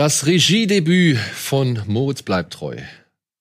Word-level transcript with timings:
Das 0.00 0.24
Regiedebüt 0.24 1.18
von 1.18 1.82
Moritz 1.86 2.22
bleibt 2.22 2.54
treu. 2.54 2.78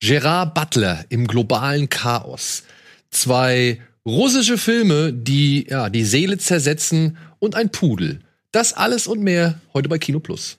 Gerard 0.02 0.54
Butler 0.54 1.06
im 1.08 1.26
globalen 1.26 1.88
Chaos. 1.88 2.64
Zwei 3.12 3.80
russische 4.06 4.58
Filme, 4.58 5.14
die 5.14 5.68
ja 5.70 5.90
die 5.90 6.04
Seele 6.04 6.38
zersetzen 6.38 7.16
und 7.40 7.56
ein 7.56 7.72
Pudel. 7.72 8.20
Das 8.52 8.74
alles 8.74 9.08
und 9.08 9.22
mehr 9.22 9.62
heute 9.74 9.88
bei 9.88 10.00
Kino 10.00 10.20
Plus. 10.20 10.58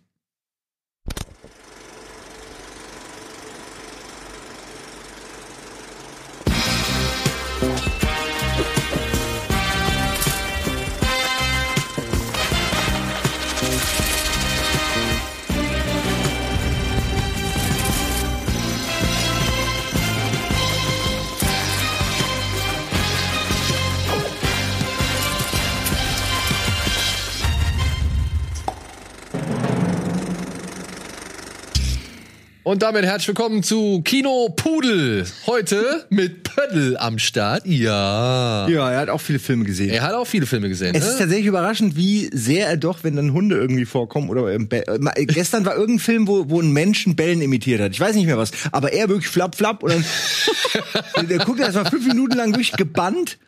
Und 32.71 32.83
damit 32.83 33.05
herzlich 33.05 33.27
willkommen 33.27 33.65
zu 33.65 34.01
Kino 34.03 34.49
Pudel. 34.55 35.27
Heute 35.47 36.07
mit 36.09 36.45
Pödel 36.45 36.97
am 36.99 37.19
Start. 37.19 37.67
Ja. 37.67 38.69
Ja, 38.69 38.93
er 38.93 39.01
hat 39.01 39.09
auch 39.09 39.21
viele 39.21 39.41
Filme 39.41 39.65
gesehen. 39.65 39.91
Er 39.91 40.03
hat 40.03 40.15
auch 40.15 40.25
viele 40.25 40.47
Filme 40.47 40.69
gesehen. 40.69 40.95
Es 40.95 41.03
ne? 41.03 41.11
ist 41.11 41.19
tatsächlich 41.19 41.47
überraschend, 41.47 41.97
wie 41.97 42.31
sehr 42.33 42.69
er 42.69 42.77
doch, 42.77 43.03
wenn 43.03 43.17
dann 43.17 43.33
Hunde 43.33 43.57
irgendwie 43.57 43.87
vorkommen 43.87 44.31
oder 44.31 44.43
Be 44.57 44.87
äh, 44.87 45.01
äh, 45.17 45.27
gestern 45.27 45.65
war 45.65 45.75
irgendein 45.75 45.99
Film, 45.99 46.29
wo, 46.29 46.49
wo 46.49 46.61
ein 46.61 46.71
Menschen 46.71 47.17
Bellen 47.17 47.43
imitiert 47.43 47.81
hat. 47.81 47.91
Ich 47.91 47.99
weiß 47.99 48.15
nicht 48.15 48.27
mehr 48.27 48.39
was, 48.39 48.53
aber 48.71 48.93
er 48.93 49.09
wirklich 49.09 49.27
flapp 49.27 49.57
flapp 49.57 49.83
und 49.83 49.91
dann 49.91 51.27
der 51.29 51.39
guckt 51.39 51.59
erst 51.59 51.75
mal 51.75 51.91
fünf 51.91 52.07
Minuten 52.07 52.37
lang 52.37 52.51
wirklich 52.51 52.71
gebannt. 52.71 53.39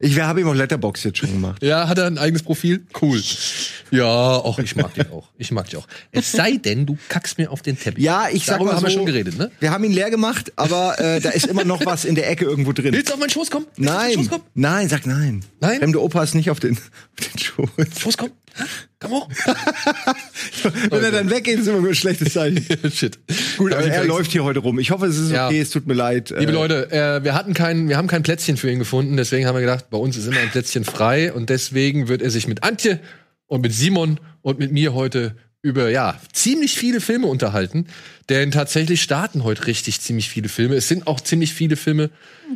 Ich 0.00 0.20
habe 0.20 0.40
ihm 0.40 0.46
auch 0.48 0.54
Letterbox 0.54 1.02
jetzt 1.02 1.18
schon 1.18 1.32
gemacht. 1.32 1.60
Ja, 1.60 1.88
hat 1.88 1.98
er 1.98 2.06
ein 2.06 2.18
eigenes 2.18 2.44
Profil? 2.44 2.86
Cool. 3.02 3.20
Ja, 3.90 4.06
auch 4.06 4.60
ich 4.60 4.76
mag 4.76 4.94
dich 4.94 5.10
auch. 5.10 5.28
Ich 5.38 5.50
mag 5.50 5.64
dich 5.64 5.76
auch. 5.76 5.88
Es 6.12 6.30
sei 6.30 6.52
denn, 6.56 6.86
du 6.86 6.96
kackst 7.08 7.36
mir 7.36 7.50
auf 7.50 7.62
den 7.62 7.76
Teppich. 7.76 8.04
Ja, 8.04 8.28
ich 8.30 8.44
sag 8.44 8.58
Darüber 8.58 8.70
mal 8.72 8.76
haben 8.76 8.84
wir 8.84 8.90
schon 8.90 9.06
geredet, 9.06 9.36
ne? 9.36 9.50
Wir 9.58 9.72
haben 9.72 9.82
ihn 9.82 9.90
leer 9.92 10.10
gemacht, 10.10 10.52
aber 10.54 11.00
äh, 11.00 11.20
da 11.20 11.30
ist 11.30 11.48
immer 11.48 11.64
noch 11.64 11.84
was 11.84 12.04
in 12.04 12.14
der 12.14 12.30
Ecke 12.30 12.44
irgendwo 12.44 12.72
drin. 12.72 12.92
Willst 12.94 13.08
du 13.08 13.14
auf 13.14 13.18
meinen 13.18 13.30
Schoß 13.30 13.50
kommen? 13.50 13.66
Willst 13.74 13.90
du 13.90 13.92
Nein, 13.92 14.12
Schoß 14.14 14.28
kommen? 14.28 14.44
nein, 14.54 14.88
sag 14.88 15.04
nein. 15.04 15.44
Nein? 15.60 15.78
Fremde 15.80 16.00
Opa 16.00 16.22
ist 16.22 16.34
nicht 16.36 16.50
auf 16.50 16.60
den, 16.60 16.76
auf 16.76 17.28
den 17.32 17.38
Schoß. 17.40 17.68
Schoß 18.00 18.16
kommen? 18.18 18.32
Komm 19.00 19.12
hoch. 19.12 19.28
Wenn 20.90 21.04
er 21.04 21.12
dann 21.12 21.30
weggeht, 21.30 21.60
ist 21.60 21.68
immer 21.68 21.86
ein 21.86 21.94
schlechtes 21.94 22.32
Zeichen. 22.32 22.64
Shit. 22.92 23.18
Gut, 23.56 23.72
aber 23.72 23.86
er 23.86 24.04
läuft 24.04 24.32
hier 24.32 24.42
heute 24.42 24.58
rum. 24.58 24.78
Ich 24.80 24.90
hoffe, 24.90 25.06
es 25.06 25.16
ist 25.16 25.30
okay, 25.30 25.56
Ja. 25.56 25.62
es 25.62 25.70
tut 25.70 25.86
mir 25.86 25.94
leid. 25.94 26.30
Liebe 26.36 26.50
Äh, 26.50 26.54
Leute, 26.54 26.90
äh, 26.90 27.22
wir 27.22 27.34
hatten 27.34 27.54
kein, 27.54 27.88
wir 27.88 27.96
haben 27.96 28.08
kein 28.08 28.24
Plätzchen 28.24 28.56
für 28.56 28.70
ihn 28.70 28.80
gefunden, 28.80 29.16
deswegen 29.16 29.46
haben 29.46 29.54
wir 29.54 29.60
gedacht, 29.60 29.88
bei 29.90 29.98
uns 29.98 30.16
ist 30.16 30.26
immer 30.26 30.40
ein 30.40 30.50
Plätzchen 30.50 30.84
frei 30.84 31.32
und 31.32 31.48
deswegen 31.48 32.08
wird 32.08 32.22
er 32.22 32.30
sich 32.30 32.48
mit 32.48 32.64
Antje 32.64 32.98
und 33.46 33.60
mit 33.60 33.72
Simon 33.72 34.18
und 34.42 34.58
mit 34.58 34.72
mir 34.72 34.94
heute 34.94 35.36
über 35.62 35.90
ja 35.90 36.20
ziemlich 36.32 36.78
viele 36.78 37.00
Filme 37.00 37.26
unterhalten, 37.26 37.86
denn 38.28 38.50
tatsächlich 38.50 39.02
starten 39.02 39.42
heute 39.42 39.66
richtig 39.66 40.00
ziemlich 40.00 40.28
viele 40.28 40.48
Filme. 40.48 40.76
Es 40.76 40.88
sind 40.88 41.06
auch 41.06 41.20
ziemlich 41.20 41.52
viele 41.52 41.76
Filme 41.76 42.10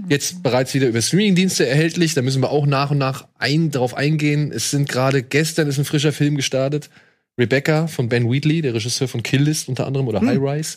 jetzt 0.09 0.43
bereits 0.43 0.73
wieder 0.75 0.87
über 0.87 1.03
Streamingdienste 1.03 1.67
erhältlich. 1.67 2.15
Da 2.15 2.23
müssen 2.23 2.43
wir 2.43 2.51
auch 2.51 2.67
nach 2.67 2.93
und 2.93 2.99
nach 2.99 3.27
ein, 3.39 3.71
drauf 3.71 3.95
eingehen. 3.95 4.53
Es 4.53 4.71
sind 4.71 4.89
gerade 4.89 5.23
gestern 5.23 5.69
ist 5.69 5.79
ein 5.79 5.85
frischer 5.85 6.13
Film 6.13 6.37
gestartet, 6.37 6.91
Rebecca 7.39 7.89
von 7.89 8.09
Ben 8.09 8.31
Wheatley, 8.31 8.63
der 8.63 8.75
Regisseur 8.75 9.09
von 9.09 9.23
Kill 9.23 9.43
List 9.43 9.69
unter 9.69 9.87
anderem 9.87 10.07
oder 10.07 10.21
High 10.21 10.39
Rise 10.39 10.77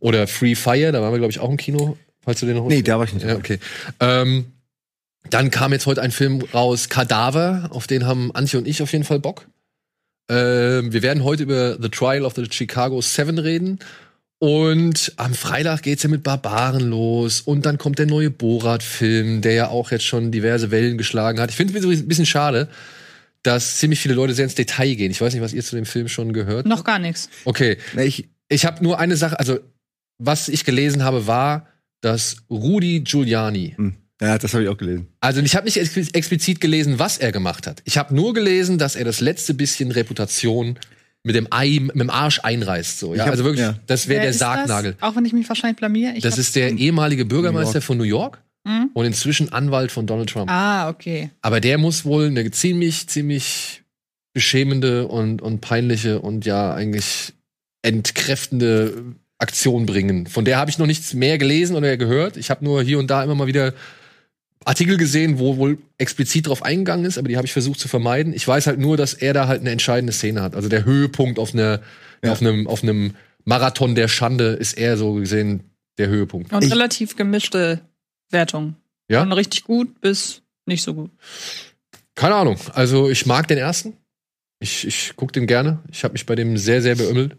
oder 0.00 0.26
Free 0.26 0.54
Fire. 0.54 0.92
Da 0.92 1.02
waren 1.02 1.12
wir 1.12 1.18
glaube 1.18 1.32
ich 1.32 1.40
auch 1.40 1.50
im 1.50 1.58
Kino, 1.58 1.98
falls 2.20 2.40
du 2.40 2.46
den 2.46 2.56
noch 2.56 2.66
Nee, 2.66 2.82
da 2.82 2.98
war 2.98 3.04
ich 3.04 3.12
nicht. 3.12 3.26
ja, 3.26 3.36
okay. 3.36 3.58
Ähm, 4.00 4.52
dann 5.28 5.50
kam 5.50 5.72
jetzt 5.72 5.84
heute 5.84 6.00
ein 6.00 6.12
Film 6.12 6.40
raus, 6.54 6.88
Kadaver, 6.88 7.68
auf 7.72 7.86
den 7.86 8.06
haben 8.06 8.32
Antje 8.32 8.58
und 8.58 8.66
ich 8.66 8.80
auf 8.80 8.92
jeden 8.92 9.04
Fall 9.04 9.18
Bock. 9.18 9.46
Ähm, 10.28 10.92
wir 10.92 11.02
werden 11.02 11.24
heute 11.24 11.44
über 11.44 11.78
The 11.80 11.88
Trial 11.88 12.24
of 12.24 12.34
the 12.34 12.46
Chicago 12.50 13.00
Seven 13.00 13.38
reden. 13.38 13.78
Und 14.40 15.12
am 15.16 15.34
Freitag 15.34 15.82
geht's 15.82 16.04
ja 16.04 16.08
mit 16.08 16.22
Barbaren 16.22 16.90
los. 16.90 17.40
Und 17.40 17.66
dann 17.66 17.78
kommt 17.78 17.98
der 17.98 18.06
neue 18.06 18.30
Borat-Film, 18.30 19.40
der 19.40 19.52
ja 19.52 19.68
auch 19.68 19.90
jetzt 19.90 20.04
schon 20.04 20.30
diverse 20.30 20.70
Wellen 20.70 20.96
geschlagen 20.96 21.40
hat. 21.40 21.50
Ich 21.50 21.56
finde 21.56 21.76
es 21.76 21.84
ein 21.84 22.08
bisschen 22.08 22.26
schade, 22.26 22.68
dass 23.42 23.78
ziemlich 23.78 24.00
viele 24.00 24.14
Leute 24.14 24.34
sehr 24.34 24.44
ins 24.44 24.54
Detail 24.54 24.94
gehen. 24.94 25.10
Ich 25.10 25.20
weiß 25.20 25.32
nicht, 25.32 25.42
was 25.42 25.52
ihr 25.52 25.64
zu 25.64 25.74
dem 25.74 25.86
Film 25.86 26.08
schon 26.08 26.32
gehört 26.32 26.66
Noch 26.66 26.84
gar 26.84 26.98
nichts. 26.98 27.28
Okay, 27.44 27.78
Na, 27.94 28.02
ich, 28.02 28.28
ich 28.48 28.64
habe 28.64 28.82
nur 28.82 28.98
eine 28.98 29.16
Sache, 29.16 29.38
also 29.38 29.58
was 30.18 30.48
ich 30.48 30.64
gelesen 30.64 31.02
habe, 31.02 31.26
war, 31.26 31.68
dass 32.00 32.38
Rudy 32.50 33.00
Giuliani, 33.00 33.74
hm. 33.76 33.94
Ja, 34.20 34.38
das 34.38 34.52
habe 34.54 34.64
ich 34.64 34.68
auch 34.68 34.76
gelesen. 34.76 35.06
also 35.20 35.40
ich 35.40 35.54
habe 35.56 35.64
nicht 35.66 35.76
ex 35.76 35.96
explizit 35.96 36.60
gelesen, 36.60 36.98
was 36.98 37.18
er 37.18 37.32
gemacht 37.32 37.66
hat. 37.66 37.82
Ich 37.84 37.98
habe 37.98 38.14
nur 38.14 38.34
gelesen, 38.34 38.78
dass 38.78 38.96
er 38.96 39.04
das 39.04 39.20
letzte 39.20 39.54
bisschen 39.54 39.90
Reputation 39.92 40.78
mit 41.24 41.34
dem 41.34 41.48
Ei, 41.50 41.80
mit 41.80 41.96
dem 41.96 42.10
Arsch 42.10 42.40
einreißt. 42.42 42.98
So, 42.98 43.14
ja? 43.14 43.24
Hab- 43.24 43.30
also 43.32 43.44
wirklich, 43.44 43.62
ja. 43.62 43.74
das 43.86 44.08
wäre 44.08 44.22
der 44.22 44.32
Sargnagel. 44.32 44.92
Das? 44.98 45.02
Auch 45.02 45.16
wenn 45.16 45.24
ich 45.24 45.32
mich 45.32 45.48
wahrscheinlich 45.48 45.76
blamier. 45.76 46.14
Ich 46.16 46.22
Das 46.22 46.38
ist 46.38 46.56
der 46.56 46.70
ehemalige 46.72 47.24
Bürgermeister 47.24 47.74
York. 47.74 47.84
von 47.84 47.98
New 47.98 48.04
York 48.04 48.42
Hm? 48.66 48.90
und 48.92 49.04
inzwischen 49.06 49.52
Anwalt 49.52 49.92
von 49.92 50.06
Donald 50.06 50.28
Trump. 50.30 50.50
Ah, 50.50 50.88
okay. 50.90 51.30
Aber 51.42 51.60
der 51.60 51.78
muss 51.78 52.04
wohl 52.04 52.26
eine 52.26 52.50
ziemlich, 52.50 53.06
ziemlich 53.08 53.82
beschämende 54.34 55.06
und, 55.08 55.40
und 55.42 55.60
peinliche 55.60 56.20
und 56.20 56.44
ja 56.44 56.74
eigentlich 56.74 57.32
entkräftende 57.82 59.14
Aktion 59.38 59.86
bringen. 59.86 60.26
Von 60.26 60.44
der 60.44 60.58
habe 60.58 60.70
ich 60.70 60.78
noch 60.78 60.86
nichts 60.86 61.14
mehr 61.14 61.38
gelesen 61.38 61.76
oder 61.76 61.96
gehört. 61.96 62.36
Ich 62.36 62.50
habe 62.50 62.64
nur 62.64 62.82
hier 62.82 62.98
und 62.98 63.08
da 63.08 63.22
immer 63.22 63.34
mal 63.34 63.46
wieder 63.46 63.72
Artikel 64.64 64.96
gesehen, 64.96 65.38
wo 65.38 65.56
wohl 65.56 65.78
explizit 65.98 66.46
drauf 66.48 66.62
eingegangen 66.62 67.04
ist, 67.06 67.16
aber 67.18 67.28
die 67.28 67.36
habe 67.36 67.46
ich 67.46 67.52
versucht 67.52 67.80
zu 67.80 67.88
vermeiden. 67.88 68.32
Ich 68.32 68.46
weiß 68.46 68.66
halt 68.66 68.78
nur, 68.78 68.96
dass 68.96 69.14
er 69.14 69.32
da 69.32 69.46
halt 69.48 69.60
eine 69.60 69.70
entscheidende 69.70 70.12
Szene 70.12 70.42
hat. 70.42 70.54
Also 70.54 70.68
der 70.68 70.84
Höhepunkt 70.84 71.38
auf, 71.38 71.54
einer 71.54 71.80
Ja. 72.24 72.32
auf, 72.32 72.40
einem, 72.40 72.66
auf 72.66 72.82
einem 72.82 73.14
Marathon 73.44 73.94
der 73.94 74.08
Schande 74.08 74.48
ist 74.52 74.74
er 74.76 74.96
so 74.96 75.14
gesehen 75.14 75.60
der 75.96 76.08
Höhepunkt. 76.08 76.52
Und 76.52 76.64
Ich- 76.64 76.70
relativ 76.72 77.16
gemischte 77.16 77.80
Wertung. 78.30 78.74
Ja? 79.08 79.20
Von 79.20 79.32
richtig 79.32 79.64
gut 79.64 80.00
bis 80.00 80.42
nicht 80.66 80.82
so 80.82 80.92
gut. 80.94 81.10
Keine 82.14 82.34
Ahnung. 82.34 82.58
Also 82.74 83.08
ich 83.08 83.24
mag 83.26 83.48
den 83.48 83.58
ersten. 83.58 83.94
Ich, 84.60 84.84
ich 84.86 85.12
gucke 85.14 85.32
den 85.32 85.46
gerne. 85.46 85.78
Ich 85.90 86.02
habe 86.02 86.12
mich 86.12 86.26
bei 86.26 86.34
dem 86.34 86.56
sehr, 86.58 86.82
sehr 86.82 86.96
beümmelt. 86.96 87.36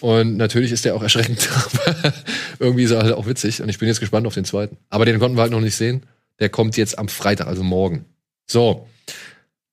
Und 0.00 0.38
natürlich 0.38 0.72
ist 0.72 0.86
der 0.86 0.94
auch 0.96 1.02
erschreckend. 1.02 1.48
Aber 1.86 2.12
irgendwie 2.58 2.84
ist 2.84 2.92
er 2.92 3.02
halt 3.02 3.12
auch 3.12 3.26
witzig. 3.26 3.60
Und 3.60 3.68
ich 3.68 3.78
bin 3.78 3.88
jetzt 3.88 4.00
gespannt 4.00 4.26
auf 4.26 4.32
den 4.34 4.46
zweiten. 4.46 4.78
Aber 4.88 5.04
den 5.04 5.18
konnten 5.20 5.36
wir 5.36 5.42
halt 5.42 5.52
noch 5.52 5.60
nicht 5.60 5.76
sehen. 5.76 6.02
Der 6.40 6.48
kommt 6.48 6.76
jetzt 6.76 6.98
am 6.98 7.08
Freitag, 7.08 7.46
also 7.46 7.62
morgen. 7.62 8.04
So. 8.50 8.88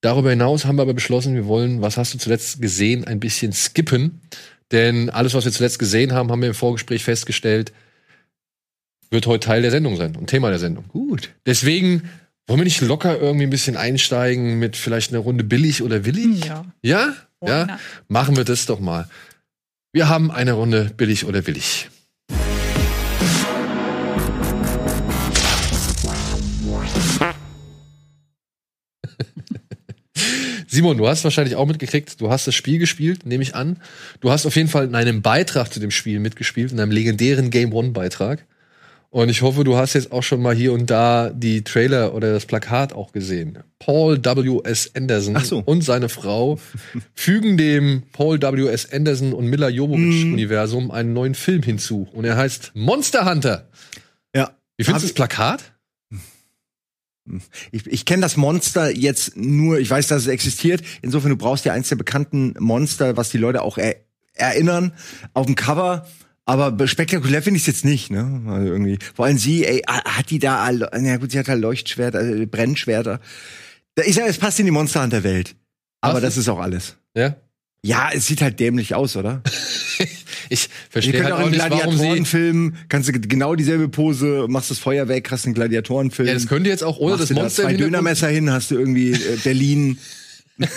Darüber 0.02 0.30
hinaus 0.30 0.64
haben 0.64 0.76
wir 0.76 0.82
aber 0.82 0.94
beschlossen, 0.94 1.34
wir 1.34 1.46
wollen, 1.46 1.82
was 1.82 1.98
hast 1.98 2.14
du 2.14 2.18
zuletzt 2.18 2.62
gesehen, 2.62 3.04
ein 3.04 3.20
bisschen 3.20 3.52
skippen. 3.52 4.20
Denn 4.72 5.10
alles, 5.10 5.34
was 5.34 5.44
wir 5.44 5.52
zuletzt 5.52 5.78
gesehen 5.78 6.12
haben, 6.12 6.30
haben 6.30 6.40
wir 6.40 6.48
im 6.48 6.54
Vorgespräch 6.54 7.04
festgestellt, 7.04 7.72
wird 9.10 9.26
heute 9.26 9.46
Teil 9.46 9.62
der 9.62 9.70
Sendung 9.70 9.96
sein 9.96 10.16
und 10.16 10.28
Thema 10.28 10.50
der 10.50 10.58
Sendung. 10.58 10.86
Gut. 10.88 11.30
Deswegen 11.44 12.08
wollen 12.46 12.60
wir 12.60 12.64
nicht 12.64 12.80
locker 12.80 13.20
irgendwie 13.20 13.46
ein 13.46 13.50
bisschen 13.50 13.76
einsteigen 13.76 14.58
mit 14.58 14.76
vielleicht 14.76 15.12
einer 15.12 15.20
Runde 15.20 15.44
billig 15.44 15.82
oder 15.82 16.04
willig? 16.04 16.44
Ja. 16.44 16.64
Ja? 16.82 17.14
Ja? 17.44 17.78
Machen 18.08 18.36
wir 18.36 18.44
das 18.44 18.66
doch 18.66 18.80
mal. 18.80 19.08
Wir 19.92 20.08
haben 20.08 20.30
eine 20.30 20.52
Runde 20.52 20.90
billig 20.96 21.24
oder 21.24 21.46
willig. 21.46 21.90
Simon, 30.70 30.96
du 30.98 31.08
hast 31.08 31.24
wahrscheinlich 31.24 31.56
auch 31.56 31.66
mitgekriegt, 31.66 32.20
du 32.20 32.30
hast 32.30 32.46
das 32.46 32.54
Spiel 32.54 32.78
gespielt, 32.78 33.26
nehme 33.26 33.42
ich 33.42 33.56
an. 33.56 33.78
Du 34.20 34.30
hast 34.30 34.46
auf 34.46 34.54
jeden 34.54 34.68
Fall 34.68 34.84
in 34.84 34.94
einem 34.94 35.20
Beitrag 35.20 35.72
zu 35.72 35.80
dem 35.80 35.90
Spiel 35.90 36.20
mitgespielt, 36.20 36.70
in 36.70 36.78
einem 36.78 36.92
legendären 36.92 37.50
Game 37.50 37.72
One-Beitrag. 37.72 38.46
Und 39.12 39.28
ich 39.28 39.42
hoffe, 39.42 39.64
du 39.64 39.76
hast 39.76 39.94
jetzt 39.94 40.12
auch 40.12 40.22
schon 40.22 40.40
mal 40.40 40.54
hier 40.54 40.72
und 40.72 40.88
da 40.88 41.30
die 41.30 41.64
Trailer 41.64 42.14
oder 42.14 42.32
das 42.32 42.46
Plakat 42.46 42.92
auch 42.92 43.10
gesehen. 43.10 43.58
Paul 43.80 44.18
W.S. 44.24 44.92
Anderson 44.94 45.36
Ach 45.36 45.44
so. 45.44 45.58
und 45.66 45.82
seine 45.82 46.08
Frau 46.08 46.60
fügen 47.14 47.56
dem 47.56 48.04
Paul 48.12 48.40
W.S. 48.40 48.92
Anderson 48.92 49.32
und 49.32 49.46
Mila 49.46 49.68
Mhm. 49.68 49.74
Jovovich-Universum 49.74 50.92
einen 50.92 51.12
neuen 51.12 51.34
Film 51.34 51.64
hinzu. 51.64 52.06
Und 52.12 52.24
er 52.24 52.36
heißt 52.36 52.70
Monster 52.74 53.28
Hunter. 53.28 53.66
Ja. 54.32 54.52
Wie 54.76 54.84
findest 54.84 55.06
du 55.06 55.08
das 55.08 55.14
Plakat? 55.14 55.72
Ich, 57.70 57.86
ich 57.86 58.04
kenne 58.04 58.22
das 58.22 58.36
Monster 58.36 58.90
jetzt 58.90 59.36
nur, 59.36 59.78
ich 59.78 59.90
weiß, 59.90 60.08
dass 60.08 60.22
es 60.22 60.28
existiert. 60.28 60.82
Insofern, 61.02 61.30
du 61.30 61.36
brauchst 61.36 61.64
ja 61.64 61.72
eins 61.72 61.88
der 61.88 61.96
bekannten 61.96 62.54
Monster, 62.58 63.16
was 63.16 63.30
die 63.30 63.38
Leute 63.38 63.62
auch 63.62 63.78
er, 63.78 63.96
erinnern, 64.34 64.92
auf 65.34 65.46
dem 65.46 65.54
Cover. 65.54 66.06
Aber 66.46 66.88
spektakulär 66.88 67.42
finde 67.42 67.58
ich 67.58 67.62
es 67.62 67.66
jetzt 67.68 67.84
nicht, 67.84 68.10
ne? 68.10 68.42
Also 68.48 68.72
irgendwie. 68.72 68.98
Vor 69.14 69.26
allem 69.26 69.38
sie, 69.38 69.64
ey, 69.64 69.82
hat 69.86 70.30
die 70.30 70.38
da, 70.40 70.68
na 70.72 71.16
gut, 71.18 71.30
sie 71.30 71.38
hat 71.38 71.48
halt 71.48 71.60
Leuchtschwerter, 71.60 72.20
äh, 72.22 72.46
Brennschwerter. 72.46 73.20
Ich 74.04 74.14
sage, 74.14 74.28
es 74.28 74.38
passt 74.38 74.58
in 74.58 74.64
die 74.64 74.72
Monster 74.72 75.02
Hunter 75.02 75.22
Welt. 75.22 75.54
Aber 76.00 76.20
das 76.20 76.36
ist 76.36 76.48
auch 76.48 76.58
alles. 76.58 76.96
Ja? 77.14 77.36
Ja, 77.84 78.10
es 78.12 78.26
sieht 78.26 78.42
halt 78.42 78.58
dämlich 78.58 78.94
aus, 78.94 79.16
oder? 79.16 79.42
Ich 80.50 80.68
verstehe 80.90 81.22
halt 81.22 81.32
auch 81.32 81.38
auch 81.38 81.42
einen 81.44 81.52
nicht, 81.52 81.60
warum 81.60 81.92
sie. 81.92 81.98
Gladiatorenfilm, 81.98 82.74
kannst 82.88 83.08
du 83.08 83.12
genau 83.12 83.54
dieselbe 83.54 83.88
Pose, 83.88 84.46
machst 84.48 84.70
das 84.70 84.78
Feuer 84.78 85.06
weg, 85.08 85.30
hast 85.30 85.46
einen 85.46 85.54
Gladiatorenfilm. 85.54 86.26
Ja, 86.26 86.34
das 86.34 86.48
könnte 86.48 86.68
jetzt 86.68 86.82
auch 86.82 86.98
ohne 86.98 87.16
das 87.16 87.28
du 87.28 87.34
da 87.34 87.42
Monster 87.42 87.62
zwei 87.62 87.74
Dönermesser 87.74 88.28
hin, 88.28 88.50
hast 88.50 88.72
du 88.72 88.74
irgendwie 88.74 89.12
äh, 89.12 89.38
Berlin, 89.44 89.98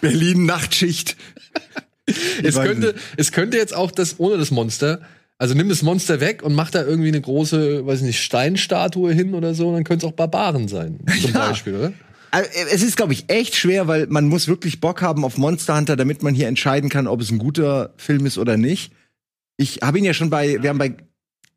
Berlin 0.00 0.46
Nachtschicht. 0.46 1.16
Es 2.42 2.56
könnte, 2.56 2.94
es 3.16 3.32
könnte 3.32 3.56
jetzt 3.56 3.74
auch 3.74 3.90
das 3.90 4.20
ohne 4.20 4.36
das 4.36 4.50
Monster. 4.50 5.00
Also 5.38 5.54
nimm 5.54 5.70
das 5.70 5.80
Monster 5.80 6.20
weg 6.20 6.42
und 6.42 6.54
mach 6.54 6.70
da 6.70 6.84
irgendwie 6.84 7.08
eine 7.08 7.20
große, 7.22 7.86
weiß 7.86 8.00
ich 8.00 8.04
nicht, 8.04 8.22
Steinstatue 8.22 9.10
hin 9.14 9.32
oder 9.32 9.54
so, 9.54 9.72
dann 9.72 9.84
könnte 9.84 10.04
es 10.04 10.12
auch 10.12 10.14
Barbaren 10.14 10.68
sein, 10.68 10.98
zum 11.22 11.32
Ja. 11.32 11.48
Beispiel, 11.48 11.74
oder? 11.74 11.92
Also, 12.34 12.50
Es 12.72 12.82
ist, 12.82 12.96
glaube 12.96 13.12
ich, 13.12 13.26
echt 13.28 13.54
schwer, 13.54 13.86
weil 13.86 14.08
man 14.08 14.26
muss 14.26 14.48
wirklich 14.48 14.80
Bock 14.80 15.02
haben 15.02 15.24
auf 15.24 15.38
Monster 15.38 15.76
Hunter, 15.76 15.94
damit 15.94 16.24
man 16.24 16.34
hier 16.34 16.48
entscheiden 16.48 16.90
kann, 16.90 17.06
ob 17.06 17.20
es 17.20 17.30
ein 17.30 17.38
guter 17.38 17.94
Film 17.96 18.26
ist 18.26 18.38
oder 18.38 18.56
nicht. 18.56 18.92
Ich 19.56 19.78
habe 19.82 19.98
ihn 19.98 20.04
ja 20.04 20.14
schon 20.14 20.30
bei, 20.30 20.60
wir 20.60 20.70
haben 20.70 20.78
bei, 20.78 20.96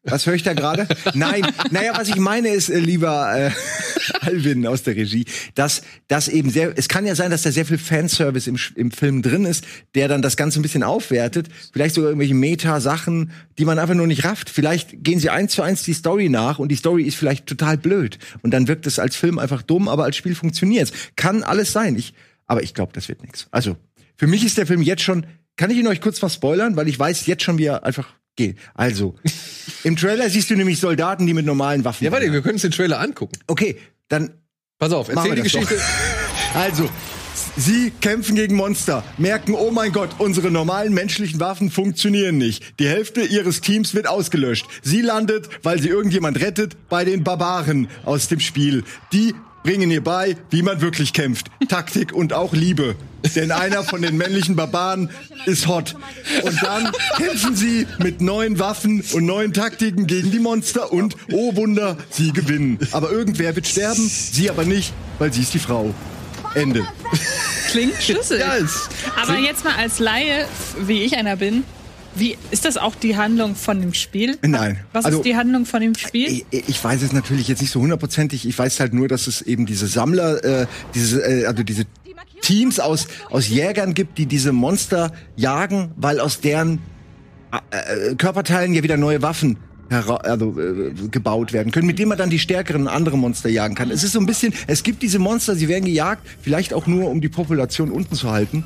was 0.03 0.27
höre 0.27 0.35
ich 0.35 0.43
da 0.43 0.53
gerade? 0.53 0.87
Nein, 1.15 1.47
naja, 1.71 1.93
was 1.95 2.09
ich 2.09 2.17
meine 2.17 2.49
ist, 2.49 2.69
äh, 2.69 2.77
lieber 2.77 3.35
äh, 3.35 3.51
Alvin 4.21 4.65
aus 4.67 4.83
der 4.83 4.95
Regie, 4.95 5.25
dass 5.55 5.81
das 6.07 6.27
eben 6.27 6.49
sehr, 6.49 6.73
es 6.77 6.87
kann 6.87 7.05
ja 7.05 7.15
sein, 7.15 7.31
dass 7.31 7.43
da 7.43 7.51
sehr 7.51 7.65
viel 7.65 7.77
Fanservice 7.77 8.47
im, 8.47 8.57
im 8.75 8.91
Film 8.91 9.21
drin 9.21 9.45
ist, 9.45 9.65
der 9.95 10.07
dann 10.07 10.21
das 10.21 10.37
Ganze 10.37 10.59
ein 10.59 10.61
bisschen 10.61 10.83
aufwertet. 10.83 11.49
Vielleicht 11.73 11.95
sogar 11.95 12.09
irgendwelche 12.09 12.33
Meta-Sachen, 12.33 13.31
die 13.57 13.65
man 13.65 13.79
einfach 13.79 13.95
nur 13.95 14.07
nicht 14.07 14.25
rafft. 14.25 14.49
Vielleicht 14.49 15.03
gehen 15.03 15.19
sie 15.19 15.29
eins 15.29 15.53
zu 15.53 15.61
eins 15.61 15.83
die 15.83 15.93
Story 15.93 16.29
nach 16.29 16.59
und 16.59 16.69
die 16.69 16.75
Story 16.75 17.03
ist 17.03 17.15
vielleicht 17.15 17.47
total 17.47 17.77
blöd. 17.77 18.19
Und 18.41 18.51
dann 18.51 18.67
wirkt 18.67 18.87
es 18.87 18.99
als 18.99 19.15
Film 19.15 19.39
einfach 19.39 19.61
dumm, 19.61 19.87
aber 19.87 20.03
als 20.03 20.15
Spiel 20.15 20.35
funktioniert 20.35 20.91
Kann 21.15 21.43
alles 21.43 21.71
sein. 21.71 21.95
Ich, 21.95 22.13
aber 22.45 22.63
ich 22.63 22.73
glaube, 22.73 22.93
das 22.93 23.09
wird 23.09 23.21
nichts. 23.21 23.47
Also, 23.51 23.77
für 24.15 24.27
mich 24.27 24.45
ist 24.45 24.57
der 24.57 24.67
Film 24.67 24.81
jetzt 24.81 25.03
schon, 25.03 25.25
kann 25.55 25.69
ich 25.69 25.77
ihn 25.77 25.87
euch 25.87 26.01
kurz 26.01 26.21
was 26.21 26.35
spoilern, 26.35 26.75
weil 26.75 26.87
ich 26.87 26.97
weiß 26.97 27.25
jetzt 27.27 27.43
schon, 27.43 27.57
wie 27.57 27.65
er 27.65 27.83
einfach 27.83 28.07
geht. 28.37 28.57
Also, 28.73 29.15
im 29.83 29.95
Trailer 29.97 30.29
siehst 30.29 30.49
du 30.49 30.55
nämlich 30.55 30.79
Soldaten, 30.79 31.27
die 31.27 31.33
mit 31.33 31.45
normalen 31.45 31.83
Waffen. 31.83 32.05
Ja, 32.05 32.11
warte, 32.11 32.31
wir 32.31 32.41
können 32.41 32.53
uns 32.55 32.61
den 32.61 32.71
Trailer 32.71 32.99
angucken. 33.01 33.37
Okay, 33.47 33.77
dann 34.07 34.31
Pass 34.79 34.91
auf, 34.91 35.09
erzähl 35.09 35.35
die 35.35 35.41
Geschichte. 35.41 35.75
doch. 35.75 35.83
Also, 36.53 36.89
sie 37.57 37.91
kämpfen 38.01 38.35
gegen 38.35 38.55
Monster, 38.55 39.03
merken, 39.17 39.53
oh 39.53 39.69
mein 39.69 39.91
Gott, 39.91 40.11
unsere 40.17 40.49
normalen 40.49 40.93
menschlichen 40.93 41.39
Waffen 41.39 41.69
funktionieren 41.69 42.37
nicht. 42.37 42.79
Die 42.79 42.87
Hälfte 42.87 43.21
ihres 43.21 43.61
Teams 43.61 43.93
wird 43.93 44.07
ausgelöscht. 44.07 44.65
Sie 44.81 45.01
landet, 45.01 45.49
weil 45.61 45.79
sie 45.79 45.89
irgendjemand 45.89 46.39
rettet, 46.39 46.89
bei 46.89 47.05
den 47.05 47.23
Barbaren 47.23 47.89
aus 48.05 48.27
dem 48.27 48.39
Spiel. 48.39 48.85
Die 49.11 49.35
bringen 49.63 49.91
ihr 49.91 50.03
bei, 50.03 50.37
wie 50.49 50.61
man 50.61 50.81
wirklich 50.81 51.13
kämpft. 51.13 51.47
Taktik 51.67 52.13
und 52.13 52.33
auch 52.33 52.53
Liebe. 52.53 52.95
Denn 53.35 53.51
einer 53.51 53.83
von 53.83 54.01
den 54.01 54.15
männlichen 54.15 54.55
Barbaren 54.55 55.09
ist 55.45 55.67
hot. 55.67 55.95
Und 56.43 56.63
dann 56.63 56.91
kämpfen 57.17 57.55
sie 57.55 57.85
mit 57.99 58.21
neuen 58.21 58.59
Waffen 58.59 59.03
und 59.13 59.25
neuen 59.25 59.51
Taktiken 59.53 60.07
gegen 60.07 60.31
die 60.31 60.39
Monster 60.39 60.93
und, 60.93 61.17
oh 61.31 61.55
Wunder, 61.55 61.97
sie 62.09 62.31
gewinnen. 62.31 62.79
Aber 62.91 63.11
irgendwer 63.11 63.55
wird 63.55 63.67
sterben, 63.67 64.07
sie 64.07 64.49
aber 64.49 64.63
nicht, 64.63 64.93
weil 65.19 65.33
sie 65.33 65.41
ist 65.41 65.53
die 65.53 65.59
Frau. 65.59 65.93
Ende. 66.55 66.87
Klingt 67.69 68.01
schlüssig. 68.01 68.39
Ja, 68.39 68.55
es- 68.55 68.87
Aber 69.21 69.37
jetzt 69.37 69.63
mal 69.65 69.75
als 69.75 69.99
Laie, 69.99 70.45
wie 70.85 71.03
ich 71.03 71.17
einer 71.17 71.35
bin, 71.35 71.65
wie 72.17 72.37
ist 72.51 72.65
das 72.65 72.77
auch 72.77 72.95
die 72.95 73.15
Handlung 73.17 73.55
von 73.55 73.79
dem 73.81 73.93
Spiel? 73.93 74.37
Nein. 74.41 74.79
Was 74.93 75.05
Also- 75.05 75.19
ist 75.19 75.25
die 75.25 75.35
Handlung 75.35 75.65
von 75.65 75.81
dem 75.81 75.95
Spiel? 75.95 76.43
Ich, 76.51 76.67
ich 76.69 76.83
weiß 76.83 77.01
es 77.01 77.11
natürlich 77.13 77.47
jetzt 77.47 77.61
nicht 77.61 77.71
so 77.71 77.81
hundertprozentig. 77.81 78.47
Ich 78.47 78.57
weiß 78.57 78.79
halt 78.79 78.93
nur, 78.93 79.07
dass 79.07 79.27
es 79.27 79.41
eben 79.41 79.65
diese 79.65 79.87
Sammler, 79.87 80.43
äh, 80.43 80.67
diese, 80.93 81.21
äh, 81.21 81.45
also 81.45 81.63
diese 81.63 81.85
Teams 82.41 82.79
aus, 82.79 83.07
aus 83.29 83.47
Jägern 83.49 83.93
gibt, 83.93 84.17
die 84.17 84.25
diese 84.25 84.51
Monster 84.51 85.11
jagen, 85.35 85.91
weil 85.97 86.19
aus 86.19 86.39
deren 86.39 86.79
äh, 87.71 88.11
äh, 88.11 88.15
Körperteilen 88.15 88.73
ja 88.73 88.83
wieder 88.83 88.97
neue 88.97 89.21
Waffen 89.21 89.57
also, 89.89 90.59
äh, 90.59 90.91
gebaut 91.09 91.53
werden 91.53 91.71
können, 91.71 91.87
mit 91.87 91.97
denen 91.97 92.09
man 92.09 92.17
dann 92.17 92.29
die 92.29 92.39
stärkeren 92.39 92.87
andere 92.89 93.17
Monster 93.17 93.49
jagen 93.49 93.73
kann. 93.73 93.89
Es 93.89 94.03
ist 94.03 94.11
so 94.11 94.19
ein 94.19 94.25
bisschen, 94.25 94.53
es 94.67 94.83
gibt 94.83 95.01
diese 95.01 95.17
Monster, 95.17 95.55
sie 95.55 95.69
werden 95.69 95.85
gejagt, 95.85 96.27
vielleicht 96.41 96.73
auch 96.73 96.87
nur, 96.87 97.09
um 97.09 97.21
die 97.21 97.29
Population 97.29 97.89
unten 97.89 98.15
zu 98.15 98.29
halten. 98.29 98.65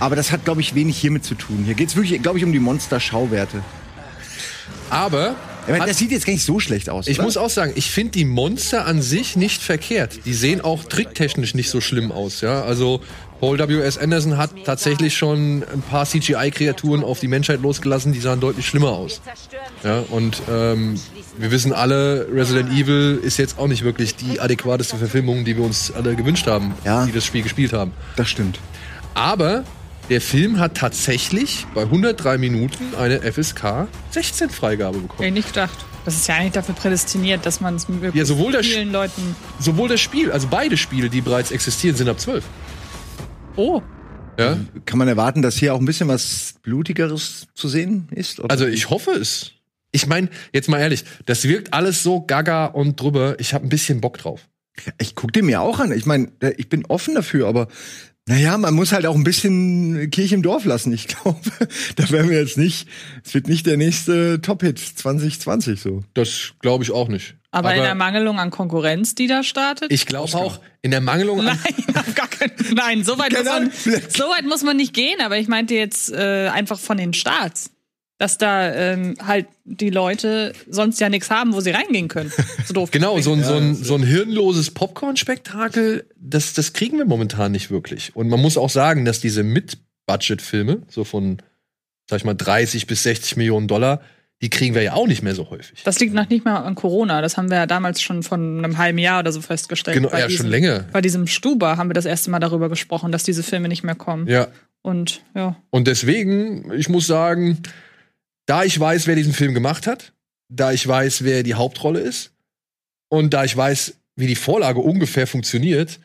Aber 0.00 0.16
das 0.16 0.32
hat, 0.32 0.44
glaube 0.44 0.60
ich, 0.60 0.74
wenig 0.74 0.96
hiermit 0.98 1.24
zu 1.24 1.34
tun. 1.34 1.62
Hier 1.64 1.74
geht's 1.74 1.96
wirklich, 1.96 2.20
glaube 2.22 2.38
ich, 2.38 2.44
um 2.44 2.52
die 2.52 2.58
Monster-Schauwerte. 2.58 3.62
Aber 4.90 5.34
Ich 5.66 5.70
meine, 5.72 5.86
das 5.86 5.98
sieht 5.98 6.10
jetzt 6.10 6.26
gar 6.26 6.32
nicht 6.32 6.44
so 6.44 6.60
schlecht 6.60 6.90
aus. 6.90 7.06
ich 7.06 7.18
oder? 7.18 7.24
muss 7.24 7.36
auch 7.36 7.48
sagen, 7.50 7.72
ich 7.74 7.90
finde 7.90 8.12
die 8.12 8.24
Monster 8.24 8.86
an 8.86 9.00
sich 9.02 9.34
nicht 9.36 9.62
verkehrt. 9.62 10.20
Die 10.26 10.34
sehen 10.34 10.60
auch 10.60 10.84
tricktechnisch 10.84 11.54
nicht 11.54 11.70
so 11.70 11.80
schlimm 11.80 12.12
aus, 12.12 12.42
ja. 12.42 12.62
Also 12.62 13.00
Paul 13.40 13.58
W.S. 13.58 13.98
Anderson 13.98 14.36
hat 14.36 14.50
tatsächlich 14.64 15.14
schon 15.16 15.64
ein 15.72 15.82
paar 15.90 16.06
CGI-Kreaturen 16.06 17.02
auf 17.02 17.18
die 17.20 17.28
Menschheit 17.28 17.60
losgelassen, 17.62 18.12
die 18.12 18.20
sahen 18.20 18.40
deutlich 18.40 18.66
schlimmer 18.66 18.90
aus. 18.90 19.20
Ja, 19.82 20.04
und 20.10 20.40
ähm, 20.50 20.98
wir 21.38 21.50
wissen 21.50 21.72
alle, 21.72 22.26
Resident 22.32 22.70
Evil 22.72 23.18
ist 23.22 23.38
jetzt 23.38 23.58
auch 23.58 23.66
nicht 23.68 23.84
wirklich 23.84 24.16
die 24.16 24.40
adäquateste 24.40 24.96
Verfilmung, 24.96 25.44
die 25.44 25.56
wir 25.56 25.64
uns 25.64 25.90
alle 25.92 26.14
gewünscht 26.14 26.46
haben, 26.46 26.74
Ja. 26.84 27.06
die 27.06 27.12
das 27.12 27.24
Spiel 27.24 27.42
gespielt 27.42 27.72
haben. 27.72 27.92
Das 28.16 28.28
stimmt. 28.28 28.58
Aber 29.14 29.64
der 30.10 30.20
Film 30.20 30.58
hat 30.58 30.76
tatsächlich 30.76 31.66
bei 31.74 31.82
103 31.82 32.38
Minuten 32.38 32.94
eine 32.96 33.20
FSK 33.20 33.88
16 34.10 34.50
Freigabe 34.50 34.98
bekommen. 34.98 35.18
Hätte 35.18 35.28
ich 35.28 35.34
nicht 35.34 35.48
gedacht. 35.48 35.78
Das 36.04 36.14
ist 36.16 36.28
ja 36.28 36.34
eigentlich 36.36 36.52
dafür 36.52 36.74
prädestiniert, 36.74 37.46
dass 37.46 37.62
man 37.62 37.76
es 37.76 37.88
mit 37.88 38.14
Ja, 38.14 38.24
sowohl 38.26 38.52
das- 38.52 38.66
vielen 38.66 38.92
Leuten. 38.92 39.34
Sowohl 39.58 39.88
das 39.88 40.00
Spiel, 40.02 40.30
also 40.30 40.48
beide 40.50 40.76
Spiele, 40.76 41.08
die 41.08 41.22
bereits 41.22 41.50
existieren, 41.50 41.96
sind 41.96 42.08
ab 42.08 42.20
12. 42.20 42.44
Oh, 43.56 43.80
Ja? 44.38 44.58
Kann 44.84 44.98
man 44.98 45.06
erwarten, 45.08 45.42
dass 45.42 45.54
hier 45.56 45.72
auch 45.74 45.78
ein 45.78 45.84
bisschen 45.86 46.08
was 46.08 46.54
Blutigeres 46.62 47.46
zu 47.54 47.68
sehen 47.68 48.08
ist? 48.10 48.40
Oder? 48.40 48.50
Also 48.50 48.66
ich 48.66 48.90
hoffe 48.90 49.12
es. 49.12 49.52
Ich 49.92 50.08
meine, 50.08 50.28
jetzt 50.52 50.68
mal 50.68 50.80
ehrlich, 50.80 51.04
das 51.24 51.44
wirkt 51.44 51.72
alles 51.72 52.02
so 52.02 52.20
gaga 52.20 52.66
und 52.66 53.00
drüber. 53.00 53.36
Ich 53.38 53.54
habe 53.54 53.64
ein 53.64 53.68
bisschen 53.68 54.00
Bock 54.00 54.18
drauf. 54.18 54.40
ich 54.98 55.14
guck 55.14 55.32
den 55.32 55.46
mir 55.46 55.60
auch 55.60 55.78
an. 55.78 55.92
Ich 55.92 56.04
meine, 56.04 56.32
ich 56.56 56.68
bin 56.68 56.84
offen 56.86 57.14
dafür, 57.14 57.46
aber 57.46 57.68
naja, 58.26 58.56
man 58.56 58.72
muss 58.72 58.92
halt 58.92 59.04
auch 59.04 59.14
ein 59.14 59.24
bisschen 59.24 60.10
Kirche 60.10 60.34
im 60.34 60.42
Dorf 60.42 60.64
lassen. 60.64 60.92
Ich 60.92 61.08
glaube, 61.08 61.40
da 61.96 62.10
werden 62.10 62.30
wir 62.30 62.38
jetzt 62.38 62.56
nicht, 62.56 62.88
es 63.24 63.34
wird 63.34 63.48
nicht 63.48 63.66
der 63.66 63.76
nächste 63.76 64.40
Top-Hit 64.40 64.78
2020 64.78 65.80
so. 65.80 66.02
Das 66.14 66.52
glaube 66.60 66.84
ich 66.84 66.90
auch 66.90 67.08
nicht. 67.08 67.36
aber, 67.50 67.74
in 67.74 67.82
der 67.82 67.94
Mangelung 67.94 68.38
an 68.38 68.50
Konkurrenz, 68.50 69.14
die 69.14 69.26
da 69.26 69.42
startet? 69.42 69.92
ich 69.92 70.06
glaube 70.06 70.34
auch 70.34 70.60
in 70.80 70.90
der 70.90 71.02
Mangelung 71.02 71.40
an 71.40 71.58
Nein, 71.62 71.84
auf 71.96 72.14
gar 72.14 72.28
keinen 72.28 72.74
Nein, 72.74 73.04
so 73.04 73.18
weit, 73.18 73.32
muss 73.32 73.44
Keine 73.44 73.66
man, 73.66 74.02
so 74.08 74.24
weit 74.24 74.44
muss 74.46 74.62
man 74.62 74.76
nicht 74.76 74.94
gehen, 74.94 75.20
aber 75.20 75.38
ich 75.38 75.48
meinte 75.48 75.74
jetzt 75.74 76.10
äh, 76.10 76.48
einfach 76.48 76.78
von 76.78 76.96
den 76.96 77.12
Starts. 77.12 77.73
Dass 78.18 78.38
da 78.38 78.72
ähm, 78.72 79.16
halt 79.20 79.46
die 79.64 79.90
Leute 79.90 80.52
sonst 80.70 81.00
ja 81.00 81.08
nichts 81.08 81.30
haben, 81.30 81.52
wo 81.52 81.60
sie 81.60 81.72
reingehen 81.72 82.08
können. 82.08 82.32
So 82.64 82.72
doof. 82.74 82.90
Genau, 82.92 83.20
so 83.20 83.32
ein, 83.32 83.42
so 83.42 83.54
ein, 83.54 83.74
so 83.74 83.96
ein 83.96 84.04
hirnloses 84.04 84.70
Popcorn-Spektakel, 84.70 86.06
das, 86.16 86.52
das 86.54 86.72
kriegen 86.72 86.98
wir 86.98 87.06
momentan 87.06 87.50
nicht 87.52 87.70
wirklich. 87.70 88.14
Und 88.14 88.28
man 88.28 88.40
muss 88.40 88.56
auch 88.56 88.70
sagen, 88.70 89.04
dass 89.04 89.20
diese 89.20 89.42
Mid-Budget-Filme, 89.42 90.82
so 90.88 91.02
von, 91.02 91.38
sag 92.08 92.18
ich 92.18 92.24
mal, 92.24 92.34
30 92.34 92.86
bis 92.86 93.02
60 93.02 93.36
Millionen 93.36 93.66
Dollar, 93.66 94.00
die 94.42 94.50
kriegen 94.50 94.74
wir 94.74 94.82
ja 94.82 94.92
auch 94.92 95.06
nicht 95.06 95.22
mehr 95.22 95.34
so 95.34 95.48
häufig. 95.50 95.82
Das 95.84 95.98
liegt 96.00 96.12
noch 96.12 96.28
nicht 96.28 96.44
mal 96.44 96.58
an 96.58 96.74
Corona. 96.74 97.22
Das 97.22 97.36
haben 97.36 97.50
wir 97.50 97.56
ja 97.56 97.66
damals 97.66 98.02
schon 98.02 98.22
von 98.22 98.58
einem 98.58 98.78
halben 98.78 98.98
Jahr 98.98 99.20
oder 99.20 99.32
so 99.32 99.40
festgestellt. 99.40 99.96
Genau, 99.96 100.10
Bei 100.10 100.20
ja, 100.20 100.28
schon 100.28 100.48
länger. 100.48 100.86
Bei 100.92 101.00
diesem 101.00 101.26
Stuber 101.26 101.76
haben 101.76 101.88
wir 101.88 101.94
das 101.94 102.04
erste 102.04 102.30
Mal 102.30 102.40
darüber 102.40 102.68
gesprochen, 102.68 103.10
dass 103.10 103.22
diese 103.22 103.42
Filme 103.42 103.68
nicht 103.68 103.84
mehr 103.84 103.94
kommen. 103.94 104.26
Ja. 104.26 104.48
Und 104.82 105.22
ja, 105.34 105.56
Und 105.70 105.86
deswegen, 105.88 106.70
ich 106.72 106.90
muss 106.90 107.06
sagen, 107.06 107.62
da 108.46 108.64
ich 108.64 108.78
weiß, 108.78 109.06
wer 109.06 109.16
diesen 109.16 109.32
Film 109.32 109.54
gemacht 109.54 109.86
hat, 109.86 110.12
da 110.48 110.72
ich 110.72 110.86
weiß, 110.86 111.24
wer 111.24 111.42
die 111.42 111.54
Hauptrolle 111.54 112.00
ist 112.00 112.32
und 113.08 113.34
da 113.34 113.44
ich 113.44 113.56
weiß, 113.56 113.94
wie 114.16 114.26
die 114.26 114.36
Vorlage 114.36 114.80
ungefähr 114.80 115.26
funktioniert, 115.26 116.00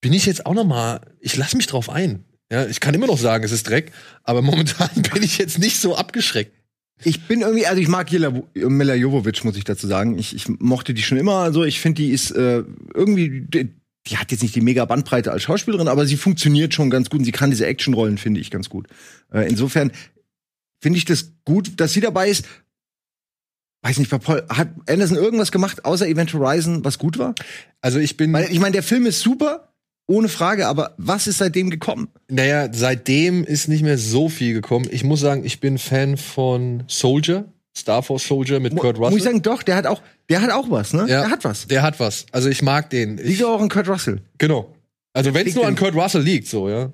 bin 0.00 0.12
ich 0.12 0.26
jetzt 0.26 0.46
auch 0.46 0.54
noch 0.54 0.64
mal, 0.64 1.00
ich 1.20 1.36
lasse 1.36 1.56
mich 1.56 1.66
drauf 1.66 1.90
ein. 1.90 2.24
Ja, 2.50 2.66
ich 2.66 2.80
kann 2.80 2.94
immer 2.94 3.06
noch 3.06 3.18
sagen, 3.18 3.44
es 3.44 3.52
ist 3.52 3.68
Dreck, 3.68 3.92
aber 4.22 4.42
momentan 4.42 4.90
bin 5.12 5.22
ich 5.22 5.38
jetzt 5.38 5.58
nicht 5.58 5.80
so 5.80 5.96
abgeschreckt. 5.96 6.52
Ich 7.04 7.28
bin 7.28 7.42
irgendwie, 7.42 7.66
also 7.66 7.80
ich 7.80 7.86
mag 7.86 8.10
Jela, 8.10 8.32
Mila 8.54 8.94
Jovovic, 8.94 9.44
muss 9.44 9.56
ich 9.56 9.62
dazu 9.62 9.86
sagen. 9.86 10.18
Ich, 10.18 10.34
ich 10.34 10.48
mochte 10.48 10.94
die 10.94 11.02
schon 11.02 11.18
immer. 11.18 11.36
Also 11.36 11.62
ich 11.62 11.78
finde, 11.78 12.02
die 12.02 12.10
ist 12.10 12.32
äh, 12.32 12.64
irgendwie, 12.92 13.42
die, 13.42 13.68
die 14.08 14.16
hat 14.16 14.32
jetzt 14.32 14.42
nicht 14.42 14.56
die 14.56 14.60
mega 14.60 14.84
Bandbreite 14.84 15.30
als 15.30 15.44
Schauspielerin, 15.44 15.86
aber 15.86 16.06
sie 16.06 16.16
funktioniert 16.16 16.74
schon 16.74 16.90
ganz 16.90 17.08
gut 17.08 17.20
und 17.20 17.24
sie 17.24 17.30
kann 17.30 17.50
diese 17.50 17.66
Actionrollen, 17.66 18.18
finde 18.18 18.40
ich, 18.40 18.50
ganz 18.50 18.68
gut. 18.68 18.88
Äh, 19.32 19.48
insofern 19.48 19.92
finde 20.80 20.98
ich 20.98 21.04
das 21.04 21.32
gut, 21.44 21.80
dass 21.80 21.92
sie 21.92 22.00
dabei 22.00 22.28
ist. 22.28 22.44
Weiß 23.82 23.98
nicht, 23.98 24.10
Paul, 24.10 24.44
hat 24.48 24.68
Anderson 24.88 25.16
irgendwas 25.16 25.52
gemacht, 25.52 25.84
außer 25.84 26.06
Event 26.08 26.32
Horizon, 26.34 26.84
was 26.84 26.98
gut 26.98 27.18
war? 27.18 27.34
Also 27.80 28.00
ich 28.00 28.16
bin, 28.16 28.32
Weil 28.32 28.50
ich 28.50 28.58
meine, 28.58 28.72
der 28.72 28.82
Film 28.82 29.06
ist 29.06 29.20
super, 29.20 29.72
ohne 30.08 30.28
Frage, 30.28 30.66
aber 30.66 30.94
was 30.96 31.26
ist 31.26 31.38
seitdem 31.38 31.70
gekommen? 31.70 32.08
naja, 32.28 32.68
seitdem 32.72 33.44
ist 33.44 33.68
nicht 33.68 33.82
mehr 33.82 33.98
so 33.98 34.28
viel 34.28 34.54
gekommen. 34.54 34.88
Ich 34.90 35.04
muss 35.04 35.20
sagen, 35.20 35.44
ich 35.44 35.60
bin 35.60 35.78
Fan 35.78 36.16
von 36.16 36.82
Soldier, 36.88 37.44
Star 37.76 38.02
Force 38.02 38.26
Soldier 38.26 38.58
mit 38.58 38.74
Kurt 38.74 38.96
Russell. 38.96 39.10
Muss 39.10 39.18
ich 39.18 39.24
sagen, 39.24 39.42
doch, 39.42 39.62
der 39.62 39.76
hat 39.76 39.86
auch, 39.86 40.02
der 40.28 40.42
hat 40.42 40.50
auch 40.50 40.70
was, 40.70 40.92
ne? 40.92 41.02
Ja. 41.02 41.20
Der 41.22 41.30
hat 41.30 41.44
was. 41.44 41.68
Der 41.68 41.82
hat 41.82 42.00
was. 42.00 42.26
Also 42.32 42.48
ich 42.48 42.62
mag 42.62 42.90
den. 42.90 43.18
Ich, 43.18 43.24
Liegt 43.24 43.44
auch 43.44 43.60
an 43.60 43.68
Kurt 43.68 43.88
Russell. 43.88 44.22
Genau. 44.38 44.74
Also 45.12 45.34
wenn 45.34 45.46
es 45.46 45.54
nur 45.54 45.66
an 45.66 45.76
Kurt 45.76 45.94
Russell 45.94 46.22
liegt, 46.22 46.48
so, 46.48 46.68
ja. 46.68 46.90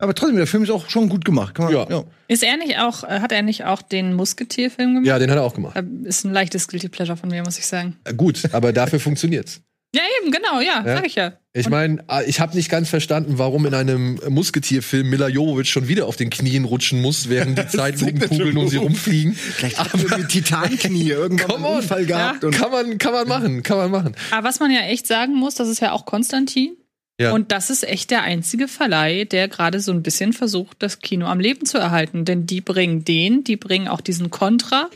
Aber 0.00 0.14
trotzdem, 0.14 0.36
der 0.36 0.46
Film 0.46 0.62
ist 0.62 0.70
auch 0.70 0.88
schon 0.88 1.08
gut 1.08 1.24
gemacht. 1.24 1.54
Kann 1.54 1.72
man, 1.72 1.90
Ja. 1.90 2.04
Ist 2.28 2.42
er 2.44 2.56
nicht 2.56 2.78
auch, 2.78 3.02
äh, 3.04 3.20
hat 3.20 3.32
er 3.32 3.42
nicht 3.42 3.64
auch 3.64 3.82
den 3.82 4.14
Musketier-Film 4.14 4.94
gemacht? 4.94 5.06
Ja, 5.06 5.18
den 5.18 5.30
hat 5.30 5.38
er 5.38 5.42
auch 5.44 5.54
gemacht. 5.54 5.76
Äh, 5.76 5.82
Ist 6.08 6.24
ein 6.24 6.32
leichtes 6.32 6.68
Guilty 6.68 6.88
Pleasure 6.88 7.16
von 7.16 7.28
mir, 7.30 7.42
muss 7.42 7.58
ich 7.58 7.66
sagen. 7.66 7.96
Äh, 8.04 8.14
Gut, 8.14 8.42
aber 8.52 8.72
dafür 8.72 9.00
funktioniert's. 9.00 9.60
Ja, 9.94 10.02
eben, 10.20 10.30
genau, 10.30 10.60
ja, 10.60 10.84
Ja. 10.86 10.96
sag 10.96 11.06
ich 11.06 11.14
ja. 11.14 11.32
Ich 11.54 11.70
meine, 11.70 12.04
ich 12.26 12.40
habe 12.40 12.54
nicht 12.54 12.68
ganz 12.68 12.90
verstanden, 12.90 13.38
warum 13.38 13.64
in 13.64 13.72
einem 13.72 14.20
Musketierfilm 14.28 15.08
Mila 15.08 15.28
Jovovich 15.28 15.70
schon 15.70 15.88
wieder 15.88 16.04
auf 16.06 16.16
den 16.16 16.28
Knien 16.28 16.66
rutschen 16.66 17.00
muss, 17.00 17.30
während 17.30 17.58
die 17.58 17.66
Zeitlupenkugeln 17.68 18.58
um 18.58 18.68
sie 18.68 18.76
rumfliegen. 18.76 19.32
Vielleicht 19.32 19.78
hat 19.78 19.94
mit 20.18 20.28
Titanknie 20.28 21.08
irgendwann 21.10 21.64
einen. 21.64 21.76
Unfall 21.78 22.04
gehabt. 22.04 22.44
Und 22.44 22.54
Kann 22.54 22.70
man, 22.70 22.98
kann 22.98 23.14
man 23.14 23.28
machen, 23.28 23.62
kann 23.62 23.78
man 23.78 23.90
machen. 23.90 24.14
Aber 24.30 24.46
was 24.46 24.60
man 24.60 24.70
ja 24.70 24.80
echt 24.82 25.06
sagen 25.06 25.34
muss, 25.34 25.54
das 25.54 25.68
ist 25.68 25.80
ja 25.80 25.92
auch 25.92 26.04
Konstantin. 26.04 26.76
Ja. 27.20 27.32
Und 27.32 27.50
das 27.50 27.68
ist 27.70 27.86
echt 27.86 28.10
der 28.10 28.22
einzige 28.22 28.68
Verleih, 28.68 29.24
der 29.24 29.48
gerade 29.48 29.80
so 29.80 29.90
ein 29.92 30.02
bisschen 30.02 30.32
versucht, 30.32 30.76
das 30.80 31.00
Kino 31.00 31.26
am 31.26 31.40
Leben 31.40 31.66
zu 31.66 31.78
erhalten. 31.78 32.24
Denn 32.24 32.46
die 32.46 32.60
bringen 32.60 33.04
den, 33.04 33.42
die 33.42 33.56
bringen 33.56 33.88
auch 33.88 34.00
diesen 34.00 34.30
Contra 34.30 34.88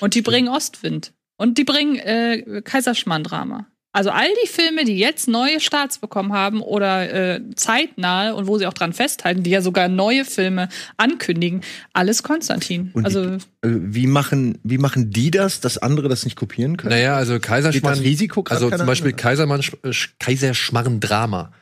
und 0.00 0.14
die 0.14 0.22
bringen 0.22 0.48
Ostwind. 0.48 1.12
Und 1.36 1.58
die 1.58 1.64
bringen 1.64 1.96
äh, 1.96 2.62
Kaiserschmarrn-Drama. 2.62 3.66
Also 3.94 4.10
all 4.10 4.26
die 4.44 4.48
Filme, 4.48 4.84
die 4.84 4.98
jetzt 4.98 5.28
neue 5.28 5.60
Starts 5.60 5.98
bekommen 5.98 6.32
haben 6.32 6.62
oder 6.62 7.12
äh, 7.36 7.40
zeitnahe 7.54 8.34
und 8.34 8.48
wo 8.48 8.58
sie 8.58 8.66
auch 8.66 8.72
dran 8.72 8.92
festhalten, 8.92 9.44
die 9.44 9.50
ja 9.50 9.60
sogar 9.60 9.88
neue 9.88 10.24
Filme 10.24 10.68
ankündigen, 10.96 11.60
alles 11.92 12.24
Konstantin. 12.24 12.90
Und 12.94 13.04
also 13.04 13.22
äh, 13.22 13.38
wie 13.62 14.08
machen, 14.08 14.58
wie 14.64 14.78
machen 14.78 15.10
die 15.10 15.30
das, 15.30 15.60
dass 15.60 15.78
andere 15.78 16.08
das 16.08 16.24
nicht 16.24 16.36
kopieren 16.36 16.76
können? 16.76 16.90
Naja, 16.90 17.16
also 17.16 17.38
Kaiserschmarrn. 17.38 18.00
Risiko 18.00 18.44
also 18.48 18.68
zum 18.68 18.86
Beispiel 18.86 19.12
an? 19.12 19.16
Kaisermann, 19.16 19.62
Kaiserschmarrn 20.18 20.98
Drama 20.98 21.52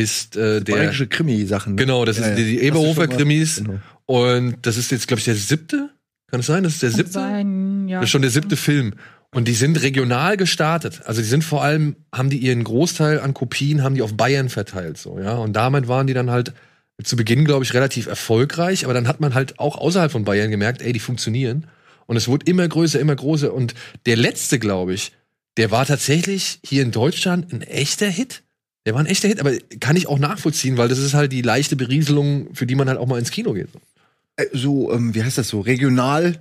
ist 0.00 0.36
äh, 0.36 0.60
der. 0.60 0.74
Bayerische 0.74 1.06
Krimi-Sachen. 1.06 1.74
ne? 1.74 1.82
Genau, 1.82 2.04
das 2.04 2.18
Ja, 2.18 2.24
ist 2.24 2.28
ja. 2.30 2.34
die, 2.36 2.44
die 2.44 2.54
Hast 2.56 2.62
du 2.62 2.66
Eberhofer 2.66 3.02
schon 3.02 3.10
mal- 3.10 3.16
Krimis. 3.16 3.56
Genau. 3.56 3.78
Und 4.06 4.56
das 4.62 4.76
ist 4.76 4.90
jetzt, 4.90 5.06
glaube 5.08 5.18
ich, 5.18 5.24
der 5.24 5.34
siebte. 5.34 5.90
Kann 6.30 6.40
es 6.40 6.46
sein? 6.46 6.62
Das 6.62 6.74
ist 6.74 6.82
der 6.82 6.90
kann 6.90 6.96
siebte? 6.96 7.12
sein, 7.12 7.88
ja. 7.88 7.98
Das 8.00 8.06
ist 8.06 8.10
schon 8.10 8.22
der 8.22 8.30
siebte 8.30 8.56
Film. 8.56 8.94
Und 9.34 9.46
die 9.48 9.52
sind 9.54 9.80
regional 9.82 10.36
gestartet. 10.38 11.02
Also 11.04 11.20
die 11.20 11.26
sind 11.26 11.44
vor 11.44 11.62
allem, 11.62 11.96
haben 12.14 12.30
die 12.30 12.38
ihren 12.38 12.64
Großteil 12.64 13.20
an 13.20 13.34
Kopien, 13.34 13.82
haben 13.82 13.94
die 13.94 14.00
auf 14.02 14.14
Bayern 14.16 14.48
verteilt, 14.48 14.96
so, 14.96 15.18
ja. 15.18 15.34
Und 15.34 15.52
damit 15.54 15.86
waren 15.88 16.06
die 16.06 16.14
dann 16.14 16.30
halt 16.30 16.54
zu 17.02 17.14
Beginn, 17.16 17.44
glaube 17.44 17.64
ich, 17.64 17.74
relativ 17.74 18.06
erfolgreich. 18.06 18.84
Aber 18.84 18.94
dann 18.94 19.06
hat 19.06 19.20
man 19.20 19.34
halt 19.34 19.58
auch 19.58 19.76
außerhalb 19.76 20.10
von 20.10 20.24
Bayern 20.24 20.50
gemerkt, 20.50 20.80
ey, 20.82 20.92
die 20.92 20.98
funktionieren. 21.00 21.66
Und 22.06 22.16
es 22.16 22.26
wurde 22.26 22.46
immer 22.46 22.66
größer, 22.66 22.98
immer 22.98 23.14
größer. 23.16 23.52
Und 23.52 23.74
der 24.06 24.16
letzte, 24.16 24.58
glaube 24.58 24.94
ich, 24.94 25.12
der 25.58 25.70
war 25.70 25.84
tatsächlich 25.84 26.58
hier 26.64 26.82
in 26.82 26.90
Deutschland 26.90 27.52
ein 27.52 27.60
echter 27.62 28.08
Hit. 28.08 28.42
Der 28.88 28.94
war 28.94 29.00
ein 29.02 29.06
echter 29.06 29.28
Hit, 29.28 29.38
aber 29.38 29.52
kann 29.80 29.96
ich 29.96 30.06
auch 30.06 30.18
nachvollziehen, 30.18 30.78
weil 30.78 30.88
das 30.88 30.98
ist 30.98 31.12
halt 31.12 31.30
die 31.30 31.42
leichte 31.42 31.76
Berieselung, 31.76 32.54
für 32.54 32.64
die 32.64 32.74
man 32.74 32.88
halt 32.88 32.98
auch 32.98 33.06
mal 33.06 33.18
ins 33.18 33.30
Kino 33.30 33.52
geht. 33.52 33.68
Äh, 34.36 34.46
so, 34.54 34.90
ähm, 34.90 35.14
wie 35.14 35.22
heißt 35.22 35.36
das 35.36 35.48
so, 35.50 35.60
regional, 35.60 36.38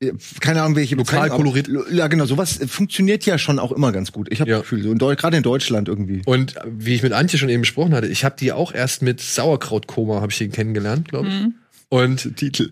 äh, 0.00 0.12
keine 0.38 0.62
Ahnung, 0.62 0.76
welche 0.76 0.94
Lokalkolorit. 0.94 1.64
Bezeichnung, 1.66 1.86
aber- 1.88 1.92
Ja, 1.96 2.06
genau, 2.06 2.26
sowas 2.26 2.60
äh, 2.60 2.68
funktioniert 2.68 3.26
ja 3.26 3.38
schon 3.38 3.58
auch 3.58 3.72
immer 3.72 3.90
ganz 3.90 4.12
gut. 4.12 4.28
Ich 4.30 4.40
habe 4.40 4.48
Ja. 4.52 4.58
das 4.58 4.68
Gefühl, 4.68 4.84
so 4.84 4.94
gerade 5.16 5.36
in 5.36 5.42
Deutschland 5.42 5.88
irgendwie. 5.88 6.22
Und 6.26 6.54
wie 6.64 6.94
ich 6.94 7.02
mit 7.02 7.12
Antje 7.12 7.40
schon 7.40 7.48
eben 7.48 7.62
besprochen 7.62 7.92
hatte, 7.92 8.06
ich 8.06 8.24
habe 8.24 8.36
die 8.38 8.52
auch 8.52 8.72
erst 8.72 9.02
mit 9.02 9.20
Sauerkrautkoma 9.20 10.20
habe 10.20 10.30
ich 10.30 10.38
die 10.38 10.48
kennengelernt, 10.48 11.08
glaube 11.08 11.26
ich. 11.26 11.34
Mhm. 11.34 11.54
Und 11.88 12.36
Titel. 12.36 12.70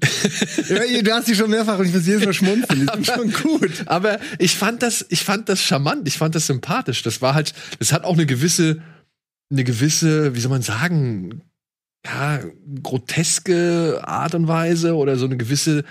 ja, 0.68 1.02
du 1.02 1.10
hast 1.12 1.26
die 1.26 1.34
schon 1.34 1.50
mehrfach 1.50 1.76
und 1.80 1.86
ich 1.86 1.92
muss 1.92 2.06
jedes 2.06 2.24
Mal 2.24 2.32
schmunzeln. 2.34 2.88
Die 2.98 3.04
sind 3.04 3.06
schon 3.06 3.32
gut. 3.32 3.70
Aber 3.86 4.20
ich 4.38 4.54
fand 4.54 4.80
das, 4.80 5.04
ich 5.08 5.24
fand 5.24 5.48
das 5.48 5.60
charmant, 5.60 6.06
ich 6.06 6.16
fand 6.18 6.36
das 6.36 6.46
sympathisch. 6.46 7.02
Das 7.02 7.20
war 7.20 7.34
halt, 7.34 7.52
das 7.80 7.92
hat 7.92 8.04
auch 8.04 8.12
eine 8.12 8.26
gewisse, 8.26 8.80
eine 9.50 9.64
gewisse, 9.64 10.34
wie 10.34 10.40
soll 10.40 10.50
man 10.50 10.62
sagen, 10.62 11.42
ja, 12.04 12.40
groteske 12.82 14.00
Art 14.04 14.34
und 14.34 14.48
Weise 14.48 14.94
oder 14.94 15.16
so 15.16 15.26
eine 15.26 15.36
gewisse 15.36 15.84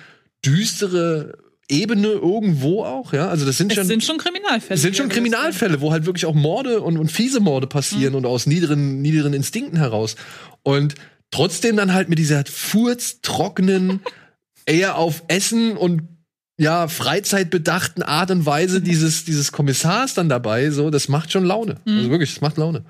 düstere 0.45 1.37
Ebene 1.69 2.07
irgendwo 2.07 2.85
auch, 2.85 3.11
ja. 3.11 3.27
Also 3.27 3.45
das 3.45 3.57
sind 3.57 3.71
es 3.71 3.77
schon, 3.77 3.87
sind 3.87 4.03
schon 4.03 4.17
Kriminalfälle. 4.17 4.75
Es 4.75 4.81
sind 4.81 4.95
schon. 4.95 5.09
Kriminalfälle, 5.09 5.81
wo 5.81 5.91
halt 5.91 6.05
wirklich 6.05 6.25
auch 6.25 6.33
Morde 6.33 6.81
und, 6.81 6.97
und 6.97 7.11
fiese 7.11 7.41
Morde 7.41 7.67
passieren 7.67 8.15
und 8.15 8.25
aus 8.25 8.45
niederen, 8.45 9.01
niederen 9.01 9.33
Instinkten 9.33 9.77
heraus. 9.77 10.15
Und 10.63 10.95
trotzdem 11.29 11.75
dann 11.75 11.93
halt 11.93 12.07
mit 12.07 12.19
dieser 12.19 12.45
furztrockenen, 12.45 13.99
eher 14.65 14.97
auf 14.97 15.23
Essen 15.27 15.75
und 15.75 16.03
ja, 16.59 16.87
freizeitbedachten 16.87 18.01
Art 18.01 18.31
und 18.31 18.45
Weise 18.47 18.81
dieses, 18.81 19.25
dieses 19.25 19.51
Kommissars 19.51 20.15
dann 20.15 20.27
dabei, 20.27 20.71
so, 20.71 20.89
das 20.89 21.07
macht 21.07 21.31
schon 21.31 21.45
Laune. 21.45 21.75
Also 21.85 22.09
wirklich, 22.09 22.33
das 22.33 22.41
macht 22.41 22.57
Laune. 22.57 22.83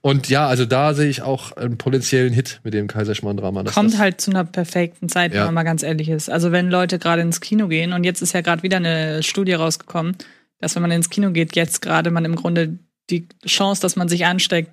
Und 0.00 0.28
ja, 0.28 0.48
also 0.48 0.64
da 0.64 0.92
sehe 0.94 1.08
ich 1.08 1.22
auch 1.22 1.52
einen 1.52 1.78
potenziellen 1.78 2.32
Hit 2.32 2.60
mit 2.64 2.74
dem 2.74 2.88
Kaiserschmarrn-Drama. 2.88 3.62
Kommt 3.64 3.96
halt 3.98 4.20
zu 4.20 4.32
einer 4.32 4.44
perfekten 4.44 5.08
Zeit, 5.08 5.30
wenn 5.30 5.38
Ja. 5.38 5.44
man 5.46 5.54
mal 5.54 5.62
ganz 5.62 5.84
ehrlich 5.84 6.08
ist. 6.08 6.28
Also 6.30 6.50
wenn 6.50 6.68
Leute 6.68 6.98
gerade 6.98 7.22
ins 7.22 7.40
Kino 7.40 7.68
gehen 7.68 7.92
und 7.92 8.02
jetzt 8.02 8.22
ist 8.22 8.32
ja 8.34 8.40
gerade 8.40 8.64
wieder 8.64 8.78
eine 8.78 9.22
Studie 9.22 9.52
rausgekommen, 9.52 10.16
dass 10.58 10.74
wenn 10.74 10.82
man 10.82 10.90
ins 10.90 11.08
Kino 11.08 11.30
geht, 11.30 11.54
jetzt 11.54 11.80
gerade 11.80 12.10
man 12.10 12.24
im 12.24 12.34
Grunde 12.34 12.78
die 13.08 13.28
Chance, 13.46 13.80
dass 13.82 13.94
man 13.94 14.08
sich 14.08 14.26
ansteckt, 14.26 14.70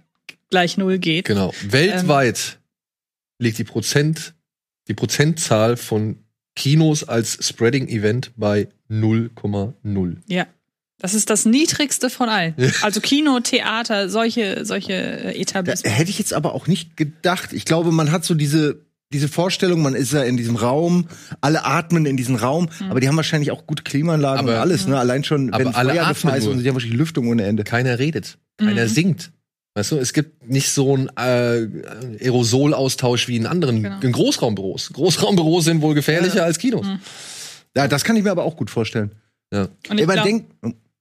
gleich 0.50 0.78
null 0.78 0.98
geht. 0.98 1.26
Genau. 1.26 1.54
Weltweit 1.68 2.58
liegt 3.38 3.60
die 3.60 3.64
Prozent, 3.64 4.34
die 4.88 4.96
Prozentzahl 4.96 5.78
von 5.78 6.18
Kinos 6.60 7.04
als 7.08 7.40
Spreading-Event 7.48 8.34
bei 8.36 8.68
0,0. 8.92 10.18
Ja. 10.28 10.46
Das 11.02 11.14
ist 11.14 11.30
das 11.30 11.46
niedrigste 11.46 12.10
von 12.10 12.28
allen. 12.28 12.54
Also 12.82 13.00
Kino, 13.00 13.40
Theater, 13.40 14.10
solche, 14.10 14.66
solche 14.66 14.92
äh, 14.92 15.24
Da 15.24 15.30
Etablissements. 15.40 15.98
hätte 15.98 16.10
ich 16.12 16.20
jetzt 16.20 16.34
aber 16.34 16.54
auch 16.54 16.68
nicht 16.68 16.98
gedacht. 16.98 17.54
Ich 17.54 17.64
glaube, 17.64 17.92
man 17.94 18.12
hat 18.12 18.26
so 18.26 18.34
diese 18.36 18.82
diese 19.12 19.28
Vorstellung, 19.28 19.82
man 19.82 19.96
ist 19.96 20.14
ja 20.14 20.22
in 20.22 20.38
diesem 20.38 20.56
Raum, 20.56 21.08
alle 21.42 21.66
atmen 21.66 22.06
in 22.06 22.16
diesem 22.16 22.36
Raum, 22.36 22.70
aber 22.92 23.00
die 23.00 23.08
haben 23.08 23.16
wahrscheinlich 23.16 23.50
auch 23.50 23.66
gute 23.66 23.82
Klimaanlagen 23.82 24.42
Aber- 24.42 24.54
und 24.54 24.60
alles, 24.60 24.86
ne? 24.86 25.00
Allein 25.00 25.24
schon, 25.24 25.52
Aber 25.52 25.66
wenn 25.66 25.74
alle 25.74 25.94
Feuer 25.94 26.02
atmen 26.04 26.14
Gefahr 26.14 26.38
ist 26.38 26.46
und 26.46 26.60
sie 26.60 26.68
haben 26.68 26.76
wahrscheinlich 26.76 27.00
Lüftung 27.00 27.28
ohne 27.28 27.44
Ende. 27.46 27.64
Keiner 27.64 27.98
redet, 27.98 28.38
keiner 28.60 28.84
Mhm. 28.84 28.88
singt. 28.90 29.32
Weißt 29.80 29.92
du, 29.94 29.98
es 29.98 30.12
gibt 30.14 30.46
nicht 30.50 30.70
so 30.70 30.94
einen 30.94 31.08
äh, 31.16 31.68
Aerosolaustausch 32.22 33.28
wie 33.28 33.38
in 33.38 33.46
anderen 33.46 33.82
Genau. 33.84 34.00
in 34.02 34.12
Großraumbüros. 34.12 34.92
Großraumbüros 34.94 35.66
sind 35.66 35.82
wohl 35.82 35.94
gefährlicher 35.96 36.44
als 36.44 36.58
Kinos. 36.58 36.86
Mhm. 36.86 37.00
Ja, 37.76 37.88
das 37.88 38.04
kann 38.04 38.16
ich 38.18 38.24
mir 38.24 38.32
aber 38.32 38.44
auch 38.44 38.56
gut 38.58 38.70
vorstellen. 38.70 39.12
Und 39.52 39.58
Ja, 39.58 39.68
ich 39.84 40.06
man 40.06 40.16
glaub, 40.16 40.26
denkt, 40.26 40.52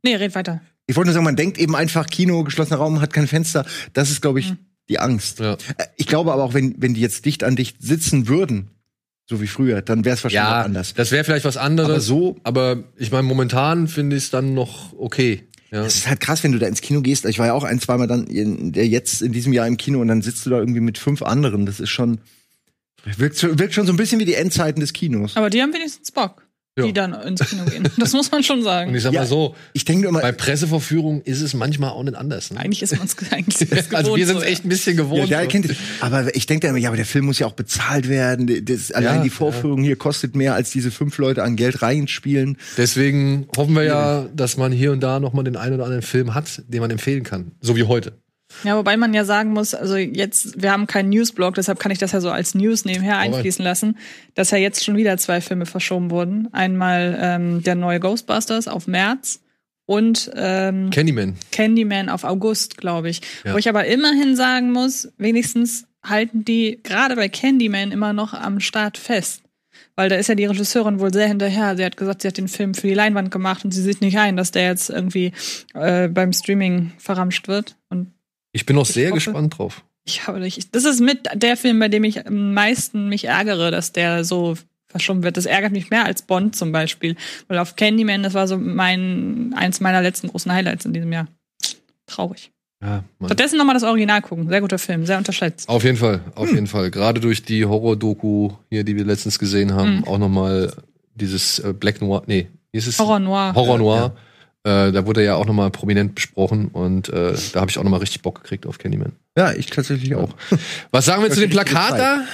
nee, 0.05 0.15
red 0.15 0.35
weiter. 0.35 0.61
ich 0.87 0.97
wollte 0.97 1.09
nur 1.09 1.15
sagen, 1.15 1.25
man 1.25 1.37
denkt 1.37 1.59
eben 1.59 1.75
einfach, 1.75 2.07
Kino, 2.07 2.45
geschlossener 2.45 2.77
Raum, 2.79 3.01
hat 3.01 3.13
kein 3.13 3.27
Fenster. 3.27 3.67
Das 3.95 4.11
ist, 4.11 4.21
glaube 4.23 4.41
ich, 4.41 4.51
Mhm. 4.51 4.59
die 4.89 4.99
Angst. 5.01 5.41
Ja. 5.41 5.55
Äh, 5.55 5.87
Ich 5.97 6.07
glaube 6.07 6.33
aber 6.33 6.45
auch, 6.45 6.55
wenn, 6.55 6.75
wenn 6.81 6.95
die 6.95 7.01
jetzt 7.01 7.25
dicht 7.25 7.43
an 7.45 7.57
dicht 7.57 7.83
sitzen 7.83 8.29
würden, 8.29 8.71
so 9.27 9.41
wie 9.43 9.47
früher, 9.49 9.83
dann 9.83 10.05
wäre 10.05 10.15
es 10.15 10.23
wahrscheinlich 10.25 10.49
Ja, 10.51 10.63
anders. 10.63 10.95
das 10.95 11.11
wäre 11.11 11.25
vielleicht 11.25 11.45
was 11.45 11.57
anderes. 11.57 11.91
Aber 11.91 12.01
so, 12.01 12.37
Aber 12.45 12.85
ich 12.97 13.11
meine, 13.11 13.25
momentan 13.25 13.89
finde 13.89 14.17
ich 14.17 14.25
es 14.25 14.31
dann 14.31 14.55
noch 14.55 14.93
okay. 14.97 15.48
Ja. 15.71 15.85
es 15.85 15.97
ist 15.97 16.09
halt 16.09 16.21
krass, 16.21 16.43
wenn 16.43 16.53
du 16.53 16.59
da 16.59 16.67
ins 16.67 16.81
Kino 16.81 17.03
gehst. 17.03 17.27
Ich 17.27 17.39
war 17.39 17.47
ja 17.47 17.53
auch 17.53 17.65
ein, 17.65 17.81
zweimal 17.81 18.07
dann 18.07 18.27
in, 18.27 18.73
der 18.73 18.87
jetzt 18.89 19.21
in 19.21 19.33
diesem 19.33 19.53
Jahr 19.53 19.67
im 19.67 19.77
Kino 19.77 20.01
und 20.01 20.09
dann 20.09 20.23
sitzt 20.23 20.47
du 20.47 20.51
da 20.51 20.59
irgendwie 20.59 20.81
mit 20.81 20.99
fünf 20.99 21.23
anderen. 21.23 21.67
Das 21.67 21.79
ist 21.79 21.91
schon, 21.91 22.21
wirkt, 23.05 23.43
wirkt 23.59 23.75
schon 23.75 23.87
so 23.87 23.93
ein 23.93 23.97
bisschen 23.97 24.19
wie 24.19 24.25
die 24.25 24.35
Endzeiten 24.35 24.81
des 24.81 24.93
Kinos. 24.93 25.37
Aber 25.37 25.51
die 25.51 25.61
haben 25.61 25.75
wenigstens 25.75 26.11
Bock, 26.11 26.48
Ja. 26.79 26.87
die 26.87 26.93
dann 26.93 27.13
ins 27.13 27.41
Kino 27.49 27.65
gehen. 27.65 27.89
Das 27.99 28.13
muss 28.13 28.31
man 28.31 28.43
schon 28.43 28.59
Und 28.59 28.65
sagen. 28.65 28.95
ich 28.95 29.03
sag 29.03 29.13
Ja. 29.13 29.21
mal 29.21 29.27
so, 29.27 29.55
Ich 29.73 29.85
denke 29.85 30.09
immer, 30.09 30.21
bei 30.21 30.33
Presseverführung 30.33 31.23
ist 31.23 31.41
es 31.43 31.55
manchmal 31.55 31.91
auch 31.91 32.03
nicht 32.03 32.17
anders. 32.17 32.51
Ne? 32.51 32.61
Eigentlich 32.61 32.83
ist 32.83 32.97
man 32.97 33.07
es 33.07 33.17
eigentlich 33.33 33.61
ist 33.61 33.71
man's 33.71 33.95
Also 33.95 34.17
wir 34.17 34.25
gewohnt 34.25 34.27
sind 34.27 34.41
so, 34.41 34.53
echt 34.53 34.65
ein 34.65 34.69
bisschen 34.69 34.97
gewohnt. 34.97 35.29
Ja, 35.29 35.39
der 35.39 35.43
so. 35.45 35.49
kennt 35.51 35.71
es. 35.71 35.77
Aber 36.01 36.35
ich 36.35 36.47
denke 36.47 36.67
immer, 36.69 36.79
ja, 36.79 36.89
aber 36.89 36.97
der 36.97 37.07
Film 37.07 37.27
muss 37.27 37.39
ja 37.39 37.47
auch 37.47 37.53
bezahlt 37.53 38.09
werden. 38.09 38.65
Das, 38.65 38.93
allein 38.93 39.17
Ja, 39.19 39.23
die 39.23 39.31
Vorführung 39.31 39.83
hier 39.83 39.97
kostet 39.97 40.37
mehr, 40.37 40.55
als 40.55 40.71
diese 40.71 40.91
fünf 40.91 41.19
Leute 41.19 41.43
an 41.43 41.57
Geld 41.57 41.83
reinspielen. 41.83 42.57
Deswegen 42.77 43.49
hoffen 43.57 43.75
wir 43.75 43.85
ja, 43.85 44.27
dass 44.35 44.57
man 44.57 44.73
hier 44.73 44.93
und 44.93 45.01
da 45.01 45.21
noch 45.21 45.33
mal 45.33 45.43
den 45.43 45.57
einen 45.57 45.75
oder 45.75 45.85
anderen 45.85 46.03
Film 46.03 46.35
hat, 46.35 46.63
den 46.69 46.81
man 46.81 46.91
empfehlen 46.91 47.25
kann. 47.25 47.53
So 47.61 47.77
wie 47.77 47.85
heute. 47.85 48.13
Ja, 48.65 48.77
wobei 48.77 48.97
man 48.97 49.15
ja 49.15 49.25
sagen 49.25 49.53
muss, 49.53 49.75
also 49.75 49.97
jetzt, 49.97 50.61
wir 50.61 50.73
haben 50.73 50.87
keinen 50.87 51.11
Newsblog, 51.11 51.55
deshalb 51.55 51.79
kann 51.79 51.93
ich 51.93 51.99
das 51.99 52.13
ja 52.13 52.21
so 52.21 52.31
als 52.31 52.55
News 52.55 52.85
nebenher 52.85 53.19
einfließen 53.19 53.65
lassen, 53.65 53.99
dass 54.35 54.51
ja 54.51 54.59
jetzt 54.59 54.85
schon 54.85 54.97
wieder 54.97 55.17
zwei 55.19 55.41
Filme 55.41 55.67
verschoben 55.67 56.11
wurden. 56.11 56.49
Einmal 56.53 57.17
ähm, 57.21 57.63
der 57.63 57.75
neue 57.75 58.01
Ghostbusters 58.01 58.67
auf 58.67 58.87
März 58.87 59.41
und 59.87 60.31
ähm, 60.35 60.91
Candyman. 60.91 61.37
Candyman 61.53 62.09
auf 62.09 62.25
August, 62.25 62.79
glaube 62.79 63.11
ich. 63.11 63.21
Ja. 63.45 63.55
Wo 63.55 63.59
ich 63.59 63.69
aber 63.69 63.87
immerhin 63.87 64.37
sagen 64.37 64.73
muss, 64.73 65.13
wenigstens 65.19 65.87
halten 66.05 66.45
die 66.45 66.81
gerade 66.83 67.17
bei 67.17 67.29
Candyman 67.29 67.93
immer 67.93 68.13
noch 68.13 68.35
am 68.35 68.61
Start 68.61 68.99
fest. 68.99 69.43
Weil 69.97 70.09
da 70.09 70.17
ist 70.17 70.29
ja 70.29 70.35
die 70.35 70.45
Regisseurin 70.45 71.01
wohl 71.01 71.13
sehr 71.13 71.27
hinterher. 71.27 71.77
Sie 71.77 71.85
hat 71.85 71.97
gesagt, 71.97 72.23
sie 72.23 72.29
hat 72.29 72.39
den 72.39 72.49
Film 72.49 72.75
für 72.75 72.87
die 72.87 72.95
Leinwand 72.95 73.31
gemacht 73.31 73.65
und 73.65 73.73
sie 73.73 73.83
sieht 73.83 74.01
nicht 74.01 74.19
ein, 74.19 74.37
dass 74.37 74.51
der 74.51 74.67
jetzt 74.67 74.91
irgendwie 74.91 75.33
äh, 75.75 76.09
beim 76.09 76.33
Streaming 76.33 76.93
verramscht 76.99 77.49
wird. 77.49 77.77
Und 77.89 78.13
Ich 78.59 78.67
bin 78.67 78.77
auch 78.77 78.85
sehr 78.87 79.07
hoffe- 79.11 79.15
gespannt 79.15 79.57
drauf. 79.57 79.85
ich 80.05 80.27
habe 80.27 80.41
nicht. 80.41 80.75
Das 80.75 80.85
ist 80.85 81.01
mit 81.01 81.21
der 81.35 81.57
Film, 81.57 81.79
bei 81.79 81.89
dem 81.89 82.03
ich 82.03 82.27
am 82.27 82.53
meisten 82.55 83.09
mich 83.09 83.25
ärgere, 83.27 83.71
dass 83.71 83.93
der 83.93 84.25
so 84.25 84.57
verschoben 84.91 85.23
wird. 85.23 85.37
Das 85.37 85.47
ärgert 85.47 85.71
mich 85.73 85.91
mehr 85.91 86.05
als 86.05 86.23
Bond 86.23 86.57
zum 86.57 86.73
Beispiel. 86.73 87.15
Weil 87.47 87.59
auf 87.59 87.77
Candyman, 87.77 88.23
das 88.25 88.35
war 88.35 88.49
so 88.49 88.57
mein, 88.59 89.53
eins 89.57 89.81
meiner 89.81 90.03
letzten 90.03 90.29
großen 90.29 90.51
Highlights 90.51 90.85
in 90.87 90.93
diesem 90.93 91.13
Jahr. 91.13 91.29
Traurig. 92.07 92.51
Ja, 92.83 93.05
Mann. 93.19 93.29
Stattdessen 93.29 93.59
nochmal 93.59 93.75
das 93.75 93.83
Original 93.85 94.23
gucken. 94.23 94.49
Sehr 94.49 94.61
guter 94.61 94.79
Film, 94.79 95.05
sehr 95.05 95.19
unterschätzt. 95.19 95.69
Auf 95.69 95.85
jeden 95.85 95.97
Fall, 95.99 96.21
auf 96.35 96.51
jeden 96.53 96.67
Fall. 96.69 96.91
Gerade 96.91 97.21
durch 97.21 97.43
die 97.43 97.65
Horror-Doku 97.67 98.53
hier, 98.71 98.85
die 98.85 98.97
wir 98.97 99.05
letztens 99.05 99.39
gesehen 99.39 99.75
haben, 99.75 99.99
Mhm. 99.99 100.05
auch 100.05 100.19
nochmal 100.19 100.73
dieses 101.15 101.59
äh, 101.59 101.73
Black 101.73 102.01
Noir, 102.01 102.23
nee, 102.27 102.47
ist 102.73 102.87
es? 102.87 102.99
Horror 102.99 103.19
Noir. 103.19 103.53
Horror 103.55 103.79
Noir. 103.79 104.17
Äh, 104.69 104.93
da 104.93 105.07
wurde 105.07 105.21
er 105.21 105.27
ja 105.27 105.35
auch 105.37 105.47
nochmal 105.47 105.71
prominent 105.71 106.15
besprochen 106.15 106.69
und 106.69 107.09
äh, 107.09 107.35
da 107.53 107.61
habe 107.61 107.71
ich 107.71 107.79
auch 107.79 107.85
nochmal 107.85 108.01
richtig 108.01 108.21
Bock 108.21 108.43
gekriegt 108.43 108.67
auf 108.67 108.77
Candyman. 108.79 109.13
Ja, 109.37 109.53
ich 109.55 109.67
tatsächlich 109.67 110.15
auch. 110.15 110.35
Was 110.91 111.07
sagen 111.07 111.23
wir 111.23 111.31
zu 111.31 111.41
dem 111.41 111.49
Plakat 111.49 111.99
da? 111.99 112.25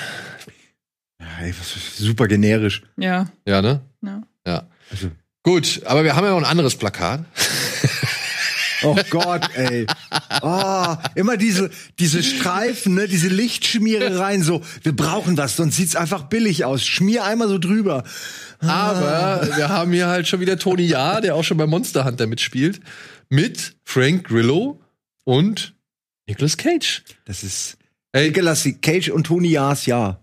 Ja, 1.21 1.27
ey, 1.45 1.55
super 1.97 2.27
generisch. 2.27 2.83
Ja. 2.97 3.27
Ja, 3.47 3.63
ne? 3.63 3.81
ja. 4.03 4.23
Ja. 4.47 4.67
Also- 4.91 5.11
Gut, 5.45 5.83
aber 5.85 6.05
wir 6.05 6.17
haben 6.17 6.25
ja 6.25 6.31
noch 6.31 6.39
ein 6.39 6.45
anderes 6.45 6.75
Plakat. 6.75 7.25
Oh 8.85 8.97
Gott, 9.11 9.49
ey. 9.55 9.87
Oh, 10.43 10.97
immer 11.15 11.37
diese, 11.37 11.71
diese 11.99 12.23
Streifen, 12.23 12.95
ne, 12.95 13.09
diese 13.09 13.29
Lichtschmierereien, 13.29 14.43
so, 14.43 14.63
wir 14.83 14.95
brauchen 14.95 15.37
was, 15.37 15.57
sonst 15.57 15.77
sieht's 15.77 15.97
einfach 15.97 16.25
billig 16.25 16.65
aus. 16.65 16.85
Schmier 16.85 17.25
einmal 17.25 17.49
so 17.49 17.59
drüber. 17.59 18.05
Aber 18.61 19.49
wir 19.57 19.69
haben 19.69 19.93
hier 19.93 20.09
halt 20.09 20.29
schon 20.29 20.41
wieder 20.41 20.59
Tony 20.59 20.85
Ja, 20.85 21.21
der 21.21 21.35
auch 21.35 21.45
schon 21.45 21.57
bei 21.57 21.67
Monster 21.67 22.05
Hunter 22.05 22.27
mitspielt, 22.27 22.81
mit 23.29 23.77
Frank 23.85 24.25
Grillo 24.25 24.81
und 25.25 25.75
Nicolas 26.27 26.57
Cage. 26.57 27.03
Das 27.25 27.43
ist 27.43 27.77
Ey, 28.13 28.29
Nicolas 28.29 28.69
Cage 28.81 29.09
und 29.09 29.25
Tony 29.25 29.49
Jaas, 29.49 29.87
ja. 29.87 30.21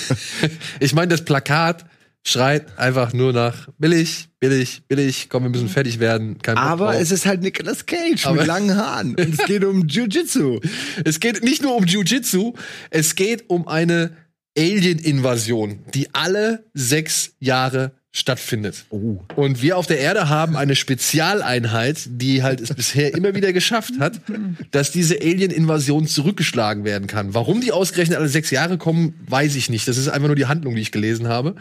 ich 0.80 0.94
meine, 0.94 1.08
das 1.08 1.24
Plakat 1.24 1.84
schreit 2.28 2.78
einfach 2.78 3.12
nur 3.12 3.32
nach 3.32 3.68
billig, 3.78 4.28
billig, 4.40 4.82
billig, 4.86 5.28
komm, 5.28 5.44
wir 5.44 5.50
müssen 5.50 5.68
fertig 5.68 5.98
werden. 5.98 6.38
Kein 6.38 6.56
Aber 6.56 6.98
es 6.98 7.10
ist 7.10 7.26
halt 7.26 7.42
Nicolas 7.42 7.86
Cage 7.86 8.26
Aber- 8.26 8.36
mit 8.36 8.46
langen 8.46 8.76
Haaren. 8.76 9.14
Und 9.14 9.40
es 9.40 9.46
geht 9.46 9.64
um 9.64 9.86
Jiu-Jitsu. 9.86 10.60
Es 11.04 11.20
geht 11.20 11.42
nicht 11.42 11.62
nur 11.62 11.76
um 11.76 11.84
Jiu-Jitsu, 11.84 12.54
es 12.90 13.14
geht 13.14 13.48
um 13.48 13.66
eine 13.68 14.10
Alien-Invasion, 14.56 15.80
die 15.94 16.08
alle 16.14 16.64
sechs 16.74 17.32
Jahre 17.38 17.92
stattfindet. 18.10 18.84
Oh. 18.90 19.18
Und 19.36 19.62
wir 19.62 19.76
auf 19.76 19.86
der 19.86 20.00
Erde 20.00 20.28
haben 20.28 20.56
eine 20.56 20.74
Spezialeinheit, 20.74 22.00
die 22.08 22.42
halt 22.42 22.60
es 22.60 22.74
bisher 22.74 23.14
immer 23.14 23.34
wieder 23.34 23.52
geschafft 23.52 23.94
hat, 24.00 24.20
dass 24.70 24.90
diese 24.90 25.20
Alien-Invasion 25.20 26.06
zurückgeschlagen 26.06 26.84
werden 26.84 27.06
kann. 27.06 27.34
Warum 27.34 27.60
die 27.60 27.70
ausgerechnet 27.70 28.18
alle 28.18 28.28
sechs 28.28 28.50
Jahre 28.50 28.78
kommen, 28.78 29.14
weiß 29.28 29.54
ich 29.56 29.70
nicht. 29.70 29.86
Das 29.86 29.96
ist 29.96 30.08
einfach 30.08 30.28
nur 30.28 30.36
die 30.36 30.46
Handlung, 30.46 30.74
die 30.74 30.82
ich 30.82 30.92
gelesen 30.92 31.28
habe. 31.28 31.54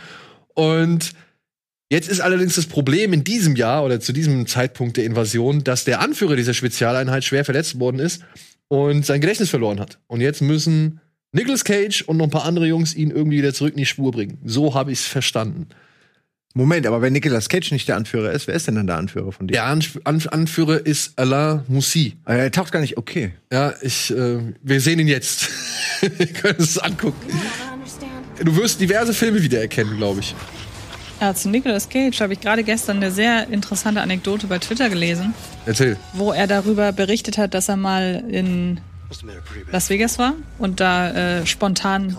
Und 0.57 1.11
jetzt 1.91 2.09
ist 2.09 2.19
allerdings 2.19 2.55
das 2.55 2.65
Problem 2.65 3.13
in 3.13 3.23
diesem 3.23 3.55
Jahr 3.55 3.85
oder 3.85 3.99
zu 3.99 4.11
diesem 4.11 4.47
Zeitpunkt 4.47 4.97
der 4.97 5.05
Invasion, 5.05 5.63
dass 5.63 5.85
der 5.85 6.01
Anführer 6.01 6.35
dieser 6.35 6.55
Spezialeinheit 6.55 7.23
schwer 7.23 7.45
verletzt 7.45 7.79
worden 7.79 7.99
ist 7.99 8.23
und 8.67 9.05
sein 9.05 9.21
Gedächtnis 9.21 9.51
verloren 9.51 9.79
hat. 9.79 9.99
Und 10.07 10.19
jetzt 10.21 10.41
müssen 10.41 10.99
Nicolas 11.31 11.63
Cage 11.63 12.01
und 12.01 12.17
noch 12.17 12.25
ein 12.25 12.31
paar 12.31 12.45
andere 12.45 12.65
Jungs 12.65 12.95
ihn 12.95 13.11
irgendwie 13.11 13.37
wieder 13.37 13.53
zurück 13.53 13.73
in 13.73 13.77
die 13.77 13.85
Spur 13.85 14.11
bringen. 14.11 14.39
So 14.45 14.73
habe 14.73 14.91
ich 14.91 14.99
es 15.01 15.05
verstanden. 15.05 15.67
Moment, 16.55 16.87
aber 16.87 17.03
wenn 17.03 17.13
Nicolas 17.13 17.49
Cage 17.49 17.71
nicht 17.71 17.87
der 17.87 17.97
Anführer 17.97 18.31
ist, 18.31 18.47
wer 18.47 18.55
ist 18.55 18.65
denn 18.67 18.73
dann 18.73 18.87
der 18.87 18.95
Anführer 18.95 19.31
von 19.31 19.45
dir? 19.45 19.53
Der 19.53 19.65
An 19.65 19.83
An 20.05 20.25
Anführer 20.27 20.83
ist 20.83 21.19
Alain 21.19 21.61
Moussi. 21.67 22.15
Ah, 22.25 22.33
Er 22.33 22.51
taucht 22.51 22.71
gar 22.71 22.79
nicht, 22.79 22.97
okay. 22.97 23.33
Ja, 23.53 23.75
ich, 23.83 24.09
äh, 24.09 24.39
wir 24.63 24.81
sehen 24.81 24.97
ihn 24.97 25.07
jetzt. 25.07 25.49
wir 26.17 26.25
können 26.25 26.57
es 26.57 26.79
angucken. 26.79 27.31
Du 28.43 28.55
wirst 28.55 28.79
diverse 28.79 29.13
Filme 29.13 29.41
wiedererkennen, 29.41 29.97
glaube 29.97 30.19
ich. 30.19 30.35
Ja, 31.19 31.33
zu 31.33 31.49
Nicolas 31.49 31.89
Cage 31.89 32.19
habe 32.21 32.33
ich 32.33 32.41
gerade 32.41 32.63
gestern 32.63 32.97
eine 32.97 33.11
sehr 33.11 33.47
interessante 33.49 34.01
Anekdote 34.01 34.45
bei 34.47 34.59
Twitter 34.59 34.89
gelesen, 34.89 35.33
Erzähl. 35.65 35.97
wo 36.13 36.31
er 36.31 36.45
darüber 36.45 36.91
berichtet 36.91 37.39
hat, 37.39 37.55
dass 37.55 37.69
er 37.69 37.75
mal 37.75 38.23
in 38.29 38.79
Las 39.71 39.89
Vegas 39.89 40.19
war 40.19 40.33
und 40.59 40.79
da 40.79 41.39
äh, 41.39 41.45
spontan. 41.45 42.17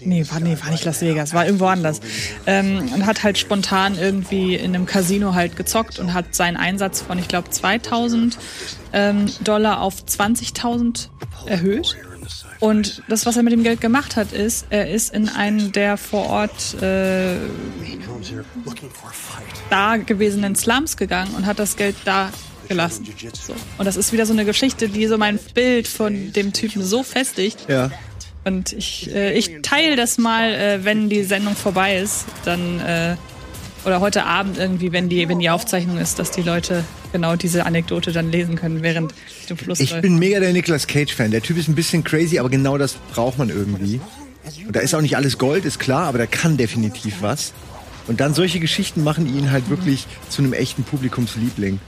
Nee, 0.00 0.26
war, 0.30 0.40
nee, 0.40 0.56
war 0.62 0.70
nicht 0.70 0.84
Las 0.84 1.00
Vegas, 1.00 1.32
war 1.32 1.46
irgendwo 1.46 1.66
anders. 1.66 2.00
Ähm, 2.46 2.90
und 2.94 3.06
hat 3.06 3.22
halt 3.22 3.38
spontan 3.38 3.96
irgendwie 3.98 4.54
in 4.56 4.74
einem 4.74 4.86
Casino 4.86 5.34
halt 5.34 5.56
gezockt 5.56 5.98
und 5.98 6.12
hat 6.12 6.34
seinen 6.34 6.56
Einsatz 6.56 7.02
von, 7.02 7.18
ich 7.18 7.28
glaube, 7.28 7.50
2000 7.50 8.38
ähm, 8.92 9.26
Dollar 9.42 9.80
auf 9.80 10.02
20.000 10.04 11.08
erhöht. 11.46 11.96
Und 12.64 13.02
das, 13.08 13.26
was 13.26 13.36
er 13.36 13.42
mit 13.42 13.52
dem 13.52 13.62
Geld 13.62 13.82
gemacht 13.82 14.16
hat, 14.16 14.32
ist, 14.32 14.68
er 14.70 14.88
ist 14.88 15.12
in 15.12 15.28
einen 15.28 15.72
der 15.72 15.98
vor 15.98 16.30
Ort 16.30 16.82
äh, 16.82 17.36
da 19.68 19.98
gewesenen 19.98 20.56
Slums 20.56 20.96
gegangen 20.96 21.34
und 21.34 21.44
hat 21.44 21.58
das 21.58 21.76
Geld 21.76 21.94
da 22.06 22.30
gelassen. 22.66 23.06
So. 23.34 23.52
Und 23.76 23.84
das 23.84 23.96
ist 23.96 24.14
wieder 24.14 24.24
so 24.24 24.32
eine 24.32 24.46
Geschichte, 24.46 24.88
die 24.88 25.06
so 25.08 25.18
mein 25.18 25.38
Bild 25.52 25.86
von 25.86 26.32
dem 26.32 26.54
Typen 26.54 26.82
so 26.82 27.02
festigt. 27.02 27.66
Ja. 27.68 27.90
Und 28.44 28.72
ich, 28.72 29.14
äh, 29.14 29.34
ich 29.34 29.60
teile 29.60 29.94
das 29.96 30.16
mal, 30.16 30.54
äh, 30.54 30.84
wenn 30.86 31.10
die 31.10 31.24
Sendung 31.24 31.56
vorbei 31.56 31.98
ist, 31.98 32.24
dann 32.46 32.80
äh, 32.80 33.16
oder 33.84 34.00
heute 34.00 34.24
Abend 34.24 34.58
irgendwie, 34.58 34.92
wenn 34.92 35.08
die, 35.08 35.28
wenn 35.28 35.38
die 35.38 35.50
Aufzeichnung 35.50 35.98
ist, 35.98 36.18
dass 36.18 36.30
die 36.30 36.42
Leute 36.42 36.84
genau 37.12 37.36
diese 37.36 37.66
Anekdote 37.66 38.12
dann 38.12 38.30
lesen 38.30 38.56
können, 38.56 38.82
während 38.82 39.14
du 39.48 39.56
Fluss 39.56 39.80
Ich 39.80 39.90
läuft. 39.90 40.02
bin 40.02 40.18
mega 40.18 40.40
der 40.40 40.52
Nicolas 40.52 40.86
Cage-Fan. 40.86 41.30
Der 41.30 41.42
Typ 41.42 41.58
ist 41.58 41.68
ein 41.68 41.74
bisschen 41.74 42.02
crazy, 42.04 42.38
aber 42.38 42.48
genau 42.48 42.78
das 42.78 42.94
braucht 43.12 43.38
man 43.38 43.50
irgendwie. 43.50 44.00
Und 44.66 44.76
da 44.76 44.80
ist 44.80 44.94
auch 44.94 45.00
nicht 45.00 45.16
alles 45.16 45.38
Gold, 45.38 45.64
ist 45.64 45.78
klar, 45.78 46.06
aber 46.06 46.18
der 46.18 46.26
kann 46.26 46.56
definitiv 46.56 47.16
was. 47.20 47.52
Und 48.06 48.20
dann 48.20 48.34
solche 48.34 48.60
Geschichten 48.60 49.02
machen 49.02 49.26
ihn 49.34 49.50
halt 49.50 49.70
wirklich 49.70 50.06
zu 50.28 50.42
einem 50.42 50.52
echten 50.52 50.82
Publikumsliebling. 50.84 51.80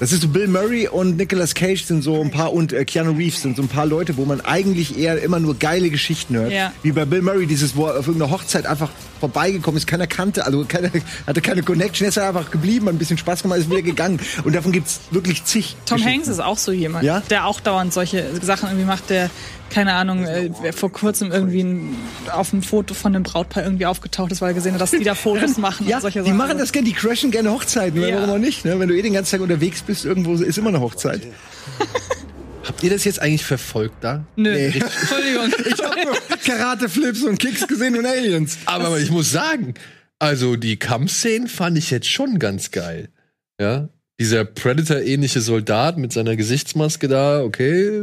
Das 0.00 0.12
ist 0.12 0.22
so 0.22 0.28
Bill 0.28 0.46
Murray 0.46 0.86
und 0.86 1.16
Nicolas 1.16 1.54
Cage 1.54 1.82
sind 1.84 2.02
so 2.02 2.20
ein 2.20 2.30
paar 2.30 2.52
und 2.52 2.72
äh, 2.72 2.84
Keanu 2.84 3.12
Reeves 3.12 3.42
sind 3.42 3.56
so 3.56 3.62
ein 3.62 3.68
paar 3.68 3.84
Leute, 3.86 4.16
wo 4.16 4.24
man 4.24 4.40
eigentlich 4.40 4.96
eher 4.96 5.20
immer 5.20 5.40
nur 5.40 5.58
geile 5.58 5.90
Geschichten 5.90 6.36
hört. 6.36 6.52
Ja. 6.52 6.72
Wie 6.84 6.92
bei 6.92 7.04
Bill 7.04 7.20
Murray, 7.22 7.46
dieses, 7.46 7.74
wo 7.74 7.86
er 7.86 7.98
auf 7.98 8.06
irgendeiner 8.06 8.30
Hochzeit 8.32 8.64
einfach 8.66 8.90
vorbeigekommen 9.18 9.76
ist, 9.76 9.86
keiner 9.88 10.06
kannte, 10.06 10.46
also 10.46 10.64
keine, 10.68 10.92
hatte 11.26 11.40
keine 11.40 11.64
Connection, 11.64 12.04
er 12.04 12.10
ist 12.10 12.18
einfach 12.18 12.50
geblieben, 12.52 12.86
hat 12.86 12.94
ein 12.94 12.98
bisschen 12.98 13.18
Spaß 13.18 13.42
gemacht, 13.42 13.58
ist 13.58 13.70
wieder 13.70 13.82
gegangen. 13.82 14.20
Und 14.44 14.54
davon 14.54 14.70
gibt's 14.70 15.00
wirklich 15.10 15.42
zig. 15.44 15.74
Tom. 15.84 16.04
Hanks 16.04 16.28
ist 16.28 16.38
auch 16.40 16.58
so 16.58 16.70
jemand, 16.70 17.04
Ja? 17.04 17.20
der 17.28 17.46
auch 17.46 17.58
dauernd 17.58 17.92
solche 17.92 18.24
Sachen 18.40 18.68
irgendwie 18.68 18.86
macht, 18.86 19.10
der, 19.10 19.30
keine 19.70 19.92
Ahnung, 19.94 20.24
äh, 20.24 20.50
wer 20.62 20.72
vor 20.72 20.90
kurzem 20.92 21.30
irgendwie 21.32 21.60
ein, 21.62 21.94
auf 22.32 22.52
einem 22.52 22.62
Foto 22.62 22.94
von 22.94 23.14
einem 23.14 23.22
Brautpaar 23.22 23.62
irgendwie 23.64 23.86
aufgetaucht 23.86 24.32
ist, 24.32 24.40
weil 24.40 24.50
er 24.50 24.54
gesehen 24.54 24.74
hat, 24.74 24.80
dass 24.80 24.90
die 24.92 25.04
da 25.04 25.14
Fotos 25.14 25.56
machen 25.58 25.86
Ja, 25.86 25.96
und 25.96 26.02
solche 26.02 26.20
die 26.20 26.26
Sachen. 26.26 26.36
machen 26.36 26.58
das 26.58 26.72
gerne, 26.72 26.86
die 26.88 26.94
crashen 26.94 27.30
gerne 27.30 27.50
Hochzeiten, 27.50 28.00
Ja. 28.00 28.16
warum 28.16 28.30
auch 28.30 28.38
nicht, 28.38 28.64
ne? 28.64 28.78
Wenn 28.80 28.88
du 28.88 28.96
eh 28.96 29.02
den 29.02 29.12
ganzen 29.12 29.32
Tag 29.32 29.40
unterwegs 29.40 29.82
bist, 29.82 30.04
irgendwo 30.04 30.34
ist 30.34 30.58
immer 30.58 30.68
eine 30.68 30.80
Hochzeit. 30.80 31.20
Habt 32.66 32.82
ihr 32.82 32.90
das 32.90 33.04
jetzt 33.04 33.20
eigentlich 33.22 33.44
verfolgt 33.44 34.04
da? 34.04 34.24
Nö, 34.36 34.52
Nee. 34.52 34.66
Entschuldigung. 35.00 35.52
Ich 35.72 35.82
habe 35.84 35.96
nur 36.04 36.14
Karate-Flips 36.44 37.22
und 37.22 37.38
Kicks 37.38 37.66
gesehen 37.66 37.96
und 37.96 38.04
Aliens. 38.06 38.58
Aber 38.66 38.98
ich 38.98 39.10
muss 39.10 39.30
sagen, 39.32 39.74
also 40.18 40.56
die 40.56 40.76
Kampfszenen 40.78 41.48
fand 41.48 41.78
ich 41.78 41.90
jetzt 41.90 42.10
schon 42.10 42.38
ganz 42.38 42.70
geil. 42.70 43.08
Ja, 43.60 43.88
dieser 44.20 44.44
Predator-ähnliche 44.44 45.40
Soldat 45.40 45.96
mit 45.96 46.12
seiner 46.12 46.36
Gesichtsmaske 46.36 47.08
da, 47.08 47.42
okay. 47.42 48.02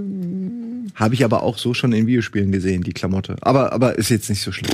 Habe 0.94 1.16
ich 1.16 1.26
aber 1.26 1.44
auch 1.44 1.58
so 1.58 1.74
schon 1.74 1.92
in 1.94 2.08
Videospielen 2.08 2.52
gesehen, 2.52 2.84
die 2.84 2.94
Klamotte. 2.94 3.38
Aber, 3.42 3.74
aber 3.74 3.98
ist 3.98 4.10
jetzt 4.10 4.30
nicht 4.30 4.42
so 4.42 4.52
schlimm. 4.52 4.72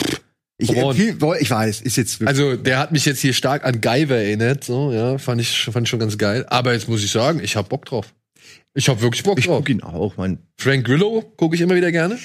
Ich, 0.58 0.72
viel, 0.72 1.18
ich 1.40 1.50
weiß, 1.50 1.82
ist 1.82 1.98
jetzt 1.98 2.20
wirklich. 2.20 2.28
Also 2.28 2.56
der 2.56 2.78
hat 2.78 2.92
mich 2.92 3.06
jetzt 3.06 3.20
hier 3.20 3.34
stark 3.34 3.66
an 3.66 3.82
Guyver 3.82 4.18
erinnert, 4.18 4.64
so, 4.64 4.92
ja, 4.92 5.18
fand 5.18 5.42
ich, 5.42 5.66
fand 5.72 5.88
ich 5.88 5.90
schon 5.90 6.00
ganz 6.00 6.20
geil. 6.20 6.46
Aber 6.50 6.74
jetzt 6.74 6.88
muss 6.88 7.04
ich 7.04 7.10
sagen, 7.10 7.40
ich 7.44 7.56
hab 7.56 7.70
Bock 7.70 7.86
drauf. 7.86 8.14
Ich 8.76 8.88
hab 8.88 9.02
wirklich 9.02 9.24
Bock 9.24 9.40
ich 9.40 9.46
drauf. 9.46 9.58
guck 9.58 9.70
ihn 9.70 9.82
auch, 9.82 10.18
mein. 10.18 10.38
Frank 10.60 10.86
Grillo 10.86 11.24
gucke 11.36 11.56
ich 11.56 11.62
immer 11.62 11.76
wieder 11.76 11.92
gerne. 11.92 12.20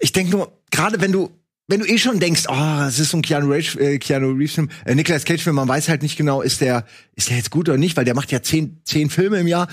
Ich 0.00 0.12
denke 0.12 0.32
nur, 0.32 0.52
gerade 0.72 1.00
wenn 1.00 1.12
du, 1.12 1.30
wenn 1.68 1.80
du 1.80 1.86
eh 1.86 1.98
schon 1.98 2.18
denkst, 2.18 2.44
oh, 2.48 2.82
es 2.86 2.98
ist 2.98 3.10
so 3.10 3.18
ein 3.18 3.22
Keanu 3.22 3.52
Reeves, 3.52 3.76
äh, 3.76 3.98
Keanu 3.98 4.32
Reeves 4.32 4.54
Film, 4.54 4.68
äh, 4.84 4.94
Nicolas 4.96 5.24
Cage 5.24 5.42
Film, 5.42 5.56
man 5.56 5.68
weiß 5.68 5.88
halt 5.88 6.02
nicht 6.02 6.16
genau, 6.16 6.42
ist 6.42 6.60
der, 6.60 6.84
ist 7.14 7.30
der 7.30 7.36
jetzt 7.36 7.50
gut 7.50 7.68
oder 7.68 7.78
nicht, 7.78 7.96
weil 7.96 8.04
der 8.04 8.14
macht 8.14 8.32
ja 8.32 8.42
zehn, 8.42 8.80
zehn 8.84 9.08
Filme 9.08 9.38
im 9.38 9.46
Jahr. 9.46 9.68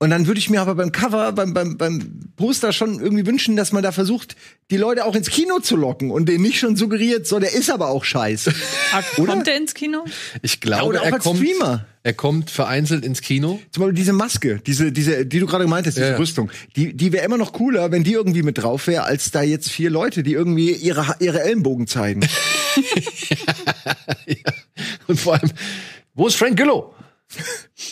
Und 0.00 0.10
dann 0.10 0.28
würde 0.28 0.38
ich 0.38 0.48
mir 0.48 0.60
aber 0.60 0.76
beim 0.76 0.92
Cover, 0.92 1.32
beim, 1.32 1.52
beim, 1.52 1.76
beim 1.76 2.20
Poster 2.36 2.72
schon 2.72 3.00
irgendwie 3.00 3.26
wünschen, 3.26 3.56
dass 3.56 3.72
man 3.72 3.82
da 3.82 3.90
versucht, 3.90 4.36
die 4.70 4.76
Leute 4.76 5.04
auch 5.04 5.16
ins 5.16 5.28
Kino 5.28 5.58
zu 5.58 5.74
locken 5.74 6.12
und 6.12 6.28
denen 6.28 6.42
nicht 6.42 6.60
schon 6.60 6.76
suggeriert, 6.76 7.26
so, 7.26 7.40
der 7.40 7.52
ist 7.52 7.68
aber 7.68 7.88
auch 7.88 8.04
scheiße. 8.04 8.52
Ah, 8.90 9.02
Oder? 9.18 9.32
Kommt 9.34 9.46
der 9.46 9.56
ins 9.58 9.74
Kino? 9.74 10.04
Ich 10.40 10.60
glaube, 10.60 10.84
oder 10.86 11.02
auch 11.02 11.06
er 11.06 11.14
als 11.14 11.24
kommt, 11.24 11.40
Streamer. 11.40 11.84
er 12.04 12.14
kommt 12.14 12.48
vereinzelt 12.50 13.04
ins 13.04 13.20
Kino. 13.20 13.60
Zum 13.70 13.82
Beispiel 13.82 13.96
diese 13.96 14.14
Maske, 14.14 14.62
diese, 14.64 14.92
diese, 14.92 15.26
die 15.26 15.40
du 15.40 15.46
gerade 15.46 15.64
gemeint 15.64 15.86
hast, 15.86 15.96
diese 15.96 16.06
Ja, 16.06 16.12
ja. 16.12 16.18
Rüstung, 16.18 16.50
die, 16.74 16.94
die 16.96 17.12
wäre 17.12 17.22
immer 17.26 17.36
noch 17.36 17.52
cooler, 17.52 17.92
wenn 17.92 18.02
die 18.02 18.12
irgendwie 18.12 18.42
mit 18.42 18.56
drauf 18.56 18.86
wäre, 18.86 19.02
als 19.04 19.30
da 19.30 19.42
jetzt 19.42 19.68
vier 19.68 19.90
Leute, 19.90 20.22
die 20.22 20.32
irgendwie 20.32 20.72
ihre, 20.72 21.16
ihre 21.18 21.42
Ellenbogen 21.42 21.86
zeigen. 21.86 22.22
ja. 24.26 24.36
Und 25.06 25.20
vor 25.20 25.34
allem, 25.34 25.50
wo 26.14 26.26
ist 26.28 26.36
Frank 26.36 26.56
Grillo? 26.56 26.94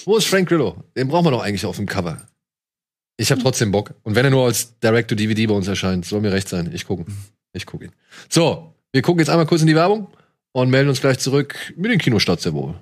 Wo 0.05 0.17
ist 0.17 0.27
Frank 0.27 0.49
Grillo? 0.49 0.85
Den 0.97 1.09
brauchen 1.09 1.27
wir 1.27 1.31
doch 1.31 1.43
eigentlich 1.43 1.67
auf 1.67 1.77
dem 1.77 1.87
Cover. 1.87 2.27
Ich 3.17 3.31
habe 3.31 3.43
trotzdem 3.43 3.73
Bock. 3.73 3.95
Und 4.03 4.15
wenn 4.15 4.25
er 4.25 4.31
nur 4.31 4.45
als 4.45 4.79
Direct-to-DVD 4.81 5.47
bei 5.47 5.55
uns 5.55 5.69
erscheint, 5.69 6.05
soll 6.05 6.21
mir 6.21 6.33
recht 6.33 6.49
sein. 6.49 6.71
Ich 6.73 6.87
gucke. 6.87 7.07
Ich 7.53 7.65
gucke 7.65 7.87
ihn. 7.87 7.93
So, 8.29 8.75
wir 8.93 9.03
gucken 9.03 9.21
jetzt 9.21 9.31
einmal 9.31 9.47
kurz 9.47 9.63
in 9.63 9.67
die 9.67 9.75
Werbung 9.75 10.09
und 10.53 10.71
melden 10.71 10.89
uns 10.89 11.01
gleich 11.01 11.19
zurück 11.19 11.73
mit 11.77 11.91
den 11.91 11.99
Kinostarts 11.99 12.43
sehr 12.43 12.53
wohl. 12.53 12.75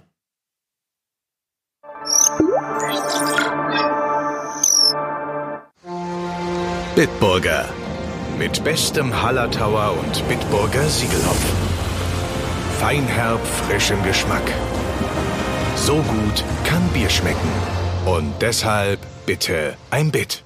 Bitburger. 6.96 7.68
Mit 8.38 8.62
bestem 8.64 9.22
Hallertauer 9.22 9.96
und 9.98 10.28
Bitburger 10.28 10.88
Siegelhopfen. 10.88 11.56
Feinherb, 12.78 13.44
frischem 13.46 14.02
Geschmack. 14.02 14.42
So 15.76 15.96
gut 15.96 16.44
kann 16.64 16.88
Bier 16.92 17.10
schmecken. 17.10 17.38
Und 18.06 18.32
deshalb 18.40 19.00
bitte 19.26 19.76
ein 19.90 20.10
Bit. 20.10 20.42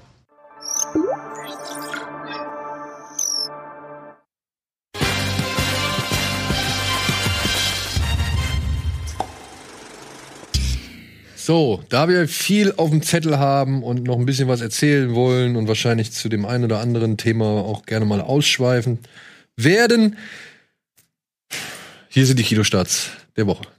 So, 11.37 11.83
da 11.89 12.09
wir 12.09 12.29
viel 12.29 12.75
auf 12.77 12.91
dem 12.91 13.01
Zettel 13.01 13.39
haben 13.39 13.83
und 13.83 14.03
noch 14.05 14.19
ein 14.19 14.27
bisschen 14.27 14.49
was 14.49 14.61
erzählen 14.61 15.15
wollen 15.15 15.57
und 15.57 15.67
wahrscheinlich 15.67 16.13
zu 16.13 16.29
dem 16.29 16.45
einen 16.45 16.65
oder 16.65 16.81
anderen 16.81 17.17
Thema 17.17 17.47
auch 17.47 17.87
gerne 17.87 18.05
mal 18.05 18.21
ausschweifen 18.21 18.99
werden, 19.57 20.19
hier 22.11 22.27
sind 22.27 22.39
die 22.39 22.43
Kinostarts 22.43 23.11
der 23.37 23.47
Woche. 23.47 23.78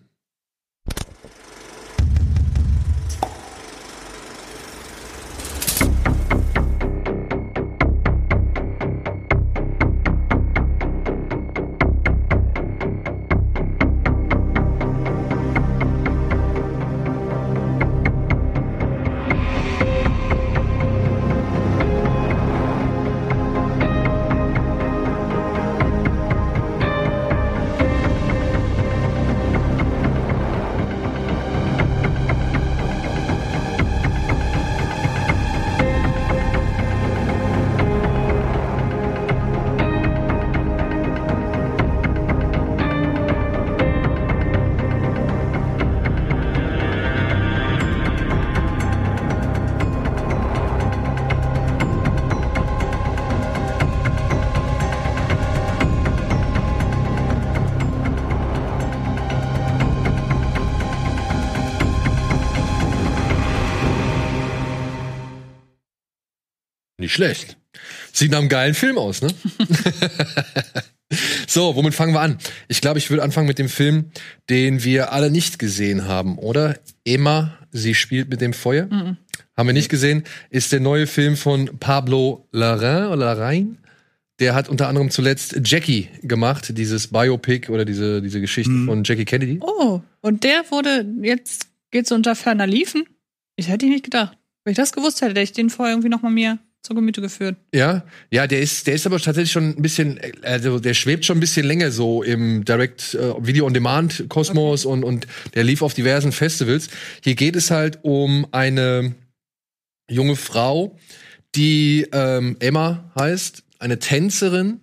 Schlecht. 67.19 67.57
Sieht 68.13 68.31
nach 68.31 68.39
einem 68.39 68.47
geilen 68.47 68.73
Film 68.73 68.97
aus, 68.97 69.21
ne? 69.21 69.27
so, 71.47 71.75
womit 71.75 71.93
fangen 71.93 72.13
wir 72.13 72.21
an? 72.21 72.37
Ich 72.69 72.79
glaube, 72.79 72.97
ich 72.97 73.09
würde 73.09 73.23
anfangen 73.23 73.47
mit 73.47 73.59
dem 73.59 73.67
Film, 73.67 74.11
den 74.49 74.83
wir 74.85 75.11
alle 75.11 75.29
nicht 75.29 75.59
gesehen 75.59 76.07
haben, 76.07 76.37
oder? 76.37 76.79
Emma, 77.03 77.57
sie 77.71 77.93
spielt 77.93 78.29
mit 78.29 78.39
dem 78.39 78.53
Feuer. 78.53 78.85
Mhm. 78.85 79.17
Haben 79.57 79.67
wir 79.67 79.73
nicht 79.73 79.89
gesehen. 79.89 80.23
Ist 80.49 80.71
der 80.71 80.79
neue 80.79 81.07
Film 81.07 81.35
von 81.35 81.77
Pablo 81.79 82.47
Larraín 82.53 83.09
oder 83.11 83.33
Larraín. 83.33 83.75
Der 84.39 84.55
hat 84.55 84.69
unter 84.69 84.87
anderem 84.87 85.11
zuletzt 85.11 85.59
Jackie 85.65 86.07
gemacht, 86.23 86.77
dieses 86.77 87.07
Biopic 87.07 87.69
oder 87.69 87.83
diese, 87.83 88.21
diese 88.21 88.39
Geschichte 88.39 88.71
von 88.85 89.03
Jackie 89.03 89.25
Kennedy. 89.25 89.59
Oh, 89.59 89.99
und 90.21 90.45
der 90.45 90.63
wurde 90.71 91.05
jetzt 91.21 91.67
geht's 91.91 92.13
unter 92.13 92.35
ferner 92.35 92.65
Liefen? 92.65 93.03
Ich 93.57 93.67
hätte 93.67 93.85
ich 93.85 93.91
nicht 93.91 94.05
gedacht. 94.05 94.37
Wenn 94.63 94.71
ich 94.71 94.77
das 94.77 94.93
gewusst 94.93 95.19
hätte, 95.19 95.31
hätte 95.31 95.41
ich 95.41 95.51
den 95.51 95.69
vorher 95.69 95.93
irgendwie 95.93 96.07
noch 96.07 96.21
mal 96.21 96.31
mir 96.31 96.57
zur 96.81 96.95
Gemüte 96.95 97.21
geführt. 97.21 97.57
Ja, 97.73 98.03
ja, 98.31 98.47
der 98.47 98.61
ist, 98.61 98.87
der 98.87 98.95
ist 98.95 99.05
aber 99.05 99.19
tatsächlich 99.19 99.51
schon 99.51 99.75
ein 99.77 99.81
bisschen, 99.81 100.19
also 100.43 100.79
der 100.79 100.93
schwebt 100.93 101.25
schon 101.25 101.37
ein 101.37 101.41
bisschen 101.41 101.65
länger 101.65 101.91
so 101.91 102.23
im 102.23 102.63
Direct 102.63 103.15
äh, 103.15 103.33
Video 103.45 103.65
on 103.65 103.73
Demand 103.73 104.25
Kosmos 104.29 104.85
und 104.85 105.03
und 105.03 105.27
der 105.55 105.63
lief 105.63 105.81
auf 105.81 105.93
diversen 105.93 106.31
Festivals. 106.31 106.89
Hier 107.23 107.35
geht 107.35 107.55
es 107.55 107.69
halt 107.69 107.99
um 108.03 108.47
eine 108.51 109.13
junge 110.09 110.35
Frau, 110.35 110.97
die 111.55 112.07
ähm, 112.11 112.55
Emma 112.59 113.11
heißt, 113.19 113.63
eine 113.79 113.99
Tänzerin, 113.99 114.79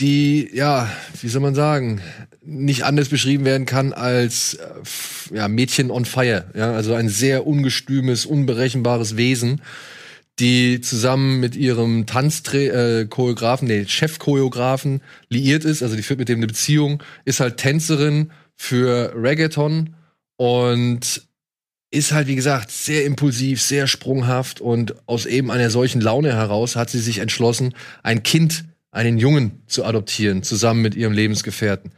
die 0.00 0.48
ja, 0.54 0.90
wie 1.20 1.28
soll 1.28 1.42
man 1.42 1.54
sagen, 1.54 2.00
nicht 2.42 2.84
anders 2.84 3.10
beschrieben 3.10 3.44
werden 3.44 3.66
kann 3.66 3.92
als 3.92 4.54
äh, 4.54 5.36
ja, 5.36 5.48
Mädchen 5.48 5.90
on 5.90 6.06
fire, 6.06 6.46
ja, 6.54 6.72
also 6.72 6.94
ein 6.94 7.10
sehr 7.10 7.46
ungestümes, 7.46 8.24
unberechenbares 8.24 9.18
Wesen 9.18 9.60
die 10.38 10.80
zusammen 10.80 11.40
mit 11.40 11.56
ihrem 11.56 12.06
Tanzchoreografen, 12.06 13.68
nee, 13.68 13.86
Chefchoreografen 13.86 15.02
liiert 15.28 15.64
ist, 15.64 15.82
also 15.82 15.96
die 15.96 16.02
führt 16.02 16.18
mit 16.18 16.28
dem 16.28 16.38
eine 16.38 16.46
Beziehung, 16.46 17.02
ist 17.24 17.40
halt 17.40 17.56
Tänzerin 17.56 18.30
für 18.54 19.12
Reggaeton 19.16 19.94
und 20.36 21.22
ist 21.90 22.12
halt, 22.12 22.26
wie 22.26 22.36
gesagt, 22.36 22.70
sehr 22.70 23.04
impulsiv, 23.04 23.62
sehr 23.62 23.86
sprunghaft 23.86 24.60
und 24.60 24.94
aus 25.06 25.26
eben 25.26 25.50
einer 25.50 25.70
solchen 25.70 26.00
Laune 26.00 26.34
heraus 26.34 26.76
hat 26.76 26.90
sie 26.90 27.00
sich 27.00 27.18
entschlossen, 27.18 27.74
ein 28.02 28.22
Kind, 28.22 28.64
einen 28.90 29.18
Jungen 29.18 29.62
zu 29.66 29.84
adoptieren, 29.84 30.42
zusammen 30.42 30.82
mit 30.82 30.94
ihrem 30.94 31.12
Lebensgefährten. 31.12 31.92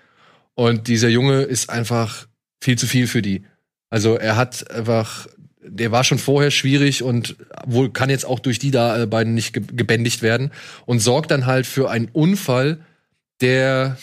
Und 0.55 0.88
dieser 0.88 1.09
Junge 1.09 1.42
ist 1.42 1.70
einfach 1.70 2.26
viel 2.61 2.79
zu 2.79 2.87
viel 2.87 3.07
für 3.07 3.22
die. 3.22 3.42
Also 3.88 4.16
er 4.16 4.37
hat 4.37 4.70
einfach, 4.70 5.26
der 5.62 5.92
war 5.92 6.05
schon 6.05 6.18
vorher 6.18 6.51
schwierig 6.51 7.03
und 7.03 7.37
wohl 7.66 7.90
kann 7.90 8.11
jetzt 8.11 8.25
auch 8.25 8.38
durch 8.38 8.59
die 8.59 8.70
da 8.70 9.03
äh, 9.03 9.07
beiden 9.07 9.35
nicht 9.35 9.53
ge 9.53 9.62
gebändigt 9.73 10.23
werden 10.23 10.51
und 10.87 11.01
sorgt 11.01 11.31
dann 11.31 11.46
halt 11.46 11.66
für 11.66 11.90
einen 11.90 12.09
Unfall, 12.12 12.81
der 13.40 13.99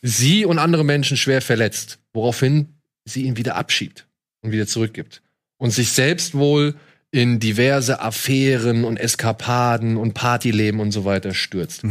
sie 0.00 0.44
und 0.44 0.58
andere 0.58 0.84
Menschen 0.84 1.16
schwer 1.16 1.42
verletzt, 1.42 1.98
woraufhin 2.12 2.68
sie 3.04 3.22
ihn 3.22 3.36
wieder 3.36 3.56
abschiebt 3.56 4.06
und 4.42 4.52
wieder 4.52 4.66
zurückgibt 4.66 5.22
und 5.58 5.70
sich 5.70 5.92
selbst 5.92 6.34
wohl 6.34 6.74
in 7.10 7.40
diverse 7.40 8.00
Affären 8.00 8.84
und 8.84 8.96
Eskapaden 8.96 9.96
und 9.96 10.14
Partyleben 10.14 10.80
und 10.80 10.92
so 10.92 11.04
weiter 11.04 11.34
stürzt. 11.34 11.84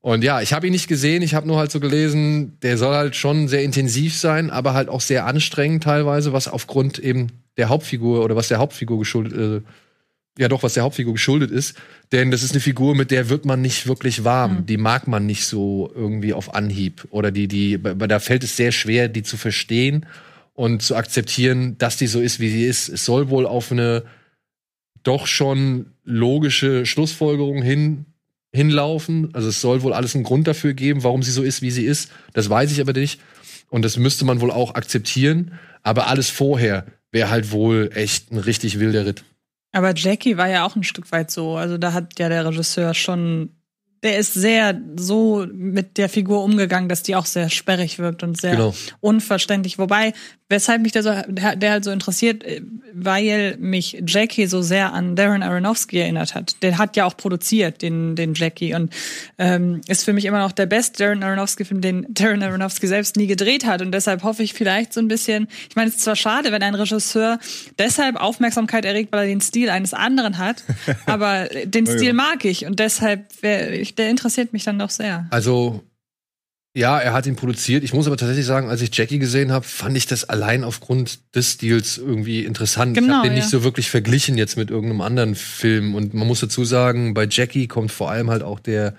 Und 0.00 0.24
ja, 0.24 0.40
ich 0.40 0.52
habe 0.52 0.66
ihn 0.66 0.72
nicht 0.72 0.88
gesehen, 0.88 1.22
ich 1.22 1.34
habe 1.34 1.46
nur 1.46 1.58
halt 1.58 1.70
so 1.70 1.80
gelesen, 1.80 2.58
der 2.60 2.76
soll 2.78 2.94
halt 2.94 3.16
schon 3.16 3.48
sehr 3.48 3.62
intensiv 3.62 4.16
sein, 4.16 4.50
aber 4.50 4.74
halt 4.74 4.88
auch 4.88 5.00
sehr 5.00 5.26
anstrengend 5.26 5.82
teilweise, 5.82 6.32
was 6.32 6.48
aufgrund 6.48 6.98
eben 6.98 7.28
der 7.56 7.68
Hauptfigur 7.68 8.24
oder 8.24 8.36
was 8.36 8.48
der 8.48 8.58
Hauptfigur 8.58 8.98
geschuldet, 8.98 9.32
äh, 9.32 9.62
ja 10.38 10.48
doch, 10.48 10.62
was 10.62 10.74
der 10.74 10.82
Hauptfigur 10.82 11.12
geschuldet 11.12 11.50
ist. 11.50 11.76
Denn 12.12 12.30
das 12.30 12.42
ist 12.42 12.52
eine 12.52 12.60
Figur, 12.60 12.94
mit 12.94 13.10
der 13.10 13.28
wird 13.28 13.44
man 13.44 13.60
nicht 13.60 13.86
wirklich 13.86 14.24
warm. 14.24 14.66
Die 14.66 14.76
mag 14.76 15.06
man 15.06 15.26
nicht 15.26 15.46
so 15.46 15.92
irgendwie 15.94 16.34
auf 16.34 16.54
Anhieb. 16.54 17.06
Oder 17.10 17.30
die, 17.30 17.46
die, 17.46 17.80
da 17.80 18.18
fällt 18.18 18.42
es 18.42 18.56
sehr 18.56 18.72
schwer, 18.72 19.08
die 19.08 19.22
zu 19.22 19.36
verstehen 19.36 20.06
und 20.52 20.82
zu 20.82 20.96
akzeptieren, 20.96 21.78
dass 21.78 21.96
die 21.96 22.08
so 22.08 22.20
ist, 22.20 22.40
wie 22.40 22.50
sie 22.50 22.64
ist. 22.64 22.88
Es 22.88 23.04
soll 23.04 23.28
wohl 23.30 23.46
auf 23.46 23.70
eine 23.70 24.04
doch 25.04 25.26
schon 25.26 25.92
logische 26.04 26.86
Schlussfolgerung 26.86 27.62
hin 27.62 28.06
hinlaufen. 28.52 29.30
Also 29.34 29.48
es 29.48 29.60
soll 29.60 29.82
wohl 29.82 29.92
alles 29.92 30.14
einen 30.14 30.22
Grund 30.22 30.46
dafür 30.46 30.74
geben, 30.74 31.02
warum 31.02 31.22
sie 31.22 31.32
so 31.32 31.42
ist, 31.42 31.60
wie 31.60 31.72
sie 31.72 31.84
ist. 31.84 32.10
Das 32.32 32.48
weiß 32.48 32.70
ich 32.70 32.80
aber 32.80 32.92
nicht. 32.92 33.20
Und 33.68 33.84
das 33.84 33.96
müsste 33.96 34.24
man 34.24 34.40
wohl 34.40 34.52
auch 34.52 34.76
akzeptieren. 34.76 35.52
Aber 35.82 36.06
alles 36.06 36.30
vorher 36.30 36.86
wäre 37.14 37.30
halt 37.30 37.52
wohl 37.52 37.90
echt 37.94 38.32
ein 38.32 38.38
richtig 38.38 38.80
wilder 38.80 39.06
Ritt. 39.06 39.24
Aber 39.72 39.94
Jackie 39.94 40.36
war 40.36 40.48
ja 40.48 40.66
auch 40.66 40.76
ein 40.76 40.82
Stück 40.82 41.10
weit 41.10 41.30
so. 41.30 41.56
Also 41.56 41.78
da 41.78 41.92
hat 41.92 42.18
ja 42.18 42.28
der 42.28 42.44
Regisseur 42.44 42.92
schon, 42.92 43.56
der 44.04 44.18
ist 44.18 44.34
sehr 44.34 44.78
so 44.96 45.46
mit 45.50 45.96
der 45.96 46.10
Figur 46.10 46.44
umgegangen, 46.44 46.90
dass 46.90 47.02
die 47.02 47.16
auch 47.16 47.24
sehr 47.24 47.48
sperrig 47.48 47.98
wirkt 47.98 48.22
und 48.22 48.38
sehr 48.38 48.52
Genau. 48.52 48.74
unverständlich. 49.00 49.78
Wobei, 49.78 50.12
weshalb 50.50 50.82
mich 50.82 50.92
der, 50.92 51.02
so, 51.02 51.10
der, 51.26 51.70
halt 51.70 51.84
so 51.84 51.90
interessiert, 51.90 52.44
äh, 52.44 52.60
weil 52.92 53.56
mich 53.58 54.02
Jackie 54.06 54.46
so 54.46 54.60
sehr 54.60 54.92
an 54.92 55.16
Darren 55.16 55.42
Aronofsky 55.42 55.98
erinnert 55.98 56.34
hat. 56.34 56.62
Der 56.62 56.76
hat 56.76 56.96
ja 56.96 57.06
auch 57.06 57.16
produziert, 57.16 57.80
den, 57.80 58.14
den 58.14 58.34
Jackie. 58.34 58.74
Und 58.74 58.92
ähm, 59.38 59.80
ist 59.88 60.04
für 60.04 60.12
mich 60.12 60.26
immer 60.26 60.38
noch 60.38 60.52
der 60.52 60.66
beste 60.66 61.02
Darren 61.02 61.22
Aronofsky-Film, 61.22 61.80
den 61.80 62.06
Darren 62.10 62.42
Aronofsky 62.42 62.86
selbst 62.86 63.16
nie 63.16 63.26
gedreht 63.26 63.64
hat. 63.64 63.80
Und 63.80 63.90
deshalb 63.92 64.22
hoffe 64.22 64.42
ich 64.42 64.52
vielleicht 64.52 64.92
so 64.92 65.00
ein 65.00 65.08
bisschen, 65.08 65.48
ich 65.70 65.76
meine, 65.76 65.88
es 65.88 65.96
ist 65.96 66.04
zwar 66.04 66.16
schade, 66.16 66.52
wenn 66.52 66.62
ein 66.62 66.74
Regisseur 66.74 67.38
deshalb 67.78 68.16
Aufmerksamkeit 68.16 68.84
erregt, 68.84 69.12
weil 69.12 69.20
er 69.20 69.26
den 69.28 69.40
Stil 69.40 69.70
eines 69.70 69.94
anderen 69.94 70.36
hat, 70.36 70.62
aber 71.06 71.48
den 71.64 71.86
Stil 71.86 72.12
mag 72.12 72.44
ich. 72.44 72.66
Und 72.66 72.78
deshalb, 72.80 73.24
wär, 73.42 73.72
ich, 73.72 73.93
der 73.98 74.10
interessiert 74.10 74.52
mich 74.52 74.64
dann 74.64 74.78
doch 74.78 74.90
sehr. 74.90 75.26
Also 75.30 75.82
Ja, 76.76 76.98
er 76.98 77.12
hat 77.12 77.26
ihn 77.26 77.36
produziert. 77.36 77.84
Ich 77.84 77.92
muss 77.94 78.08
aber 78.08 78.16
tatsächlich 78.16 78.46
sagen, 78.46 78.68
als 78.68 78.82
ich 78.82 78.90
Jackie 78.96 79.20
gesehen 79.20 79.52
habe, 79.52 79.64
fand 79.64 79.96
ich 79.96 80.06
das 80.08 80.28
allein 80.28 80.64
aufgrund 80.64 81.20
des 81.36 81.52
Stils 81.52 81.98
irgendwie 81.98 82.44
interessant. 82.44 82.96
ich 82.96 83.02
Genau, 83.02 83.18
habe 83.18 83.28
den 83.28 83.36
ja. 83.36 83.42
nicht 83.42 83.48
so 83.50 83.62
wirklich 83.62 83.88
verglichen 83.90 84.36
jetzt 84.36 84.56
mit 84.56 84.70
irgendeinem 84.70 85.00
anderen 85.02 85.34
Film. 85.36 85.94
Und 85.94 86.14
man 86.14 86.26
muss 86.26 86.40
dazu 86.40 86.64
sagen, 86.64 87.14
bei 87.14 87.28
Jackie 87.30 87.68
kommt 87.68 87.92
vor 87.92 88.10
allem 88.10 88.28
halt 88.28 88.42
auch 88.42 88.58
der 88.58 88.94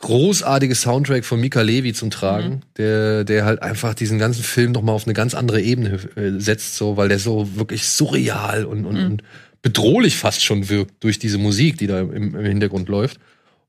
großartige 0.00 0.74
Soundtrack 0.74 1.24
von 1.24 1.40
Mika 1.40 1.62
Levi 1.62 1.92
zum 1.92 2.10
Tragen, 2.10 2.48
Mhm. 2.56 2.60
der, 2.76 3.24
der 3.24 3.44
halt 3.44 3.62
einfach 3.62 3.94
diesen 3.94 4.18
ganzen 4.18 4.42
Film 4.42 4.72
noch 4.72 4.82
mal 4.82 4.92
auf 4.92 5.06
eine 5.06 5.14
ganz 5.14 5.32
andere 5.34 5.62
Ebene 5.62 5.98
äh, 6.16 6.40
setzt, 6.40 6.76
so, 6.76 6.96
weil 6.96 7.08
der 7.08 7.20
so 7.20 7.54
wirklich 7.56 7.84
surreal 7.86 8.64
und, 8.64 8.84
und, 8.84 8.96
Mhm. 8.98 9.04
und 9.06 9.22
bedrohlich 9.62 10.16
fast 10.16 10.42
schon 10.42 10.68
wirkt 10.68 11.04
durch 11.04 11.20
diese 11.20 11.38
Musik, 11.38 11.78
die 11.78 11.86
da 11.86 12.00
im, 12.00 12.34
im 12.34 12.44
Hintergrund 12.44 12.88
läuft. 12.88 13.18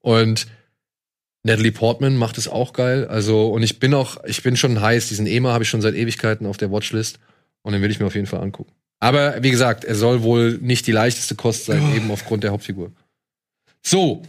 Und 0.04 0.48
Natalie 1.44 1.72
Portman 1.72 2.18
macht 2.18 2.38
es 2.38 2.48
auch 2.48 2.74
geil. 2.74 3.08
Also, 3.08 3.48
und 3.48 3.64
ich 3.64 3.80
bin 3.80 3.94
auch, 3.94 4.24
ich 4.26 4.44
bin 4.44 4.56
schon 4.58 4.82
heiß. 4.82 5.08
Diesen 5.08 5.26
EMA 5.26 5.54
habe 5.54 5.64
ich 5.64 5.70
schon 5.70 5.82
seit 5.82 5.96
Ewigkeiten 5.96 6.46
auf 6.46 6.58
der 6.58 6.72
Watchlist. 6.72 7.20
Und 7.64 7.74
den 7.74 7.82
will 7.82 7.90
ich 7.90 8.00
mir 8.00 8.06
auf 8.06 8.16
jeden 8.16 8.28
Fall 8.28 8.42
angucken. 8.42 8.72
Aber 9.00 9.42
wie 9.42 9.52
gesagt, 9.52 9.84
er 9.86 9.96
soll 9.96 10.24
wohl 10.24 10.60
nicht 10.62 10.88
die 10.88 10.92
leichteste 10.92 11.36
Kost 11.36 11.66
sein, 11.66 11.96
eben 11.96 12.12
aufgrund 12.12 12.44
der 12.44 12.52
Hauptfigur. 12.52 12.92
So, 13.82 14.24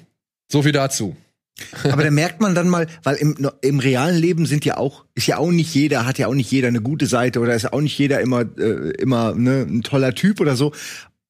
so 0.50 0.62
viel 0.62 0.72
dazu. 0.72 1.16
Aber 1.84 2.02
da 2.02 2.10
merkt 2.10 2.40
man 2.40 2.54
dann 2.54 2.68
mal, 2.68 2.88
weil 3.04 3.16
im, 3.16 3.50
im 3.60 3.78
realen 3.78 4.16
Leben 4.16 4.46
sind 4.46 4.64
ja 4.64 4.76
auch, 4.76 5.04
ist 5.14 5.28
ja 5.28 5.38
auch 5.38 5.52
nicht 5.52 5.72
jeder, 5.74 6.06
hat 6.06 6.18
ja 6.18 6.26
auch 6.26 6.34
nicht 6.34 6.50
jeder 6.50 6.68
eine 6.68 6.80
gute 6.80 7.06
Seite 7.06 7.38
oder 7.38 7.54
ist 7.54 7.72
auch 7.72 7.80
nicht 7.80 7.96
jeder 7.96 8.20
immer, 8.20 8.40
äh, 8.58 8.90
immer 8.98 9.34
ne, 9.34 9.64
ein 9.68 9.82
toller 9.82 10.14
Typ 10.14 10.40
oder 10.40 10.56
so. 10.56 10.72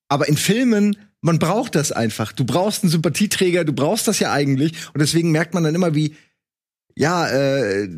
Aber 0.08 0.28
in 0.28 0.36
Filmen, 0.36 0.96
man 1.24 1.38
braucht 1.38 1.74
das 1.74 1.90
einfach. 1.90 2.32
Du 2.32 2.44
brauchst 2.44 2.84
einen 2.84 2.90
Sympathieträger, 2.90 3.64
du 3.64 3.72
brauchst 3.72 4.06
das 4.06 4.18
ja 4.18 4.30
eigentlich. 4.30 4.72
Und 4.92 5.00
deswegen 5.00 5.32
merkt 5.32 5.54
man 5.54 5.64
dann 5.64 5.74
immer, 5.74 5.94
wie, 5.94 6.14
ja, 6.96 7.26
äh, 7.28 7.88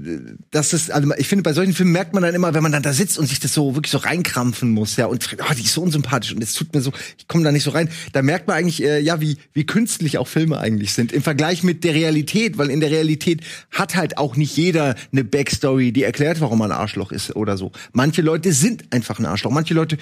das 0.53 0.73
ist, 0.73 0.93
also 0.93 1.13
ich 1.19 1.27
finde, 1.27 1.43
bei 1.43 1.53
solchen 1.53 1.75
Filmen 1.75 1.91
merkt 1.91 2.15
man 2.15 2.23
dann 2.23 2.37
immer, 2.37 2.55
wenn 2.55 2.63
man 2.63 2.71
dann 2.71 2.85
da 2.85 2.93
sitzt 2.93 3.19
und 3.19 3.27
sich 3.27 3.41
das 3.41 3.53
so 3.53 3.75
wirklich 3.75 3.91
so 3.91 3.99
reinkrampfen 3.99 4.71
muss, 4.71 4.97
ja, 4.97 5.07
und 5.07 5.29
oh, 5.39 5.55
die 5.55 5.63
ist 5.63 5.73
so 5.73 5.83
unsympathisch 5.83 6.33
und 6.33 6.41
es 6.41 6.55
tut 6.55 6.73
mir 6.73 6.81
so, 6.81 6.93
ich 7.19 7.27
komme 7.27 7.43
da 7.43 7.51
nicht 7.51 7.65
so 7.65 7.73
rein. 7.73 7.89
Da 8.13 8.23
merkt 8.23 8.47
man 8.47 8.57
eigentlich, 8.57 8.81
äh, 8.81 9.01
ja, 9.01 9.21
wie, 9.21 9.39
wie 9.53 9.67
künstlich 9.67 10.19
auch 10.19 10.29
Filme 10.29 10.61
eigentlich 10.61 10.95
sind 10.95 11.11
im 11.11 11.23
Vergleich 11.23 11.65
mit 11.65 11.83
der 11.83 11.95
Realität, 11.95 12.59
weil 12.59 12.71
in 12.71 12.79
der 12.79 12.93
Realität 12.93 13.41
hat 13.73 13.97
halt 13.97 14.19
auch 14.19 14.37
nicht 14.37 14.57
jeder 14.57 14.95
eine 15.11 15.25
Backstory, 15.25 15.91
die 15.91 16.05
erklärt, 16.05 16.41
warum 16.41 16.61
man 16.61 16.71
ein 16.71 16.79
Arschloch 16.79 17.11
ist 17.11 17.35
oder 17.35 17.57
so. 17.57 17.73
Manche 17.93 18.23
Leute 18.23 18.53
sind 18.53 18.85
einfach 18.93 19.19
ein 19.19 19.27
Arschloch. 19.27 19.51
Manche 19.51 19.75
Leute 19.75 19.99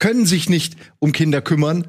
können 0.00 0.26
sich 0.26 0.48
nicht 0.48 0.76
um 0.98 1.12
Kinder 1.12 1.40
kümmern 1.40 1.86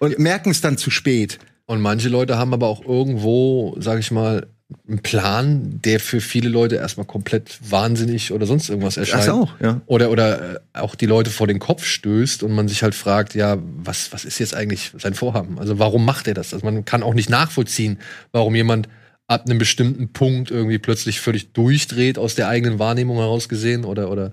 und 0.00 0.18
merken 0.18 0.50
es 0.50 0.60
dann 0.60 0.78
zu 0.78 0.90
spät. 0.90 1.38
Und 1.66 1.80
manche 1.80 2.08
Leute 2.08 2.38
haben 2.38 2.54
aber 2.54 2.66
auch 2.66 2.84
irgendwo, 2.84 3.76
sag 3.78 3.98
ich 3.98 4.10
mal, 4.10 4.46
einen 4.86 5.00
Plan, 5.00 5.80
der 5.82 5.98
für 5.98 6.20
viele 6.20 6.48
Leute 6.48 6.76
erstmal 6.76 7.06
komplett 7.06 7.58
wahnsinnig 7.70 8.32
oder 8.32 8.46
sonst 8.46 8.68
irgendwas 8.68 8.98
erscheint. 8.98 9.22
Das 9.22 9.28
auch, 9.30 9.58
ja. 9.60 9.80
Oder, 9.86 10.10
oder 10.10 10.56
äh, 10.56 10.58
auch 10.74 10.94
die 10.94 11.06
Leute 11.06 11.30
vor 11.30 11.46
den 11.46 11.58
Kopf 11.58 11.84
stößt 11.84 12.42
und 12.42 12.54
man 12.54 12.68
sich 12.68 12.82
halt 12.82 12.94
fragt, 12.94 13.34
ja, 13.34 13.58
was, 13.76 14.12
was 14.12 14.24
ist 14.26 14.38
jetzt 14.38 14.54
eigentlich 14.54 14.92
sein 14.98 15.14
Vorhaben? 15.14 15.58
Also 15.58 15.78
warum 15.78 16.04
macht 16.04 16.28
er 16.28 16.34
das? 16.34 16.52
Also 16.52 16.66
man 16.66 16.84
kann 16.84 17.02
auch 17.02 17.14
nicht 17.14 17.30
nachvollziehen, 17.30 17.98
warum 18.32 18.54
jemand 18.54 18.88
ab 19.26 19.44
einem 19.46 19.58
bestimmten 19.58 20.12
Punkt 20.12 20.50
irgendwie 20.50 20.78
plötzlich 20.78 21.20
völlig 21.20 21.52
durchdreht 21.52 22.18
aus 22.18 22.34
der 22.34 22.48
eigenen 22.48 22.78
Wahrnehmung 22.78 23.18
heraus 23.18 23.48
gesehen 23.48 23.84
oder, 23.84 24.10
oder 24.10 24.32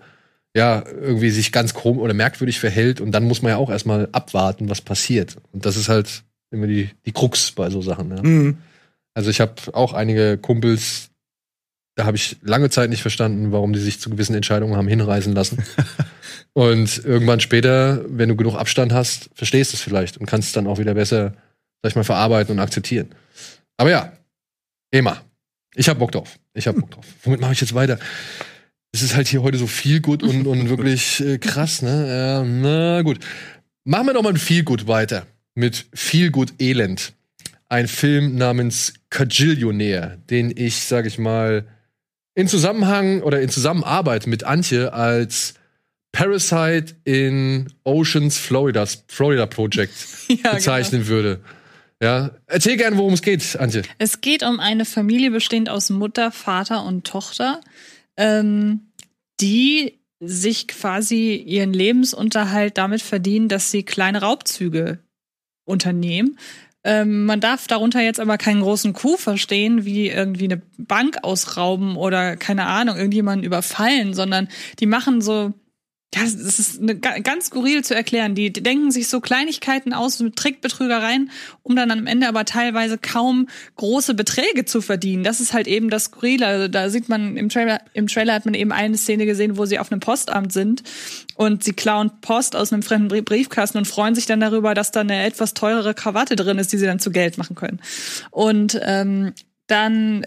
ja, 0.55 0.83
irgendwie 0.87 1.31
sich 1.31 1.51
ganz 1.51 1.73
komisch 1.73 2.01
oder 2.01 2.13
merkwürdig 2.13 2.59
verhält 2.59 3.01
und 3.01 3.11
dann 3.11 3.25
muss 3.25 3.41
man 3.41 3.51
ja 3.51 3.57
auch 3.57 3.69
erstmal 3.69 4.07
abwarten, 4.13 4.69
was 4.69 4.79
passiert. 4.79 5.35
Und 5.51 5.65
das 5.65 5.75
ist 5.75 5.89
halt 5.89 6.23
immer 6.49 6.65
die, 6.65 6.89
die 7.05 7.11
Krux 7.11 7.51
bei 7.51 7.69
so 7.69 7.81
Sachen. 7.81 8.15
Ja. 8.15 8.23
Mhm. 8.23 8.57
Also 9.13 9.29
ich 9.29 9.41
habe 9.41 9.53
auch 9.73 9.93
einige 9.93 10.37
Kumpels, 10.37 11.09
da 11.95 12.05
habe 12.05 12.15
ich 12.15 12.37
lange 12.41 12.69
Zeit 12.69 12.89
nicht 12.89 13.01
verstanden, 13.01 13.51
warum 13.51 13.73
die 13.73 13.79
sich 13.79 13.99
zu 13.99 14.09
gewissen 14.09 14.33
Entscheidungen 14.33 14.77
haben 14.77 14.87
hinreißen 14.87 15.33
lassen. 15.33 15.61
und 16.53 17.03
irgendwann 17.03 17.41
später, 17.41 18.05
wenn 18.07 18.29
du 18.29 18.37
genug 18.37 18.55
Abstand 18.55 18.93
hast, 18.93 19.29
verstehst 19.33 19.73
du 19.73 19.75
es 19.75 19.81
vielleicht 19.81 20.17
und 20.17 20.25
kannst 20.25 20.47
es 20.47 20.53
dann 20.53 20.67
auch 20.67 20.79
wieder 20.79 20.93
besser, 20.93 21.33
sag 21.81 21.89
ich 21.89 21.95
mal, 21.97 22.05
verarbeiten 22.05 22.53
und 22.53 22.59
akzeptieren. 22.61 23.09
Aber 23.75 23.89
ja, 23.89 24.13
Ema, 24.89 25.21
ich 25.75 25.89
hab 25.89 25.99
Bock 25.99 26.13
drauf. 26.13 26.39
Ich 26.53 26.65
hab 26.65 26.77
Bock 26.77 26.91
drauf. 26.91 27.05
Womit 27.23 27.41
mache 27.41 27.51
ich 27.51 27.59
jetzt 27.59 27.75
weiter? 27.75 27.99
Es 28.95 29.01
ist 29.01 29.15
halt 29.15 29.27
hier 29.27 29.43
heute 29.43 29.57
so 29.57 29.67
viel 29.67 29.99
gut 29.99 30.23
und, 30.23 30.47
und 30.47 30.69
wirklich 30.75 31.19
äh, 31.19 31.37
krass, 31.37 31.81
ne? 31.81 32.07
Ja, 32.07 32.43
na 32.43 33.01
gut. 33.01 33.19
Machen 33.83 34.07
wir 34.07 34.13
doch 34.13 34.23
mal 34.23 34.33
mit 34.33 34.41
viel 34.41 34.63
gut 34.63 34.87
weiter. 34.87 35.27
Mit 35.53 35.85
viel 35.93 36.31
gut 36.31 36.53
Elend 36.59 37.13
ein 37.69 37.87
Film 37.87 38.35
namens 38.35 38.93
Kajillionär, 39.09 40.17
den 40.29 40.55
ich, 40.55 40.83
sag 40.83 41.05
ich 41.05 41.17
mal, 41.17 41.65
in 42.35 42.47
Zusammenhang 42.47 43.21
oder 43.21 43.41
in 43.41 43.49
Zusammenarbeit 43.49 44.27
mit 44.27 44.43
Antje 44.43 44.93
als 44.93 45.55
Parasite 46.11 46.95
in 47.03 47.73
Oceans 47.83 48.37
Floridas 48.37 49.03
Florida 49.07 49.45
Project 49.45 49.93
Ja, 50.43 50.53
bezeichnen 50.53 51.07
würde. 51.07 51.41
Ja, 52.01 52.31
erzähl 52.45 52.77
gerne, 52.77 52.97
worum 52.97 53.13
es 53.13 53.21
geht, 53.21 53.57
Antje. 53.57 53.83
Es 53.97 54.21
geht 54.21 54.43
um 54.43 54.59
eine 54.59 54.85
Familie 54.85 55.31
bestehend 55.31 55.69
aus 55.69 55.89
Mutter, 55.89 56.31
Vater 56.31 56.85
und 56.85 57.05
Tochter, 57.05 57.61
ähm, 58.17 58.84
die 59.41 59.99
sich 60.19 60.67
quasi 60.67 61.35
ihren 61.35 61.73
Lebensunterhalt 61.73 62.77
damit 62.77 63.01
verdienen, 63.01 63.49
dass 63.49 63.71
sie 63.71 63.83
kleine 63.83 64.21
Raubzüge 64.21 64.99
unternehmen. 65.65 66.37
Ähm, 66.83 67.25
man 67.25 67.41
darf 67.41 67.67
darunter 67.67 68.01
jetzt 68.01 68.19
aber 68.19 68.37
keinen 68.37 68.61
großen 68.61 68.93
Coup 68.93 69.19
verstehen, 69.19 69.85
wie 69.85 70.07
irgendwie 70.07 70.45
eine 70.45 70.61
Bank 70.77 71.17
ausrauben 71.23 71.97
oder 71.97 72.37
keine 72.37 72.65
Ahnung, 72.67 72.95
irgendjemanden 72.95 73.43
überfallen, 73.43 74.13
sondern 74.13 74.47
die 74.79 74.85
machen 74.85 75.21
so, 75.21 75.53
ja, 76.15 76.21
das 76.23 76.59
ist 76.59 76.81
eine, 76.81 76.95
ga- 76.97 77.19
ganz 77.19 77.47
skurril 77.47 77.83
zu 77.83 77.93
erklären. 77.93 78.35
Die, 78.35 78.53
denken 78.53 78.89
sich 78.91 79.07
so 79.09 79.19
Kleinigkeiten 79.19 79.91
aus 79.93 80.19
mit 80.19 80.35
Trickbetrügereien, 80.37 81.29
um 81.61 81.75
dann 81.75 81.91
am 81.91 82.07
Ende 82.07 82.27
aber 82.27 82.45
teilweise 82.45 82.97
kaum 82.97 83.47
große 83.75 84.13
Beträge 84.13 84.63
zu 84.65 84.81
verdienen. 84.81 85.23
Das 85.23 85.41
ist 85.41 85.53
halt 85.53 85.67
eben 85.67 85.89
das 85.89 86.05
Skurrile. 86.05 86.47
Also 86.47 86.67
da 86.69 86.89
sieht 86.89 87.09
man 87.09 87.35
im 87.35 87.49
Trailer, 87.49 87.81
im 87.93 88.07
Trailer 88.07 88.33
hat 88.33 88.45
man 88.45 88.53
eben 88.53 88.71
eine 88.71 88.97
Szene 88.97 89.25
gesehen, 89.25 89.57
wo 89.57 89.65
sie 89.65 89.77
auf 89.79 89.91
einem 89.91 89.99
Postamt 89.99 90.53
sind 90.53 90.83
und 91.35 91.63
sie 91.63 91.73
klauen 91.73 92.11
Post 92.21 92.55
aus 92.55 92.71
einem 92.71 92.81
fremden 92.83 93.09
Brie- 93.09 93.21
Briefkasten 93.21 93.77
und 93.77 93.85
freuen 93.87 94.15
sich 94.15 94.25
dann 94.25 94.39
darüber, 94.39 94.73
dass 94.73 94.91
da 94.91 95.01
eine 95.01 95.23
etwas 95.25 95.53
teurere 95.53 95.93
Krawatte 95.93 96.35
drin 96.37 96.59
ist, 96.59 96.71
die 96.71 96.77
sie 96.77 96.85
dann 96.85 96.99
zu 96.99 97.11
Geld 97.11 97.37
machen 97.37 97.55
können. 97.55 97.81
Und 98.31 98.79
ähm, 98.83 99.33
dann, 99.67 100.23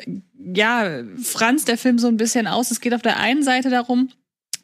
ja, 0.53 1.03
franzt 1.23 1.69
der 1.69 1.79
Film 1.79 1.99
so 1.99 2.09
ein 2.09 2.17
bisschen 2.17 2.47
aus. 2.47 2.71
Es 2.71 2.81
geht 2.81 2.93
auf 2.93 3.03
der 3.03 3.19
einen 3.19 3.43
Seite 3.43 3.71
darum, 3.71 4.11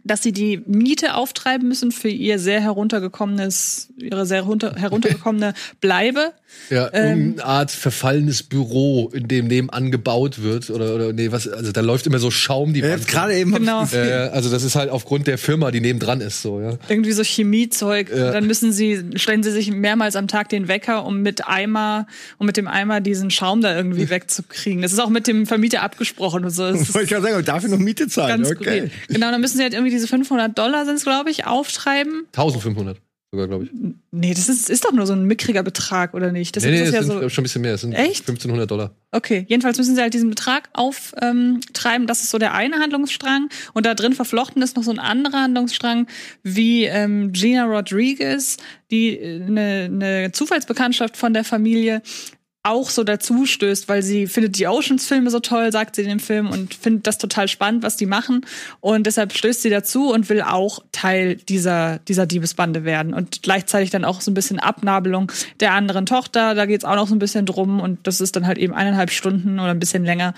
dass 0.04 0.22
sie 0.22 0.32
die 0.32 0.62
Miete 0.66 1.14
auftreiben 1.14 1.66
müssen 1.66 1.90
für 1.90 2.08
ihr 2.08 2.38
sehr 2.38 2.60
heruntergekommenes, 2.60 3.88
ihre 3.96 4.26
sehr 4.26 4.44
herunter, 4.44 4.74
heruntergekommene 4.76 5.54
Bleibe. 5.80 6.34
Ja, 6.70 6.88
Ähm. 6.92 7.18
irgendeine 7.18 7.44
Art 7.48 7.70
verfallenes 7.70 8.42
Büro, 8.42 9.10
in 9.12 9.28
dem 9.28 9.48
nebenan 9.48 9.90
gebaut 9.90 10.42
wird 10.42 10.70
oder 10.70 10.94
oder 10.94 11.12
nee, 11.12 11.30
was 11.30 11.46
also 11.46 11.72
da 11.72 11.80
läuft 11.82 12.06
immer 12.06 12.18
so 12.18 12.30
Schaum 12.30 12.72
die 12.72 12.80
Ja. 12.80 12.96
Gerade 12.96 13.34
eben 13.34 13.52
Genau. 13.52 13.84
äh, 13.92 14.30
also 14.32 14.50
das 14.50 14.62
ist 14.62 14.74
halt 14.74 14.88
aufgrund 14.90 15.26
der 15.26 15.36
Firma, 15.38 15.70
die 15.70 15.80
nebendran 15.80 16.20
ist 16.20 16.40
so, 16.42 16.60
ja. 16.60 16.78
Irgendwie 16.88 17.12
so 17.12 17.22
Chemiezeug. 17.22 18.10
Ja. 18.10 18.32
Dann 18.32 18.46
müssen 18.46 18.72
sie, 18.72 19.02
stellen 19.16 19.42
sie 19.42 19.50
sich 19.50 19.70
mehrmals 19.70 20.16
am 20.16 20.26
Tag 20.28 20.48
den 20.48 20.68
Wecker, 20.68 21.04
um 21.04 21.20
mit 21.20 21.46
Eimer, 21.46 22.06
um 22.38 22.46
mit 22.46 22.56
dem 22.56 22.66
Eimer 22.66 23.00
diesen 23.00 23.30
Schaum 23.30 23.60
da 23.60 23.76
irgendwie 23.76 24.08
wegzukriegen. 24.10 24.80
Das 24.82 24.92
ist 24.92 24.98
auch 25.00 25.10
mit 25.10 25.26
dem 25.26 25.46
Vermieter 25.46 25.82
abgesprochen 25.82 26.44
und 26.44 26.50
so. 26.50 26.70
Das 26.70 26.80
ist 26.80 26.94
Wollte 26.94 27.04
ich 27.04 27.10
gerade 27.10 27.24
sagen, 27.30 27.44
dafür 27.44 27.68
noch 27.70 27.78
Miete 27.78 28.08
zahlen. 28.08 28.42
ganz 28.42 28.50
okay. 28.50 28.64
skurril. 28.64 28.90
Genau, 29.08 29.30
dann 29.30 29.40
müssen 29.40 29.58
sie 29.58 29.62
halt 29.62 29.74
irgendwie 29.74 29.92
diese 29.92 30.06
500 30.08 30.56
Dollar 30.58 30.86
sind 30.86 30.94
es, 30.96 31.04
glaube 31.04 31.30
ich, 31.30 31.46
auftreiben. 31.46 32.22
1500 32.34 32.96
sogar, 33.34 33.48
glaube 33.48 33.64
ich. 33.64 33.70
Nee, 34.10 34.32
das 34.32 34.48
ist, 34.48 34.70
ist 34.70 34.84
doch 34.84 34.92
nur 34.92 35.06
so 35.06 35.12
ein 35.12 35.24
mickriger 35.24 35.62
Betrag, 35.62 36.14
oder 36.14 36.32
nicht? 36.32 36.56
Das 36.56 36.64
nee, 36.64 36.70
nee, 36.70 36.82
ist 36.82 36.88
es 36.88 36.94
ja 36.94 37.02
sind 37.02 37.20
so. 37.20 37.28
schon 37.28 37.42
ein 37.42 37.44
bisschen 37.44 37.62
mehr. 37.62 37.74
Es 37.74 37.80
sind 37.80 37.92
Echt? 37.92 38.20
1500 38.20 38.70
Dollar. 38.70 38.94
Okay, 39.10 39.44
jedenfalls 39.48 39.78
müssen 39.78 39.94
sie 39.94 40.02
halt 40.02 40.14
diesen 40.14 40.30
Betrag 40.30 40.68
auftreiben. 40.72 41.60
Ähm, 41.72 42.06
das 42.06 42.22
ist 42.22 42.30
so 42.30 42.38
der 42.38 42.54
eine 42.54 42.76
Handlungsstrang. 42.76 43.48
Und 43.72 43.86
da 43.86 43.94
drin 43.94 44.12
verflochten 44.12 44.62
ist 44.62 44.76
noch 44.76 44.84
so 44.84 44.90
ein 44.90 44.98
anderer 44.98 45.42
Handlungsstrang, 45.42 46.06
wie 46.42 46.84
ähm, 46.84 47.32
Gina 47.32 47.64
Rodriguez, 47.64 48.56
die 48.90 49.18
äh, 49.18 49.42
eine, 49.42 49.84
eine 49.84 50.32
Zufallsbekanntschaft 50.32 51.16
von 51.16 51.34
der 51.34 51.44
Familie 51.44 52.02
auch 52.64 52.88
so 52.88 53.04
dazu 53.04 53.44
stößt, 53.44 53.88
weil 53.90 54.02
sie 54.02 54.26
findet 54.26 54.58
die 54.58 54.66
Oceans-Filme 54.66 55.28
so 55.28 55.38
toll, 55.38 55.70
sagt 55.70 55.96
sie 55.96 56.02
in 56.02 56.08
dem 56.08 56.18
Film 56.18 56.48
und 56.48 56.72
findet 56.72 57.06
das 57.06 57.18
total 57.18 57.46
spannend, 57.46 57.82
was 57.82 57.96
die 57.96 58.06
machen. 58.06 58.46
Und 58.80 59.06
deshalb 59.06 59.34
stößt 59.34 59.60
sie 59.60 59.68
dazu 59.68 60.10
und 60.10 60.30
will 60.30 60.40
auch 60.40 60.80
Teil 60.90 61.36
dieser, 61.36 61.98
dieser 61.98 62.24
Diebesbande 62.24 62.84
werden. 62.84 63.12
Und 63.12 63.42
gleichzeitig 63.42 63.90
dann 63.90 64.06
auch 64.06 64.22
so 64.22 64.30
ein 64.30 64.34
bisschen 64.34 64.58
Abnabelung 64.58 65.30
der 65.60 65.72
anderen 65.72 66.06
Tochter. 66.06 66.54
Da 66.54 66.64
geht's 66.64 66.86
auch 66.86 66.96
noch 66.96 67.06
so 67.06 67.14
ein 67.14 67.18
bisschen 67.18 67.44
drum. 67.44 67.80
Und 67.80 68.06
das 68.06 68.22
ist 68.22 68.34
dann 68.34 68.46
halt 68.46 68.56
eben 68.56 68.72
eineinhalb 68.72 69.10
Stunden 69.10 69.60
oder 69.60 69.70
ein 69.70 69.78
bisschen 69.78 70.04
länger 70.04 70.32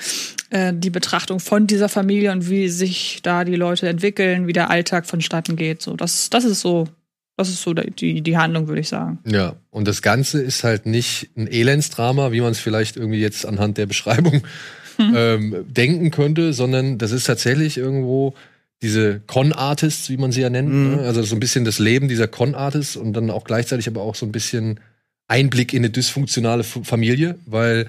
äh, 0.50 0.72
die 0.74 0.90
Betrachtung 0.90 1.38
von 1.38 1.68
dieser 1.68 1.88
Familie 1.88 2.32
und 2.32 2.50
wie 2.50 2.68
sich 2.68 3.20
da 3.22 3.44
die 3.44 3.54
Leute 3.54 3.88
entwickeln, 3.88 4.48
wie 4.48 4.52
der 4.52 4.68
Alltag 4.68 5.06
vonstatten 5.06 5.54
geht. 5.54 5.80
So, 5.80 5.94
das, 5.94 6.28
das 6.28 6.44
ist 6.44 6.60
so, 6.60 6.88
das 7.36 7.48
ist 7.50 7.62
so 7.62 7.74
die, 7.74 8.22
die 8.22 8.36
Handlung, 8.36 8.68
würde 8.68 8.80
ich 8.80 8.88
sagen. 8.88 9.18
Ja, 9.26 9.56
und 9.70 9.86
das 9.86 10.02
Ganze 10.02 10.40
ist 10.40 10.64
halt 10.64 10.86
nicht 10.86 11.30
ein 11.36 11.46
Elendsdrama, 11.46 12.32
wie 12.32 12.40
man 12.40 12.52
es 12.52 12.60
vielleicht 12.60 12.96
irgendwie 12.96 13.20
jetzt 13.20 13.44
anhand 13.44 13.76
der 13.78 13.86
Beschreibung 13.86 14.42
ähm, 14.98 15.64
denken 15.68 16.10
könnte, 16.10 16.52
sondern 16.52 16.98
das 16.98 17.12
ist 17.12 17.24
tatsächlich 17.24 17.76
irgendwo 17.76 18.34
diese 18.82 19.20
Con-Artists, 19.26 20.10
wie 20.10 20.16
man 20.16 20.32
sie 20.32 20.42
ja 20.42 20.50
nennt. 20.50 20.72
Mhm. 20.72 20.96
Ne? 20.96 21.02
Also 21.02 21.22
so 21.22 21.36
ein 21.36 21.40
bisschen 21.40 21.64
das 21.64 21.78
Leben 21.78 22.08
dieser 22.08 22.28
Con-Artists 22.28 22.96
und 22.96 23.12
dann 23.12 23.30
auch 23.30 23.44
gleichzeitig 23.44 23.88
aber 23.88 24.02
auch 24.02 24.14
so 24.14 24.26
ein 24.26 24.32
bisschen 24.32 24.80
Einblick 25.28 25.72
in 25.72 25.80
eine 25.80 25.90
dysfunktionale 25.90 26.60
F 26.60 26.80
Familie, 26.84 27.36
weil 27.46 27.88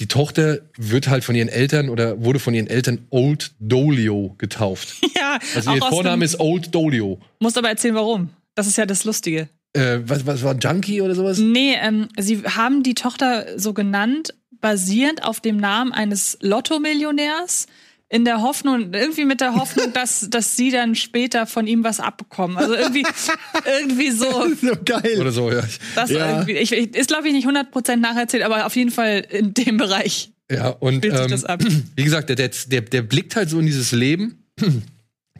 die 0.00 0.08
Tochter 0.08 0.58
wird 0.76 1.08
halt 1.08 1.24
von 1.24 1.34
ihren 1.34 1.48
Eltern 1.48 1.88
oder 1.88 2.22
wurde 2.22 2.38
von 2.38 2.52
ihren 2.52 2.66
Eltern 2.66 3.06
Old 3.10 3.52
Dolio 3.60 4.34
getauft. 4.38 4.96
Ja, 5.16 5.38
Also 5.54 5.72
ihr 5.72 5.80
Vorname 5.80 6.24
ist 6.24 6.38
Old 6.38 6.74
Dolio. 6.74 7.18
musst 7.40 7.56
aber 7.56 7.70
erzählen, 7.70 7.94
warum. 7.94 8.30
Das 8.56 8.66
ist 8.66 8.76
ja 8.76 8.86
das 8.86 9.04
Lustige. 9.04 9.48
Äh, 9.74 10.00
was, 10.06 10.26
was 10.26 10.42
war 10.42 10.52
ein 10.54 10.58
Junkie 10.60 11.00
oder 11.02 11.14
sowas? 11.14 11.38
Nee, 11.38 11.76
ähm, 11.80 12.08
sie 12.18 12.42
haben 12.42 12.82
die 12.82 12.94
Tochter 12.94 13.58
so 13.58 13.72
genannt, 13.74 14.34
basierend 14.60 15.22
auf 15.22 15.40
dem 15.40 15.58
Namen 15.58 15.92
eines 15.92 16.38
Lotto-Millionärs. 16.40 17.66
In 18.08 18.24
der 18.24 18.40
Hoffnung, 18.40 18.92
irgendwie 18.94 19.24
mit 19.24 19.40
der 19.40 19.56
Hoffnung, 19.56 19.92
dass, 19.94 20.30
dass 20.30 20.56
sie 20.56 20.70
dann 20.70 20.94
später 20.94 21.44
von 21.44 21.66
ihm 21.66 21.82
was 21.82 21.98
abbekommen. 21.98 22.56
Also 22.56 22.74
irgendwie, 22.74 23.04
irgendwie 23.80 24.10
so. 24.12 24.46
so 24.62 24.72
geil. 24.84 25.18
Oder 25.20 25.32
so, 25.32 25.50
ja. 25.50 25.62
Das 25.96 26.08
Ja. 26.10 26.36
irgendwie, 26.36 26.52
ich, 26.52 26.70
ich, 26.70 26.94
ist, 26.94 27.08
glaube 27.08 27.26
ich, 27.26 27.34
nicht 27.34 27.48
100% 27.48 27.96
nacherzählt, 27.96 28.44
aber 28.44 28.64
auf 28.64 28.76
jeden 28.76 28.92
Fall 28.92 29.26
in 29.28 29.54
dem 29.54 29.76
Bereich 29.76 30.30
Ja, 30.50 30.68
und 30.68 30.98
spielt 30.98 31.14
sich 31.16 31.24
ähm, 31.24 31.30
das 31.32 31.44
ab. 31.44 31.64
wie 31.96 32.04
gesagt, 32.04 32.28
der, 32.28 32.36
der, 32.36 32.50
der, 32.68 32.80
der 32.82 33.02
blickt 33.02 33.34
halt 33.34 33.50
so 33.50 33.58
in 33.58 33.66
dieses 33.66 33.90
Leben, 33.90 34.44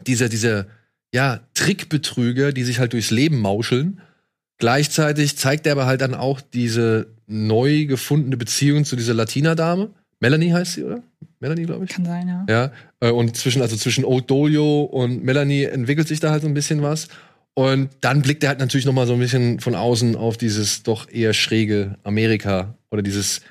dieser, 0.05 0.27
dieser, 0.27 0.67
ja, 1.17 1.39
Trickbetrüger, 1.55 2.51
die 2.51 2.63
sich 2.63 2.77
halt 2.77 2.93
durchs 2.93 3.09
Leben 3.09 3.39
mauscheln. 3.39 4.01
Gleichzeitig 4.59 5.35
zeigt 5.35 5.65
er 5.65 5.71
aber 5.71 5.87
halt 5.87 6.01
dann 6.01 6.13
auch 6.13 6.41
diese 6.41 7.07
neu 7.25 7.87
gefundene 7.87 8.37
Beziehung 8.37 8.85
zu 8.85 8.95
dieser 8.95 9.15
Latina-Dame. 9.15 9.89
Melanie 10.19 10.51
heißt 10.51 10.73
sie, 10.73 10.83
oder? 10.83 11.01
Melanie, 11.39 11.65
glaube 11.65 11.85
ich. 11.85 11.89
Kann 11.89 12.05
sein, 12.05 12.27
ja. 12.27 12.45
Ja, 12.47 12.71
äh, 12.99 13.09
und 13.09 13.35
zwischen, 13.35 13.63
also 13.63 13.75
zwischen 13.75 14.05
Old 14.05 14.29
Dolio 14.29 14.83
und 14.83 15.23
Melanie 15.23 15.63
entwickelt 15.63 16.07
sich 16.07 16.19
da 16.19 16.29
halt 16.29 16.43
so 16.43 16.47
ein 16.47 16.53
bisschen 16.53 16.83
was. 16.83 17.07
Und 17.55 17.89
dann 18.01 18.21
blickt 18.21 18.43
er 18.43 18.49
halt 18.49 18.59
natürlich 18.59 18.85
noch 18.85 18.93
mal 18.93 19.07
so 19.07 19.13
ein 19.13 19.19
bisschen 19.19 19.59
von 19.59 19.73
außen 19.73 20.15
auf 20.15 20.37
dieses 20.37 20.83
doch 20.83 21.09
eher 21.09 21.33
schräge 21.33 21.97
Amerika 22.03 22.75
oder 22.91 23.01
dieses 23.01 23.41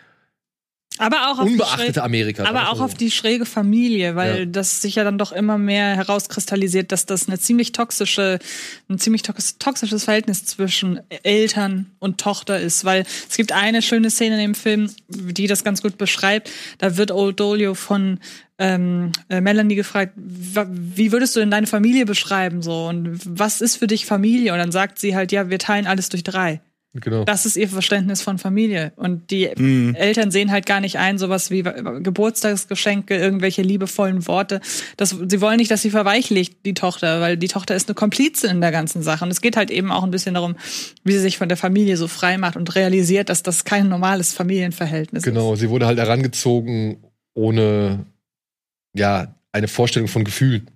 Aber 0.99 1.31
auch 1.31 1.39
auf 1.39 1.47
die 1.47 1.53
unbeachtete 1.53 2.03
Amerika. 2.03 2.45
Aber 2.45 2.71
auch 2.71 2.79
so. 2.79 2.85
auf 2.85 2.95
die 2.95 3.11
schräge 3.11 3.45
Familie, 3.47 4.17
weil 4.17 4.41
Ja. 4.41 4.45
das 4.47 4.81
sich 4.83 4.95
ja 4.95 5.05
dann 5.05 5.19
doch 5.19 5.33
immer 5.33 5.59
mehr 5.59 5.97
herauskristallisiert, 5.97 6.93
dass 6.93 7.07
das 7.07 7.29
eine 7.29 7.39
ziemlich 7.39 7.73
toxische, 7.73 8.39
ein 8.89 8.99
ziemlich 8.99 9.23
tox 9.23 9.59
toxisches 9.59 10.05
Verhältnis 10.05 10.45
zwischen 10.45 11.01
Eltern 11.23 11.87
und 11.99 12.19
Tochter 12.19 12.59
ist. 12.61 12.85
Weil 12.85 13.05
es 13.29 13.37
gibt 13.37 13.53
eine 13.53 13.83
schöne 13.83 14.11
Szene 14.11 14.37
in 14.37 14.41
dem 14.41 14.55
Film, 14.55 14.91
die 15.09 15.47
das 15.47 15.65
ganz 15.65 15.83
gut 15.83 15.99
beschreibt. 15.99 16.51
Da 16.79 16.97
wird 16.97 17.11
Old 17.11 17.39
Dolio 17.41 17.75
von 17.75 18.19
ähm, 18.59 19.13
äh, 19.29 19.41
Melanie 19.43 19.75
gefragt, 19.75 20.13
wie 20.17 21.13
würdest 21.13 21.37
du 21.37 21.41
denn 21.41 21.51
deine 21.51 21.67
Familie 21.67 22.07
beschreiben 22.07 22.63
so 22.63 22.87
und 22.87 23.21
was 23.25 23.61
ist 23.61 23.77
für 23.77 23.87
dich 23.87 24.07
Familie? 24.07 24.53
Und 24.53 24.59
dann 24.59 24.73
sagt 24.73 24.99
sie 24.99 25.15
halt, 25.15 25.31
ja, 25.31 25.51
wir 25.51 25.59
teilen 25.59 25.87
alles 25.87 26.09
durch 26.09 26.25
drei. 26.25 26.61
Genau. 27.01 27.25
Das 27.25 27.47
ist 27.47 27.57
ihr 27.57 27.69
Verständnis 27.69 28.23
von 28.23 28.39
Familie. 28.39 28.93
Und 28.97 29.31
die 29.31 29.47
Eltern 29.47 30.31
sehen 30.31 30.51
halt 30.51 30.67
gar 30.67 30.81
nicht 30.81 30.99
ein, 30.99 31.19
sowas 31.19 31.51
wie 31.51 31.63
Geburtstagsgeschenke, 31.63 33.17
irgendwelche 33.17 33.63
liebevollen 33.63 34.27
Worte. 34.27 34.61
Das, 34.97 35.11
sie 35.11 35.41
wollen 35.41 35.59
nicht, 35.59 35.71
dass 35.71 35.83
sie 35.83 35.91
verweichlicht, 35.91 36.55
die 36.65 36.75
Tochter, 36.75 37.21
weil 37.21 37.37
die 37.37 37.49
Tochter 37.49 37.75
ist 37.77 37.89
eine 37.89 37.95
Komplizin 37.95 38.51
in 38.51 38.61
der 38.61 38.73
ganzen 38.73 39.03
Sache. 39.03 39.25
Und 39.25 39.31
es 39.31 39.41
geht 39.41 39.57
halt 39.57 39.71
eben 39.71 39.93
auch 39.93 40.03
ein 40.05 40.11
bisschen 40.11 40.35
darum, 40.35 40.57
wie 41.05 41.13
sie 41.13 41.21
sich 41.21 41.39
von 41.39 41.49
der 41.49 41.57
Familie 41.57 41.97
so 41.97 42.09
frei 42.09 42.39
macht 42.39 42.57
und 42.57 42.75
realisiert, 42.75 43.29
dass 43.29 43.43
das 43.43 43.65
kein 43.65 43.89
normales 43.89 44.33
Familienverhältnis 44.33 45.23
Genau, 45.23 45.55
ist. 45.55 45.61
sie 45.61 45.69
wurde 45.71 45.87
halt 45.87 45.99
herangezogen 45.99 46.99
ohne 47.35 48.07
ja 48.95 49.35
eine 49.53 49.69
Vorstellung 49.69 50.09
von 50.09 50.25
Gefühlen. 50.25 50.71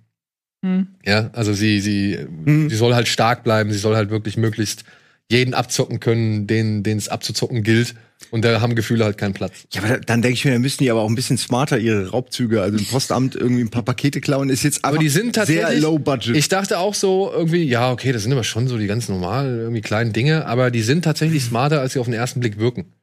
Hm. 0.63 0.87
Ja, 1.05 1.31
also 1.33 1.53
sie 1.53 1.79
sie 1.79 2.19
Mhm. 2.45 2.69
sie 2.69 2.75
soll 2.75 2.93
halt 2.93 3.07
stark 3.07 3.43
bleiben, 3.43 3.71
sie 3.71 3.79
soll 3.79 3.95
halt 3.95 4.11
wirklich 4.11 4.37
möglichst 4.37 4.83
jeden 5.31 5.53
abzocken 5.53 5.99
können, 5.99 6.45
den 6.45 6.85
es 6.85 7.07
abzuzocken 7.07 7.63
gilt. 7.63 7.95
Und 8.29 8.45
da 8.45 8.61
haben 8.61 8.75
Gefühle 8.75 9.03
halt 9.03 9.17
keinen 9.17 9.33
Platz. 9.33 9.65
Ja, 9.73 9.81
aber 9.81 9.99
dann 9.99 10.21
denke 10.21 10.35
ich 10.35 10.45
mir, 10.45 10.51
dann 10.51 10.61
müssen 10.61 10.83
die 10.83 10.91
aber 10.91 11.01
auch 11.01 11.09
ein 11.09 11.15
bisschen 11.15 11.37
smarter 11.37 11.79
ihre 11.79 12.09
Raubzüge, 12.09 12.61
also 12.61 12.77
im 12.77 12.85
Postamt 12.85 13.35
irgendwie 13.35 13.63
ein 13.63 13.69
paar 13.69 13.83
Pakete 13.83 14.21
klauen, 14.21 14.49
ist 14.49 14.63
jetzt 14.63 14.85
Aber 14.85 14.99
die 14.99 15.09
sind 15.09 15.33
tatsächlich 15.35 15.65
sehr 15.65 15.79
low 15.79 15.97
budget. 15.97 16.35
Ich 16.35 16.47
dachte 16.47 16.77
auch 16.77 16.93
so 16.93 17.31
irgendwie, 17.33 17.63
ja, 17.63 17.91
okay, 17.91 18.11
das 18.11 18.23
sind 18.23 18.31
aber 18.31 18.43
schon 18.43 18.67
so 18.67 18.77
die 18.77 18.87
ganz 18.87 19.09
normalen, 19.09 19.57
irgendwie 19.57 19.81
kleinen 19.81 20.13
Dinge, 20.13 20.45
aber 20.45 20.69
die 20.69 20.83
sind 20.83 21.03
tatsächlich 21.03 21.43
smarter, 21.43 21.81
als 21.81 21.93
sie 21.93 21.99
auf 21.99 22.05
den 22.05 22.13
ersten 22.13 22.41
Blick 22.41 22.59
wirken. 22.59 22.93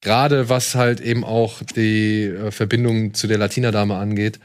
Gerade 0.00 0.48
was 0.48 0.74
halt 0.74 1.00
eben 1.00 1.24
auch 1.24 1.62
die 1.76 2.24
äh, 2.24 2.50
Verbindung 2.50 3.14
zu 3.14 3.26
der 3.26 3.38
Latina-Dame 3.38 3.96
angeht. 3.96 4.38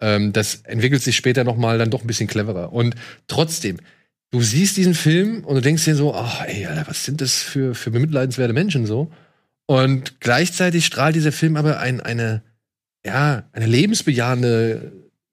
Ähm, 0.00 0.32
das 0.32 0.62
entwickelt 0.64 1.02
sich 1.02 1.16
später 1.16 1.44
noch 1.44 1.56
mal 1.56 1.78
dann 1.78 1.90
doch 1.90 2.02
ein 2.02 2.06
bisschen 2.06 2.28
cleverer. 2.28 2.72
Und 2.72 2.94
trotzdem, 3.28 3.78
du 4.30 4.40
siehst 4.40 4.76
diesen 4.76 4.94
Film 4.94 5.44
und 5.44 5.54
du 5.54 5.60
denkst 5.60 5.84
dir 5.84 5.94
so, 5.94 6.14
ach, 6.14 6.44
ey, 6.46 6.66
Alter, 6.66 6.86
was 6.88 7.04
sind 7.04 7.20
das 7.20 7.42
für, 7.42 7.74
für 7.74 7.90
bemitleidenswerte 7.90 8.52
Menschen 8.52 8.86
so? 8.86 9.10
Und 9.66 10.20
gleichzeitig 10.20 10.86
strahlt 10.86 11.16
dieser 11.16 11.32
Film 11.32 11.56
aber 11.56 11.80
ein, 11.80 12.00
eine, 12.00 12.42
ja, 13.04 13.44
eine 13.52 13.66
lebensbejahende 13.66 14.92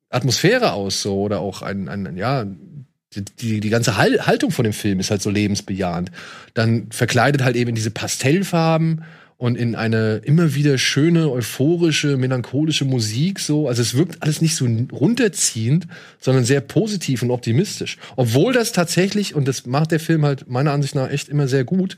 Atmosphäre 0.10 0.74
aus, 0.74 1.02
so, 1.02 1.22
oder 1.22 1.40
auch 1.40 1.62
ein, 1.62 1.88
ein 1.88 2.18
ja, 2.18 2.46
die, 3.16 3.60
die, 3.60 3.70
ganze 3.70 3.98
Hal 3.98 4.26
Haltung 4.26 4.52
von 4.52 4.64
dem 4.64 4.74
Film 4.74 5.00
ist 5.00 5.12
halt 5.12 5.22
so 5.22 5.30
lebensbejahend. 5.30 6.12
Dann 6.54 6.92
verkleidet 6.92 7.44
halt 7.44 7.56
eben 7.56 7.76
diese 7.76 7.92
Pastellfarben 7.92 9.04
und 9.44 9.58
in 9.58 9.76
eine 9.76 10.22
immer 10.24 10.56
wieder 10.56 10.78
schöne, 10.78 11.30
euphorische, 11.30 12.16
melancholische 12.16 12.86
Musik 12.86 13.42
so. 13.42 13.68
Also 13.68 13.82
es 13.82 13.94
wirkt 13.98 14.24
alles 14.24 14.40
nicht 14.42 14.56
so 14.56 14.66
runterziehend, 14.94 15.86
sondern 16.18 16.46
sehr 16.46 16.62
positiv 16.62 17.22
und 17.24 17.30
optimistisch. 17.30 17.98
Obwohl 18.16 18.54
das 18.54 18.72
tatsächlich, 18.72 19.36
und 19.36 19.46
das 19.50 19.66
macht 19.66 19.92
der 19.92 20.00
Film 20.00 20.24
halt 20.24 20.50
meiner 20.50 20.72
Ansicht 20.72 20.96
nach 20.96 21.10
echt 21.12 21.28
immer 21.28 21.50
sehr 21.50 21.66
gut, 21.66 21.98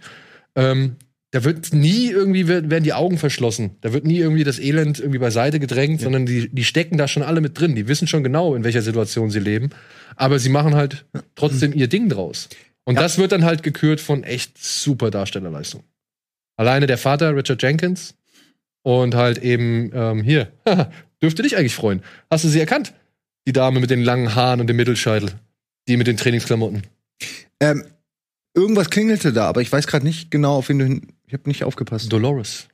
ähm, 0.55 0.95
da 1.29 1.43
wird 1.43 1.71
nie 1.71 2.07
irgendwie 2.09 2.47
wer- 2.47 2.67
werden 2.71 2.83
die 2.83 2.93
Augen 2.93 3.19
verschlossen. 3.19 3.75
Da 3.81 3.93
wird 3.93 4.05
nie 4.05 4.17
irgendwie 4.17 4.43
das 4.43 4.57
Elend 4.57 4.97
irgendwie 4.99 5.19
beiseite 5.19 5.59
gedrängt, 5.59 6.01
sondern 6.01 6.25
die, 6.25 6.49
die 6.49 6.63
stecken 6.63 6.97
da 6.97 7.07
schon 7.07 7.21
alle 7.21 7.41
mit 7.41 7.59
drin. 7.59 7.75
Die 7.75 7.87
wissen 7.87 8.07
schon 8.07 8.23
genau, 8.23 8.55
in 8.55 8.63
welcher 8.63 8.81
Situation 8.81 9.29
sie 9.29 9.39
leben. 9.39 9.69
Aber 10.15 10.39
sie 10.39 10.49
machen 10.49 10.73
halt 10.73 11.05
trotzdem 11.35 11.73
ihr 11.73 11.89
Ding 11.89 12.09
draus. 12.09 12.49
Und 12.85 12.95
Ja. 12.95 13.01
das 13.03 13.19
wird 13.19 13.33
dann 13.33 13.45
halt 13.45 13.61
gekürt 13.61 14.01
von 14.01 14.23
echt 14.23 14.57
super 14.57 15.11
Darstellerleistung. 15.11 15.83
Alleine 16.57 16.87
der 16.87 16.97
Vater, 16.97 17.35
Richard 17.35 17.61
Jenkins, 17.61 18.15
und 18.83 19.15
halt 19.15 19.39
eben 19.39 19.91
ähm, 19.93 20.23
hier, 20.23 20.51
dürfte 21.21 21.41
dich 21.41 21.57
eigentlich 21.57 21.75
freuen. 21.75 22.03
Hast 22.29 22.43
du 22.43 22.49
sie 22.49 22.59
erkannt? 22.59 22.93
Die 23.47 23.53
Dame 23.53 23.79
mit 23.79 23.89
den 23.89 24.01
langen 24.01 24.35
Haaren 24.35 24.61
und 24.61 24.67
dem 24.67 24.77
Mittelscheitel. 24.77 25.31
Die 25.87 25.97
mit 25.97 26.07
den 26.07 26.17
Trainingsklamotten. 26.17 26.83
ähm, 27.59 27.85
irgendwas 28.53 28.89
klingelte 28.89 29.33
da, 29.33 29.47
aber 29.47 29.61
ich 29.61 29.71
weiß 29.71 29.87
gerade 29.87 30.05
nicht 30.05 30.31
genau, 30.31 30.57
auf 30.57 30.69
wen 30.69 30.79
du 30.79 30.85
hin. 30.85 31.07
Ich 31.27 31.33
habe 31.33 31.47
nicht 31.47 31.63
aufgepasst. 31.63 32.11
Dolores 32.11 32.67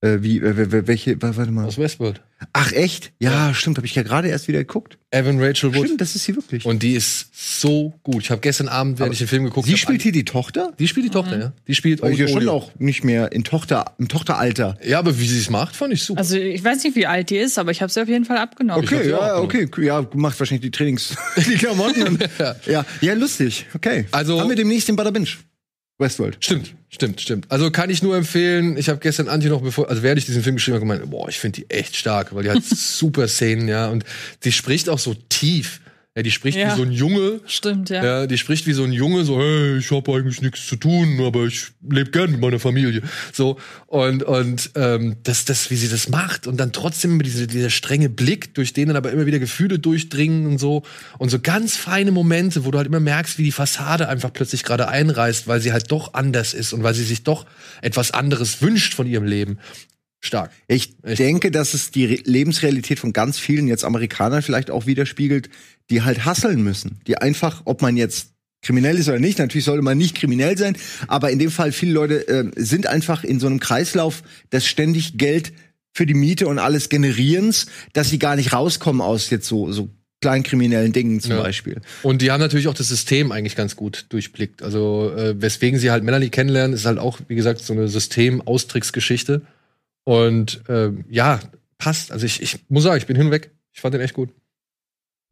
Äh, 0.00 0.18
wie, 0.22 0.38
äh, 0.38 0.86
welche, 0.86 1.20
wa- 1.20 1.32
warte 1.36 1.50
mal. 1.50 1.64
aus 1.66 1.76
Westworld. 1.76 2.20
Ach, 2.52 2.70
echt? 2.70 3.10
Ja, 3.18 3.52
stimmt, 3.52 3.78
habe 3.78 3.86
ich 3.88 3.96
ja 3.96 4.04
gerade 4.04 4.28
erst 4.28 4.46
wieder 4.46 4.60
geguckt. 4.60 4.96
Evan 5.10 5.42
Rachel 5.42 5.74
Wood. 5.74 5.86
Stimmt, 5.86 6.00
das 6.00 6.14
ist 6.14 6.22
sie 6.22 6.36
wirklich. 6.36 6.64
Und 6.64 6.84
die 6.84 6.92
ist 6.92 7.30
so 7.32 7.92
gut. 8.04 8.22
Ich 8.22 8.30
habe 8.30 8.40
gestern 8.40 8.68
Abend, 8.68 9.00
während 9.00 9.08
Aber 9.08 9.12
ich 9.14 9.18
den 9.18 9.26
Film 9.26 9.42
geguckt 9.42 9.66
sie 9.66 9.72
habe, 9.72 9.78
spielt 9.80 10.02
hier 10.02 10.12
die 10.12 10.24
Tochter? 10.24 10.72
die 10.78 10.86
spielt 10.86 11.06
die 11.06 11.10
Tochter, 11.10 11.36
ja. 11.40 11.52
Die 11.66 11.74
spielt 11.74 12.00
Weil 12.00 12.12
ich 12.12 12.18
ja 12.20 12.28
schon 12.28 12.48
auch 12.48 12.70
nicht 12.78 13.02
mehr 13.02 13.32
in 13.32 13.42
Tochter, 13.42 13.96
im 13.98 14.06
Tochteralter. 14.06 14.78
Ja, 14.86 15.00
aber 15.00 15.18
wie 15.18 15.26
sie 15.26 15.40
es 15.40 15.50
macht, 15.50 15.74
fand 15.74 15.92
ich 15.92 16.04
super. 16.04 16.20
Also 16.20 16.36
ich 16.36 16.62
weiß 16.62 16.84
nicht, 16.84 16.94
wie 16.94 17.06
alt 17.08 17.30
die 17.30 17.38
ist, 17.38 17.58
aber 17.58 17.72
ich 17.72 17.82
habe 17.82 17.90
sie 17.90 18.00
auf 18.00 18.08
jeden 18.08 18.24
Fall 18.24 18.38
abgenommen. 18.38 18.84
Okay, 18.84 19.02
sie 19.02 19.10
ja, 19.10 19.38
okay, 19.38 19.68
ja, 19.82 20.06
macht 20.14 20.38
wahrscheinlich 20.38 20.62
die 20.62 20.70
Trainings, 20.70 21.16
die 21.36 21.56
Klamotten. 21.56 22.18
Ja. 22.38 22.54
ja. 22.66 22.86
ja, 23.00 23.14
lustig. 23.14 23.66
Okay. 23.74 24.06
Also- 24.12 24.40
haben 24.40 24.48
wir 24.48 24.54
demnächst 24.54 24.86
den 24.86 24.94
Bada 24.94 25.10
Binge. 25.10 25.26
Westworld. 25.98 26.36
Stimmt, 26.40 26.74
stimmt, 26.90 27.20
stimmt. 27.20 27.50
Also 27.50 27.70
kann 27.72 27.90
ich 27.90 28.02
nur 28.02 28.16
empfehlen. 28.16 28.76
Ich 28.76 28.88
habe 28.88 29.00
gestern 29.00 29.28
Antje 29.28 29.50
noch 29.50 29.62
bevor, 29.62 29.88
also 29.88 30.02
während 30.02 30.18
ich 30.18 30.26
diesen 30.26 30.42
Film 30.42 30.56
geschrieben 30.56 30.76
habe, 30.76 30.86
gemeint, 30.86 31.10
boah, 31.10 31.28
ich 31.28 31.38
finde 31.38 31.60
die 31.60 31.70
echt 31.70 31.96
stark, 31.96 32.34
weil 32.34 32.44
die 32.44 32.50
hat 32.50 32.62
super 32.64 33.26
Szenen, 33.26 33.66
ja, 33.66 33.88
und 33.88 34.04
die 34.44 34.52
spricht 34.52 34.88
auch 34.88 35.00
so 35.00 35.14
tief. 35.28 35.80
Ja, 36.18 36.22
die 36.24 36.32
spricht 36.32 36.58
Ja. 36.58 36.72
wie 36.72 36.76
so 36.76 36.82
ein 36.82 36.90
Junge. 36.90 37.38
Stimmt, 37.46 37.90
ja. 37.90 38.04
Ja, 38.04 38.26
die 38.26 38.36
spricht 38.38 38.66
wie 38.66 38.72
so 38.72 38.82
ein 38.82 38.90
Junge, 38.90 39.22
so, 39.24 39.38
hey, 39.38 39.78
ich 39.78 39.88
habe 39.92 40.12
eigentlich 40.12 40.42
nichts 40.42 40.66
zu 40.66 40.74
tun, 40.74 41.20
aber 41.20 41.44
ich 41.44 41.68
lebe 41.88 42.10
gern 42.10 42.32
mit 42.32 42.40
meiner 42.40 42.58
Familie. 42.58 43.02
So, 43.32 43.56
und, 43.86 44.24
und 44.24 44.72
ähm, 44.74 45.14
das, 45.22 45.44
das, 45.44 45.70
wie 45.70 45.76
sie 45.76 45.86
das 45.86 46.08
macht 46.08 46.48
und 46.48 46.56
dann 46.56 46.72
trotzdem 46.72 47.12
immer 47.12 47.22
diese, 47.22 47.46
dieser 47.46 47.70
strenge 47.70 48.08
Blick, 48.08 48.52
durch 48.54 48.72
den 48.72 48.88
dann 48.88 48.96
aber 48.96 49.12
immer 49.12 49.26
wieder 49.26 49.38
Gefühle 49.38 49.78
durchdringen 49.78 50.48
und 50.48 50.58
so. 50.58 50.82
Und 51.18 51.28
so 51.28 51.38
ganz 51.38 51.76
feine 51.76 52.10
Momente, 52.10 52.64
wo 52.64 52.72
du 52.72 52.78
halt 52.78 52.88
immer 52.88 52.98
merkst, 52.98 53.38
wie 53.38 53.44
die 53.44 53.52
Fassade 53.52 54.08
einfach 54.08 54.32
plötzlich 54.32 54.64
gerade 54.64 54.88
einreißt, 54.88 55.46
weil 55.46 55.60
sie 55.60 55.70
halt 55.70 55.92
doch 55.92 56.14
anders 56.14 56.52
ist 56.52 56.72
und 56.72 56.82
weil 56.82 56.94
sie 56.94 57.04
sich 57.04 57.22
doch 57.22 57.46
etwas 57.80 58.10
anderes 58.10 58.60
wünscht 58.60 58.94
von 58.94 59.06
ihrem 59.06 59.24
Leben. 59.24 59.60
Stark. 60.20 60.50
Ich 60.66 60.94
Echt? 61.04 61.20
denke, 61.20 61.52
dass 61.52 61.74
es 61.74 61.92
die 61.92 62.04
Re 62.04 62.18
Lebensrealität 62.24 62.98
von 62.98 63.12
ganz 63.12 63.38
vielen 63.38 63.68
jetzt 63.68 63.84
Amerikanern 63.84 64.42
vielleicht 64.42 64.68
auch 64.68 64.84
widerspiegelt, 64.84 65.48
die 65.90 66.02
halt 66.02 66.24
hasseln 66.24 66.62
müssen. 66.62 67.00
Die 67.06 67.18
einfach, 67.18 67.62
ob 67.64 67.82
man 67.82 67.96
jetzt 67.96 68.32
kriminell 68.62 68.98
ist 68.98 69.08
oder 69.08 69.20
nicht, 69.20 69.38
natürlich 69.38 69.64
sollte 69.64 69.82
man 69.82 69.96
nicht 69.96 70.16
kriminell 70.16 70.58
sein, 70.58 70.76
aber 71.06 71.30
in 71.30 71.38
dem 71.38 71.50
Fall 71.50 71.72
viele 71.72 71.92
Leute 71.92 72.16
ähm, 72.28 72.52
sind 72.56 72.86
einfach 72.86 73.22
in 73.24 73.38
so 73.38 73.46
einem 73.46 73.60
Kreislauf, 73.60 74.22
dass 74.50 74.66
ständig 74.66 75.16
Geld 75.16 75.52
für 75.92 76.06
die 76.06 76.14
Miete 76.14 76.48
und 76.48 76.58
alles 76.58 76.88
generierens, 76.88 77.66
dass 77.92 78.10
sie 78.10 78.18
gar 78.18 78.36
nicht 78.36 78.52
rauskommen 78.52 79.00
aus 79.00 79.30
jetzt 79.30 79.46
so, 79.46 79.70
so 79.72 79.88
kleinkriminellen 80.20 80.92
Dingen 80.92 81.20
zum 81.20 81.32
Ja. 81.32 81.42
Beispiel. 81.42 81.80
Und 82.02 82.20
die 82.22 82.30
haben 82.32 82.40
natürlich 82.40 82.66
auch 82.66 82.74
das 82.74 82.88
System 82.88 83.30
eigentlich 83.30 83.54
ganz 83.54 83.76
gut 83.76 84.06
durchblickt. 84.08 84.62
Also, 84.62 85.12
äh, 85.16 85.40
weswegen 85.40 85.78
sie 85.78 85.92
halt 85.92 86.02
Melanie 86.02 86.28
kennenlernen, 86.30 86.74
ist 86.74 86.86
halt 86.86 86.98
auch, 86.98 87.20
wie 87.28 87.36
gesagt, 87.36 87.60
so 87.60 87.72
eine 87.72 87.86
System-Austricksgeschichte. 87.88 89.42
Und 90.04 90.62
ähm, 90.68 91.04
ja, 91.08 91.38
passt. 91.78 92.10
Also 92.10 92.26
ich, 92.26 92.42
ich 92.42 92.58
muss 92.68 92.82
sagen, 92.82 92.98
ich 92.98 93.06
bin 93.06 93.16
hin 93.16 93.26
und 93.26 93.32
weg. 93.32 93.50
Ich 93.72 93.80
fand 93.80 93.94
den 93.94 94.00
echt 94.00 94.14
gut. 94.14 94.30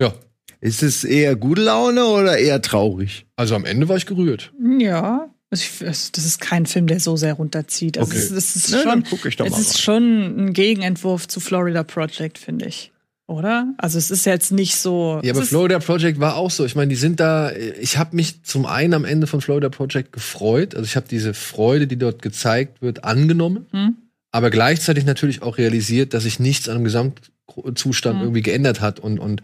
Ja, 0.00 0.14
Ist 0.60 0.82
es 0.82 1.04
eher 1.04 1.36
gute 1.36 1.62
Laune 1.62 2.06
oder 2.06 2.38
eher 2.38 2.60
traurig? 2.62 3.26
also 3.36 3.54
am 3.54 3.64
Ende 3.64 3.88
war 3.88 3.96
ich 3.96 4.06
gerührt. 4.06 4.52
Ja. 4.78 5.28
Also 5.50 5.62
ich, 5.62 6.10
das 6.10 6.24
ist 6.24 6.40
kein 6.40 6.66
Film, 6.66 6.86
der 6.88 6.98
so 6.98 7.16
sehr 7.16 7.34
runterzieht. 7.34 7.98
Also 7.98 8.10
Okay. 8.10 8.18
es, 8.20 8.30
es 8.32 8.56
ist 8.56 8.70
Na, 8.72 8.78
schon, 8.78 8.88
dann 8.88 9.04
guck 9.08 9.24
ich 9.26 9.36
doch 9.36 9.46
es 9.46 9.58
ist 9.58 9.80
schon 9.80 10.46
ein 10.46 10.52
Gegenentwurf 10.52 11.28
zu 11.28 11.38
Florida 11.40 11.82
Project, 11.84 12.38
finde 12.38 12.66
ich. 12.66 12.90
Oder? 13.28 13.72
Also 13.78 13.98
es 13.98 14.10
ist 14.10 14.24
jetzt 14.26 14.52
nicht 14.52 14.76
so. 14.76 15.20
Ja, 15.22 15.32
aber 15.32 15.42
Florida 15.42 15.78
Project 15.80 16.18
war 16.20 16.36
auch 16.36 16.50
so. 16.50 16.64
Ich 16.64 16.74
meine, 16.76 16.88
die 16.88 16.96
sind 16.96 17.18
da. 17.20 17.50
Ich 17.80 17.96
habe 17.98 18.14
mich 18.16 18.42
zum 18.44 18.66
einen 18.66 18.94
am 18.94 19.04
Ende 19.04 19.26
von 19.26 19.40
Florida 19.40 19.68
Project 19.68 20.12
gefreut. 20.12 20.74
Also 20.74 20.84
ich 20.86 20.94
habe 20.96 21.06
diese 21.08 21.34
Freude, 21.34 21.86
die 21.88 21.96
dort 21.98 22.22
gezeigt 22.22 22.82
wird, 22.82 23.04
angenommen. 23.04 23.66
Hm? 23.72 23.96
Aber 24.32 24.50
gleichzeitig 24.50 25.04
natürlich 25.04 25.42
auch 25.42 25.58
realisiert, 25.58 26.14
dass 26.14 26.22
sich 26.24 26.38
nichts 26.40 26.68
an 26.68 26.76
dem 26.78 26.84
Gesamtzustand 26.84 28.16
Hm. 28.18 28.22
irgendwie 28.22 28.42
geändert 28.42 28.80
hat 28.80 29.00
und 29.00 29.18
und 29.18 29.42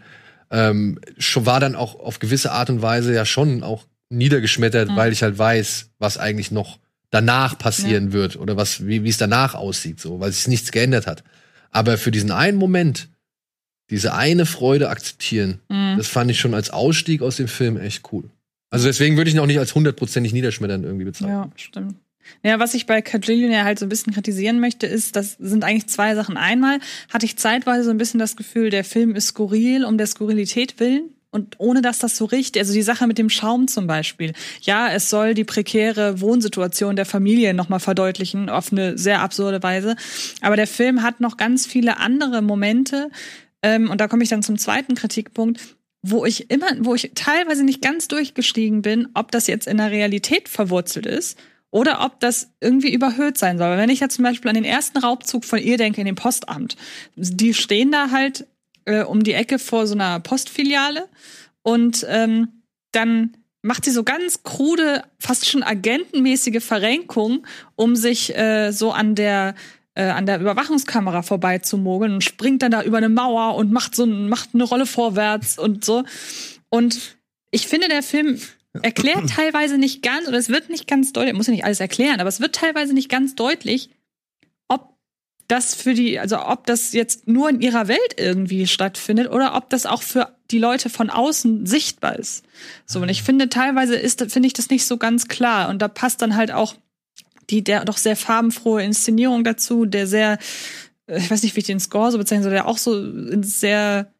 ähm, 0.53 0.99
schon 1.17 1.45
war 1.45 1.59
dann 1.59 1.75
auch 1.75 1.99
auf 1.99 2.19
gewisse 2.19 2.51
Art 2.53 2.69
und 2.69 2.81
Weise 2.81 3.13
ja 3.13 3.25
schon 3.25 3.63
auch 3.63 3.85
niedergeschmettert, 4.09 4.89
Hm. 4.89 4.95
weil 4.95 5.11
ich 5.11 5.23
halt 5.23 5.37
weiß, 5.37 5.89
was 5.99 6.17
eigentlich 6.17 6.51
noch 6.51 6.79
danach 7.09 7.57
passieren 7.57 8.13
wird 8.13 8.35
oder 8.37 8.55
was 8.55 8.85
wie 8.87 9.07
es 9.09 9.17
danach 9.17 9.55
aussieht, 9.55 9.99
so, 9.99 10.19
weil 10.19 10.31
sich 10.31 10.47
nichts 10.47 10.71
geändert 10.71 11.07
hat. 11.07 11.23
Aber 11.71 11.97
für 11.97 12.11
diesen 12.11 12.31
einen 12.31 12.57
Moment 12.57 13.09
diese 13.89 14.13
eine 14.13 14.45
Freude 14.45 14.89
akzeptieren, 14.89 15.59
Mhm. 15.69 15.97
das 15.97 16.07
fand 16.07 16.31
ich 16.31 16.39
schon 16.39 16.53
als 16.53 16.69
Ausstieg 16.69 17.21
aus 17.21 17.35
dem 17.35 17.47
Film 17.47 17.77
echt 17.77 18.11
cool. 18.11 18.29
Also 18.69 18.87
deswegen 18.87 19.17
würde 19.17 19.29
ich 19.29 19.35
ihn 19.35 19.39
auch 19.41 19.45
nicht 19.45 19.59
als 19.59 19.75
hundertprozentig 19.75 20.33
niederschmetternd 20.33 20.85
irgendwie 20.85 21.05
bezeichnen. 21.05 21.33
Ja, 21.35 21.49
stimmt. 21.55 21.95
Ja, 22.43 22.59
was 22.59 22.73
ich 22.73 22.85
bei 22.85 23.01
Cajillionaire 23.01 23.63
halt 23.63 23.79
so 23.79 23.85
ein 23.85 23.89
bisschen 23.89 24.13
kritisieren 24.13 24.59
möchte, 24.59 24.87
ist, 24.87 25.15
das 25.15 25.37
sind 25.39 25.63
eigentlich 25.63 25.87
zwei 25.87 26.15
Sachen. 26.15 26.37
Einmal 26.37 26.79
hatte 27.11 27.25
ich 27.25 27.37
zeitweise 27.37 27.85
so 27.85 27.89
ein 27.89 27.97
bisschen 27.97 28.19
das 28.19 28.35
Gefühl, 28.35 28.69
der 28.69 28.83
Film 28.83 29.15
ist 29.15 29.27
skurril 29.27 29.85
um 29.85 29.97
der 29.97 30.07
Skurrilität 30.07 30.79
willen. 30.79 31.09
Und 31.33 31.55
ohne 31.57 31.81
dass 31.81 31.97
das 31.97 32.15
so 32.15 32.25
richtig, 32.25 32.61
also 32.61 32.73
die 32.73 32.83
Sache 32.83 33.07
mit 33.07 33.17
dem 33.17 33.29
Schaum 33.29 33.67
zum 33.67 33.87
Beispiel. 33.87 34.33
Ja, 34.61 34.91
es 34.91 35.09
soll 35.09 35.33
die 35.33 35.43
prekäre 35.43 36.21
Wohnsituation 36.21 36.95
der 36.95 37.07
Familie 37.07 37.55
nochmal 37.55 37.79
verdeutlichen, 37.79 38.49
auf 38.49 38.71
eine 38.71 38.99
sehr 38.99 39.21
absurde 39.21 39.63
Weise. 39.63 39.95
Aber 40.41 40.57
der 40.57 40.67
Film 40.67 41.01
hat 41.01 41.21
noch 41.21 41.35
ganz 41.37 41.65
viele 41.65 41.97
andere 41.97 42.43
Momente. 42.43 43.09
Ähm, 43.63 43.89
und 43.89 43.99
da 43.99 44.07
komme 44.07 44.21
ich 44.21 44.29
dann 44.29 44.43
zum 44.43 44.59
zweiten 44.59 44.93
Kritikpunkt, 44.93 45.59
wo 46.03 46.23
ich 46.23 46.51
immer, 46.51 46.67
wo 46.81 46.93
ich 46.93 47.13
teilweise 47.15 47.63
nicht 47.63 47.81
ganz 47.81 48.07
durchgestiegen 48.07 48.83
bin, 48.83 49.07
ob 49.15 49.31
das 49.31 49.47
jetzt 49.47 49.65
in 49.65 49.77
der 49.77 49.89
Realität 49.89 50.49
verwurzelt 50.49 51.07
ist 51.07 51.39
oder 51.73 52.05
ob 52.05 52.19
das 52.19 52.51
irgendwie 52.61 52.93
überhöht 52.93 53.39
sein 53.39 53.57
soll. 53.57 53.77
Wenn 53.77 53.89
ich 53.89 53.99
jetzt 53.99 54.15
zum 54.15 54.23
Beispiel 54.23 54.47
an 54.47 54.55
den 54.55 54.63
ersten 54.63 54.99
Raubzug 54.99 55.43
von 55.43 55.57
ihr 55.57 55.77
denke 55.77 55.99
in 55.99 56.05
dem 56.05 56.15
Postamt, 56.15 56.77
die 57.15 57.55
stehen 57.55 57.91
da 57.91 58.11
halt 58.11 58.45
äh, 58.85 59.01
um 59.01 59.23
die 59.23 59.33
Ecke 59.33 59.57
vor 59.57 59.87
so 59.87 59.95
einer 59.95 60.19
Postfiliale 60.19 61.09
und 61.63 62.05
ähm, 62.07 62.49
dann 62.91 63.35
macht 63.63 63.85
sie 63.85 63.91
so 63.91 64.03
ganz 64.03 64.43
krude, 64.43 65.03
fast 65.17 65.49
schon 65.49 65.63
agentenmäßige 65.63 66.63
Verrenkung, 66.63 67.47
um 67.75 67.95
sich 67.95 68.37
äh, 68.37 68.69
so 68.71 68.91
an 68.91 69.15
der 69.15 69.55
äh, 69.95 70.03
an 70.03 70.27
der 70.27 70.39
Überwachungskamera 70.39 71.23
vorbeizumogeln 71.23 72.13
und 72.13 72.23
springt 72.23 72.61
dann 72.61 72.71
da 72.71 72.83
über 72.83 72.97
eine 72.97 73.09
Mauer 73.09 73.55
und 73.55 73.71
macht 73.71 73.95
so 73.95 74.05
macht 74.05 74.49
eine 74.53 74.63
Rolle 74.63 74.85
vorwärts 74.85 75.57
und 75.57 75.83
so. 75.83 76.03
Und 76.69 77.17
ich 77.49 77.67
finde, 77.67 77.87
der 77.87 78.03
Film 78.03 78.39
erklärt 78.81 79.29
teilweise 79.29 79.77
nicht 79.77 80.01
ganz, 80.01 80.27
oder 80.27 80.37
es 80.37 80.49
wird 80.49 80.69
nicht 80.69 80.87
ganz 80.87 81.13
deutlich, 81.13 81.35
muss 81.35 81.47
ja 81.47 81.53
nicht 81.53 81.65
alles 81.65 81.79
erklären, 81.79 82.19
aber 82.19 82.29
es 82.29 82.39
wird 82.39 82.55
teilweise 82.55 82.93
nicht 82.93 83.09
ganz 83.09 83.35
deutlich, 83.35 83.91
ob 84.67 84.97
das 85.47 85.75
für 85.75 85.93
die, 85.93 86.19
also 86.19 86.43
ob 86.43 86.65
das 86.65 86.93
jetzt 86.93 87.27
nur 87.27 87.49
in 87.49 87.61
ihrer 87.61 87.87
Welt 87.87 88.15
irgendwie 88.17 88.65
stattfindet 88.65 89.29
oder 89.29 89.55
ob 89.55 89.69
das 89.69 89.85
auch 89.85 90.01
für 90.01 90.35
die 90.49 90.57
Leute 90.57 90.89
von 90.89 91.09
außen 91.09 91.65
sichtbar 91.65 92.17
ist. 92.17 92.45
So, 92.85 92.99
und 92.99 93.09
ich 93.09 93.23
finde, 93.23 93.49
teilweise 93.49 93.95
ist, 93.95 94.19
finde 94.31 94.47
ich 94.47 94.53
das 94.53 94.69
nicht 94.69 94.85
so 94.85 94.97
ganz 94.97 95.27
klar. 95.27 95.69
Und 95.69 95.81
da 95.81 95.87
passt 95.87 96.21
dann 96.21 96.35
halt 96.35 96.51
auch 96.51 96.75
die, 97.49 97.63
der 97.63 97.85
doch 97.85 97.97
sehr 97.97 98.15
farbenfrohe 98.15 98.83
Inszenierung 98.83 99.43
dazu, 99.43 99.85
der 99.85 100.07
sehr, 100.07 100.39
äh, 101.07 101.17
ich 101.17 101.29
weiß 101.29 101.43
nicht, 101.43 101.55
wie 101.55 101.59
ich 101.59 101.65
den 101.65 101.79
Score 101.79 102.11
so 102.11 102.17
bezeichnen 102.17 102.43
soll, 102.43 102.53
der 102.53 102.67
auch 102.67 102.77
so 102.77 102.93
sehr 103.41 104.13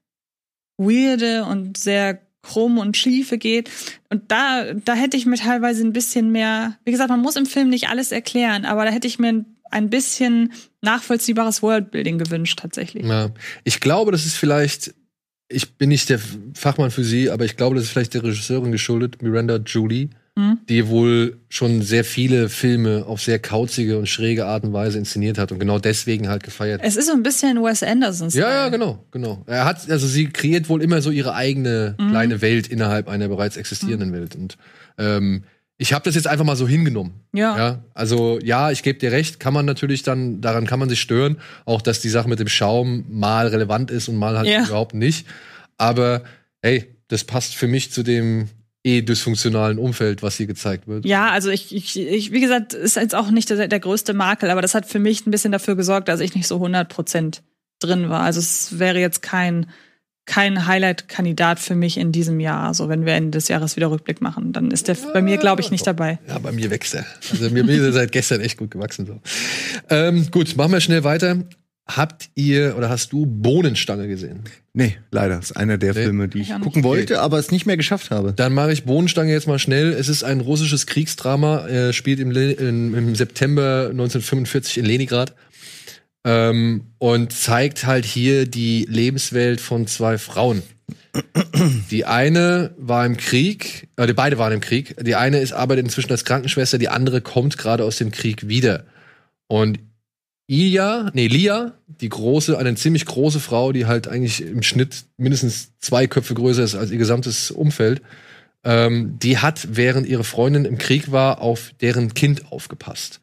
weirde 0.77 1.45
und 1.45 1.77
sehr 1.77 2.19
krumm 2.43 2.77
und 2.77 2.95
schiefe 2.95 3.39
geht. 3.39 3.71
Und 4.09 4.31
da, 4.31 4.73
da 4.73 4.93
hätte 4.93 5.17
ich 5.17 5.25
mir 5.25 5.37
teilweise 5.37 5.83
ein 5.83 5.93
bisschen 5.93 6.31
mehr, 6.31 6.77
wie 6.85 6.91
gesagt, 6.91 7.09
man 7.09 7.21
muss 7.21 7.35
im 7.35 7.47
Film 7.47 7.69
nicht 7.69 7.89
alles 7.89 8.11
erklären, 8.11 8.65
aber 8.65 8.85
da 8.85 8.91
hätte 8.91 9.07
ich 9.07 9.17
mir 9.17 9.45
ein 9.71 9.89
bisschen 9.89 10.53
nachvollziehbares 10.81 11.63
Worldbuilding 11.63 12.19
gewünscht, 12.19 12.59
tatsächlich. 12.59 13.05
Ja. 13.05 13.31
Ich 13.63 13.79
glaube, 13.79 14.11
das 14.11 14.25
ist 14.25 14.35
vielleicht, 14.35 14.93
ich 15.47 15.73
bin 15.77 15.89
nicht 15.89 16.09
der 16.09 16.19
Fachmann 16.53 16.91
für 16.91 17.03
sie, 17.03 17.31
aber 17.31 17.45
ich 17.45 17.57
glaube, 17.57 17.75
das 17.75 17.85
ist 17.85 17.89
vielleicht 17.89 18.13
der 18.13 18.23
Regisseurin 18.23 18.71
geschuldet, 18.71 19.21
Miranda 19.23 19.57
Julie, 19.57 20.09
Mhm. 20.35 20.57
die 20.67 20.87
wohl 20.87 21.37
schon 21.49 21.83
sehr 21.83 22.03
viele 22.03 22.49
Filme 22.49 23.05
auf 23.05 23.21
sehr 23.21 23.37
kauzige 23.37 23.99
und 23.99 24.07
schräge 24.09 24.47
Art 24.47 24.63
und 24.63 24.73
Weise 24.73 24.97
inszeniert 24.97 25.37
hat 25.37 25.51
und 25.51 25.59
genau 25.59 25.77
deswegen 25.77 26.27
halt 26.27 26.41
gefeiert. 26.41 26.81
Es 26.83 26.95
ist 26.95 27.05
so 27.05 27.13
ein 27.13 27.21
bisschen 27.21 27.57
Wes 27.63 27.83
Anderson. 27.83 28.29
Ja, 28.29 28.49
ja, 28.49 28.69
genau, 28.69 29.05
genau. 29.11 29.43
Er 29.45 29.65
hat, 29.65 29.87
also 29.91 30.07
sie 30.07 30.29
kreiert 30.29 30.69
wohl 30.69 30.81
immer 30.81 31.01
so 31.03 31.11
ihre 31.11 31.35
eigene 31.35 31.95
Mhm. 31.99 32.09
kleine 32.09 32.41
Welt 32.41 32.67
innerhalb 32.67 33.09
einer 33.09 33.27
bereits 33.27 33.57
existierenden 33.57 34.11
Welt. 34.11 34.35
Und 34.35 34.57
ähm, 34.97 35.43
ich 35.77 35.93
habe 35.93 36.03
das 36.05 36.15
jetzt 36.15 36.25
einfach 36.27 36.45
mal 36.45 36.55
so 36.55 36.67
hingenommen. 36.67 37.13
Ja. 37.33 37.55
Ja, 37.57 37.83
also 37.93 38.39
ja, 38.43 38.71
ich 38.71 38.81
gebe 38.81 38.97
dir 38.97 39.11
recht, 39.11 39.39
kann 39.39 39.53
man 39.53 39.65
natürlich 39.67 40.01
dann, 40.01 40.41
daran 40.41 40.65
kann 40.65 40.79
man 40.79 40.89
sich 40.89 40.99
stören, 41.01 41.37
auch 41.65 41.81
dass 41.83 41.99
die 41.99 42.09
Sache 42.09 42.27
mit 42.29 42.39
dem 42.39 42.47
Schaum 42.47 43.05
mal 43.09 43.47
relevant 43.47 43.91
ist 43.91 44.07
und 44.07 44.15
mal 44.17 44.35
halt 44.37 44.47
Ja. 44.47 44.63
überhaupt 44.65 44.95
nicht. 44.95 45.27
Aber 45.77 46.23
hey, 46.63 46.85
das 47.07 47.23
passt 47.23 47.53
für 47.55 47.67
mich 47.67 47.91
zu 47.91 48.01
dem 48.01 48.49
eh 48.83 49.01
dysfunktionalen 49.01 49.79
Umfeld, 49.79 50.21
was 50.23 50.35
hier 50.35 50.47
gezeigt 50.47 50.87
wird. 50.87 51.05
Ja, 51.05 51.31
also 51.31 51.49
ich, 51.49 51.73
ich, 51.73 51.97
ich, 51.99 52.31
wie 52.31 52.41
gesagt, 52.41 52.73
ist 52.73 52.95
jetzt 52.95 53.15
auch 53.15 53.31
nicht 53.31 53.49
der, 53.49 53.67
der 53.67 53.79
größte 53.79 54.13
Makel, 54.13 54.49
aber 54.49 54.61
das 54.61 54.75
hat 54.75 54.85
für 54.85 54.99
mich 54.99 55.25
ein 55.25 55.31
bisschen 55.31 55.51
dafür 55.51 55.75
gesorgt, 55.75 56.09
dass 56.09 56.19
ich 56.19 56.35
nicht 56.35 56.47
so 56.47 56.57
100% 56.57 57.39
drin 57.79 58.09
war. 58.09 58.21
Also 58.21 58.39
es 58.39 58.79
wäre 58.79 58.99
jetzt 58.99 59.21
kein, 59.21 59.67
kein 60.25 60.67
Highlight-Kandidat 60.67 61.59
für 61.59 61.75
mich 61.75 61.97
in 61.97 62.11
diesem 62.11 62.39
Jahr. 62.39 62.67
Also 62.67 62.89
wenn 62.89 63.05
wir 63.05 63.13
Ende 63.13 63.31
des 63.31 63.47
Jahres 63.47 63.77
wieder 63.77 63.89
Rückblick 63.89 64.21
machen, 64.21 64.51
dann 64.51 64.69
ist 64.71 64.89
der 64.89 64.95
bei 65.13 65.21
mir, 65.21 65.37
glaube 65.37 65.61
ich, 65.61 65.71
nicht 65.71 65.87
dabei. 65.87 66.19
Ja, 66.27 66.39
bei 66.39 66.51
mir 66.51 66.69
wächst 66.69 66.93
er. 66.93 67.05
Also 67.31 67.49
mir, 67.49 67.63
mir 67.63 67.75
ist 67.75 67.83
er 67.83 67.93
seit 67.93 68.11
gestern 68.11 68.41
echt 68.41 68.57
gut 68.57 68.71
gewachsen. 68.71 69.05
So. 69.05 69.19
Ähm, 69.89 70.27
gut, 70.29 70.55
machen 70.57 70.73
wir 70.73 70.81
schnell 70.81 71.03
weiter. 71.03 71.37
Habt 71.85 72.29
ihr 72.35 72.75
oder 72.77 72.89
hast 72.89 73.11
du 73.11 73.25
Bohnenstange 73.25 74.07
gesehen? 74.07 74.39
Nee, 74.71 74.97
leider. 75.11 75.35
Das 75.35 75.51
ist 75.51 75.57
einer 75.57 75.77
der 75.77 75.93
Nee. 75.93 76.03
Filme, 76.03 76.27
die 76.29 76.39
Ich 76.39 76.47
ich 76.47 76.53
auch 76.53 76.59
nicht. 76.59 76.63
gucken 76.63 76.83
wollte, 76.85 77.19
aber 77.19 77.39
es 77.39 77.51
nicht 77.51 77.65
mehr 77.65 77.75
geschafft 77.75 78.09
habe. 78.09 78.31
Dann 78.33 78.53
mache 78.53 78.71
ich 78.71 78.85
Bohnenstange 78.85 79.31
jetzt 79.33 79.47
mal 79.47 79.59
schnell. 79.59 79.91
Es 79.91 80.07
ist 80.07 80.23
ein 80.23 80.39
russisches 80.39 80.87
Kriegsdrama, 80.87 81.67
äh, 81.67 81.93
spielt 81.93 82.19
im, 82.19 82.31
in, 82.31 82.93
im 82.93 83.15
September 83.15 83.87
1945 83.91 84.77
in 84.77 84.85
Leningrad 84.85 85.33
ähm, 86.23 86.85
und 86.99 87.33
zeigt 87.33 87.85
halt 87.85 88.05
hier 88.05 88.45
die 88.47 88.85
Lebenswelt 88.89 89.59
von 89.59 89.85
zwei 89.85 90.17
Frauen. 90.17 90.63
Die 91.91 92.05
eine 92.05 92.73
war 92.77 93.05
im 93.05 93.17
Krieg, 93.17 93.89
äh, 93.97 94.07
die 94.07 94.13
beide 94.13 94.37
waren 94.37 94.53
im 94.53 94.61
Krieg. 94.61 94.95
Die 95.03 95.15
eine 95.15 95.39
ist 95.39 95.51
arbeitet 95.51 95.83
inzwischen 95.85 96.11
als 96.11 96.23
Krankenschwester, 96.25 96.77
die 96.77 96.87
andere 96.89 97.19
kommt 97.21 97.57
gerade 97.57 97.83
aus 97.83 97.97
dem 97.97 98.11
Krieg 98.11 98.47
wieder. 98.47 98.85
Und 99.47 99.79
Ilja, 100.47 101.09
nee, 101.13 101.27
Lia, 101.27 101.73
die 101.87 102.09
große, 102.09 102.57
eine 102.57 102.75
ziemlich 102.75 103.05
große 103.05 103.39
Frau, 103.39 103.71
die 103.71 103.85
halt 103.85 104.07
eigentlich 104.07 104.41
im 104.41 104.61
Schnitt 104.61 105.05
mindestens 105.17 105.71
zwei 105.79 106.07
Köpfe 106.07 106.33
größer 106.33 106.63
ist 106.63 106.75
als 106.75 106.91
ihr 106.91 106.97
gesamtes 106.97 107.49
Umfeld, 107.49 108.01
ähm, 108.63 109.17
die 109.19 109.37
hat, 109.37 109.67
während 109.71 110.07
ihre 110.07 110.23
Freundin 110.23 110.65
im 110.65 110.77
Krieg 110.77 111.11
war, 111.11 111.41
auf 111.41 111.73
deren 111.81 112.13
Kind 112.13 112.51
aufgepasst. 112.51 113.21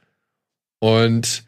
Und 0.81 1.45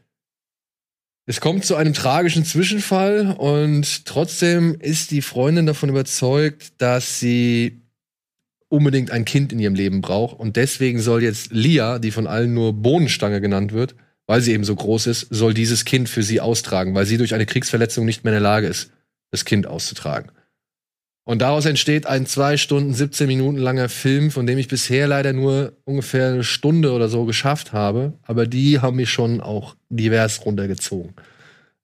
es 1.24 1.40
kommt 1.40 1.64
zu 1.64 1.76
einem 1.76 1.94
tragischen 1.94 2.44
Zwischenfall 2.44 3.34
und 3.38 4.04
trotzdem 4.04 4.74
ist 4.78 5.10
die 5.10 5.22
Freundin 5.22 5.66
davon 5.66 5.88
überzeugt, 5.88 6.72
dass 6.78 7.18
sie 7.18 7.80
unbedingt 8.68 9.10
ein 9.10 9.24
Kind 9.24 9.52
in 9.52 9.58
ihrem 9.58 9.74
Leben 9.74 10.00
braucht 10.00 10.38
und 10.38 10.56
deswegen 10.56 11.00
soll 11.00 11.22
jetzt 11.22 11.52
Lia, 11.52 11.98
die 11.98 12.10
von 12.10 12.26
allen 12.26 12.54
nur 12.54 12.72
Bohnenstange 12.72 13.40
genannt 13.40 13.72
wird, 13.72 13.94
weil 14.32 14.40
sie 14.40 14.54
eben 14.54 14.64
so 14.64 14.74
groß 14.74 15.08
ist, 15.08 15.26
soll 15.28 15.52
dieses 15.52 15.84
Kind 15.84 16.08
für 16.08 16.22
sie 16.22 16.40
austragen, 16.40 16.94
weil 16.94 17.04
sie 17.04 17.18
durch 17.18 17.34
eine 17.34 17.44
Kriegsverletzung 17.44 18.06
nicht 18.06 18.24
mehr 18.24 18.32
in 18.32 18.36
der 18.36 18.50
Lage 18.50 18.66
ist, 18.66 18.90
das 19.30 19.44
Kind 19.44 19.66
auszutragen. 19.66 20.32
Und 21.24 21.42
daraus 21.42 21.66
entsteht 21.66 22.06
ein 22.06 22.24
zwei 22.24 22.56
Stunden, 22.56 22.94
17 22.94 23.26
Minuten 23.26 23.58
langer 23.58 23.90
Film, 23.90 24.30
von 24.30 24.46
dem 24.46 24.56
ich 24.56 24.68
bisher 24.68 25.06
leider 25.06 25.34
nur 25.34 25.74
ungefähr 25.84 26.28
eine 26.28 26.44
Stunde 26.44 26.92
oder 26.92 27.10
so 27.10 27.26
geschafft 27.26 27.74
habe. 27.74 28.14
Aber 28.22 28.46
die 28.46 28.80
haben 28.80 28.96
mich 28.96 29.10
schon 29.10 29.42
auch 29.42 29.76
divers 29.90 30.46
runtergezogen. 30.46 31.12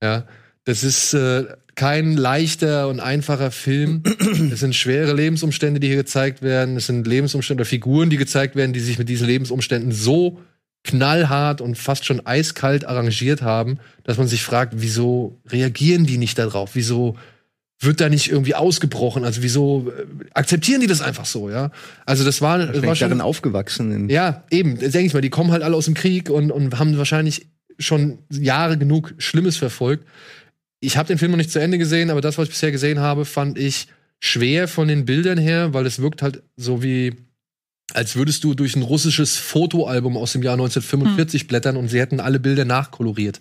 Ja, 0.03 0.27
das 0.65 0.85
ist 0.85 1.13
äh, 1.13 1.45
kein 1.75 2.17
leichter 2.17 2.89
und 2.89 2.99
einfacher 2.99 3.51
Film. 3.51 4.05
es 4.51 4.61
sind 4.61 4.75
schwere 4.75 5.13
Lebensumstände, 5.13 5.81
die 5.81 5.89
hier 5.89 5.97
gezeigt 5.97 6.41
werden. 6.41 6.79
Es 6.79 6.87
sind 6.87 7.07
Lebensumstände 7.07 7.61
oder 7.61 7.69
Figuren, 7.69 8.09
die 8.09 8.17
gezeigt 8.17 8.57
werden, 8.57 8.73
die 8.73 8.81
sich 8.81 8.99
mit 8.99 9.11
diesen 9.11 9.27
Lebensumständen 9.27 9.93
so 9.93 10.41
knallhart 10.85 11.61
und 11.61 11.77
fast 11.77 12.05
schon 12.05 12.25
eiskalt 12.25 12.85
arrangiert 12.85 13.43
haben, 13.43 13.79
dass 14.05 14.17
man 14.17 14.29
sich 14.29 14.43
fragt, 14.43 14.75
wieso 14.77 15.39
reagieren 15.49 16.07
die 16.07 16.19
nicht 16.19 16.39
darauf? 16.39 16.71
Wieso 16.75 17.17
wird 17.81 18.01
da 18.01 18.09
nicht 18.09 18.31
irgendwie 18.31 18.55
ausgebrochen? 18.55 19.25
Also 19.25 19.43
wieso 19.43 19.91
äh, 19.91 20.07
akzeptieren 20.35 20.81
die 20.81 20.87
das 20.87 21.01
einfach 21.01 21.27
so, 21.27 21.51
ja? 21.51 21.71
Also 22.07 22.25
das 22.25 22.41
war, 22.41 22.59
das 22.59 22.83
war 22.83 22.97
schon 22.97 23.11
darin 23.11 23.21
aufgewachsen. 23.21 24.09
Ja, 24.09 24.45
eben, 24.51 24.79
denke 24.79 25.01
ich 25.01 25.15
mal, 25.15 25.21
die 25.21 25.31
kommen 25.31 25.53
halt 25.53 25.63
alle 25.63 25.77
aus 25.77 25.85
dem 25.85 25.95
Krieg 25.95 26.31
und, 26.31 26.51
und 26.51 26.79
haben 26.79 26.97
wahrscheinlich 26.99 27.47
schon 27.79 28.19
Jahre 28.31 28.79
genug 28.79 29.15
Schlimmes 29.19 29.57
verfolgt. 29.57 30.07
Ich 30.81 30.97
habe 30.97 31.09
den 31.09 31.19
Film 31.19 31.33
noch 31.33 31.39
nicht 31.39 31.53
zu 31.53 31.61
Ende 31.61 31.79
gesehen, 31.79 32.11
aber 32.11 32.21
das, 32.21 32.39
was 32.39 32.45
ich 32.45 32.51
bisher 32.51 32.73
gesehen 32.73 33.01
habe, 33.01 33.25
fand 33.25 33.59
ich 33.59 33.89
schwer 34.21 34.67
von 34.69 34.89
den 34.89 35.05
Bildern 35.05 35.39
her, 35.39 35.75
weil 35.75 35.87
es 35.87 36.01
wirkt 36.01 36.23
halt 36.23 36.43
so 36.57 36.83
wie, 36.83 37.15
als 37.95 38.17
würdest 38.17 38.45
du 38.45 38.55
durch 38.55 38.77
ein 38.77 38.83
russisches 38.83 39.37
Fotoalbum 39.37 40.17
aus 40.17 40.33
dem 40.33 40.43
Jahr 40.43 40.55
1945 40.55 41.47
blättern 41.47 41.77
und 41.77 41.89
sie 41.89 42.01
hätten 42.01 42.21
alle 42.21 42.39
Bilder 42.39 42.65
nachkoloriert. 42.65 43.41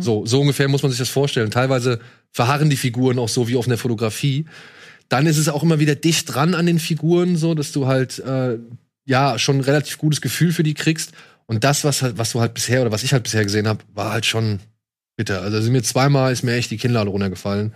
So, 0.00 0.26
so 0.26 0.40
ungefähr 0.40 0.68
muss 0.68 0.82
man 0.82 0.90
sich 0.90 0.98
das 0.98 1.10
vorstellen. 1.10 1.50
Teilweise 1.50 2.00
verharren 2.30 2.70
die 2.70 2.76
Figuren 2.76 3.18
auch 3.18 3.28
so 3.28 3.48
wie 3.48 3.56
auf 3.56 3.66
einer 3.66 3.76
Fotografie. 3.76 4.46
Dann 5.08 5.26
ist 5.26 5.38
es 5.38 5.48
auch 5.48 5.62
immer 5.62 5.78
wieder 5.78 5.94
dicht 5.94 6.34
dran 6.34 6.54
an 6.54 6.66
den 6.66 6.78
Figuren, 6.78 7.36
so 7.36 7.54
dass 7.54 7.72
du 7.72 7.86
halt 7.86 8.18
äh, 8.20 8.58
ja 9.04 9.38
schon 9.38 9.58
ein 9.58 9.60
relativ 9.60 9.98
gutes 9.98 10.20
Gefühl 10.20 10.52
für 10.52 10.62
die 10.62 10.74
kriegst. 10.74 11.12
Und 11.46 11.64
das, 11.64 11.84
was 11.84 12.02
halt, 12.02 12.16
was 12.16 12.32
du 12.32 12.40
halt 12.40 12.54
bisher 12.54 12.80
oder 12.80 12.92
was 12.92 13.02
ich 13.02 13.12
halt 13.12 13.22
bisher 13.22 13.44
gesehen 13.44 13.68
habe, 13.68 13.84
war 13.92 14.12
halt 14.12 14.24
schon 14.24 14.60
bitter. 15.16 15.42
Also 15.42 15.60
sind 15.60 15.72
mir 15.72 15.82
zweimal 15.82 16.32
ist 16.32 16.42
mir 16.42 16.54
echt 16.54 16.70
die 16.70 16.78
Kinnlade 16.78 17.10
runtergefallen. 17.10 17.74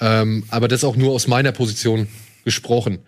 Ähm, 0.00 0.44
aber 0.50 0.68
das 0.68 0.84
auch 0.84 0.96
nur 0.96 1.12
aus 1.12 1.26
meiner 1.26 1.52
Position 1.52 2.06
gesprochen. 2.44 2.98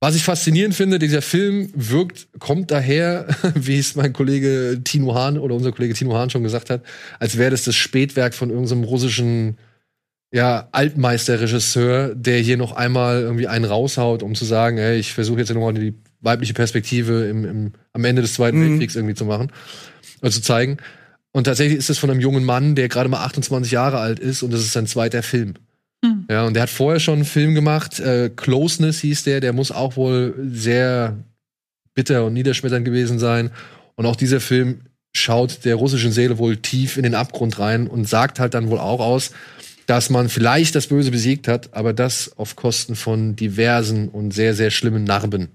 Was 0.00 0.14
ich 0.14 0.22
faszinierend 0.22 0.76
finde, 0.76 1.00
dieser 1.00 1.22
Film 1.22 1.70
wirkt, 1.74 2.28
kommt 2.38 2.70
daher, 2.70 3.26
wie 3.54 3.78
es 3.78 3.96
mein 3.96 4.12
Kollege 4.12 4.80
Tino 4.84 5.14
Hahn 5.14 5.38
oder 5.38 5.54
unser 5.56 5.72
Kollege 5.72 5.94
Tino 5.94 6.14
Hahn 6.14 6.30
schon 6.30 6.44
gesagt 6.44 6.70
hat, 6.70 6.84
als 7.18 7.36
wäre 7.36 7.50
das 7.50 7.64
das 7.64 7.74
Spätwerk 7.74 8.34
von 8.34 8.50
irgendeinem 8.50 8.84
russischen 8.84 9.58
ja, 10.30 10.68
Altmeisterregisseur, 10.72 12.14
der 12.14 12.38
hier 12.38 12.58
noch 12.58 12.72
einmal 12.72 13.22
irgendwie 13.22 13.48
einen 13.48 13.64
raushaut, 13.64 14.22
um 14.22 14.34
zu 14.34 14.44
sagen, 14.44 14.78
ey, 14.78 14.98
ich 14.98 15.14
versuche 15.14 15.40
jetzt 15.40 15.52
nochmal 15.52 15.74
die 15.74 15.94
weibliche 16.20 16.54
Perspektive 16.54 17.26
im, 17.26 17.44
im, 17.44 17.72
am 17.92 18.04
Ende 18.04 18.22
des 18.22 18.34
Zweiten 18.34 18.58
Mhm. 18.58 18.70
Weltkriegs 18.70 18.94
irgendwie 18.94 19.14
zu 19.14 19.24
machen, 19.24 19.50
äh, 20.20 20.30
zu 20.30 20.42
zeigen. 20.42 20.76
Und 21.32 21.44
tatsächlich 21.44 21.78
ist 21.78 21.90
es 21.90 21.98
von 21.98 22.10
einem 22.10 22.20
jungen 22.20 22.44
Mann, 22.44 22.74
der 22.74 22.88
gerade 22.88 23.08
mal 23.08 23.24
28 23.24 23.72
Jahre 23.72 23.98
alt 23.98 24.18
ist 24.18 24.42
und 24.42 24.52
das 24.52 24.60
ist 24.60 24.72
sein 24.72 24.86
zweiter 24.86 25.22
Film. 25.22 25.54
Hm. 26.04 26.26
Ja, 26.30 26.44
und 26.44 26.54
der 26.54 26.64
hat 26.64 26.70
vorher 26.70 27.00
schon 27.00 27.16
einen 27.16 27.24
Film 27.24 27.54
gemacht, 27.54 27.98
äh, 28.00 28.30
Closeness 28.34 29.00
hieß 29.00 29.24
der, 29.24 29.40
der 29.40 29.52
muss 29.52 29.70
auch 29.70 29.96
wohl 29.96 30.34
sehr 30.50 31.16
bitter 31.94 32.24
und 32.24 32.34
niederschmetternd 32.34 32.84
gewesen 32.84 33.18
sein. 33.18 33.50
Und 33.96 34.06
auch 34.06 34.16
dieser 34.16 34.40
Film 34.40 34.82
schaut 35.12 35.64
der 35.64 35.74
russischen 35.74 36.12
Seele 36.12 36.38
wohl 36.38 36.56
tief 36.56 36.96
in 36.96 37.02
den 37.02 37.14
Abgrund 37.14 37.58
rein 37.58 37.88
und 37.88 38.08
sagt 38.08 38.38
halt 38.38 38.54
dann 38.54 38.70
wohl 38.70 38.78
auch 38.78 39.00
aus, 39.00 39.32
dass 39.86 40.10
man 40.10 40.28
vielleicht 40.28 40.74
das 40.74 40.86
Böse 40.86 41.10
besiegt 41.10 41.48
hat, 41.48 41.74
aber 41.74 41.92
das 41.92 42.36
auf 42.36 42.56
Kosten 42.56 42.94
von 42.94 43.34
diversen 43.36 44.08
und 44.08 44.32
sehr, 44.32 44.54
sehr 44.54 44.70
schlimmen 44.70 45.04
Narben. 45.04 45.48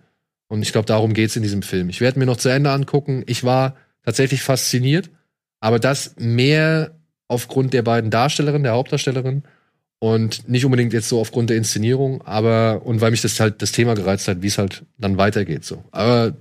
Und 0.47 0.63
ich 0.63 0.71
glaube, 0.71 0.87
darum 0.87 1.13
geht's 1.13 1.35
in 1.35 1.43
diesem 1.43 1.61
Film. 1.61 1.87
Ich 1.89 2.01
werde 2.01 2.19
mir 2.19 2.25
noch 2.25 2.37
zu 2.37 2.49
Ende 2.49 2.71
angucken. 2.71 3.23
Ich 3.27 3.43
war 3.43 3.75
tatsächlich 4.03 4.41
fasziniert, 4.41 5.09
aber 5.59 5.79
das 5.79 6.15
mehr 6.17 6.91
aufgrund 7.27 7.73
der 7.73 7.83
beiden 7.83 8.09
Darstellerinnen, 8.09 8.63
der 8.63 8.73
Hauptdarstellerin 8.73 9.43
und 10.03 10.49
nicht 10.49 10.65
unbedingt 10.65 10.91
jetzt 10.91 11.07
so 11.07 11.21
aufgrund 11.21 11.49
der 11.49 11.55
Inszenierung, 11.55 12.21
aber 12.23 12.85
und 12.85 12.99
weil 12.99 13.11
mich 13.11 13.21
das 13.21 13.39
halt 13.39 13.61
das 13.61 13.71
Thema 13.71 13.93
gereizt 13.95 14.27
hat, 14.27 14.41
wie 14.41 14.47
es 14.47 14.57
halt 14.57 14.83
dann 14.97 15.15
weitergeht 15.15 15.63
so. 15.63 15.81
Aber 15.91 16.35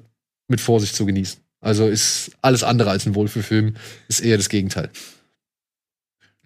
mit 0.48 0.60
Vorsicht 0.60 0.96
zu 0.96 1.06
genießen. 1.06 1.38
Also 1.60 1.86
ist 1.86 2.32
alles 2.42 2.64
andere 2.64 2.90
als 2.90 3.06
ein 3.06 3.14
Wohlfühlfilm, 3.14 3.76
ist 4.08 4.18
eher 4.18 4.36
das 4.36 4.48
Gegenteil. 4.48 4.90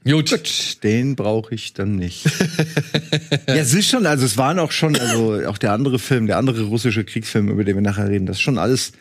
Gut. 0.05 0.29
Gut, 0.31 0.83
den 0.85 1.17
brauche 1.17 1.55
ich 1.55 1.73
dann 1.73 1.97
nicht. 1.97 2.27
ja, 3.49 3.55
es 3.55 3.73
ist 3.73 3.89
schon, 3.89 4.05
also 4.05 4.27
es 4.27 4.37
waren 4.37 4.59
auch 4.59 4.71
schon, 4.71 4.95
also 4.97 5.41
auch 5.47 5.57
der 5.57 5.73
andere 5.73 5.99
Film, 5.99 6.27
der 6.27 6.37
andere 6.37 6.65
russische 6.65 7.05
Kriegsfilm, 7.05 7.49
über 7.49 7.65
den 7.65 7.77
wir 7.77 7.83
nachher 7.83 8.11
reden, 8.11 8.27
das 8.27 8.37
ist 8.37 8.43
schon 8.43 8.59
alles 8.59 8.93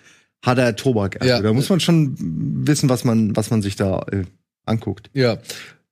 harter 0.41 0.73
Tobak. 0.77 1.19
Also 1.19 1.33
Ja. 1.33 1.41
da 1.41 1.51
muss 1.51 1.67
man 1.67 1.81
schon 1.81 2.15
wissen, 2.65 2.87
was 2.87 3.03
man, 3.03 3.35
was 3.35 3.49
man 3.49 3.61
sich 3.61 3.75
da 3.75 4.05
äh, 4.09 4.23
anguckt. 4.65 5.09
Ja. 5.13 5.37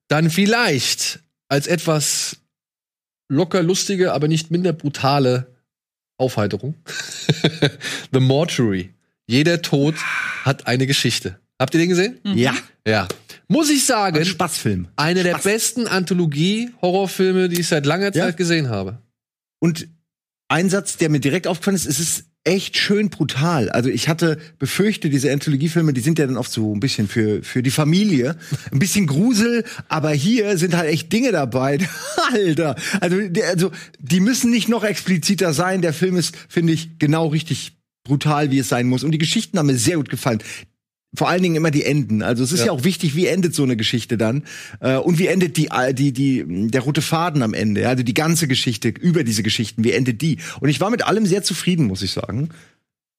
Dann 0.07 0.30
vielleicht 0.30 1.19
als 1.54 1.68
etwas 1.68 2.38
locker 3.30 3.62
lustige, 3.62 4.12
aber 4.14 4.28
nicht 4.28 4.49
minder 4.49 4.74
brutale 4.74 5.56
Aufheiterung. 6.18 6.74
The 8.12 8.20
Mortuary. 8.20 8.91
Jeder 9.28 9.62
Tod 9.62 9.93
hat 10.43 10.66
eine 10.66 10.88
Geschichte. 10.88 11.39
Habt 11.60 11.76
ihr 11.76 11.80
den 11.80 11.89
gesehen? 11.89 12.20
Ja, 12.24 12.56
Ja. 12.88 13.08
Muss 13.47 13.70
ich 13.70 13.86
sagen, 13.86 14.18
ein 14.18 14.26
Spaßfilm. 14.26 14.88
eine 14.95 15.22
der 15.22 15.34
Spaß. 15.34 15.43
besten 15.43 15.88
Anthologie-Horrorfilme, 15.88 17.49
die 17.49 17.60
ich 17.60 17.68
seit 17.68 17.86
langer 17.86 18.06
Ja. 18.16 18.26
Zeit 18.26 18.38
gesehen 18.38 18.70
habe. 18.70 18.97
Und 19.60 19.88
ein 20.47 20.70
Satz, 20.72 20.97
der 20.97 21.10
mir 21.10 21.20
direkt 21.20 21.45
aufgefallen 21.45 21.76
ist, 21.76 21.86
es 21.86 21.99
ist 21.99 22.26
echt 22.44 22.78
schön 22.78 23.10
brutal. 23.10 23.70
Also 23.70 23.89
ich 23.89 24.10
hatte 24.10 24.38
befürchtet, 24.60 25.14
diese 25.14 25.32
Anthologiefilme, 25.32 25.94
die 25.94 26.02
sind 26.02 26.20
ja 26.20 26.26
dann 26.26 26.38
oft 26.38 26.52
so 26.52 26.74
ein 26.74 26.80
bisschen 26.80 27.08
für, 27.08 27.41
für 27.41 27.64
die 27.64 27.72
Familie. 27.72 28.36
Ein 28.72 28.80
bisschen 28.80 29.08
Grusel, 29.08 29.64
aber 29.88 30.12
hier 30.12 30.58
sind 30.58 30.76
halt 30.76 30.89
echt 30.89 31.12
Dinge 31.14 31.32
dabei. 31.32 31.80
Alter. 32.34 32.76
Also, 33.00 33.18
also 33.48 33.72
die 34.00 34.20
müssen 34.20 34.52
nicht 34.52 34.68
noch 34.68 34.84
expliziter 34.84 35.54
sein. 35.54 35.82
Der 35.82 35.94
Film 35.94 36.18
ist, 36.18 36.36
finde 36.50 36.74
ich, 36.74 37.00
genau 37.00 37.28
richtig 37.28 37.78
brutal, 38.04 38.52
wie 38.52 38.60
es 38.60 38.70
sein 38.70 38.88
muss. 38.88 39.04
Und 39.04 39.12
die 39.12 39.18
Geschichten 39.18 39.58
haben 39.58 39.68
mir 39.68 39.78
sehr 39.78 39.96
gut 39.96 40.10
gefallen. 40.10 40.39
Vor 41.16 41.30
allen 41.30 41.43
Dingen 41.43 41.55
immer 41.55 41.70
die 41.72 41.84
Enden. 41.84 42.24
Also 42.24 42.43
es 42.43 42.51
ist 42.51 42.61
ja, 42.61 42.66
Ja. 42.68 42.72
auch 42.72 42.84
wichtig, 42.84 43.16
wie 43.16 43.28
endet 43.28 43.53
so 43.53 43.64
eine 43.64 43.76
Geschichte 43.78 44.18
dann 44.18 44.43
äh, 44.80 44.95
und 44.97 45.20
wie 45.20 45.28
endet 45.28 45.57
die 45.57 45.70
die 45.93 46.11
die 46.11 46.43
der 46.70 46.82
rote 46.82 47.01
Faden 47.01 47.43
am 47.43 47.53
Ende. 47.53 47.82
ja? 47.82 47.89
Also 47.89 48.03
die 48.03 48.14
ganze 48.16 48.47
Geschichte 48.47 48.89
über 48.89 49.24
diese 49.24 49.43
Geschichten, 49.43 49.84
wie 49.84 49.91
endet 49.91 50.22
die? 50.22 50.38
Und 50.59 50.70
ich 50.70 50.80
war 50.82 50.89
mit 50.89 51.05
allem 51.05 51.26
sehr 51.26 51.43
zufrieden, 51.43 51.86
muss 51.86 52.01
ich 52.01 52.11
sagen. 52.11 52.49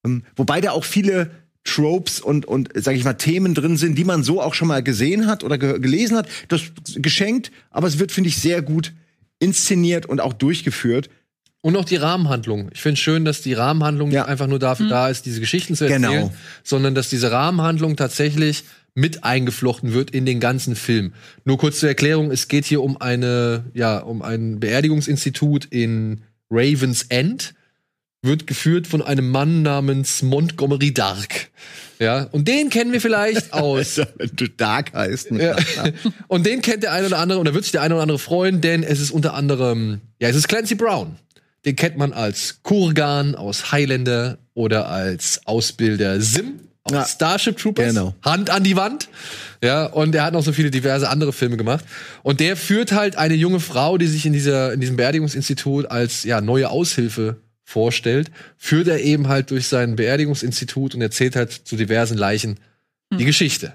Ähm, 0.05 0.23
wobei 0.37 0.61
da 0.61 0.73
auch 0.73 0.85
viele 0.85 1.31
Tropes 1.63 2.21
und 2.21 2.45
und 2.47 2.71
sage 2.75 2.99
ich 2.99 3.05
mal 3.05 3.15
Themen 3.15 3.55
drin 3.55 3.77
sind, 3.77 3.97
die 3.97 4.05
man 4.05 4.23
so 4.23 4.43
auch 4.43 4.55
schon 4.55 4.69
mal 4.69 4.83
gesehen 4.83 5.27
hat 5.27 5.45
oder 5.45 5.57
ge 5.57 5.79
gelesen 5.79 6.17
hat. 6.17 6.29
Das 6.49 6.63
geschenkt, 6.97 7.53
aber 7.71 7.87
es 7.87 7.99
wird 7.99 8.13
finde 8.13 8.29
ich 8.29 8.37
sehr 8.37 8.61
gut 8.61 8.93
inszeniert 9.39 10.07
und 10.07 10.21
auch 10.21 10.33
durchgeführt. 10.33 11.09
Und 11.65 11.77
auch 11.79 11.87
die 11.87 11.97
Rahmenhandlung. 11.97 12.69
Ich 12.75 12.83
finde 12.83 13.01
schön, 13.01 13.25
dass 13.25 13.41
die 13.41 13.55
Rahmenhandlung 13.55 14.11
Ja. 14.11 14.21
nicht 14.21 14.29
einfach 14.29 14.47
nur 14.49 14.59
dafür 14.59 14.87
da 14.87 15.09
ist, 15.09 15.25
diese 15.25 15.41
Geschichten 15.41 15.75
zu 15.75 15.85
erzählen, 15.85 16.03
Genau. 16.03 16.33
sondern 16.63 16.95
dass 16.95 17.09
diese 17.09 17.31
Rahmenhandlung 17.33 17.97
tatsächlich 17.97 18.65
mit 18.95 19.25
eingeflochten 19.25 19.95
wird 19.95 20.11
in 20.11 20.27
den 20.27 20.41
ganzen 20.41 20.77
Film. 20.77 21.15
Nur 21.47 21.57
kurz 21.57 21.81
zur 21.81 21.89
Erklärung, 21.89 22.31
es 22.31 22.49
geht 22.49 22.67
hier 22.67 22.83
um 22.83 23.01
eine, 23.01 23.65
ja, 23.73 23.97
um 23.99 24.21
ein 24.21 24.61
Beerdigungsinstitut 24.61 25.65
in 25.71 26.21
Ravens 26.51 27.05
End, 27.09 27.55
wird 28.21 28.47
geführt 28.47 28.87
von 28.87 29.01
einem 29.01 29.31
Mann 29.31 29.63
namens 29.63 30.23
Montgomery 30.23 30.93
Dark. 30.93 31.49
Ja, 31.99 32.25
und 32.25 32.47
den 32.47 32.69
kennen 32.69 32.93
wir 32.93 33.01
vielleicht 33.01 33.53
aus 33.55 33.97
Wenn 34.19 34.31
du 34.35 34.49
Dark 34.51 34.93
heißt. 34.93 35.31
ne? 35.31 35.57
ja. 35.77 35.85
Und 36.29 36.45
den 36.45 36.61
kennt 36.61 36.83
der 36.83 36.93
eine 36.93 37.07
oder 37.07 37.19
andere, 37.21 37.39
und 37.39 37.49
da 37.49 37.55
wird 37.55 37.65
sich 37.65 37.73
der 37.73 37.81
eine 37.81 37.95
oder 37.95 38.03
andere 38.03 38.19
freuen, 38.19 38.61
denn 38.61 38.83
es 38.83 39.01
ist 39.01 39.13
unter 39.13 39.33
anderem, 39.33 40.03
ja, 40.21 40.29
es 40.29 40.37
ist 40.37 40.47
Clancy 40.47 40.75
Brown. 40.75 41.17
Den 41.65 41.77
kennt 41.77 41.97
man 41.97 42.13
als 42.13 42.63
Kurgan 42.63 43.35
aus 43.35 43.73
Highlander 43.73 44.39
oder 44.55 44.89
als 44.89 45.41
Ausbilder 45.47 46.21
Sim 46.21 46.61
aus 46.85 46.93
Ja. 46.93 47.07
Starship 47.07 47.57
Troopers. 47.57 47.89
Genau. 47.89 48.15
Hand 48.23 48.51
an 48.51 48.63
die 48.63 48.77
Wand. 48.77 49.09
Ja, 49.63 49.87
und 49.87 50.15
er 50.15 50.25
hat 50.25 50.35
noch 50.35 50.43
so 50.43 50.53
viele 50.53 50.71
diverse 50.71 51.09
andere 51.09 51.33
Filme 51.33 51.57
gemacht. 51.57 51.85
Und 52.23 52.41
der 52.41 52.57
führt 52.57 52.93
halt 52.93 53.17
eine 53.17 53.35
junge 53.35 53.61
Frau, 53.61 53.97
die 53.97 54.07
sich 54.07 54.27
in 54.27 54.35
dieser, 54.35 54.75
in 54.75 54.81
diesem 54.81 54.97
Beerdigungsinstitut 54.97 55.87
als, 55.91 56.25
ja, 56.25 56.43
neue 56.43 56.69
Aushilfe 56.69 57.37
vorstellt, 57.65 58.31
führt 58.59 58.89
er 58.89 59.01
eben 59.01 59.29
halt 59.29 59.51
durch 59.51 59.69
sein 59.69 59.97
Beerdigungsinstitut 59.97 60.95
und 60.95 61.01
erzählt 61.01 61.35
halt 61.35 61.51
zu 61.53 61.77
diversen 61.77 62.19
Leichen 62.19 62.61
die 63.19 63.25
Geschichte. 63.25 63.73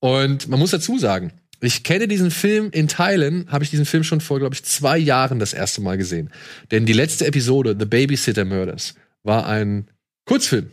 Und 0.00 0.48
man 0.48 0.58
muss 0.58 0.72
dazu 0.72 0.98
sagen, 0.98 1.32
ich 1.62 1.84
kenne 1.84 2.08
diesen 2.08 2.30
Film 2.30 2.70
in 2.72 2.88
Teilen, 2.88 3.46
habe 3.50 3.62
ich 3.62 3.70
diesen 3.70 3.86
Film 3.86 4.02
schon 4.02 4.20
vor, 4.20 4.40
glaube 4.40 4.54
ich, 4.54 4.64
zwei 4.64 4.98
Jahren 4.98 5.38
das 5.38 5.52
erste 5.52 5.80
Mal 5.80 5.96
gesehen. 5.96 6.30
Denn 6.70 6.86
die 6.86 6.92
letzte 6.92 7.26
Episode, 7.26 7.76
The 7.78 7.86
Babysitter 7.86 8.44
Murders, 8.44 8.94
war 9.22 9.46
ein 9.46 9.88
Kurzfilm, 10.26 10.70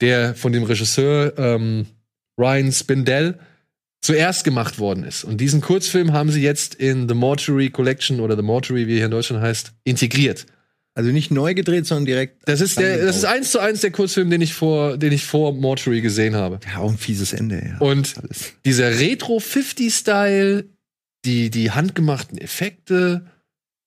der 0.00 0.34
von 0.34 0.52
dem 0.52 0.62
Regisseur 0.62 1.38
ähm, 1.38 1.86
Ryan 2.38 2.72
Spindell 2.72 3.38
zuerst 4.00 4.44
gemacht 4.44 4.78
worden 4.78 5.04
ist. 5.04 5.24
Und 5.24 5.38
diesen 5.38 5.60
Kurzfilm 5.60 6.12
haben 6.12 6.30
sie 6.30 6.42
jetzt 6.42 6.74
in 6.74 7.06
The 7.06 7.14
Mortuary 7.14 7.68
Collection 7.68 8.20
oder 8.20 8.36
The 8.36 8.42
Mortuary, 8.42 8.86
wie 8.86 8.92
er 8.92 8.96
hier 8.96 9.04
in 9.04 9.10
Deutschland 9.10 9.42
heißt, 9.42 9.72
integriert. 9.84 10.46
Also 10.94 11.10
nicht 11.10 11.30
neu 11.30 11.54
gedreht, 11.54 11.86
sondern 11.86 12.06
direkt. 12.06 12.48
Das 12.48 12.60
ist 12.60 12.78
der, 12.78 13.04
das 13.04 13.16
ist 13.16 13.24
eins 13.24 13.52
zu 13.52 13.60
eins 13.60 13.80
der 13.80 13.92
Kurzfilm, 13.92 14.28
den 14.28 14.40
ich 14.40 14.54
vor, 14.54 14.98
den 14.98 15.12
ich 15.12 15.24
vor 15.24 15.52
Mortuary 15.54 16.00
gesehen 16.00 16.34
habe. 16.34 16.58
Ja, 16.66 16.80
auch 16.80 16.90
ein 16.90 16.98
fieses 16.98 17.32
Ende, 17.32 17.62
ja. 17.64 17.78
Und 17.78 18.14
Alles. 18.18 18.52
dieser 18.64 18.98
Retro 18.98 19.38
50-Style 19.38 20.64
die, 21.24 21.50
die 21.50 21.70
handgemachten 21.70 22.38
Effekte, 22.38 23.26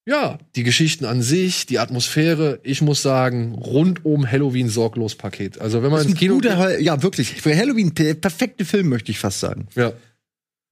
ja, 0.06 0.38
die 0.54 0.62
Geschichten 0.64 1.04
an 1.04 1.22
sich, 1.22 1.66
die 1.66 1.78
Atmosphäre, 1.78 2.60
ich 2.62 2.82
muss 2.82 3.02
sagen, 3.02 3.54
rundum 3.54 4.30
Halloween 4.30 4.68
sorglos 4.68 5.14
Paket. 5.14 5.60
Also 5.60 5.82
wenn 5.82 5.90
man 5.90 5.98
Das 5.98 6.02
ist 6.02 6.10
ins 6.10 6.16
ein 6.16 6.20
Kino 6.20 6.34
guter, 6.34 6.78
ja, 6.78 7.02
wirklich. 7.02 7.40
Für 7.40 7.56
Halloween 7.56 7.94
der 7.94 8.14
perfekte 8.14 8.64
Film, 8.64 8.88
möchte 8.88 9.10
ich 9.10 9.18
fast 9.18 9.40
sagen. 9.40 9.66
ja, 9.74 9.92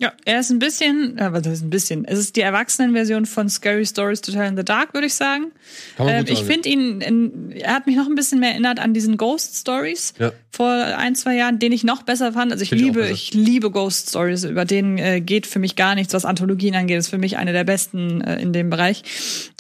Ja, 0.03 0.13
er 0.25 0.41
ist 0.41 0.51
ein 0.51 0.59
bisschen, 0.59 1.17
äh, 1.17 1.33
was 1.33 1.47
heißt 1.47 1.63
ein 1.63 1.71
bisschen? 1.71 2.05
Es 2.05 2.19
ist 2.19 2.35
die 2.35 2.41
Erwachsenenversion 2.41 3.25
von 3.25 3.49
Scary 3.49 3.87
Stories 3.87 4.21
to 4.21 4.33
Tell 4.33 4.49
in 4.49 4.57
the 4.57 4.65
Dark, 4.65 4.95
würde 4.95 5.07
ich 5.07 5.15
sagen. 5.15 5.53
Ähm, 5.97 6.25
ich 6.29 6.43
finde 6.43 6.69
ihn, 6.69 7.01
in, 7.01 7.53
er 7.53 7.75
hat 7.75 7.87
mich 7.87 7.95
noch 7.95 8.09
ein 8.09 8.17
bisschen 8.17 8.41
mehr 8.41 8.51
erinnert 8.51 8.81
an 8.81 8.95
diesen 8.95 9.17
Ghost 9.17 9.55
Stories 9.55 10.15
Ja. 10.19 10.33
vor 10.51 10.69
ein, 10.73 11.15
zwei 11.15 11.37
Jahren, 11.37 11.61
den 11.61 11.71
ich 11.71 11.85
noch 11.85 12.03
besser 12.03 12.33
fand. 12.33 12.51
Also 12.51 12.65
ich 12.65 12.71
Find 12.71 12.81
ich 12.81 12.87
liebe, 12.89 13.01
besser. 13.03 13.13
ich 13.13 13.33
liebe 13.33 13.71
Ghost 13.71 14.09
Stories. 14.09 14.43
Über 14.43 14.65
denen 14.65 14.99
äh, 14.99 15.21
geht 15.21 15.47
für 15.47 15.61
mich 15.61 15.77
gar 15.77 15.95
nichts, 15.95 16.13
was 16.15 16.25
Anthologien 16.25 16.75
angeht. 16.75 16.99
ist 16.99 17.07
für 17.09 17.19
mich 17.19 17.37
eine 17.37 17.53
der 17.53 17.63
besten 17.63 18.23
äh, 18.23 18.43
in 18.43 18.53
dem 18.53 18.71
Bereich. 18.71 19.05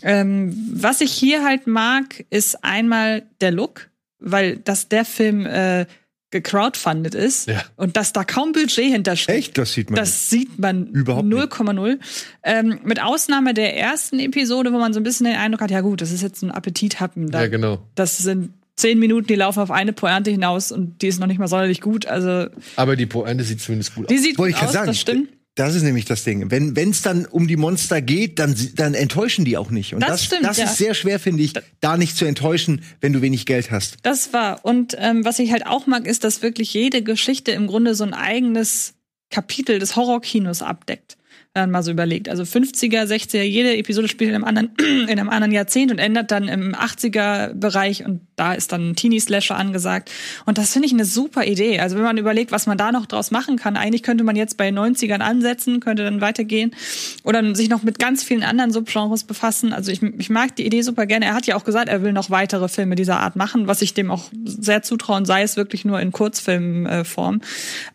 Ähm, 0.03 0.53
was 0.75 1.01
ich 1.03 1.13
hier 1.13 1.45
halt 1.45 1.69
mag, 1.69 2.25
ist 2.31 2.65
einmal 2.65 3.23
der 3.41 3.53
Look, 3.53 3.91
weil 4.19 4.57
dass 4.57 4.89
der 4.89 5.05
Film 5.05 5.47
äh, 5.47 5.87
gecrowdfundet 6.33 7.15
ist 7.15 7.47
Ja. 7.49 7.63
und 7.77 7.97
dass 7.97 8.13
da 8.13 8.25
kaum 8.25 8.53
Budget 8.53 8.87
hintersteckt. 8.93 9.39
Echt? 9.39 9.59
Das 9.59 9.73
sieht 9.73 9.91
man. 9.91 9.97
Das 10.01 10.29
sieht 10.31 10.59
man 10.59 10.89
Überhaupt 10.89 11.27
nicht. 11.27 11.39
0,0. 11.53 11.99
Ähm, 12.43 12.81
mit 12.85 13.01
Ausnahme 13.03 13.55
der 13.55 13.77
ersten 13.79 14.19
Episode, 14.19 14.73
wo 14.73 14.79
man 14.79 14.93
so 14.93 14.99
ein 15.01 15.05
bisschen 15.05 15.27
den 15.27 15.37
Eindruck 15.37 15.61
hat, 15.61 15.71
ja 15.71 15.81
gut, 15.83 16.01
das 16.01 16.11
ist 16.11 16.23
jetzt 16.23 16.43
ein 16.43 16.51
Appetithappen. 16.51 17.31
Da, 17.31 17.43
ja, 17.43 17.47
genau. 17.49 17.87
Das 17.95 18.19
sind 18.19 18.51
zehn 18.75 18.99
Minuten, 18.99 19.27
die 19.27 19.35
laufen 19.35 19.61
auf 19.61 19.71
eine 19.71 19.93
Pointe 19.93 20.31
hinaus 20.31 20.73
und 20.73 21.03
die 21.03 21.07
ist 21.09 21.21
noch 21.21 21.27
nicht 21.27 21.39
mal 21.39 21.47
sonderlich 21.47 21.81
gut. 21.83 22.07
Also 22.07 22.47
Aber 22.77 22.97
die 22.97 23.07
Pointe 23.07 23.45
sieht 23.45 23.61
zumindest 23.61 23.95
gut 23.95 24.11
die 24.11 24.15
aus. 24.17 24.23
sieht 24.23 24.39
Wollte 24.39 24.55
gut 24.55 24.63
ich 24.63 24.67
aus, 24.67 24.73
sagen. 24.73 24.87
das 24.87 24.99
stimmt. 24.99 25.29
Das 25.55 25.75
ist 25.75 25.83
nämlich 25.83 26.07
das 26.07 26.25
Ding. 26.25 26.51
Wenn 26.51 26.91
es 26.91 27.03
dann 27.03 27.27
um 27.27 27.47
die 27.47 27.57
Monster 27.57 28.01
geht, 28.01 28.39
dann, 28.39 28.57
dann 28.75 28.95
enttäuschen 28.95 29.45
die 29.45 29.59
auch 29.59 29.71
nicht. 29.71 29.95
Und 29.95 30.01
Das 30.01 30.11
das, 30.11 30.25
stimmt, 30.25 30.45
das 30.45 30.57
ja. 30.57 30.65
ist 30.65 30.79
sehr 30.79 30.95
schwer, 30.95 31.21
finde 31.21 31.43
ich, 31.43 31.53
da 31.81 31.99
nicht 31.99 32.17
zu 32.17 32.25
enttäuschen, 32.25 32.83
wenn 33.03 33.13
du 33.13 33.21
wenig 33.21 33.45
Geld 33.45 33.71
hast. 33.71 33.97
Das 34.03 34.33
war. 34.33 34.65
Und 34.65 34.97
ähm, 34.99 35.27
was 35.27 35.39
ich 35.39 35.53
halt 35.53 35.67
auch 35.67 35.87
mag, 35.87 36.07
ist, 36.07 36.25
dass 36.25 36.41
wirklich 36.41 36.73
jede 36.73 37.03
Geschichte 37.03 37.53
im 37.53 37.67
Grunde 37.67 37.95
so 37.95 38.05
ein 38.05 38.15
eigenes 38.15 38.95
Kapitel 39.29 39.79
des 39.79 39.95
Horrorkinos 39.95 40.63
abdeckt. 40.63 41.19
Man 41.55 41.71
mal 41.71 41.83
so 41.83 41.91
überlegt. 41.91 42.31
Also 42.31 42.45
50er, 42.45 43.03
60er, 43.05 43.43
jede 43.43 43.77
Episode 43.77 44.09
spielt 44.09 44.31
in 44.31 44.37
einem 44.37 44.45
anderen, 44.45 44.71
in 44.79 45.11
einem 45.11 45.29
anderen 45.29 45.53
Jahrzehnt 45.53 45.93
und 45.93 45.99
endet 45.99 46.31
dann 46.31 46.49
im 46.49 46.75
80er-Bereich 46.75 48.07
und 48.07 48.23
da 48.37 48.55
ist 48.55 48.73
dann 48.73 48.89
ein 48.89 48.97
Teenie-Slasher 48.97 49.55
angesagt. 49.55 50.11
Und 50.47 50.57
das 50.57 50.73
finde 50.73 50.87
ich 50.87 50.95
eine 50.95 51.05
super 51.05 51.45
Idee. 51.45 51.79
Also 51.81 51.97
wenn 51.97 52.05
man 52.05 52.17
überlegt, 52.17 52.53
was 52.53 52.67
man 52.67 52.79
da 52.79 52.91
noch 52.91 53.05
draus 53.05 53.31
machen 53.31 53.57
kann, 53.57 53.77
eigentlich 53.77 54.03
könnte 54.03 54.25
man 54.25 54.35
jetzt 54.35 54.57
bei 54.57 54.71
90ern 54.71 55.19
ansetzen, 55.19 55.81
könnte 55.81 56.05
dann 56.05 56.23
weitergehen 56.23 56.75
oder 57.23 57.55
sich 57.55 57.69
noch 57.69 57.83
mit 57.83 57.99
ganz 57.99 58.25
vielen 58.25 58.45
anderen 58.45 58.73
Subgenres 58.73 59.25
befassen. 59.25 59.75
Also 59.75 59.93
ich, 59.93 60.03
ich 60.03 60.31
mag 60.31 60.57
die 60.57 60.65
Idee 60.65 60.81
super 60.81 61.05
gerne. 61.05 61.27
Er 61.27 61.35
hat 61.35 61.47
ja 61.47 61.57
auch 61.57 61.65
gesagt, 61.65 61.91
er 61.91 62.03
will 62.03 62.15
noch 62.15 62.31
weitere 62.31 62.69
Filme 62.69 62.95
dieser 62.95 63.21
Art 63.21 63.37
machen, 63.37 63.67
was 63.67 63.83
ich 63.83 63.93
dem 63.93 64.11
auch 64.11 64.31
sehr 64.47 64.81
zutrauen, 64.81 65.27
sei 65.27 65.43
es 65.43 65.59
wirklich 65.59 65.85
nur 65.85 66.01
in 66.01 66.13
Kurzfilmform. 66.13 67.43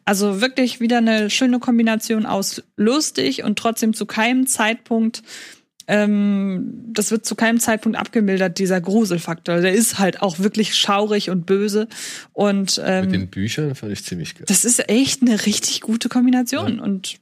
Also 0.05 0.41
wirklich 0.41 0.79
wieder 0.79 0.99
eine 0.99 1.31
schöne 1.31 1.57
Kombination 1.57 2.27
aus 2.27 2.61
lustig 2.75 3.46
und 3.47 3.57
trotzdem 3.57 3.93
zu 3.95 4.05
keinem 4.05 4.45
Zeitpunkt 4.45 5.23
ähm, 5.89 6.83
das 6.91 7.11
wird 7.11 7.25
zu 7.25 7.35
keinem 7.35 7.59
Zeitpunkt 7.61 7.97
abgemildert, 7.97 8.59
dieser 8.59 8.81
Gruselfaktor. 8.81 9.61
Der 9.61 9.71
ist 9.73 9.99
halt 9.99 10.21
auch 10.21 10.39
wirklich 10.39 10.75
schaurig 10.75 11.29
und 11.29 11.45
böse. 11.45 11.87
Und 12.33 12.75
Mit 12.77 12.85
ähm, 12.85 13.11
den 13.13 13.27
Büchern 13.29 13.73
fand 13.73 13.93
ich 13.93 14.03
ziemlich 14.03 14.35
geil. 14.35 14.43
das 14.47 14.65
ist 14.65 14.89
echt 14.89 15.21
eine 15.21 15.45
richtig 15.45 15.79
gute 15.81 16.09
Kombination. 16.09 16.79
Und 16.81 17.15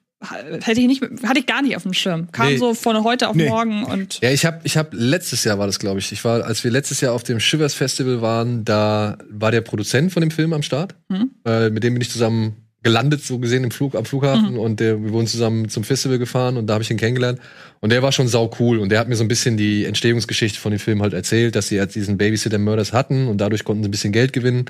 hätte 0.64 0.82
ich 0.82 0.88
nicht, 0.88 1.04
hatte 1.24 1.40
ich 1.40 1.46
gar 1.46 1.62
nicht 1.62 1.76
auf 1.76 1.84
dem 1.84 1.94
Schirm. 1.94 2.32
Kam 2.32 2.48
Nee. 2.48 2.58
so 2.58 2.74
von 2.74 3.04
heute 3.04 3.30
auf 3.30 3.36
Nee. 3.36 3.48
morgen 3.50 3.84
und 3.86 4.20
Ja, 4.24 4.32
ich 4.32 4.46
habe 4.46 4.62
ich 4.64 4.78
hab 4.78 4.94
letztes 4.94 5.44
Jahr 5.44 5.60
war 5.60 5.68
das, 5.68 5.78
glaube 5.78 6.00
ich. 6.00 6.12
Ich 6.12 6.26
war, 6.26 6.44
als 6.44 6.64
wir 6.64 6.72
letztes 6.72 7.02
Jahr 7.02 7.14
auf 7.14 7.22
dem 7.22 7.40
Shivers 7.40 7.76
Festival 7.76 8.22
waren, 8.24 8.66
da 8.66 9.20
war 9.30 9.52
der 9.52 9.62
Produzent 9.62 10.12
von 10.12 10.22
dem 10.22 10.32
Film 10.32 10.54
am 10.54 10.64
Start. 10.64 10.96
Mhm. 11.10 11.30
Äh, 11.46 11.70
mit 11.70 11.84
dem 11.84 11.94
bin 11.94 12.02
ich 12.02 12.10
zusammen 12.10 12.64
gelandet, 12.86 13.24
so 13.24 13.40
gesehen, 13.40 13.64
im 13.64 13.72
Flug, 13.72 13.96
am 13.96 14.06
Flughafen. 14.06 14.58
Und 14.60 14.80
der, 14.80 15.04
wir 15.04 15.12
wurden 15.12 15.26
zusammen 15.26 15.70
zum 15.70 15.84
Festival 15.84 16.20
gefahren 16.20 16.56
und 16.56 16.68
da 16.68 16.76
habe 16.76 16.84
ich 16.84 16.92
ihn 16.92 16.98
kennengelernt. 16.98 17.40
Und 17.82 17.90
der 17.92 18.04
war 18.04 18.12
schon 18.12 18.28
sau 18.28 18.52
cool. 18.60 18.78
Und 18.78 18.90
der 18.90 19.00
hat 19.00 19.10
mir 19.10 19.16
so 19.16 19.24
ein 19.24 19.28
bisschen 19.28 19.58
die 19.58 19.86
Entstehungsgeschichte 19.86 20.60
von 20.60 20.72
dem 20.72 20.80
Film 20.80 21.02
halt 21.02 21.14
erzählt, 21.14 21.56
dass 21.56 21.68
sie 21.68 21.80
halt 21.80 21.96
diesen 21.96 22.18
Babysitter 22.20 22.60
Murders 22.60 22.94
hatten 22.94 23.28
und 23.28 23.40
dadurch 23.40 23.64
konnten 23.64 23.82
sie 23.84 23.90
ein 23.90 23.92
bisschen 23.92 24.14
Geld 24.14 24.34
gewinnen. 24.34 24.66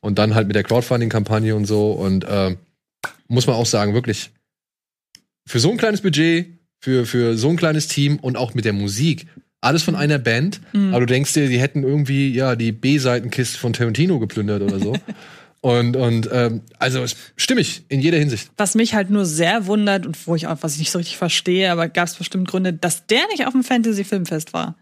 Und 0.00 0.18
dann 0.18 0.34
halt 0.34 0.46
mit 0.46 0.56
der 0.56 0.62
Crowdfunding-Kampagne 0.64 1.54
und 1.54 1.66
so. 1.66 1.92
Und 1.92 2.24
äh, 2.24 2.56
muss 3.28 3.46
man 3.46 3.56
auch 3.56 3.66
sagen, 3.66 3.92
wirklich, 3.92 4.30
für 5.46 5.60
so 5.60 5.70
ein 5.70 5.76
kleines 5.76 6.00
Budget, 6.00 6.46
für, 6.80 7.04
für 7.04 7.36
so 7.36 7.50
ein 7.50 7.56
kleines 7.56 7.86
Team 7.88 8.16
und 8.16 8.36
auch 8.38 8.54
mit 8.54 8.64
der 8.64 8.72
Musik, 8.72 9.26
alles 9.60 9.82
von 9.82 9.94
einer 9.96 10.18
Band, 10.18 10.60
Mhm. 10.72 10.90
aber 10.94 11.00
du 11.00 11.06
denkst 11.06 11.32
dir, 11.34 11.48
die 11.48 11.58
hätten 11.60 11.82
irgendwie 11.82 12.32
ja 12.32 12.54
die 12.56 12.72
B-Seitenkiste 12.72 13.58
von 13.58 13.72
Tarantino 13.74 14.18
geplündert 14.20 14.62
oder 14.62 14.78
so. 14.78 14.94
und 15.60 15.96
und 15.96 16.28
ähm, 16.32 16.60
also 16.78 17.04
stimmig 17.36 17.82
in 17.88 18.00
jeder 18.00 18.18
Hinsicht. 18.18 18.50
was 18.56 18.74
mich 18.74 18.94
halt 18.94 19.10
nur 19.10 19.24
sehr 19.26 19.66
wundert 19.66 20.06
und 20.06 20.16
wo 20.26 20.34
ich 20.36 20.46
auch, 20.46 20.58
was 20.60 20.74
ich 20.74 20.78
nicht 20.78 20.90
so 20.90 20.98
richtig 20.98 21.16
verstehe, 21.16 21.70
aber 21.72 21.88
gab 21.88 22.06
es 22.08 22.14
bestimmt 22.14 22.48
Gründe, 22.48 22.72
dass 22.72 23.06
der 23.06 23.26
nicht 23.32 23.46
auf 23.46 23.52
dem 23.52 23.64
Fantasy-Filmfest 23.64 24.52
war. 24.52 24.76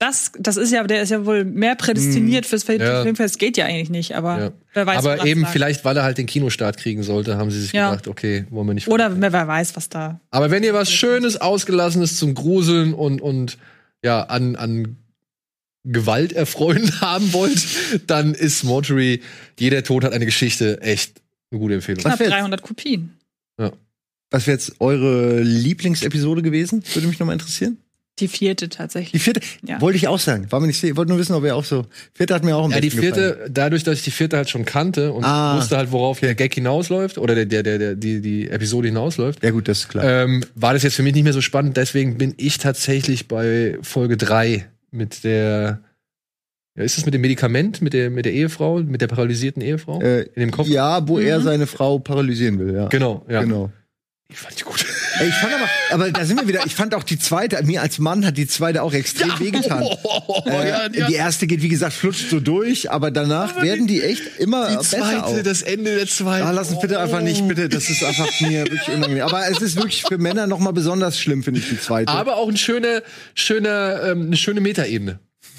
Das, 0.00 0.30
das 0.38 0.56
ist 0.56 0.70
ja, 0.72 0.84
der 0.84 1.02
ist 1.02 1.10
ja 1.10 1.26
wohl 1.26 1.44
mehr 1.44 1.74
prädestiniert 1.74 2.46
fürs 2.46 2.62
Fa- 2.62 2.74
Mhm. 2.74 2.80
Ja. 2.80 3.02
Filmfest, 3.02 3.40
geht 3.40 3.56
ja 3.56 3.64
eigentlich 3.66 3.90
nicht, 3.90 4.14
aber 4.14 4.38
Ja. 4.40 4.50
wer 4.72 4.86
weiß. 4.86 4.98
aber 4.98 5.26
eben 5.26 5.40
lag. 5.40 5.50
vielleicht, 5.50 5.84
weil 5.84 5.96
er 5.96 6.04
halt 6.04 6.18
den 6.18 6.26
Kinostart 6.26 6.76
kriegen 6.76 7.02
sollte, 7.02 7.36
haben 7.36 7.50
sie 7.50 7.60
sich 7.60 7.72
Ja. 7.72 7.90
gedacht, 7.90 8.06
okay, 8.06 8.46
wollen 8.50 8.68
wir 8.68 8.74
nicht. 8.74 8.86
Oder 8.86 9.20
wer 9.20 9.32
wer 9.32 9.48
weiß, 9.48 9.74
was 9.74 9.88
da. 9.88 10.20
aber 10.30 10.52
wenn 10.52 10.62
ihr 10.62 10.72
was 10.72 10.92
Schönes, 10.92 11.40
Ausgelassenes 11.40 12.16
zum 12.16 12.34
Gruseln 12.34 12.94
und 12.94 13.20
und 13.20 13.58
ja 14.04 14.22
an 14.22 14.54
an 14.54 14.96
Gewalt 15.92 16.32
erfreuen 16.32 16.90
haben 17.00 17.32
wollt, 17.32 17.66
dann 18.06 18.34
ist 18.34 18.64
Mortuary, 18.64 19.20
jeder 19.58 19.82
Tod 19.82 20.04
hat 20.04 20.12
eine 20.12 20.26
Geschichte, 20.26 20.80
echt 20.82 21.20
eine 21.50 21.60
gute 21.60 21.74
Empfehlung. 21.74 22.02
Knapp 22.02 22.18
wär's? 22.20 22.30
300 22.30 22.62
Kopien. 22.62 23.14
Was 24.30 24.46
wäre 24.46 24.56
jetzt 24.58 24.74
eure 24.80 25.40
Lieblingsepisode 25.40 26.42
gewesen? 26.42 26.82
Würde 26.92 27.08
mich 27.08 27.18
nochmal 27.18 27.32
interessieren. 27.32 27.78
Die 28.18 28.28
vierte 28.28 28.68
tatsächlich. 28.68 29.12
Die 29.12 29.18
vierte, 29.20 29.40
Ja. 29.64 29.80
wollte 29.80 29.96
ich 29.96 30.06
auch 30.06 30.18
sagen. 30.18 30.52
War 30.52 30.60
mir 30.60 30.66
nicht 30.66 30.78
sicher. 30.78 30.96
Wollte 30.96 31.12
nur 31.12 31.18
wissen, 31.18 31.32
ob 31.34 31.44
ihr 31.44 31.56
auch 31.56 31.64
so. 31.64 31.86
Vierte 32.12 32.34
hat 32.34 32.44
mir 32.44 32.54
auch 32.54 32.64
ein 32.66 32.72
Ja, 32.72 32.80
die 32.80 32.90
vierte, 32.90 33.30
gefallen. 33.30 33.54
dadurch, 33.54 33.84
dass 33.84 33.96
ich 33.98 34.04
die 34.04 34.10
vierte 34.10 34.36
halt 34.36 34.50
schon 34.50 34.66
kannte 34.66 35.12
und 35.14 35.24
Ah. 35.24 35.56
wusste 35.56 35.78
halt, 35.78 35.92
worauf 35.92 36.20
der 36.20 36.34
Gag 36.34 36.52
hinausläuft 36.52 37.16
oder 37.16 37.34
der, 37.34 37.46
der, 37.46 37.62
der, 37.62 37.78
der 37.78 37.94
die, 37.94 38.20
die 38.20 38.50
Episode 38.50 38.88
hinausläuft, 38.88 39.42
Ja, 39.42 39.50
gut, 39.50 39.66
das 39.68 39.78
ist 39.78 39.88
klar. 39.88 40.04
ähm, 40.24 40.44
war 40.56 40.74
das 40.74 40.82
jetzt 40.82 40.96
für 40.96 41.02
mich 41.02 41.14
nicht 41.14 41.24
mehr 41.24 41.32
so 41.32 41.40
spannend. 41.40 41.78
Deswegen 41.78 42.18
bin 42.18 42.34
ich 42.36 42.58
tatsächlich 42.58 43.28
bei 43.28 43.78
Folge 43.80 44.18
3 44.18 44.66
mit 44.90 45.24
der. 45.24 45.82
Ja, 46.76 46.84
ist 46.84 46.96
das 46.96 47.04
mit 47.06 47.14
dem 47.14 47.20
Medikament, 47.22 47.82
mit 47.82 47.92
der, 47.92 48.08
mit 48.10 48.24
der 48.24 48.32
Ehefrau, 48.32 48.78
mit 48.80 49.00
der 49.00 49.08
paralysierten 49.08 49.60
Ehefrau? 49.62 50.00
Äh, 50.00 50.22
in 50.34 50.40
dem 50.40 50.50
Kopf? 50.52 50.68
Ja, 50.68 51.06
wo 51.08 51.18
er 51.18 51.40
Mhm. 51.40 51.42
seine 51.44 51.66
Frau 51.66 51.98
paralysieren 51.98 52.58
will, 52.60 52.72
ja. 52.74 52.86
Genau, 52.88 53.24
ja. 53.28 53.40
Genau. 53.42 53.70
Ich 54.28 54.38
fand 54.38 54.58
die 54.60 54.64
gut. 54.64 54.84
Ich 55.26 55.34
fand 55.34 55.54
aber, 55.54 55.68
aber 55.90 56.12
da 56.12 56.24
sind 56.24 56.40
wir 56.40 56.46
wieder, 56.48 56.64
ich 56.66 56.74
fand 56.74 56.94
auch 56.94 57.02
die 57.02 57.18
zweite, 57.18 57.62
mir 57.64 57.82
als 57.82 57.98
Mann 57.98 58.24
hat 58.24 58.36
die 58.36 58.46
zweite 58.46 58.82
auch 58.82 58.92
extrem 58.92 59.38
wehgetan. 59.38 59.84
Äh, 60.46 60.68
ja, 60.68 60.88
ja. 60.92 61.06
Die 61.06 61.14
erste 61.14 61.46
geht, 61.46 61.62
wie 61.62 61.68
gesagt, 61.68 61.92
flutscht 61.92 62.30
so 62.30 62.40
durch, 62.40 62.90
aber 62.90 63.10
danach 63.10 63.60
werden 63.62 63.86
die 63.86 64.02
echt 64.02 64.22
immer 64.38 64.68
Die 64.68 64.76
besser 64.76 64.98
auch. 65.02 65.26
zweite, 65.28 65.42
das 65.42 65.62
Ende 65.62 65.94
der 65.96 66.06
zweiten. 66.06 66.46
Ah, 66.46 66.50
lass 66.52 66.70
uns 66.70 66.80
bitte 66.80 67.00
einfach 67.00 67.20
nicht, 67.20 67.46
bitte, 67.48 67.68
das 67.68 67.90
ist 67.90 68.02
einfach 68.04 68.28
mir 68.40 68.64
wirklich 68.70 68.88
unangenehm. 68.88 69.24
Aber 69.24 69.48
es 69.48 69.60
ist 69.60 69.76
wirklich 69.76 70.02
für 70.02 70.18
Männer 70.18 70.46
noch 70.46 70.58
mal 70.58 70.72
besonders 70.72 71.18
schlimm, 71.20 71.42
finde 71.42 71.60
ich, 71.60 71.68
die 71.68 71.80
zweite. 71.80 72.12
Aber 72.12 72.36
auch 72.36 72.48
ein 72.48 72.56
schöner, 72.56 73.02
schöner, 73.34 74.02
ähm, 74.04 74.26
eine 74.26 74.36
schöne 74.36 74.60
Metaebene. 74.60 75.18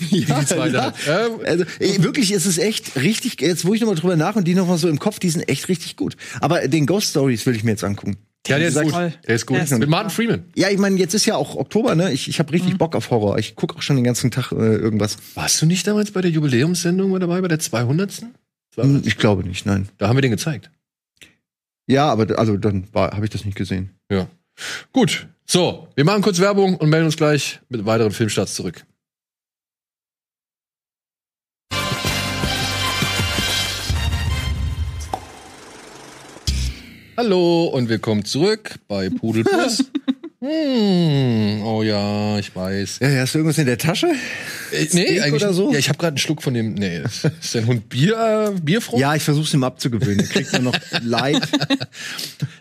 ja, 0.09 0.39
die 0.39 0.45
zweite 0.45 0.75
ja. 0.75 0.93
Ja. 1.07 1.27
Also, 1.45 1.65
ey, 1.79 2.01
wirklich, 2.03 2.31
es 2.31 2.45
ist 2.45 2.57
echt 2.57 2.95
richtig, 2.95 3.41
jetzt 3.41 3.65
wo 3.65 3.73
ich 3.73 3.81
noch 3.81 3.87
mal 3.89 3.95
drüber 3.95 4.15
nach 4.15 4.35
und 4.35 4.45
die 4.45 4.55
noch 4.55 4.67
mal 4.67 4.77
so 4.77 4.87
im 4.87 4.99
Kopf, 4.99 5.19
die 5.19 5.29
sind 5.29 5.47
echt 5.49 5.67
richtig 5.67 5.95
gut. 5.97 6.15
Aber 6.41 6.67
den 6.67 6.85
Ghost 6.85 7.09
Stories 7.09 7.45
will 7.45 7.55
ich 7.55 7.63
mir 7.63 7.71
jetzt 7.71 7.83
angucken. 7.83 8.17
Ja, 8.47 8.57
der 8.57 8.69
ist 8.69 8.75
ist 8.75 8.83
gut. 8.83 8.93
Der 8.93 9.35
ist 9.35 9.45
gut. 9.45 9.57
Der 9.57 9.63
ist 9.63 9.71
mit 9.71 9.79
super. 9.81 9.89
Martin 9.91 10.09
Freeman. 10.09 10.43
Ja, 10.55 10.69
ich 10.69 10.77
meine, 10.77 10.97
jetzt 10.97 11.13
ist 11.13 11.25
ja 11.25 11.35
auch 11.35 11.55
Oktober, 11.55 11.95
ne? 11.95 12.11
Ich, 12.11 12.27
ich 12.29 12.39
habe 12.39 12.51
richtig 12.53 12.77
Bock 12.77 12.95
auf 12.95 13.11
Horror. 13.11 13.37
Ich 13.37 13.55
guck 13.55 13.75
auch 13.75 13.81
schon 13.81 13.95
den 13.97 14.05
ganzen 14.05 14.31
Tag 14.31 14.51
äh, 14.51 14.55
irgendwas. 14.55 15.17
Warst 15.35 15.61
du 15.61 15.65
nicht 15.65 15.85
damals 15.85 16.11
bei 16.11 16.21
der 16.21 16.31
Jubiläumssendung 16.31 17.11
mit 17.11 17.21
dabei, 17.21 17.41
bei 17.41 17.47
der 17.47 17.59
200. 17.59 18.21
Hm, 18.75 19.01
Ich 19.05 19.17
glaube 19.17 19.43
nicht, 19.43 19.65
nein. 19.65 19.89
Da 19.97 20.07
haben 20.07 20.15
wir 20.17 20.21
den 20.21 20.31
gezeigt. 20.31 20.71
Ja, 21.87 22.09
aber 22.09 22.37
also 22.39 22.55
dann 22.57 22.87
habe 22.93 23.25
ich 23.25 23.31
das 23.31 23.45
nicht 23.45 23.57
gesehen. 23.57 23.91
Ja. 24.11 24.27
Gut. 24.93 25.27
So, 25.45 25.87
wir 25.95 26.05
machen 26.05 26.21
kurz 26.21 26.39
Werbung 26.39 26.75
und 26.75 26.89
melden 26.89 27.05
uns 27.07 27.17
gleich 27.17 27.59
mit 27.69 27.85
weiteren 27.85 28.11
Filmstarts 28.11 28.53
zurück. 28.55 28.85
Hallo 37.21 37.65
und 37.65 37.89
willkommen 37.89 38.23
zurück 38.23 38.75
bei 38.87 39.09
Pudel 39.09 39.43
Plus. 39.43 39.83
Hm, 40.41 41.61
oh 41.65 41.83
ja, 41.83 42.39
ich 42.39 42.55
weiß. 42.55 42.99
Ja, 43.01 43.09
hast 43.17 43.33
du 43.33 43.39
irgendwas 43.39 43.57
in 43.57 43.65
der 43.65 43.77
Tasche? 43.77 44.07
Äh, 44.71 44.87
nee, 44.93 45.19
eigentlich 45.19 45.43
oder 45.43 45.51
so? 45.51 45.69
Ja, 45.73 45.79
ich 45.79 45.89
habe 45.89 45.97
gerade 45.97 46.13
einen 46.13 46.17
Schluck 46.17 46.41
von 46.41 46.53
dem. 46.53 46.75
Nee, 46.75 47.01
ist 47.41 47.53
der 47.53 47.65
Hund 47.65 47.89
Bier, 47.89 48.53
äh, 48.55 48.61
Bierfrucht? 48.61 49.01
Ja, 49.01 49.15
ich 49.15 49.23
versuch's 49.23 49.53
ihm 49.53 49.65
abzugewöhnen. 49.65 50.21
Er 50.21 50.27
kriegt 50.27 50.53
nur 50.53 50.61
noch 50.61 50.79
Leid. 51.03 51.45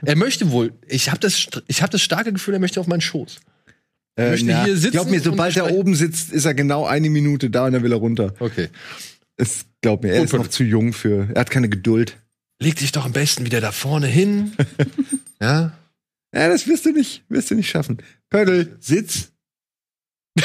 Er 0.04 0.16
möchte 0.16 0.50
wohl. 0.50 0.72
Ich 0.88 1.08
habe 1.08 1.20
das, 1.20 1.46
ich 1.68 1.80
habe 1.80 1.92
das 1.92 2.02
starke 2.02 2.32
Gefühl, 2.32 2.54
er 2.54 2.60
möchte 2.60 2.80
auf 2.80 2.88
meinen 2.88 3.00
Schoß. 3.00 3.38
Äh, 4.16 4.30
möchte 4.30 4.64
hier 4.64 4.76
sitzen 4.76 4.90
Glaub 4.90 5.08
mir, 5.08 5.20
sobald 5.20 5.56
er 5.56 5.70
oben 5.70 5.94
sitzt, 5.94 6.32
ist 6.32 6.46
er 6.46 6.54
genau 6.54 6.84
eine 6.84 7.10
Minute 7.10 7.48
da 7.48 7.66
und 7.66 7.74
dann 7.74 7.84
will 7.84 7.92
er 7.92 7.98
runter. 7.98 8.34
Okay. 8.40 8.70
Es, 9.36 9.66
glaub 9.82 10.02
mir, 10.02 10.14
er 10.14 10.24
ist 10.24 10.32
Gut. 10.32 10.40
noch 10.40 10.48
zu 10.48 10.64
jung 10.64 10.92
für. 10.92 11.28
Er 11.32 11.42
hat 11.42 11.50
keine 11.50 11.68
Geduld. 11.68 12.16
Leg 12.60 12.76
dich 12.76 12.92
doch 12.92 13.04
am 13.04 13.12
besten 13.12 13.44
wieder 13.44 13.60
da 13.60 13.70
vorne 13.72 14.06
hin. 14.06 14.56
ja. 15.40 15.72
Ja, 16.34 16.48
das 16.48 16.66
wirst 16.66 16.86
du 16.86 16.92
nicht, 16.92 17.22
wirst 17.28 17.50
du 17.50 17.54
nicht 17.54 17.70
schaffen. 17.70 17.98
Pödel, 18.28 18.76
sitz. 18.80 19.32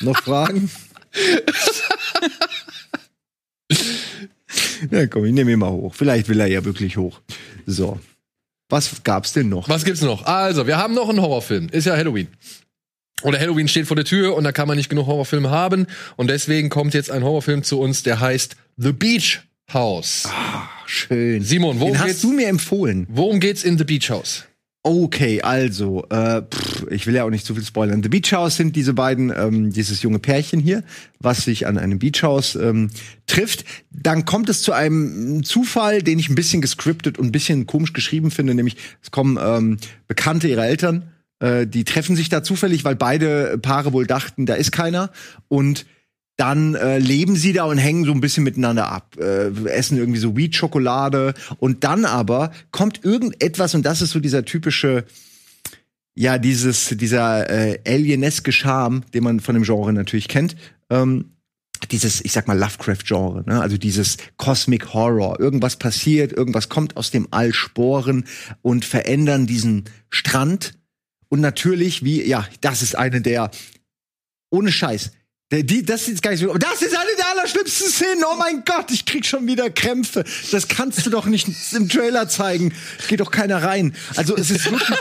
noch 0.00 0.20
Fragen? 0.22 0.70
ja, 4.90 5.06
komm, 5.06 5.24
ich 5.24 5.32
nehme 5.32 5.52
ihn 5.52 5.58
mal 5.58 5.70
hoch. 5.70 5.94
Vielleicht 5.94 6.28
will 6.28 6.40
er 6.40 6.46
ja 6.46 6.64
wirklich 6.64 6.96
hoch. 6.96 7.20
So. 7.66 8.00
Was 8.68 9.02
gab's 9.04 9.32
denn 9.32 9.48
noch? 9.48 9.68
Was 9.68 9.84
gibt's 9.84 10.02
noch? 10.02 10.24
Also, 10.26 10.66
wir 10.66 10.76
haben 10.76 10.94
noch 10.94 11.08
einen 11.08 11.20
Horrorfilm. 11.20 11.68
Ist 11.68 11.84
ja 11.86 11.96
Halloween. 11.96 12.28
Oder 13.22 13.38
Halloween 13.38 13.68
steht 13.68 13.86
vor 13.86 13.96
der 13.96 14.04
Tür 14.04 14.34
und 14.36 14.44
da 14.44 14.52
kann 14.52 14.68
man 14.68 14.76
nicht 14.76 14.90
genug 14.90 15.06
Horrorfilme 15.06 15.50
haben. 15.50 15.86
Und 16.16 16.28
deswegen 16.28 16.68
kommt 16.68 16.94
jetzt 16.94 17.10
ein 17.10 17.22
Horrorfilm 17.22 17.62
zu 17.62 17.80
uns, 17.80 18.02
der 18.02 18.20
heißt 18.20 18.56
The 18.76 18.92
Beach 18.92 19.40
House. 19.72 20.28
Schön. 20.86 21.42
Simon, 21.42 21.80
worum 21.80 21.94
Den 21.94 22.00
hast 22.00 22.06
geht's? 22.08 22.20
du 22.22 22.32
mir 22.32 22.48
empfohlen. 22.48 23.06
Worum 23.08 23.40
geht's 23.40 23.64
in 23.64 23.78
The 23.78 23.84
Beach 23.84 24.10
House? 24.10 24.44
Okay, 24.86 25.40
also, 25.40 26.04
äh, 26.10 26.42
pff, 26.42 26.84
ich 26.90 27.06
will 27.06 27.14
ja 27.14 27.24
auch 27.24 27.30
nicht 27.30 27.46
zu 27.46 27.54
viel 27.54 27.64
spoilern. 27.64 28.02
The 28.02 28.10
Beach 28.10 28.30
House 28.34 28.56
sind 28.56 28.76
diese 28.76 28.92
beiden, 28.92 29.32
ähm, 29.34 29.72
dieses 29.72 30.02
junge 30.02 30.18
Pärchen 30.18 30.60
hier, 30.60 30.84
was 31.20 31.46
sich 31.46 31.66
an 31.66 31.78
einem 31.78 31.98
Beach 31.98 32.22
House 32.22 32.54
ähm, 32.54 32.90
trifft. 33.26 33.64
Dann 33.90 34.26
kommt 34.26 34.50
es 34.50 34.60
zu 34.60 34.72
einem 34.72 35.42
Zufall, 35.42 36.02
den 36.02 36.18
ich 36.18 36.28
ein 36.28 36.34
bisschen 36.34 36.60
gescriptet 36.60 37.18
und 37.18 37.28
ein 37.28 37.32
bisschen 37.32 37.66
komisch 37.66 37.94
geschrieben 37.94 38.30
finde, 38.30 38.54
nämlich 38.54 38.76
es 39.02 39.10
kommen 39.10 39.38
ähm, 39.40 39.78
Bekannte 40.06 40.48
ihrer 40.48 40.66
Eltern, 40.66 41.13
äh, 41.44 41.66
die 41.66 41.84
treffen 41.84 42.16
sich 42.16 42.30
da 42.30 42.42
zufällig, 42.42 42.84
weil 42.84 42.96
beide 42.96 43.58
Paare 43.58 43.92
wohl 43.92 44.06
dachten, 44.06 44.46
da 44.46 44.54
ist 44.54 44.72
keiner 44.72 45.10
und 45.48 45.84
dann 46.36 46.74
äh, 46.74 46.98
leben 46.98 47.36
sie 47.36 47.52
da 47.52 47.64
und 47.64 47.78
hängen 47.78 48.04
so 48.04 48.12
ein 48.12 48.20
bisschen 48.20 48.44
miteinander 48.44 48.88
ab, 48.88 49.16
äh, 49.20 49.50
essen 49.68 49.98
irgendwie 49.98 50.18
so 50.18 50.36
Weed-Schokolade 50.36 51.34
und 51.58 51.84
dann 51.84 52.06
aber 52.06 52.50
kommt 52.70 53.04
irgendetwas 53.04 53.74
und 53.74 53.84
das 53.84 54.00
ist 54.00 54.10
so 54.10 54.20
dieser 54.20 54.44
typische, 54.46 55.04
ja 56.14 56.38
dieses 56.38 56.88
dieser 56.96 57.50
äh, 57.50 57.78
alieneske 57.86 58.50
Charme, 58.50 59.02
den 59.12 59.22
man 59.22 59.40
von 59.40 59.54
dem 59.54 59.64
Genre 59.64 59.92
natürlich 59.92 60.28
kennt. 60.28 60.56
Ähm, 60.88 61.26
dieses, 61.90 62.24
ich 62.24 62.32
sag 62.32 62.48
mal, 62.48 62.58
Lovecraft-Genre, 62.58 63.44
ne? 63.46 63.60
also 63.60 63.76
dieses 63.76 64.16
Cosmic 64.38 64.94
Horror. 64.94 65.38
Irgendwas 65.38 65.76
passiert, 65.76 66.32
irgendwas 66.32 66.70
kommt 66.70 66.96
aus 66.96 67.10
dem 67.10 67.28
All, 67.30 67.52
Sporen 67.52 68.24
und 68.62 68.86
verändern 68.86 69.46
diesen 69.46 69.84
Strand. 70.08 70.72
Und 71.28 71.40
natürlich, 71.40 72.04
wie, 72.04 72.22
ja, 72.22 72.48
das 72.60 72.82
ist 72.82 72.96
eine 72.96 73.20
der, 73.20 73.50
ohne 74.50 74.70
Scheiß, 74.70 75.10
Die, 75.52 75.84
das 75.84 76.08
ist 76.08 76.22
gar 76.22 76.32
nicht 76.32 76.40
so. 76.40 76.52
Das 76.54 76.82
ist 76.82 76.96
eine 76.96 77.10
der 77.16 77.30
allerschlimmsten 77.30 77.88
Szenen. 77.88 78.24
Oh 78.24 78.36
mein 78.36 78.64
Gott, 78.64 78.90
ich 78.90 79.04
krieg 79.04 79.24
schon 79.24 79.46
wieder 79.46 79.70
Krämpfe. 79.70 80.24
Das 80.50 80.68
kannst 80.68 81.04
du 81.06 81.10
doch 81.10 81.26
nicht 81.26 81.48
im 81.72 81.88
Trailer 81.88 82.28
zeigen. 82.28 82.72
Geht 83.08 83.20
doch 83.20 83.30
keiner 83.30 83.62
rein. 83.62 83.94
Also 84.16 84.36
es 84.36 84.50
ist 84.50 84.70
wirklich. 84.70 84.98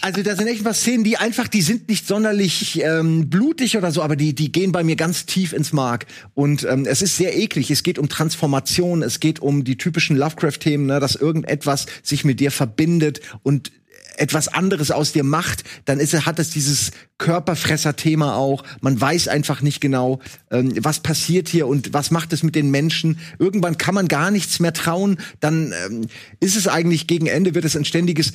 Also 0.00 0.22
da 0.22 0.36
sind 0.36 0.48
echt 0.48 0.60
ein 0.60 0.64
paar 0.64 0.74
Szenen, 0.74 1.02
die 1.02 1.16
einfach, 1.16 1.48
die 1.48 1.62
sind 1.62 1.88
nicht 1.88 2.06
sonderlich 2.06 2.82
ähm, 2.82 3.30
blutig 3.30 3.78
oder 3.78 3.90
so, 3.90 4.02
aber 4.02 4.16
die, 4.16 4.34
die 4.34 4.52
gehen 4.52 4.70
bei 4.70 4.84
mir 4.84 4.96
ganz 4.96 5.24
tief 5.24 5.54
ins 5.54 5.72
Mark. 5.72 6.04
Und 6.34 6.64
ähm, 6.64 6.84
es 6.84 7.00
ist 7.00 7.16
sehr 7.16 7.34
eklig. 7.34 7.70
Es 7.70 7.84
geht 7.84 7.98
um 7.98 8.10
Transformation, 8.10 9.02
es 9.02 9.18
geht 9.18 9.40
um 9.40 9.64
die 9.64 9.78
typischen 9.78 10.18
Lovecraft-Themen, 10.18 10.84
ne, 10.86 11.00
dass 11.00 11.14
irgendetwas 11.14 11.86
sich 12.02 12.22
mit 12.22 12.38
dir 12.38 12.50
verbindet 12.50 13.20
und 13.42 13.72
etwas 14.16 14.48
anderes 14.48 14.90
aus 14.90 15.12
dir 15.12 15.24
macht, 15.24 15.64
dann 15.84 16.00
ist, 16.00 16.14
hat 16.26 16.38
es 16.38 16.50
dieses 16.50 16.92
Körperfresser-Thema 17.18 18.36
auch. 18.36 18.64
Man 18.80 19.00
weiß 19.00 19.28
einfach 19.28 19.62
nicht 19.62 19.80
genau, 19.80 20.20
ähm, 20.50 20.72
was 20.78 21.00
passiert 21.00 21.48
hier 21.48 21.66
und 21.66 21.92
was 21.92 22.10
macht 22.10 22.32
es 22.32 22.42
mit 22.42 22.54
den 22.54 22.70
Menschen. 22.70 23.18
Irgendwann 23.38 23.78
kann 23.78 23.94
man 23.94 24.08
gar 24.08 24.30
nichts 24.30 24.60
mehr 24.60 24.72
trauen. 24.72 25.18
Dann 25.40 25.72
ähm, 25.86 26.06
ist 26.40 26.56
es 26.56 26.68
eigentlich 26.68 27.06
gegen 27.06 27.26
Ende 27.26 27.54
wird 27.54 27.64
es 27.64 27.76
ein 27.76 27.84
ständiges 27.84 28.32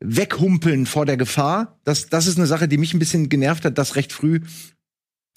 Weghumpeln 0.00 0.86
vor 0.86 1.06
der 1.06 1.16
Gefahr. 1.16 1.78
Das, 1.84 2.08
das 2.08 2.26
ist 2.26 2.38
eine 2.38 2.46
Sache, 2.46 2.68
die 2.68 2.78
mich 2.78 2.94
ein 2.94 2.98
bisschen 2.98 3.28
genervt 3.28 3.64
hat, 3.64 3.78
dass 3.78 3.96
recht 3.96 4.12
früh 4.12 4.40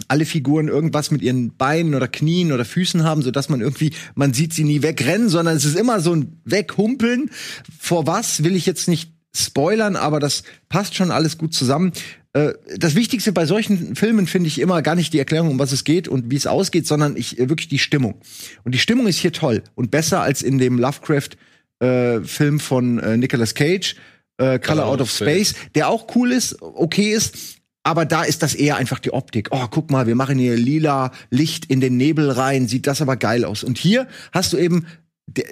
alle 0.08 0.26
Figuren 0.26 0.68
irgendwas 0.68 1.12
mit 1.12 1.22
ihren 1.22 1.56
Beinen 1.56 1.96
oder 1.96 2.08
Knien 2.08 2.52
oder 2.52 2.66
Füßen 2.66 3.04
haben, 3.04 3.22
so 3.22 3.32
dass 3.32 3.50
man 3.50 3.62
irgendwie, 3.62 3.94
man 4.16 4.34
sieht 4.34 4.54
sie 4.54 4.64
nie 4.64 4.82
wegrennen, 4.82 5.30
sondern 5.30 5.56
es 5.56 5.66
ist 5.66 5.78
immer 5.78 6.02
so 6.02 6.14
ein 6.14 6.42
Weghumpeln. 6.46 7.30
Vor 7.80 8.08
was 8.08 8.44
will 8.44 8.56
ich 8.56 8.66
jetzt 8.66 8.88
nicht 8.88 9.13
spoilern, 9.36 9.96
aber 9.96 10.20
das 10.20 10.44
passt 10.70 10.96
schon 10.96 11.12
alles 11.12 11.38
gut 11.38 11.54
zusammen. 11.54 11.92
Äh, 12.34 12.54
Das 12.78 12.96
Wichtigste 12.96 13.32
bei 13.32 13.46
solchen 13.46 13.96
Filmen 13.96 14.28
finde 14.28 14.48
ich 14.48 14.60
immer 14.60 14.82
gar 14.82 14.96
nicht 14.96 15.14
die 15.14 15.20
Erklärung, 15.20 15.52
um 15.52 15.60
was 15.60 15.72
es 15.72 15.84
geht 15.84 16.08
und 16.08 16.30
wie 16.32 16.36
es 16.36 16.48
ausgeht, 16.48 16.88
sondern 16.88 17.16
ich 17.16 17.40
äh, 17.40 17.50
wirklich 17.50 17.68
die 17.68 17.80
Stimmung. 17.80 18.16
Und 18.64 18.74
die 18.74 18.80
Stimmung 18.80 19.08
ist 19.08 19.18
hier 19.18 19.32
toll 19.34 19.64
und 19.76 19.92
besser 19.92 20.22
als 20.22 20.42
in 20.42 20.58
dem 20.58 20.78
Lovecraft-Film 20.78 22.60
von 22.60 23.00
äh, 23.00 23.18
Nicolas 23.18 23.56
Cage, 23.56 23.96
äh, 24.38 24.60
Color 24.60 24.86
Out 24.86 25.02
of 25.02 25.12
Space, 25.12 25.56
der 25.76 25.90
auch 25.90 26.16
cool 26.16 26.32
ist, 26.32 26.62
okay 26.62 27.12
ist, 27.12 27.60
aber 27.84 28.06
da 28.06 28.24
ist 28.24 28.42
das 28.42 28.56
eher 28.56 28.78
einfach 28.78 29.00
die 29.00 29.12
Optik. 29.14 29.50
Oh, 29.52 29.68
guck 29.70 29.92
mal, 29.92 30.08
wir 30.08 30.16
machen 30.16 30.40
hier 30.40 30.56
lila 30.56 31.12
Licht 31.30 31.66
in 31.66 31.82
den 31.82 31.98
Nebel 31.98 32.32
rein, 32.32 32.68
sieht 32.68 32.88
das 32.88 33.02
aber 33.02 33.18
geil 33.18 33.44
aus. 33.44 33.64
Und 33.64 33.78
hier 33.78 34.08
hast 34.32 34.54
du 34.54 34.58
eben 34.58 34.86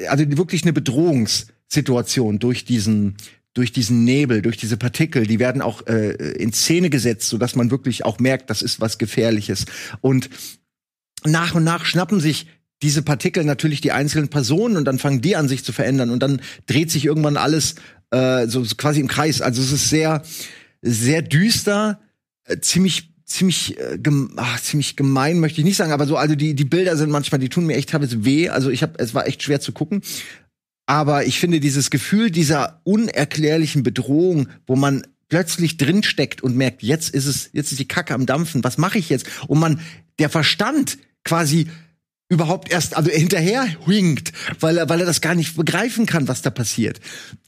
also 0.07 0.25
wirklich 0.38 0.63
eine 0.63 0.73
Bedrohungssituation 0.73 2.39
durch 2.39 2.63
diesen 2.63 3.17
durch 3.53 3.71
diesen 3.71 4.03
Nebel, 4.03 4.41
durch 4.41 4.57
diese 4.57 4.77
Partikel, 4.77 5.27
die 5.27 5.39
werden 5.39 5.61
auch 5.61 5.85
äh, 5.87 6.11
in 6.33 6.53
Szene 6.53 6.89
gesetzt, 6.89 7.27
so 7.27 7.37
dass 7.37 7.55
man 7.55 7.69
wirklich 7.69 8.05
auch 8.05 8.19
merkt, 8.19 8.49
das 8.49 8.61
ist 8.61 8.79
was 8.79 8.97
Gefährliches. 8.97 9.65
Und 9.99 10.29
nach 11.25 11.53
und 11.53 11.63
nach 11.63 11.85
schnappen 11.85 12.19
sich 12.19 12.47
diese 12.81 13.01
Partikel 13.01 13.43
natürlich 13.43 13.81
die 13.81 13.91
einzelnen 13.91 14.29
Personen 14.29 14.77
und 14.77 14.85
dann 14.85 14.99
fangen 14.99 15.21
die 15.21 15.35
an 15.35 15.47
sich 15.47 15.63
zu 15.63 15.73
verändern 15.73 16.09
und 16.09 16.23
dann 16.23 16.41
dreht 16.65 16.89
sich 16.89 17.05
irgendwann 17.05 17.37
alles 17.37 17.75
äh, 18.11 18.47
so, 18.47 18.63
so 18.63 18.75
quasi 18.75 18.99
im 18.99 19.07
Kreis. 19.07 19.41
Also 19.41 19.61
es 19.61 19.71
ist 19.71 19.89
sehr 19.89 20.23
sehr 20.81 21.21
düster, 21.21 21.99
äh, 22.45 22.59
ziemlich 22.59 23.13
ziemlich 23.25 23.79
äh, 23.79 23.97
gem 23.99 24.33
ach, 24.35 24.59
ziemlich 24.61 24.95
gemein 24.95 25.39
möchte 25.39 25.61
ich 25.61 25.65
nicht 25.65 25.77
sagen, 25.77 25.91
aber 25.91 26.07
so 26.07 26.17
also 26.17 26.35
die 26.35 26.55
die 26.55 26.65
Bilder 26.65 26.97
sind 26.97 27.11
manchmal 27.11 27.39
die 27.39 27.49
tun 27.49 27.67
mir 27.67 27.75
echt 27.75 27.89
teilweise 27.89 28.25
weh. 28.25 28.49
Also 28.49 28.69
ich 28.71 28.81
habe 28.81 28.93
es 28.97 29.13
war 29.13 29.27
echt 29.27 29.43
schwer 29.43 29.61
zu 29.61 29.73
gucken. 29.73 30.01
Aber 30.86 31.25
ich 31.25 31.39
finde 31.39 31.59
dieses 31.59 31.89
Gefühl 31.89 32.32
dieser 32.32 32.82
unerklärlichen 32.84 33.84
Bedrohung, 33.84 34.49
wo 34.67 34.75
man 34.75 35.03
plötzlich 35.29 35.77
drinsteckt 35.77 36.43
und 36.43 36.57
merkt, 36.57 36.84
jetzt 36.84 37.09
ist 37.09 37.25
es, 37.25 37.49
jetzt 37.53 37.71
ist 37.71 37.79
die 37.79 37.88
Kacke 37.88 38.13
am 38.13 38.25
Dampfen, 38.25 38.63
was 38.63 38.77
mache 38.77 38.97
ich 38.97 39.09
jetzt? 39.09 39.27
Und 39.47 39.59
man, 39.59 39.79
der 40.19 40.29
Verstand 40.29 40.97
quasi 41.23 41.67
überhaupt 42.27 42.71
erst, 42.71 42.97
also 42.97 43.09
hinterher 43.11 43.63
hinkt, 43.86 44.34
weil 44.59 44.77
er, 44.77 44.89
weil 44.89 44.99
er 44.99 45.05
das 45.05 45.21
gar 45.21 45.36
nicht 45.36 45.55
begreifen 45.55 46.05
kann, 46.05 46.27
was 46.27 46.41
da 46.41 46.49
passiert. 46.49 46.99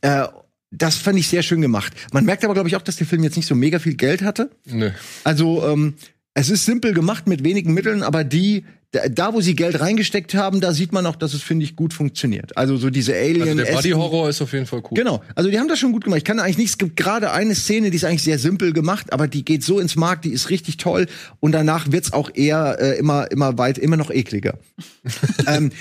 Äh, 0.02 0.28
das 0.72 0.98
fand 0.98 1.20
ich 1.20 1.28
sehr 1.28 1.44
schön 1.44 1.62
gemacht. 1.62 1.94
Man 2.12 2.26
merkt 2.26 2.44
aber, 2.44 2.54
glaube 2.54 2.68
ich, 2.68 2.76
auch, 2.76 2.82
dass 2.82 2.96
der 2.96 3.08
Film 3.08 3.24
jetzt 3.24 3.38
nicht 3.38 3.46
so 3.48 3.56
mega 3.56 3.80
viel 3.80 3.96
Geld 3.96 4.22
hatte. 4.24 4.50
Nö. 4.66 4.92
Also 5.24 5.66
ähm, 5.66 5.96
es 6.34 6.50
ist 6.50 6.66
simpel 6.66 6.94
gemacht 6.94 7.28
mit 7.28 7.44
wenigen 7.44 7.74
Mitteln, 7.74 8.02
aber 8.02 8.24
die 8.24 8.66
da, 9.10 9.34
wo 9.34 9.42
sie 9.42 9.56
Geld 9.56 9.80
reingesteckt 9.80 10.36
haben, 10.36 10.62
da 10.62 10.72
sieht 10.72 10.92
man 10.92 11.06
auch, 11.08 11.16
dass 11.16 11.34
es 11.34 11.42
finde 11.42 11.66
ich 11.66 11.76
gut 11.76 11.94
funktioniert. 11.94 12.56
Also 12.56 12.78
so 12.78 12.92
diese 12.92 13.16
Alien 13.16 13.42
Also 13.42 13.64
der 13.64 13.74
Body 13.74 13.90
Horror 13.90 14.30
ist 14.30 14.42
auf 14.42 14.54
jeden 14.54 14.68
Fall 14.68 14.84
cool. 14.84 14.96
Genau, 14.96 15.24
also 15.34 15.50
die 15.50 15.60
haben 15.60 15.68
das 15.68 15.80
schon 15.80 15.92
gut 15.92 16.04
gemacht. 16.04 16.20
Ich 16.20 16.24
kann 16.24 16.40
eigentlich 16.40 16.60
nichts, 16.60 16.74
es 16.74 16.78
gibt 16.78 16.96
gerade 16.96 17.32
eine 17.32 17.56
Szene, 17.56 17.90
die 17.90 17.98
ist 17.98 18.06
eigentlich 18.06 18.24
sehr 18.24 18.38
simpel 18.38 18.72
gemacht, 18.72 19.12
aber 19.12 19.28
die 19.28 19.44
geht 19.44 19.64
so 19.64 19.80
ins 19.80 19.96
Markt, 19.96 20.26
die 20.26 20.32
ist 20.32 20.52
richtig 20.52 20.78
toll 20.78 21.08
und 21.40 21.54
danach 21.54 21.92
wird's 21.92 22.14
auch 22.14 22.30
eher 22.34 22.78
äh, 22.80 22.98
immer 23.00 23.32
immer 23.32 23.58
weit 23.58 23.80
immer 23.80 23.98
noch 23.98 24.12
ekliger. 24.12 24.60
ähm, 25.48 25.72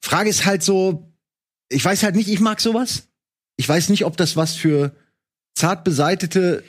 Frage 0.00 0.28
ist 0.28 0.44
halt 0.44 0.62
so, 0.62 1.10
ich 1.70 1.84
weiß 1.84 2.02
halt 2.02 2.14
nicht, 2.14 2.28
ich 2.28 2.40
mag 2.40 2.60
sowas. 2.60 3.04
Ich 3.56 3.68
weiß 3.68 3.88
nicht, 3.88 4.04
ob 4.04 4.16
das 4.16 4.36
was 4.36 4.54
für 4.54 4.92
zart 5.54 5.84
beseitete 5.84 6.62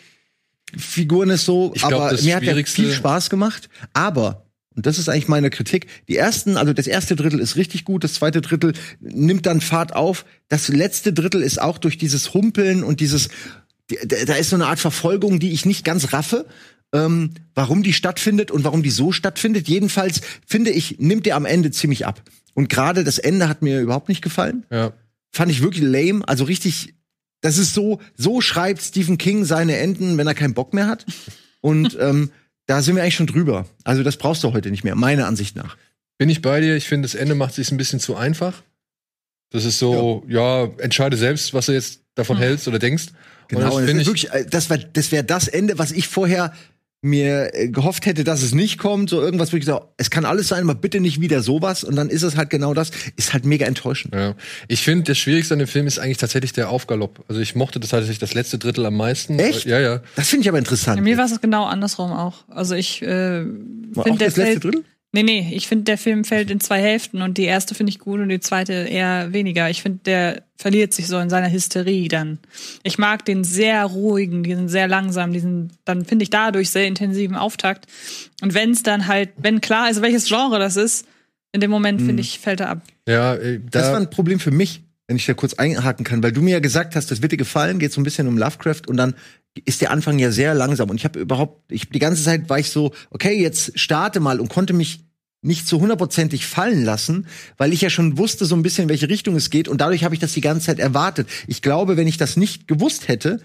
Figuren 0.77 1.29
ist 1.31 1.45
so, 1.45 1.73
Ich 1.75 1.81
glaub, 1.81 2.01
aber 2.01 2.21
mir 2.21 2.35
hat 2.35 2.43
der 2.43 2.65
viel 2.65 2.93
Spaß 2.93 3.29
gemacht. 3.29 3.69
Aber 3.93 4.45
und 4.75 4.85
das 4.85 4.97
ist 4.97 5.09
eigentlich 5.09 5.27
meine 5.27 5.49
Kritik. 5.49 5.87
Die 6.07 6.15
ersten, 6.17 6.57
also 6.57 6.73
das 6.73 6.87
erste 6.87 7.15
Drittel 7.15 7.39
ist 7.39 7.55
richtig 7.55 7.83
gut, 7.85 8.03
das 8.03 8.13
zweite 8.13 8.41
Drittel 8.41 8.73
nimmt 8.99 9.45
dann 9.45 9.61
Fahrt 9.61 9.95
auf. 9.95 10.25
Das 10.47 10.67
letzte 10.69 11.11
Drittel 11.13 11.41
ist 11.41 11.61
auch 11.61 11.77
durch 11.77 11.97
dieses 11.97 12.33
Humpeln 12.33 12.83
und 12.83 12.99
dieses, 12.99 13.29
die- 13.89 13.99
da 14.05 14.15
da 14.25 14.33
ist 14.35 14.49
so 14.51 14.55
eine 14.55 14.67
Art 14.67 14.79
Verfolgung, 14.79 15.39
die 15.39 15.51
ich 15.51 15.65
nicht 15.65 15.83
ganz 15.83 16.13
raffe. 16.13 16.45
Ähm, 16.93 17.31
warum 17.55 17.83
die 17.83 17.93
stattfindet 17.93 18.51
und 18.51 18.65
warum 18.65 18.83
die 18.83 18.89
so 18.89 19.13
stattfindet. 19.13 19.69
Jedenfalls 19.69 20.19
finde 20.45 20.71
ich, 20.71 20.99
nimmt 20.99 21.25
der 21.25 21.37
am 21.37 21.45
Ende 21.45 21.71
ziemlich 21.71 22.05
ab. 22.05 22.21
Und 22.53 22.67
gerade 22.67 23.05
das 23.05 23.17
Ende 23.17 23.47
hat 23.47 23.61
mir 23.61 23.79
überhaupt 23.79 24.09
nicht 24.09 24.21
gefallen. 24.21 24.65
Ja. 24.69 24.91
fand 25.31 25.49
ich 25.51 25.61
wirklich 25.61 25.83
lame. 25.85 26.27
Also 26.27 26.43
richtig, 26.43 26.95
das 27.39 27.57
ist 27.57 27.73
so, 27.73 28.01
so 28.17 28.41
schreibt 28.41 28.81
Stephen 28.81 29.17
King 29.17 29.45
seine 29.45 29.77
Enden, 29.77 30.17
wenn 30.17 30.27
er 30.27 30.33
keinen 30.33 30.53
Bock 30.53 30.73
mehr 30.73 30.87
hat. 30.87 31.05
Und 31.61 31.97
ähm, 31.99 32.31
da 32.67 32.81
sind 32.81 32.95
wir 32.95 33.03
eigentlich 33.03 33.15
schon 33.15 33.27
drüber. 33.27 33.65
Also 33.83 34.03
das 34.03 34.17
brauchst 34.17 34.43
du 34.43 34.53
heute 34.53 34.71
nicht 34.71 34.83
mehr, 34.83 34.95
meiner 34.95 35.27
Ansicht 35.27 35.55
nach. 35.55 35.77
Bin 36.17 36.29
ich 36.29 36.41
bei 36.41 36.61
dir? 36.61 36.75
Ich 36.75 36.87
finde, 36.87 37.07
das 37.07 37.15
Ende 37.15 37.35
macht 37.35 37.53
sich 37.55 37.71
ein 37.71 37.77
bisschen 37.77 37.99
zu 37.99 38.15
einfach. 38.15 38.61
Das 39.49 39.65
ist 39.65 39.79
so, 39.79 40.23
ja, 40.29 40.65
entscheide 40.77 41.17
selbst, 41.17 41.53
was 41.53 41.65
du 41.65 41.73
jetzt 41.73 42.01
davon 42.15 42.37
Hm. 42.37 42.43
hältst 42.43 42.67
oder 42.67 42.79
denkst. 42.79 43.07
Genau, 43.47 43.75
Und 43.75 43.81
und 43.81 43.87
das 43.87 43.91
das, 43.91 44.01
ich, 44.01 44.07
wirklich, 44.07 44.31
äh, 44.31 44.45
das 44.49 44.69
wäre 44.69 44.89
das, 44.93 45.11
wär 45.11 45.23
das 45.23 45.47
Ende, 45.47 45.77
was 45.77 45.91
ich 45.91 46.07
vorher 46.07 46.53
mir 47.01 47.53
äh, 47.53 47.67
gehofft 47.69 48.05
hätte, 48.05 48.23
dass 48.23 48.43
es 48.43 48.53
nicht 48.53 48.77
kommt. 48.77 49.09
So 49.09 49.21
irgendwas, 49.21 49.51
wo 49.51 49.57
ich 49.57 49.65
sage, 49.65 49.85
es 49.97 50.09
kann 50.09 50.25
alles 50.25 50.47
sein, 50.47 50.63
aber 50.63 50.75
bitte 50.75 50.99
nicht 50.99 51.19
wieder 51.19 51.41
sowas. 51.41 51.83
Und 51.83 51.95
dann 51.95 52.09
ist 52.09 52.21
es 52.21 52.37
halt 52.37 52.49
genau 52.49 52.73
das. 52.73 52.91
Ist 53.17 53.33
halt 53.33 53.45
mega 53.45 53.65
enttäuschend. 53.65 54.13
Ja. 54.13 54.35
Ich 54.67 54.81
finde, 54.81 55.05
das 55.05 55.17
Schwierigste 55.17 55.55
an 55.55 55.59
dem 55.59 55.67
Film 55.67 55.87
ist 55.87 55.99
eigentlich 55.99 56.17
tatsächlich 56.17 56.53
der 56.53 56.69
Aufgalopp. 56.69 57.23
Also 57.27 57.41
ich 57.41 57.55
mochte 57.55 57.79
das 57.79 57.89
tatsächlich 57.89 58.19
das 58.19 58.33
letzte 58.33 58.57
Drittel 58.57 58.85
am 58.85 58.95
meisten. 58.95 59.39
Echt? 59.39 59.65
Ja, 59.65 59.79
ja. 59.79 60.01
Das 60.15 60.29
finde 60.29 60.43
ich 60.43 60.49
aber 60.49 60.59
interessant. 60.59 60.97
Bei 60.97 61.03
mir 61.03 61.17
war 61.17 61.25
es 61.25 61.41
genau 61.41 61.65
andersrum 61.65 62.11
auch. 62.11 62.45
Also 62.49 62.75
ich 62.75 63.01
äh, 63.01 63.45
Auch 63.95 64.03
finde, 64.03 64.19
der 64.19 64.27
das 64.27 64.37
letzte 64.37 64.59
Drittel? 64.59 64.83
Nee, 65.13 65.23
nee, 65.23 65.51
ich 65.53 65.67
finde, 65.67 65.83
der 65.83 65.97
Film 65.97 66.23
fällt 66.23 66.49
in 66.49 66.61
zwei 66.61 66.81
Hälften 66.81 67.21
und 67.21 67.37
die 67.37 67.43
erste 67.43 67.75
finde 67.75 67.89
ich 67.89 67.99
gut 67.99 68.21
und 68.21 68.29
die 68.29 68.39
zweite 68.39 68.71
eher 68.71 69.33
weniger. 69.33 69.69
Ich 69.69 69.81
finde, 69.81 69.99
der 70.05 70.43
verliert 70.57 70.93
sich 70.93 71.07
so 71.07 71.19
in 71.19 71.29
seiner 71.29 71.51
Hysterie 71.51 72.07
dann. 72.07 72.39
Ich 72.83 72.97
mag 72.97 73.25
den 73.25 73.43
sehr 73.43 73.83
ruhigen, 73.83 74.43
diesen 74.43 74.69
sehr 74.69 74.87
langsam, 74.87 75.33
diesen, 75.33 75.73
dann 75.83 76.05
finde 76.05 76.23
ich 76.23 76.29
dadurch 76.29 76.69
sehr 76.69 76.87
intensiven 76.87 77.35
Auftakt. 77.35 77.87
Und 78.41 78.53
wenn 78.53 78.71
es 78.71 78.83
dann 78.83 79.07
halt, 79.07 79.31
wenn 79.35 79.59
klar 79.59 79.89
ist, 79.89 80.01
welches 80.01 80.27
Genre 80.27 80.59
das 80.59 80.77
ist, 80.77 81.05
in 81.51 81.59
dem 81.59 81.71
Moment, 81.71 82.01
finde 82.01 82.21
ich, 82.21 82.39
fällt 82.39 82.61
er 82.61 82.69
ab. 82.69 82.81
Ja, 83.05 83.35
äh, 83.35 83.59
Das 83.69 83.87
war 83.87 83.93
da, 83.93 83.97
ein 83.99 84.09
Problem 84.09 84.39
für 84.39 84.51
mich, 84.51 84.81
wenn 85.07 85.17
ich 85.17 85.25
da 85.25 85.33
kurz 85.33 85.53
einhaken 85.55 86.05
kann, 86.05 86.23
weil 86.23 86.31
du 86.31 86.41
mir 86.41 86.51
ja 86.51 86.59
gesagt 86.59 86.95
hast, 86.95 87.11
das 87.11 87.21
wird 87.21 87.33
dir 87.33 87.37
gefallen, 87.37 87.79
geht 87.79 87.91
so 87.91 87.99
ein 87.99 88.05
bisschen 88.05 88.27
um 88.29 88.37
Lovecraft 88.37 88.83
und 88.87 88.95
dann 88.95 89.15
ist 89.65 89.81
der 89.81 89.91
Anfang 89.91 90.19
ja 90.19 90.31
sehr 90.31 90.53
langsam 90.53 90.89
und 90.89 90.95
ich 90.95 91.05
habe 91.05 91.19
überhaupt, 91.19 91.71
ich 91.71 91.89
die 91.89 91.99
ganze 91.99 92.23
Zeit 92.23 92.49
war 92.49 92.59
ich 92.59 92.69
so, 92.69 92.91
okay, 93.09 93.41
jetzt 93.41 93.77
starte 93.77 94.19
mal 94.19 94.39
und 94.39 94.49
konnte 94.49 94.73
mich 94.73 95.05
nicht 95.41 95.67
so 95.67 95.79
hundertprozentig 95.81 96.45
fallen 96.45 96.85
lassen, 96.85 97.27
weil 97.57 97.73
ich 97.73 97.81
ja 97.81 97.89
schon 97.89 98.17
wusste 98.17 98.45
so 98.45 98.55
ein 98.55 98.61
bisschen, 98.61 98.83
in 98.83 98.89
welche 98.89 99.09
Richtung 99.09 99.35
es 99.35 99.49
geht 99.49 99.67
und 99.67 99.81
dadurch 99.81 100.03
habe 100.03 100.13
ich 100.13 100.21
das 100.21 100.33
die 100.33 100.41
ganze 100.41 100.67
Zeit 100.67 100.79
erwartet. 100.79 101.27
Ich 101.47 101.61
glaube, 101.61 101.97
wenn 101.97 102.07
ich 102.07 102.17
das 102.17 102.37
nicht 102.37 102.67
gewusst 102.67 103.07
hätte, 103.07 103.41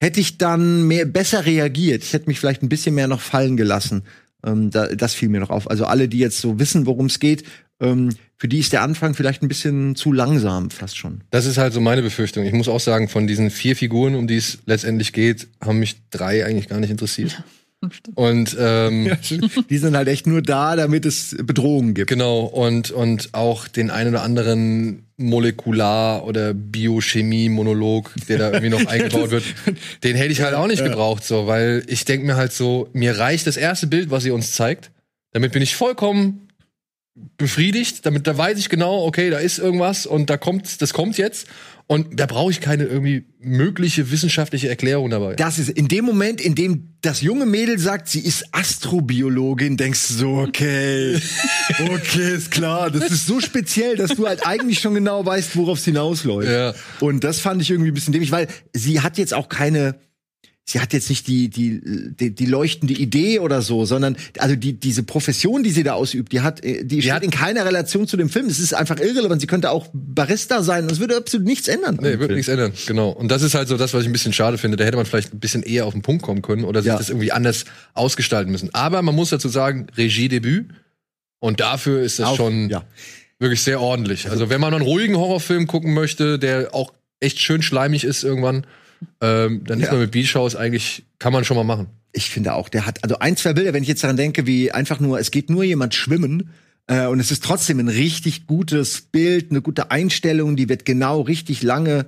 hätte 0.00 0.20
ich 0.20 0.38
dann 0.38 0.86
mehr 0.88 1.04
besser 1.04 1.46
reagiert. 1.46 2.02
Ich 2.02 2.12
hätte 2.12 2.26
mich 2.26 2.40
vielleicht 2.40 2.62
ein 2.62 2.68
bisschen 2.68 2.94
mehr 2.94 3.08
noch 3.08 3.20
fallen 3.20 3.56
gelassen. 3.56 4.02
Ähm, 4.44 4.70
da, 4.70 4.88
das 4.88 5.14
fiel 5.14 5.28
mir 5.28 5.40
noch 5.40 5.50
auf. 5.50 5.70
Also 5.70 5.84
alle, 5.84 6.08
die 6.08 6.18
jetzt 6.18 6.40
so 6.40 6.58
wissen, 6.58 6.86
worum 6.86 7.06
es 7.06 7.20
geht, 7.20 7.44
ähm, 7.80 8.10
für 8.40 8.48
die 8.48 8.58
ist 8.58 8.72
der 8.72 8.80
Anfang 8.80 9.12
vielleicht 9.12 9.42
ein 9.42 9.48
bisschen 9.48 9.94
zu 9.96 10.12
langsam, 10.12 10.70
fast 10.70 10.96
schon. 10.96 11.20
das 11.30 11.44
ist 11.44 11.58
halt 11.58 11.74
so 11.74 11.80
meine 11.80 12.00
Befürchtung. 12.00 12.46
Ich 12.46 12.54
muss 12.54 12.68
auch 12.68 12.80
sagen, 12.80 13.10
von 13.10 13.26
diesen 13.26 13.50
vier 13.50 13.76
Figuren, 13.76 14.14
um 14.14 14.26
die 14.26 14.36
es 14.36 14.58
letztendlich 14.64 15.12
geht, 15.12 15.46
haben 15.62 15.78
mich 15.78 15.96
drei 16.08 16.46
eigentlich 16.46 16.66
gar 16.66 16.80
nicht 16.80 16.90
interessiert. 16.90 17.44
Und 18.14 18.56
ähm, 18.58 19.12
Die 19.68 19.78
sind 19.78 19.94
halt 19.94 20.08
echt 20.08 20.26
nur 20.26 20.40
da, 20.40 20.74
damit 20.74 21.04
es 21.04 21.36
Bedrohungen 21.42 21.92
gibt. 21.92 22.08
Genau, 22.08 22.40
und, 22.40 22.90
und 22.90 23.30
auch 23.32 23.68
den 23.68 23.90
einen 23.90 24.14
oder 24.14 24.22
anderen 24.22 25.04
Molekular- 25.18 26.24
oder 26.24 26.54
Biochemie-Monolog, 26.54 28.14
der 28.28 28.38
da 28.38 28.46
irgendwie 28.52 28.70
noch 28.70 28.86
eingebaut 28.86 29.30
wird, 29.30 29.44
den 30.02 30.16
hätte 30.16 30.32
ich 30.32 30.40
halt 30.40 30.54
auch 30.54 30.66
nicht 30.66 30.82
gebraucht, 30.82 31.24
so, 31.24 31.46
weil 31.46 31.82
ich 31.88 32.06
denke 32.06 32.26
mir 32.26 32.36
halt 32.36 32.52
so, 32.52 32.88
mir 32.94 33.18
reicht 33.18 33.46
das 33.46 33.58
erste 33.58 33.86
Bild, 33.86 34.10
was 34.10 34.22
sie 34.22 34.30
uns 34.30 34.52
zeigt. 34.52 34.90
Damit 35.32 35.52
bin 35.52 35.62
ich 35.62 35.76
vollkommen 35.76 36.49
befriedigt, 37.36 38.04
damit 38.06 38.26
da 38.26 38.36
weiß 38.36 38.58
ich 38.58 38.68
genau, 38.68 39.04
okay, 39.04 39.30
da 39.30 39.38
ist 39.38 39.58
irgendwas 39.58 40.06
und 40.06 40.30
da 40.30 40.36
kommt, 40.36 40.82
das 40.82 40.92
kommt 40.92 41.18
jetzt. 41.18 41.46
Und 41.90 42.20
da 42.20 42.26
brauche 42.26 42.52
ich 42.52 42.60
keine 42.60 42.84
irgendwie 42.84 43.24
mögliche 43.40 44.12
wissenschaftliche 44.12 44.68
Erklärung 44.68 45.10
dabei. 45.10 45.34
Das 45.34 45.58
ist 45.58 45.70
in 45.70 45.88
dem 45.88 46.04
Moment, 46.04 46.40
in 46.40 46.54
dem 46.54 46.94
das 47.00 47.20
junge 47.20 47.46
Mädel 47.46 47.80
sagt, 47.80 48.08
sie 48.08 48.20
ist 48.20 48.44
Astrobiologin, 48.52 49.76
denkst 49.76 50.06
du 50.06 50.14
so, 50.14 50.34
okay, 50.36 51.20
okay, 51.92 52.34
ist 52.36 52.52
klar. 52.52 52.92
Das 52.92 53.10
ist 53.10 53.26
so 53.26 53.40
speziell, 53.40 53.96
dass 53.96 54.10
du 54.10 54.28
halt 54.28 54.46
eigentlich 54.46 54.78
schon 54.78 54.94
genau 54.94 55.26
weißt, 55.26 55.56
worauf 55.56 55.78
es 55.78 55.84
hinausläuft. 55.84 56.48
Ja. 56.48 56.74
Und 57.00 57.24
das 57.24 57.40
fand 57.40 57.60
ich 57.60 57.70
irgendwie 57.70 57.90
ein 57.90 57.94
bisschen 57.94 58.12
dämlich, 58.12 58.30
weil 58.30 58.46
sie 58.72 59.00
hat 59.00 59.18
jetzt 59.18 59.34
auch 59.34 59.48
keine, 59.48 59.96
sie 60.66 60.78
hat 60.80 60.92
jetzt 60.92 61.08
nicht 61.10 61.26
die, 61.26 61.48
die, 61.48 61.80
die, 62.14 62.32
die 62.32 62.46
leuchtende 62.46 62.94
Idee 62.94 63.40
oder 63.40 63.60
so, 63.60 63.84
sondern 63.84 64.16
also 64.38 64.54
die, 64.54 64.74
diese 64.74 65.02
Profession, 65.02 65.64
die 65.64 65.70
sie 65.70 65.82
da 65.82 65.94
ausübt, 65.94 66.30
die 66.32 66.42
hat, 66.42 66.62
äh, 66.64 66.84
die 66.84 67.02
steht 67.02 67.12
hat- 67.12 67.22
in 67.24 67.30
keiner 67.32 67.64
Relation 67.64 68.06
zu 68.06 68.16
dem 68.16 68.28
Film. 68.28 68.46
Es 68.46 68.60
ist 68.60 68.72
einfach 68.72 69.00
irrelevant. 69.00 69.40
Sie 69.40 69.48
könnte 69.48 69.70
auch 69.70 69.88
Barista 69.92 70.62
sein 70.62 70.84
und 70.84 70.92
es 70.92 71.00
würde 71.00 71.16
absolut 71.16 71.44
nichts 71.46 71.66
ändern. 71.66 71.98
Nee, 72.00 72.16
Film. 72.18 72.32
nichts 72.34 72.46
ändern, 72.48 72.72
genau. 72.86 73.10
Und 73.10 73.30
das 73.32 73.42
ist 73.42 73.54
halt 73.54 73.66
so 73.66 73.76
das, 73.76 73.94
was 73.94 74.02
ich 74.02 74.08
ein 74.08 74.12
bisschen 74.12 74.32
schade 74.32 74.58
finde. 74.58 74.76
Da 74.76 74.84
hätte 74.84 74.96
man 74.96 75.06
vielleicht 75.06 75.34
ein 75.34 75.40
bisschen 75.40 75.64
eher 75.64 75.86
auf 75.86 75.92
den 75.92 76.02
Punkt 76.02 76.22
kommen 76.22 76.40
können 76.42 76.62
oder 76.62 76.82
sich 76.82 76.88
Ja. 76.92 76.98
das 76.98 77.08
irgendwie 77.10 77.32
anders 77.32 77.64
ausgestalten 77.94 78.52
müssen. 78.52 78.72
Aber 78.72 79.02
man 79.02 79.16
muss 79.16 79.30
dazu 79.30 79.48
sagen, 79.48 79.88
Regiedebüt. 79.96 80.68
Und 81.40 81.58
dafür 81.58 82.02
ist 82.02 82.18
das 82.20 82.26
Auf- 82.28 82.36
schon 82.36 82.68
ja. 82.70 82.84
wirklich 83.40 83.62
sehr 83.62 83.80
ordentlich. 83.80 84.30
Also, 84.30 84.50
wenn 84.50 84.60
man 84.60 84.72
einen 84.74 84.84
ruhigen 84.84 85.16
Horrorfilm 85.16 85.66
gucken 85.66 85.94
möchte, 85.94 86.38
der 86.38 86.74
auch 86.74 86.92
echt 87.18 87.40
schön 87.40 87.62
schleimig 87.62 88.04
ist 88.04 88.22
irgendwann, 88.22 88.66
ähm, 89.20 89.62
dann 89.64 89.80
ist 89.80 89.86
Ja. 89.86 89.92
man 89.92 90.02
mit 90.02 90.10
Beach 90.12 90.34
House 90.34 90.56
eigentlich, 90.56 91.04
kann 91.18 91.32
man 91.32 91.44
schon 91.44 91.56
mal 91.56 91.64
machen. 91.64 91.86
Ich 92.12 92.30
finde 92.30 92.54
auch, 92.54 92.68
der 92.68 92.86
hat 92.86 93.02
also 93.04 93.18
ein, 93.20 93.36
zwei 93.36 93.52
Bilder, 93.52 93.72
wenn 93.72 93.82
ich 93.82 93.88
jetzt 93.88 94.02
daran 94.02 94.16
denke, 94.16 94.46
wie 94.46 94.72
einfach 94.72 94.98
nur, 95.00 95.18
es 95.20 95.30
geht 95.30 95.48
nur 95.50 95.62
jemand 95.64 95.94
schwimmen 95.94 96.50
äh, 96.88 97.06
und 97.06 97.20
es 97.20 97.30
ist 97.30 97.44
trotzdem 97.44 97.78
ein 97.78 97.88
richtig 97.88 98.46
gutes 98.46 99.02
Bild, 99.02 99.50
eine 99.50 99.62
gute 99.62 99.90
Einstellung, 99.90 100.56
die 100.56 100.68
wird 100.68 100.84
genau 100.84 101.20
richtig 101.20 101.62
lange 101.62 102.06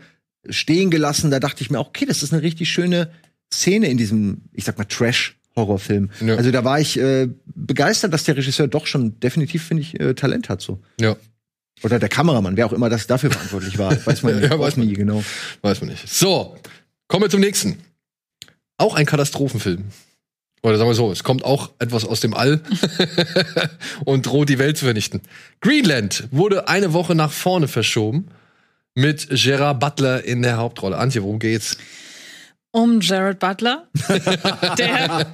stehen 0.49 0.91
gelassen. 0.91 1.31
Da 1.31 1.39
dachte 1.39 1.63
ich 1.63 1.71
mir 1.71 1.79
auch, 1.79 1.89
okay, 1.89 2.05
das 2.05 2.23
ist 2.25 2.33
eine 2.33 2.43
richtig 2.43 2.71
schöne 2.71 3.11
Szene 3.53 3.87
in 3.89 3.97
diesem, 3.97 4.43
ich 4.53 4.65
sag 4.65 4.77
mal, 4.77 4.85
Trash-Horrorfilm. 4.87 6.11
Ja. 6.27 6.35
Also 6.37 6.51
da 6.51 6.65
war 6.65 6.81
ich 6.81 6.99
äh, 6.99 7.29
begeistert, 7.55 8.13
dass 8.13 8.25
der 8.25 8.37
Regisseur 8.37 8.67
doch 8.67 8.87
schon 8.87 9.21
definitiv, 9.21 9.63
finde 9.63 9.83
ich, 9.83 10.01
äh, 10.01 10.15
Talent 10.15 10.49
hat 10.49 10.61
so. 10.63 10.81
Ja, 11.01 11.17
Oder 11.85 11.99
der 12.01 12.09
Kameramann, 12.09 12.57
wer 12.57 12.67
auch 12.67 12.73
immer 12.73 12.89
das 12.89 13.07
dafür 13.07 13.31
verantwortlich 13.31 13.79
war. 13.79 13.95
Weiß 14.07 14.23
man 14.25 14.43
Ja, 14.43 14.53
auch 14.53 14.59
weiß 14.59 14.77
man. 14.79 14.87
nie 14.89 14.95
genau. 14.95 15.23
weiß 15.61 15.81
man 15.81 15.91
nicht. 15.91 16.09
So, 16.09 16.57
kommen 17.13 17.25
wir 17.25 17.31
zum 17.31 17.41
nächsten. 17.41 17.79
Auch 18.79 18.95
ein 18.95 19.05
Katastrophenfilm. 19.05 19.85
Oder 20.63 20.79
sagen 20.79 20.89
wir 20.89 20.95
so, 20.95 21.13
es 21.13 21.23
kommt 21.23 21.45
auch 21.45 21.71
etwas 21.79 22.07
aus 22.07 22.21
dem 22.21 22.33
All 22.33 22.63
und 24.07 24.25
droht 24.25 24.49
die 24.49 24.59
Welt 24.59 24.79
zu 24.79 24.87
vernichten. 24.87 25.21
Greenland 25.61 26.29
wurde 26.31 26.69
eine 26.69 26.95
Woche 26.95 27.15
nach 27.15 27.31
vorne 27.31 27.69
verschoben 27.69 28.29
mit 28.95 29.29
Gerard 29.29 29.79
Butler 29.79 30.25
in 30.25 30.41
der 30.41 30.57
Hauptrolle. 30.57 30.97
Antje, 30.97 31.23
worum 31.23 31.39
geht's? 31.39 31.77
um 32.71 33.03
Jared 33.03 33.39
Butler, 33.39 33.87
der, 34.79 35.31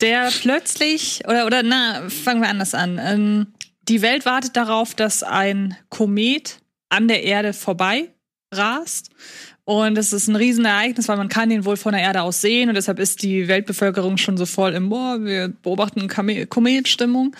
der 0.00 0.30
plötzlich, 0.40 1.22
oder, 1.28 1.46
oder 1.46 1.62
na, 1.62 2.08
fangen 2.08 2.42
wir 2.42 2.48
anders 2.48 2.74
an. 2.74 2.98
Ähm, 3.00 3.54
die 3.88 4.02
Welt 4.02 4.26
wartet 4.26 4.56
darauf, 4.56 4.96
dass 4.96 5.22
ein 5.22 5.76
Komet 5.88 6.58
an 6.88 7.06
der 7.06 7.22
Erde 7.22 7.52
vorbei 7.52 8.08
rast. 8.52 9.10
Und 9.64 9.96
es 9.96 10.12
ist 10.12 10.28
ein 10.28 10.36
Riesenereignis, 10.36 11.08
weil 11.08 11.16
man 11.16 11.28
kann 11.28 11.50
ihn 11.50 11.64
wohl 11.64 11.76
von 11.76 11.92
der 11.92 12.02
Erde 12.02 12.22
aus 12.22 12.40
sehen 12.40 12.68
und 12.68 12.74
deshalb 12.74 12.98
ist 12.98 13.22
die 13.22 13.46
Weltbevölkerung 13.46 14.16
schon 14.16 14.36
so 14.36 14.44
voll 14.44 14.72
im, 14.72 14.88
boah, 14.88 15.22
wir 15.22 15.48
beobachten 15.48 16.08
Kometstimmung. 16.08 17.36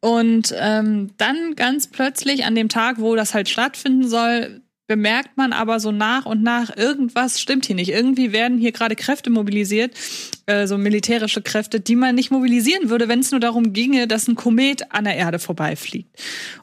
Und 0.00 0.54
ähm, 0.58 1.10
dann 1.18 1.54
ganz 1.56 1.86
plötzlich 1.86 2.46
an 2.46 2.54
dem 2.54 2.70
Tag, 2.70 2.98
wo 2.98 3.14
das 3.14 3.34
halt 3.34 3.50
stattfinden 3.50 4.08
soll, 4.08 4.62
bemerkt 4.86 5.36
man 5.36 5.52
aber 5.52 5.78
so 5.78 5.92
nach 5.92 6.26
und 6.26 6.42
nach, 6.42 6.76
irgendwas 6.76 7.40
stimmt 7.40 7.66
hier 7.66 7.76
nicht. 7.76 7.90
Irgendwie 7.90 8.32
werden 8.32 8.58
hier 8.58 8.72
gerade 8.72 8.96
Kräfte 8.96 9.30
mobilisiert, 9.30 9.92
äh, 10.50 10.66
so 10.66 10.76
militärische 10.78 11.42
Kräfte, 11.42 11.80
die 11.80 11.96
man 11.96 12.14
nicht 12.14 12.30
mobilisieren 12.30 12.90
würde, 12.90 13.08
wenn 13.08 13.20
es 13.20 13.30
nur 13.30 13.40
darum 13.40 13.72
ginge, 13.72 14.06
dass 14.08 14.28
ein 14.28 14.34
Komet 14.34 14.92
an 14.92 15.04
der 15.04 15.16
Erde 15.16 15.38
vorbeifliegt. 15.38 16.10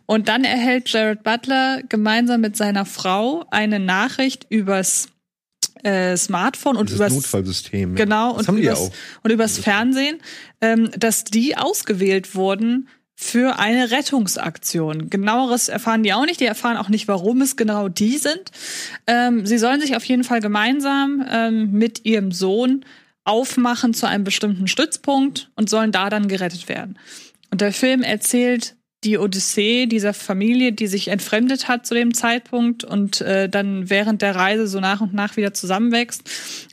Und 0.06 0.28
dann 0.28 0.44
erhält 0.44 0.90
Jared 0.90 1.24
Butler 1.24 1.82
gemeinsam 1.88 2.42
mit 2.42 2.58
seiner 2.58 2.86
Frau 2.86 3.46
eine 3.52 3.80
Nachricht 3.80 4.46
übers 4.50 5.08
äh, 5.84 6.18
Smartphone 6.18 6.76
und 6.76 6.90
Das 6.90 6.96
übers 6.96 7.14
Notfallsystem. 7.14 7.96
Genau, 7.96 8.32
Das 8.34 8.40
und 8.42 8.48
haben 8.48 8.56
die 8.58 8.64
ja 8.64 8.72
übers, 8.74 8.90
auch. 8.90 8.92
und 9.24 9.32
übers 9.32 9.58
Fernsehen, 9.60 10.18
ähm, 10.62 10.90
dass 10.98 11.24
die 11.24 11.58
ausgewählt 11.58 12.36
wurden 12.36 12.90
für 13.20 13.58
eine 13.58 13.90
Rettungsaktion. 13.90 15.10
Genaueres 15.10 15.70
erfahren 15.70 16.04
die 16.04 16.14
auch 16.14 16.26
nicht. 16.26 16.40
Die 16.40 16.46
erfahren 16.46 16.78
auch 16.78 16.90
nicht, 16.90 17.08
warum 17.08 17.42
es 17.42 17.56
genau 17.56 17.90
die 17.90 18.18
sind. 18.18 18.52
Ähm, 19.08 19.46
sie 19.46 19.58
sollen 19.58 19.82
sich 19.82 19.96
auf 19.96 20.04
jeden 20.04 20.24
Fall 20.24 20.40
gemeinsam 20.40 21.26
ähm, 21.30 21.72
mit 21.72 22.06
ihrem 22.06 22.32
Sohn 22.32 22.86
aufmachen 23.28 23.94
zu 23.94 24.08
einem 24.08 24.24
bestimmten 24.24 24.68
Stützpunkt 24.68 25.52
und 25.56 25.70
sollen 25.70 25.92
da 25.92 26.10
dann 26.10 26.28
gerettet 26.28 26.70
werden. 26.70 26.98
Und 27.52 27.62
der 27.62 27.74
Film 27.74 28.02
erzählt 28.02 28.76
die 29.04 29.18
Odyssee 29.18 29.86
dieser 29.86 30.14
Familie, 30.14 30.72
die 30.72 30.88
sich 30.88 31.10
entfremdet 31.10 31.68
hat 31.68 31.86
zu 31.86 31.94
dem 31.94 32.14
Zeitpunkt 32.14 32.84
und 32.84 33.22
äh, 33.22 33.48
dann 33.48 33.90
während 33.90 34.22
der 34.22 34.36
Reise 34.36 34.68
so 34.68 34.80
nach 34.80 35.02
und 35.02 35.14
nach 35.14 35.38
wieder 35.38 35.54
zusammenwächst. 35.54 36.24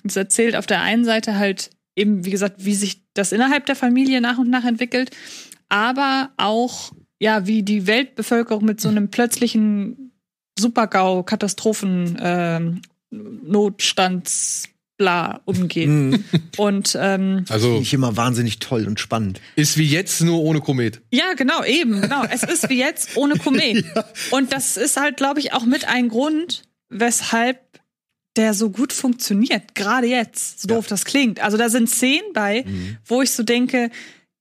Es 0.05 0.16
erzählt 0.16 0.57
auf 0.57 0.66
der 0.66 0.80
einen 0.80 1.05
Seite 1.05 1.36
halt 1.36 1.70
eben, 1.96 2.24
wie 2.24 2.30
gesagt, 2.30 2.64
wie 2.64 2.74
sich 2.74 3.02
das 3.14 3.32
innerhalb 3.32 3.66
der 3.66 3.76
Familie 3.76 4.20
nach 4.20 4.38
und 4.38 4.48
nach 4.48 4.64
entwickelt, 4.64 5.11
aber 5.68 6.30
auch, 6.36 6.92
ja, 7.20 7.46
wie 7.46 7.62
die 7.62 7.86
Weltbevölkerung 7.86 8.64
mit 8.64 8.80
so 8.80 8.88
einem 8.88 9.11
plötzlichen 9.11 10.12
Super-GAU, 10.59 11.24
Katastrophen, 11.24 12.16
ähm, 12.20 12.82
Notstands, 13.11 14.68
bla 14.97 15.40
umgeht. 15.45 15.88
Mhm. 15.88 16.24
Und 16.57 16.97
ähm, 17.01 17.45
Also 17.49 17.78
Nicht 17.78 17.92
immer 17.92 18.16
wahnsinnig 18.16 18.59
toll 18.61 18.86
und 18.86 19.01
spannend. 19.01 19.40
ist 19.57 19.76
wie 19.76 19.86
jetzt 19.86 20.20
nur 20.22 20.40
ohne 20.40 20.61
Komet. 20.61 21.01
ja, 21.11 21.34
genau, 21.36 21.64
eben, 21.64 22.01
genau. 22.01 22.24
Es 22.30 22.42
ist 22.42 22.68
wie 22.68 22.78
jetzt 22.78 23.16
ohne 23.16 23.36
Komet. 23.36 23.84
Und 24.30 24.53
das 24.53 24.76
ist 24.76 24.97
halt, 24.99 25.16
glaube 25.16 25.40
ich, 25.40 25.53
auch 25.53 25.64
mit 25.64 25.86
ein 25.88 26.09
Grund, 26.09 26.62
weshalb 26.90 27.59
der 28.36 28.55
so 28.55 28.70
gut 28.70 28.92
funktioniert. 28.92 29.74
Gerade 29.74 30.07
jetzt, 30.07 30.61
so 30.61 30.68
doof 30.68 30.86
das 30.86 31.05
klingt. 31.05 31.40
Also 31.40 31.57
da 31.57 31.68
sind 31.68 31.88
Szenen 31.88 32.32
bei, 32.32 32.64
wo 33.07 33.22
ich 33.22 33.30
so 33.30 33.42
denke, 33.42 33.90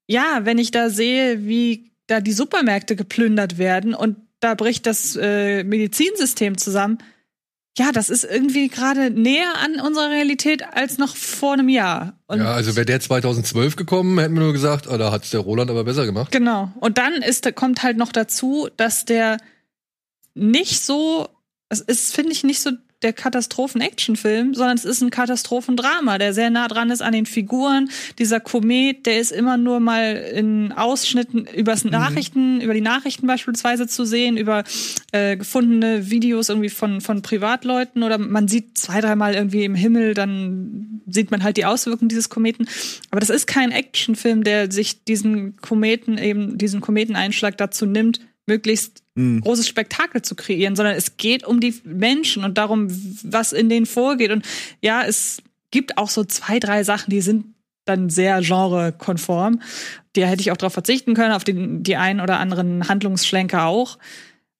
ja, 0.08 0.42
wenn 0.44 0.58
ich 0.58 0.72
da 0.72 0.90
sehe, 0.90 1.46
wie 1.46 1.92
da 2.08 2.20
die 2.20 2.32
Supermärkte 2.32 2.96
geplündert 2.96 3.58
werden 3.58 3.94
und 3.94 4.18
da 4.40 4.56
bricht 4.56 4.86
das 4.86 5.16
äh, 5.16 5.64
Medizinsystem 5.64 6.58
zusammen. 6.58 6.98
Ja, 7.78 7.92
das 7.92 8.12
ist 8.12 8.24
irgendwie 8.24 8.68
gerade 8.68 9.10
näher 9.10 9.54
an 9.64 9.80
unserer 9.80 10.12
Realität 10.12 10.64
als 10.64 11.00
noch 11.00 11.16
vor 11.16 11.54
einem 11.54 11.70
Jahr. 11.70 12.20
Und 12.28 12.40
Ja, 12.40 12.54
also 12.54 12.76
wäre 12.76 12.86
der 12.86 13.00
2012 13.00 13.76
gekommen, 13.76 14.20
hätten 14.20 14.36
wir 14.36 14.44
nur 14.44 14.54
gesagt, 14.54 14.88
oh, 14.88 14.98
da 14.98 15.12
hat's 15.12 15.32
der 15.32 15.40
Roland 15.40 15.72
aber 15.72 15.84
besser 15.84 16.06
gemacht. 16.06 16.32
Genau. 16.32 16.72
Und 16.80 17.00
dann 17.00 17.14
ist, 17.14 17.56
kommt 17.56 17.82
halt 17.82 17.98
noch 17.98 18.12
dazu, 18.12 18.70
dass 18.78 19.06
der 19.06 19.38
nicht 20.36 20.84
so, 20.84 21.28
es 21.70 21.82
ist, 21.82 22.14
finde 22.14 22.32
ich, 22.32 22.44
nicht 22.44 22.62
so 22.62 22.72
der 23.04 23.14
Katastrophen-Action-Film, 23.14 24.54
sondern 24.54 24.78
es 24.78 24.86
ist 24.86 25.02
ein 25.02 25.10
Katastrophendrama, 25.10 26.18
der 26.18 26.34
sehr 26.34 26.50
nah 26.50 26.68
dran 26.68 26.90
ist 26.90 27.02
an 27.02 27.14
den 27.14 27.26
Figuren. 27.26 27.90
Dieser 28.20 28.40
Komet, 28.40 29.06
der 29.06 29.20
ist 29.20 29.32
immer 29.32 29.58
nur 29.58 29.80
mal 29.80 30.16
in 30.16 30.72
Ausschnitten 30.72 31.46
übers 31.46 31.84
Nachrichten, 31.84 32.62
über 32.62 32.74
die 32.74 32.82
Nachrichten 32.82 33.28
beispielsweise 33.28 33.88
zu 33.88 34.06
sehen, 34.06 34.38
über 34.38 34.64
äh, 35.12 35.38
gefundene 35.38 36.10
Videos 36.10 36.50
irgendwie 36.50 36.70
von, 36.70 37.02
von 37.02 37.22
Privatleuten 37.22 38.04
oder 38.04 38.18
man 38.18 38.48
sieht 38.48 38.78
zwei, 38.78 39.02
dreimal 39.02 39.36
irgendwie 39.36 39.66
im 39.66 39.76
Himmel, 39.76 40.14
dann 40.14 41.02
sieht 41.08 41.32
man 41.32 41.44
halt 41.44 41.58
die 41.58 41.66
Auswirkungen 41.66 42.10
dieses 42.10 42.30
Kometen. 42.30 42.68
Aber 43.12 43.20
das 43.20 43.30
ist 43.30 43.48
kein 43.48 43.72
Actionfilm, 43.72 44.44
der 44.44 44.72
sich 44.72 45.04
diesen 45.04 45.58
Kometen 45.58 46.18
eben, 46.18 46.58
diesen 46.58 46.82
Kometeneinschlag 46.82 47.58
dazu 47.58 47.86
nimmt, 47.86 48.20
möglichst 48.46 49.04
großes 49.16 49.68
Spektakel 49.68 50.24
zu 50.24 50.36
kreieren, 50.36 50.76
sondern 50.76 50.96
es 50.96 51.18
geht 51.18 51.46
um 51.46 51.60
die 51.60 51.76
Menschen 51.84 52.44
und 52.44 52.58
darum, 52.58 52.88
was 53.24 53.54
in 53.54 53.70
denen 53.70 53.86
vorgeht. 53.86 54.32
Und 54.32 54.46
ja, 54.82 55.04
es 55.04 55.42
gibt 55.70 55.98
auch 55.98 56.10
so 56.10 56.24
zwei, 56.24 56.60
drei 56.60 56.84
Sachen, 56.84 57.12
die 57.12 57.22
sind 57.22 57.46
dann 57.86 58.10
sehr 58.10 58.42
genrekonform. 58.42 59.62
Da 60.14 60.22
hätte 60.24 60.42
ich 60.42 60.52
auch 60.52 60.58
darauf 60.58 60.74
verzichten 60.74 61.14
können, 61.14 61.34
auf 61.34 61.44
den, 61.44 61.84
die 61.84 61.96
einen 61.96 62.22
oder 62.22 62.40
anderen 62.40 62.88
Handlungsschlenker 62.88 63.66
auch. 63.66 63.98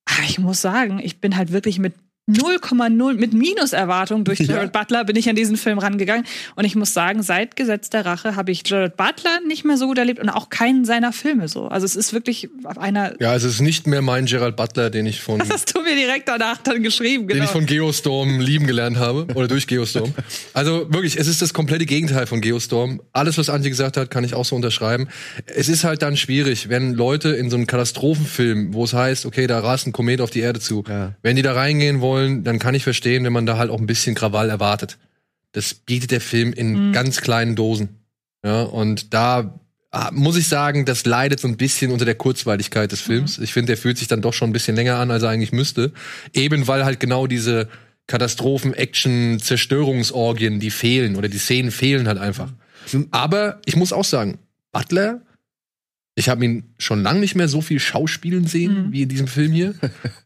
Aber 0.04 0.22
ich 0.24 0.38
muss 0.38 0.60
sagen, 0.60 1.00
ich 1.02 1.20
bin 1.20 1.36
halt 1.36 1.50
wirklich 1.50 1.78
mit 1.78 1.94
0,0 2.26 3.14
mit 3.18 3.34
Minuserwartung 3.34 4.24
durch 4.24 4.38
Jared 4.38 4.72
Butler 4.72 5.04
bin 5.04 5.14
ich 5.14 5.28
an 5.28 5.36
diesen 5.36 5.58
Film 5.58 5.78
rangegangen 5.78 6.24
und 6.56 6.64
ich 6.64 6.74
muss 6.74 6.94
sagen, 6.94 7.22
seit 7.22 7.54
Gesetz 7.54 7.90
der 7.90 8.06
Rache 8.06 8.34
habe 8.34 8.50
ich 8.50 8.62
Jared 8.66 8.96
Butler 8.96 9.40
nicht 9.46 9.66
mehr 9.66 9.76
so 9.76 9.86
gut 9.88 9.98
erlebt 9.98 10.20
und 10.20 10.30
auch 10.30 10.48
keinen 10.48 10.86
seiner 10.86 11.12
Filme 11.12 11.48
so. 11.48 11.68
Also 11.68 11.84
es 11.84 11.96
ist 11.96 12.14
wirklich 12.14 12.48
auf 12.64 12.78
einer 12.78 13.12
Ja, 13.20 13.34
es 13.34 13.44
ist 13.44 13.60
nicht 13.60 13.86
mehr 13.86 14.00
mein 14.00 14.24
Gerald 14.24 14.56
Butler, 14.56 14.88
den 14.88 15.04
ich 15.04 15.20
von 15.20 15.38
das 15.40 15.50
hast 15.50 15.76
du 15.76 15.82
mir 15.82 15.94
direkt 15.94 16.26
danach 16.28 16.56
dann 16.62 16.82
geschrieben, 16.82 17.28
den 17.28 17.36
genau. 17.36 17.44
ich 17.44 17.50
von 17.50 17.66
Geostorm 17.66 18.40
lieben 18.40 18.66
gelernt 18.66 18.96
habe 18.96 19.26
oder 19.34 19.46
durch 19.46 19.66
Geostorm. 19.66 20.14
Also 20.54 20.92
wirklich, 20.92 21.18
es 21.18 21.26
ist 21.26 21.42
das 21.42 21.52
komplette 21.52 21.84
Gegenteil 21.84 22.26
von 22.26 22.40
Geostorm. 22.40 23.02
Alles, 23.12 23.36
was 23.38 23.50
Antje 23.50 23.70
gesagt 23.70 23.96
hat, 23.96 24.10
kann 24.10 24.24
ich 24.24 24.34
auch 24.34 24.44
so 24.44 24.54
unterschreiben. 24.56 25.08
Es 25.46 25.68
ist 25.68 25.84
halt 25.84 26.00
dann 26.02 26.16
schwierig, 26.16 26.68
wenn 26.68 26.94
Leute 26.94 27.30
in 27.30 27.50
so 27.50 27.56
einem 27.56 27.66
Katastrophenfilm, 27.66 28.72
wo 28.72 28.84
es 28.84 28.92
heißt, 28.94 29.26
okay, 29.26 29.46
da 29.46 29.58
rast 29.60 29.86
ein 29.86 29.92
Komet 29.92 30.20
auf 30.20 30.30
die 30.30 30.40
Erde 30.40 30.60
zu, 30.60 30.84
Ja. 30.88 31.14
wenn 31.22 31.36
die 31.36 31.42
da 31.42 31.52
reingehen 31.54 32.00
wollen, 32.00 32.13
dann 32.16 32.58
kann 32.58 32.74
ich 32.74 32.84
verstehen, 32.84 33.24
wenn 33.24 33.32
man 33.32 33.46
da 33.46 33.58
halt 33.58 33.70
auch 33.70 33.78
ein 33.78 33.86
bisschen 33.86 34.14
Krawall 34.14 34.50
erwartet. 34.50 34.98
Das 35.52 35.74
bietet 35.74 36.10
der 36.10 36.20
Film 36.20 36.52
in 36.52 36.92
ganz 36.92 37.20
kleinen 37.20 37.54
Dosen. 37.54 38.00
Ja, 38.44 38.62
und 38.62 39.14
da 39.14 39.58
ah, 39.90 40.10
muss 40.12 40.36
ich 40.36 40.48
sagen, 40.48 40.84
das 40.84 41.06
leidet 41.06 41.40
so 41.40 41.48
ein 41.48 41.56
bisschen 41.56 41.90
unter 41.90 42.04
der 42.04 42.16
Kurzweiligkeit 42.16 42.92
des 42.92 43.00
Films. 43.00 43.38
Ich 43.38 43.52
finde, 43.52 43.68
der 43.68 43.76
fühlt 43.76 43.96
sich 43.96 44.08
dann 44.08 44.20
doch 44.20 44.34
schon 44.34 44.50
ein 44.50 44.52
bisschen 44.52 44.76
länger 44.76 44.98
an, 44.98 45.10
als 45.10 45.22
er 45.22 45.30
eigentlich 45.30 45.52
müsste. 45.52 45.92
Eben 46.32 46.66
weil 46.66 46.84
halt 46.84 47.00
genau 47.00 47.26
diese 47.26 47.68
Katastrophen, 48.06 48.74
Action, 48.74 49.38
Zerstörungsorgien, 49.40 50.60
die 50.60 50.70
fehlen 50.70 51.16
oder 51.16 51.28
die 51.28 51.38
Szenen 51.38 51.70
fehlen 51.70 52.06
halt 52.06 52.18
einfach. 52.18 52.52
Aber 53.10 53.60
ich 53.64 53.76
muss 53.76 53.92
auch 53.92 54.04
sagen, 54.04 54.38
Butler, 54.72 55.22
ich 56.16 56.28
habe 56.28 56.44
ihn 56.44 56.64
schon 56.78 57.02
lange 57.02 57.20
nicht 57.20 57.34
mehr 57.34 57.48
so 57.48 57.60
viel 57.60 57.80
schauspielen 57.80 58.46
sehen 58.46 58.88
wie 58.90 59.02
in 59.02 59.08
diesem 59.08 59.26
Film 59.26 59.52
hier. 59.52 59.74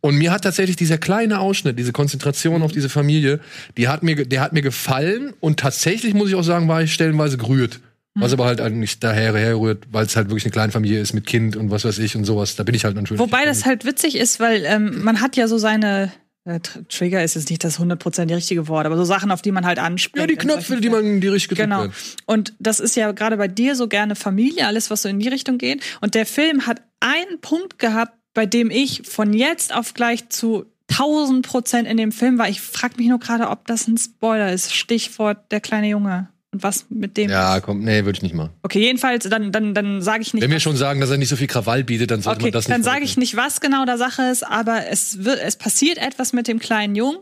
Und 0.01 0.17
mir 0.17 0.33
hat 0.33 0.43
tatsächlich 0.43 0.77
dieser 0.77 0.99
kleine 0.99 1.41
Ausschnitt, 1.41 1.79
diese 1.79 1.93
Konzentration 1.93 2.63
auf 2.63 2.73
diese 2.73 2.91
Familie, 2.91 3.41
die 3.77 3.89
hat 3.89 4.03
mir, 4.03 4.27
der 4.27 4.43
hat 4.43 4.53
mir 4.53 4.63
gefallen. 4.63 5.33
Und 5.41 5.61
tatsächlich 5.61 6.13
muss 6.13 6.29
ich 6.29 6.35
auch 6.35 6.43
sagen, 6.43 6.69
war 6.69 6.83
ich 6.83 6.93
stellenweise 6.93 7.39
gerührt. 7.39 7.81
Was 8.21 8.33
aber 8.33 8.47
halt 8.47 8.61
eigentlich 8.61 8.99
daher 8.99 9.33
herrührt, 9.33 9.85
weil 9.93 10.05
es 10.05 10.17
halt 10.17 10.29
wirklich 10.29 10.45
eine 10.45 10.51
Kleinfamilie 10.51 11.01
ist 11.01 11.13
mit 11.13 11.25
Kind 11.25 11.55
und 11.55 11.71
was 11.71 11.85
weiß 11.85 12.01
ich 12.01 12.17
und 12.17 12.25
sowas. 12.25 12.57
Da 12.57 12.65
bin 12.65 12.75
ich 12.75 12.85
halt 12.85 12.97
natürlich. 12.97 13.21
Wobei 13.21 13.45
das 13.45 13.65
halt 13.65 13.85
witzig 13.85 14.17
ist, 14.17 14.41
weil 14.41 14.65
ähm, 14.65 15.05
man 15.05 15.21
hat 15.21 15.37
ja 15.37 15.47
so 15.47 15.57
seine 15.57 16.13
äh, 16.49 16.55
Tr- 16.61 16.87
Trigger 16.89 17.23
ist 17.23 17.35
jetzt 17.35 17.51
nicht 17.51 17.63
das 17.63 17.79
100% 17.79 18.25
die 18.27 18.35
richtige 18.35 18.67
Wort, 18.69 18.87
aber 18.87 18.97
so 18.97 19.05
Sachen, 19.05 19.31
auf 19.31 19.43
die 19.43 19.53
man 19.53 19.65
halt 19.67 19.79
anspringt. 19.79 20.21
ja, 20.21 20.27
die 20.27 20.37
Knöpfe, 20.37 20.81
die 20.81 20.89
man 20.89 21.21
die 21.21 21.29
richtig 21.29 21.59
Genau. 21.59 21.81
werden. 21.81 21.93
Und 22.27 22.55
das 22.59 22.81
ist 22.81 22.97
ja 22.97 23.13
gerade 23.13 23.37
bei 23.37 23.49
dir 23.49 23.77
so 23.77 23.89
gerne 23.89 24.17
Familie, 24.17 24.67
alles, 24.67 24.91
was 24.91 25.03
so 25.03 25.09
in 25.09 25.19
die 25.21 25.29
Richtung 25.29 25.59
geht. 25.59 25.83
Und 26.01 26.15
der 26.15 26.27
Film 26.27 26.67
hat 26.67 26.81
einen 27.01 27.41
Punkt 27.41 27.79
gehabt, 27.79 28.13
bei 28.35 28.47
dem 28.47 28.71
ich 28.71 29.03
von 29.07 29.33
jetzt 29.33 29.75
auf 29.75 29.95
gleich 29.95 30.29
zu 30.29 30.65
1000 30.91 31.47
Prozent 31.47 31.87
in 31.89 31.97
dem 31.99 32.13
Film 32.13 32.39
war. 32.39 32.49
Ich 32.49 32.61
frage 32.61 32.95
mich 32.97 33.09
nur 33.09 33.19
gerade, 33.19 33.49
ob 33.49 33.67
das 33.67 33.87
ein 33.89 33.99
Spoiler 33.99 34.53
ist. 34.53 34.75
Stichwort 34.75 35.51
der 35.53 35.61
kleine 35.61 35.89
Junge. 35.89 36.29
Und 36.51 36.63
was 36.63 36.87
mit 36.89 37.17
dem. 37.19 37.31
Ja, 37.31 37.61
komm, 37.61 37.85
nee, 37.85 38.05
würde 38.05 38.17
ich 38.17 38.23
nicht 38.23 38.35
machen. 38.35 38.51
Okay, 38.63 38.81
jedenfalls, 38.81 39.29
dann, 39.29 39.53
dann, 39.53 39.75
dann 39.75 40.01
sage 40.01 40.23
ich 40.23 40.33
nicht. 40.33 40.43
Wenn 40.43 40.51
wir 40.51 40.61
schon 40.61 40.77
sagen, 40.77 41.01
dass 41.01 41.11
er 41.11 41.19
nicht 41.19 41.29
so 41.29 41.37
viel 41.37 41.47
Krawall 41.47 41.85
bietet, 41.85 42.11
dann 42.11 42.23
sollte 42.23 42.39
Okay, 42.39 42.47
man 42.47 42.53
das 42.53 42.69
nicht 42.69 42.75
dann 42.75 42.83
sage 42.83 43.05
ich 43.05 43.19
nicht, 43.19 43.37
was 43.37 43.61
genau 43.61 43.85
da 43.85 43.99
Sache 43.99 44.23
ist, 44.23 44.45
aber 44.45 44.87
es 44.87 45.25
wird, 45.25 45.41
es 45.41 45.57
passiert 45.57 45.99
etwas 45.99 46.33
mit 46.33 46.49
dem 46.49 46.59
kleinen 46.59 46.95
Jungen 46.95 47.19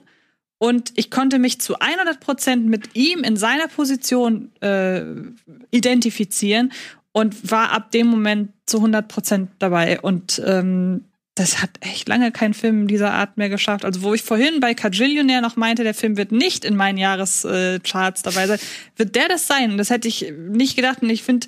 und 0.58 0.92
ich 0.94 1.10
konnte 1.10 1.38
mich 1.40 1.60
zu 1.60 1.78
100 1.78 2.20
Prozent 2.20 2.66
mit 2.66 2.94
ihm 2.94 3.24
in 3.24 3.36
seiner 3.36 3.66
Position 3.66 4.52
äh, 4.60 5.02
identifizieren 5.70 6.72
und 7.12 7.50
war 7.50 7.72
ab 7.72 7.90
dem 7.90 8.06
Moment 8.06 8.50
zu 8.66 8.78
100 8.78 9.08
Prozent 9.08 9.50
dabei 9.58 10.00
und 10.00 10.40
ähm, 10.44 11.04
das 11.36 11.60
hat 11.60 11.70
echt 11.80 12.08
lange 12.08 12.32
kein 12.32 12.54
Film 12.54 12.88
dieser 12.88 13.12
Art 13.12 13.36
mehr 13.36 13.50
geschafft. 13.50 13.84
Also 13.84 14.02
wo 14.02 14.14
ich 14.14 14.22
vorhin 14.22 14.58
bei 14.58 14.72
Cajillionaire 14.74 15.42
noch 15.42 15.56
meinte, 15.56 15.84
der 15.84 15.92
Film 15.92 16.16
wird 16.16 16.32
nicht 16.32 16.64
in 16.64 16.76
meinen 16.76 16.96
Jahrescharts 16.96 18.22
dabei 18.22 18.46
sein, 18.46 18.58
wird 18.96 19.14
der 19.14 19.28
das 19.28 19.46
sein? 19.46 19.72
Und 19.72 19.78
das 19.78 19.90
hätte 19.90 20.08
ich 20.08 20.32
nicht 20.38 20.76
gedacht. 20.76 21.02
Und 21.02 21.10
ich 21.10 21.22
finde, 21.22 21.46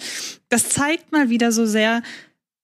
das 0.50 0.68
zeigt 0.68 1.10
mal 1.10 1.30
wieder 1.30 1.52
so 1.52 1.64
sehr, 1.64 2.02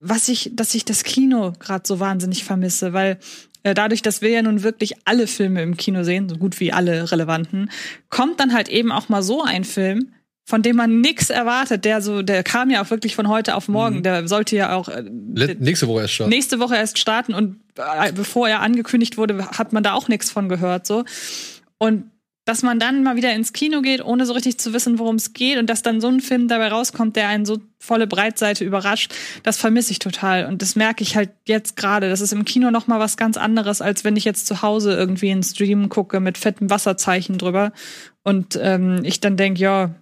was 0.00 0.28
ich, 0.28 0.50
dass 0.52 0.74
ich 0.74 0.84
das 0.84 1.02
Kino 1.02 1.54
gerade 1.58 1.84
so 1.86 1.98
wahnsinnig 1.98 2.44
vermisse, 2.44 2.92
weil 2.92 3.18
äh, 3.62 3.72
dadurch, 3.72 4.02
dass 4.02 4.20
wir 4.20 4.28
ja 4.28 4.42
nun 4.42 4.62
wirklich 4.62 4.92
alle 5.06 5.26
Filme 5.26 5.62
im 5.62 5.78
Kino 5.78 6.04
sehen, 6.04 6.28
so 6.28 6.36
gut 6.36 6.60
wie 6.60 6.74
alle 6.74 7.10
relevanten, 7.10 7.70
kommt 8.10 8.38
dann 8.38 8.52
halt 8.52 8.68
eben 8.68 8.92
auch 8.92 9.08
mal 9.08 9.22
so 9.22 9.42
ein 9.42 9.64
Film, 9.64 10.13
von 10.44 10.62
dem 10.62 10.76
man 10.76 11.00
nix 11.00 11.30
erwartet. 11.30 11.84
Der 11.84 12.02
so, 12.02 12.22
der 12.22 12.42
kam 12.42 12.70
ja 12.70 12.82
auch 12.82 12.90
wirklich 12.90 13.16
von 13.16 13.28
heute 13.28 13.54
auf 13.54 13.68
morgen. 13.68 14.02
Der 14.02 14.28
sollte 14.28 14.56
ja 14.56 14.74
auch 14.74 14.88
äh, 14.88 15.04
Let 15.34 15.60
nächste 15.60 15.88
Woche 15.88 16.02
erst 16.02 16.14
starten. 16.14 16.30
nächste 16.30 16.60
Woche 16.60 16.76
erst 16.76 16.98
starten 16.98 17.34
und 17.34 17.60
äh, 17.76 18.12
bevor 18.12 18.48
er 18.48 18.60
angekündigt 18.60 19.16
wurde, 19.16 19.46
hat 19.46 19.72
man 19.72 19.82
da 19.82 19.94
auch 19.94 20.08
nichts 20.08 20.30
von 20.30 20.48
gehört 20.48 20.86
so. 20.86 21.04
Und 21.78 22.10
dass 22.44 22.62
man 22.62 22.78
dann 22.78 23.02
mal 23.02 23.16
wieder 23.16 23.32
ins 23.32 23.54
Kino 23.54 23.80
geht, 23.80 24.04
ohne 24.04 24.26
so 24.26 24.34
richtig 24.34 24.58
zu 24.58 24.74
wissen, 24.74 24.98
worum 24.98 25.16
es 25.16 25.32
geht 25.32 25.58
und 25.58 25.70
dass 25.70 25.80
dann 25.80 26.02
so 26.02 26.08
ein 26.08 26.20
Film 26.20 26.46
dabei 26.46 26.68
rauskommt, 26.68 27.16
der 27.16 27.28
einen 27.28 27.46
so 27.46 27.58
volle 27.78 28.06
Breitseite 28.06 28.64
überrascht, 28.64 29.14
das 29.42 29.56
vermisse 29.56 29.92
ich 29.92 29.98
total 29.98 30.44
und 30.46 30.60
das 30.60 30.76
merke 30.76 31.02
ich 31.02 31.16
halt 31.16 31.30
jetzt 31.46 31.74
gerade. 31.76 32.10
Das 32.10 32.20
ist 32.20 32.34
im 32.34 32.44
Kino 32.44 32.70
noch 32.70 32.86
mal 32.86 33.00
was 33.00 33.16
ganz 33.16 33.38
anderes, 33.38 33.80
als 33.80 34.04
wenn 34.04 34.16
ich 34.16 34.26
jetzt 34.26 34.46
zu 34.46 34.60
Hause 34.60 34.94
irgendwie 34.94 35.30
einen 35.30 35.42
Stream 35.42 35.88
gucke 35.88 36.20
mit 36.20 36.36
fettem 36.36 36.68
Wasserzeichen 36.68 37.38
drüber 37.38 37.72
und 38.24 38.58
ähm, 38.60 39.00
ich 39.04 39.20
dann 39.20 39.38
denke, 39.38 39.60
ja, 39.60 39.94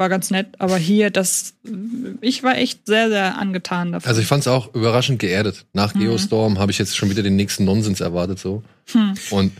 war 0.00 0.08
ganz 0.08 0.30
nett, 0.30 0.48
aber 0.58 0.78
hier, 0.78 1.10
das, 1.10 1.54
ich 2.22 2.42
war 2.42 2.56
echt 2.56 2.86
sehr, 2.86 3.10
sehr 3.10 3.38
angetan 3.38 3.92
davon. 3.92 4.08
Also 4.08 4.20
ich 4.20 4.26
fand 4.26 4.40
es 4.40 4.48
auch 4.48 4.74
überraschend 4.74 5.20
geerdet. 5.20 5.66
Nach 5.74 5.92
Geostorm 5.92 6.58
habe 6.58 6.72
ich 6.72 6.78
jetzt 6.78 6.96
schon 6.96 7.10
wieder 7.10 7.22
den 7.22 7.36
nächsten 7.36 7.66
Nonsens 7.66 8.00
erwartet 8.00 8.38
so. 8.38 8.64
Und 9.30 9.52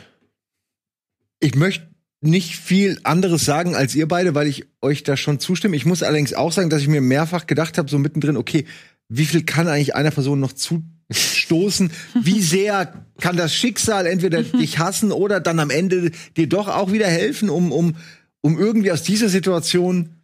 Ich 1.41 1.55
möchte 1.55 1.87
nicht 2.23 2.57
viel 2.57 2.99
anderes 3.03 3.45
sagen 3.45 3.75
als 3.75 3.95
ihr 3.95 4.09
beide, 4.09 4.35
weil 4.35 4.47
ich 4.47 4.65
euch 4.81 5.03
da 5.03 5.17
schon 5.17 5.41
zustimme. 5.41 5.77
Ich 5.77 5.85
muss 5.87 6.03
allerdings 6.03 6.33
auch 6.33 6.53
sagen, 6.53 6.71
dass 6.71 6.83
ich 6.83 6.89
mir 6.89 7.03
mehrfach 7.03 7.47
gedacht 7.47 7.79
habe, 7.79 7.91
so 7.91 7.99
mittendrin, 7.99 8.37
okay, 8.37 8.65
wie 9.09 9.27
viel 9.27 9.45
kann 9.45 9.69
eigentlich 9.69 9.95
einer 9.95 10.11
Person 10.11 10.41
noch 10.41 10.53
zustoßen? 10.53 11.91
Wie 12.23 12.41
sehr 12.41 13.05
kann 13.21 13.37
das 13.37 13.55
Schicksal 13.55 14.07
entweder 14.07 14.43
dich 14.61 14.79
hassen 14.79 15.13
oder 15.13 15.41
dann 15.41 15.59
am 15.61 15.71
Ende 15.71 16.13
dir 16.37 16.49
doch 16.49 16.69
auch 16.69 16.93
wieder 16.93 17.09
helfen, 17.09 17.51
um, 17.51 17.73
um, 17.73 17.97
um 18.41 18.59
irgendwie 18.59 18.93
aus 18.93 19.03
dieser 19.03 19.29
Situation 19.29 20.20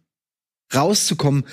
rauszukommen? 0.73 1.45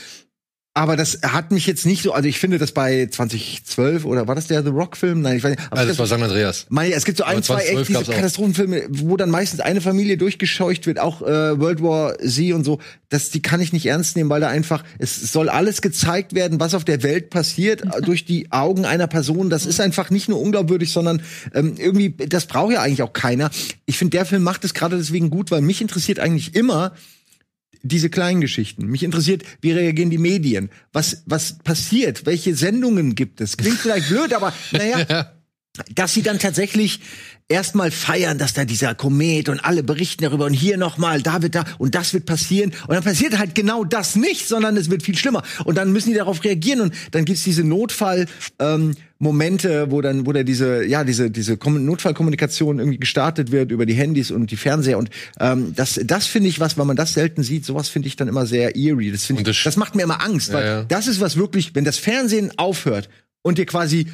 aber 0.77 0.97
das 0.97 1.21
hat 1.23 1.53
mich 1.53 1.69
jetzt 1.69 1.87
nicht 1.87 2.03
so, 2.03 2.13
also 2.13 2.29
ich 2.29 2.41
finde 2.41 2.59
das 2.59 2.73
bei 2.73 3.07
2012 3.07 4.05
oder 4.05 4.27
war 4.27 4.35
das 4.35 4.49
der 4.49 4.65
The 4.65 4.71
Rock 4.71 4.97
Film? 4.97 5.23
Nein, 5.23 5.37
ich 5.37 5.45
weiß 5.45 5.51
nicht. 5.51 5.63
Aber 5.71 5.79
Also 5.79 5.89
das 5.89 5.99
war 6.01 6.07
San 6.09 6.21
Andreas. 6.21 6.67
meine, 6.69 6.95
es 6.95 7.05
gibt 7.05 7.19
so 7.19 7.23
ein, 7.23 7.45
zwei 7.45 7.63
2012 7.63 7.91
echt 7.91 8.01
diese. 8.01 8.13
Katastrophenfilme, 8.13 8.83
wo 8.89 9.17
dann 9.17 9.31
meistens 9.31 9.61
eine 9.61 9.81
Familie 9.81 10.17
durchgescheucht 10.19 10.89
wird, 10.89 10.99
auch 10.99 11.23
äh, 11.23 11.61
World 11.61 11.81
War 11.81 12.19
Z 12.19 12.53
und 12.55 12.65
so. 12.65 12.81
Das, 13.09 13.31
die 13.31 13.41
kann 13.41 13.61
ich 13.61 13.73
nicht 13.73 13.87
ernst 13.87 14.17
nehmen, 14.17 14.31
weil 14.31 14.41
da 14.41 14.49
einfach, 14.49 14.83
es 14.99 15.33
soll 15.33 15.49
alles 15.49 15.81
gezeigt 15.81 16.35
werden, 16.35 16.59
was 16.59 16.75
auf 16.75 16.85
der 16.85 17.05
Welt 17.05 17.31
passiert, 17.31 17.85
durch 18.05 18.25
die 18.25 18.51
Augen 18.51 18.85
einer 18.85 19.07
Person. 19.07 19.51
Das 19.51 19.67
ist 19.67 19.81
einfach 19.81 20.11
nicht 20.11 20.29
nur 20.29 20.41
unglaubwürdig, 20.41 20.91
sondern 20.91 21.23
ähm, 21.55 21.77
irgendwie, 21.79 22.17
das 22.17 22.47
braucht 22.47 22.73
ja 22.73 22.83
eigentlich 22.83 23.03
auch 23.03 23.13
keiner. 23.13 23.51
Ich 23.87 23.97
finde, 23.97 24.17
der 24.17 24.27
Film 24.27 24.43
macht 24.43 24.65
es 24.65 24.75
gerade 24.75 24.97
deswegen 24.97 25.31
gut, 25.31 25.53
weil 25.53 25.61
mich 25.61 25.81
interessiert 25.81 26.19
eigentlich 26.19 26.57
immer, 26.57 26.95
diese 27.85 28.11
kleinen 28.11 28.41
Geschichten. 28.41 28.87
Mich 28.87 29.03
interessiert, 29.03 29.45
wie 29.61 29.73
reagieren 29.73 30.11
die 30.11 30.19
Medien? 30.19 30.71
Was, 30.93 31.23
was 31.27 31.59
passiert? 31.59 32.27
Welche 32.27 32.57
Sendungen 32.57 33.15
gibt 33.15 33.41
es? 33.41 33.57
Klingt 33.57 33.79
vielleicht 33.79 34.09
blöd, 34.09 34.33
aber 34.33 34.53
naja, 34.73 35.31
dass 35.95 36.15
sie 36.15 36.23
dann 36.23 36.39
tatsächlich 36.39 37.01
erstmal 37.49 37.91
feiern, 37.91 38.39
dass 38.39 38.55
da 38.55 38.65
dieser 38.65 38.95
Komet 38.95 39.49
und 39.49 39.61
alle 39.61 39.83
berichten 39.83 40.23
darüber 40.23 40.47
und 40.47 40.55
hier 40.55 40.77
nochmal, 40.79 41.21
da 41.21 41.43
wird 41.43 41.55
da 41.57 41.65
und 41.79 41.95
das 41.95 42.15
wird 42.15 42.27
passieren 42.27 42.73
und 42.87 42.95
dann 42.95 43.03
passiert 43.03 43.37
halt 43.39 43.55
genau 43.55 43.85
das 43.85 44.17
nicht, 44.17 44.47
sondern 44.49 44.77
es 44.77 44.89
wird 44.89 45.03
viel 45.03 45.17
schlimmer 45.19 45.43
und 45.65 45.77
dann 45.77 45.93
müssen 45.93 46.11
die 46.11 46.17
darauf 46.17 46.43
reagieren 46.45 46.81
und 46.81 46.95
dann 47.11 47.25
gibt's 47.25 47.43
diese 47.43 47.65
Notfall 47.65 48.27
ähm, 48.61 48.95
Momente, 49.19 49.91
wo 49.91 50.01
dann 50.01 50.27
wo 50.27 50.33
da 50.33 50.43
diese 50.43 50.85
ja 50.87 51.03
diese 51.05 51.31
diese 51.31 51.57
Kom 51.57 51.85
Notfallkommunikation 51.85 52.79
irgendwie 52.79 52.99
gestartet 52.99 53.51
wird 53.51 53.71
über 53.73 53.85
die 53.85 53.95
Handys 53.95 54.31
und 54.31 54.51
die 54.53 54.57
Fernseher 54.57 54.97
und 54.97 55.11
ähm, 55.41 55.75
das 55.75 56.01
das 56.05 56.27
finde 56.27 56.49
ich 56.49 56.61
was, 56.61 56.79
weil 56.79 56.87
man 56.87 56.97
das 56.97 57.13
selten 57.15 57.43
sieht, 57.43 57.67
sowas 57.67 57.89
finde 57.89 58.09
ich 58.09 58.17
dann 58.17 58.29
immer 58.29 58.47
sehr 58.47 58.77
eerie. 58.77 59.11
Das 59.11 59.29
ich, 59.29 59.43
das- 59.43 59.63
das 59.65 59.77
macht 59.77 59.97
mir 59.97 60.03
immer 60.05 60.23
Angst, 60.23 60.53
weil 60.53 60.65
Ja, 60.65 60.73
ja. 60.79 60.85
das 60.85 61.09
ist 61.09 61.21
was 61.21 61.37
wirklich, 61.37 61.75
wenn 61.75 61.85
das 61.85 61.99
Fernsehen 61.99 62.53
aufhört 62.59 63.09
und 63.43 63.59
dir 63.59 63.67
quasi 63.67 64.07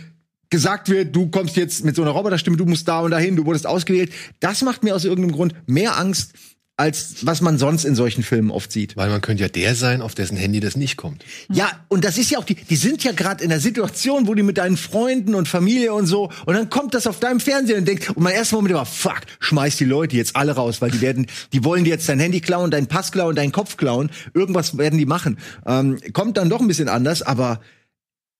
gesagt 0.50 0.88
wird, 0.88 1.14
du 1.14 1.28
kommst 1.28 1.56
jetzt 1.56 1.84
mit 1.84 1.96
so 1.96 2.02
einer 2.02 2.10
Roboterstimme, 2.10 2.56
du 2.56 2.66
musst 2.66 2.88
da 2.88 3.00
und 3.00 3.12
dahin, 3.12 3.36
du 3.36 3.46
wurdest 3.46 3.66
ausgewählt. 3.66 4.12
Das 4.40 4.62
macht 4.62 4.82
mir 4.82 4.94
aus 4.94 5.04
irgendeinem 5.04 5.34
Grund 5.34 5.54
mehr 5.66 5.96
Angst, 5.96 6.34
als 6.80 7.26
was 7.26 7.42
man 7.42 7.58
sonst 7.58 7.84
in 7.84 7.94
solchen 7.94 8.22
Filmen 8.22 8.50
oft 8.50 8.72
sieht. 8.72 8.96
Weil 8.96 9.10
man 9.10 9.20
könnte 9.20 9.42
ja 9.42 9.50
der 9.50 9.74
sein, 9.74 10.00
auf 10.00 10.14
dessen 10.14 10.38
Handy 10.38 10.60
das 10.60 10.76
nicht 10.76 10.96
kommt. 10.96 11.24
Ja, 11.52 11.70
und 11.88 12.06
das 12.06 12.16
ist 12.16 12.30
ja 12.30 12.38
auch 12.38 12.44
die, 12.44 12.54
die 12.54 12.76
sind 12.76 13.04
ja 13.04 13.12
gerade 13.12 13.44
in 13.44 13.50
der 13.50 13.60
Situation, 13.60 14.26
wo 14.26 14.34
die 14.34 14.42
mit 14.42 14.56
deinen 14.56 14.78
Freunden 14.78 15.34
und 15.34 15.46
Familie 15.46 15.92
und 15.92 16.06
so, 16.06 16.30
und 16.46 16.54
dann 16.54 16.70
kommt 16.70 16.94
das 16.94 17.06
auf 17.06 17.20
deinem 17.20 17.38
Fernseher 17.38 17.76
und 17.76 17.86
denkt, 17.86 18.08
und 18.08 18.22
mein 18.22 18.32
erster 18.32 18.56
Moment 18.56 18.74
war, 18.74 18.86
fuck, 18.86 19.20
schmeiß 19.40 19.76
die 19.76 19.84
Leute 19.84 20.16
jetzt 20.16 20.36
alle 20.36 20.52
raus, 20.52 20.80
weil 20.80 20.90
die 20.90 21.02
werden, 21.02 21.26
die 21.52 21.64
wollen 21.64 21.84
dir 21.84 21.90
jetzt 21.90 22.08
dein 22.08 22.18
Handy 22.18 22.40
klauen, 22.40 22.70
deinen 22.70 22.86
Pass 22.86 23.12
klauen, 23.12 23.36
deinen 23.36 23.52
Kopf 23.52 23.76
klauen, 23.76 24.10
irgendwas 24.32 24.78
werden 24.78 24.98
die 24.98 25.06
machen. 25.06 25.38
Ähm, 25.66 25.98
kommt 26.14 26.38
dann 26.38 26.48
doch 26.48 26.60
ein 26.60 26.68
bisschen 26.68 26.88
anders, 26.88 27.20
aber 27.20 27.60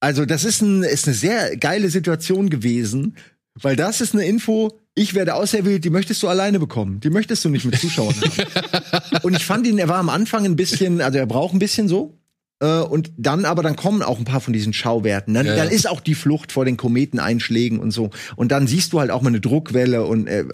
also 0.00 0.24
das 0.24 0.44
ist, 0.44 0.62
ein, 0.62 0.82
ist 0.82 1.06
eine 1.06 1.14
sehr 1.14 1.56
geile 1.56 1.90
Situation 1.90 2.50
gewesen, 2.50 3.16
weil 3.54 3.76
das 3.76 4.00
ist 4.00 4.14
eine 4.14 4.24
Info, 4.24 4.78
ich 4.94 5.14
werde 5.14 5.34
auserwählt, 5.34 5.84
die 5.84 5.90
möchtest 5.90 6.22
du 6.22 6.28
alleine 6.28 6.58
bekommen. 6.58 7.00
Die 7.00 7.10
möchtest 7.10 7.44
du 7.44 7.48
nicht 7.48 7.64
mit 7.64 7.78
Zuschauern 7.78 8.14
haben. 8.14 9.22
Und 9.22 9.36
ich 9.36 9.44
fand 9.44 9.66
ihn, 9.66 9.78
er 9.78 9.88
war 9.88 9.98
am 9.98 10.08
Anfang 10.08 10.44
ein 10.44 10.56
bisschen, 10.56 11.00
also 11.00 11.18
er 11.18 11.26
braucht 11.26 11.54
ein 11.54 11.58
bisschen 11.58 11.88
so. 11.88 12.19
Äh, 12.60 12.80
und 12.80 13.10
dann 13.16 13.44
aber, 13.44 13.62
dann 13.62 13.76
kommen 13.76 14.02
auch 14.02 14.18
ein 14.18 14.24
paar 14.24 14.40
von 14.40 14.52
diesen 14.52 14.72
Schauwerten. 14.72 15.34
Dann, 15.34 15.46
Ja, 15.46 15.56
ja. 15.56 15.64
dann 15.64 15.72
ist 15.72 15.88
auch 15.88 16.00
die 16.00 16.14
Flucht 16.14 16.52
vor 16.52 16.64
den 16.64 16.76
Kometeneinschlägen 16.76 17.80
und 17.80 17.90
so. 17.90 18.10
Und 18.36 18.52
dann 18.52 18.66
siehst 18.66 18.92
du 18.92 19.00
halt 19.00 19.10
auch 19.10 19.22
mal 19.22 19.28
eine 19.28 19.40
Druckwelle 19.40 20.04
und 20.04 20.26
äh, 20.26 20.44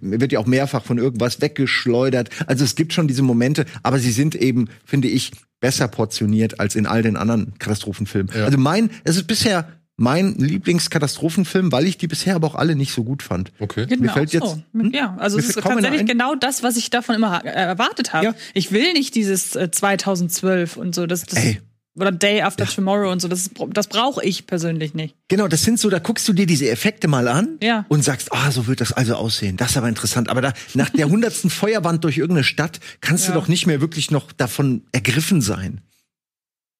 wird 0.00 0.32
ja 0.32 0.38
auch 0.38 0.46
mehrfach 0.46 0.84
von 0.84 0.98
irgendwas 0.98 1.40
weggeschleudert. 1.40 2.30
Also 2.46 2.64
es 2.64 2.76
gibt 2.76 2.92
schon 2.92 3.08
diese 3.08 3.22
Momente, 3.22 3.66
aber 3.82 3.98
sie 3.98 4.12
sind 4.12 4.34
eben, 4.34 4.68
finde 4.84 5.08
ich, 5.08 5.32
besser 5.60 5.88
portioniert 5.88 6.60
als 6.60 6.76
in 6.76 6.86
all 6.86 7.02
den 7.02 7.16
anderen 7.16 7.58
Katastrophenfilmen. 7.58 8.30
Ja. 8.36 8.44
Also 8.44 8.58
mein, 8.58 8.90
es 9.04 9.16
ist 9.16 9.26
bisher 9.26 9.66
mein 9.98 10.34
Lieblingskatastrophenfilm, 10.34 11.72
weil 11.72 11.86
ich 11.86 11.96
die 11.98 12.06
bisher 12.06 12.34
aber 12.36 12.46
auch 12.48 12.54
alle 12.54 12.76
nicht 12.76 12.92
so 12.92 13.02
gut 13.04 13.22
fand. 13.22 13.52
Okay. 13.60 13.86
Geht 13.86 14.00
Mir 14.00 14.06
mir 14.08 14.12
fällt 14.12 14.28
auch 14.30 14.32
jetzt- 14.34 14.46
so. 14.46 14.62
hm? 14.80 14.92
Ja, 14.92 15.16
also 15.18 15.38
es 15.38 15.48
ist 15.48 15.60
tatsächlich 15.62 16.00
ein. 16.00 16.06
genau 16.06 16.34
das, 16.34 16.62
was 16.62 16.76
ich 16.76 16.90
davon 16.90 17.14
immer 17.14 17.44
äh, 17.44 17.48
erwartet 17.48 18.12
habe. 18.12 18.26
Ja. 18.26 18.34
Ich 18.54 18.72
will 18.72 18.92
nicht 18.92 19.14
dieses 19.14 19.56
äh, 19.56 19.70
2012 19.70 20.76
und 20.76 20.94
so, 20.94 21.06
das, 21.06 21.22
das 21.24 21.42
Ey. 21.42 21.60
oder 21.98 22.12
Day 22.12 22.42
After 22.42 22.66
Tomorrow 22.66 23.10
und 23.10 23.20
so, 23.22 23.28
das, 23.28 23.50
das 23.70 23.86
brauche 23.88 24.22
ich 24.22 24.46
persönlich 24.46 24.92
nicht. 24.92 25.16
Genau, 25.28 25.48
das 25.48 25.62
sind 25.62 25.80
so, 25.80 25.88
da 25.88 25.98
guckst 25.98 26.28
du 26.28 26.34
dir 26.34 26.44
diese 26.46 26.68
Effekte 26.68 27.08
mal 27.08 27.26
an 27.26 27.56
Ja. 27.62 27.86
und 27.88 28.04
sagst, 28.04 28.32
ah, 28.34 28.50
so 28.50 28.66
wird 28.66 28.82
das 28.82 28.92
also 28.92 29.14
aussehen. 29.14 29.56
Das 29.56 29.70
ist 29.70 29.76
aber 29.78 29.88
interessant. 29.88 30.28
Aber 30.28 30.42
da, 30.42 30.52
nach 30.74 30.90
der 30.90 31.08
hundertsten 31.08 31.48
Feuerwand 31.60 32.04
durch 32.04 32.18
irgendeine 32.18 32.44
Stadt 32.44 32.80
kannst 33.00 33.26
Ja. 33.28 33.32
du 33.32 33.40
doch 33.40 33.48
nicht 33.48 33.66
mehr 33.66 33.80
wirklich 33.80 34.10
noch 34.10 34.30
davon 34.32 34.82
ergriffen 34.92 35.40
sein. 35.40 35.80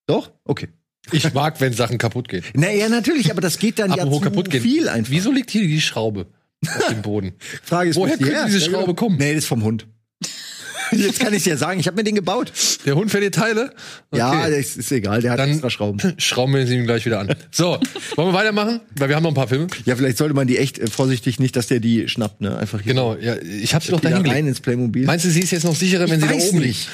Doch? 0.07 0.33
Okay. 0.45 0.69
Ich 1.13 1.33
mag, 1.35 1.61
wenn 1.61 1.73
Sachen 1.73 1.99
kaputt 1.99 2.29
gehen. 2.29 2.43
Naja, 2.55 2.89
natürlich, 2.89 3.31
aber 3.31 3.41
das 3.41 3.59
geht 3.59 3.79
dann 3.79 3.93
ja 3.93 4.11
zu 4.11 4.21
kaputt 4.21 4.51
gehen. 4.51 4.63
viel 4.63 4.89
einfach. 4.89 5.11
Wieso 5.13 5.31
liegt 5.33 5.51
hier 5.51 5.63
die 5.63 5.81
Schraube 5.81 6.27
auf 6.67 6.89
dem 6.89 7.03
Boden? 7.03 7.33
Frage 7.63 7.91
ist, 7.91 7.97
Woher 7.97 8.17
könnte 8.19 8.45
diese 8.47 8.61
Schraube 8.61 8.95
kommen? 8.95 9.17
Nee, 9.19 9.35
das 9.35 9.45
ist 9.45 9.49
vom 9.49 9.63
Hund. 9.63 9.87
Jetzt 10.93 11.19
kann 11.19 11.35
ich 11.35 11.45
ja 11.45 11.57
sagen, 11.57 11.81
ich 11.81 11.89
habe 11.89 11.97
mir 11.97 12.05
den 12.05 12.15
gebaut. 12.15 12.53
Der 12.87 12.95
Hund 12.95 13.11
fährt 13.11 13.25
die 13.25 13.31
Teile? 13.33 13.75
Ja, 14.15 14.49
das 14.49 14.77
ist 14.77 14.93
egal, 14.93 15.21
der 15.21 15.33
hat 15.33 15.41
Dann- 15.41 15.51
extra 15.51 15.69
Schrauben. 15.69 16.15
Schrauben 16.19 16.55
wir 16.55 16.65
sie 16.67 16.77
ihm 16.77 16.87
gleich 16.87 17.05
wieder 17.05 17.19
an. 17.19 17.35
So, 17.51 17.79
wollen 18.15 18.29
wir 18.29 18.35
weitermachen? 18.35 18.81
Weil 18.97 19.09
wir 19.09 19.17
haben 19.17 19.25
noch 19.25 19.33
ein 19.33 19.35
paar 19.35 19.49
Filme. 19.49 19.67
Ja, 19.85 19.97
vielleicht 19.97 20.17
sollte 20.17 20.35
man 20.35 20.47
die 20.47 20.59
echt 20.59 20.79
äh, 20.79 20.87
vorsichtig 20.87 21.41
nicht, 21.41 21.57
dass 21.57 21.67
der 21.67 21.81
die 21.81 22.09
schnappt, 22.09 22.41
ne? 22.41 22.57
Einfach 22.57 22.81
hier. 22.81 22.93
Genau, 22.93 23.17
ja, 23.17 23.35
ich 23.37 23.75
habe 23.75 23.85
sie 23.85 23.91
noch 23.91 24.01
Wieder 24.01 24.11
dahin 24.11 24.27
rein 24.27 24.47
ins 24.47 24.61
Playmobil. 24.61 25.07
Meinst 25.07 25.25
du, 25.25 25.31
sie 25.31 25.41
ist 25.41 25.51
jetzt 25.51 25.65
noch 25.65 25.75
sicherer, 25.75 26.09
wenn 26.09 26.21
ich 26.21 26.27
sie 26.27 26.39
da 26.39 26.45
oben 26.49 26.59
nicht. 26.61 26.65
liegt? 26.65 26.89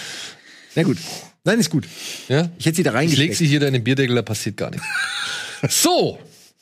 Na 0.74 0.82
gut. 0.84 0.96
Nein, 1.44 1.58
ist 1.58 1.70
gut. 1.70 1.88
Ja? 2.28 2.50
Ich 2.58 2.66
hätte 2.66 2.76
sie 2.76 2.82
da 2.82 2.90
Ich 2.90 2.94
leg 2.94 3.18
reingesteckt. 3.18 3.36
sie 3.36 3.46
hier 3.46 3.62
in 3.62 3.72
den 3.72 3.84
Bierdeckel, 3.84 4.14
da 4.14 4.22
passiert 4.22 4.56
gar 4.56 4.70
nichts. 4.70 4.86
so, 5.68 6.18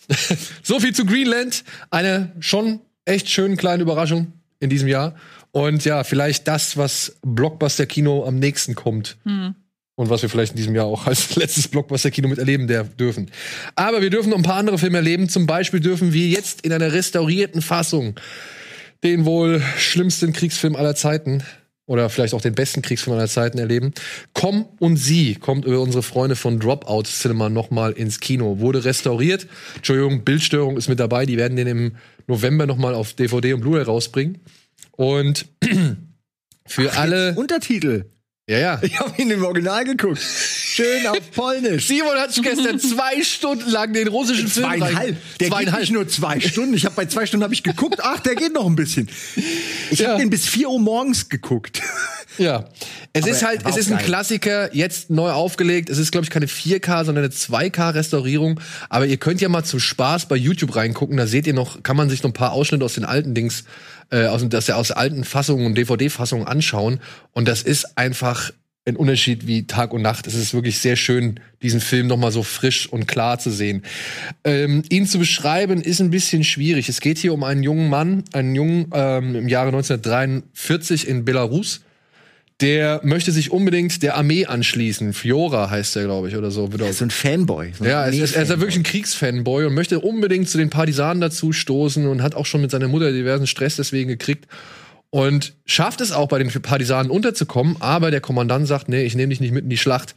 so 0.62 0.80
viel 0.80 0.94
zu 0.94 1.04
Greenland. 1.04 1.64
Eine 1.90 2.32
schon 2.40 2.80
echt 3.04 3.28
schöne 3.28 3.56
kleine 3.56 3.82
Überraschung 3.82 4.32
in 4.58 4.70
diesem 4.70 4.88
Jahr. 4.88 5.16
Und 5.52 5.84
ja, 5.84 6.04
vielleicht 6.04 6.48
das, 6.48 6.76
was 6.76 7.16
Blockbuster-Kino 7.22 8.24
am 8.24 8.38
nächsten 8.38 8.74
kommt. 8.74 9.16
Und 9.24 10.08
was 10.08 10.22
wir 10.22 10.30
vielleicht 10.30 10.52
in 10.52 10.56
diesem 10.56 10.74
Jahr 10.74 10.86
auch 10.86 11.06
als 11.06 11.34
letztes 11.36 11.68
Blockbuster-Kino 11.68 12.28
miterleben 12.28 12.66
der 12.66 12.84
dürfen. 12.84 13.30
Aber 13.74 14.00
wir 14.00 14.10
dürfen 14.10 14.30
noch 14.30 14.38
ein 14.38 14.44
paar 14.44 14.56
andere 14.56 14.78
Filme 14.78 14.98
erleben. 14.98 15.28
Zum 15.28 15.46
Beispiel 15.46 15.80
dürfen 15.80 16.12
wir 16.12 16.28
jetzt 16.28 16.62
in 16.62 16.72
einer 16.72 16.92
restaurierten 16.92 17.60
Fassung 17.60 18.14
den 19.02 19.24
wohl 19.24 19.62
schlimmsten 19.78 20.32
Kriegsfilm 20.32 20.76
aller 20.76 20.94
Zeiten 20.94 21.42
oder 21.90 22.08
vielleicht 22.08 22.34
auch 22.34 22.40
den 22.40 22.54
besten 22.54 22.82
Kriegsfilm 22.82 23.16
aller 23.16 23.26
Zeiten 23.26 23.58
erleben. 23.58 23.92
Komm 24.32 24.64
und 24.78 24.96
Sie 24.96 25.34
kommt 25.34 25.64
über 25.64 25.80
unsere 25.80 26.04
Freunde 26.04 26.36
von 26.36 26.60
Dropout 26.60 27.02
Cinema 27.02 27.48
nochmal 27.48 27.90
ins 27.90 28.20
Kino. 28.20 28.60
Wurde 28.60 28.84
restauriert. 28.84 29.48
Entschuldigung, 29.74 30.22
Bildstörung 30.22 30.76
ist 30.76 30.88
mit 30.88 31.00
dabei. 31.00 31.26
Die 31.26 31.36
werden 31.36 31.56
den 31.56 31.66
im 31.66 31.96
November 32.28 32.66
nochmal 32.66 32.94
auf 32.94 33.14
DVD 33.14 33.54
und 33.54 33.62
Blu-ray 33.62 33.82
rausbringen. 33.82 34.38
Und 34.92 35.46
für 36.64 36.92
alle. 36.92 37.34
Untertitel. 37.34 38.04
Ja, 38.50 38.58
ja. 38.58 38.78
Ich 38.82 38.98
habe 38.98 39.12
ihn 39.22 39.30
im 39.30 39.44
Original 39.44 39.84
geguckt. 39.84 40.18
Schön 40.20 41.06
auf 41.06 41.18
Polnisch. 41.36 41.86
Simon 41.86 42.16
hat 42.16 42.34
gestern 42.42 42.80
zwei 42.80 43.22
Stunden 43.22 43.70
lang 43.70 43.92
den 43.92 44.08
russischen 44.08 44.48
Film 44.48 44.66
Zweieinhalb. 44.66 45.16
Der 45.38 45.48
geht 45.48 45.48
Zweieinhalb. 45.56 45.80
nicht 45.82 45.92
nur 45.92 46.08
zwei 46.08 46.40
Stunden. 46.40 46.74
Ich 46.74 46.84
habe 46.84 46.96
bei 46.96 47.06
zwei 47.06 47.26
Stunden 47.26 47.44
habe 47.44 47.54
ich 47.54 47.62
geguckt. 47.62 48.00
Ach, 48.02 48.18
der 48.18 48.34
geht 48.34 48.52
noch 48.52 48.66
ein 48.66 48.74
bisschen. 48.74 49.08
Ich 49.92 50.00
Ja. 50.00 50.08
habe 50.08 50.18
den 50.20 50.30
bis 50.30 50.48
4 50.48 50.68
Uhr 50.68 50.80
morgens 50.80 51.28
geguckt. 51.28 51.80
Ja. 52.38 52.64
Es 53.12 53.22
Aber 53.22 53.30
ist 53.32 53.44
halt, 53.44 53.60
es 53.68 53.76
ist 53.76 53.90
ein 53.92 53.98
geil. 53.98 54.06
Klassiker, 54.06 54.74
jetzt 54.74 55.10
neu 55.10 55.30
aufgelegt. 55.30 55.88
Es 55.88 55.98
ist, 55.98 56.10
glaube 56.10 56.24
ich, 56.24 56.30
keine 56.30 56.46
4K, 56.46 57.04
sondern 57.04 57.24
eine 57.24 57.32
2K-Restaurierung. 57.32 58.58
Aber 58.88 59.06
ihr 59.06 59.16
könnt 59.16 59.40
ja 59.40 59.48
mal 59.48 59.62
zum 59.62 59.78
Spaß 59.78 60.26
bei 60.26 60.34
YouTube 60.36 60.74
reingucken. 60.74 61.16
Da 61.16 61.28
seht 61.28 61.46
ihr 61.46 61.54
noch, 61.54 61.84
kann 61.84 61.96
man 61.96 62.10
sich 62.10 62.22
noch 62.24 62.30
ein 62.30 62.34
paar 62.34 62.50
Ausschnitte 62.52 62.84
aus 62.84 62.94
den 62.94 63.04
alten 63.04 63.34
Dings, 63.34 63.62
äh, 64.10 64.26
aus, 64.26 64.40
dem- 64.40 64.50
das 64.50 64.66
ja 64.66 64.76
aus 64.76 64.90
alten 64.90 65.24
Fassungen 65.24 65.66
und 65.66 65.74
DVD-Fassungen 65.76 66.46
anschauen. 66.46 67.00
Und 67.32 67.48
das 67.48 67.62
ist 67.62 67.96
einfach 67.98 68.50
ein 68.86 68.96
Unterschied 68.96 69.46
wie 69.46 69.66
Tag 69.66 69.92
und 69.92 70.00
Nacht. 70.02 70.26
Es 70.26 70.34
ist 70.34 70.54
wirklich 70.54 70.78
sehr 70.78 70.96
schön, 70.96 71.38
diesen 71.62 71.80
Film 71.80 72.06
noch 72.06 72.16
mal 72.16 72.32
so 72.32 72.42
frisch 72.42 72.88
und 72.88 73.06
klar 73.06 73.38
zu 73.38 73.50
sehen. 73.50 73.82
Ähm, 74.42 74.82
ihn 74.88 75.06
zu 75.06 75.18
beschreiben 75.18 75.82
ist 75.82 76.00
ein 76.00 76.10
bisschen 76.10 76.44
schwierig. 76.44 76.88
Es 76.88 77.00
geht 77.00 77.18
hier 77.18 77.34
um 77.34 77.44
einen 77.44 77.62
jungen 77.62 77.90
Mann, 77.90 78.24
einen 78.32 78.54
Jungen 78.54 78.86
ähm, 78.94 79.34
im 79.36 79.48
Jahre 79.48 79.68
1943 79.68 81.06
in 81.08 81.24
Belarus. 81.24 81.82
Der 82.60 83.00
möchte 83.02 83.32
sich 83.32 83.50
unbedingt 83.50 84.02
der 84.02 84.16
Armee 84.16 84.44
anschließen. 84.46 85.12
Fiora 85.14 85.70
heißt 85.70 85.96
er, 85.96 86.04
glaube 86.04 86.28
ich, 86.28 86.36
oder 86.36 86.50
so. 86.50 86.68
Er- 86.78 86.92
So 86.92 87.04
ein 87.04 87.10
Fanboy. 87.10 87.72
So 87.76 87.84
ein 87.84 87.90
ja, 87.90 88.04
er 88.04 88.12
ist, 88.12 88.34
er 88.36 88.42
ist 88.42 88.50
ja 88.50 88.58
wirklich 88.58 88.76
ein 88.76 88.82
Kriegsfanboy 88.82 89.64
und 89.64 89.74
möchte 89.74 90.00
unbedingt 90.00 90.48
zu 90.48 90.58
den 90.58 90.68
Partisanen 90.68 91.20
dazu 91.20 91.52
stoßen 91.52 92.06
und 92.06 92.22
hat 92.22 92.34
auch 92.34 92.46
schon 92.46 92.60
mit 92.60 92.70
seiner 92.70 92.88
Mutter 92.88 93.12
diversen 93.12 93.46
Stress 93.46 93.76
deswegen 93.76 94.08
gekriegt. 94.08 94.46
Und 95.08 95.54
schafft 95.66 96.00
es 96.02 96.12
auch 96.12 96.28
bei 96.28 96.38
den 96.38 96.50
Partisanen 96.62 97.10
unterzukommen, 97.10 97.76
aber 97.80 98.10
der 98.10 98.20
Kommandant 98.20 98.68
sagt, 98.68 98.88
nee, 98.88 99.02
ich 99.04 99.14
nehme 99.16 99.30
dich 99.30 99.40
nicht 99.40 99.52
mit 99.52 99.64
in 99.64 99.70
die 99.70 99.78
Schlacht. 99.78 100.14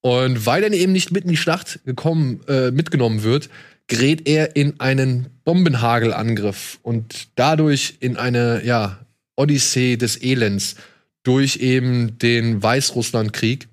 Und 0.00 0.46
weil 0.46 0.62
er 0.62 0.72
eben 0.72 0.92
nicht 0.92 1.10
mit 1.12 1.24
in 1.24 1.30
die 1.30 1.36
Schlacht 1.36 1.80
gekommen, 1.84 2.40
äh, 2.48 2.70
mitgenommen 2.70 3.24
wird, 3.24 3.50
gerät 3.88 4.26
er 4.28 4.56
in 4.56 4.80
einen 4.80 5.26
Bombenhagelangriff 5.44 6.78
und 6.82 7.28
dadurch 7.34 7.96
in 8.00 8.16
eine, 8.16 8.62
ja, 8.64 8.98
Odyssee 9.36 9.96
des 9.96 10.22
Elends 10.22 10.76
durch 11.22 11.56
eben 11.56 12.18
den 12.18 12.62
Weißrusslandkrieg 12.62 13.68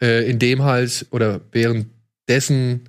äh, 0.00 0.28
in 0.28 0.38
dem 0.38 0.62
halt 0.62 1.06
oder 1.10 1.40
währenddessen 1.52 2.88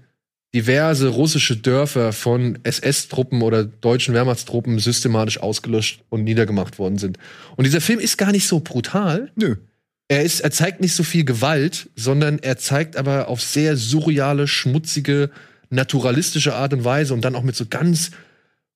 diverse 0.54 1.08
russische 1.08 1.56
Dörfer 1.56 2.12
von 2.12 2.60
SS-Truppen 2.64 3.42
oder 3.42 3.64
deutschen 3.64 4.14
Wehrmachtstruppen 4.14 4.80
systematisch 4.80 5.40
ausgelöscht 5.40 6.04
und 6.10 6.24
niedergemacht 6.24 6.78
worden 6.78 6.98
sind. 6.98 7.18
Und 7.56 7.66
dieser 7.66 7.82
Film 7.82 8.00
ist 8.00 8.18
gar 8.18 8.32
nicht 8.32 8.48
so 8.48 8.60
brutal. 8.60 9.32
Nö. 9.36 9.56
Er, 10.10 10.24
ist, 10.24 10.42
er 10.42 10.52
zeigt 10.52 10.82
nicht 10.82 10.94
so 10.94 11.04
viel 11.04 11.24
Gewalt, 11.24 11.90
sondern 11.96 12.40
er 12.40 12.58
zeigt 12.58 12.98
aber 12.98 13.30
auf 13.30 13.42
sehr 13.42 13.78
surreale, 13.78 14.46
schmutzige, 14.46 15.30
naturalistische 15.70 16.54
Art 16.54 16.74
und 16.74 16.84
Weise 16.84 17.14
und 17.14 17.24
dann 17.24 17.36
auch 17.36 17.44
mit 17.44 17.56
so 17.56 17.66
ganz 17.66 18.12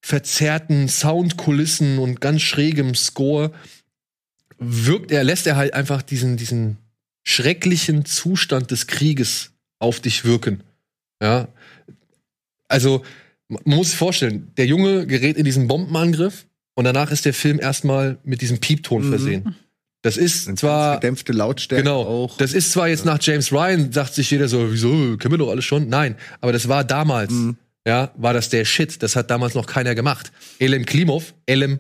verzerrten 0.02 0.88
Soundkulissen 0.88 2.00
und 2.00 2.22
ganz 2.22 2.42
schrägem 2.42 2.96
Score 2.96 3.52
wirkt 4.60 5.12
er, 5.12 5.24
lässt 5.24 5.48
er 5.48 5.56
halt 5.56 5.74
einfach 5.74 6.02
diesen, 6.02 6.38
diesen 6.38 6.78
schrecklichen 7.24 8.06
Zustand 8.06 8.72
des 8.72 8.88
Krieges 8.88 9.52
auf 9.80 10.00
dich 10.00 10.26
wirken. 10.26 10.64
Ja. 11.22 11.48
Also, 12.68 13.04
man 13.48 13.62
muss 13.66 13.90
sich 13.90 13.98
vorstellen, 13.98 14.52
der 14.58 14.66
Junge 14.66 15.06
gerät 15.08 15.38
in 15.38 15.46
diesen 15.46 15.68
Bombenangriff 15.68 16.46
und 16.76 16.86
danach 16.86 17.12
ist 17.12 17.26
der 17.26 17.34
Film 17.34 17.60
erstmal 17.60 18.18
mit 18.24 18.42
diesem 18.42 18.60
Piepton 18.60 19.06
Mhm. 19.06 19.10
versehen. 19.10 19.56
Das 20.02 20.18
ist 20.18 20.48
Eine 20.48 20.58
zwar 20.58 20.96
gedämpfte 20.96 21.34
Lautstärke 21.34 21.84
Genau. 21.84 22.02
auch. 22.04 22.38
Das 22.38 22.54
ist 22.54 22.72
zwar 22.72 22.88
jetzt 22.88 23.06
nach 23.06 23.18
James 23.22 23.52
Ryan, 23.52 23.92
sagt 23.92 24.14
sich 24.14 24.30
jeder 24.30 24.48
so, 24.48 24.72
wieso, 24.72 25.18
kennen 25.18 25.32
wir 25.34 25.38
doch 25.40 25.50
alles 25.50 25.66
schon. 25.66 25.90
Nein, 25.90 26.16
aber 26.42 26.52
das 26.54 26.68
war 26.68 26.84
damals, 26.84 27.32
Mhm. 27.32 27.58
ja, 27.88 28.12
war 28.16 28.34
das 28.34 28.50
der 28.50 28.66
Shit. 28.66 29.02
Das 29.02 29.16
hat 29.16 29.32
damals 29.32 29.56
noch 29.56 29.66
keiner 29.66 29.96
gemacht. 29.96 30.32
Elem 30.60 30.86
Klimov, 30.86 31.34
Elem 31.48 31.80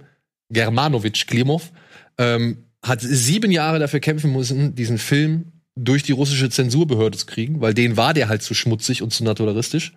Germanovic 0.52 1.28
Klimov, 1.28 1.72
ähm, 2.18 2.65
hat 2.86 3.02
sieben 3.02 3.52
Jahre 3.52 3.80
dafür 3.80 4.00
kämpfen 4.00 4.32
müssen, 4.32 4.76
diesen 4.76 4.98
Film 4.98 5.52
durch 5.76 6.04
die 6.04 6.12
russische 6.12 6.50
Zensurbehörde 6.50 7.18
zu 7.18 7.26
kriegen, 7.26 7.60
weil 7.60 7.74
denen 7.74 7.98
war 7.98 8.14
der 8.14 8.30
halt 8.30 8.44
zu 8.44 8.54
schmutzig 8.54 9.02
und 9.02 9.12
zu 9.12 9.24
naturalistisch. 9.24 9.94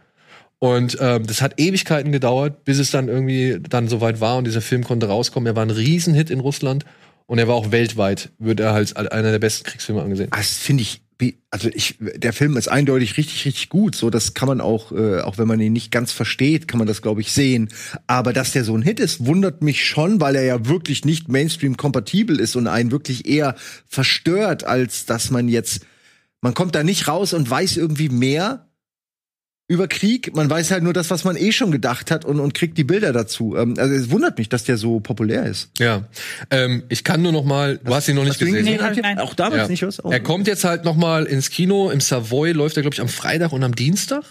Und 0.58 0.96
ähm, 1.00 1.26
das 1.26 1.40
hat 1.40 1.60
Ewigkeiten 1.60 2.10
gedauert, 2.10 2.64
bis 2.64 2.78
es 2.78 2.90
dann 2.90 3.08
irgendwie 3.08 3.60
dann 3.68 3.86
soweit 3.88 4.20
war 4.20 4.38
und 4.38 4.44
dieser 4.44 4.62
Film 4.62 4.82
konnte 4.82 5.06
rauskommen. 5.06 5.46
Er 5.46 5.54
war 5.54 5.64
ein 5.64 5.70
Riesenhit 5.70 6.30
in 6.30 6.40
Russland 6.40 6.84
und 7.26 7.38
er 7.38 7.46
war 7.46 7.54
auch 7.54 7.70
weltweit, 7.70 8.30
wird 8.38 8.58
er 8.58 8.72
halt 8.72 8.96
als 8.96 9.10
einer 9.10 9.30
der 9.30 9.38
besten 9.38 9.64
Kriegsfilme 9.64 10.02
angesehen. 10.02 10.30
Das 10.30 10.56
finde 10.56 10.82
ich, 10.82 11.02
also 11.50 11.68
ich, 11.72 11.96
der 11.98 12.32
Film 12.32 12.56
ist 12.56 12.68
eindeutig 12.68 13.16
richtig, 13.16 13.44
richtig 13.44 13.68
gut. 13.68 13.96
So, 13.96 14.10
das 14.10 14.34
kann 14.34 14.48
man 14.48 14.60
auch, 14.60 14.92
äh, 14.92 15.20
auch 15.20 15.38
wenn 15.38 15.48
man 15.48 15.60
ihn 15.60 15.72
nicht 15.72 15.90
ganz 15.90 16.12
versteht, 16.12 16.68
kann 16.68 16.78
man 16.78 16.86
das, 16.86 17.02
glaube 17.02 17.20
ich, 17.20 17.32
sehen. 17.32 17.70
Aber 18.06 18.32
dass 18.32 18.52
der 18.52 18.64
so 18.64 18.76
ein 18.76 18.82
Hit 18.82 19.00
ist, 19.00 19.26
wundert 19.26 19.62
mich 19.62 19.84
schon, 19.84 20.20
weil 20.20 20.36
er 20.36 20.44
ja 20.44 20.66
wirklich 20.66 21.04
nicht 21.04 21.28
Mainstream-kompatibel 21.28 22.38
ist 22.38 22.54
und 22.54 22.68
einen 22.68 22.92
wirklich 22.92 23.26
eher 23.26 23.56
verstört, 23.86 24.64
als 24.64 25.06
dass 25.06 25.30
man 25.30 25.48
jetzt, 25.48 25.86
man 26.40 26.54
kommt 26.54 26.74
da 26.74 26.84
nicht 26.84 27.08
raus 27.08 27.32
und 27.32 27.50
weiß 27.50 27.78
irgendwie 27.78 28.10
mehr 28.10 28.67
über 29.70 29.86
Krieg. 29.86 30.34
Man 30.34 30.48
weiß 30.48 30.70
halt 30.70 30.82
nur 30.82 30.94
das, 30.94 31.10
was 31.10 31.24
man 31.24 31.36
eh 31.36 31.52
schon 31.52 31.70
gedacht 31.70 32.10
hat 32.10 32.24
und, 32.24 32.40
und 32.40 32.54
kriegt 32.54 32.78
die 32.78 32.84
Bilder 32.84 33.12
dazu. 33.12 33.54
Ähm, 33.54 33.74
also 33.78 33.94
es 33.94 34.10
wundert 34.10 34.38
mich, 34.38 34.48
dass 34.48 34.64
der 34.64 34.78
so 34.78 34.98
populär 35.00 35.44
ist. 35.44 35.70
Ja, 35.78 36.08
ähm, 36.50 36.84
ich 36.88 37.04
kann 37.04 37.20
nur 37.22 37.32
noch 37.32 37.44
mal, 37.44 37.78
du 37.78 37.94
hast 37.94 38.08
ihn 38.08 38.16
noch 38.16 38.22
nicht 38.24 38.32
Hast 38.32 38.38
gesehen. 38.40 38.64
Nee, 38.64 38.78
nein. 39.02 39.18
Auch 39.18 39.34
damals 39.34 39.62
Ja. 39.62 39.68
nicht, 39.68 39.82
was? 39.82 40.00
Auch 40.00 40.10
Er 40.10 40.20
kommt 40.20 40.46
jetzt 40.46 40.64
halt 40.64 40.84
noch 40.84 40.96
mal 40.96 41.26
ins 41.26 41.50
Kino. 41.50 41.90
Im 41.90 42.00
Savoy 42.00 42.52
läuft 42.52 42.76
er, 42.76 42.82
glaube 42.82 42.94
ich, 42.94 43.00
am 43.00 43.08
Freitag 43.08 43.52
und 43.52 43.62
am 43.62 43.74
Dienstag. 43.74 44.24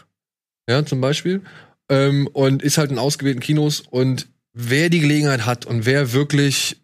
Ja, 0.68 0.84
zum 0.86 1.00
Beispiel. 1.02 1.42
Ähm, 1.88 2.28
und 2.34 2.64
ist 2.64 2.80
halt 2.80 2.92
in 2.92 2.98
ausgewählten 2.98 3.40
Kinos. 3.40 3.82
Und 3.82 4.28
wer 4.54 4.90
die 4.90 5.00
Gelegenheit 5.00 5.46
hat 5.46 5.66
und 5.66 5.86
wer 5.86 6.14
wirklich 6.14 6.78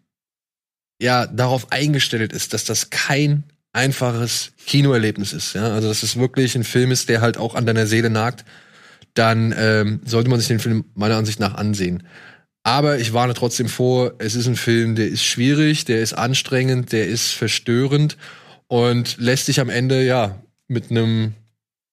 ja 1.02 1.26
darauf 1.26 1.72
eingestellt 1.72 2.32
ist, 2.32 2.54
dass 2.54 2.64
das 2.64 2.90
kein 2.90 3.42
einfaches 3.74 4.52
Kinoerlebnis 4.66 5.32
ist, 5.32 5.54
ja, 5.54 5.74
also 5.74 5.88
dass 5.88 6.02
es 6.02 6.16
wirklich 6.18 6.54
ein 6.54 6.64
Film 6.64 6.90
ist, 6.90 7.08
der 7.08 7.20
halt 7.20 7.36
auch 7.36 7.54
an 7.54 7.66
deiner 7.66 7.86
Seele 7.86 8.08
nagt, 8.08 8.44
dann 9.14 9.54
ähm, 9.56 10.00
sollte 10.04 10.30
man 10.30 10.38
sich 10.38 10.48
den 10.48 10.60
Film 10.60 10.84
meiner 10.94 11.16
Ansicht 11.16 11.40
nach 11.40 11.54
ansehen. 11.54 12.04
Aber 12.62 12.98
ich 12.98 13.12
warne 13.12 13.34
trotzdem 13.34 13.68
vor, 13.68 14.14
es 14.18 14.34
ist 14.34 14.46
ein 14.46 14.56
Film, 14.56 14.94
der 14.94 15.08
ist 15.08 15.24
schwierig, 15.24 15.84
der 15.84 16.00
ist 16.00 16.14
anstrengend, 16.14 16.92
der 16.92 17.06
ist 17.08 17.32
verstörend 17.32 18.16
und 18.68 19.16
lässt 19.18 19.48
dich 19.48 19.60
am 19.60 19.68
Ende 19.68 20.02
ja 20.04 20.42
mit 20.66 20.90
einem 20.90 21.34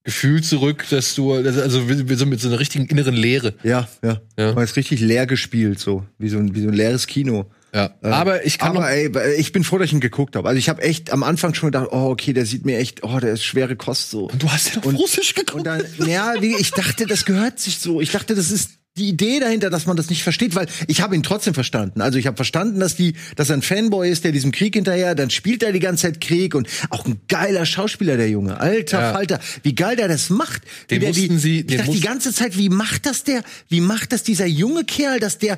Gefühl 0.03 0.41
zurück, 0.41 0.85
dass 0.89 1.13
du 1.13 1.33
also 1.33 1.89
wie 1.89 2.15
so 2.15 2.25
mit 2.25 2.39
so 2.39 2.47
einer 2.47 2.59
richtigen 2.59 2.85
inneren 2.85 3.15
Leere. 3.15 3.53
Ja, 3.63 3.87
ja. 4.01 4.21
Ja. 4.37 4.53
Man 4.53 4.63
ist 4.63 4.77
richtig 4.77 5.01
leer 5.01 5.27
gespielt, 5.27 5.79
so 5.79 6.05
wie 6.17 6.29
so 6.29 6.37
ein, 6.37 6.55
wie 6.55 6.61
so 6.61 6.69
ein 6.69 6.73
leeres 6.73 7.05
Kino. 7.05 7.45
Ja. 7.73 7.91
Aber 8.01 8.45
ich 8.45 8.57
kann 8.57 8.75
Aber 8.75 8.89
ey, 8.89 9.09
ich 9.37 9.51
bin 9.51 9.63
froh, 9.63 9.77
dass 9.77 9.87
ich 9.87 9.93
ihn 9.93 9.99
geguckt 10.01 10.35
habe. 10.35 10.47
Also 10.47 10.57
ich 10.59 10.67
habe 10.69 10.81
echt 10.81 11.11
am 11.11 11.23
Anfang 11.23 11.53
schon 11.53 11.67
gedacht, 11.67 11.87
oh 11.91 12.09
okay, 12.09 12.33
der 12.33 12.45
sieht 12.45 12.65
mir 12.65 12.77
echt, 12.77 13.03
oh, 13.03 13.19
der 13.19 13.33
ist 13.33 13.43
schwere 13.43 13.75
Kost 13.75 14.09
so. 14.11 14.29
du 14.37 14.49
hast 14.51 14.75
ja 14.75 14.81
Und- 14.83 14.95
Russisch 14.95 15.33
geguckt. 15.33 15.53
Und 15.53 15.63
dann, 15.65 15.83
ja, 16.05 16.33
wie, 16.41 16.55
ich 16.57 16.71
dachte, 16.71 17.05
das 17.05 17.25
gehört 17.25 17.59
sich 17.59 17.79
so. 17.79 18.01
Ich 18.01 18.11
dachte, 18.11 18.35
das 18.35 18.51
ist 18.51 18.71
die 18.97 19.07
Idee 19.07 19.39
dahinter, 19.39 19.69
dass 19.69 19.85
man 19.85 19.95
das 19.95 20.09
nicht 20.09 20.21
versteht, 20.21 20.53
weil 20.53 20.67
ich 20.87 20.99
habe 20.99 21.15
ihn 21.15 21.23
trotzdem 21.23 21.53
verstanden. 21.53 22.01
Also 22.01 22.19
ich 22.19 22.27
habe 22.27 22.35
verstanden, 22.35 22.81
dass 22.81 22.97
die, 22.97 23.13
dass 23.37 23.49
er 23.49 23.55
ein 23.55 23.61
Fanboy 23.61 24.09
ist, 24.09 24.25
der 24.25 24.33
diesem 24.33 24.51
Krieg 24.51 24.75
hinterher, 24.75 25.15
dann 25.15 25.29
spielt 25.29 25.63
er 25.63 25.71
die 25.71 25.79
ganze 25.79 26.07
Zeit 26.07 26.19
Krieg 26.19 26.55
und 26.55 26.67
auch 26.89 27.05
ein 27.05 27.21
geiler 27.29 27.65
Schauspieler, 27.65 28.17
der 28.17 28.29
Junge. 28.29 28.59
Alter 28.59 28.99
Ja. 28.99 29.13
Falter, 29.13 29.39
wie 29.63 29.75
geil 29.75 29.95
der 29.95 30.09
das 30.09 30.29
macht. 30.29 30.63
Wie 30.89 30.95
Den 30.95 30.99
der 30.99 31.09
mussten 31.11 31.29
die, 31.29 31.37
sie- 31.39 31.59
ich 31.61 31.77
dachte 31.77 31.91
die 31.91 32.01
ganze 32.01 32.33
Zeit, 32.33 32.57
wie 32.57 32.67
macht 32.67 33.05
das 33.05 33.23
der, 33.23 33.43
wie 33.69 33.79
macht 33.79 34.11
das 34.11 34.23
dieser 34.23 34.45
junge 34.45 34.83
Kerl, 34.83 35.21
dass 35.21 35.37
der 35.37 35.57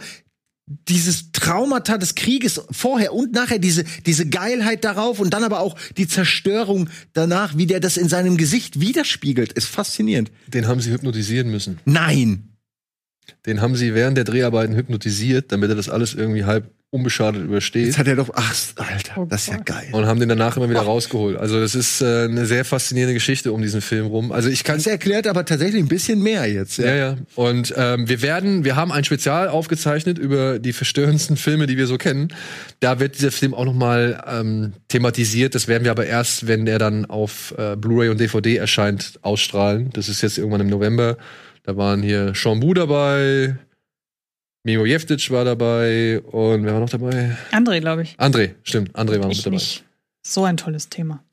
dieses 0.65 1.31
Traumata 1.33 1.97
des 1.97 2.15
Krieges 2.15 2.61
vorher 2.71 3.13
und 3.13 3.33
nachher 3.33 3.59
diese 3.59 3.83
diese 4.05 4.27
Geilheit 4.27 4.85
darauf 4.85 5.19
und 5.19 5.33
dann 5.33 5.43
aber 5.43 5.59
auch 5.59 5.75
die 5.97 6.07
Zerstörung 6.07 6.89
danach, 7.11 7.57
wie 7.57 7.65
der 7.65 7.81
das 7.81 7.97
in 7.97 8.07
seinem 8.07 8.37
Gesicht 8.37 8.79
widerspiegelt, 8.79 9.51
ist 9.51 9.67
faszinierend. 9.67 10.31
Den 10.47 10.67
haben 10.67 10.79
sie 10.79 10.91
hypnotisieren 10.91 11.51
müssen. 11.51 11.79
Nein, 11.85 12.52
Den 13.45 13.61
haben 13.61 13.75
sie 13.75 13.93
während 13.93 14.17
der 14.17 14.23
Dreharbeiten 14.23 14.75
hypnotisiert, 14.75 15.51
damit 15.51 15.69
er 15.69 15.75
das 15.75 15.89
alles 15.89 16.13
irgendwie 16.13 16.45
halb 16.45 16.69
unbeschadet 16.93 17.43
übersteht. 17.43 17.87
jetzt 17.87 17.97
hat 17.97 18.07
er 18.07 18.15
doch 18.15 18.29
ach 18.35 18.53
Alter, 18.75 19.13
Oh 19.17 19.25
das 19.27 19.47
ist 19.47 19.47
ja 19.47 19.57
geil. 19.57 19.87
und 19.93 20.05
haben 20.05 20.19
den 20.19 20.29
danach 20.29 20.57
immer 20.57 20.69
wieder 20.69 20.81
rausgeholt. 20.81 21.37
Also 21.37 21.59
das 21.59 21.73
ist 21.73 22.01
äh, 22.01 22.25
eine 22.25 22.45
sehr 22.45 22.63
faszinierende 22.65 23.15
Geschichte 23.15 23.51
um 23.51 23.63
diesen 23.63 23.81
Film 23.81 24.05
rum. 24.05 24.31
Also 24.31 24.47
ich 24.49 24.63
kann 24.63 24.75
Das 24.77 24.85
erklärt 24.85 25.25
aber 25.25 25.43
tatsächlich 25.43 25.81
ein 25.81 25.87
bisschen 25.87 26.21
mehr 26.21 26.45
jetzt. 26.45 26.77
Ja, 26.77 26.93
ja. 26.93 27.17
Und 27.33 27.73
ähm, 27.75 28.07
wir 28.07 28.21
werden, 28.21 28.63
wir 28.63 28.75
haben 28.75 28.91
ein 28.91 29.03
Spezial 29.05 29.47
aufgezeichnet 29.49 30.19
über 30.19 30.59
die 30.59 30.71
verstörendsten 30.71 31.35
Filme, 31.35 31.65
die 31.65 31.77
wir 31.77 31.87
so 31.87 31.97
kennen. 31.97 32.27
Da 32.79 32.99
wird 32.99 33.15
dieser 33.17 33.31
Film 33.31 33.55
auch 33.55 33.65
noch 33.65 33.73
mal 33.73 34.23
ähm, 34.27 34.73
thematisiert. 34.87 35.55
Das 35.55 35.67
werden 35.67 35.85
wir 35.85 35.91
aber 35.91 36.05
erst, 36.05 36.45
wenn 36.45 36.67
der 36.67 36.77
dann 36.77 37.05
auf 37.05 37.55
äh, 37.57 37.75
Blu-ray 37.75 38.09
und 38.09 38.19
DVD 38.19 38.57
erscheint, 38.57 39.17
ausstrahlen. 39.23 39.89
Das 39.93 40.09
ist 40.09 40.21
jetzt 40.21 40.37
irgendwann 40.37 40.61
im 40.61 40.67
November. 40.69 41.17
Da 41.63 41.77
waren 41.77 42.01
hier 42.03 42.33
Sean 42.35 42.59
Bu 42.59 42.73
dabei, 42.73 43.55
Mimo 44.65 44.85
Jeftic 44.85 45.29
war 45.31 45.45
dabei 45.45 46.19
und 46.21 46.65
wer 46.65 46.73
war 46.73 46.79
noch 46.81 46.89
dabei? 46.89 47.37
André, 47.51 47.79
glaube 47.79 48.03
ich. 48.03 48.15
André, 48.19 48.51
stimmt. 48.63 48.91
André 48.95 49.11
war 49.13 49.17
noch 49.19 49.27
mit 49.29 49.37
Ich 49.37 49.43
dabei. 49.43 49.55
nicht. 49.55 49.83
So 50.25 50.43
ein 50.45 50.57
tolles 50.57 50.89
Thema. 50.89 51.23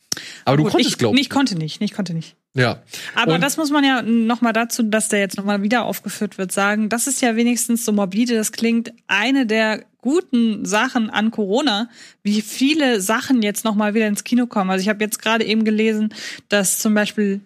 Aber 0.45 0.57
du 0.57 0.65
Gut, 0.65 0.73
konntest, 0.73 0.93
ich, 0.95 0.99
glaub 0.99 1.17
Ich 1.17 1.31
konnte 1.31 1.57
nicht, 1.57 1.81
ich 1.81 1.93
konnte 1.93 2.13
nicht. 2.15 2.37
Ja. 2.55 2.83
Aber 3.15 3.35
Und- 3.35 3.41
das 3.43 3.57
muss 3.57 3.71
man 3.71 3.85
ja 3.85 4.03
noch 4.03 4.41
mal 4.41 4.53
dazu, 4.53 4.83
dass 4.83 5.09
der 5.09 5.21
jetzt 5.21 5.37
noch 5.37 5.45
mal 5.45 5.63
wieder 5.63 5.85
aufgeführt 5.85 6.39
wird, 6.39 6.51
sagen, 6.51 6.89
das 6.89 7.07
ist 7.07 7.21
ja 7.23 7.37
wenigstens 7.37 7.85
so 7.85 7.93
morbide, 7.93 8.35
das 8.35 8.51
klingt 8.51 8.93
eine 9.07 9.47
der 9.47 9.85
guten 9.99 10.65
Sachen 10.65 11.11
an 11.11 11.31
Corona, 11.31 11.89
wie 12.25 12.41
viele 12.43 13.01
Sachen 13.01 13.43
jetzt 13.43 13.65
noch 13.65 13.77
mal 13.77 13.95
wieder 13.95 14.09
ins 14.09 14.25
Kino 14.25 14.47
kommen. 14.47 14.71
Also 14.71 14.83
ich 14.83 14.89
habe 14.89 15.05
jetzt 15.05 15.23
gerade 15.23 15.45
eben 15.45 15.65
gelesen, 15.65 16.13
dass 16.49 16.81
zum 16.81 16.95
Beispiel 16.95 17.41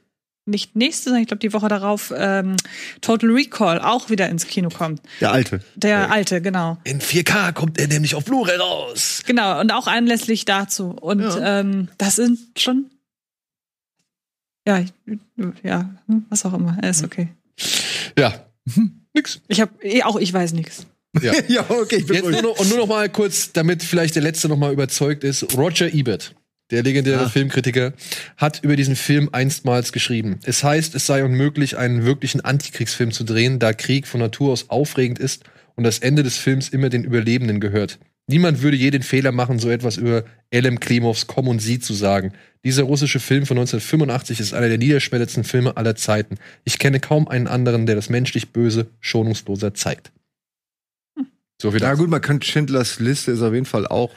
nicht 0.47 0.77
nächste, 0.77 1.05
sondern 1.05 1.23
ich 1.23 1.29
glaube 1.29 1.41
die 1.41 1.53
Woche 1.53 1.69
darauf 1.69 2.12
ähm, 2.16 2.57
Total 3.01 3.31
Recall 3.31 3.81
auch 3.81 4.11
wieder 4.11 4.29
ins 4.29 4.47
Kino 4.47 4.69
kommt. 4.69 5.01
Der 5.21 5.33
alte. 5.33 5.61
Der 5.75 6.11
alte, 6.11 6.43
genau. 6.43 6.77
In 6.85 7.01
4K 7.01 7.53
kommt 7.53 7.81
er 7.81 7.89
nämlich 7.89 8.15
auf 8.15 8.25
Blu-ray 8.25 8.57
raus. 8.57 9.23
Genau, 9.27 9.59
und 9.61 9.71
auch 9.73 9.87
anlässlich 9.87 10.45
dazu. 10.45 10.91
Und 10.91 11.21
Ja. 11.23 11.61
ähm, 11.61 11.89
das 11.99 12.16
sind 12.16 12.39
schon. 12.59 12.91
Ja, 14.66 14.81
ich- 14.81 14.93
ja, 15.62 15.95
hm, 16.07 16.25
was 16.31 16.45
auch 16.45 16.55
immer. 16.55 16.83
Ist 16.83 17.05
okay. 17.05 17.29
Ja. 18.19 18.47
Nix. 19.15 19.41
Ich 19.49 19.61
habe 19.61 19.73
auch 20.05 20.16
ich 20.19 20.33
weiß 20.33 20.53
nichts. 20.53 20.87
Ja. 21.23 21.33
ja, 21.49 21.65
okay, 21.69 21.97
ich 21.97 22.07
bin 22.07 22.16
Jetzt 22.16 22.31
nur 22.31 22.43
noch, 22.43 22.59
und 22.59 22.69
nur 22.69 22.79
noch 22.79 22.87
mal 22.89 23.09
kurz, 23.09 23.53
damit 23.53 23.83
vielleicht 23.83 24.15
der 24.16 24.23
Letzte 24.23 24.49
noch 24.49 24.57
mal 24.57 24.73
überzeugt 24.73 25.23
ist. 25.25 25.57
Roger 25.57 25.93
Ebert, 25.93 26.35
der 26.70 26.82
legendäre 26.82 27.24
Ah. 27.24 27.28
Filmkritiker, 27.28 27.93
hat 28.36 28.61
über 28.62 28.77
diesen 28.77 28.97
Film 28.97 29.28
einstmals 29.32 29.93
geschrieben. 29.93 30.39
Es 30.45 30.65
heißt, 30.65 30.95
es 30.95 31.07
sei 31.07 31.24
unmöglich, 31.24 31.77
einen 31.77 32.05
wirklichen 32.05 32.41
Antikriegsfilm 32.41 33.12
zu 33.12 33.24
drehen, 33.24 33.59
da 33.59 33.73
Krieg 33.73 34.07
von 34.07 34.20
Natur 34.20 34.53
aus 34.53 34.70
aufregend 34.70 35.19
ist 35.19 35.45
und 35.77 35.85
das 35.85 35.99
Ende 35.99 36.23
des 36.23 36.36
Films 36.36 36.69
immer 36.69 36.89
den 36.89 37.05
Überlebenden 37.05 37.61
gehört. 37.61 37.99
Niemand 38.27 38.62
würde 38.62 38.78
je 38.78 38.91
den 38.91 39.03
Fehler 39.03 39.32
machen, 39.32 39.59
so 39.59 39.69
etwas 39.70 39.99
über 39.99 40.24
Elem 40.51 40.81
Klimovs 40.81 41.27
Komm 41.27 41.47
und 41.47 41.59
Sie 41.59 41.78
zu 41.78 41.93
sagen. 41.93 42.32
Dieser 42.65 42.85
russische 42.85 43.20
Film 43.20 43.45
von 43.45 43.59
1985 43.59 44.41
ist 44.41 44.55
einer 44.55 44.69
der 44.69 44.78
niederschmetterndsten 44.78 45.45
Filme 45.45 45.77
aller 45.77 45.95
Zeiten. 45.95 46.36
Ich 46.65 46.78
kenne 46.78 47.01
kaum 47.01 47.28
einen 47.28 47.47
anderen, 47.47 47.85
der 47.85 47.97
das 47.97 48.09
menschlich 48.09 48.51
Böse 48.53 48.86
schonungsloser 49.01 49.74
zeigt. 49.74 50.11
So 51.62 51.70
viel 51.70 51.81
Na 51.81 51.90
dazu. 51.90 52.02
gut, 52.02 52.10
man 52.10 52.20
könnte 52.20 52.47
Schindlers 52.47 52.98
Liste 53.01 53.31
ist 53.32 53.40
auf 53.43 53.55
jeden 53.55 53.66
Fall 53.66 53.86
auch. 53.86 54.10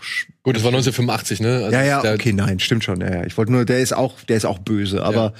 Gut, 0.43 0.55
das 0.55 0.63
war 0.63 0.69
1985, 0.71 1.39
ne? 1.39 1.65
Also 1.65 1.71
Ja, 1.71 1.83
ja, 1.83 2.13
okay, 2.13 2.33
nein, 2.33 2.59
stimmt 2.59 2.83
schon. 2.83 2.99
Ja, 3.01 3.13
ja. 3.13 3.23
Ich 3.25 3.37
wollte 3.37 3.51
nur, 3.51 3.63
der 3.65 3.79
ist 3.79 3.93
auch, 3.93 4.19
der 4.23 4.37
ist 4.37 4.45
auch 4.45 4.59
böse, 4.59 5.03
aber 5.03 5.33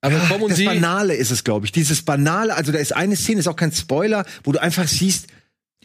Aber 0.00 0.18
kommen 0.28 0.48
das 0.48 0.58
Sie. 0.58 0.64
Banale 0.64 1.14
ist 1.14 1.30
es, 1.30 1.44
glaube 1.44 1.66
ich. 1.66 1.72
Dieses 1.72 2.02
Banale, 2.02 2.54
also 2.56 2.72
da 2.72 2.78
ist 2.78 2.94
eine 2.96 3.14
Szene, 3.16 3.38
ist 3.40 3.46
auch 3.46 3.56
kein 3.56 3.70
Spoiler, 3.72 4.24
wo 4.42 4.50
du 4.52 4.60
einfach 4.60 4.88
siehst, 4.88 5.28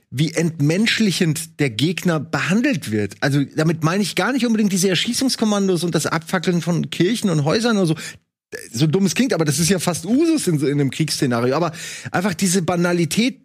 wie 0.09 0.33
entmenschlichend 0.33 1.59
der 1.59 1.69
Gegner 1.69 2.19
behandelt 2.19 2.89
wird. 2.91 3.15
Also 3.19 3.43
damit 3.55 3.83
meine 3.83 4.01
ich 4.01 4.15
gar 4.15 4.31
nicht 4.33 4.45
unbedingt 4.47 4.71
diese 4.71 4.89
Erschießungskommandos 4.89 5.83
und 5.83 5.93
das 5.93 6.07
Abfackeln 6.07 6.61
von 6.61 6.89
Kirchen 6.89 7.29
und 7.29 7.43
Häusern 7.43 7.77
oder 7.77 7.85
so. 7.87 7.95
So 8.71 8.87
dumm 8.87 9.05
es 9.05 9.13
klingt, 9.13 9.33
aber 9.33 9.43
das 9.45 9.59
ist 9.59 9.69
ja 9.69 9.77
fast 9.79 10.05
Usus 10.05 10.47
in, 10.47 10.57
so- 10.57 10.65
in 10.67 10.79
einem 10.79 10.89
Kriegsszenario. 10.91 11.53
Aber 11.55 11.73
einfach 12.11 12.33
diese 12.33 12.61
Banalität 12.61 13.41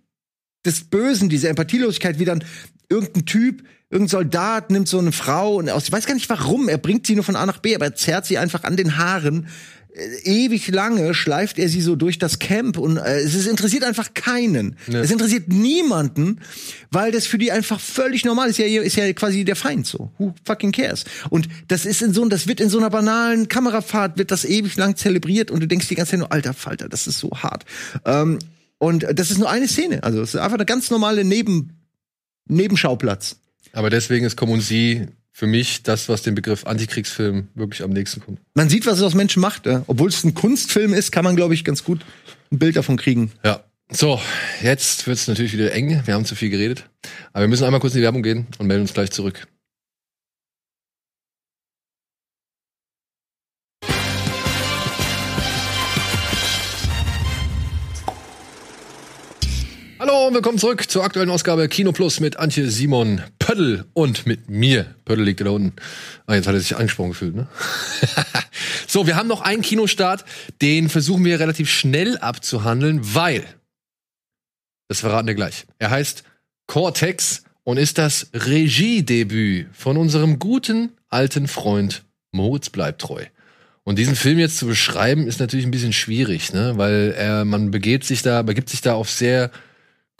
des 0.64 0.84
Bösen, 0.84 1.28
diese 1.28 1.48
Empathielosigkeit, 1.48 2.18
wie 2.18 2.24
dann 2.24 2.44
irgendein 2.88 3.24
Typ, 3.24 3.64
irgendein 3.90 4.08
Soldat 4.08 4.70
nimmt 4.70 4.88
so 4.88 4.98
eine 4.98 5.12
Frau 5.12 5.56
und 5.56 5.68
aus, 5.68 5.84
ich 5.84 5.92
weiß 5.92 6.06
gar 6.06 6.14
nicht 6.14 6.28
warum, 6.28 6.68
er 6.68 6.78
bringt 6.78 7.06
sie 7.06 7.14
nur 7.14 7.24
von 7.24 7.36
A 7.36 7.46
nach 7.46 7.58
B, 7.58 7.74
aber 7.74 7.86
er 7.86 7.94
zerrt 7.94 8.26
sie 8.26 8.38
einfach 8.38 8.64
an 8.64 8.76
den 8.76 8.96
Haaren. 8.96 9.48
Äh, 9.94 10.44
ewig 10.44 10.68
lange 10.68 11.12
schleift 11.12 11.58
er 11.58 11.68
sie 11.68 11.82
so 11.82 11.96
durch 11.96 12.18
das 12.18 12.38
Camp 12.38 12.78
und 12.78 12.96
äh, 12.96 13.20
es 13.20 13.46
interessiert 13.46 13.84
einfach 13.84 14.14
keinen. 14.14 14.76
Es 14.88 15.10
interessiert 15.10 15.48
niemanden, 15.48 16.40
weil 16.90 17.12
das 17.12 17.26
für 17.26 17.36
die 17.36 17.52
einfach 17.52 17.78
völlig 17.80 18.24
normal 18.24 18.48
ist. 18.48 18.58
Ja, 18.58 18.66
ist 18.66 18.96
ja 18.96 19.12
quasi 19.12 19.44
der 19.44 19.56
Feind 19.56 19.86
so. 19.86 20.10
Who 20.16 20.34
fucking 20.44 20.72
cares? 20.72 21.04
Und 21.28 21.48
das 21.68 21.84
ist 21.84 22.00
in 22.00 22.14
so, 22.14 22.24
das 22.26 22.46
wird 22.46 22.60
in 22.60 22.70
so 22.70 22.78
einer 22.78 22.90
banalen 22.90 23.48
Kamerafahrt 23.48 24.16
wird 24.16 24.30
das 24.30 24.46
ewig 24.46 24.76
lang 24.76 24.96
zelebriert 24.96 25.50
und 25.50 25.60
du 25.60 25.68
denkst 25.68 25.88
die 25.88 25.94
ganze 25.94 26.12
Zeit 26.12 26.20
nur, 26.20 26.32
alter 26.32 26.54
Falter, 26.54 26.88
das 26.88 27.06
ist 27.06 27.18
so 27.18 27.30
hart. 27.30 27.64
Ähm, 28.06 28.38
und 28.82 29.06
das 29.14 29.30
ist 29.30 29.38
nur 29.38 29.48
eine 29.48 29.68
Szene. 29.68 30.02
Also 30.02 30.20
es 30.20 30.34
ist 30.34 30.40
einfach 30.40 30.56
eine 30.56 30.66
ganz 30.66 30.90
normale 30.90 31.22
Neben 31.22 31.78
Nebenschauplatz. 32.48 33.36
Aber 33.72 33.90
deswegen 33.90 34.26
ist 34.26 34.36
Kommen 34.36 34.60
Sie 34.60 35.06
für 35.30 35.46
mich 35.46 35.84
das, 35.84 36.08
was 36.08 36.22
den 36.22 36.34
Begriff 36.34 36.66
Antikriegsfilm 36.66 37.46
wirklich 37.54 37.84
am 37.84 37.90
nächsten 37.90 38.20
kommt. 38.20 38.40
Man 38.54 38.68
sieht, 38.68 38.84
was 38.84 38.98
es 38.98 39.04
aus 39.04 39.14
Menschen 39.14 39.40
macht. 39.40 39.66
Ja. 39.66 39.84
Obwohl 39.86 40.08
es 40.08 40.24
ein 40.24 40.34
Kunstfilm 40.34 40.94
ist, 40.94 41.12
kann 41.12 41.22
man, 41.22 41.36
glaube 41.36 41.54
ich, 41.54 41.64
ganz 41.64 41.84
gut 41.84 42.04
ein 42.50 42.58
Bild 42.58 42.74
davon 42.74 42.96
kriegen. 42.96 43.30
Ja. 43.44 43.62
So, 43.88 44.20
jetzt 44.64 45.06
wird's 45.06 45.28
natürlich 45.28 45.52
wieder 45.52 45.72
eng. 45.72 46.02
Wir 46.04 46.14
haben 46.14 46.24
zu 46.24 46.34
viel 46.34 46.50
geredet. 46.50 46.84
Aber 47.32 47.44
wir 47.44 47.48
müssen 47.48 47.62
einmal 47.62 47.78
kurz 47.78 47.94
in 47.94 48.00
die 48.00 48.04
Werbung 48.04 48.24
gehen 48.24 48.48
und 48.58 48.66
melden 48.66 48.82
uns 48.82 48.94
gleich 48.94 49.12
zurück. 49.12 49.46
Hallo 60.04 60.26
und 60.26 60.34
willkommen 60.34 60.58
zurück 60.58 60.90
zur 60.90 61.04
aktuellen 61.04 61.30
Ausgabe 61.30 61.68
Kino 61.68 61.92
Plus 61.92 62.18
mit 62.18 62.36
Antje 62.36 62.68
Simon 62.68 63.22
Pöttl 63.38 63.84
und 63.92 64.26
mit 64.26 64.50
mir. 64.50 64.96
Pöttl 65.04 65.22
liegt 65.22 65.40
da 65.42 65.50
unten. 65.50 65.74
Ah, 66.26 66.34
jetzt 66.34 66.48
hat 66.48 66.54
er 66.54 66.60
sich 66.60 66.74
angesprochen 66.74 67.10
gefühlt, 67.10 67.36
ne? 67.36 67.46
so, 68.88 69.06
wir 69.06 69.14
haben 69.14 69.28
noch 69.28 69.42
einen 69.42 69.62
Kinostart. 69.62 70.24
Den 70.60 70.88
versuchen 70.88 71.24
wir 71.24 71.38
relativ 71.38 71.70
schnell 71.70 72.18
abzuhandeln, 72.18 73.14
weil 73.14 73.44
das 74.88 74.98
verraten 74.98 75.28
wir 75.28 75.36
gleich. 75.36 75.66
Er 75.78 75.90
heißt 75.90 76.24
Cortex 76.66 77.44
und 77.62 77.76
ist 77.76 77.96
das 77.96 78.26
Regiedebüt 78.34 79.68
von 79.72 79.96
unserem 79.96 80.40
guten 80.40 80.90
alten 81.10 81.46
Freund 81.46 82.02
Moritz 82.32 82.70
bleibt 82.70 83.02
treu. 83.02 83.24
Und 83.84 84.00
diesen 84.00 84.16
Film 84.16 84.40
jetzt 84.40 84.58
zu 84.58 84.66
beschreiben, 84.66 85.28
ist 85.28 85.38
natürlich 85.38 85.64
ein 85.64 85.70
bisschen 85.70 85.92
schwierig, 85.92 86.52
ne? 86.52 86.72
Weil 86.76 87.14
er, 87.16 87.44
man 87.44 87.70
begeht 87.70 88.02
sich 88.02 88.22
da, 88.22 88.42
begibt 88.42 88.68
sich 88.68 88.80
da 88.80 88.94
auf 88.94 89.08
sehr 89.08 89.52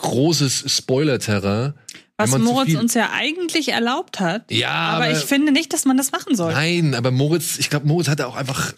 großes 0.03 0.65
Spoiler-Terrain. 0.67 1.75
Was 2.19 2.39
Moritz 2.39 2.75
uns 2.75 2.95
ja 2.95 3.11
eigentlich 3.13 3.71
erlaubt 3.71 4.21
hat. 4.21 4.51
Ja, 4.53 4.71
aber, 4.71 5.07
aber- 5.07 5.13
ich 5.19 5.25
finde 5.25 5.51
nicht, 5.51 5.73
dass 5.73 5.85
man 5.87 5.97
das 5.97 6.13
machen 6.13 6.37
soll. 6.37 6.53
Nein, 6.53 6.95
aber 6.95 7.11
Moritz, 7.11 7.59
ich 7.59 7.71
glaube, 7.71 7.89
Moritz 7.89 8.09
hat 8.09 8.21
da 8.21 8.27
auch 8.27 8.37
einfach, 8.37 8.75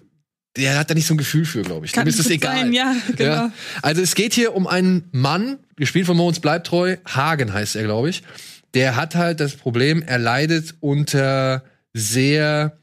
der 0.57 0.79
hat 0.79 0.89
da 0.89 0.95
nicht 0.95 1.07
so 1.07 1.15
ein 1.15 1.19
Gefühl 1.19 1.45
für, 1.45 1.63
glaube 1.63 1.85
ich. 1.85 1.93
Dem 1.93 2.07
ist 2.07 2.19
das 2.19 2.31
egal. 2.31 2.57
sein, 2.57 2.73
ja, 2.73 2.95
genau. 3.17 3.51
Also 3.83 4.01
es 4.01 4.15
geht 4.15 4.33
hier 4.35 4.55
um 4.55 4.67
einen 4.67 5.09
Mann, 5.13 5.59
gespielt 5.77 6.07
von 6.07 6.17
Moritz 6.17 6.39
Bleibtreu, 6.39 6.97
Hagen 7.07 7.53
heißt 7.53 7.77
er, 7.77 7.83
glaube 7.83 8.09
ich. 8.11 8.23
Der 8.73 8.97
hat 8.97 9.15
halt 9.15 9.41
das 9.41 9.55
Problem, 9.57 10.03
er 10.03 10.19
leidet 10.19 10.75
unter 10.81 11.65
sehr, 11.93 12.79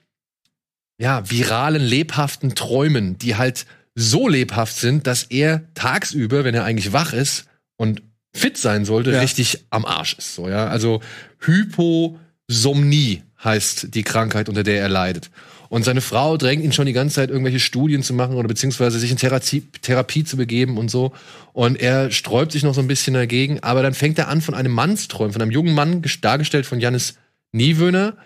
ja, 1.00 1.30
viralen, 1.30 1.82
lebhaften 1.82 2.56
Träumen, 2.56 3.18
die 3.18 3.36
halt 3.36 3.66
so 3.96 4.28
lebhaft 4.28 4.78
sind, 4.78 5.08
dass 5.08 5.24
er 5.24 5.64
tagsüber, 5.74 6.44
wenn 6.44 6.56
er 6.56 6.64
eigentlich 6.66 6.94
wach 6.94 7.14
ist 7.14 7.46
und 7.78 8.02
fit 8.34 8.58
sein 8.58 8.86
sollte, 8.86 9.12
Ja. 9.12 9.20
richtig 9.20 9.66
am 9.70 9.86
Arsch 9.86 10.14
ist. 10.18 10.36
So, 10.36 10.48
ja? 10.49 10.68
Also 10.68 11.02
Hyposomnie 11.40 13.24
heißt 13.44 13.94
die 13.94 14.03
Krankheit, 14.03 14.49
unter 14.49 14.64
der 14.64 14.80
er 14.82 14.90
leidet. 14.90 15.30
Und 15.70 15.84
seine 15.86 16.02
Frau 16.02 16.36
drängt 16.36 16.64
ihn 16.64 16.74
schon 16.74 16.86
die 16.86 16.91
ganze 16.94 17.16
Zeit, 17.16 17.30
irgendwelche 17.30 17.60
Studien 17.62 18.03
zu 18.03 18.14
machen 18.14 18.36
oder 18.36 18.48
beziehungsweise 18.48 18.99
sich 18.99 19.10
in 19.10 19.16
Therapie, 19.18 19.62
Therapie 19.82 20.26
zu 20.26 20.36
begeben 20.36 20.78
und 20.78 20.91
so. 20.91 21.14
Und 21.53 21.80
er 21.80 22.12
sträubt 22.12 22.52
sich 22.52 22.64
noch 22.64 22.74
so 22.74 22.82
ein 22.82 22.88
bisschen 22.88 23.14
dagegen, 23.14 23.62
aber 23.64 23.82
dann 23.82 23.94
fängt 23.94 24.20
er 24.20 24.28
an, 24.28 24.41
von 24.41 24.53
einem 24.53 24.74
Mann 24.74 24.98
zu 24.98 25.08
träumen, 25.08 25.32
von 25.32 25.41
einem 25.41 25.52
jungen 25.52 25.74
Mann, 25.74 26.02
ges- 26.02 26.20
dargestellt 26.20 26.66
von 26.66 26.82
Jannis 26.82 27.16
Niewöhner. 27.53 28.18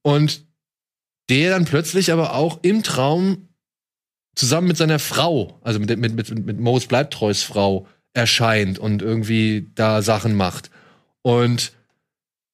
Und 0.00 0.44
der 1.28 1.50
dann 1.50 1.66
plötzlich 1.66 2.10
aber 2.10 2.34
auch 2.34 2.60
im 2.62 2.82
Traum 2.82 3.48
zusammen 4.34 4.68
mit 4.68 4.78
seiner 4.78 4.98
Frau, 4.98 5.58
also 5.62 5.78
mit, 5.80 5.94
mit, 5.98 6.14
mit, 6.14 6.46
mit 6.46 6.58
Moritz 6.58 6.86
Bleibtreus 6.86 7.42
Frau, 7.42 7.86
erscheint 8.18 8.78
und 8.78 9.00
irgendwie 9.00 9.68
da 9.74 10.02
Sachen 10.02 10.34
macht. 10.34 10.70
Und 11.22 11.72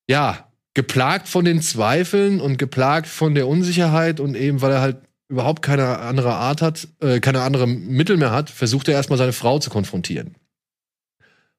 ja, 0.08 0.48
geplagt 0.74 1.28
von 1.28 1.44
den 1.44 1.62
Zweifeln 1.62 2.40
und 2.40 2.58
geplagt 2.58 3.06
von 3.06 3.34
der 3.34 3.48
Unsicherheit 3.48 4.20
und 4.20 4.36
eben, 4.36 4.60
weil 4.60 4.72
er 4.72 4.80
halt 4.80 4.98
überhaupt 5.28 5.62
keine 5.62 5.98
andere 6.00 6.34
Art 6.34 6.60
hat, 6.60 6.86
äh, 7.00 7.18
keine 7.20 7.40
andere 7.40 7.66
Mittel 7.66 8.16
mehr 8.16 8.30
hat, 8.30 8.50
versucht 8.50 8.88
er 8.88 8.94
erstmal 8.94 9.18
seine 9.18 9.32
Frau 9.32 9.58
zu 9.58 9.70
konfrontieren. 9.70 10.34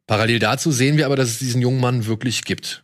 Parallel 0.07 0.39
dazu 0.39 0.71
sehen 0.71 0.97
wir 0.97 1.07
aber, 1.07 1.15
dass 1.15 1.29
es 1.29 1.39
diesen 1.39 1.61
jungen 1.61 1.79
Mann 1.79 2.05
wirklich 2.05 2.45
gibt. 2.45 2.83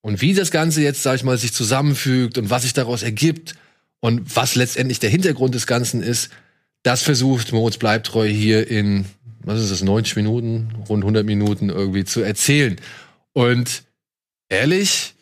Und 0.00 0.20
wie 0.20 0.32
das 0.32 0.50
Ganze 0.50 0.80
jetzt, 0.82 1.02
sag 1.02 1.16
ich 1.16 1.24
mal, 1.24 1.36
sich 1.38 1.52
zusammenfügt 1.52 2.38
und 2.38 2.50
was 2.50 2.62
sich 2.62 2.72
daraus 2.72 3.02
ergibt 3.02 3.54
und 4.00 4.36
was 4.36 4.54
letztendlich 4.54 5.00
der 5.00 5.10
Hintergrund 5.10 5.54
des 5.54 5.66
Ganzen 5.66 6.02
ist, 6.02 6.30
das 6.82 7.02
versucht 7.02 7.52
Moritz 7.52 7.76
Bleibtreu 7.76 8.26
hier 8.26 8.68
in, 8.68 9.06
was 9.44 9.60
ist 9.60 9.70
das, 9.70 9.82
90 9.82 10.16
Minuten, 10.16 10.68
rund 10.88 11.02
100 11.02 11.24
Minuten 11.24 11.68
irgendwie 11.68 12.04
zu 12.04 12.22
erzählen. 12.22 12.76
Und 13.32 13.84
ehrlich, 14.48 15.14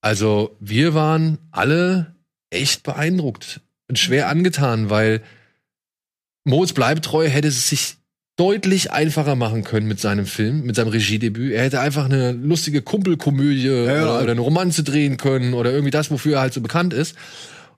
also 0.00 0.56
wir 0.60 0.94
waren 0.94 1.38
alle 1.50 2.14
echt 2.50 2.82
beeindruckt 2.82 3.60
und 3.88 3.98
schwer 3.98 4.28
angetan, 4.28 4.90
weil 4.90 5.22
Moritz 6.44 6.72
Bleibtreu 6.72 7.28
hätte 7.28 7.48
es 7.48 7.68
sich 7.68 7.96
deutlich 8.36 8.90
einfacher 8.90 9.36
machen 9.36 9.64
können 9.64 9.86
mit 9.86 10.00
seinem 10.00 10.24
Film, 10.24 10.62
mit 10.62 10.74
seinem 10.74 10.88
Regiedebüt. 10.88 11.52
Er 11.52 11.64
hätte 11.64 11.80
einfach 11.80 12.06
eine 12.06 12.32
lustige 12.32 12.80
Kumpelkomödie 12.80 13.66
ja. 13.66 14.02
oder, 14.02 14.22
oder 14.22 14.32
eine 14.32 14.40
Romanze 14.40 14.82
drehen 14.82 15.18
können 15.18 15.52
oder 15.52 15.70
irgendwie 15.72 15.90
das, 15.90 16.10
wofür 16.10 16.36
er 16.36 16.40
halt 16.40 16.54
so 16.54 16.62
bekannt 16.62 16.94
ist. 16.94 17.16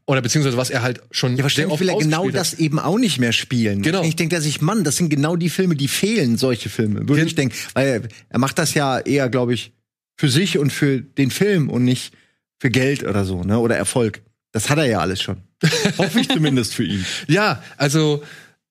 Oder 0.07 0.21
beziehungsweise 0.21 0.57
was 0.57 0.71
er 0.71 0.83
halt 0.83 1.01
schon 1.13 1.37
Ja, 1.37 1.45
wahrscheinlich 1.45 1.79
will 1.81 1.89
er 1.89 1.97
genau 1.99 2.27
hat. 2.27 2.35
das 2.35 2.55
eben 2.55 2.79
auch 2.79 2.99
nicht 2.99 3.19
mehr 3.19 3.33
spielen. 3.33 3.83
Genau. 3.83 4.03
Ich 4.03 4.17
denke 4.17 4.35
er 4.35 4.41
sich, 4.43 4.61
Mann, 4.61 4.83
das 4.85 4.97
sind 4.97 5.11
genau 5.11 5.37
die 5.37 5.49
Filme, 5.51 5.77
die 5.77 5.89
fehlen, 5.89 6.37
solche 6.37 6.69
Filme. 6.71 7.01
Würde 7.01 7.17
Gen- 7.17 7.27
ich 7.27 7.35
denken. 7.37 7.55
Weil 7.75 7.87
er, 7.87 8.03
er 8.31 8.39
macht 8.39 8.59
das 8.59 8.75
ja 8.75 8.99
eher, 8.99 9.29
glaube 9.29 9.55
ich, 9.55 9.73
für 10.17 10.29
sich 10.29 10.59
und 10.59 10.73
für 10.73 11.01
den 11.01 11.31
Film 11.31 11.69
und 11.71 11.85
nicht 11.85 12.15
für 12.61 12.71
Geld 12.71 13.05
oder 13.05 13.25
so, 13.25 13.43
ne? 13.45 13.59
Oder 13.59 13.77
Erfolg. 13.77 14.23
Das 14.53 14.71
hat 14.71 14.79
er 14.79 14.87
ja 14.87 14.99
alles 14.99 15.23
schon. 15.23 15.39
Hoffe 15.99 16.21
ich 16.21 16.29
zumindest 16.29 16.75
für 16.75 16.85
ihn. 16.85 17.05
Ja, 17.29 17.63
also 17.77 18.23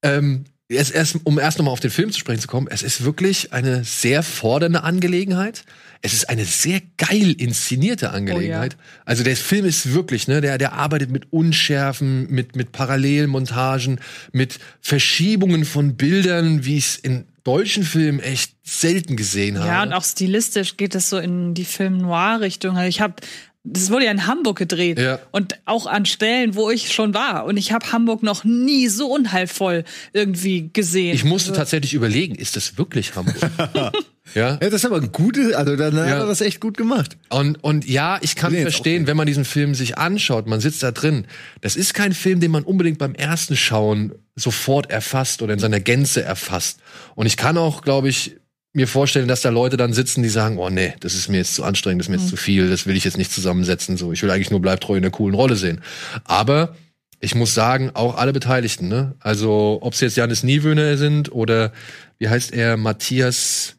ähm, 0.03 0.43
erst, 0.69 0.93
erst, 0.93 1.17
um 1.23 1.39
erst 1.39 1.57
nochmal 1.57 1.73
auf 1.73 1.79
den 1.79 1.91
Film 1.91 2.11
zu 2.11 2.19
sprechen 2.19 2.41
zu 2.41 2.47
kommen, 2.47 2.67
es 2.69 2.83
ist 2.83 3.03
wirklich 3.05 3.53
eine 3.53 3.83
sehr 3.83 4.21
fordernde 4.23 4.83
Angelegenheit. 4.83 5.63
Es 6.01 6.13
ist 6.13 6.29
eine 6.29 6.45
sehr 6.45 6.81
geil 6.97 7.31
inszenierte 7.31 8.11
Angelegenheit. 8.11 8.75
Also 9.05 9.23
der 9.23 9.35
Film 9.35 9.65
ist 9.65 9.93
wirklich, 9.93 10.27
ne, 10.27 10.41
der, 10.41 10.57
der 10.57 10.73
arbeitet 10.73 11.11
mit 11.11 11.31
Unschärfen, 11.31 12.27
mit, 12.29 12.55
mit 12.55 12.71
Parallelmontagen, 12.71 13.99
mit 14.31 14.59
Verschiebungen 14.81 15.63
von 15.65 15.95
Bildern, 15.95 16.65
wie 16.65 16.77
ich 16.77 16.85
es 16.85 16.97
in 16.97 17.25
deutschen 17.43 17.83
Filmen 17.83 18.19
echt 18.19 18.53
selten 18.63 19.15
gesehen 19.15 19.57
habe. 19.57 19.67
Ja, 19.67 19.83
und 19.83 19.93
auch 19.93 20.03
stilistisch 20.03 20.77
geht 20.77 20.95
es 20.95 21.09
so 21.09 21.17
in 21.17 21.53
die 21.53 21.65
Film-Noir-Richtung. 21.65 22.77
Also 22.77 22.87
ich 22.87 23.01
habe 23.01 23.15
das 23.63 23.91
wurde 23.91 24.05
ja 24.05 24.11
in 24.11 24.25
Hamburg 24.25 24.57
gedreht 24.57 24.97
Ja. 24.99 25.19
und 25.31 25.59
auch 25.65 25.85
an 25.85 26.05
Stellen, 26.05 26.55
wo 26.55 26.71
ich 26.71 26.91
schon 26.91 27.13
war. 27.13 27.45
Und 27.45 27.57
ich 27.57 27.71
habe 27.71 27.91
Hamburg 27.91 28.23
noch 28.23 28.43
nie 28.43 28.87
so 28.87 29.07
unheilvoll 29.13 29.83
irgendwie 30.13 30.69
gesehen. 30.73 31.13
ich 31.13 31.23
musste 31.23 31.51
Also, 31.51 31.59
tatsächlich 31.61 31.93
überlegen, 31.93 32.35
ist 32.35 32.55
das 32.55 32.77
wirklich 32.77 33.15
Hamburg? 33.15 33.35
ja. 33.75 33.91
Ja, 34.33 34.55
das 34.57 34.73
ist 34.75 34.85
aber 34.85 34.95
ein 34.97 35.11
gutes, 35.11 35.53
also 35.53 35.75
dann 35.75 35.95
hat 35.95 36.07
Ja. 36.07 36.19
er 36.19 36.25
das 36.25 36.41
echt 36.41 36.59
gut 36.61 36.77
gemacht. 36.77 37.17
Und, 37.29 37.63
und 37.63 37.85
ja, 37.87 38.17
ich 38.21 38.35
kann 38.35 38.55
auch 38.55 38.59
verstehen, 38.61 39.05
wenn 39.05 39.17
man 39.17 39.27
diesen 39.27 39.45
Film 39.45 39.75
sich 39.75 39.97
anschaut, 39.97 40.47
man 40.47 40.59
sitzt 40.61 40.81
da 40.83 40.91
drin. 40.91 41.25
Das 41.59 41.75
ist 41.75 41.93
kein 41.93 42.13
Film, 42.13 42.39
den 42.39 42.49
man 42.51 42.63
unbedingt 42.63 42.97
beim 42.97 43.13
ersten 43.13 43.55
Schauen 43.57 44.13
sofort 44.35 44.89
erfasst 44.89 45.41
oder 45.41 45.53
in 45.53 45.59
seiner 45.59 45.79
Gänze 45.81 46.23
erfasst. 46.23 46.79
Und 47.15 47.25
ich 47.25 47.35
kann 47.37 47.57
auch, 47.57 47.81
glaube 47.81 48.07
ich, 48.09 48.37
mir 48.73 48.87
vorstellen, 48.87 49.27
dass 49.27 49.41
da 49.41 49.49
Leute 49.49 49.77
dann 49.77 49.93
sitzen, 49.93 50.23
die 50.23 50.29
sagen, 50.29 50.57
oh 50.57 50.69
nee, 50.69 50.93
das 51.01 51.13
ist 51.13 51.27
mir 51.27 51.37
jetzt 51.37 51.55
zu 51.55 51.63
anstrengend, 51.63 52.01
das 52.01 52.07
ist 52.07 52.09
mir 52.09 52.17
jetzt 52.17 52.29
zu 52.29 52.37
viel, 52.37 52.69
das 52.69 52.85
will 52.85 52.95
ich 52.95 53.03
jetzt 53.03 53.17
nicht 53.17 53.31
zusammensetzen. 53.31 53.97
So, 53.97 54.13
ich 54.13 54.23
will 54.23 54.31
eigentlich 54.31 54.51
nur 54.51 54.61
bleibtreu 54.61 54.95
in 54.95 55.03
einer 55.03 55.11
coolen 55.11 55.35
Rolle 55.35 55.55
sehen. 55.55 55.81
Aber 56.23 56.75
ich 57.19 57.35
muss 57.35 57.53
sagen, 57.53 57.91
auch 57.93 58.17
alle 58.17 58.33
Beteiligten, 58.33 58.87
ne? 58.87 59.15
Also, 59.19 59.79
ob 59.81 59.93
es 59.93 59.99
jetzt 59.99 60.17
Janis 60.17 60.43
Niewöhner 60.43 60.97
sind 60.97 61.31
oder 61.31 61.71
wie 62.17 62.29
heißt 62.29 62.53
er, 62.53 62.77
Matthias, 62.77 63.75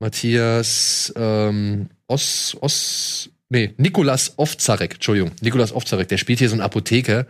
Matthias 0.00 1.12
ähm, 1.16 1.90
Os, 2.08 2.56
Os, 2.60 3.30
nee, 3.50 3.74
Nikolas 3.76 4.34
Ovzarek, 4.36 4.94
Entschuldigung, 4.94 5.30
Nikolas 5.40 5.72
Ovzarek, 5.72 6.08
der 6.08 6.18
spielt 6.18 6.40
hier 6.40 6.48
so 6.48 6.54
einen 6.54 6.62
Apotheker, 6.62 7.26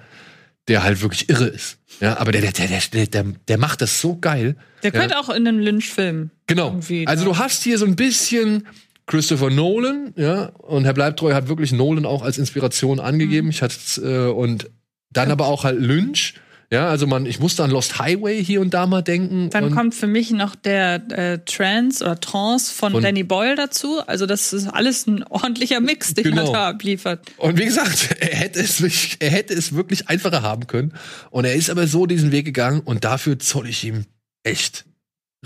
der 0.68 0.84
halt 0.84 1.02
wirklich 1.02 1.28
irre 1.28 1.46
ist. 1.46 1.78
Ja, 2.02 2.18
aber 2.18 2.32
der, 2.32 2.40
der, 2.40 2.50
der, 2.50 2.80
der, 2.92 3.06
der, 3.06 3.24
der 3.46 3.58
macht 3.58 3.80
das 3.80 4.00
so 4.00 4.16
geil. 4.16 4.56
Der 4.82 4.90
könnte 4.90 5.16
auch 5.20 5.28
in 5.28 5.46
einem 5.46 5.60
Lynch-Film. 5.60 6.30
Genau. 6.48 6.80
Also 7.06 7.24
du 7.24 7.38
hast 7.38 7.62
hier 7.62 7.78
so 7.78 7.86
ein 7.86 7.94
bisschen 7.94 8.66
Christopher 9.06 9.50
Nolan, 9.50 10.12
ja, 10.16 10.46
und 10.46 10.84
Herr 10.84 10.94
Bleibtreu 10.94 11.32
hat 11.32 11.46
wirklich 11.46 11.70
Nolan 11.70 12.04
auch 12.04 12.22
als 12.22 12.38
Inspiration 12.38 12.98
angegeben. 12.98 13.46
Mhm. 13.46 13.50
Ich 13.50 13.62
hatte 13.62 13.76
äh, 14.02 14.32
und 14.32 14.68
dann 15.10 15.30
aber 15.30 15.46
auch 15.46 15.62
halt 15.62 15.80
Lynch. 15.80 16.34
Ja, 16.72 16.88
also 16.88 17.06
man, 17.06 17.26
ich 17.26 17.38
musste 17.38 17.62
an 17.62 17.70
Lost 17.70 17.98
Highway 17.98 18.42
hier 18.42 18.62
und 18.62 18.72
da 18.72 18.86
mal 18.86 19.02
denken. 19.02 19.50
Dann 19.50 19.64
und 19.64 19.74
kommt 19.74 19.94
für 19.94 20.06
mich 20.06 20.30
noch 20.30 20.54
der 20.54 21.02
äh, 21.10 21.38
Trance 21.44 22.02
oder 22.02 22.18
Trance 22.18 22.72
von, 22.72 22.92
Von- 22.92 23.02
Danny 23.02 23.24
Boyle 23.24 23.56
dazu. 23.56 24.00
Also 24.06 24.24
das 24.24 24.54
ist 24.54 24.68
alles 24.68 25.06
ein 25.06 25.22
ordentlicher 25.24 25.80
Mix, 25.80 26.14
den 26.14 26.24
Genau. 26.24 26.46
er 26.46 26.52
da 26.52 26.68
abliefert. 26.70 27.30
Und 27.36 27.58
wie 27.58 27.66
gesagt, 27.66 28.16
er 28.20 28.34
hätte 28.36 28.60
es 28.60 28.80
wirklich, 28.80 29.16
er 29.20 29.28
hätte 29.30 29.52
es 29.52 29.74
wirklich 29.74 30.08
einfacher 30.08 30.40
haben 30.40 30.66
können. 30.66 30.94
Und 31.30 31.44
er 31.44 31.54
ist 31.54 31.68
aber 31.68 31.86
so 31.86 32.06
diesen 32.06 32.32
Weg 32.32 32.46
gegangen 32.46 32.80
und 32.80 33.04
dafür 33.04 33.38
zoll 33.38 33.68
ich 33.68 33.84
ihm 33.84 34.06
echt 34.42 34.86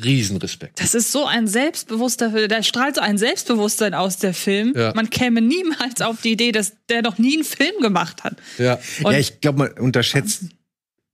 Riesenrespekt. 0.02 0.80
Das 0.80 0.94
ist 0.94 1.10
so 1.10 1.24
ein 1.24 1.46
selbstbewusster 1.48 2.30
Film. 2.30 2.48
Da 2.48 2.62
strahlt 2.62 2.96
so 2.96 3.00
ein 3.00 3.16
Selbstbewusstsein 3.18 3.94
aus, 3.94 4.18
der 4.18 4.34
Film. 4.34 4.74
Ja. 4.76 4.92
Man 4.94 5.08
käme 5.10 5.40
niemals 5.40 6.02
auf 6.02 6.20
die 6.20 6.32
Idee, 6.32 6.52
dass 6.52 6.74
der 6.88 7.02
noch 7.02 7.18
nie 7.18 7.34
einen 7.34 7.44
Film 7.44 7.72
gemacht 7.80 8.22
hat. 8.22 8.36
Ja. 8.58 8.78
Und- 9.02 9.12
ja, 9.12 9.18
ich 9.18 9.40
glaube, 9.40 9.58
man 9.58 9.72
unterschätzt. 9.72 10.44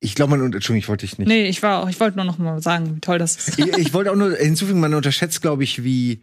Ich 0.05 0.17
glaube, 0.17 0.37
man, 0.37 0.53
Entschuldigung, 0.53 0.79
ich 0.79 0.89
wollte 0.89 1.07
dich 1.07 1.17
nicht. 1.19 1.29
Nee, 1.29 1.47
ich 1.47 1.63
war 1.63 1.83
auch, 1.83 1.89
ich 1.89 2.01
wollte 2.01 2.17
nur 2.17 2.27
noch 2.27 2.37
mal 2.37 2.61
sagen, 2.61 2.97
wie 2.97 3.01
toll 3.01 3.19
das 3.19 3.37
ist. 3.37 3.59
ich, 3.59 3.79
ich 3.79 3.95
wollte 3.95 4.11
auch 4.11 4.17
nur 4.17 4.35
hinzufügen, 4.35 4.81
man 4.81 4.93
unterschätzt, 4.95 5.41
glaube 5.43 5.63
ich, 5.63 5.85
wie 5.85 6.21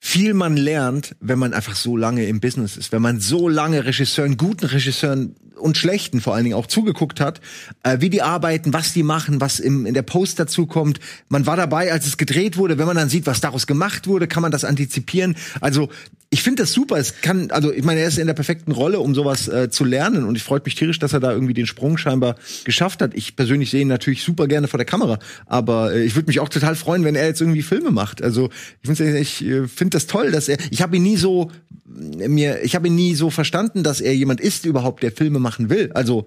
viel 0.00 0.34
man 0.34 0.56
lernt, 0.56 1.16
wenn 1.20 1.38
man 1.38 1.54
einfach 1.54 1.74
so 1.76 1.96
lange 1.96 2.26
im 2.26 2.40
Business 2.40 2.76
ist. 2.76 2.92
Wenn 2.92 3.02
man 3.02 3.20
so 3.20 3.48
lange 3.48 3.84
Regisseuren, 3.86 4.36
guten 4.36 4.66
Regisseuren 4.66 5.34
und 5.56 5.78
schlechten 5.78 6.20
vor 6.20 6.34
allen 6.34 6.44
Dingen 6.44 6.56
auch 6.56 6.66
zugeguckt 6.66 7.20
hat, 7.20 7.40
äh, 7.84 7.98
wie 8.00 8.10
die 8.10 8.20
arbeiten, 8.22 8.72
was 8.72 8.92
die 8.92 9.02
machen, 9.04 9.40
was 9.40 9.60
im, 9.60 9.86
in 9.86 9.94
der 9.94 10.02
Post 10.02 10.38
dazu 10.38 10.66
kommt. 10.66 11.00
Man 11.28 11.46
war 11.46 11.56
dabei, 11.56 11.90
als 11.92 12.06
es 12.06 12.16
gedreht 12.18 12.56
wurde. 12.58 12.76
Wenn 12.76 12.86
man 12.86 12.96
dann 12.96 13.08
sieht, 13.08 13.26
was 13.26 13.40
daraus 13.40 13.66
gemacht 13.66 14.06
wurde, 14.06 14.26
kann 14.26 14.42
man 14.42 14.52
das 14.52 14.64
antizipieren. 14.64 15.36
Also 15.60 15.88
ich 16.30 16.42
finde 16.42 16.64
das 16.64 16.72
super. 16.72 16.96
Es 16.96 17.20
kann, 17.20 17.52
also 17.52 17.72
ich 17.72 17.84
meine, 17.84 18.00
er 18.00 18.08
ist 18.08 18.18
in 18.18 18.26
der 18.26 18.34
perfekten 18.34 18.72
Rolle, 18.72 18.98
um 18.98 19.14
sowas 19.14 19.46
äh, 19.46 19.70
zu 19.70 19.84
lernen. 19.84 20.24
Und 20.24 20.34
ich 20.34 20.42
freut 20.42 20.64
mich 20.64 20.74
tierisch, 20.74 20.98
dass 20.98 21.12
er 21.12 21.20
da 21.20 21.30
irgendwie 21.30 21.54
den 21.54 21.66
Sprung 21.66 21.96
scheinbar 21.96 22.34
geschafft 22.64 23.00
hat. 23.00 23.14
Ich 23.14 23.36
persönlich 23.36 23.70
sehe 23.70 23.82
ihn 23.82 23.88
natürlich 23.88 24.24
super 24.24 24.48
gerne 24.48 24.66
vor 24.66 24.78
der 24.78 24.84
Kamera, 24.84 25.20
aber 25.46 25.94
äh, 25.94 26.02
ich 26.02 26.16
würde 26.16 26.26
mich 26.26 26.40
auch 26.40 26.48
total 26.48 26.74
freuen, 26.74 27.04
wenn 27.04 27.14
er 27.14 27.26
jetzt 27.26 27.40
irgendwie 27.40 27.62
Filme 27.62 27.92
macht. 27.92 28.20
Also 28.20 28.50
ich, 28.82 28.86
find's- 28.90 29.00
ich 29.00 29.44
äh, 29.44 29.68
finde 29.94 30.06
das 30.06 30.06
toll, 30.06 30.30
dass 30.30 30.48
er. 30.48 30.58
Ich 30.70 30.82
habe 30.82 30.96
ihn 30.96 31.02
nie 31.02 31.16
so 31.16 31.50
mir, 31.84 32.62
ich 32.62 32.74
habe 32.74 32.88
ihn 32.88 32.94
nie 32.94 33.14
so 33.14 33.30
verstanden, 33.30 33.82
dass 33.82 34.00
er 34.00 34.14
jemand 34.14 34.40
ist 34.40 34.64
überhaupt, 34.64 35.02
der 35.02 35.12
Filme 35.12 35.38
machen 35.38 35.70
will. 35.70 35.90
Also 35.94 36.26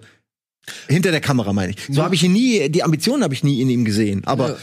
hinter 0.86 1.10
der 1.10 1.20
Kamera 1.20 1.52
meine 1.52 1.72
ich. 1.72 1.78
So 1.90 2.02
habe 2.02 2.14
ich 2.14 2.22
ihn 2.22 2.32
nie, 2.32 2.68
die 2.68 2.82
Ambitionen 2.82 3.22
habe 3.22 3.34
ich 3.34 3.42
nie 3.42 3.60
in 3.60 3.70
ihm 3.70 3.84
gesehen. 3.84 4.22
Aber 4.24 4.56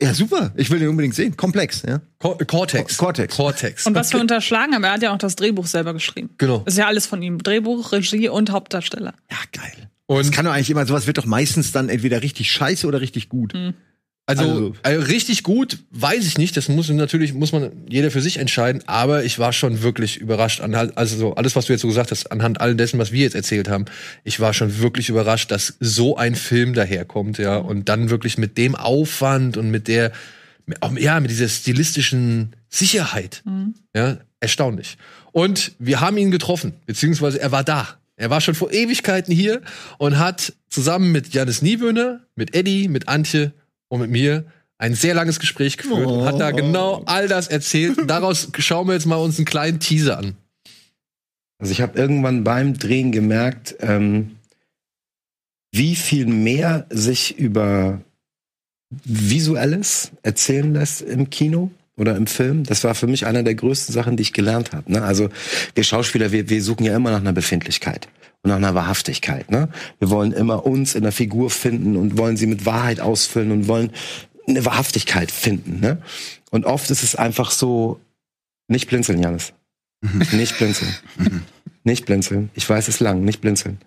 ja. 0.00 0.14
super, 0.14 0.52
ich 0.56 0.70
will 0.70 0.80
ihn 0.80 0.88
unbedingt 0.88 1.14
sehen. 1.14 1.36
Komplex, 1.36 1.82
ja. 1.86 2.00
Cor 2.18 2.38
Cortex. 2.38 2.96
Cortex. 2.96 3.36
Cortex. 3.36 3.86
Und 3.86 3.94
was 3.94 4.12
wir 4.12 4.20
unterschlagen 4.20 4.74
haben, 4.74 4.84
er 4.84 4.92
hat 4.92 5.02
ja 5.02 5.12
auch 5.12 5.18
das 5.18 5.36
Drehbuch 5.36 5.66
selber 5.66 5.92
geschrieben. 5.92 6.30
Genau. 6.38 6.58
Das 6.58 6.74
ist 6.74 6.78
ja 6.78 6.86
alles 6.86 7.06
von 7.06 7.22
ihm. 7.22 7.38
Drehbuch, 7.38 7.92
Regie 7.92 8.28
und 8.28 8.50
Hauptdarsteller. 8.50 9.14
Ja, 9.30 9.38
geil. 9.52 9.90
Und 10.06 10.18
Das 10.18 10.30
kann 10.30 10.44
doch 10.44 10.52
eigentlich 10.52 10.70
immer, 10.70 10.84
sowas 10.86 11.06
wird 11.06 11.18
doch 11.18 11.26
meistens 11.26 11.72
dann 11.72 11.88
entweder 11.88 12.22
richtig 12.22 12.50
scheiße 12.52 12.86
oder 12.86 13.00
richtig 13.00 13.28
gut. 13.28 13.54
Also, 13.54 13.72
Also- 14.40 14.74
also 14.82 15.06
richtig 15.06 15.42
gut, 15.42 15.78
weiß 15.90 16.26
ich 16.26 16.38
nicht. 16.38 16.56
Das 16.56 16.68
muss 16.68 16.88
natürlich 16.88 17.34
muss 17.34 17.52
man 17.52 17.70
jeder 17.88 18.10
für 18.10 18.20
sich 18.20 18.38
entscheiden. 18.38 18.82
Aber 18.86 19.24
ich 19.24 19.38
war 19.38 19.52
schon 19.52 19.82
wirklich 19.82 20.16
überrascht 20.18 20.60
anhand, 20.60 20.96
also 20.96 21.16
so 21.16 21.34
alles, 21.34 21.56
was 21.56 21.66
du 21.66 21.72
jetzt 21.72 21.82
so 21.82 21.88
gesagt 21.88 22.10
hast, 22.10 22.30
anhand 22.32 22.60
all 22.60 22.74
dessen, 22.74 22.98
was 22.98 23.12
wir 23.12 23.20
jetzt 23.22 23.34
erzählt 23.34 23.68
haben. 23.68 23.84
Ich 24.24 24.40
war 24.40 24.52
schon 24.54 24.78
wirklich 24.78 25.08
überrascht, 25.08 25.50
dass 25.50 25.74
so 25.80 26.16
ein 26.16 26.34
Film 26.34 26.74
daherkommt, 26.74 27.38
ja, 27.38 27.56
und 27.56 27.88
dann 27.88 28.10
wirklich 28.10 28.38
mit 28.38 28.58
dem 28.58 28.74
Aufwand 28.74 29.56
und 29.56 29.70
mit 29.70 29.88
der, 29.88 30.12
ja, 30.98 31.20
mit 31.20 31.30
dieser 31.30 31.48
stilistischen 31.48 32.54
Sicherheit, 32.68 33.42
ja, 33.94 34.18
erstaunlich. 34.40 34.96
Und 35.32 35.72
wir 35.78 36.00
haben 36.00 36.16
ihn 36.18 36.30
getroffen, 36.30 36.74
beziehungsweise 36.86 37.40
er 37.40 37.52
war 37.52 37.64
da. 37.64 37.88
Er 38.16 38.30
war 38.30 38.40
schon 38.40 38.54
vor 38.54 38.70
Ewigkeiten 38.72 39.34
hier 39.34 39.62
und 39.98 40.18
hat 40.18 40.52
zusammen 40.68 41.10
mit 41.12 41.32
Janis 41.34 41.62
Niewöhner, 41.62 42.20
mit 42.36 42.54
Eddie, 42.54 42.88
mit 42.88 43.08
Antje 43.08 43.52
und 43.92 44.00
mit 44.00 44.10
mir 44.10 44.46
ein 44.78 44.94
sehr 44.94 45.12
langes 45.12 45.38
Gespräch 45.38 45.76
geführt 45.76 46.06
und 46.06 46.24
hat 46.24 46.40
da 46.40 46.50
genau 46.50 47.02
all 47.04 47.28
das 47.28 47.48
erzählt. 47.48 47.98
Daraus 48.06 48.48
schauen 48.58 48.86
wir 48.86 48.94
jetzt 48.94 49.04
mal 49.04 49.16
uns 49.16 49.36
einen 49.36 49.44
kleinen 49.44 49.80
Teaser 49.80 50.16
an. 50.16 50.34
Also 51.58 51.72
ich 51.72 51.82
habe 51.82 51.98
irgendwann 51.98 52.42
beim 52.42 52.78
Drehen 52.78 53.12
gemerkt, 53.12 53.76
ähm, 53.80 54.36
wie 55.72 55.94
viel 55.94 56.24
mehr 56.24 56.86
sich 56.88 57.38
über 57.38 58.00
Visuelles 59.04 60.12
erzählen 60.22 60.72
lässt 60.72 61.02
im 61.02 61.28
Kino 61.28 61.70
oder 61.98 62.16
im 62.16 62.26
Film. 62.26 62.64
Das 62.64 62.82
war 62.82 62.94
für 62.94 63.06
mich 63.06 63.26
einer 63.26 63.42
der 63.42 63.54
größten 63.54 63.92
Sachen, 63.92 64.16
die 64.16 64.22
ich 64.22 64.32
gelernt 64.32 64.72
habe. 64.72 64.90
Ne? 64.90 65.02
Also 65.02 65.28
wir 65.74 65.84
Schauspieler, 65.84 66.32
wir, 66.32 66.48
wir 66.48 66.62
suchen 66.62 66.86
ja 66.86 66.96
immer 66.96 67.10
nach 67.10 67.20
einer 67.20 67.34
Befindlichkeit 67.34 68.08
und 68.42 68.50
nach 68.50 68.56
einer 68.56 68.74
Wahrhaftigkeit. 68.74 69.50
Ne? 69.50 69.68
Wir 69.98 70.10
wollen 70.10 70.32
immer 70.32 70.66
uns 70.66 70.94
in 70.94 71.02
der 71.02 71.12
Figur 71.12 71.50
finden 71.50 71.96
und 71.96 72.18
wollen 72.18 72.36
sie 72.36 72.46
mit 72.46 72.66
Wahrheit 72.66 73.00
ausfüllen 73.00 73.52
und 73.52 73.68
wollen 73.68 73.92
eine 74.46 74.64
Wahrhaftigkeit 74.64 75.30
finden. 75.30 75.80
Ne? 75.80 76.02
Und 76.50 76.66
oft 76.66 76.90
ist 76.90 77.02
es 77.02 77.14
einfach 77.14 77.50
so, 77.50 78.00
nicht 78.68 78.88
blinzeln, 78.88 79.22
Janis. 79.22 79.52
Nicht 80.32 80.58
blinzeln. 80.58 80.94
Nicht 81.84 82.06
blinzeln. 82.06 82.50
Ich 82.54 82.68
weiß 82.68 82.88
es 82.88 83.00
lang, 83.00 83.24
nicht 83.24 83.40
blinzeln. 83.40 83.78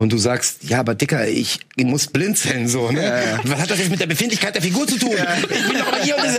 Und 0.00 0.12
du 0.12 0.18
sagst, 0.18 0.62
ja, 0.64 0.78
aber 0.78 0.94
Dicker, 0.94 1.26
ich 1.26 1.58
muss 1.76 2.06
blinzeln, 2.06 2.68
so, 2.68 2.92
ne? 2.92 3.40
Was 3.44 3.60
hat 3.60 3.70
das 3.70 3.80
jetzt 3.80 3.90
mit 3.90 3.98
der 3.98 4.06
Befindlichkeit 4.06 4.54
der 4.54 4.62
Figur 4.62 4.86
zu 4.86 4.96
tun? 4.96 5.10
Ich 5.10 5.48
bin 5.48 5.76
doch 5.76 5.96
hier 6.02 6.16
und 6.16 6.38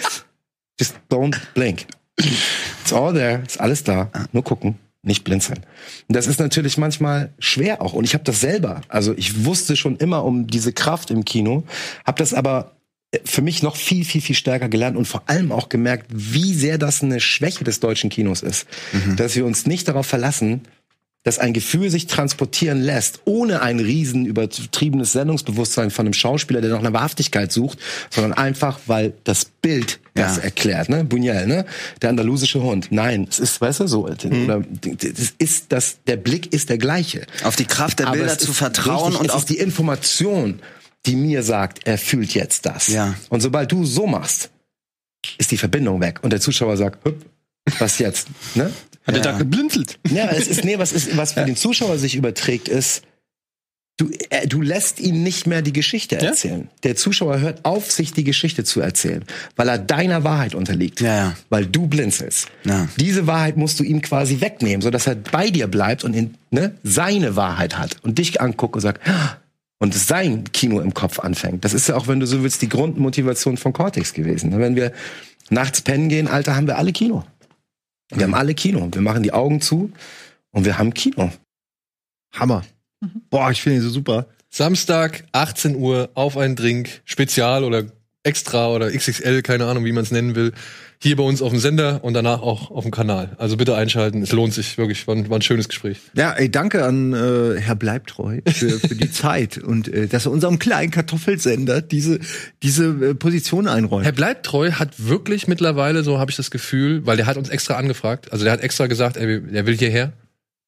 Just 0.79 0.95
don't 1.09 1.37
blink. 1.53 1.85
It's 2.17 2.93
all 2.93 3.13
there, 3.13 3.43
ist 3.45 3.59
alles 3.59 3.83
da. 3.83 4.09
Nur 4.31 4.45
gucken, 4.45 4.77
nicht 5.01 5.23
blinzeln. 5.23 5.59
Und 6.07 6.15
das 6.15 6.27
ist 6.27 6.39
natürlich 6.39 6.77
manchmal 6.77 7.33
schwer 7.39 7.81
auch. 7.81 7.93
Und 7.93 8.03
ich 8.03 8.13
habe 8.13 8.23
das 8.23 8.41
selber. 8.41 8.81
Also 8.89 9.13
ich 9.15 9.45
wusste 9.45 9.75
schon 9.75 9.97
immer 9.97 10.25
um 10.25 10.47
diese 10.47 10.73
Kraft 10.73 11.09
im 11.11 11.25
Kino, 11.25 11.63
habe 12.05 12.19
das 12.19 12.33
aber 12.33 12.75
für 13.25 13.41
mich 13.41 13.63
noch 13.63 13.75
viel, 13.75 14.05
viel, 14.05 14.21
viel 14.21 14.35
stärker 14.35 14.69
gelernt 14.69 14.95
und 14.95 15.07
vor 15.07 15.23
allem 15.25 15.51
auch 15.51 15.69
gemerkt, 15.69 16.07
wie 16.13 16.53
sehr 16.53 16.77
das 16.77 17.01
eine 17.01 17.19
Schwäche 17.19 17.63
des 17.63 17.79
deutschen 17.79 18.09
Kinos 18.09 18.43
ist. 18.43 18.67
Dass 19.15 19.35
wir 19.35 19.45
uns 19.45 19.65
nicht 19.65 19.87
darauf 19.87 20.05
verlassen, 20.05 20.61
dass 21.23 21.37
ein 21.37 21.51
Gefühl 21.53 21.89
sich 21.89 22.07
transportieren 22.07 22.81
lässt, 22.81 23.19
ohne 23.25 23.61
ein 23.61 23.79
riesen 23.79 24.25
übertriebenes 24.25 25.11
Sendungsbewusstsein 25.11 25.91
von 25.91 26.05
einem 26.05 26.13
Schauspieler, 26.13 26.61
der 26.61 26.71
nach 26.71 26.79
einer 26.79 26.93
Wahrhaftigkeit 26.93 27.51
sucht, 27.51 27.77
sondern 28.09 28.33
einfach, 28.33 28.79
weil 28.87 29.13
das 29.25 29.45
Bild 29.45 29.99
das 30.13 30.37
Ja. 30.37 30.43
erklärt, 30.43 30.87
ne? 30.87 31.03
Buñuel, 31.03 31.45
ne? 31.45 31.65
Der 32.01 32.09
andalusische 32.09 32.61
Hund. 32.61 32.87
Nein, 32.91 33.27
es 33.29 33.39
ist, 33.39 33.59
weißt 33.59 33.81
du, 33.81 33.87
so, 33.87 34.05
oder, 34.05 34.15
das 34.15 35.33
ist 35.37 35.65
das, 35.73 35.97
der 36.07 36.15
Blick 36.17 36.53
ist 36.53 36.69
der 36.69 36.77
gleiche. 36.77 37.25
Auf 37.43 37.57
die 37.57 37.65
Kraft 37.65 37.99
der 37.99 38.07
Aber 38.07 38.17
Bilder 38.17 38.37
zu 38.37 38.53
vertrauen 38.53 39.11
richtig, 39.11 39.21
und 39.21 39.31
auf 39.31 39.39
ist 39.41 39.49
die 39.49 39.57
Information, 39.57 40.59
die 41.05 41.15
mir 41.15 41.43
sagt, 41.43 41.85
er 41.85 41.97
fühlt 41.97 42.33
jetzt 42.33 42.65
das. 42.65 42.87
Ja. 42.87 43.15
Und 43.29 43.41
sobald 43.41 43.71
du 43.71 43.85
so 43.85 44.07
machst, 44.07 44.51
ist 45.37 45.51
die 45.51 45.57
Verbindung 45.57 45.99
weg 45.99 46.19
und 46.21 46.31
der 46.31 46.39
Zuschauer 46.39 46.77
sagt, 46.77 47.05
Hüpp, 47.05 47.25
was 47.77 47.99
jetzt? 47.99 48.27
Ne? 48.55 48.71
Hat 49.09 49.25
er 49.25 49.31
da 49.33 49.37
geblinzelt? 49.37 49.99
Ja, 50.09 50.25
es 50.29 50.47
ist 50.47 50.63
nee, 50.63 50.77
was 50.79 50.91
ist 50.93 51.15
was 51.17 51.33
für 51.33 51.45
den 51.45 51.55
Zuschauer 51.55 51.97
sich 51.97 52.15
überträgt 52.15 52.67
ist, 52.67 53.03
du 53.97 54.09
äh, 54.29 54.47
du 54.47 54.61
lässt 54.61 54.99
ihn 54.99 55.23
nicht 55.23 55.45
mehr 55.47 55.61
die 55.61 55.73
Geschichte 55.73 56.19
erzählen. 56.21 56.69
Der 56.83 56.95
Zuschauer 56.95 57.39
hört 57.39 57.65
auf, 57.65 57.91
sich 57.91 58.13
die 58.13 58.23
Geschichte 58.23 58.63
zu 58.63 58.79
erzählen, 58.81 59.23
weil 59.57 59.67
er 59.67 59.77
deiner 59.77 60.23
Wahrheit 60.23 60.55
unterliegt, 60.55 61.01
Ja, 61.01 61.15
ja. 61.15 61.35
weil 61.49 61.65
du 61.65 61.87
blinzelst. 61.87 62.47
Ja. 62.63 62.87
Diese 62.97 63.27
Wahrheit 63.27 63.57
musst 63.57 63.79
du 63.79 63.83
ihm 63.83 64.01
quasi 64.01 64.39
wegnehmen, 64.41 64.81
so 64.81 64.89
dass 64.89 65.05
er 65.07 65.15
bei 65.15 65.49
dir 65.49 65.67
bleibt 65.67 66.03
und 66.03 66.13
in, 66.15 66.35
ne, 66.51 66.75
seine 66.83 67.35
Wahrheit 67.35 67.77
hat 67.77 67.97
und 68.03 68.17
dich 68.17 68.39
anguckt 68.39 68.75
und 68.75 68.81
sagt 68.81 69.05
"Ah", 69.07 69.37
und 69.79 69.93
sein 69.95 70.43
Kino 70.51 70.79
im 70.81 70.93
Kopf 70.93 71.19
anfängt. 71.19 71.63
Das 71.65 71.73
ist 71.73 71.87
ja 71.89 71.95
auch, 71.95 72.07
wenn 72.07 72.19
du 72.19 72.25
so 72.25 72.43
willst, 72.43 72.61
die 72.61 72.69
Grundmotivation 72.69 73.55
von 73.57 73.71
Cortex 73.73 74.13
gewesen. 74.13 74.57
Wenn 74.59 74.75
wir 74.75 74.91
nachts 75.49 75.81
pennen 75.81 76.09
gehen, 76.09 76.27
Alter, 76.27 76.55
haben 76.55 76.67
wir 76.67 76.77
alle 76.77 76.91
Kino. 76.91 77.23
Wir 78.11 78.23
haben 78.23 78.33
alle 78.33 78.55
Kino. 78.55 78.89
Wir 78.91 79.01
machen 79.01 79.23
die 79.23 79.33
Augen 79.33 79.61
zu 79.61 79.91
und 80.51 80.65
wir 80.65 80.77
haben 80.77 80.93
Kino. 80.93 81.31
Hammer. 82.33 82.63
Boah, 83.29 83.51
ich 83.51 83.61
finde 83.61 83.77
ihn 83.77 83.83
so 83.83 83.89
super. 83.89 84.27
Samstag, 84.49 85.25
18 85.31 85.75
Uhr, 85.75 86.09
auf 86.15 86.37
einen 86.37 86.55
Drink, 86.55 87.01
Spezial 87.05 87.63
oder 87.63 87.85
extra 88.23 88.69
oder 88.69 88.91
XXL, 88.91 89.41
keine 89.41 89.65
Ahnung, 89.65 89.85
wie 89.85 89.91
man 89.91 90.03
es 90.03 90.11
nennen 90.11 90.35
will, 90.35 90.53
hier 91.01 91.15
bei 91.15 91.23
uns 91.23 91.41
auf 91.41 91.51
dem 91.51 91.59
Sender 91.59 92.03
und 92.03 92.13
danach 92.13 92.41
auch 92.41 92.71
auf 92.71 92.83
dem 92.83 92.91
Kanal. 92.91 93.35
Also 93.37 93.55
bitte 93.55 93.73
einschalten, 93.75 94.21
es 94.21 94.33
lohnt 94.33 94.53
sich 94.53 94.77
wirklich, 94.77 95.07
war, 95.07 95.15
ein- 95.15 95.29
war 95.29 95.37
ein 95.39 95.41
schönes 95.41 95.69
Gespräch. 95.69 95.97
Ja, 96.13 96.33
ey, 96.33 96.51
danke 96.51 96.83
an 96.83 97.13
äh, 97.13 97.59
Herr 97.59 97.75
Bleibtreu 97.75 98.41
für, 98.45 98.79
für 98.79 98.95
die 98.95 99.09
Zeit 99.11 99.57
und 99.57 99.87
äh, 99.87 100.07
dass 100.07 100.25
er 100.25 100.31
unserem 100.33 100.59
kleinen 100.59 100.91
Kartoffelsender 100.91 101.81
diese, 101.81 102.19
diese 102.63 102.85
äh, 102.87 103.15
Position 103.15 103.67
einräumt. 103.67 104.03
Herr 104.03 104.11
Bleibtreu 104.11 104.71
hat 104.73 105.07
wirklich 105.07 105.47
mittlerweile, 105.47 106.03
so 106.03 106.19
habe 106.19 106.31
ich 106.31 106.37
das 106.37 106.51
Gefühl, 106.51 107.05
weil 107.05 107.15
der 107.15 107.27
hat 107.27 107.37
uns 107.37 107.47
extra 107.49 107.75
angefragt, 107.75 108.33
also 108.33 108.43
der 108.43 108.51
hat 108.51 108.61
extra 108.61 108.87
gesagt, 108.87 109.15
ey, 109.15 109.41
der 109.41 109.65
will 109.65 109.77
hierher. 109.77 110.11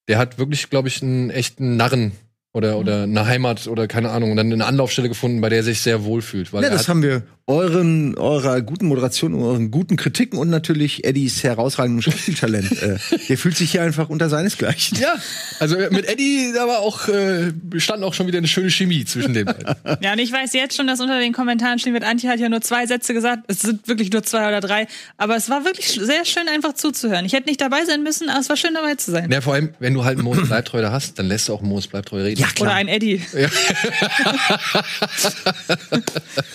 Der 0.07 0.17
hat 0.17 0.37
wirklich, 0.39 0.69
glaube 0.69 0.87
ich, 0.87 1.01
einen 1.03 1.29
echten 1.29 1.75
Narren 1.77 2.13
oder, 2.53 2.77
oder 2.77 3.03
eine 3.03 3.25
Heimat 3.25 3.67
oder 3.67 3.87
keine 3.87 4.09
Ahnung 4.09 4.31
und 4.31 4.37
dann 4.37 4.51
eine 4.51 4.65
Anlaufstelle 4.65 5.07
gefunden, 5.07 5.39
bei 5.39 5.49
der 5.49 5.59
er 5.59 5.63
sich 5.63 5.81
sehr 5.81 6.03
wohl 6.03 6.21
fühlt. 6.21 6.51
Weil 6.51 6.63
ja, 6.63 6.69
das 6.69 6.89
haben 6.89 7.01
wir 7.01 7.23
euren, 7.47 8.17
eurer 8.17 8.61
guten 8.61 8.87
Moderation, 8.87 9.33
euren 9.35 9.71
guten 9.71 9.95
Kritiken 9.95 10.37
und 10.37 10.49
natürlich 10.49 11.03
Eddies 11.05 11.43
herausragendem 11.43 12.01
Schauspieltalent. 12.01 12.71
äh, 12.81 12.97
der 13.29 13.37
fühlt 13.37 13.57
sich 13.57 13.71
hier 13.71 13.81
einfach 13.81 14.09
unter 14.09 14.29
seinesgleichen. 14.29 14.99
ja, 14.99 15.15
also 15.59 15.77
mit 15.91 16.07
Eddie, 16.07 16.51
da 16.53 16.67
war 16.67 16.79
auch, 16.79 17.07
äh, 17.07 17.51
stand 17.77 18.03
auch 18.03 18.13
schon 18.13 18.27
wieder 18.27 18.37
eine 18.37 18.47
schöne 18.47 18.69
Chemie 18.69 19.05
zwischen 19.05 19.33
den 19.33 19.45
beiden. 19.45 19.75
Ja, 20.01 20.13
und 20.13 20.19
ich 20.19 20.31
weiß 20.31 20.53
jetzt 20.53 20.75
schon, 20.75 20.87
dass 20.87 20.99
unter 20.99 21.19
den 21.19 21.33
Kommentaren 21.33 21.77
stehen 21.77 21.93
wird, 21.93 22.03
Antje 22.03 22.29
hat 22.29 22.39
ja 22.39 22.49
nur 22.49 22.61
zwei 22.61 22.85
Sätze 22.85 23.13
gesagt. 23.13 23.43
Es 23.47 23.59
sind 23.59 23.87
wirklich 23.87 24.11
nur 24.11 24.23
zwei 24.23 24.47
oder 24.47 24.59
drei. 24.59 24.87
Aber 25.17 25.35
es 25.35 25.49
war 25.49 25.65
wirklich 25.65 25.87
sehr 25.87 26.25
schön, 26.25 26.47
einfach 26.47 26.73
zuzuhören. 26.73 27.25
Ich 27.25 27.33
hätte 27.33 27.47
nicht 27.47 27.61
dabei 27.61 27.85
sein 27.85 28.03
müssen, 28.03 28.29
aber 28.29 28.39
es 28.39 28.49
war 28.49 28.57
schön, 28.57 28.73
dabei 28.73 28.95
zu 28.95 29.11
sein. 29.11 29.29
Ja, 29.31 29.41
vor 29.41 29.53
allem, 29.53 29.73
wenn 29.79 29.93
du 29.93 30.03
halt 30.03 30.21
Moos 30.21 30.47
Bleibtreu 30.47 30.81
da 30.81 30.91
hast, 30.91 31.19
dann 31.19 31.27
lässt 31.27 31.49
du 31.49 31.53
auch 31.53 31.61
Moos 31.61 31.87
Bleibtreu 31.87 32.21
reden. 32.23 32.40
Ja, 32.41 32.47
Oder 32.47 32.55
klar. 32.55 32.73
ein 32.75 32.87
Eddie. 32.87 33.21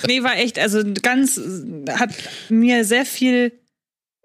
nee, 0.06 0.22
war 0.22 0.36
echt, 0.36 0.58
also 0.58 0.82
ganz, 1.02 1.40
hat 1.90 2.10
mir 2.48 2.84
sehr 2.84 3.06
viel, 3.06 3.52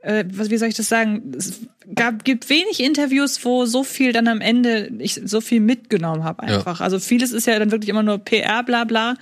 äh, 0.02 0.26
was, 0.28 0.50
wie 0.50 0.58
soll 0.58 0.70
ich 0.70 0.76
das 0.76 0.90
sagen? 0.90 1.34
Es 1.38 1.62
gab, 1.94 2.24
gibt 2.24 2.50
wenig 2.50 2.80
Interviews, 2.82 3.44
wo 3.46 3.66
so 3.66 3.84
viel 3.84 4.14
dann 4.14 4.28
am 4.28 4.42
Ende 4.42 4.92
ich 5.00 5.22
so 5.24 5.42
viel 5.42 5.60
mitgenommen 5.60 6.24
habe 6.24 6.44
einfach. 6.44 6.82
Also 6.82 7.00
vieles 7.00 7.32
ist 7.32 7.48
ja 7.48 7.58
dann 7.60 7.72
wirklich 7.72 7.90
immer 7.90 8.04
nur 8.04 8.18
PR, 8.18 8.64
bla 8.64 8.84
bla. 8.84 9.16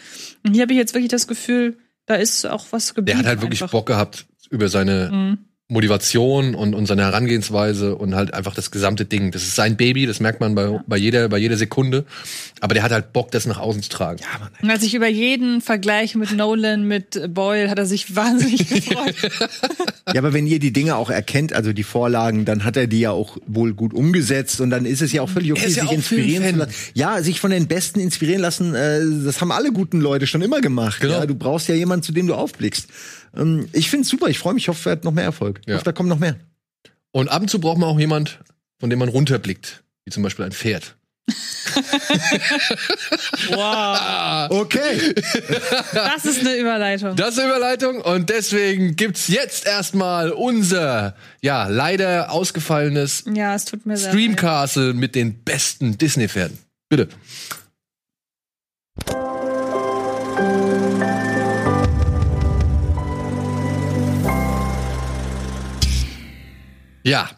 Und 0.45 0.53
hier 0.53 0.61
habe 0.64 0.74
ich 0.74 0.78
jetzt 0.78 0.94
wirklich 0.94 1.11
das 1.11 1.28
Gefühl, 1.28 1.78
da 2.06 2.16
ist 2.16 2.45
auch 2.45 2.68
was 2.72 2.95
geblieben. 2.95 3.18
Der 3.18 3.26
hat 3.26 3.26
halt 3.26 3.41
wirklich 3.41 3.61
einfach. 3.61 3.72
Bock 3.72 3.88
gehabt 3.88 4.26
über 4.49 4.70
seine 4.70 5.10
Mhm. 5.11 5.48
Motivation 5.71 6.55
und, 6.55 6.73
und 6.73 6.87
seine 6.87 7.03
Herangehensweise 7.03 7.95
und 7.95 8.15
halt 8.15 8.33
einfach 8.33 8.55
das 8.55 8.71
gesamte 8.71 9.05
Ding. 9.05 9.29
Das 9.29 9.43
ist 9.43 9.55
sein 9.55 9.77
Baby, 9.77 10.07
das 10.07 10.19
merkt 10.19 10.39
man 10.39 10.55
bei, 10.55 10.79
bei, 10.87 10.97
jeder, 10.97 11.29
bei 11.29 11.37
jeder 11.37 11.57
Sekunde. 11.57 12.05
Aber 12.59 12.73
der 12.73 12.81
hat 12.81 12.91
halt 12.91 13.13
Bock, 13.13 13.29
das 13.29 13.45
nach 13.45 13.59
außen 13.59 13.83
zu 13.83 13.89
tragen. 13.89 14.19
Ja, 14.19 14.39
Mann. 14.39 14.49
Und 14.63 14.71
als 14.71 14.81
ich 14.81 14.95
über 14.95 15.07
jeden 15.07 15.61
Vergleich 15.61 16.15
mit 16.15 16.35
Nolan, 16.35 16.87
mit 16.87 17.33
Boyle, 17.35 17.69
hat 17.69 17.77
er 17.77 17.85
sich 17.85 18.15
wahnsinnig 18.15 18.67
gefreut. 18.67 19.15
Ja, 20.11 20.21
aber 20.21 20.33
wenn 20.33 20.47
ihr 20.47 20.57
die 20.57 20.73
Dinge 20.73 20.95
auch 20.95 21.11
erkennt, 21.11 21.53
also 21.53 21.71
die 21.71 21.83
Vorlagen, 21.83 22.45
dann 22.45 22.63
hat 22.63 22.75
er 22.75 22.87
die 22.87 23.01
ja 23.01 23.11
auch 23.11 23.37
wohl 23.45 23.75
gut 23.75 23.93
umgesetzt 23.93 24.61
und 24.61 24.71
dann 24.71 24.85
ist 24.85 25.03
es 25.03 25.13
ja 25.13 25.21
auch 25.21 25.29
völlig 25.29 25.51
okay, 25.51 25.61
ja 25.65 25.69
sich 25.69 25.83
auch 25.83 25.91
inspirieren 25.91 26.49
zu 26.49 26.55
lassen. 26.57 26.73
Ja, 26.95 27.21
sich 27.21 27.39
von 27.39 27.51
den 27.51 27.67
Besten 27.67 27.99
inspirieren 27.99 28.41
lassen, 28.41 28.73
äh, 28.73 29.01
das 29.23 29.39
haben 29.39 29.51
alle 29.51 29.71
guten 29.71 30.01
Leute 30.01 30.25
schon 30.25 30.41
immer 30.41 30.61
gemacht. 30.61 30.99
Genau. 30.99 31.13
Ja, 31.13 31.25
du 31.27 31.35
brauchst 31.35 31.67
ja 31.67 31.75
jemanden, 31.75 32.01
zu 32.01 32.11
dem 32.11 32.25
du 32.25 32.33
aufblickst. 32.33 32.87
Ähm, 33.35 33.69
ich 33.73 33.89
find's 33.89 34.10
super, 34.10 34.27
ich 34.27 34.39
freue 34.39 34.53
mich, 34.53 34.64
ich 34.64 34.68
hoffe, 34.69 34.89
er 34.89 34.91
hat 34.93 35.03
noch 35.03 35.11
mehr 35.11 35.23
Erfolg. 35.23 35.60
Ich 35.61 35.68
Ja. 35.68 35.76
hoffe, 35.76 35.85
da 35.85 35.91
kommt 35.91 36.10
noch 36.10 36.19
mehr. 36.19 36.35
Und 37.11 37.30
ab 37.30 37.41
und 37.41 37.49
zu 37.49 37.60
braucht 37.60 37.77
man 37.77 37.89
auch 37.89 37.99
jemand, 37.99 38.39
von 38.80 38.89
dem 38.89 38.99
man 38.99 39.10
runterblickt. 39.10 39.84
Wie 40.06 40.11
zum 40.11 40.23
Beispiel 40.23 40.45
ein 40.45 40.51
Pferd. 40.51 40.95
Wow. 43.49 44.49
Okay. 44.51 45.14
Das 45.93 46.26
ist 46.26 46.39
eine 46.41 46.56
Überleitung. 46.57 47.15
Das 47.15 47.30
ist 47.34 47.39
eine 47.39 47.49
Überleitung 47.49 48.01
und 48.01 48.30
deswegen 48.30 48.95
gibt's 48.95 49.27
jetzt 49.27 49.65
erstmal 49.65 50.31
unser, 50.31 51.15
ja, 51.41 51.68
leider 51.68 52.31
ausgefallenes 52.31 53.23
Ja, 53.34 53.56
es 53.56 53.65
tut 53.65 53.85
mir 53.85 53.97
sehr 53.97 54.10
Stream 54.11 54.31
leid. 54.31 54.39
Castle 54.39 54.93
mit 54.93 55.15
den 55.15 55.43
besten 55.43 55.97
Disney-Pferden. 55.97 56.57
Bitte. 56.89 57.10
Ja. 67.03 67.30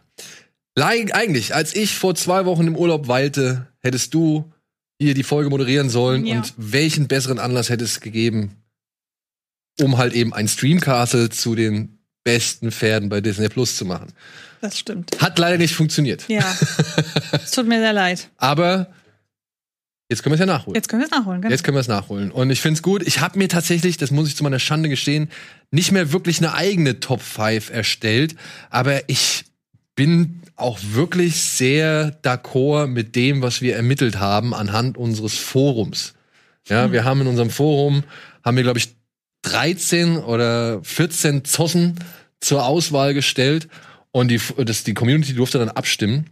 Leig- 0.77 1.13
Eigentlich, 1.13 1.53
als 1.53 1.75
ich 1.75 1.95
vor 1.97 2.15
zwei 2.15 2.45
Wochen 2.45 2.67
im 2.67 2.75
Urlaub 2.75 3.07
weilte, 3.07 3.67
hättest 3.79 4.13
du 4.13 4.51
hier 4.99 5.13
die 5.13 5.23
Folge 5.23 5.49
moderieren 5.49 5.89
sollen 5.89 6.25
Ja. 6.25 6.37
und 6.37 6.53
welchen 6.57 7.07
besseren 7.07 7.39
Anlass 7.39 7.69
hätte 7.69 7.83
es 7.83 7.99
gegeben, 7.99 8.55
um 9.79 9.97
halt 9.97 10.13
eben 10.13 10.33
ein 10.33 10.47
Stream 10.47 10.79
Castle 10.79 11.29
zu 11.29 11.55
den 11.55 11.97
besten 12.23 12.71
Pferden 12.71 13.09
bei 13.09 13.19
Disney 13.19 13.49
Plus 13.49 13.75
zu 13.75 13.85
machen. 13.85 14.13
Das 14.61 14.77
stimmt. 14.77 15.19
Hat 15.19 15.39
leider 15.39 15.57
nicht 15.57 15.73
funktioniert. 15.73 16.27
Ja. 16.29 16.45
Es 17.31 17.51
tut 17.51 17.65
mir 17.67 17.79
sehr 17.79 17.93
leid. 17.93 18.29
Aber 18.37 18.93
jetzt 20.09 20.21
können 20.21 20.31
wir 20.31 20.35
es 20.35 20.39
ja 20.41 20.45
nachholen. 20.45 20.75
Jetzt 20.75 20.87
können 20.89 21.01
wir 21.01 21.05
es 21.05 21.11
nachholen, 21.11 21.41
genau. 21.41 21.51
Jetzt 21.51 21.63
können 21.63 21.75
wir 21.75 21.81
es 21.81 21.87
nachholen. 21.87 22.29
Und 22.31 22.49
ich 22.51 22.61
finde 22.61 22.75
es 22.77 22.83
gut. 22.83 23.01
Ich 23.07 23.19
habe 23.21 23.39
mir 23.39 23.47
tatsächlich, 23.47 23.97
das 23.97 24.11
muss 24.11 24.27
ich 24.27 24.35
zu 24.35 24.43
meiner 24.43 24.59
Schande 24.59 24.87
gestehen, 24.89 25.29
nicht 25.71 25.91
mehr 25.91 26.11
wirklich 26.11 26.37
eine 26.37 26.53
eigene 26.53 26.99
Top 26.99 27.21
5 27.21 27.71
erstellt. 27.71 28.35
Aber 28.69 29.09
ich 29.09 29.45
bin 30.01 30.41
auch 30.55 30.79
wirklich 30.81 31.39
sehr 31.39 32.19
d'accord 32.23 32.87
mit 32.87 33.15
dem, 33.15 33.43
was 33.43 33.61
wir 33.61 33.75
ermittelt 33.75 34.19
haben 34.19 34.51
anhand 34.55 34.97
unseres 34.97 35.37
Forums. 35.37 36.15
Ja, 36.67 36.91
wir 36.91 37.03
haben 37.03 37.21
in 37.21 37.27
unserem 37.27 37.51
Forum, 37.51 38.03
haben 38.43 38.57
wir, 38.57 38.63
glaube 38.63 38.79
ich, 38.79 38.95
13 39.43 40.17
oder 40.17 40.83
14 40.83 41.45
Zossen 41.45 41.99
zur 42.39 42.65
Auswahl 42.65 43.13
gestellt. 43.13 43.67
Und 44.09 44.29
die, 44.29 44.41
das, 44.65 44.83
die 44.83 44.95
Community 44.95 45.35
durfte 45.35 45.59
dann 45.59 45.69
abstimmen, 45.69 46.31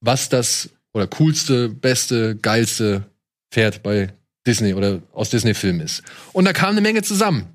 was 0.00 0.30
das 0.30 0.70
oder 0.94 1.06
coolste, 1.06 1.68
beste, 1.68 2.36
geilste 2.36 3.04
Pferd 3.52 3.82
bei 3.82 4.14
Disney 4.46 4.72
oder 4.72 5.02
aus 5.12 5.28
Disney-Filmen 5.28 5.82
ist. 5.82 6.02
Und 6.32 6.46
da 6.46 6.54
kam 6.54 6.70
eine 6.70 6.80
Menge 6.80 7.02
zusammen. 7.02 7.48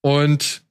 Und 0.00 0.62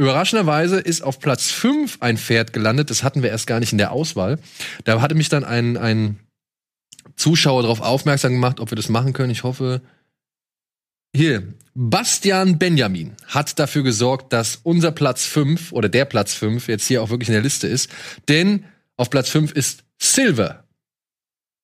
überraschenderweise 0.00 0.78
ist 0.80 1.02
auf 1.02 1.20
Platz 1.20 1.50
5 1.50 1.98
ein 2.00 2.16
Pferd 2.18 2.52
gelandet. 2.52 2.90
Das 2.90 3.02
hatten 3.02 3.22
wir 3.22 3.30
erst 3.30 3.46
gar 3.46 3.60
nicht 3.60 3.72
in 3.72 3.78
der 3.78 3.92
Auswahl. 3.92 4.38
Da 4.84 5.00
hatte 5.00 5.14
mich 5.14 5.28
dann 5.28 5.44
ein, 5.44 5.76
ein 5.76 6.18
Zuschauer 7.16 7.62
darauf 7.62 7.80
aufmerksam 7.80 8.32
gemacht, 8.32 8.60
ob 8.60 8.70
wir 8.70 8.76
das 8.76 8.88
machen 8.88 9.12
können. 9.12 9.30
Ich 9.30 9.44
hoffe. 9.44 9.82
Hier, 11.14 11.42
Bastian 11.74 12.58
Benjamin 12.58 13.12
hat 13.26 13.58
dafür 13.58 13.82
gesorgt, 13.82 14.32
dass 14.32 14.60
unser 14.62 14.92
Platz 14.92 15.24
5 15.24 15.72
oder 15.72 15.88
der 15.88 16.04
Platz 16.04 16.34
5 16.34 16.68
jetzt 16.68 16.86
hier 16.86 17.02
auch 17.02 17.10
wirklich 17.10 17.28
in 17.28 17.34
der 17.34 17.42
Liste 17.42 17.66
ist. 17.66 17.90
Denn 18.28 18.64
auf 18.96 19.10
Platz 19.10 19.28
5 19.28 19.52
ist 19.52 19.84
Silver. 20.00 20.64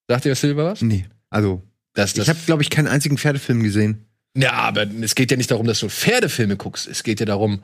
Sagt 0.09 0.25
ihr 0.27 0.35
Silver 0.35 0.65
was? 0.65 0.83
Nee. 0.83 1.07
Also, 1.31 1.63
Das, 1.95 2.13
das 2.15 2.25
ich 2.25 2.29
habe, 2.29 2.39
glaube 2.47 2.63
ich, 2.63 2.71
keinen 2.71 2.89
einzigen 2.89 3.19
Pferdefilm 3.19 3.63
gesehen. 3.63 4.05
ja, 4.37 4.53
aber 4.53 4.87
es 5.01 5.15
geht 5.15 5.31
ja 5.31 5.37
nicht 5.37 5.51
darum, 5.51 5.67
dass 5.67 5.81
du 5.81 5.89
Pferdefilme 5.89 6.57
guckst. 6.57 6.87
Es 6.89 7.03
geht 7.03 7.21
ja 7.21 7.27
darum, 7.27 7.63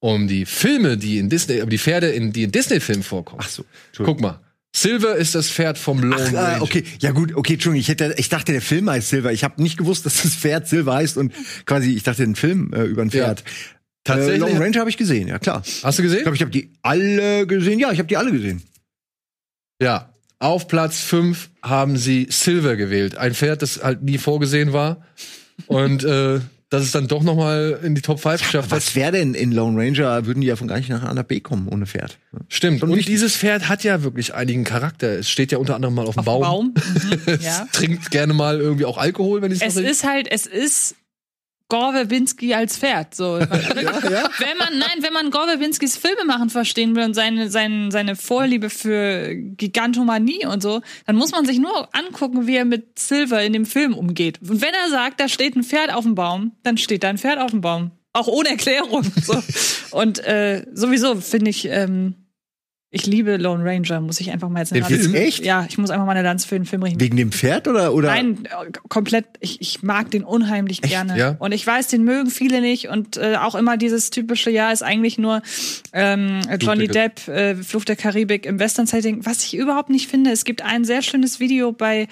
um 0.00 0.28
die 0.28 0.44
Filme, 0.46 0.96
die 0.96 1.18
in 1.18 1.28
Disney, 1.28 1.60
um 1.62 1.68
die 1.70 1.78
Pferde, 1.78 2.08
in, 2.08 2.32
die 2.32 2.44
in 2.44 2.52
Disney-Filmen 2.52 3.02
vorkommen. 3.02 3.40
Ach 3.44 3.48
so. 3.48 3.64
Guck 3.96 4.20
mal. 4.20 4.40
Silver 4.76 5.16
ist 5.16 5.34
das 5.34 5.50
Pferd 5.50 5.78
vom 5.78 6.00
Lone 6.02 6.16
Ach, 6.28 6.32
Ranger. 6.32 6.56
äh, 6.58 6.60
okay, 6.60 6.84
ja 7.00 7.10
gut, 7.10 7.34
okay, 7.34 7.54
Entschuldigung, 7.54 7.80
ich 7.80 7.88
hätte, 7.88 8.14
ich 8.18 8.28
dachte, 8.28 8.52
der 8.52 8.60
Film 8.62 8.88
heißt 8.88 9.08
Silver. 9.08 9.32
Ich 9.32 9.42
habe 9.42 9.60
nicht 9.62 9.76
gewusst, 9.78 10.04
dass 10.06 10.22
das 10.22 10.34
Pferd 10.34 10.68
Silver 10.68 10.94
heißt 10.94 11.16
und 11.16 11.32
quasi, 11.64 11.94
ich 11.94 12.02
dachte, 12.02 12.22
ein 12.22 12.36
Film 12.36 12.72
äh, 12.74 12.82
über 12.84 13.02
ein 13.02 13.08
Ja. 13.08 13.24
Pferd. 13.24 13.44
Tatsächlich. 14.04 14.36
Äh, 14.36 14.38
Long 14.52 14.56
Ranger 14.62 14.80
habe 14.80 14.90
ich 14.90 14.96
gesehen, 14.96 15.26
ja 15.28 15.38
klar. 15.38 15.62
Hast 15.82 15.98
du 15.98 16.02
Ich 16.02 16.08
gesehen? 16.10 16.22
glaube, 16.22 16.36
ich 16.36 16.42
habe 16.42 16.50
die 16.52 16.70
alle 16.82 17.46
gesehen. 17.46 17.78
Ja, 17.80 17.90
ich 17.92 17.98
habe 17.98 18.06
die 18.08 18.16
alle 18.16 18.30
gesehen. 18.30 18.62
Ja. 19.82 20.12
Auf 20.38 20.68
Platz 20.68 21.00
5 21.00 21.50
haben 21.62 21.96
sie 21.96 22.28
Silver 22.30 22.76
gewählt. 22.76 23.16
Ein 23.16 23.34
Pferd, 23.34 23.60
das 23.62 23.82
halt 23.82 24.02
nie 24.02 24.18
vorgesehen 24.18 24.72
war. 24.72 25.04
Und 25.66 26.04
äh, 26.04 26.40
dass 26.70 26.82
es 26.82 26.92
dann 26.92 27.08
doch 27.08 27.22
noch 27.22 27.34
mal 27.34 27.80
in 27.82 27.94
die 27.94 28.02
Top 28.02 28.20
5 28.20 28.42
geschafft 28.42 28.70
hat. 28.70 28.76
Was 28.76 28.94
wäre 28.94 29.12
denn 29.12 29.34
in 29.34 29.52
Lone 29.52 29.78
Ranger? 29.80 30.26
Würden 30.26 30.40
die 30.42 30.46
ja 30.48 30.56
von 30.56 30.68
gar 30.68 30.76
nicht 30.76 30.90
nach 30.90 31.02
A 31.02 31.14
nach 31.14 31.22
B 31.22 31.40
kommen 31.40 31.66
ohne 31.68 31.86
Pferd. 31.86 32.18
Stimmt. 32.48 32.80
Schon 32.80 32.90
Und 32.90 32.96
wichtig. 32.96 33.14
dieses 33.14 33.36
Pferd 33.36 33.68
hat 33.68 33.84
ja 33.84 34.02
wirklich 34.02 34.34
einigen 34.34 34.64
Charakter. 34.64 35.18
Es 35.18 35.30
steht 35.30 35.50
ja 35.50 35.58
unter 35.58 35.74
anderem 35.74 35.94
mal 35.94 36.06
auf 36.06 36.14
dem 36.14 36.20
Auf 36.20 36.24
Baum. 36.26 36.42
Baum. 36.42 36.74
Mhm, 36.74 37.18
Es 37.26 37.44
ja. 37.44 37.66
trinkt 37.72 38.10
gerne 38.10 38.34
mal 38.34 38.60
irgendwie 38.60 38.84
auch 38.84 38.98
Alkohol, 38.98 39.40
wenn 39.42 39.50
ich 39.52 39.62
Es 39.62 39.76
ist 39.76 40.04
halt, 40.06 40.28
es 40.30 40.46
ist 40.46 40.94
Gore 41.68 41.92
Verbinski 41.92 42.54
als 42.54 42.78
Pferd. 42.78 43.14
So. 43.14 43.34
Wenn 43.40 44.58
man, 44.58 44.78
nein, 44.78 45.02
wenn 45.02 45.12
man 45.12 45.30
Gore 45.30 45.48
Verbinskis 45.48 45.98
Filme 45.98 46.24
machen 46.24 46.48
verstehen 46.48 46.96
will 46.96 47.04
und 47.04 47.14
seine, 47.14 47.50
seine, 47.50 47.92
seine 47.92 48.16
Vorliebe 48.16 48.70
für 48.70 49.34
Gigantomanie 49.34 50.46
und 50.46 50.62
so, 50.62 50.80
dann 51.06 51.16
muss 51.16 51.30
man 51.30 51.44
sich 51.44 51.58
nur 51.58 51.94
angucken, 51.94 52.46
wie 52.46 52.56
er 52.56 52.64
mit 52.64 52.98
Silver 52.98 53.42
in 53.42 53.52
dem 53.52 53.66
Film 53.66 53.94
umgeht. 53.94 54.40
Und 54.40 54.62
wenn 54.62 54.72
er 54.72 54.88
sagt, 54.88 55.20
da 55.20 55.28
steht 55.28 55.56
ein 55.56 55.62
Pferd 55.62 55.92
auf 55.92 56.04
dem 56.04 56.14
Baum, 56.14 56.52
dann 56.62 56.78
steht 56.78 57.04
da 57.04 57.10
ein 57.10 57.18
Pferd 57.18 57.38
auf 57.38 57.50
dem 57.50 57.60
Baum. 57.60 57.90
Auch 58.14 58.28
ohne 58.28 58.48
Erklärung. 58.48 59.04
So. 59.22 59.42
Und 59.96 60.18
äh, 60.20 60.64
sowieso 60.72 61.16
finde 61.20 61.50
ich, 61.50 61.66
ähm, 61.66 62.14
Ich 62.90 63.04
liebe 63.04 63.36
Lone 63.36 63.62
Ranger, 63.64 64.00
muss 64.00 64.18
ich 64.18 64.30
einfach 64.30 64.48
mal 64.48 64.60
jetzt 64.60 64.70
Den 64.72 64.82
eine 64.82 64.94
Lanze- 64.94 65.10
Film? 65.10 65.22
Echt? 65.22 65.44
Ja, 65.44 65.66
ich 65.68 65.76
muss 65.76 65.90
einfach 65.90 66.06
mal 66.06 66.12
eine 66.12 66.22
Lanze 66.22 66.48
für 66.48 66.54
den 66.58 66.64
Film 66.64 66.82
richten. 66.82 66.98
Wegen 67.00 67.18
dem 67.18 67.32
Pferd 67.32 67.68
oder? 67.68 67.92
oder? 67.92 68.08
Nein, 68.08 68.46
äh, 68.46 68.70
komplett. 68.88 69.26
Ich, 69.40 69.60
ich 69.60 69.82
mag 69.82 70.10
den 70.10 70.24
unheimlich 70.24 70.80
gerne. 70.80 71.18
Ja? 71.18 71.36
Und 71.38 71.52
ich 71.52 71.66
weiß, 71.66 71.88
den 71.88 72.04
mögen 72.04 72.30
viele 72.30 72.62
nicht. 72.62 72.88
Und 72.88 73.18
äh, 73.18 73.36
auch 73.36 73.54
immer 73.56 73.76
dieses 73.76 74.08
typische, 74.08 74.50
ja, 74.50 74.72
ist 74.72 74.82
eigentlich 74.82 75.18
nur 75.18 75.42
ähm, 75.92 76.40
Johnny 76.58 76.88
Depp, 76.88 77.28
äh, 77.28 77.56
Fluch 77.56 77.84
der 77.84 77.96
Karibik 77.96 78.46
im 78.46 78.58
Western-Setting. 78.58 79.26
Was 79.26 79.44
ich 79.44 79.54
überhaupt 79.54 79.90
nicht 79.90 80.08
finde, 80.08 80.30
es 80.30 80.44
gibt 80.44 80.62
ein 80.62 80.86
sehr 80.86 81.02
schönes 81.02 81.40
Video 81.40 81.72
bei. 81.72 82.08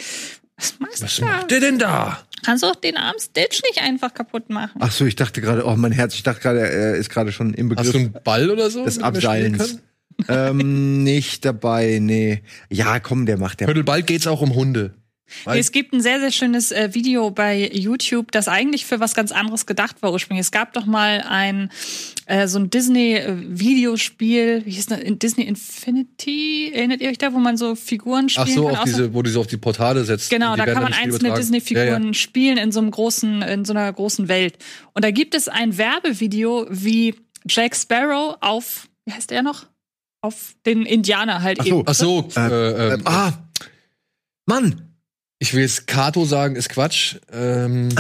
Was 0.58 0.74
machst 0.78 1.02
Was 1.02 1.16
du 1.16 1.22
da? 1.22 1.28
macht 1.28 1.50
der 1.52 1.60
denn 1.60 1.78
da? 1.78 2.18
Kannst 2.44 2.62
du 2.62 2.66
auch 2.68 2.76
den 2.76 2.98
armen 2.98 3.18
Stitch 3.18 3.62
nicht 3.62 3.82
einfach 3.82 4.12
kaputt 4.12 4.50
machen? 4.50 4.78
Ach 4.80 4.92
so, 4.92 5.06
ich 5.06 5.16
dachte 5.16 5.40
gerade, 5.40 5.64
oh 5.66 5.74
mein 5.76 5.92
Herz, 5.92 6.14
ich 6.14 6.22
dachte 6.22 6.40
gerade, 6.42 6.60
er 6.60 6.96
ist 6.96 7.08
gerade 7.08 7.32
schon 7.32 7.54
im 7.54 7.70
Hast 7.70 7.76
Begriff 7.76 7.92
du 7.92 7.98
einen 7.98 8.16
Ball 8.24 8.50
oder 8.50 8.68
so? 8.68 8.84
des 8.84 8.94
spielen 8.96 9.06
Abseilens. 9.06 9.78
Ähm, 10.28 11.02
nicht 11.04 11.44
dabei, 11.44 11.98
nee. 12.00 12.42
Ja, 12.70 13.00
komm, 13.00 13.26
der 13.26 13.38
macht 13.38 13.60
der. 13.60 13.66
Hörtel, 13.68 13.84
bald 13.84 14.06
geht's 14.06 14.26
auch 14.26 14.40
um 14.42 14.54
Hunde. 14.54 14.94
Weil- 15.42 15.58
Es 15.58 15.72
gibt 15.72 15.92
ein 15.92 16.00
sehr, 16.00 16.20
sehr 16.20 16.30
schönes 16.30 16.70
äh, 16.70 16.90
Video 16.94 17.30
bei 17.32 17.68
YouTube, 17.72 18.30
das 18.30 18.46
eigentlich 18.46 18.86
für 18.86 19.00
was 19.00 19.12
ganz 19.16 19.32
anderes 19.32 19.66
gedacht 19.66 20.00
war 20.00 20.12
ursprünglich. 20.12 20.46
Es 20.46 20.52
gab 20.52 20.72
doch 20.72 20.86
mal 20.86 21.24
ein 21.28 21.70
äh, 22.26 22.46
so 22.46 22.60
ein 22.60 22.70
Disney-Videospiel, 22.70 24.62
wie 24.64 24.70
hieß 24.70 24.86
das? 24.86 25.00
In 25.00 25.18
Disney 25.18 25.44
Infinity? 25.44 26.70
Erinnert 26.72 27.00
ihr 27.00 27.10
euch 27.10 27.18
da, 27.18 27.32
wo 27.32 27.38
man 27.38 27.56
so 27.56 27.74
Figuren 27.74 28.26
Ach 28.36 28.42
spielen 28.46 28.56
so, 28.56 28.68
kann? 28.68 28.84
diese, 28.84 29.14
wo 29.14 29.22
die 29.22 29.30
so 29.30 29.40
auf 29.40 29.46
die 29.46 29.56
Portale 29.56 30.04
setzt. 30.04 30.30
Genau, 30.30 30.54
Die 30.54 30.58
da 30.58 30.66
kann 30.72 30.82
man 30.82 30.92
einzelne. 30.92 31.34
Disney-Figuren 31.34 32.02
Ja, 32.02 32.08
ja. 32.08 32.14
spielen 32.14 32.56
in 32.58 32.72
so 32.72 32.80
einem 32.80 32.90
großen, 32.90 33.42
in 33.42 33.64
so 33.64 33.72
einer 33.72 33.92
großen 33.92 34.28
Welt. 34.28 34.58
Und 34.94 35.04
da 35.04 35.10
gibt 35.10 35.34
es 35.34 35.48
ein 35.48 35.76
Werbevideo, 35.76 36.66
wie 36.70 37.14
Jack 37.48 37.74
Sparrow 37.76 38.36
auf, 38.40 38.88
wie 39.04 39.12
heißt 39.12 39.30
der 39.30 39.42
noch? 39.42 39.66
Auf 40.26 40.56
den 40.66 40.84
Indianer 40.84 41.42
halt 41.42 41.60
Ach 41.60 41.64
so. 41.64 41.78
eben. 41.78 41.82
Ach 41.86 41.94
so, 41.94 42.28
Äh, 42.36 42.40
äh, 42.40 42.94
ähm, 42.94 43.02
ah, 43.04 43.32
Mann, 44.46 44.82
ich 45.38 45.54
will 45.54 45.62
jetzt 45.62 45.86
Kato 45.86 46.24
sagen, 46.24 46.56
ist 46.56 46.68
Quatsch. 46.68 47.14
Ähm, 47.32 47.90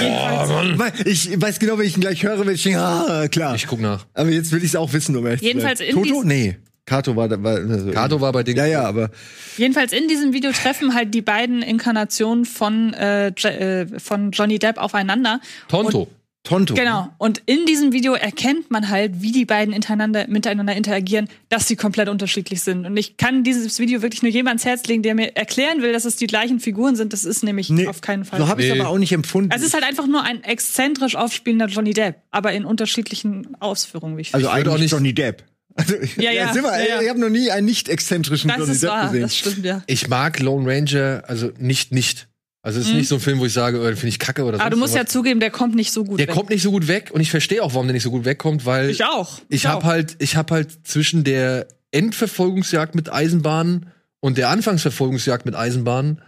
Jedenfalls, 0.00 0.76
Mann, 0.78 0.92
ich 1.04 1.40
weiß 1.40 1.58
genau, 1.58 1.76
wenn 1.76 1.86
ich 1.86 1.96
ihn 1.96 2.02
gleich 2.02 2.22
höre, 2.22 2.38
wenn 2.46 2.54
ich 2.54 2.62
denke, 2.62 2.78
ah, 2.80 3.26
klar. 3.26 3.56
ich 3.56 3.66
guck 3.66 3.80
nach. 3.80 4.06
Aber 4.14 4.30
jetzt 4.30 4.52
will 4.52 4.58
ich 4.60 4.66
es 4.66 4.76
auch 4.76 4.92
wissen, 4.92 5.16
um 5.16 5.26
ehrlich 5.26 5.40
Jedenfalls 5.40 5.80
zu 5.80 5.86
in. 5.86 5.94
Toto? 5.96 6.22
Nee. 6.22 6.56
Kato 6.86 7.16
war 7.16 7.28
da. 7.28 7.42
War, 7.42 7.56
also, 7.56 7.90
Kato 7.90 8.20
war 8.20 8.30
bei 8.30 8.44
Ding. 8.44 8.56
Ja, 8.56 8.66
ja, 8.66 8.82
aber. 8.84 9.10
Jedenfalls 9.56 9.92
in 9.92 10.06
diesem 10.06 10.32
Video 10.32 10.52
treffen 10.52 10.94
halt 10.94 11.14
die 11.14 11.22
beiden 11.22 11.62
Inkarnationen 11.62 12.44
von, 12.44 12.94
äh, 12.94 13.28
äh, 13.28 13.86
von 13.98 14.30
Johnny 14.30 14.60
Depp 14.60 14.78
aufeinander. 14.78 15.40
Tonto. 15.68 16.08
Tonto. 16.42 16.72
Genau. 16.74 17.08
Und 17.18 17.42
in 17.44 17.66
diesem 17.66 17.92
Video 17.92 18.14
erkennt 18.14 18.70
man 18.70 18.88
halt, 18.88 19.20
wie 19.20 19.30
die 19.30 19.44
beiden 19.44 19.74
miteinander, 19.74 20.26
miteinander 20.26 20.74
interagieren, 20.74 21.28
dass 21.50 21.68
sie 21.68 21.76
komplett 21.76 22.08
unterschiedlich 22.08 22.62
sind. 22.62 22.86
Und 22.86 22.96
ich 22.96 23.18
kann 23.18 23.44
dieses 23.44 23.78
Video 23.78 24.00
wirklich 24.00 24.22
nur 24.22 24.32
jemand 24.32 24.52
ans 24.52 24.64
Herz 24.64 24.86
legen, 24.86 25.02
der 25.02 25.14
mir 25.14 25.36
erklären 25.36 25.82
will, 25.82 25.92
dass 25.92 26.06
es 26.06 26.16
die 26.16 26.26
gleichen 26.26 26.58
Figuren 26.58 26.96
sind. 26.96 27.12
Das 27.12 27.26
ist 27.26 27.44
nämlich 27.44 27.68
Nee, 27.68 27.86
auf 27.88 28.00
keinen 28.00 28.24
Fall. 28.24 28.38
So 28.40 28.48
habe 28.48 28.62
ich 28.64 28.72
Nee. 28.72 28.80
aber 28.80 28.88
auch 28.88 28.96
nicht 28.98 29.12
empfunden. 29.12 29.50
es 29.54 29.62
ist 29.62 29.74
halt 29.74 29.84
einfach 29.84 30.06
nur 30.06 30.22
ein 30.22 30.42
exzentrisch 30.42 31.14
aufspielender 31.14 31.66
Johnny 31.66 31.92
Depp, 31.92 32.16
aber 32.30 32.52
in 32.52 32.64
unterschiedlichen 32.64 33.54
Ausführungen, 33.60 34.16
wie 34.16 34.22
ich 34.22 34.34
also 34.34 34.48
eigentlich 34.48 34.74
auch 34.74 34.78
nicht- 34.78 34.92
Johnny 34.92 35.12
Depp. 35.12 35.44
Also, 35.74 35.94
Ja, 36.16 36.32
ja, 36.32 36.54
wir, 36.54 36.62
ja, 36.62 36.78
ja. 36.96 37.02
Ich 37.02 37.08
habe 37.10 37.20
noch 37.20 37.28
nie 37.28 37.50
einen 37.50 37.66
nicht 37.66 37.88
exzentrischen 37.90 38.48
Das 38.48 38.58
Johnny 38.58 38.72
ist 38.72 38.82
Depp 38.82 38.90
wahr, 38.90 39.06
gesehen. 39.06 39.22
das 39.22 39.36
stimmt, 39.36 39.64
ja. 39.64 39.82
Ich 39.86 40.08
mag 40.08 40.40
Lone 40.40 40.66
Ranger, 40.68 41.22
also 41.28 41.50
nicht, 41.58 41.92
nicht. 41.92 42.28
Also 42.62 42.78
es 42.78 42.88
ist 42.88 42.92
nicht 42.94 43.08
so 43.08 43.14
ein 43.14 43.20
Film, 43.22 43.38
wo 43.40 43.46
ich 43.46 43.52
sage, 43.54 43.80
oh, 43.80 43.84
den 43.84 43.96
finde 43.96 44.08
ich 44.08 44.18
kacke 44.18 44.42
oder 44.44 44.52
so. 44.52 44.56
Mhm. 44.58 44.60
Aber 44.60 44.70
du 44.70 44.76
musst 44.76 44.94
ja 44.94 45.06
zugeben, 45.06 45.40
der 45.40 45.50
kommt 45.50 45.74
nicht 45.74 45.92
so 45.92 46.04
gut 46.04 46.20
Der 46.20 46.28
weg. 46.28 46.34
kommt 46.34 46.50
nicht 46.50 46.62
so 46.62 46.70
gut 46.70 46.88
weg 46.88 47.10
und 47.12 47.20
ich 47.22 47.30
verstehe 47.30 47.62
auch, 47.62 47.72
warum 47.72 47.86
der 47.86 47.94
nicht 47.94 48.02
so 48.02 48.10
gut 48.10 48.24
wegkommt, 48.26 48.66
weil 48.66 48.90
ich 48.90 49.04
auch. 49.04 49.40
ich 49.48 49.64
habe 49.66 49.78
auch. 49.84 49.88
halt, 49.88 50.16
ich 50.18 50.36
habe 50.36 50.54
halt 50.54 50.86
zwischen 50.86 51.24
der 51.24 51.66
Endverfolgungsjagd 51.90 52.94
mit 52.94 53.10
Eisenbahnen 53.12 53.86
und 54.20 54.36
der 54.36 54.50
Anfangsverfolgungsjagd 54.50 55.46
mit 55.46 55.54
Eisenbahnen 55.54 56.20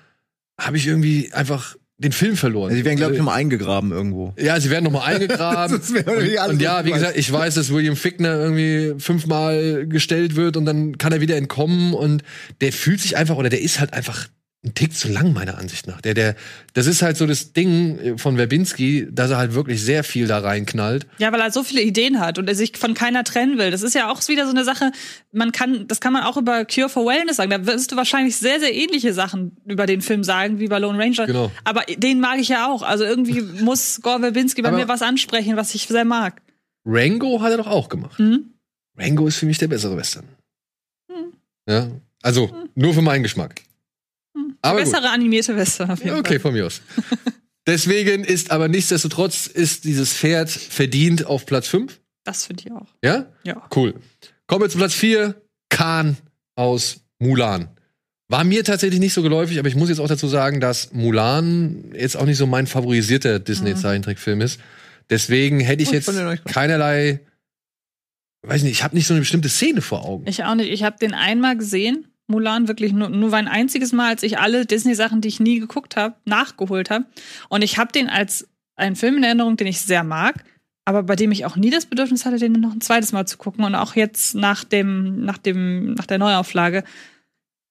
habe 0.58 0.76
ich 0.78 0.86
irgendwie 0.86 1.30
einfach 1.32 1.76
den 1.98 2.12
Film 2.12 2.36
verloren. 2.36 2.70
Also, 2.70 2.76
die 2.78 2.84
werden, 2.84 2.96
glaube 2.96 3.12
ich, 3.12 3.18
Also, 3.18 3.24
nochmal 3.26 3.40
eingegraben 3.40 3.92
irgendwo. 3.92 4.34
ja, 4.38 4.58
sie 4.58 4.70
werden 4.70 4.84
nochmal 4.84 5.02
eingegraben. 5.14 5.78
Das 5.78 5.90
irgendwie 5.90 6.32
und, 6.32 6.38
alles, 6.38 6.52
und 6.54 6.62
ja, 6.62 6.80
ich 6.80 6.86
wie 6.86 6.90
gesagt, 6.92 7.16
ich 7.16 7.30
weiß, 7.32 7.54
dass 7.54 7.72
William 7.72 7.94
Fickner 7.96 8.34
irgendwie 8.40 8.94
fünfmal 8.98 9.86
gestellt 9.86 10.34
wird 10.34 10.56
und 10.56 10.64
dann 10.64 10.96
kann 10.98 11.12
er 11.12 11.20
wieder 11.20 11.36
entkommen 11.36 11.94
und 11.94 12.22
der 12.60 12.72
fühlt 12.72 13.00
sich 13.00 13.16
einfach 13.16 13.36
oder 13.36 13.50
der 13.50 13.60
ist 13.60 13.78
halt 13.80 13.92
einfach 13.92 14.28
ein 14.64 14.74
Tick 14.74 14.94
zu 14.94 15.08
lang 15.08 15.32
meiner 15.32 15.58
Ansicht 15.58 15.88
nach. 15.88 16.00
Der, 16.00 16.14
der, 16.14 16.36
das 16.72 16.86
ist 16.86 17.02
halt 17.02 17.16
so 17.16 17.26
das 17.26 17.52
Ding 17.52 18.16
von 18.16 18.36
Verbinski, 18.36 19.08
dass 19.10 19.30
er 19.32 19.36
halt 19.38 19.54
wirklich 19.54 19.82
sehr 19.82 20.04
viel 20.04 20.28
da 20.28 20.38
reinknallt. 20.38 21.08
Ja, 21.18 21.32
weil 21.32 21.40
er 21.40 21.50
so 21.50 21.64
viele 21.64 21.82
Ideen 21.82 22.20
hat 22.20 22.38
und 22.38 22.48
er 22.48 22.54
sich 22.54 22.76
von 22.78 22.94
keiner 22.94 23.24
trennen 23.24 23.58
will. 23.58 23.72
Das 23.72 23.82
ist 23.82 23.94
ja 23.96 24.08
auch 24.08 24.26
wieder 24.28 24.44
so 24.44 24.52
eine 24.52 24.62
Sache, 24.64 24.92
man 25.32 25.50
kann, 25.50 25.88
das 25.88 26.00
kann 26.00 26.12
man 26.12 26.22
auch 26.22 26.36
über 26.36 26.64
Cure 26.64 26.88
for 26.88 27.04
Wellness 27.06 27.38
sagen. 27.38 27.50
Da 27.50 27.66
wirst 27.66 27.90
du 27.90 27.96
wahrscheinlich 27.96 28.36
sehr, 28.36 28.60
sehr 28.60 28.72
ähnliche 28.72 29.12
Sachen 29.12 29.56
über 29.66 29.86
den 29.86 30.00
Film 30.00 30.22
sagen, 30.22 30.60
wie 30.60 30.68
bei 30.68 30.78
Lone 30.78 30.96
Ranger. 30.96 31.26
Genau. 31.26 31.50
Aber 31.64 31.82
den 31.96 32.20
mag 32.20 32.38
ich 32.38 32.48
ja 32.48 32.70
auch. 32.70 32.82
Also 32.82 33.02
irgendwie 33.02 33.40
muss 33.64 34.00
Gore 34.00 34.20
Verbinski 34.20 34.62
bei 34.62 34.68
Aber- 34.68 34.78
mir 34.78 34.86
was 34.86 35.02
ansprechen, 35.02 35.56
was 35.56 35.74
ich 35.74 35.88
sehr 35.88 36.04
mag. 36.04 36.40
Rango 36.84 37.40
hat 37.42 37.50
er 37.50 37.56
doch 37.56 37.66
auch 37.66 37.88
gemacht. 37.88 38.16
Mhm. 38.20 38.52
Rango 38.96 39.26
ist 39.26 39.38
für 39.38 39.46
mich 39.46 39.58
der 39.58 39.66
bessere 39.68 39.96
Western. 39.96 40.24
Ja, 41.68 41.88
also 42.22 42.50
nur 42.76 42.94
für 42.94 43.02
meinen 43.02 43.22
Geschmack. 43.24 43.62
Aber 44.62 44.80
gut. 44.82 44.90
Bessere 44.90 45.10
animierte 45.10 45.56
Western 45.56 45.90
auf 45.90 46.02
jeden 46.04 46.16
Okay, 46.18 46.38
von 46.38 46.52
mir 46.54 46.66
aus. 46.66 46.80
Deswegen 47.66 48.24
ist 48.24 48.50
aber 48.50 48.68
nichtsdestotrotz 48.68 49.46
ist 49.46 49.84
dieses 49.84 50.12
Pferd 50.12 50.50
verdient 50.50 51.26
auf 51.26 51.46
Platz 51.46 51.68
5. 51.68 51.92
Fall. 51.92 52.00
Das 52.24 52.46
finde 52.46 52.62
ich 52.66 52.72
auch. 52.72 52.86
Ja? 53.04 53.26
Ja. 53.44 53.68
Cool. 53.74 53.94
Kommen 54.46 54.62
wir 54.64 54.68
zu 54.70 54.78
Platz 54.78 54.94
4. 54.94 55.34
Khan 55.70 56.16
aus 56.56 57.00
Mulan. 57.18 57.68
War 58.28 58.44
mir 58.44 58.64
tatsächlich 58.64 59.00
nicht 59.00 59.12
so 59.12 59.22
geläufig, 59.22 59.58
aber 59.58 59.68
ich 59.68 59.74
muss 59.74 59.88
jetzt 59.88 59.98
auch 59.98 60.08
dazu 60.08 60.26
sagen, 60.28 60.60
dass 60.60 60.92
Mulan 60.92 61.92
jetzt 61.94 62.16
auch 62.16 62.24
nicht 62.24 62.38
so 62.38 62.46
mein 62.46 62.66
favorisierter 62.66 63.38
Disney-Zeichentrickfilm 63.38 64.40
ist. 64.40 64.58
Deswegen 65.10 65.60
hätte 65.60 65.82
ich 65.82 65.88
Oh, 65.88 65.92
ich 65.92 66.06
jetzt 66.06 66.16
gut. 66.16 66.44
keinerlei, 66.52 67.20
weiß 68.42 68.62
nicht, 68.62 68.72
ich 68.72 68.82
habe 68.82 68.94
nicht 68.94 69.06
so 69.06 69.14
eine 69.14 69.20
bestimmte 69.20 69.48
Szene 69.48 69.82
vor 69.82 70.04
Augen. 70.04 70.26
Ich 70.26 70.44
auch 70.44 70.54
nicht. 70.54 70.70
Ich 70.70 70.82
habe 70.82 70.96
den 70.98 71.12
einmal 71.14 71.56
gesehen, 71.56 72.06
Mulan, 72.32 72.66
wirklich 72.66 72.92
nur, 72.92 73.08
nur 73.08 73.32
ein 73.34 73.46
einziges 73.46 73.92
Mal, 73.92 74.08
als 74.08 74.24
ich 74.24 74.38
alle 74.38 74.66
Disney-Sachen, 74.66 75.20
die 75.20 75.28
ich 75.28 75.38
nie 75.38 75.60
geguckt 75.60 75.94
habe, 75.96 76.16
nachgeholt 76.24 76.90
habe. 76.90 77.04
Und 77.48 77.62
ich 77.62 77.78
habe 77.78 77.92
den 77.92 78.08
als 78.08 78.48
einen 78.74 78.96
Film 78.96 79.18
in 79.18 79.24
Erinnerung, 79.24 79.56
den 79.56 79.68
ich 79.68 79.80
sehr 79.80 80.02
mag, 80.02 80.42
aber 80.84 81.04
bei 81.04 81.14
dem 81.14 81.30
ich 81.30 81.44
auch 81.44 81.56
nie 81.56 81.70
das 81.70 81.86
Bedürfnis 81.86 82.24
hatte, 82.26 82.38
den 82.38 82.52
noch 82.52 82.72
ein 82.72 82.80
zweites 82.80 83.12
Mal 83.12 83.26
zu 83.26 83.38
gucken. 83.38 83.64
Und 83.64 83.76
auch 83.76 83.94
jetzt 83.94 84.34
nach 84.34 84.64
dem, 84.64 85.24
nach 85.24 85.38
dem, 85.38 85.94
nach 85.94 86.06
der 86.06 86.18
Neuauflage, 86.18 86.82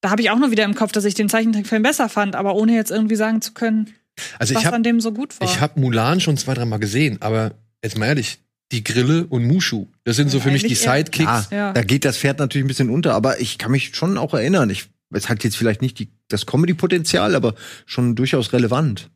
da 0.01 0.09
habe 0.09 0.21
ich 0.21 0.31
auch 0.31 0.39
nur 0.39 0.51
wieder 0.51 0.63
im 0.63 0.75
Kopf, 0.75 0.91
dass 0.93 1.05
ich 1.05 1.13
den 1.13 1.29
Zeichentrickfilm 1.29 1.83
besser 1.83 2.07
fand, 2.07 2.35
aber 2.35 2.55
ohne 2.55 2.73
jetzt 2.73 2.91
irgendwie 2.91 3.15
sagen 3.15 3.41
zu 3.41 3.53
können, 3.53 3.93
Also 4.39 4.55
was 4.55 4.61
ich 4.61 4.65
habe 4.65 4.77
an 4.77 4.83
dem 4.83 5.01
so 5.01 5.11
gut 5.11 5.39
war. 5.39 5.47
Ich 5.47 5.59
habe 5.59 5.79
Mulan 5.79 6.19
schon 6.21 6.37
zwei, 6.37 6.53
dreimal 6.53 6.79
gesehen, 6.79 7.17
aber 7.21 7.51
jetzt 7.83 7.97
mal 7.97 8.07
ehrlich, 8.07 8.39
die 8.71 8.83
Grille 8.83 9.25
und 9.27 9.43
Mushu, 9.45 9.87
das 10.03 10.15
sind 10.15 10.29
so 10.29 10.37
Ja, 10.37 10.43
für 10.43 10.51
mich 10.51 10.63
die 10.63 10.75
Sidekicks. 10.75 11.49
Ja, 11.51 11.57
Ja. 11.57 11.73
da 11.73 11.83
geht 11.83 12.05
das 12.05 12.17
Pferd 12.17 12.39
natürlich 12.39 12.65
ein 12.65 12.67
bisschen 12.69 12.89
unter, 12.89 13.13
aber 13.13 13.39
ich 13.39 13.57
kann 13.57 13.71
mich 13.71 13.95
schon 13.95 14.17
auch 14.17 14.33
erinnern. 14.33 14.69
Ich, 14.69 14.85
es 15.13 15.29
hat 15.29 15.43
jetzt 15.43 15.57
vielleicht 15.57 15.81
nicht 15.81 15.99
die, 15.99 16.09
das 16.29 16.45
Comedy-Potenzial, 16.45 17.35
aber 17.35 17.55
schon 17.85 18.15
durchaus 18.15 18.53
relevant. 18.53 19.09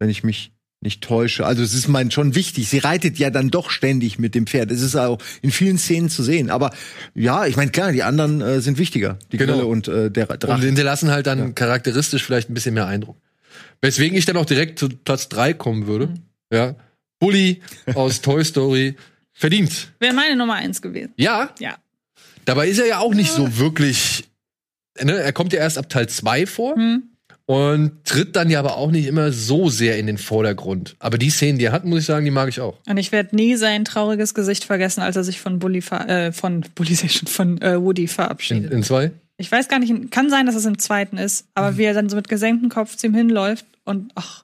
Wenn 0.00 0.10
ich 0.10 0.24
mich 0.24 0.50
nicht 0.80 1.02
täusche. 1.02 1.46
Also 1.46 1.62
es 1.62 1.72
ist 1.72 1.88
mein 1.88 2.10
schon 2.10 2.34
wichtig. 2.34 2.68
Sie 2.68 2.76
reitet 2.78 3.18
ja 3.18 3.30
dann 3.30 3.48
doch 3.48 3.70
ständig 3.70 4.18
mit 4.18 4.34
dem 4.34 4.46
Pferd. 4.46 4.70
Es 4.70 4.82
ist 4.82 4.94
auch 4.96 5.18
in 5.40 5.50
vielen 5.50 5.78
Szenen 5.78 6.10
zu 6.10 6.22
sehen. 6.22 6.50
Aber 6.50 6.72
ja, 7.14 7.46
ich 7.46 7.56
meine 7.56 7.70
klar, 7.70 7.90
die 7.90 8.02
anderen 8.02 8.42
äh, 8.42 8.60
sind 8.60 8.76
wichtiger. 8.76 9.18
Die 9.32 9.38
Genau. 9.38 9.54
Grille 9.54 9.66
und 9.66 9.88
äh, 9.88 10.10
der 10.10 10.28
Und 10.28 10.42
Drache. 10.42 10.60
hinterlassen 10.60 11.10
halt 11.10 11.26
dann 11.26 11.54
charakteristisch 11.54 12.22
vielleicht 12.22 12.50
ein 12.50 12.54
bisschen 12.54 12.74
mehr 12.74 12.86
Eindruck. 12.86 13.16
Weswegen 13.80 14.18
ich 14.18 14.26
dann 14.26 14.36
auch 14.36 14.44
direkt 14.44 14.78
zu 14.78 14.90
Platz 14.90 15.30
drei 15.30 15.54
kommen 15.54 15.86
würde. 15.86 16.08
Mhm. 16.08 16.18
Ja. 16.52 16.74
Bully 17.24 17.60
aus 17.94 18.20
Toy 18.20 18.44
Story 18.44 18.96
verdient. 19.32 19.92
Wäre 19.98 20.14
meine 20.14 20.36
Nummer 20.36 20.54
eins 20.54 20.82
gewesen. 20.82 21.12
Ja, 21.16 21.50
Ja. 21.58 21.76
dabei 22.44 22.68
ist 22.68 22.78
er 22.78 22.86
ja 22.86 22.98
auch 22.98 23.14
nicht 23.14 23.30
so 23.32 23.58
wirklich. 23.58 24.24
Ne, 25.02 25.12
er 25.14 25.32
kommt 25.32 25.52
ja 25.52 25.58
erst 25.60 25.78
ab 25.78 25.88
Teil 25.88 26.08
2 26.08 26.46
vor 26.46 26.76
Hm. 26.76 27.02
und 27.46 28.04
tritt 28.04 28.36
dann 28.36 28.48
ja 28.48 28.58
aber 28.60 28.76
auch 28.76 28.90
nicht 28.90 29.06
immer 29.06 29.32
so 29.32 29.68
sehr 29.68 29.98
in 29.98 30.06
den 30.06 30.18
Vordergrund. 30.18 30.94
Aber 31.00 31.18
die 31.18 31.30
Szenen, 31.30 31.58
die 31.58 31.64
er 31.64 31.72
hat, 31.72 31.84
muss 31.84 32.00
ich 32.00 32.06
sagen, 32.06 32.24
die 32.24 32.30
mag 32.30 32.48
ich 32.48 32.60
auch. 32.60 32.78
Und 32.88 32.96
ich 32.96 33.10
werde 33.10 33.34
nie 33.34 33.56
sein 33.56 33.84
trauriges 33.84 34.34
Gesicht 34.34 34.64
vergessen, 34.64 35.00
als 35.00 35.16
er 35.16 35.24
sich 35.24 35.40
von 35.40 35.58
Bully 35.58 35.78
äh, 35.90 36.30
von 36.32 36.64
Bully 36.76 36.94
schon, 36.96 37.26
von 37.28 37.60
äh, 37.60 37.80
Woody 37.82 38.02
In, 38.02 38.08
verabschiedet. 38.08 38.70
in 38.72 38.82
zwei? 38.84 39.10
ich 39.36 39.50
weiß 39.50 39.66
gar 39.68 39.80
nicht, 39.80 40.12
kann 40.12 40.30
sein, 40.30 40.46
dass 40.46 40.54
es 40.54 40.64
im 40.64 40.78
zweiten 40.78 41.18
ist, 41.18 41.46
aber 41.54 41.72
Mhm. 41.72 41.78
wie 41.78 41.82
er 41.84 41.94
dann 41.94 42.08
so 42.08 42.14
mit 42.14 42.28
gesenktem 42.28 42.68
Kopf 42.68 42.94
zu 42.96 43.08
ihm 43.08 43.14
hinläuft 43.14 43.66
und 43.84 44.12
ach, 44.14 44.43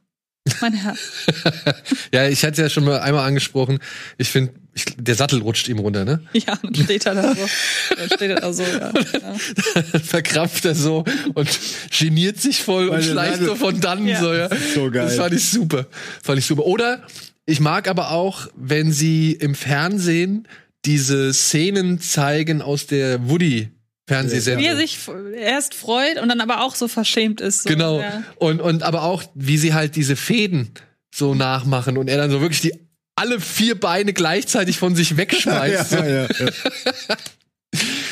mein 0.61 0.73
Herr. 0.75 0.97
Ja, 2.13 2.27
ich 2.29 2.43
hatte 2.43 2.53
es 2.53 2.59
ja 2.59 2.69
schon 2.71 2.85
mal 2.85 3.01
einmal 3.01 3.27
angesprochen. 3.27 3.79
Ich 4.19 4.31
finde, 4.31 4.53
der 4.97 5.15
Sattel 5.15 5.41
rutscht 5.43 5.69
ihm 5.69 5.79
runter, 5.79 6.05
ne? 6.05 6.23
Ja, 6.33 6.59
und 6.63 6.77
dann 6.77 6.85
steht 6.85 7.07
er 7.07 7.15
da 7.15 7.35
so. 7.35 7.49
Dann 7.97 8.07
steht 8.07 8.31
er 8.31 8.41
da 8.41 8.53
so, 8.53 8.63
ja. 8.63 8.93
ja. 9.23 9.99
verkrampft 10.01 10.65
er 10.65 10.75
so 10.75 11.05
und 11.35 11.49
geniert 11.97 12.41
sich 12.41 12.63
voll 12.63 12.89
und 12.89 13.03
schleicht 13.05 13.41
weil- 13.41 13.47
so 13.47 13.55
von 13.55 13.81
dann 13.81 14.07
Ja. 14.07 14.21
so, 14.21 14.33
ja. 14.33 14.49
so 14.75 14.91
geil. 14.91 15.07
Das 15.07 15.17
fand 15.17 15.35
ich 15.35 15.49
super. 15.51 15.87
Fand 16.23 16.39
ich 16.39 16.47
super. 16.47 16.65
Oder 16.67 17.03
ich 17.47 17.61
mag 17.61 17.89
aber 17.89 18.11
auch, 18.11 18.49
wenn 18.57 18.93
sie 18.93 19.33
im 19.33 19.55
Fernsehen 19.55 20.47
diese 20.85 21.33
Szenen 21.35 22.01
zeigen 22.01 22.63
aus 22.63 22.87
der 22.87 23.29
Woody 23.29 23.69
Wie 24.11 24.15
Fernsehsendung. 24.15 24.65
er 24.65 24.77
sich 24.77 24.99
erst 25.37 25.75
freut 25.75 26.21
und 26.21 26.29
dann 26.29 26.41
aber 26.41 26.65
auch 26.65 26.75
so 26.75 26.89
verschämt 26.89 27.41
ist. 27.41 27.63
So, 27.63 27.69
Genau. 27.69 28.01
Ja. 28.01 28.23
Und, 28.37 28.61
und 28.61 28.83
aber 28.83 29.03
auch, 29.03 29.23
wie 29.35 29.59
sie 29.59 29.75
halt 29.75 29.97
diese 29.97 30.17
Fäden 30.17 30.71
so 31.15 31.35
nachmachen 31.35 31.97
und 31.97 32.09
er 32.09 32.19
dann 32.19 32.31
so 32.31 32.41
wirklich 32.41 32.61
die 32.61 32.75
alle 33.17 33.41
vier 33.41 33.79
Beine 33.79 34.13
gleichzeitig 34.13 34.79
von 34.79 34.97
sich 34.97 35.17
wegschmeißt. 35.17 35.93
ja, 35.93 36.07
ja, 36.07 36.23
ja. 36.23 36.49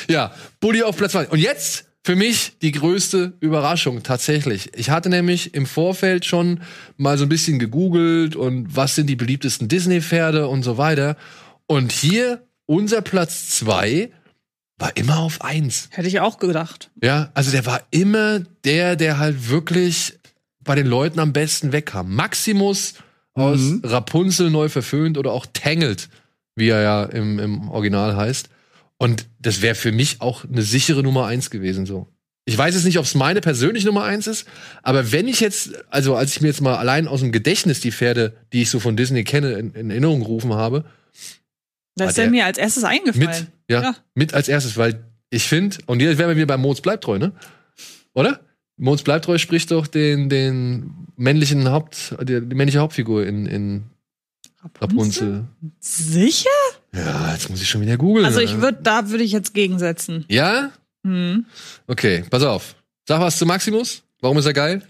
Ja, 0.08 0.32
Buddy 0.60 0.82
auf 0.84 0.96
Platz 0.96 1.12
2. 1.12 1.28
Und 1.28 1.38
jetzt 1.38 1.84
für 2.02 2.16
mich 2.16 2.52
die 2.62 2.72
größte 2.72 3.34
Überraschung 3.40 4.02
tatsächlich. 4.02 4.70
Ich 4.74 4.88
hatte 4.88 5.10
nämlich 5.10 5.54
im 5.54 5.66
Vorfeld 5.66 6.24
schon 6.24 6.62
mal 6.96 7.18
so 7.18 7.24
ein 7.24 7.28
bisschen 7.28 7.58
gegoogelt 7.58 8.34
und 8.34 8.74
was 8.74 8.94
sind 8.94 9.08
die 9.08 9.16
beliebtesten 9.16 9.68
Disney-Pferde 9.68 10.48
und 10.48 10.62
so 10.62 10.78
weiter. 10.78 11.16
Und 11.66 11.92
hier 11.92 12.42
unser 12.64 13.02
Platz 13.02 13.50
2 13.50 14.10
war 14.78 14.96
immer 14.96 15.18
auf 15.18 15.42
1. 15.42 15.88
Hätte 15.92 16.08
ich 16.08 16.20
auch 16.20 16.38
gedacht. 16.38 16.90
Ja, 17.02 17.30
also 17.34 17.50
der 17.50 17.66
war 17.66 17.82
immer 17.90 18.40
der, 18.64 18.96
der 18.96 19.18
halt 19.18 19.48
wirklich 19.48 20.14
bei 20.62 20.74
den 20.74 20.86
Leuten 20.86 21.18
am 21.20 21.32
besten 21.32 21.72
wegkam. 21.72 22.14
Maximus 22.14 22.94
aus 23.34 23.58
Mhm. 23.60 23.82
Rapunzel 23.84 24.50
neu 24.50 24.68
verföhnt 24.68 25.16
oder 25.18 25.32
auch 25.32 25.46
Tangled, 25.52 26.08
wie 26.56 26.68
er 26.68 26.82
ja 26.82 27.04
im, 27.04 27.38
im 27.38 27.68
Original 27.70 28.16
heißt. 28.16 28.48
Und 28.98 29.26
das 29.38 29.62
wäre 29.62 29.74
für 29.76 29.92
mich 29.92 30.20
auch 30.20 30.44
eine 30.44 30.62
sichere 30.62 31.02
Nummer 31.02 31.26
eins 31.26 31.50
gewesen, 31.50 31.86
so. 31.86 32.08
Ich 32.44 32.56
weiß 32.56 32.74
jetzt 32.74 32.84
nicht, 32.84 32.98
ob 32.98 33.04
es 33.04 33.14
meine 33.14 33.40
persönliche 33.42 33.86
Nummer 33.86 34.04
eins 34.04 34.26
ist, 34.26 34.46
aber 34.82 35.12
wenn 35.12 35.28
ich 35.28 35.38
jetzt, 35.40 35.70
also 35.90 36.16
als 36.16 36.32
ich 36.34 36.40
mir 36.40 36.48
jetzt 36.48 36.62
mal 36.62 36.76
allein 36.76 37.06
aus 37.06 37.20
dem 37.20 37.30
Gedächtnis 37.30 37.80
die 37.80 37.92
Pferde, 37.92 38.36
die 38.52 38.62
ich 38.62 38.70
so 38.70 38.80
von 38.80 38.96
Disney 38.96 39.22
kenne, 39.22 39.52
in, 39.52 39.72
in 39.74 39.90
Erinnerung 39.90 40.20
gerufen 40.20 40.54
habe, 40.54 40.84
Das 41.98 42.10
ist 42.12 42.16
ja 42.18 42.28
mir 42.30 42.44
als 42.46 42.58
erstes 42.58 42.82
mit, 42.82 42.90
eingefallen. 42.92 43.46
ja, 43.68 43.82
Ja. 43.82 43.96
mit 44.14 44.34
als 44.34 44.48
erstes, 44.48 44.76
weil 44.76 45.04
ich 45.30 45.44
finde, 45.48 45.76
und 45.86 46.00
jetzt 46.00 46.18
wären 46.18 46.28
wir 46.30 46.36
wieder 46.36 46.46
bei 46.46 46.56
Moritz 46.56 46.80
bleibt 46.80 47.04
treu, 47.04 47.18
ne? 47.18 47.32
Oder? 48.14 48.40
Moritz 48.76 49.02
bleibt 49.02 49.24
treu 49.24 49.38
spricht 49.38 49.70
doch 49.70 49.86
den, 49.86 50.28
den 50.28 51.06
männlichen 51.16 51.68
Haupt, 51.70 52.14
die, 52.22 52.40
die 52.40 52.54
männliche 52.54 52.78
Hauptfigur 52.78 53.26
in, 53.26 53.46
in 53.46 53.82
Rapunzel. 54.80 55.44
Sicher? 55.80 56.48
Ja, 56.94 57.32
jetzt 57.32 57.50
muss 57.50 57.60
ich 57.60 57.68
schon 57.68 57.80
wieder 57.80 57.96
googeln. 57.96 58.24
Also 58.24 58.40
ich 58.40 58.60
würde, 58.60 58.78
da 58.82 59.10
würde 59.10 59.24
ich 59.24 59.32
jetzt 59.32 59.54
gegensetzen. 59.54 60.24
Ja? 60.28 60.70
Hm. 61.04 61.46
Okay, 61.86 62.24
pass 62.30 62.42
auf. 62.42 62.74
Sag 63.06 63.20
was 63.20 63.38
zu 63.38 63.46
Maximus. 63.46 64.02
Warum 64.20 64.38
ist 64.38 64.46
er 64.46 64.52
geil? 64.52 64.82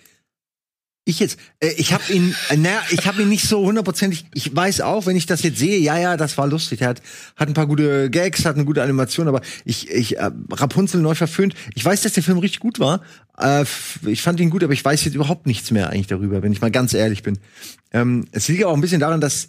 Ich 1.09 1.20
jetzt, 1.20 1.39
äh, 1.60 1.70
ich 1.78 1.94
habe 1.94 2.12
ihn, 2.12 2.35
äh, 2.51 2.59
naja, 2.59 2.82
ich 2.90 3.06
habe 3.06 3.22
ihn 3.22 3.30
nicht 3.30 3.48
so 3.48 3.64
hundertprozentig. 3.64 4.26
Ich 4.35 4.55
weiß 4.55 4.82
auch, 4.82 5.06
wenn 5.06 5.16
ich 5.16 5.24
das 5.24 5.43
jetzt 5.43 5.59
sehe, 5.59 5.78
ja, 5.78 5.97
ja, 5.98 6.18
das 6.18 6.36
war 6.36 6.47
lustig. 6.47 6.82
Er 6.82 6.89
hat, 6.89 7.02
hat 7.35 7.48
ein 7.48 7.55
paar 7.55 7.66
gute 7.66 8.10
Gags, 8.10 8.44
hat 8.44 8.56
eine 8.56 8.66
gute 8.66 8.82
Animation, 8.82 9.26
aber 9.26 9.40
ich, 9.64 9.90
ich 9.90 10.18
äh, 10.18 10.30
Rapunzel 10.52 11.01
neu 11.01 11.14
verföhnt. 11.14 11.55
Ich 11.74 11.82
weiß, 11.82 12.02
dass 12.02 12.12
der 12.12 12.22
Film 12.22 12.36
richtig 12.36 12.60
gut 12.60 12.78
war. 12.78 13.01
Äh, 13.39 13.64
ich 14.06 14.20
fand 14.20 14.39
ihn 14.39 14.51
gut, 14.51 14.62
aber 14.62 14.74
ich 14.74 14.85
weiß 14.85 15.02
jetzt 15.06 15.14
überhaupt 15.14 15.47
nichts 15.47 15.70
mehr 15.70 15.89
eigentlich 15.89 16.09
darüber, 16.09 16.43
wenn 16.43 16.52
ich 16.52 16.60
mal 16.60 16.70
ganz 16.70 16.93
ehrlich 16.93 17.22
bin. 17.22 17.39
Ähm, 17.90 18.26
es 18.32 18.47
liegt 18.48 18.64
auch 18.64 18.74
ein 18.74 18.82
bisschen 18.82 19.01
daran, 19.01 19.22
dass 19.22 19.48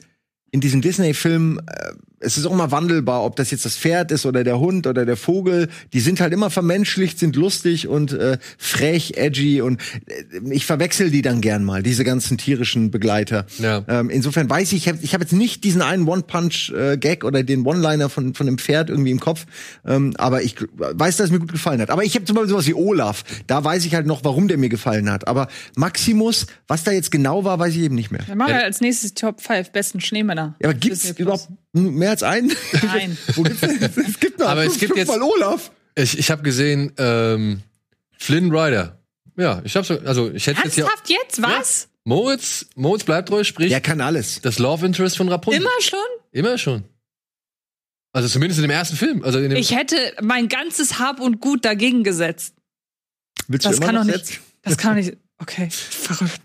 in 0.51 0.61
diesem 0.61 0.79
Disney-Film, 0.79 1.59
äh, 1.67 1.91
es 2.19 2.37
ist 2.37 2.45
auch 2.45 2.55
mal 2.55 2.71
wandelbar, 2.71 3.23
ob 3.23 3.35
das 3.35 3.51
jetzt 3.51 3.65
das 3.65 3.75
Pferd 3.77 4.11
ist 4.11 4.25
oder 4.25 4.43
der 4.43 4.59
Hund 4.59 4.87
oder 4.87 5.05
der 5.05 5.17
Vogel. 5.17 5.69
Die 5.93 5.99
sind 5.99 6.19
halt 6.19 6.33
immer 6.33 6.49
vermenschlicht, 6.49 7.19
sind 7.19 7.35
lustig 7.35 7.87
und 7.87 8.11
äh, 8.13 8.37
frech, 8.57 9.13
edgy 9.17 9.61
und 9.61 9.81
äh, 10.07 10.23
ich 10.51 10.65
verwechsel 10.65 11.11
die 11.11 11.21
dann 11.21 11.41
gern 11.41 11.63
mal, 11.63 11.83
diese 11.83 12.03
ganzen 12.03 12.37
tierischen 12.37 12.91
Begleiter. 12.91 13.45
Ja. 13.59 13.83
Ähm, 13.87 14.09
insofern 14.09 14.49
weiß 14.49 14.71
ich, 14.73 14.79
ich 14.83 14.87
habe 14.87 14.99
ich 15.01 15.13
hab 15.13 15.21
jetzt 15.21 15.33
nicht 15.33 15.63
diesen 15.63 15.81
einen 15.81 16.07
One-Punch-Gag 16.07 17.23
oder 17.23 17.43
den 17.43 17.65
One-Liner 17.65 18.09
von, 18.09 18.33
von 18.33 18.45
dem 18.45 18.57
Pferd 18.57 18.89
irgendwie 18.89 19.11
im 19.11 19.19
Kopf, 19.19 19.45
ähm, 19.85 20.13
aber 20.17 20.41
ich 20.43 20.55
weiß, 20.77 21.17
dass 21.17 21.25
es 21.27 21.31
mir 21.31 21.39
gut 21.39 21.51
gefallen 21.51 21.81
hat. 21.81 21.89
Aber 21.89 22.03
ich 22.03 22.15
habe 22.15 22.25
zum 22.25 22.35
Beispiel 22.35 22.49
sowas 22.49 22.67
wie 22.67 22.73
Olaf, 22.73 23.23
da 23.47 23.63
weiß 23.63 23.85
ich 23.85 23.95
halt 23.95 24.05
noch, 24.07 24.23
warum 24.23 24.47
der 24.47 24.57
mir 24.57 24.69
gefallen 24.69 25.09
hat. 25.11 25.27
Aber 25.27 25.47
Maximus, 25.75 26.47
was 26.67 26.83
da 26.83 26.91
jetzt 26.91 27.11
genau 27.11 27.43
war, 27.43 27.59
weiß 27.59 27.75
ich 27.75 27.81
eben 27.81 27.95
nicht 27.95 28.11
mehr. 28.11 28.21
Wir 28.27 28.35
machen 28.35 28.49
Ja. 28.49 28.55
halt 28.55 28.65
als 28.65 28.81
nächstes 28.81 29.13
die 29.13 29.21
Top 29.21 29.41
5 29.41 29.71
besten 29.71 30.01
Schneemänner. 30.01 30.55
Ja, 30.61 30.69
aber 30.69 30.77
gibt's 30.77 31.09
überhaupt 31.11 31.47
mehr 31.73 32.11
als 32.11 32.23
einen? 32.23 32.51
Nein. 32.83 33.17
Wo 33.35 33.43
gibt's 33.43 33.61
denn? 33.61 33.77
Es 34.07 34.19
gibt 34.19 34.39
noch 34.39 34.47
Aber 34.47 34.63
es 34.63 34.77
fünf- 34.77 34.79
gibt 34.79 34.97
jetzt- 34.97 35.09
Olaf. 35.09 35.71
Ich, 35.95 36.17
ich 36.17 36.31
habe 36.31 36.43
gesehen, 36.43 36.93
ähm, 36.97 37.61
Flynn 38.17 38.51
Rider. 38.55 38.99
Ja, 39.37 39.61
ich 39.63 39.75
hab's, 39.75 39.89
also 39.91 40.31
ich 40.31 40.45
hätte 40.47 40.61
jetzt 40.63 40.77
ja. 40.77 40.85
Ernsthaft 40.85 41.09
jetzt? 41.09 41.41
Was? 41.41 41.87
Moritz, 42.05 42.65
Moritz 42.75 43.03
bleibt 43.03 43.29
treu, 43.29 43.43
sprich 43.43 43.69
Der 43.69 43.81
kann 43.81 44.01
alles. 44.01 44.41
das 44.41 44.59
Love 44.59 44.85
Interest 44.85 45.17
von 45.17 45.27
Rapunzel. 45.29 45.61
Immer 45.61 45.69
schon? 45.81 45.99
Immer 46.31 46.57
schon. 46.57 46.83
Also 48.11 48.27
zumindest 48.27 48.59
in 48.59 48.63
dem 48.63 48.71
ersten 48.71 48.95
Film. 48.95 49.23
Also 49.23 49.39
in 49.39 49.49
dem, 49.49 49.57
Ich 49.57 49.75
hätte 49.75 49.95
mein 50.21 50.47
ganzes 50.49 50.99
Hab 50.99 51.19
und 51.19 51.39
Gut 51.39 51.63
dagegen 51.65 52.03
gesetzt. 52.03 52.55
Willst 53.47 53.65
Das 53.65 53.73
du 53.75 53.77
immer 53.83 53.85
kann 53.87 53.95
noch 53.95 54.05
doch 54.05 54.17
jetzt? 54.19 54.29
nicht. 54.31 54.41
Das 54.63 54.77
kann 54.77 54.95
doch 54.97 55.03
nicht. 55.03 55.17
Okay, 55.37 55.69
verrückt. 55.69 56.41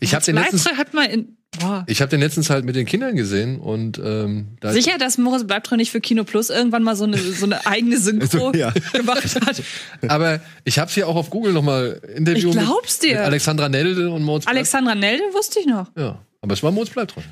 ich 0.00 0.14
habe 0.14 0.24
den 0.24 0.34
Leibtreu 0.34 0.76
hat 0.76 0.92
mal 0.94 1.04
in. 1.06 1.36
Boah. 1.58 1.84
ich 1.88 2.00
habe 2.00 2.08
den 2.08 2.20
letztens 2.20 2.48
halt 2.48 2.64
mit 2.64 2.76
den 2.76 2.86
Kindern 2.86 3.16
gesehen 3.16 3.58
und 3.58 4.00
ähm, 4.02 4.56
da 4.60 4.72
Sicher, 4.72 4.98
dass 4.98 5.18
Moritz 5.18 5.44
Bleibtreu 5.44 5.76
nicht 5.76 5.90
für 5.90 6.00
Kino 6.00 6.22
Plus 6.22 6.48
irgendwann 6.48 6.84
mal 6.84 6.94
so 6.94 7.04
eine, 7.04 7.18
so 7.18 7.44
eine 7.44 7.66
eigene 7.66 7.98
Synchro 7.98 8.48
Also, 8.48 8.52
ja. 8.54 8.72
gemacht 8.92 9.34
hat. 9.44 9.62
Aber 10.06 10.40
ich 10.64 10.78
habe 10.78 10.90
hier 10.92 11.08
auch 11.08 11.16
auf 11.16 11.28
Google 11.28 11.52
noch 11.52 11.62
mal 11.62 12.00
Interview 12.14 12.50
Ich 12.50 12.54
mit, 12.54 12.64
glaub's 12.64 13.02
mit 13.02 13.10
dir. 13.10 13.24
Alexandra 13.24 13.68
Nelde 13.68 14.10
und 14.10 14.22
Moritz. 14.22 14.46
Alexandra 14.46 14.94
Nelde 14.94 15.24
wusste 15.32 15.58
ich 15.58 15.66
noch. 15.66 15.90
Ja, 15.96 16.24
aber 16.40 16.52
es 16.54 16.62
war 16.62 16.70
Moritz 16.70 16.90
bleibt 16.90 17.10
treu. 17.12 17.22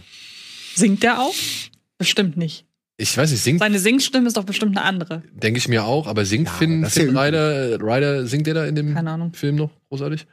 Singt 0.75 1.05
der 1.05 1.21
auch? 1.21 1.35
Bestimmt 1.97 2.37
nicht. 2.37 2.65
Ich 3.01 3.17
weiß 3.17 3.31
nicht, 3.31 3.43
singt, 3.43 3.61
Seine 3.61 3.79
Singstimme 3.79 4.27
ist 4.27 4.37
doch 4.37 4.45
bestimmt 4.45 4.77
eine 4.77 4.85
andere. 4.85 5.23
denke 5.33 5.59
ich 5.59 5.69
mir 5.69 5.85
auch, 5.85 6.09
aber 6.09 6.25
singt 6.25 6.49
Finn, 6.49 6.83
ja 6.83 6.89
Finn 6.89 7.11
übel. 7.11 7.19
Rider, 7.19 7.81
Rider, 7.81 8.27
singt 8.27 8.49
der 8.49 8.55
da 8.55 8.65
in 8.65 8.75
dem. 8.75 9.33
Film 9.35 9.55
noch 9.55 9.71
großartig? 9.89 10.27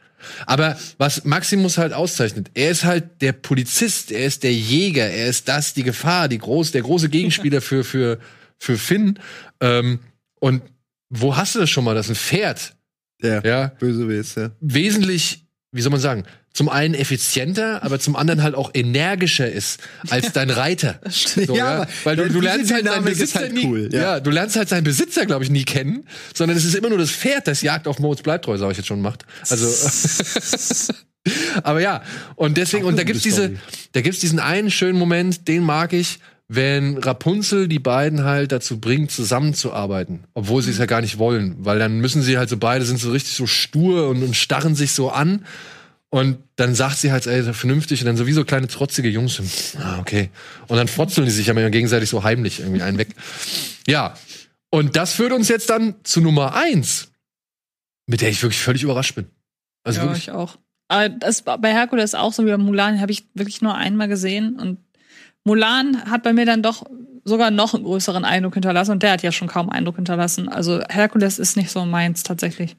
Aber 0.46 0.78
was 0.98 1.24
Maximus 1.26 1.78
halt 1.78 1.94
auszeichnet, 1.94 2.50
er 2.54 2.72
ist 2.72 2.84
halt 2.84 3.22
der 3.22 3.34
Polizist, 3.34 4.12
er 4.12 4.26
ist 4.26 4.44
der 4.44 4.54
Jäger, 4.54 5.08
er 5.10 5.28
ist 5.28 5.48
das, 5.48 5.74
die 5.74 5.84
Gefahr, 5.84 6.28
die 6.28 6.38
groß, 6.38 6.72
der 6.72 6.82
große 6.82 7.10
Gegenspieler 7.10 7.62
für, 7.62 7.84
für, 7.84 8.20
für 8.58 8.78
Finn. 8.78 9.20
Ähm, 9.62 10.00
und 10.40 10.62
wo 11.10 11.36
hast 11.36 11.56
du 11.56 11.60
das 11.60 11.70
schon 11.70 11.84
mal, 11.84 11.96
dass 11.96 12.10
ein 12.10 12.16
Pferd, 12.16 12.76
Der 13.22 13.44
ja, 13.46 13.68
böse 13.80 14.08
Wes, 14.08 14.36
ja. 14.36 14.52
wesentlich, 14.60 15.45
wie 15.76 15.82
soll 15.82 15.92
man 15.92 16.00
sagen, 16.00 16.24
zum 16.54 16.70
einen 16.70 16.94
effizienter, 16.94 17.84
aber 17.84 18.00
zum 18.00 18.16
anderen 18.16 18.42
halt 18.42 18.56
auch 18.56 18.72
energischer 18.74 19.52
ist 19.52 19.82
als 20.10 20.32
dein 20.32 20.50
Reiter. 20.50 21.00
So, 21.26 21.56
Ja, 21.56 21.82
ja, 21.82 21.88
Weil 22.04 22.16
du, 22.16 22.30
du 22.30 22.40
lernst 22.40 22.72
halt 22.72 22.86
seinen 22.86 23.04
Besitzer 23.04 23.40
halt 23.40 23.54
nie, 23.54 23.66
cool, 23.66 23.90
ja. 23.92 24.02
ja. 24.02 24.20
du 24.20 24.32
lernst 24.32 24.56
halt 24.56 24.70
seinen 24.70 24.84
Besitzer, 24.84 25.26
glaube 25.26 25.44
ich, 25.44 25.50
nie 25.50 25.66
kennen, 25.66 26.08
sondern 26.34 26.58
es 26.58 26.64
ist 26.64 26.76
immer 26.76 26.90
nur 26.90 26.98
das 26.98 27.12
Pferd, 27.12 27.48
das 27.48 27.62
Jagd 27.62 27.88
auf 27.88 28.00
Moritz 28.00 28.22
Bleibtreu, 28.22 28.58
sag 28.58 28.72
ich 28.72 28.78
jetzt 28.78 28.88
schon, 28.88 29.02
macht. 29.02 29.26
Also, 29.50 29.68
aber 31.64 31.82
ja, 31.82 32.04
und 32.36 32.58
deswegen, 32.58 32.86
und 32.86 32.98
da 32.98 33.04
gibt's 33.04 33.24
diese, 33.24 33.56
da 33.94 34.02
gibt's 34.02 34.20
diesen 34.20 34.40
einen 34.40 34.72
schönen 34.72 34.98
Moment, 34.98 35.48
den 35.48 35.64
mag 35.64 35.92
ich, 35.94 36.20
wenn 36.48 36.98
Rapunzel 36.98 37.68
die 37.68 37.80
beiden 37.80 38.24
halt 38.24 38.52
dazu 38.52 38.80
bringt, 38.80 39.12
zusammenzuarbeiten, 39.12 40.26
obwohl 40.34 40.62
sie 40.62 40.72
es 40.72 40.78
ja 40.78 40.86
gar 40.86 41.02
nicht 41.02 41.18
wollen, 41.18 41.56
weil 41.60 41.80
dann 41.80 42.00
müssen 42.00 42.22
sie 42.22 42.38
halt 42.38 42.50
so 42.50 42.58
beide 42.58 42.86
sind 42.86 43.00
so 43.00 43.12
richtig 43.12 43.34
so 43.34 43.48
stur 43.48 44.10
und, 44.10 44.22
und 44.22 44.36
starren 44.36 44.76
sich 44.76 44.92
so 44.92 45.10
an. 45.10 45.46
Und 46.10 46.38
dann 46.56 46.76
sagt 46.76 46.98
sie 46.98 47.12
halt, 47.12 47.28
ey, 47.28 47.52
vernünftig, 47.54 48.00
und 48.00 48.06
dann 48.06 48.16
so 48.16 48.28
wie 48.28 48.32
so 48.32 48.46
kleine 48.46 48.68
trotzige 48.68 49.10
Jungs. 49.10 49.42
Ah, 49.80 50.00
okay. 50.00 50.30
Und 50.68 50.78
dann 50.78 50.88
frotzeln 50.88 51.26
die 51.26 51.32
sich 51.32 51.50
aber 51.50 51.70
gegenseitig 51.70 52.10
so 52.10 52.24
heimlich 52.24 52.60
irgendwie 52.60 52.84
einen 52.84 52.98
weg. 52.98 53.10
Ja. 53.88 54.14
Und 54.70 54.96
das 54.96 55.14
führt 55.14 55.34
uns 55.34 55.50
jetzt 55.50 55.70
dann 55.70 55.96
zu 56.04 56.22
Nummer 56.22 56.56
eins, 56.56 57.12
mit 58.08 58.22
der 58.22 58.30
ich 58.30 58.42
wirklich 58.42 58.62
völlig 58.62 58.84
überrascht 58.84 59.16
bin. 59.16 59.28
Also 59.84 60.00
ja, 60.00 60.06
wirklich. 60.06 60.28
ich 60.28 60.32
auch. 60.32 60.58
Aber 60.88 61.10
das 61.10 61.42
bei 61.42 61.74
Herkules 61.74 62.14
auch 62.14 62.32
so 62.32 62.46
wie 62.46 62.52
bei 62.52 62.58
Mulan 62.58 63.02
habe 63.02 63.12
ich 63.12 63.26
wirklich 63.34 63.62
nur 63.62 63.76
einmal 63.76 64.08
gesehen 64.08 64.60
und 64.60 64.78
Mulan 65.46 66.10
hat 66.10 66.24
bei 66.24 66.34
mir 66.34 66.46
dann 66.46 66.62
doch 66.62 66.84
sogar 67.24 67.50
noch 67.52 67.74
einen 67.74 67.84
größeren 67.84 68.26
Eindruck 68.26 68.56
hinterlassen 68.56 68.92
und 68.92 69.04
der 69.04 69.12
hat 69.12 69.24
ja 69.24 69.32
schon 69.32 69.48
kaum 69.48 69.70
Eindruck 69.70 69.96
hinterlassen. 69.96 70.50
Also 70.50 70.82
Herkules 70.90 71.40
ist 71.40 71.56
nicht 71.56 71.72
so 71.72 71.86
meins 71.86 72.24
tatsächlich. 72.24 72.76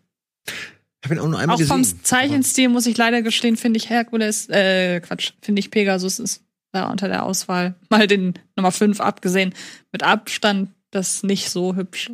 Ich 0.46 1.10
habe 1.10 1.14
ihn 1.14 1.20
auch 1.20 1.28
nur 1.28 1.38
einmal 1.38 1.54
Auch 1.54 1.58
gesehen. 1.58 1.84
vom 1.84 2.02
Zeichenstil 2.04 2.68
muss 2.68 2.86
ich 2.86 2.96
leider 2.96 3.22
gestehen, 3.22 3.56
finde 3.56 3.78
ich 3.78 3.88
Herkules, 3.88 4.48
äh, 4.48 5.00
Quatsch, 5.00 5.32
finde 5.40 5.60
ich 5.60 5.70
Pegasus 5.70 6.18
ist 6.18 6.42
da 6.72 6.90
unter 6.90 7.08
der 7.08 7.24
Auswahl. 7.24 7.74
Mal 7.88 8.06
den 8.06 8.34
Nummer 8.56 8.72
5 8.72 9.00
abgesehen. 9.00 9.54
Mit 9.92 10.02
Abstand 10.02 10.70
das 10.90 11.22
nicht 11.22 11.50
so 11.50 11.74
hübsch. 11.74 12.10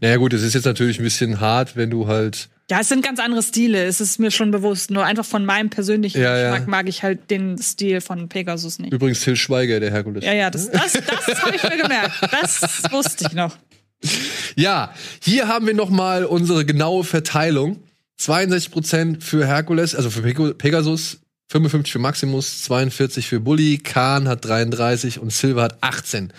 Naja, 0.00 0.16
gut, 0.16 0.32
es 0.32 0.42
ist 0.42 0.54
jetzt 0.54 0.64
natürlich 0.64 0.98
ein 0.98 1.04
bisschen 1.04 1.40
hart, 1.40 1.76
wenn 1.76 1.90
du 1.90 2.06
halt. 2.06 2.48
Ja, 2.68 2.80
es 2.80 2.88
sind 2.88 3.04
ganz 3.04 3.20
andere 3.20 3.42
Stile, 3.44 3.84
es 3.84 4.00
ist 4.00 4.18
mir 4.18 4.30
schon 4.32 4.50
bewusst. 4.50 4.90
Nur 4.90 5.04
einfach 5.04 5.24
von 5.24 5.44
meinem 5.44 5.70
persönlichen 5.70 6.20
Ja, 6.20 6.36
ja. 6.36 6.50
Geschmack 6.50 6.68
mag 6.68 6.88
ich 6.88 7.02
halt 7.04 7.30
den 7.30 7.58
Stil 7.58 8.00
von 8.00 8.28
Pegasus 8.28 8.78
nicht. 8.80 8.92
Übrigens 8.92 9.20
Till 9.20 9.36
Schweiger, 9.36 9.78
der 9.78 9.92
Herkules. 9.92 10.24
Ja, 10.24 10.32
ja, 10.32 10.50
das, 10.50 10.68
das, 10.70 10.92
das 10.94 11.42
habe 11.42 11.54
ich 11.54 11.62
mir 11.62 11.76
gemerkt. 11.80 12.12
Das 12.32 12.82
wusste 12.90 13.26
ich 13.28 13.34
noch. 13.34 13.56
Ja, 14.56 14.92
hier 15.22 15.46
haben 15.48 15.66
wir 15.66 15.74
noch 15.74 15.90
mal 15.90 16.24
unsere 16.24 16.64
genaue 16.64 17.04
Verteilung. 17.04 17.78
62% 18.20 19.20
für 19.20 19.46
Herkules, 19.46 19.94
also 19.94 20.10
für 20.10 20.22
Peg- 20.22 20.58
Pegasus, 20.58 21.18
55 21.48 21.92
für 21.92 21.98
Maximus, 21.98 22.62
42 22.62 23.28
für 23.28 23.40
Bully, 23.40 23.78
Khan 23.78 24.26
hat 24.26 24.44
33 24.44 25.20
und 25.20 25.32
Silver 25.32 25.62
hat 25.62 25.78
18. 25.82 26.32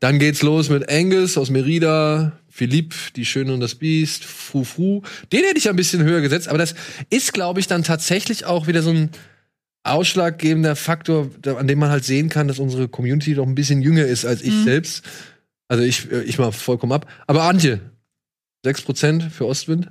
Dann 0.00 0.18
geht's 0.18 0.42
los 0.42 0.68
mit 0.68 0.90
Angus 0.90 1.38
aus 1.38 1.48
Merida, 1.48 2.32
Philipp, 2.54 2.94
die 3.16 3.24
Schöne 3.24 3.54
und 3.54 3.60
das 3.60 3.74
Biest, 3.76 4.24
Fu 4.24 4.62
Fu. 4.62 5.00
Den 5.32 5.42
hätte 5.44 5.56
ich 5.58 5.68
ein 5.70 5.76
bisschen 5.76 6.02
höher 6.04 6.20
gesetzt, 6.20 6.48
aber 6.48 6.58
das 6.58 6.74
ist, 7.08 7.32
glaube 7.32 7.60
ich, 7.60 7.66
dann 7.66 7.82
tatsächlich 7.82 8.44
auch 8.44 8.66
wieder 8.66 8.82
so 8.82 8.90
ein 8.90 9.10
ausschlaggebender 9.84 10.76
Faktor, 10.76 11.30
an 11.58 11.66
dem 11.66 11.78
man 11.78 11.90
halt 11.90 12.04
sehen 12.04 12.28
kann, 12.28 12.48
dass 12.48 12.58
unsere 12.58 12.88
Community 12.88 13.34
doch 13.34 13.46
ein 13.46 13.54
bisschen 13.54 13.82
jünger 13.82 14.04
ist 14.04 14.24
als 14.24 14.42
ich 14.42 14.52
Mhm. 14.52 14.64
selbst. 14.64 15.02
Also 15.68 15.82
ich, 15.82 16.10
äh, 16.12 16.22
ich 16.22 16.38
mal 16.38 16.52
vollkommen 16.52 16.92
ab. 16.92 17.06
Aber 17.26 17.44
Antje, 17.44 17.80
6% 18.64 19.30
für 19.30 19.46
Ostwind? 19.46 19.90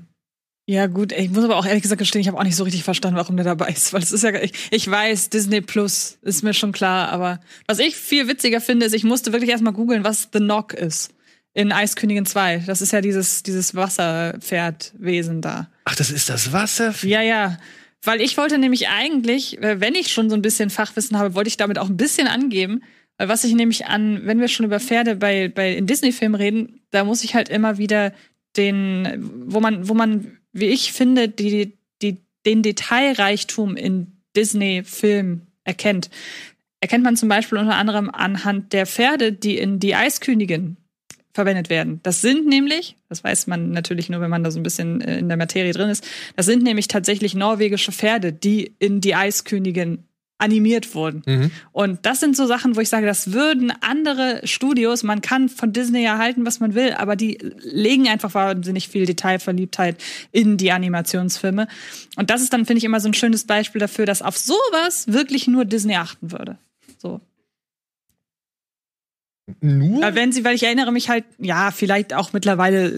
Ja, 0.68 0.86
gut, 0.88 1.12
ich 1.12 1.32
muss 1.32 1.44
aber 1.44 1.58
auch 1.58 1.66
ehrlich 1.66 1.82
gesagt 1.82 2.00
gestehen, 2.00 2.22
ich 2.22 2.28
habe 2.28 2.38
auch 2.38 2.44
nicht 2.44 2.56
so 2.56 2.64
richtig 2.64 2.84
verstanden, 2.84 3.18
warum 3.18 3.36
der 3.36 3.44
dabei 3.44 3.70
ist. 3.70 3.92
Weil 3.94 4.04
es 4.04 4.12
ist 4.12 4.24
ja, 4.24 4.34
ich, 4.40 4.54
ich 4.70 4.90
weiß, 4.90 5.30
Disney 5.30 5.60
Plus 5.62 6.20
ist 6.22 6.44
mir 6.44 6.54
schon 6.54 6.72
klar, 6.72 7.10
aber 7.10 7.42
was 7.68 7.80
ich 7.80 7.96
viel 7.96 8.28
witziger 8.28 8.62
finde, 8.62 8.86
ist, 8.86 8.94
ich 8.94 9.04
musste 9.04 9.34
wirklich 9.34 9.50
erstmal 9.50 9.74
googeln, 9.74 10.04
was 10.04 10.30
The 10.32 10.40
Knock 10.40 10.74
ist. 10.74 11.10
In 11.53 11.72
Eiskönigin 11.72 12.26
2. 12.26 12.64
Das 12.65 12.82
ist 12.82 12.94
ja 12.94 13.02
dieses, 13.02 13.44
dieses 13.44 13.76
Wasserpferdwesen 13.76 15.41
da. 15.41 15.69
Ach, 15.84 15.95
das 15.95 16.10
ist 16.10 16.30
das 16.30 16.53
Wasser? 16.53 16.94
Ja, 17.03 17.22
ja. 17.22 17.57
Weil 18.03 18.22
ich 18.22 18.38
wollte 18.38 18.57
nämlich 18.57 18.88
eigentlich, 18.88 19.61
äh, 19.61 19.80
wenn 19.80 19.95
ich 19.95 20.11
schon 20.11 20.30
so 20.30 20.36
ein 20.36 20.41
bisschen 20.41 20.69
Fachwissen 20.69 21.18
habe, 21.18 21.36
wollte 21.36 21.49
ich 21.49 21.57
damit 21.57 21.78
auch 21.78 21.90
ein 21.90 21.98
bisschen 21.98 22.28
angeben. 22.28 22.82
Weil 23.18 23.28
was 23.28 23.44
ich 23.44 23.53
nämlich 23.53 23.86
an, 23.86 24.22
wenn 24.26 24.40
wir 24.40 24.48
schon 24.48 24.65
über 24.65 24.80
Pferde 24.80 25.15
bei, 25.18 25.49
bei 25.49 25.76
in 25.76 25.88
Disney-Filmen 25.88 26.36
reden, 26.36 26.82
da 26.90 27.03
muss 27.03 27.23
ich 27.23 27.36
halt 27.36 27.49
immer 27.49 27.78
wieder 27.78 28.14
den, 28.57 29.30
wo 29.45 29.60
man, 29.60 29.88
wo 29.88 29.94
man, 29.94 30.38
wie 30.53 30.68
ich 30.68 30.94
finde, 30.94 31.30
die, 31.30 31.78
die, 32.02 32.18
den 32.45 32.64
Detailreichtum 32.64 33.76
in 33.76 34.22
Disney-Filmen 34.36 35.48
erkennt. 35.64 36.10
Erkennt 36.80 37.03
man 37.03 37.15
zum 37.15 37.30
Beispiel 37.30 37.60
unter 37.60 37.76
anderem 37.76 38.10
anhand 38.10 38.73
der 38.73 38.88
Pferde, 38.88 39.34
die 39.34 39.57
in 39.57 39.80
Die 39.80 39.95
Eiskönigin 39.95 40.78
verwendet 41.34 41.70
werden. 41.70 41.99
Das 42.03 42.22
sind 42.22 42.48
nämlich, 42.48 42.98
das 43.10 43.24
weiß 43.24 43.48
man 43.48 43.72
natürlich 43.72 44.10
nur, 44.10 44.22
wenn 44.22 44.30
man 44.30 44.44
da 44.44 44.52
so 44.52 44.60
ein 44.60 44.64
bisschen 44.64 45.02
äh, 45.02 45.20
in 45.20 45.28
der 45.28 45.38
Materie 45.38 45.74
drin 45.74 45.90
ist, 45.90 46.06
das 46.36 46.45
sind 46.45 46.64
nämlich 46.64 46.88
tatsächlich 46.88 47.36
norwegische 47.36 47.91
Pferde, 47.91 48.34
die 48.34 48.74
in 48.80 49.02
Die 49.02 49.16
Eiskönigin 49.16 50.03
animiert 50.41 50.95
wurden. 50.95 51.22
Mhm. 51.26 51.52
Und 51.72 52.06
das 52.06 52.20
sind 52.20 52.36
so 52.36 52.48
Sachen, 52.48 52.76
wo 52.76 52.82
ich 52.82 52.90
sage, 52.90 53.06
das 53.06 53.32
würden 53.32 53.72
andere 53.82 54.41
Studios, 54.44 55.03
man 55.03 55.22
kann 55.22 55.49
von 55.49 55.72
Disney 55.72 56.03
erhalten, 56.03 56.45
was 56.45 56.60
man 56.60 56.74
will, 56.74 56.94
aber 56.94 57.16
die 57.16 57.38
legen 57.60 58.08
einfach 58.08 58.34
wahnsinnig 58.34 58.90
viel 58.90 59.06
Detailverliebtheit 59.06 59.98
in 60.32 60.58
die 60.58 60.72
Animationsfilme. 60.72 61.68
Und 62.16 62.30
das 62.32 62.41
ist 62.41 62.52
dann, 62.53 62.66
finde 62.66 62.80
ich, 62.80 62.84
immer 62.84 62.99
so 62.99 63.08
ein 63.08 63.14
schönes 63.14 63.45
Beispiel 63.45 63.80
dafür, 63.80 64.08
dass 64.08 64.24
auf 64.24 64.38
sowas 64.38 65.06
wirklich 65.08 65.48
nur 65.48 65.64
Disney 65.66 65.95
achten 65.95 66.32
würde. 66.32 66.58
So. 66.98 67.22
Nur? 69.59 70.15
Wenn 70.15 70.31
sie, 70.31 70.45
weil 70.45 70.55
ich 70.55 70.63
erinnere 70.63 70.91
mich 70.91 71.09
halt, 71.09 71.26
ja, 71.39 71.72
vielleicht 71.72 72.13
auch 72.13 72.34
mittlerweile, 72.34 72.89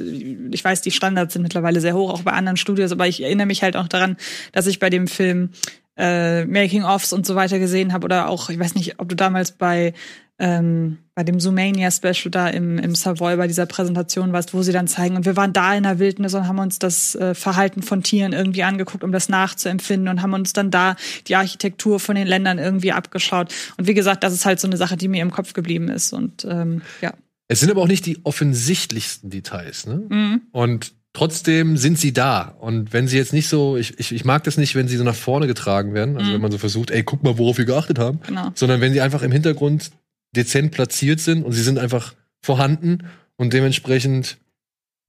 ich 0.52 0.64
weiß, 0.64 0.82
die 0.82 0.92
Standards 0.92 1.34
sind 1.34 1.42
mittlerweile 1.42 1.82
sehr 1.82 1.96
hoch, 1.96 2.12
auch 2.12 2.24
bei 2.24 2.32
anderen 2.32 2.58
Studios, 2.58 2.92
aber 2.92 3.08
ich 3.08 3.24
erinnere 3.24 3.48
mich 3.48 3.64
halt 3.64 3.76
auch 3.76 3.88
daran, 3.88 4.18
dass 4.52 4.68
ich 4.68 4.80
bei 4.80 4.90
dem 4.90 5.08
Film 5.08 5.50
äh, 5.98 6.46
Making-ofs 6.46 7.14
und 7.14 7.26
so 7.26 7.36
weiter 7.36 7.60
gesehen 7.60 7.94
habe 7.94 8.06
oder 8.06 8.30
auch, 8.30 8.50
ich 8.50 8.60
weiß 8.60 8.76
nicht, 8.76 9.00
ob 9.00 9.10
du 9.10 9.16
damals 9.16 9.52
bei 9.54 9.94
ähm, 10.40 10.98
bei 11.16 11.24
dem 11.24 11.40
Zoomania 11.40 11.92
Special 11.92 12.32
da 12.32 12.48
im, 12.48 12.80
im 12.80 12.96
Savoy 12.96 13.38
bei 13.38 13.48
dieser 13.48 13.66
Präsentation 13.68 14.34
warst, 14.34 14.54
wo 14.54 14.64
sie 14.64 14.72
dann 14.72 14.88
zeigen 14.88 15.16
und 15.16 15.26
wir 15.26 15.36
waren 15.38 15.54
da 15.54 15.76
in 15.76 15.84
der 15.84 16.00
Wildnis 16.00 16.34
und 16.34 16.48
haben 16.48 16.58
uns 16.60 16.80
das 16.80 17.14
äh, 17.16 17.36
Verhalten 17.36 17.84
von 17.84 18.02
Tieren 18.02 18.34
irgendwie 18.34 18.64
angeguckt, 18.64 19.04
um 19.04 19.12
das 19.12 19.30
nachzuempfinden 19.30 20.08
und 20.10 20.22
haben 20.24 20.34
uns 20.34 20.54
dann 20.54 20.72
da 20.72 20.96
die 21.28 21.36
Architektur 21.36 22.00
von 22.00 22.16
den 22.16 22.26
Ländern 22.28 22.58
irgendwie 22.58 22.92
abgeschaut 22.92 23.54
und 23.78 23.88
wie 23.88 23.94
gesagt, 23.94 24.24
das 24.24 24.34
ist 24.34 24.46
halt 24.46 24.60
so 24.60 24.68
eine 24.68 24.78
Sache, 24.78 24.98
die 24.98 25.08
mir 25.08 25.22
im 25.22 25.32
Kopf 25.32 25.54
geblieben 25.54 25.90
ist 25.90 26.14
und 26.14 26.46
ähm, 26.50 26.82
ja. 27.02 27.14
Es 27.48 27.60
sind 27.60 27.70
aber 27.70 27.82
auch 27.82 27.88
nicht 27.88 28.06
die 28.08 28.18
offensichtlichsten 28.24 29.30
Details, 29.30 29.86
ne? 29.86 30.02
Mhm. 30.10 30.42
Und 30.52 30.94
trotzdem 31.12 31.78
sind 31.78 32.00
sie 32.00 32.14
da. 32.14 32.56
Und 32.60 32.94
wenn 32.94 33.08
sie 33.08 33.18
jetzt 33.18 33.34
nicht 33.34 33.48
so, 33.50 33.78
ich, 33.78 34.00
ich, 34.00 34.12
ich 34.14 34.26
mag 34.26 34.44
das 34.46 34.58
nicht, 34.58 34.74
wenn 34.76 34.88
sie 34.88 34.98
so 34.98 35.04
nach 35.04 35.14
vorne 35.14 35.46
getragen 35.46 35.94
werden, 35.94 36.18
also 36.18 36.30
Mhm. 36.30 36.34
wenn 36.36 36.42
man 36.42 36.52
so 36.52 36.58
versucht, 36.58 36.90
ey, 36.90 37.04
guck 37.04 37.22
mal, 37.22 37.38
worauf 37.38 37.58
wir 37.60 37.66
geachtet 37.66 38.00
haben, 38.00 38.22
Genau. 38.26 38.52
sondern 38.56 38.82
wenn 38.82 38.94
sie 38.94 39.02
einfach 39.02 39.22
im 39.22 39.32
Hintergrund 39.32 39.92
dezent 40.36 40.72
platziert 40.72 41.20
sind 41.20 41.44
und 41.44 41.52
sie 41.54 41.64
sind 41.64 41.80
einfach 41.80 42.14
vorhanden 42.42 43.00
und 43.38 43.54
dementsprechend, 43.54 44.38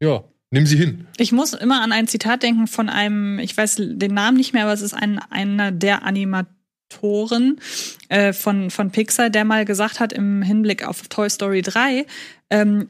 ja, 0.00 0.24
nimm 0.50 0.66
sie 0.66 0.76
hin. 0.76 1.06
Ich 1.16 1.32
muss 1.32 1.52
immer 1.52 1.82
an 1.82 1.92
ein 1.92 2.06
Zitat 2.06 2.42
denken 2.42 2.66
von 2.66 2.88
einem, 2.88 3.38
ich 3.38 3.56
weiß 3.56 3.76
den 3.78 4.14
Namen 4.14 4.36
nicht 4.36 4.52
mehr, 4.52 4.64
aber 4.64 4.72
es 4.72 4.82
ist 4.82 4.94
ein, 4.94 5.18
einer 5.30 5.72
der 5.72 6.04
Animatoren 6.04 7.60
äh, 8.08 8.32
von, 8.32 8.70
von 8.70 8.90
Pixar, 8.90 9.30
der 9.30 9.44
mal 9.44 9.64
gesagt 9.64 10.00
hat 10.00 10.12
im 10.12 10.42
Hinblick 10.42 10.86
auf 10.86 11.08
Toy 11.08 11.28
Story 11.28 11.62
3, 11.62 12.06
ähm, 12.50 12.88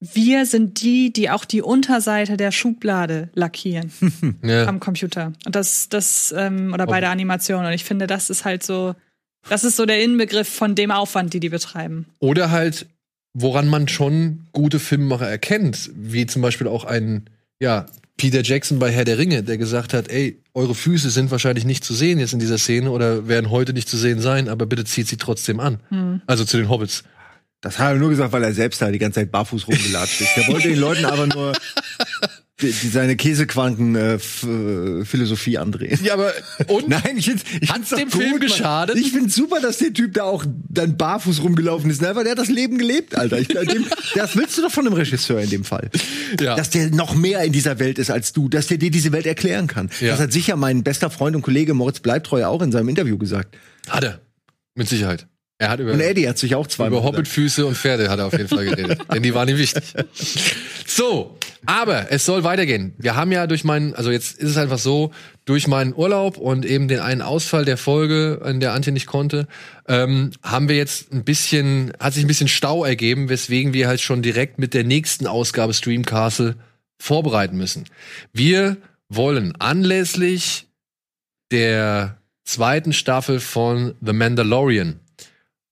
wir 0.00 0.44
sind 0.44 0.82
die, 0.82 1.12
die 1.12 1.30
auch 1.30 1.46
die 1.46 1.62
Unterseite 1.62 2.36
der 2.36 2.50
Schublade 2.52 3.30
lackieren 3.34 3.90
Ja. 4.42 4.66
am 4.66 4.78
Computer. 4.80 5.32
Und 5.46 5.54
das, 5.54 5.88
das, 5.88 6.34
ähm, 6.36 6.72
oder 6.74 6.86
bei 6.86 7.00
der 7.00 7.10
Animation. 7.10 7.64
Und 7.64 7.72
ich 7.72 7.84
finde, 7.84 8.06
das 8.06 8.28
ist 8.28 8.44
halt 8.44 8.62
so, 8.62 8.94
das 9.48 9.64
ist 9.64 9.76
so 9.76 9.86
der 9.86 10.02
Inbegriff 10.02 10.48
von 10.48 10.74
dem 10.74 10.90
Aufwand, 10.90 11.34
die 11.34 11.40
die 11.40 11.48
betreiben. 11.48 12.06
Oder 12.18 12.50
halt, 12.50 12.86
woran 13.32 13.68
man 13.68 13.88
schon 13.88 14.46
gute 14.52 14.78
Filmemacher 14.78 15.28
erkennt, 15.28 15.90
wie 15.94 16.26
zum 16.26 16.42
Beispiel 16.42 16.66
auch 16.66 16.84
ein, 16.84 17.30
ja, 17.60 17.86
Peter 18.16 18.42
Jackson 18.42 18.78
bei 18.78 18.92
Herr 18.92 19.04
der 19.04 19.18
Ringe, 19.18 19.42
der 19.42 19.58
gesagt 19.58 19.92
hat, 19.92 20.08
ey, 20.08 20.40
eure 20.54 20.74
Füße 20.74 21.10
sind 21.10 21.30
wahrscheinlich 21.30 21.64
nicht 21.64 21.84
zu 21.84 21.94
sehen 21.94 22.20
jetzt 22.20 22.32
in 22.32 22.38
dieser 22.38 22.58
Szene 22.58 22.90
oder 22.90 23.26
werden 23.26 23.50
heute 23.50 23.72
nicht 23.72 23.88
zu 23.88 23.96
sehen 23.96 24.20
sein, 24.20 24.48
aber 24.48 24.66
bitte 24.66 24.84
zieht 24.84 25.08
sie 25.08 25.16
trotzdem 25.16 25.58
an. 25.58 25.80
Hm. 25.88 26.22
Also 26.26 26.44
zu 26.44 26.56
den 26.56 26.68
Hobbits. 26.68 27.02
Das 27.60 27.78
hat 27.78 27.94
er 27.94 27.98
nur 27.98 28.10
gesagt, 28.10 28.32
weil 28.32 28.44
er 28.44 28.52
selbst 28.52 28.82
da 28.82 28.90
die 28.90 28.98
ganze 28.98 29.20
Zeit 29.20 29.32
barfuß 29.32 29.66
rumgelatscht 29.66 30.20
ist. 30.20 30.36
Der 30.36 30.46
wollte 30.48 30.68
den 30.68 30.78
Leuten 30.78 31.06
aber 31.06 31.26
nur 31.26 31.54
die, 32.60 32.70
die 32.70 32.88
seine 32.88 33.16
Käsequanten-Philosophie 33.16 35.58
andrehen. 35.58 35.98
Ja, 36.04 36.14
aber 36.14 36.32
und? 36.68 36.88
Nein, 37.04 37.16
ich 37.16 37.28
ich 37.28 37.42
doch 37.68 37.96
dem 37.96 38.10
gut, 38.10 38.12
Film 38.12 38.30
Mann. 38.30 38.40
geschadet? 38.40 38.96
Ich 38.96 39.10
find's 39.10 39.34
super, 39.34 39.60
dass 39.60 39.78
der 39.78 39.92
Typ 39.92 40.14
da 40.14 40.22
auch 40.22 40.44
dann 40.68 40.96
barfuß 40.96 41.42
rumgelaufen 41.42 41.90
ist, 41.90 42.00
ne? 42.00 42.14
weil 42.14 42.22
der 42.22 42.30
hat 42.32 42.38
das 42.38 42.50
Leben 42.50 42.78
gelebt, 42.78 43.18
Alter. 43.18 43.40
Ich, 43.40 43.48
dem, 43.48 43.86
das 44.14 44.36
willst 44.36 44.56
du 44.56 44.62
doch 44.62 44.70
von 44.70 44.86
einem 44.86 44.94
Regisseur 44.94 45.40
in 45.40 45.50
dem 45.50 45.64
Fall. 45.64 45.90
Ja. 46.40 46.54
Dass 46.54 46.70
der 46.70 46.90
noch 46.90 47.14
mehr 47.14 47.42
in 47.42 47.52
dieser 47.52 47.80
Welt 47.80 47.98
ist 47.98 48.10
als 48.10 48.32
du, 48.32 48.48
dass 48.48 48.68
der 48.68 48.78
dir 48.78 48.92
diese 48.92 49.10
Welt 49.10 49.26
erklären 49.26 49.66
kann. 49.66 49.90
Ja. 50.00 50.12
Das 50.12 50.20
hat 50.20 50.32
sicher 50.32 50.54
mein 50.54 50.84
bester 50.84 51.10
Freund 51.10 51.34
und 51.34 51.42
Kollege 51.42 51.74
Moritz 51.74 51.98
Bleibtreu 52.00 52.46
auch 52.46 52.62
in 52.62 52.70
seinem 52.70 52.88
Interview 52.88 53.18
gesagt. 53.18 53.56
Hat 53.88 54.04
er. 54.04 54.20
Mit 54.76 54.88
Sicherheit. 54.88 55.26
Er 55.58 55.70
hat 55.70 55.80
über, 55.80 55.92
Und 55.92 56.00
Eddie 56.00 56.28
hat 56.28 56.38
sich 56.38 56.54
auch 56.54 56.66
zweimal 56.66 56.98
über. 56.98 57.08
Hobbitfüße 57.08 57.64
und 57.64 57.76
Pferde 57.76 58.10
hat 58.10 58.18
er 58.18 58.26
auf 58.26 58.32
jeden 58.32 58.48
Fall 58.48 58.64
geredet. 58.64 59.00
denn 59.12 59.22
die 59.22 59.34
waren 59.34 59.48
ihm 59.48 59.56
wichtig. 59.56 59.84
So, 60.86 61.38
aber 61.66 62.10
es 62.10 62.24
soll 62.24 62.44
weitergehen. 62.44 62.94
Wir 62.98 63.16
haben 63.16 63.32
ja 63.32 63.46
durch 63.46 63.64
meinen, 63.64 63.94
also 63.94 64.10
jetzt 64.10 64.38
ist 64.38 64.50
es 64.50 64.56
einfach 64.56 64.78
so, 64.78 65.12
durch 65.44 65.66
meinen 65.66 65.94
Urlaub 65.94 66.38
und 66.38 66.64
eben 66.64 66.88
den 66.88 67.00
einen 67.00 67.22
Ausfall 67.22 67.64
der 67.64 67.76
Folge, 67.76 68.40
an 68.44 68.60
der 68.60 68.72
Antje 68.72 68.92
nicht 68.92 69.06
konnte, 69.06 69.46
ähm, 69.88 70.30
haben 70.42 70.68
wir 70.68 70.76
jetzt 70.76 71.12
ein 71.12 71.24
bisschen, 71.24 71.92
hat 72.00 72.14
sich 72.14 72.24
ein 72.24 72.28
bisschen 72.28 72.48
Stau 72.48 72.84
ergeben, 72.84 73.28
weswegen 73.28 73.74
wir 73.74 73.88
halt 73.88 74.00
schon 74.00 74.22
direkt 74.22 74.58
mit 74.58 74.74
der 74.74 74.84
nächsten 74.84 75.26
Ausgabe 75.26 75.74
Stream 75.74 76.04
Castle 76.04 76.56
vorbereiten 76.98 77.56
müssen. 77.56 77.84
Wir 78.32 78.76
wollen 79.08 79.54
anlässlich 79.58 80.68
der 81.50 82.18
zweiten 82.44 82.92
Staffel 82.92 83.40
von 83.40 83.94
The 84.00 84.12
Mandalorian 84.12 85.00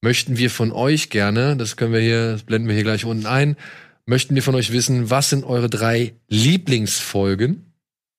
möchten 0.03 0.37
wir 0.37 0.49
von 0.49 0.73
euch 0.73 1.09
gerne, 1.09 1.55
das 1.55 1.77
können 1.77 1.93
wir 1.93 2.01
hier, 2.01 2.33
das 2.33 2.43
blenden 2.43 2.67
wir 2.67 2.75
hier 2.75 2.83
gleich 2.83 3.05
unten 3.05 3.25
ein, 3.25 3.55
möchten 4.05 4.35
wir 4.35 4.43
von 4.43 4.55
euch 4.55 4.71
wissen, 4.71 5.09
was 5.09 5.29
sind 5.29 5.43
eure 5.43 5.69
drei 5.69 6.13
Lieblingsfolgen 6.29 7.73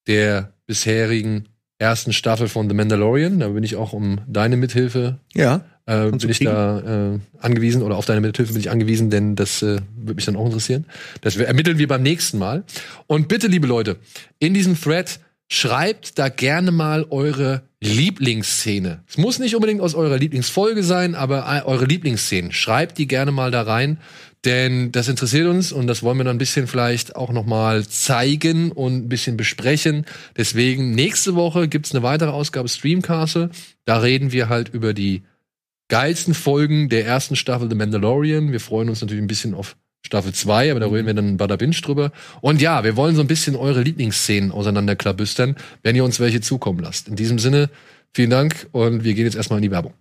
der 0.07 0.53
bisherigen 0.67 1.47
ersten 1.79 2.13
Staffel 2.13 2.49
von 2.49 2.69
The 2.69 2.75
Mandalorian? 2.75 3.41
Da 3.41 3.49
bin 3.49 3.65
ich 3.65 3.77
auch 3.77 3.93
um 3.93 4.21
deine 4.27 4.57
Mithilfe 4.57 5.19
Ja. 5.35 5.65
äh, 5.87 6.11
bin 6.11 6.31
ich 6.31 6.39
da 6.39 7.13
äh, 7.15 7.19
angewiesen 7.39 7.83
oder 7.83 7.97
auf 7.97 8.07
deine 8.07 8.21
Mithilfe 8.21 8.53
bin 8.53 8.61
ich 8.61 8.71
angewiesen, 8.71 9.11
denn 9.11 9.37
das 9.37 9.63
äh, 9.63 9.81
würde 9.97 10.15
mich 10.15 10.25
dann 10.25 10.37
auch 10.37 10.47
interessieren. 10.47 10.87
Das 11.21 11.37
ermitteln 11.37 11.79
wir 11.79 11.89
beim 11.89 12.03
nächsten 12.03 12.39
Mal. 12.39 12.65
Und 13.07 13.29
bitte, 13.29 13.49
liebe 13.49 13.67
Leute, 13.67 13.97
in 14.39 14.55
diesem 14.55 14.81
Thread 14.81 15.21
schreibt 15.49 16.19
da 16.19 16.31
gerne 16.31 16.71
mal 16.71 17.05
eure 17.11 17.63
Lieblingsszene. 17.83 19.03
Es 19.07 19.19
muss 19.19 19.39
nicht 19.39 19.55
unbedingt 19.55 19.83
aus 19.83 19.95
eurer 19.95 20.17
Lieblingsfolge 20.17 20.83
sein, 20.83 21.15
aber 21.15 21.45
äh, 21.47 21.67
eure 21.67 21.85
Lieblingsszenen. 21.85 22.53
Schreibt 22.53 22.97
die 22.97 23.07
gerne 23.07 23.31
mal 23.33 23.51
da 23.51 23.63
rein, 23.63 23.99
denn 24.45 24.93
das 24.93 25.09
interessiert 25.09 25.49
uns 25.49 25.73
und 25.73 25.87
das 25.87 26.03
wollen 26.03 26.19
wir 26.19 26.25
dann 26.25 26.37
ein 26.37 26.39
bisschen 26.39 26.67
vielleicht 26.67 27.17
auch 27.17 27.33
noch 27.33 27.47
mal 27.47 27.87
zeigen 27.87 28.73
und 28.73 29.05
ein 29.05 29.09
bisschen 29.09 29.37
besprechen. 29.37 30.05
Deswegen 30.37 30.91
nächste 30.91 31.35
Woche 31.35 31.69
gibt's 31.69 31.95
eine 31.95 32.03
weitere 32.03 32.31
Ausgabe 32.31 32.69
Streamcastle. 32.69 33.51
Da 33.85 33.99
reden 33.99 34.33
wir 34.33 34.49
halt 34.49 34.69
über 34.69 34.95
die 34.95 35.23
geilsten 35.89 36.35
Folgen 36.35 36.89
der 36.89 37.07
ersten 37.07 37.37
Staffel 37.37 37.69
The 37.69 37.75
Mandalorian. 37.75 38.53
Wir 38.53 38.61
freuen 38.61 38.89
uns 38.89 39.01
natürlich 39.01 39.23
ein 39.23 39.29
bisschen 39.29 39.55
auf 39.55 39.77
Staffel 40.05 40.35
2, 40.35 40.71
aber 40.71 40.81
da 40.81 40.87
reden 40.87 41.07
wir 41.07 41.15
dann 41.15 41.39
Bada 41.39 41.57
Binge 41.57 41.77
drüber. 41.77 42.13
Und 42.43 42.61
ja, 42.61 42.85
wir 42.85 42.97
wollen 42.97 43.17
so 43.17 43.23
ein 43.23 43.27
bisschen 43.27 43.57
eure 43.57 43.83
Lieblingsszenen 43.83 44.53
auseinanderklabüstern, 44.53 45.57
wenn 45.83 45.97
ihr 45.97 46.05
uns 46.05 46.21
welche 46.21 46.43
zukommen 46.43 46.81
lasst. 46.81 47.09
In 47.09 47.17
diesem 47.17 47.39
Sinne, 47.39 47.71
vielen 48.13 48.31
Dank 48.31 48.69
und 48.73 49.05
wir 49.05 49.15
gehen 49.15 49.25
jetzt 49.25 49.37
erstmal 49.37 49.59
in 49.59 49.63
die 49.63 49.71
Werbung. 49.71 49.95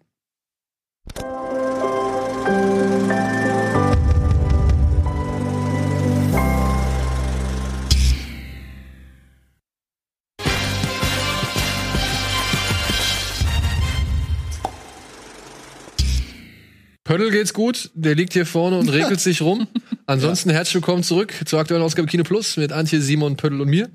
Geht's 17.18 17.54
gut. 17.54 17.92
Der 17.94 18.16
liegt 18.16 18.34
hier 18.34 18.46
vorne 18.46 18.78
und 18.78 18.90
regelt 18.90 19.20
sich 19.22 19.42
rum. 19.42 19.68
Ansonsten 20.06 20.50
herzlich 20.50 20.76
willkommen 20.76 21.04
zurück 21.04 21.34
zur 21.46 21.60
aktuellen 21.60 21.84
Ausgabe 21.84 22.08
Kino 22.08 22.24
Plus 22.24 22.58
mit 22.58 22.72
Antje, 22.72 23.02
Simon, 23.02 23.38
Pöttl 23.38 23.62
und 23.62 23.70
mir. 23.70 23.90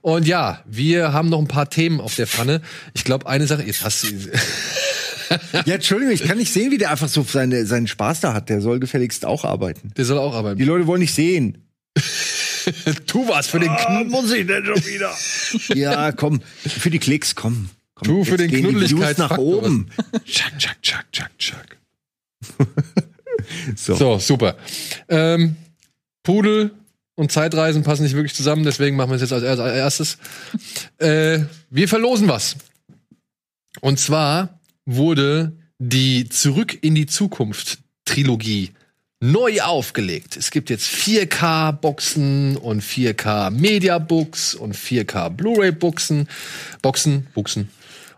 Und 0.00 0.26
ja, 0.26 0.62
wir 0.66 1.12
haben 1.12 1.28
noch 1.28 1.38
ein 1.38 1.48
paar 1.48 1.70
Themen 1.70 2.00
auf 2.00 2.14
der 2.14 2.26
Pfanne. 2.26 2.62
Ich 2.94 3.04
glaube, 3.04 3.26
eine 3.26 3.46
Sache, 3.46 3.62
jetzt 3.62 3.84
hast 3.84 4.04
du. 4.04 4.08
Ja, 5.64 5.76
Entschuldigung, 5.76 6.12
ich 6.12 6.24
kann 6.24 6.36
nicht 6.36 6.52
sehen, 6.52 6.70
wie 6.72 6.76
der 6.76 6.90
einfach 6.90 7.08
so 7.08 7.24
seine, 7.26 7.64
seinen 7.64 7.86
Spaß 7.86 8.20
da 8.20 8.34
hat. 8.34 8.50
Der 8.50 8.60
soll 8.60 8.80
gefälligst 8.80 9.24
auch 9.24 9.46
arbeiten. 9.46 9.90
Der 9.96 10.04
soll 10.04 10.18
auch 10.18 10.32
Die 10.32 10.36
arbeiten. 10.36 10.62
Leute 10.62 10.86
wollen 10.86 11.00
nicht 11.00 11.14
sehen. 11.14 11.56
Tu 13.06 13.26
was 13.28 13.46
für 13.46 13.58
den 13.58 13.74
Kn 13.74 14.08
muss 14.08 14.30
ich 14.30 14.46
denn 14.46 14.62
schon 14.66 14.84
wieder? 14.84 15.14
ja, 15.74 16.12
komm. 16.12 16.42
Für 16.66 16.90
die 16.90 16.98
Klicks, 16.98 17.34
komm. 17.34 17.70
komm 17.94 18.08
Tu 18.08 18.24
für 18.24 18.36
den 18.36 18.50
die 18.50 18.58
Views 18.58 18.64
nach 18.64 18.72
Knuddeligkeitsfaktor 18.72 19.38
oben. 19.38 19.86
Chuck, 20.26 20.58
chuck, 20.58 20.82
chuck, 20.82 21.04
chuck, 21.12 21.38
chuck. 21.38 21.78
So. 23.76 23.94
So, 23.94 24.18
super. 24.18 24.56
Ähm, 25.08 25.56
Pudel 26.22 26.70
und 27.14 27.32
Zeitreisen 27.32 27.82
passen 27.82 28.04
nicht 28.04 28.14
wirklich 28.14 28.34
zusammen, 28.34 28.64
deswegen 28.64 28.96
machen 28.96 29.10
wir 29.10 29.16
es 29.16 29.22
jetzt 29.22 29.32
als, 29.32 29.58
erstes. 29.58 30.18
Äh, 30.98 31.40
wir 31.70 31.88
verlosen 31.88 32.28
was. 32.28 32.56
Und 33.80 33.98
zwar 33.98 34.60
wurde 34.84 35.52
die 35.78 36.28
Zurück 36.28 36.78
in 36.82 36.94
die 36.94 37.06
Zukunft 37.06 37.78
Trilogie 38.04 38.70
neu 39.20 39.60
aufgelegt. 39.60 40.36
Es 40.36 40.50
gibt 40.50 40.68
jetzt 40.68 40.86
4K-Boxen 40.86 42.56
und 42.56 42.82
4K-Media-Books 42.82 44.54
und 44.54 44.76
4K-Blu-ray-Boxen. 44.76 46.28
Boxen, 46.82 47.26
Buchsen. 47.32 47.70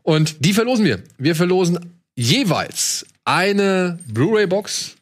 Und 0.03 0.45
die 0.45 0.55
verlosen 0.55 0.85
wir. 0.85 1.03
Wir 1.19 1.37
verlosen 1.37 1.79
jeweils 2.17 3.07
eine 3.25 3.99
Blu-ray-Box 4.09 4.97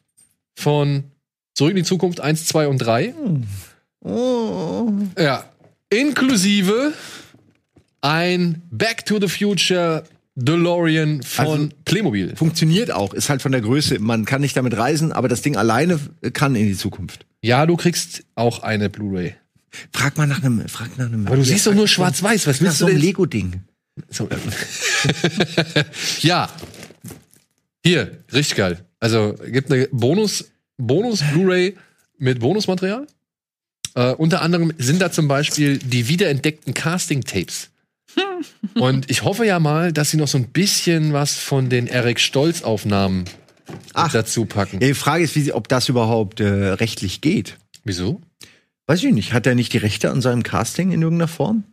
von 0.55 1.03
Zurück 1.55 1.71
in 1.71 1.77
die 1.77 1.83
Zukunft 1.83 2.19
1, 2.19 2.47
2 2.47 2.67
und 2.67 2.77
3. 2.79 3.13
Ja. 5.17 5.45
Inklusive 5.89 6.93
ein 8.01 8.61
Back 8.71 9.05
to 9.05 9.19
the 9.21 9.27
Future 9.27 10.03
DeLorean 10.35 11.21
von 11.21 11.45
Also- 11.47 11.69
Playmobil. 11.85 12.35
Funktioniert 12.35 12.91
auch, 12.91 13.13
ist 13.13 13.29
halt 13.29 13.41
von 13.43 13.51
der 13.51 13.61
Größe. 13.61 13.99
Man 13.99 14.25
kann 14.25 14.41
nicht 14.41 14.57
damit 14.57 14.75
reisen, 14.75 15.11
aber 15.11 15.27
das 15.27 15.41
Ding 15.43 15.55
alleine 15.55 15.99
kann 16.33 16.55
in 16.55 16.65
die 16.67 16.75
Zukunft. 16.75 17.25
Ja, 17.41 17.65
du 17.67 17.77
kriegst 17.77 18.23
auch 18.35 18.63
eine 18.63 18.89
Blu-ray. 18.89 19.35
Frag 19.91 20.17
mal 20.17 20.27
nach 20.27 20.43
einem, 20.43 20.67
frag 20.67 20.97
nach 20.97 21.05
einem. 21.05 21.27
Aber 21.27 21.35
du 21.35 21.43
siehst 21.43 21.67
doch 21.67 21.73
nur 21.75 21.87
schwarz-weiß. 21.87 22.47
Was 22.47 22.61
willst 22.61 22.79
so 22.79 22.85
du 22.85 22.91
einem 22.91 22.99
denn? 22.99 23.07
Lego-Ding. 23.07 23.61
So, 24.09 24.27
ja. 26.21 26.49
Hier, 27.83 28.23
richtig 28.31 28.55
geil. 28.55 28.85
Also 28.99 29.35
gibt 29.45 29.71
eine 29.71 29.87
Bonus, 29.91 30.51
Bonus 30.77 31.21
Blu-ray 31.31 31.75
mit 32.17 32.39
Bonusmaterial. 32.39 33.07
Äh, 33.95 34.13
unter 34.13 34.41
anderem 34.41 34.73
sind 34.77 35.01
da 35.01 35.11
zum 35.11 35.27
Beispiel 35.27 35.77
die 35.77 36.07
wiederentdeckten 36.07 36.73
Casting-Tapes. 36.73 37.69
Und 38.75 39.09
ich 39.11 39.23
hoffe 39.23 39.45
ja 39.45 39.59
mal, 39.59 39.91
dass 39.91 40.11
sie 40.11 40.17
noch 40.17 40.27
so 40.27 40.37
ein 40.37 40.47
bisschen 40.49 41.13
was 41.13 41.35
von 41.37 41.69
den 41.69 41.87
Eric 41.87 42.19
Stolz-Aufnahmen 42.19 43.25
dazu 43.93 44.45
packen. 44.45 44.79
Ja, 44.79 44.87
die 44.87 44.93
Frage 44.93 45.23
ist, 45.23 45.35
wie, 45.35 45.51
ob 45.51 45.67
das 45.67 45.89
überhaupt 45.89 46.39
äh, 46.39 46.45
rechtlich 46.45 47.21
geht. 47.21 47.57
Wieso? 47.83 48.21
Weiß 48.87 49.03
ich 49.03 49.13
nicht. 49.13 49.33
Hat 49.33 49.45
er 49.45 49.55
nicht 49.55 49.73
die 49.73 49.77
Rechte 49.77 50.11
an 50.11 50.21
seinem 50.21 50.43
Casting 50.43 50.91
in 50.91 51.01
irgendeiner 51.01 51.27
Form? 51.27 51.63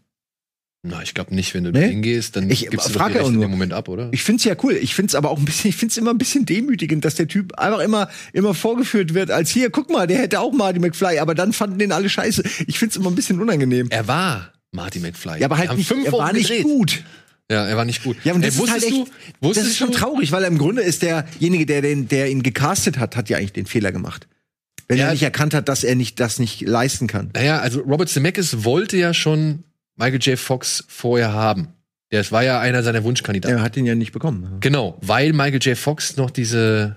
Na, 0.83 1.03
ich 1.03 1.13
glaube 1.13 1.35
nicht, 1.35 1.53
wenn 1.53 1.65
du 1.65 1.73
Nee? 1.73 1.81
da 1.81 1.87
hingehst, 1.89 2.37
dann 2.37 2.49
Ich 2.49 2.69
gibst 2.71 2.89
du 2.89 2.93
doch 2.95 3.01
frage 3.01 3.19
die 3.19 3.27
in 3.27 3.41
dem 3.41 3.51
Moment 3.51 3.75
ab, 3.75 3.89
oder? 3.89 4.09
Ich 4.13 4.23
find's 4.23 4.45
ja 4.45 4.55
cool. 4.63 4.73
Ich 4.81 4.95
find's 4.95 5.15
aber 5.15 5.31
auch 5.31 5.39
ein 5.39 5.45
bisschen, 5.45 5.69
ich 5.69 5.77
find's 5.77 5.99
immer 5.99 6.11
ein 6.11 6.17
bisschen 6.17 6.47
demütigend, 6.47 7.05
dass 7.05 7.17
der 7.17 7.29
Typ 7.29 7.55
einfach 7.59 7.81
immer, 7.81 8.09
immer 8.33 8.55
vorgeführt 8.55 9.13
wird 9.13 9.31
als 9.31 9.51
hier, 9.51 9.69
guck 9.69 9.91
mal, 9.91 10.07
der 10.07 10.19
hätte 10.19 10.41
auch 10.41 10.53
Marty 10.53 10.79
McFly, 10.79 11.19
aber 11.19 11.35
dann 11.35 11.53
fanden 11.53 11.79
den 11.79 11.93
alle 11.93 12.09
scheiße. 12.09 12.43
Ich 12.67 12.79
find's 12.79 12.97
immer 12.97 13.11
ein 13.11 13.15
bisschen 13.15 13.41
unangenehm. 13.43 13.89
er 13.91 14.09
war 14.09 14.53
Marty 14.73 15.01
McFly. 15.01 15.41
Ja, 15.41 15.47
aber 15.47 15.59
halt 15.59 15.77
nicht, 15.77 15.87
fünf 15.87 16.07
er 16.07 16.13
Wochen 16.13 16.23
war 16.23 16.33
nicht 16.33 16.49
gedreht. 16.49 16.63
gut. 16.65 17.03
Ja, 17.51 17.67
er 17.67 17.77
war 17.77 17.85
nicht 17.85 18.03
gut. 18.03 18.17
Ja, 18.25 18.33
und 18.33 18.43
das 18.43 18.57
Ey, 18.57 18.65
ist 18.65 18.71
halt 18.71 18.85
echt, 18.85 18.95
du, 19.43 19.53
das 19.53 19.67
ist 19.67 19.77
schon 19.77 19.91
du, 19.91 19.99
traurig, 19.99 20.33
weil 20.33 20.45
im 20.45 20.57
Grunde 20.57 20.81
ist 20.83 21.03
derjenige, 21.03 21.67
der 21.67 21.83
den, 21.83 22.09
der 22.09 22.31
ihn 22.31 22.43
gecastet 22.43 22.97
hat, 22.99 23.17
hat 23.17 23.29
ja 23.29 23.37
eigentlich 23.37 23.53
den 23.53 23.67
Fehler 23.67 23.93
gemacht. 23.93 24.29
Wenn 24.89 24.97
Ja. 24.99 25.07
er 25.07 25.13
nicht 25.13 25.23
erkannt 25.25 25.53
hat, 25.53 25.69
dass 25.69 25.85
er 25.85 25.95
nicht, 25.95 26.21
das 26.21 26.39
nicht 26.39 26.63
leisten 26.63 27.07
kann. 27.07 27.31
Naja, 27.35 27.59
also 27.59 27.81
Robert 27.81 28.09
Zemeckis 28.09 28.65
wollte 28.65 28.97
ja 28.97 29.13
schon 29.13 29.65
Michael 30.01 30.21
J. 30.21 30.39
Fox 30.39 30.85
vorher 30.89 31.33
haben. 31.33 31.69
Das 32.11 32.33
war 32.33 32.43
ja 32.43 32.59
einer 32.59 32.83
seiner 32.83 33.05
Wunschkandidaten. 33.05 33.57
Er 33.59 33.63
hat 33.63 33.77
ihn 33.77 33.87
ja 33.87 33.95
nicht 33.95 34.13
bekommen. 34.13 34.57
Genau, 34.61 34.99
weil 35.03 35.33
Michael 35.33 35.61
J. 35.63 35.79
Fox 35.79 36.17
noch 36.17 36.31
diese 36.31 36.97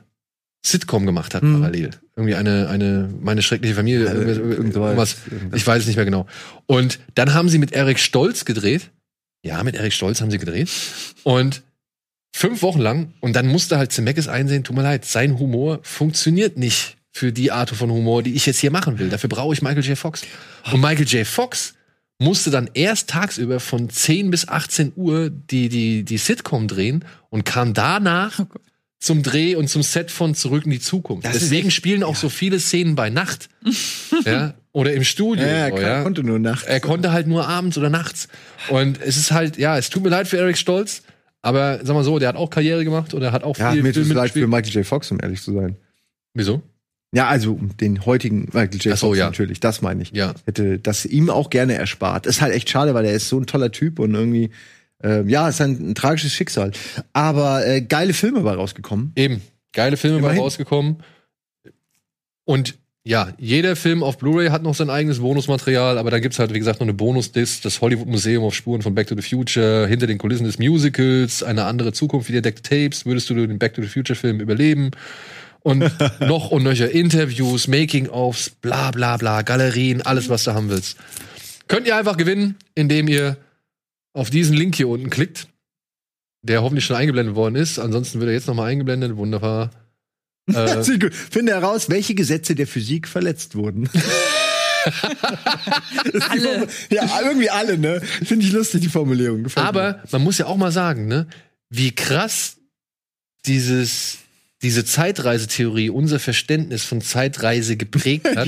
Sitcom 0.65 1.05
gemacht 1.05 1.35
hat 1.35 1.43
Hm. 1.43 1.59
parallel. 1.59 1.91
Irgendwie 2.15 2.35
eine, 2.35 2.69
eine, 2.69 3.09
meine 3.21 3.41
schreckliche 3.41 3.75
Familie, 3.75 4.05
Ja, 4.05 4.13
irgendwas, 4.13 4.37
irgendwas. 4.37 5.17
Irgendwas. 5.29 5.59
Ich 5.59 5.67
weiß 5.67 5.81
es 5.81 5.87
nicht 5.87 5.97
mehr 5.97 6.05
genau. 6.05 6.25
Und 6.65 6.99
dann 7.15 7.33
haben 7.33 7.49
sie 7.49 7.57
mit 7.59 7.73
Eric 7.73 7.99
Stolz 7.99 8.45
gedreht. 8.45 8.89
Ja, 9.43 9.61
mit 9.63 9.75
Eric 9.75 9.93
Stolz 9.93 10.21
haben 10.21 10.31
sie 10.31 10.37
gedreht. 10.37 10.69
Und 11.23 11.61
fünf 12.33 12.61
Wochen 12.61 12.79
lang. 12.79 13.13
Und 13.19 13.35
dann 13.35 13.47
musste 13.47 13.77
halt 13.77 13.91
Zemeckis 13.91 14.27
einsehen, 14.27 14.63
tut 14.63 14.75
mir 14.75 14.83
leid, 14.83 15.05
sein 15.05 15.37
Humor 15.37 15.79
funktioniert 15.83 16.57
nicht 16.57 16.97
für 17.11 17.31
die 17.31 17.51
Art 17.51 17.69
von 17.69 17.91
Humor, 17.91 18.23
die 18.23 18.33
ich 18.33 18.45
jetzt 18.45 18.59
hier 18.59 18.71
machen 18.71 18.97
will. 18.97 19.09
Dafür 19.09 19.29
brauche 19.29 19.53
ich 19.53 19.61
Michael 19.61 19.83
J. 19.83 19.97
Fox. 19.97 20.23
Und 20.71 20.81
Michael 20.81 21.05
J. 21.05 21.27
Fox 21.27 21.75
musste 22.23 22.49
dann 22.51 22.69
erst 22.73 23.09
tagsüber 23.09 23.59
von 23.59 23.89
10 23.89 24.31
bis 24.31 24.47
18 24.47 24.93
Uhr 24.95 25.29
die, 25.29 25.69
die, 25.69 26.03
die 26.03 26.17
Sitcom 26.17 26.67
drehen 26.67 27.05
und 27.29 27.45
kam 27.45 27.73
danach 27.73 28.45
zum 28.99 29.21
Dreh 29.21 29.55
und 29.55 29.67
zum 29.67 29.83
Set 29.83 30.11
von 30.11 30.33
Zurück 30.33 30.65
in 30.65 30.71
die 30.71 30.79
Zukunft. 30.79 31.25
Das 31.25 31.33
Deswegen 31.33 31.67
echt- 31.67 31.75
spielen 31.75 32.03
auch 32.03 32.15
so 32.15 32.29
viele 32.29 32.59
Szenen 32.59 32.95
bei 32.95 33.09
Nacht. 33.09 33.49
ja, 34.25 34.53
oder 34.71 34.93
im 34.93 35.03
Studio. 35.03 35.45
Ja, 35.45 35.51
er 35.51 35.69
so, 35.69 35.75
kann, 35.75 35.83
ja. 35.83 36.03
konnte 36.03 36.23
nur 36.23 36.39
nachts. 36.39 36.63
Er 36.63 36.79
konnte 36.79 37.11
halt 37.11 37.27
nur 37.27 37.47
abends 37.47 37.77
oder 37.77 37.89
nachts. 37.89 38.29
Und 38.69 39.01
es 39.01 39.17
ist 39.17 39.31
halt, 39.31 39.57
ja, 39.57 39.77
es 39.77 39.89
tut 39.89 40.03
mir 40.03 40.09
leid 40.09 40.27
für 40.27 40.37
Eric 40.37 40.57
Stolz, 40.57 41.03
aber 41.41 41.79
sag 41.83 41.93
mal 41.93 42.03
so, 42.03 42.17
der 42.17 42.29
hat 42.29 42.37
auch 42.37 42.49
Karriere 42.49 42.83
gemacht 42.85 43.13
und 43.13 43.21
er 43.21 43.33
hat 43.33 43.43
auch 43.43 43.57
ja, 43.57 43.73
viel 43.73 43.83
mir 43.83 43.93
tut 43.93 44.03
es 44.03 44.09
leid 44.13 44.31
für. 44.31 44.47
Michael 44.47 44.73
J. 44.73 44.85
Fox, 44.85 45.11
um 45.11 45.19
ehrlich 45.21 45.41
zu 45.41 45.53
sein. 45.53 45.75
Wieso? 46.33 46.63
Ja, 47.13 47.27
also 47.27 47.59
den 47.79 48.05
heutigen 48.07 48.45
Michael 48.53 48.79
J. 48.79 48.93
Ach 48.93 48.97
so, 48.97 49.07
Fox 49.07 49.19
ja. 49.19 49.25
natürlich, 49.25 49.59
das 49.59 49.83
meine 49.83 50.01
ich. 50.01 50.11
Ja. 50.11 50.33
Hätte 50.45 50.79
das 50.79 51.05
ihm 51.05 51.29
auch 51.29 51.51
gerne 51.51 51.75
erspart. 51.75 52.25
Ist 52.25 52.41
halt 52.41 52.53
echt 52.53 52.69
schade, 52.69 52.95
weil 52.95 53.05
er 53.05 53.13
ist 53.13 53.29
so 53.29 53.39
ein 53.39 53.45
toller 53.45 53.71
Typ 53.71 53.99
und 53.99 54.15
irgendwie, 54.15 54.49
äh, 55.03 55.21
ja, 55.29 55.47
ist 55.47 55.61
ein, 55.61 55.91
ein 55.91 55.95
tragisches 55.95 56.33
Schicksal. 56.33 56.71
Aber 57.13 57.65
äh, 57.67 57.81
geile 57.81 58.13
Filme 58.13 58.41
bei 58.41 58.55
rausgekommen. 58.55 59.11
Eben. 59.15 59.41
Geile 59.73 59.95
Filme 59.95 60.17
bei 60.17 60.27
Immerhin. 60.29 60.41
rausgekommen. 60.41 60.97
Und 62.45 62.79
ja, 63.05 63.33
jeder 63.37 63.75
Film 63.75 64.01
auf 64.01 64.17
Blu-ray 64.17 64.49
hat 64.49 64.63
noch 64.63 64.73
sein 64.73 64.89
eigenes 64.89 65.19
Bonusmaterial, 65.19 65.99
aber 65.99 66.09
da 66.09 66.19
gibt's 66.19 66.39
halt, 66.39 66.53
wie 66.53 66.59
gesagt, 66.59 66.79
noch 66.79 66.85
eine 66.85 66.93
Bonus-Disc, 66.93 67.61
das 67.61 67.81
Hollywood 67.81 68.07
Museum 68.07 68.43
auf 68.43 68.55
Spuren 68.55 68.81
von 68.81 68.95
Back 68.95 69.07
to 69.07 69.15
the 69.15 69.21
Future, 69.21 69.87
hinter 69.87 70.07
den 70.07 70.17
Kulissen 70.17 70.45
des 70.45 70.57
Musicals, 70.57 71.43
eine 71.43 71.65
andere 71.65 71.91
Zukunft 71.91 72.31
wie 72.31 72.37
entdeckte 72.37 72.63
Tapes, 72.63 73.05
würdest 73.05 73.29
du 73.29 73.35
den 73.35 73.59
Back 73.59 73.73
to 73.73 73.81
the 73.81 73.89
Future-Film 73.89 74.39
überleben? 74.39 74.91
Und 75.63 75.91
noch 76.19 76.51
und 76.51 76.63
nöcher 76.63 76.91
Interviews, 76.91 77.67
Making-ofs, 77.67 78.49
bla 78.49 78.91
bla 78.91 79.17
bla, 79.17 79.41
Galerien, 79.41 80.01
alles, 80.01 80.29
was 80.29 80.43
du 80.43 80.53
haben 80.53 80.69
willst. 80.69 80.97
Könnt 81.67 81.87
ihr 81.87 81.95
einfach 81.95 82.17
gewinnen, 82.17 82.55
indem 82.75 83.07
ihr 83.07 83.37
auf 84.13 84.29
diesen 84.29 84.55
Link 84.55 84.75
hier 84.75 84.89
unten 84.89 85.09
klickt, 85.09 85.47
der 86.41 86.61
hoffentlich 86.61 86.85
schon 86.85 86.97
eingeblendet 86.97 87.35
worden 87.35 87.55
ist. 87.55 87.79
Ansonsten 87.79 88.19
wird 88.19 88.29
er 88.29 88.33
jetzt 88.33 88.47
nochmal 88.47 88.69
eingeblendet. 88.69 89.17
Wunderbar. 89.17 89.71
Äh. 90.53 90.83
Finde 90.83 91.53
heraus, 91.53 91.89
welche 91.89 92.15
Gesetze 92.15 92.53
der 92.53 92.67
Physik 92.67 93.07
verletzt 93.07 93.55
wurden. 93.55 93.89
Alle. 96.29 96.67
ja, 96.89 97.21
irgendwie 97.23 97.49
alle, 97.49 97.77
ne? 97.77 98.01
Finde 98.01 98.45
ich 98.45 98.51
lustig, 98.51 98.81
die 98.81 98.89
Formulierung. 98.89 99.43
Gefällt 99.43 99.63
mir. 99.63 99.69
aber 99.69 100.03
man 100.11 100.21
muss 100.21 100.39
ja 100.39 100.47
auch 100.47 100.57
mal 100.57 100.73
sagen, 100.73 101.07
ne, 101.07 101.27
wie 101.69 101.95
krass 101.95 102.57
dieses 103.45 104.17
diese 104.63 104.85
Zeitreisetheorie 104.85 105.89
unser 105.89 106.19
Verständnis 106.19 106.83
von 106.83 107.01
Zeitreise 107.01 107.75
geprägt 107.75 108.35
hat, 108.35 108.47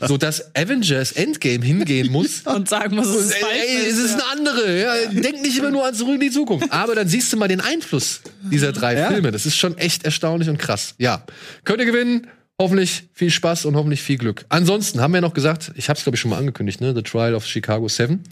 so 0.08 0.16
dass 0.16 0.54
Avengers 0.54 1.12
Endgame 1.12 1.64
hingehen 1.64 2.10
muss. 2.10 2.40
Und 2.44 2.68
sagen 2.68 2.96
muss, 2.96 3.06
es 3.06 3.26
ist 3.26 3.36
ey, 3.36 3.88
es 3.88 3.96
ist 3.96 4.14
eine 4.14 4.26
andere. 4.26 4.80
Ja. 4.80 4.94
Denk 5.12 5.42
nicht 5.42 5.56
immer 5.56 5.70
nur 5.70 5.86
an 5.86 5.94
zurück 5.94 6.16
in 6.16 6.20
die 6.20 6.30
Zukunft. 6.30 6.70
Aber 6.70 6.94
dann 6.94 7.08
siehst 7.08 7.32
du 7.32 7.36
mal 7.36 7.48
den 7.48 7.60
Einfluss 7.60 8.20
dieser 8.42 8.72
drei 8.72 8.98
Ja. 8.98 9.10
Filme. 9.10 9.30
Das 9.30 9.46
ist 9.46 9.56
schon 9.56 9.78
echt 9.78 10.04
erstaunlich 10.04 10.48
und 10.48 10.58
krass. 10.58 10.94
Ja, 10.98 11.24
könnt 11.64 11.80
ihr 11.80 11.86
gewinnen. 11.86 12.26
Hoffentlich 12.60 13.08
viel 13.12 13.30
Spaß 13.30 13.64
und 13.64 13.74
hoffentlich 13.74 14.00
viel 14.00 14.16
Glück. 14.16 14.44
Ansonsten 14.48 15.00
haben 15.00 15.12
wir 15.12 15.20
noch 15.20 15.34
gesagt, 15.34 15.72
ich 15.74 15.88
habe 15.88 15.96
es 15.96 16.04
glaube 16.04 16.14
ich 16.14 16.20
schon 16.20 16.30
mal 16.30 16.38
angekündigt, 16.38 16.80
ne, 16.80 16.94
The 16.94 17.02
Trial 17.02 17.34
of 17.34 17.46
Chicago 17.46 17.88
7 17.88 18.22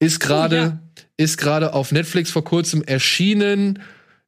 ist 0.00 0.20
gerade 0.20 0.56
ja. 0.56 0.78
ist 1.16 1.38
gerade 1.38 1.72
auf 1.72 1.92
Netflix 1.92 2.30
vor 2.30 2.44
kurzem 2.44 2.82
erschienen. 2.82 3.80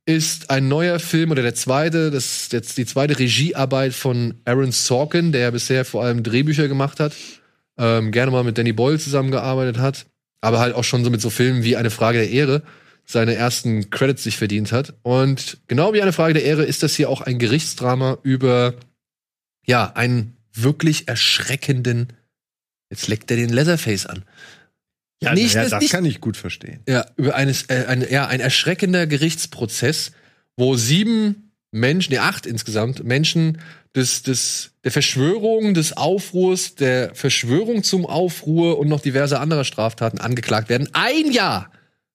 Ist 0.06 0.50
ein 0.50 0.68
neuer 0.68 1.00
Film 1.00 1.32
oder 1.32 1.42
der 1.42 1.54
zweite, 1.54 2.10
das 2.12 2.42
ist 2.42 2.52
jetzt 2.52 2.78
die 2.78 2.86
zweite 2.86 3.18
Regiearbeit 3.18 3.92
von 3.92 4.34
Aaron 4.44 4.72
Sorkin, 4.72 5.32
der 5.32 5.40
ja 5.42 5.50
bisher 5.50 5.84
vor 5.84 6.04
allem 6.04 6.22
Drehbücher 6.22 6.68
gemacht 6.68 7.00
hat, 7.00 7.12
ähm, 7.76 8.12
gerne 8.12 8.30
mal 8.30 8.44
mit 8.44 8.56
Danny 8.56 8.72
Boyle 8.72 8.98
zusammengearbeitet 9.00 9.78
hat, 9.78 10.06
aber 10.40 10.60
halt 10.60 10.74
auch 10.74 10.84
schon 10.84 11.02
so 11.04 11.10
mit 11.10 11.20
so 11.20 11.28
Filmen 11.28 11.64
wie 11.64 11.76
Eine 11.76 11.90
Frage 11.90 12.18
der 12.18 12.30
Ehre. 12.30 12.62
seine 13.06 13.34
ersten 13.34 13.90
Credits 13.90 14.24
sich 14.24 14.36
verdient 14.36 14.72
hat. 14.72 14.94
Und 15.02 15.58
genau 15.68 15.92
wie 15.92 16.02
eine 16.02 16.12
Frage 16.12 16.34
der 16.34 16.44
Ehre 16.44 16.64
ist 16.64 16.82
das 16.82 16.96
hier 16.96 17.08
auch 17.08 17.20
ein 17.20 17.38
Gerichtsdrama 17.38 18.18
über 18.22 18.74
ja, 19.64 19.92
einen 19.94 20.36
wirklich 20.52 21.08
erschreckenden. 21.08 22.12
Jetzt 22.90 23.08
leckt 23.08 23.30
er 23.30 23.36
den 23.36 23.50
Leatherface 23.50 24.06
an. 24.06 24.24
Ja, 25.22 25.32
Nicht, 25.34 25.54
ja, 25.54 25.62
das- 25.62 25.70
das 25.70 25.80
nicht- 25.82 25.92
kann 25.92 26.04
ich 26.04 26.20
gut 26.20 26.36
verstehen. 26.36 26.80
Ja, 26.88 27.06
über 27.16 27.34
eines, 27.34 27.64
äh, 27.68 27.86
ein, 27.88 28.04
ja, 28.10 28.26
ein 28.26 28.40
erschreckender 28.40 29.06
Gerichtsprozess, 29.06 30.12
wo 30.56 30.76
sieben 30.76 31.52
Menschen, 31.70 32.12
nee, 32.12 32.18
acht 32.18 32.46
insgesamt, 32.46 33.02
Menschen 33.04 33.58
des, 33.94 34.22
des, 34.22 34.72
der 34.84 34.92
Verschwörung, 34.92 35.72
des 35.74 35.96
Aufruhrs, 35.96 36.74
der 36.74 37.14
Verschwörung 37.14 37.82
zum 37.82 38.04
Aufruhr 38.06 38.78
und 38.78 38.88
noch 38.88 39.00
diverse 39.00 39.40
andere 39.40 39.64
Straftaten 39.64 40.18
angeklagt 40.18 40.68
werden. 40.68 40.88
Ein 40.92 41.30
Jahr 41.32 41.70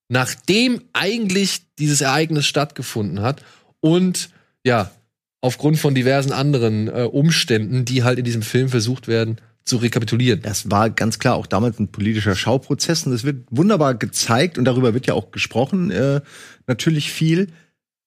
nachdem 0.10 0.82
eigentlich 0.91 1.61
dieses 1.80 2.02
Ereignis 2.02 2.45
stattgefunden 2.45 3.22
hat 3.22 3.44
und 3.80 4.30
ja, 4.65 4.91
aufgrund 5.40 5.80
von 5.80 5.95
diversen 5.95 6.34
anderen 6.34 6.88
äh, 6.90 7.03
Umständen, 7.03 7.86
die 7.86 8.03
halt 8.03 8.19
in 8.19 8.26
diesem 8.26 8.41
Film 8.41 8.68
versucht 8.68 9.07
werden 9.07 9.38
zu 9.64 9.78
rekapitulieren. 9.78 10.42
Das 10.42 10.72
war 10.72 10.90
ganz 10.90 11.20
klar 11.20 11.36
auch 11.36 11.48
damals 11.48 11.80
ein 11.80 11.92
politischer 11.92 12.36
Schauprozess 12.36 13.06
und 13.06 13.12
das 13.12 13.24
wird 13.24 13.46
wunderbar 13.50 13.96
gezeigt 13.96 14.58
und 14.58 14.66
darüber 14.66 14.94
wird 14.94 15.08
ja 15.08 15.14
auch 15.14 15.32
gesprochen, 15.32 15.92
äh, 15.92 16.22
natürlich 16.68 17.12
viel. 17.12 17.48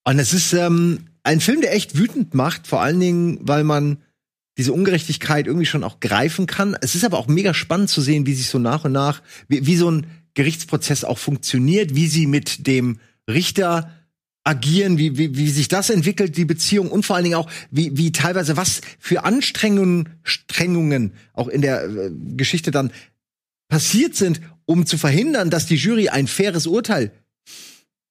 Und 0.04 0.18
es 0.18 0.32
ist 0.32 0.52
ähm, 0.52 1.06
ein 1.22 1.40
Film, 1.40 1.60
der 1.60 1.74
echt 1.74 1.96
wütend 1.96 2.34
macht, 2.34 2.66
vor 2.66 2.82
allen 2.82 3.00
Dingen, 3.00 3.38
weil 3.42 3.64
man 3.64 3.98
diese 4.58 4.72
Ungerechtigkeit 4.72 5.46
irgendwie 5.46 5.66
schon 5.66 5.84
auch 5.84 6.00
greifen 6.00 6.46
kann. 6.46 6.76
Es 6.80 6.94
ist 6.94 7.04
aber 7.04 7.18
auch 7.18 7.26
mega 7.26 7.54
spannend 7.54 7.90
zu 7.90 8.00
sehen, 8.00 8.26
wie 8.26 8.34
sich 8.34 8.48
so 8.48 8.58
nach 8.58 8.84
und 8.84 8.92
nach, 8.92 9.22
wie, 9.48 9.66
wie 9.66 9.76
so 9.76 9.90
ein 9.90 10.06
Gerichtsprozess 10.34 11.04
auch 11.04 11.18
funktioniert, 11.18 11.94
wie 11.94 12.06
sie 12.06 12.26
mit 12.26 12.66
dem 12.66 12.98
Richter 13.28 13.90
agieren, 14.44 14.98
wie, 14.98 15.16
wie, 15.16 15.36
wie 15.36 15.50
sich 15.50 15.68
das 15.68 15.90
entwickelt, 15.90 16.36
die 16.36 16.44
Beziehung 16.44 16.90
und 16.90 17.04
vor 17.04 17.16
allen 17.16 17.24
Dingen 17.24 17.36
auch, 17.36 17.50
wie, 17.70 17.96
wie 17.96 18.12
teilweise 18.12 18.56
was 18.56 18.82
für 18.98 19.24
Anstrengungen, 19.24 20.10
Strengungen 20.22 21.14
auch 21.32 21.48
in 21.48 21.62
der 21.62 21.84
äh, 21.84 22.10
Geschichte 22.36 22.70
dann 22.70 22.92
passiert 23.68 24.14
sind, 24.14 24.42
um 24.66 24.86
zu 24.86 24.98
verhindern, 24.98 25.50
dass 25.50 25.66
die 25.66 25.76
Jury 25.76 26.10
ein 26.10 26.26
faires 26.26 26.66
Urteil 26.66 27.10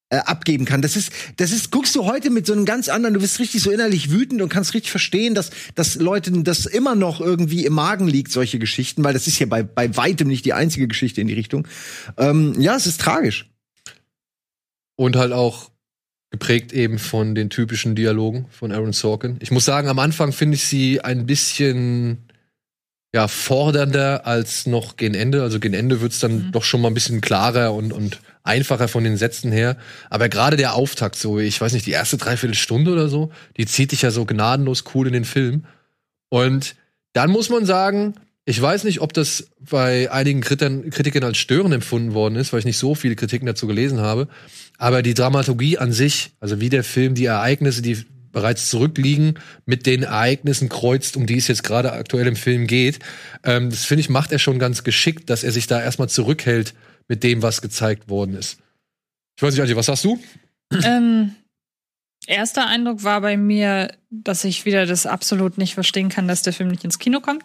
äh, 0.10 0.18
abgeben 0.18 0.66
kann. 0.66 0.82
Das 0.82 0.96
ist, 0.96 1.12
das 1.38 1.52
ist, 1.52 1.72
guckst 1.72 1.96
du 1.96 2.06
heute 2.06 2.32
mit 2.32 2.48
so 2.48 2.54
einem 2.54 2.66
ganz 2.66 2.90
anderen, 2.90 3.14
du 3.14 3.20
bist 3.20 3.40
richtig 3.40 3.62
so 3.62 3.70
innerlich 3.70 4.12
wütend 4.12 4.42
und 4.42 4.50
kannst 4.50 4.74
richtig 4.74 4.92
verstehen, 4.92 5.36
dass, 5.36 5.52
dass 5.76 5.96
Leuten 5.96 6.44
das 6.44 6.66
immer 6.66 6.96
noch 6.96 7.22
irgendwie 7.22 7.66
im 7.66 7.74
Magen 7.74 8.08
liegt, 8.08 8.32
solche 8.32 8.58
Geschichten, 8.58 9.04
weil 9.04 9.14
das 9.14 9.28
ist 9.28 9.40
ja 9.40 9.46
bei, 9.46 9.62
bei 9.62 9.96
weitem 9.96 10.28
nicht 10.28 10.46
die 10.46 10.54
einzige 10.54 10.88
Geschichte 10.88 11.22
in 11.22 11.28
die 11.28 11.34
Richtung. 11.34 11.68
Ähm, 12.18 12.60
ja, 12.60 12.76
es 12.76 12.88
ist 12.88 13.02
tragisch. 13.02 13.50
Und 14.96 15.16
halt 15.16 15.32
auch 15.32 15.73
geprägt 16.34 16.74
eben 16.74 16.98
von 16.98 17.36
den 17.36 17.52
typischen 17.52 17.94
Dialogen 17.94 18.48
von 18.50 18.72
Aaron 18.72 18.92
Sorkin. 18.92 19.38
Ich 19.40 19.52
muss 19.52 19.66
sagen, 19.66 19.88
am 19.88 20.00
Anfang 20.00 20.32
finde 20.32 20.56
ich 20.56 20.66
sie 20.66 21.00
ein 21.00 21.28
bisschen 21.28 22.28
ja, 23.14 23.28
fordernder 23.28 24.26
als 24.26 24.66
noch 24.66 24.98
gegen 24.98 25.14
Ende. 25.14 25.44
Also 25.44 25.60
gegen 25.60 25.76
Ende 25.76 26.02
wird's 26.02 26.20
dann 26.20 26.52
doch 26.52 26.64
schon 26.64 26.82
mal 26.82 26.88
ein 26.88 26.96
bisschen 26.96 27.22
klarer 27.22 27.72
und, 27.76 27.94
und 27.94 28.20
einfacher 28.42 28.88
von 28.88 29.04
den 29.04 29.16
Sätzen 29.16 29.52
her. 29.52 29.78
Aber 30.10 30.28
gerade 30.28 30.58
der 30.58 30.74
Auftakt, 30.74 31.18
so, 31.18 31.38
ich 31.38 31.62
weiß 31.62 31.72
nicht, 31.74 31.86
die 31.86 31.92
erste 31.92 32.18
Dreiviertelstunde 32.18 32.92
oder 32.92 33.10
so, 33.10 33.32
die 33.58 33.68
zieht 33.68 33.92
dich 33.92 34.02
ja 34.02 34.10
so 34.10 34.26
gnadenlos 34.26 34.86
cool 34.96 35.06
in 35.06 35.14
den 35.14 35.26
Film. 35.26 35.66
Und 36.30 36.76
dann 37.14 37.30
muss 37.30 37.52
man 37.52 37.68
sagen, 37.68 38.16
ich 38.46 38.60
weiß 38.60 38.86
nicht, 38.86 39.02
ob 39.02 39.14
das 39.14 39.52
bei 39.60 40.12
einigen 40.12 40.42
Kritikern, 40.42 40.90
Kritikern 40.90 41.24
als 41.26 41.38
störend 41.38 41.76
empfunden 41.76 42.16
worden 42.16 42.38
ist, 42.38 42.52
weil 42.52 42.60
ich 42.60 42.66
nicht 42.66 42.80
so 42.80 42.96
viele 42.96 43.16
Kritiken 43.16 43.46
dazu 43.46 43.68
gelesen 43.68 44.02
habe. 44.02 44.28
Aber 44.78 45.02
die 45.02 45.14
Dramaturgie 45.14 45.78
an 45.78 45.92
sich, 45.92 46.32
also 46.40 46.60
wie 46.60 46.70
der 46.70 46.84
Film 46.84 47.16
die 47.16 47.26
Ereignisse, 47.26 47.82
die 47.82 48.06
bereits 48.32 48.70
zurückliegen, 48.70 49.40
mit 49.66 49.86
den 49.86 50.04
Ereignissen 50.04 50.68
kreuzt, 50.68 51.16
um 51.16 51.26
die 51.26 51.38
es 51.38 51.48
jetzt 51.48 51.64
gerade 51.64 51.94
aktuell 51.94 52.28
im 52.28 52.36
Film 52.36 52.68
geht, 52.68 53.00
ähm, 53.44 53.70
das 53.70 53.86
finde 53.86 54.02
ich, 54.02 54.10
macht 54.10 54.32
er 54.32 54.40
schon 54.40 54.60
ganz 54.60 54.84
geschickt, 54.84 55.30
dass 55.30 55.44
er 55.44 55.52
sich 55.52 55.68
da 55.68 55.82
erstmal 55.82 56.10
zurückhält 56.10 56.74
mit 57.08 57.24
dem, 57.24 57.42
was 57.42 57.62
gezeigt 57.62 58.10
worden 58.10 58.36
ist. 58.36 58.58
Ich 59.38 59.44
weiß 59.44 59.54
nicht, 59.54 59.62
Antje, 59.62 59.76
was 59.76 59.86
sagst 59.86 60.04
du? 60.04 60.20
Ähm, 60.84 61.36
erster 62.26 62.68
Eindruck 62.68 63.04
war 63.04 63.22
bei 63.22 63.38
mir, 63.38 63.94
dass 64.10 64.44
ich 64.44 64.66
wieder 64.66 64.86
das 64.86 65.06
absolut 65.06 65.58
nicht 65.58 65.76
verstehen 65.76 66.10
kann, 66.10 66.28
dass 66.28 66.42
der 66.42 66.54
Film 66.54 66.70
nicht 66.70 66.84
ins 66.84 67.00
Kino 67.00 67.20
kommt. 67.20 67.44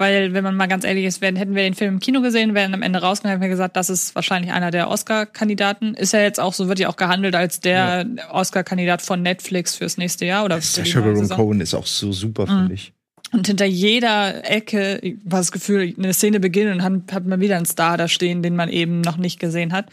Ja. 0.00 0.06
Weil, 0.06 0.34
wenn 0.34 0.42
man 0.42 0.56
mal 0.56 0.66
ganz 0.66 0.84
ehrlich 0.84 1.04
ist, 1.04 1.20
werden, 1.20 1.36
hätten 1.36 1.54
wir 1.54 1.62
den 1.62 1.74
Film 1.74 1.94
im 1.94 2.00
Kino 2.00 2.20
gesehen, 2.20 2.54
wären 2.54 2.74
am 2.74 2.82
Ende 2.82 3.00
rausgegangen, 3.00 3.34
hätten 3.38 3.42
wir 3.42 3.48
gesagt, 3.48 3.76
das 3.76 3.88
ist 3.90 4.14
wahrscheinlich 4.14 4.52
einer 4.52 4.70
der 4.70 4.88
Oscar-Kandidaten. 4.88 5.94
Ist 5.94 6.12
ja 6.12 6.20
jetzt 6.20 6.40
auch, 6.40 6.52
so 6.52 6.68
wird 6.68 6.80
ja 6.80 6.88
auch 6.88 6.96
gehandelt 6.96 7.34
als 7.34 7.60
der 7.60 8.06
Oscar-Kandidat 8.30 9.02
von 9.02 9.22
Netflix 9.22 9.76
fürs 9.76 9.96
nächste 9.96 10.26
Jahr 10.26 10.44
oder 10.44 10.60
Sacha 10.60 11.00
Baron. 11.00 11.28
Cohen 11.28 11.60
ist 11.60 11.74
auch 11.74 11.86
so 11.86 12.12
super, 12.12 12.44
Mhm. 12.46 12.58
finde 12.58 12.74
ich. 12.74 12.92
Und 13.32 13.46
hinter 13.48 13.64
jeder 13.64 14.48
Ecke 14.48 15.16
war 15.24 15.40
das 15.40 15.50
Gefühl, 15.50 15.92
eine 15.98 16.12
Szene 16.14 16.38
beginnt 16.38 16.72
und 16.72 16.82
hat, 16.82 17.12
hat 17.12 17.26
man 17.26 17.40
wieder 17.40 17.56
einen 17.56 17.66
Star 17.66 17.96
da 17.96 18.06
stehen, 18.06 18.42
den 18.42 18.54
man 18.54 18.68
eben 18.68 19.00
noch 19.00 19.16
nicht 19.16 19.40
gesehen 19.40 19.72
hat. 19.72 19.86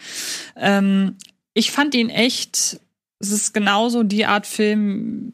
Ähm, 0.55 1.15
ich 1.53 1.71
fand 1.71 1.95
ihn 1.95 2.09
echt, 2.09 2.79
es 3.19 3.31
ist 3.31 3.53
genauso 3.53 4.03
die 4.03 4.25
Art 4.25 4.45
Film, 4.45 5.33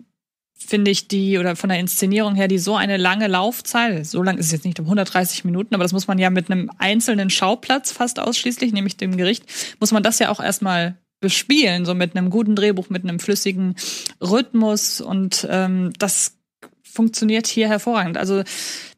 finde 0.68 0.92
ich, 0.92 1.08
die, 1.08 1.38
oder 1.38 1.56
von 1.56 1.70
der 1.70 1.80
Inszenierung 1.80 2.36
her, 2.36 2.48
die 2.48 2.58
so 2.58 2.76
eine 2.76 2.98
lange 2.98 3.28
Laufzeit, 3.28 4.06
so 4.06 4.22
lang 4.22 4.38
ist 4.38 4.48
es 4.48 4.52
jetzt 4.52 4.66
nicht 4.66 4.80
um 4.80 4.86
130 4.86 5.46
Minuten, 5.46 5.74
aber 5.74 5.84
das 5.84 5.94
muss 5.94 6.08
man 6.08 6.20
ja 6.20 6.30
mit 6.30 6.52
einem 6.52 6.70
einzelnen 6.78 7.30
Schauplatz 7.30 7.92
fast 7.92 8.20
ausschließlich, 8.20 8.74
nämlich 8.74 8.98
dem 8.98 9.16
Gericht, 9.16 9.46
muss 9.80 9.92
man 9.92 10.04
das 10.04 10.20
ja 10.20 10.30
auch 10.30 10.42
erstmal 10.42 10.98
bespielen, 11.20 11.86
so 11.86 11.96
mit 11.96 12.16
einem 12.16 12.30
guten 12.30 12.56
Drehbuch, 12.56 12.90
mit 12.90 13.04
einem 13.04 13.20
flüssigen 13.20 13.76
Rhythmus 14.22 15.02
und 15.02 15.48
ähm, 15.50 15.94
das 15.98 16.38
funktioniert 16.84 17.48
hier 17.48 17.70
hervorragend. 17.70 18.18
Also 18.18 18.44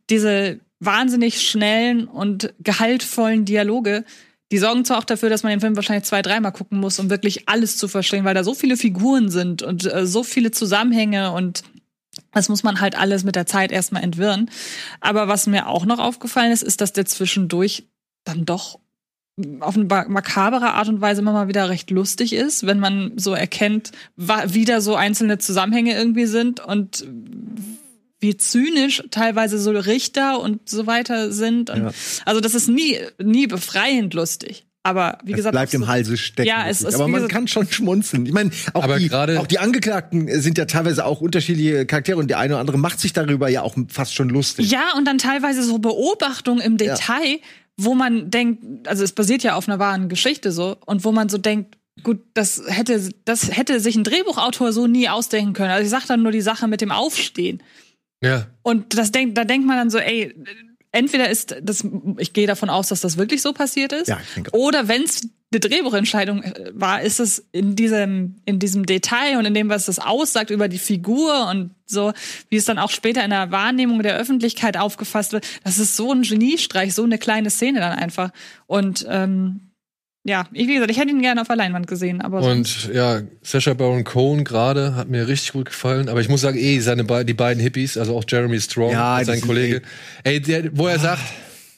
diese 0.09 0.59
wahnsinnig 0.79 1.41
schnellen 1.47 2.07
und 2.07 2.53
gehaltvollen 2.59 3.45
Dialoge, 3.45 4.05
die 4.51 4.57
sorgen 4.57 4.85
zwar 4.85 4.97
auch 4.97 5.03
dafür, 5.03 5.29
dass 5.29 5.43
man 5.43 5.51
den 5.51 5.59
Film 5.59 5.75
wahrscheinlich 5.75 6.05
zwei, 6.05 6.21
dreimal 6.21 6.51
gucken 6.51 6.79
muss, 6.79 6.99
um 6.99 7.09
wirklich 7.09 7.47
alles 7.47 7.77
zu 7.77 7.87
verstehen, 7.87 8.25
weil 8.25 8.33
da 8.33 8.43
so 8.43 8.53
viele 8.53 8.77
Figuren 8.77 9.29
sind 9.29 9.61
und 9.61 9.91
äh, 9.91 10.05
so 10.05 10.23
viele 10.23 10.51
Zusammenhänge 10.51 11.31
und 11.31 11.63
das 12.33 12.49
muss 12.49 12.63
man 12.63 12.81
halt 12.81 12.97
alles 12.97 13.23
mit 13.23 13.35
der 13.35 13.45
Zeit 13.45 13.71
erstmal 13.71 14.03
entwirren. 14.03 14.49
Aber 14.99 15.27
was 15.27 15.47
mir 15.47 15.67
auch 15.67 15.85
noch 15.85 15.99
aufgefallen 15.99 16.51
ist, 16.51 16.63
ist, 16.63 16.81
dass 16.81 16.93
der 16.93 17.05
zwischendurch 17.05 17.87
dann 18.23 18.45
doch 18.45 18.79
auf 19.61 19.75
eine 19.75 19.85
makabere 19.85 20.73
Art 20.73 20.89
und 20.89 21.01
Weise 21.01 21.21
immer 21.21 21.31
mal 21.31 21.47
wieder 21.47 21.69
recht 21.69 21.91
lustig 21.91 22.33
ist, 22.33 22.65
wenn 22.65 22.79
man 22.79 23.13
so 23.17 23.33
erkennt, 23.33 23.91
wie 24.17 24.65
da 24.65 24.81
so 24.81 24.95
einzelne 24.95 25.37
Zusammenhänge 25.37 25.95
irgendwie 25.95 26.25
sind 26.25 26.59
und 26.59 27.07
wie 28.19 28.35
zynisch 28.37 29.03
teilweise 29.11 29.59
so 29.59 29.71
Richter 29.71 30.41
und 30.41 30.69
so 30.69 30.87
weiter 30.87 31.31
sind. 31.31 31.69
Und 31.69 31.83
Ja. 31.83 31.91
Also 32.25 32.41
das 32.41 32.53
ist 32.53 32.67
nie, 32.67 32.97
nie 33.21 33.47
befreiend 33.47 34.13
lustig. 34.13 34.65
Aber 34.81 35.17
wie 35.23 35.31
Es 35.33 35.37
gesagt, 35.37 35.51
bleibt 35.53 35.73
im 35.73 35.87
Halse 35.87 36.15
stecken. 36.17 36.47
Ja, 36.47 36.67
es 36.67 36.81
ist, 36.81 36.95
aber 36.95 37.07
man 37.07 37.15
gesagt- 37.21 37.33
kann 37.33 37.47
schon 37.47 37.69
schmunzeln. 37.69 38.25
Ich 38.25 38.31
meine, 38.31 38.49
auch, 38.73 38.83
Aber 38.83 38.97
die, 38.97 39.11
auch 39.13 39.45
die 39.45 39.59
Angeklagten 39.59 40.41
sind 40.41 40.57
ja 40.57 40.65
teilweise 40.65 41.05
auch 41.05 41.19
unterschiedliche 41.21 41.85
Charaktere 41.85 42.17
und 42.17 42.29
der 42.29 42.39
eine 42.39 42.53
oder 42.53 42.61
andere 42.61 42.77
macht 42.77 42.99
sich 42.99 43.11
darüber 43.11 43.49
ja 43.49 43.61
auch 43.61 43.75
fast 43.89 44.15
schon 44.15 44.29
lustig. 44.29 44.71
Ja, 44.71 44.93
und 44.95 45.05
dann 45.05 45.17
teilweise 45.17 45.63
so 45.63 45.79
Beobachtungen 45.79 46.61
im 46.61 46.77
Detail, 46.77 47.39
wo 47.75 47.93
man 47.93 48.31
denkt, 48.31 48.87
also 48.87 49.03
es 49.03 49.11
basiert 49.11 49.43
ja 49.43 49.55
auf 49.55 49.67
einer 49.67 49.79
wahren 49.79 50.07
Geschichte 50.09 50.51
so, 50.53 50.77
und 50.85 51.03
wo 51.03 51.11
man 51.11 51.27
so 51.29 51.37
denkt, 51.37 51.77
gut, 52.03 52.19
das 52.33 52.61
hätte, 52.65 53.09
das 53.25 53.55
hätte 53.55 53.81
sich 53.81 53.97
ein 53.97 54.05
Drehbuchautor 54.05 54.71
so 54.71 54.87
nie 54.87 55.09
ausdenken 55.09 55.53
können. 55.53 55.71
Also 55.71 55.83
ich 55.83 55.89
sag 55.91 56.07
dann 56.07 56.23
nur 56.23 56.31
die 56.31 56.41
Sache 56.41 56.67
mit 56.69 56.79
dem 56.79 56.91
Aufstehen. 56.91 57.61
Ja. 58.21 58.47
Und 58.63 58.97
das 58.97 59.11
denkt, 59.11 59.37
da 59.37 59.45
denkt 59.45 59.65
man 59.65 59.77
dann 59.77 59.89
so, 59.89 59.97
ey, 59.97 60.35
entweder 60.91 61.29
ist 61.29 61.55
das, 61.61 61.85
ich 62.17 62.33
gehe 62.33 62.47
davon 62.47 62.69
aus, 62.69 62.89
dass 62.89 63.01
das 63.01 63.17
wirklich 63.17 63.41
so 63.41 63.53
passiert 63.53 63.93
ist, 63.93 64.07
Ja, 64.07 64.19
ich 64.21 64.33
denke 64.33 64.51
oder 64.51 64.87
wenn 64.87 65.03
es 65.03 65.21
eine 65.51 65.59
Drehbuchentscheidung 65.59 66.43
äh, 66.43 66.71
war, 66.73 67.01
ist 67.01 67.19
es 67.19 67.43
in 67.51 67.75
diesem, 67.75 68.35
in 68.45 68.59
diesem 68.59 68.85
Detail 68.85 69.37
und 69.37 69.45
in 69.45 69.53
dem, 69.53 69.69
was 69.69 69.87
es 69.87 69.97
aussagt 69.99 70.51
über 70.51 70.67
die 70.67 70.77
Figur 70.77 71.47
und 71.49 71.71
so, 71.85 72.13
wie 72.49 72.57
es 72.57 72.65
dann 72.65 72.77
auch 72.77 72.91
später 72.91 73.23
in 73.23 73.31
der 73.31 73.49
Wahrnehmung 73.51 74.03
der 74.03 74.15
Öffentlichkeit 74.15 74.77
aufgefasst 74.77 75.33
wird. 75.33 75.47
Das 75.63 75.79
ist 75.79 75.95
so 75.95 76.11
ein 76.11 76.21
Geniestreich, 76.21 76.93
so 76.93 77.03
eine 77.03 77.17
kleine 77.17 77.49
Szene 77.49 77.79
dann 77.79 77.97
einfach. 77.97 78.29
Und 78.67 79.07
ähm, 79.09 79.68
ja, 80.23 80.45
ich, 80.53 80.67
wie 80.67 80.73
gesagt, 80.73 80.91
ich 80.91 80.97
hätte 80.99 81.09
ihn 81.11 81.21
gerne 81.21 81.41
auf 81.41 81.47
der 81.47 81.55
Leinwand 81.55 81.87
gesehen, 81.87 82.21
aber 82.21 82.43
sonst- 82.43 82.87
Und 82.87 82.93
ja, 82.95 83.21
Sacha 83.41 83.73
Baron 83.73 84.03
Cohen 84.03 84.43
gerade 84.43 84.95
hat 84.95 85.09
mir 85.09 85.27
richtig 85.27 85.53
gut 85.53 85.65
gefallen. 85.67 86.09
Aber 86.09 86.19
ich 86.21 86.29
muss 86.29 86.41
sagen, 86.41 86.57
eh, 86.57 86.79
seine 86.79 87.03
die 87.25 87.33
beiden 87.33 87.61
Hippies, 87.61 87.97
also 87.97 88.17
auch 88.17 88.23
Jeremy 88.27 88.59
Strong, 88.59 88.91
Ja, 88.91 89.23
sein 89.23 89.41
Kollege, 89.41 89.81
ey, 90.23 90.41
der, 90.41 90.77
wo 90.77 90.87
er 90.87 90.99
sagt, 90.99 91.21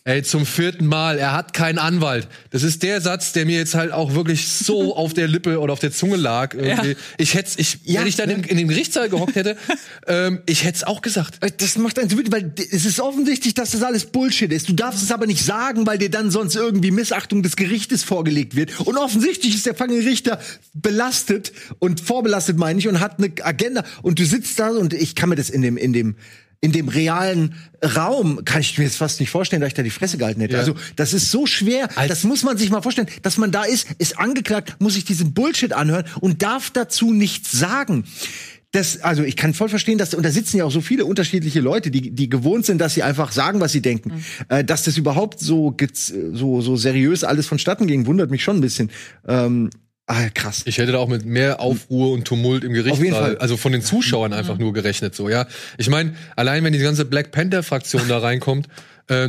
Ey, 0.03 0.23
zum 0.23 0.47
vierten 0.47 0.87
Mal. 0.87 1.19
Er 1.19 1.31
hat 1.31 1.53
keinen 1.53 1.77
Anwalt. 1.77 2.27
Das 2.49 2.63
ist 2.63 2.81
der 2.81 3.01
Satz, 3.01 3.33
der 3.33 3.45
mir 3.45 3.57
jetzt 3.57 3.75
halt 3.75 3.91
auch 3.91 4.15
wirklich 4.15 4.47
so 4.47 4.95
auf 4.97 5.13
der 5.13 5.27
Lippe 5.27 5.59
oder 5.59 5.73
auf 5.73 5.79
der 5.79 5.91
Zunge 5.91 6.15
lag. 6.15 6.55
Irgendwie. 6.55 6.89
Ja. 6.89 6.95
Ich 7.19 7.35
hätte, 7.35 7.51
ich, 7.57 7.77
Ja, 7.83 8.01
wenn 8.01 8.07
ich 8.07 8.15
dann 8.15 8.31
in, 8.31 8.43
in 8.43 8.57
dem 8.57 8.67
Gerichtssaal 8.67 9.09
gehockt 9.09 9.35
hätte, 9.35 9.57
ähm, 10.07 10.41
ich 10.47 10.63
hätte 10.63 10.77
es 10.77 10.83
auch 10.83 11.03
gesagt. 11.03 11.37
Das 11.61 11.77
macht 11.77 11.99
einen 11.99 12.09
so 12.09 12.17
wütend, 12.17 12.33
weil 12.33 12.51
es 12.71 12.85
ist 12.85 12.99
offensichtlich, 12.99 13.53
dass 13.53 13.71
das 13.71 13.83
alles 13.83 14.05
Bullshit 14.05 14.51
ist. 14.51 14.69
Du 14.69 14.73
darfst 14.73 15.03
es 15.03 15.11
aber 15.11 15.27
nicht 15.27 15.45
sagen, 15.45 15.85
weil 15.85 15.99
dir 15.99 16.09
dann 16.09 16.31
sonst 16.31 16.55
irgendwie 16.55 16.89
Missachtung 16.89 17.43
des 17.43 17.55
Gerichtes 17.55 18.03
vorgelegt 18.03 18.55
wird. 18.55 18.79
Und 18.79 18.97
offensichtlich 18.97 19.53
ist 19.53 19.67
der 19.67 19.75
fucking 19.75 20.01
Richter 20.01 20.39
belastet 20.73 21.53
und 21.77 22.01
vorbelastet, 22.01 22.57
meine 22.57 22.79
ich, 22.79 22.87
und 22.87 23.01
hat 23.01 23.19
eine 23.19 23.31
Agenda. 23.43 23.83
Und 24.01 24.17
du 24.17 24.25
sitzt 24.25 24.57
da 24.57 24.69
und 24.69 24.95
ich 24.95 25.13
kann 25.13 25.29
mir 25.29 25.35
das 25.35 25.51
in 25.51 25.61
dem, 25.61 25.77
in 25.77 25.93
dem, 25.93 26.15
in 26.61 26.71
dem 26.71 26.87
realen 26.87 27.55
Raum 27.83 28.45
kann 28.45 28.61
ich 28.61 28.77
mir 28.77 28.83
jetzt 28.83 28.97
fast 28.97 29.19
nicht 29.19 29.31
vorstellen, 29.31 29.61
dass 29.61 29.69
ich 29.69 29.73
da 29.73 29.81
die 29.81 29.89
Fresse 29.89 30.17
gehalten 30.17 30.41
hätte. 30.41 30.53
Ja. 30.53 30.59
Also 30.59 30.75
das 30.95 31.13
ist 31.13 31.31
so 31.31 31.47
schwer. 31.47 31.89
das 32.07 32.23
muss 32.23 32.43
man 32.43 32.57
sich 32.57 32.69
mal 32.69 32.81
vorstellen, 32.81 33.07
dass 33.23 33.37
man 33.37 33.51
da 33.51 33.63
ist, 33.63 33.87
ist 33.97 34.19
angeklagt, 34.19 34.75
muss 34.79 34.93
sich 34.93 35.03
diesen 35.03 35.33
Bullshit 35.33 35.73
anhören 35.73 36.05
und 36.21 36.43
darf 36.43 36.69
dazu 36.69 37.13
nichts 37.13 37.51
sagen. 37.51 38.05
Das, 38.73 39.01
also 39.01 39.23
ich 39.23 39.35
kann 39.35 39.53
voll 39.53 39.67
verstehen, 39.67 39.97
dass 39.97 40.13
und 40.13 40.23
da 40.23 40.31
sitzen 40.31 40.57
ja 40.57 40.63
auch 40.63 40.71
so 40.71 40.79
viele 40.79 41.03
unterschiedliche 41.03 41.59
Leute, 41.59 41.91
die 41.91 42.11
die 42.11 42.29
gewohnt 42.29 42.65
sind, 42.65 42.79
dass 42.79 42.93
sie 42.93 43.03
einfach 43.03 43.33
sagen, 43.33 43.59
was 43.59 43.73
sie 43.73 43.81
denken. 43.81 44.23
Äh, 44.47 44.63
dass 44.63 44.83
das 44.83 44.97
überhaupt 44.97 45.41
so 45.41 45.75
so 46.31 46.61
so 46.61 46.77
seriös 46.77 47.25
alles 47.25 47.47
vonstatten 47.47 47.85
ging, 47.85 48.05
wundert 48.05 48.31
mich 48.31 48.43
schon 48.43 48.57
ein 48.57 48.61
bisschen. 48.61 48.89
Ähm, 49.27 49.71
ah, 50.07 50.29
krass. 50.33 50.63
Ich 50.65 50.77
hätte 50.77 50.91
da 50.93 50.97
auch 50.99 51.07
mit 51.07 51.25
mehr 51.25 51.59
Aufruhr 51.59 52.11
und 52.11 52.25
Tumult 52.25 52.63
im 52.63 52.73
Gerichtssaal, 52.73 53.03
jeden 53.03 53.15
Fall. 53.15 53.37
also 53.37 53.57
von 53.57 53.71
den 53.71 53.81
Zuschauern 53.81 54.33
einfach 54.33 54.57
nur 54.57 54.73
gerechnet, 54.73 55.15
so, 55.15 55.29
ja. 55.29 55.47
Ich 55.77 55.89
meine, 55.89 56.15
allein 56.35 56.63
wenn 56.63 56.73
die 56.73 56.79
ganze 56.79 57.05
Black 57.05 57.31
Panther-Fraktion 57.31 58.07
da 58.07 58.17
reinkommt, 58.19 58.67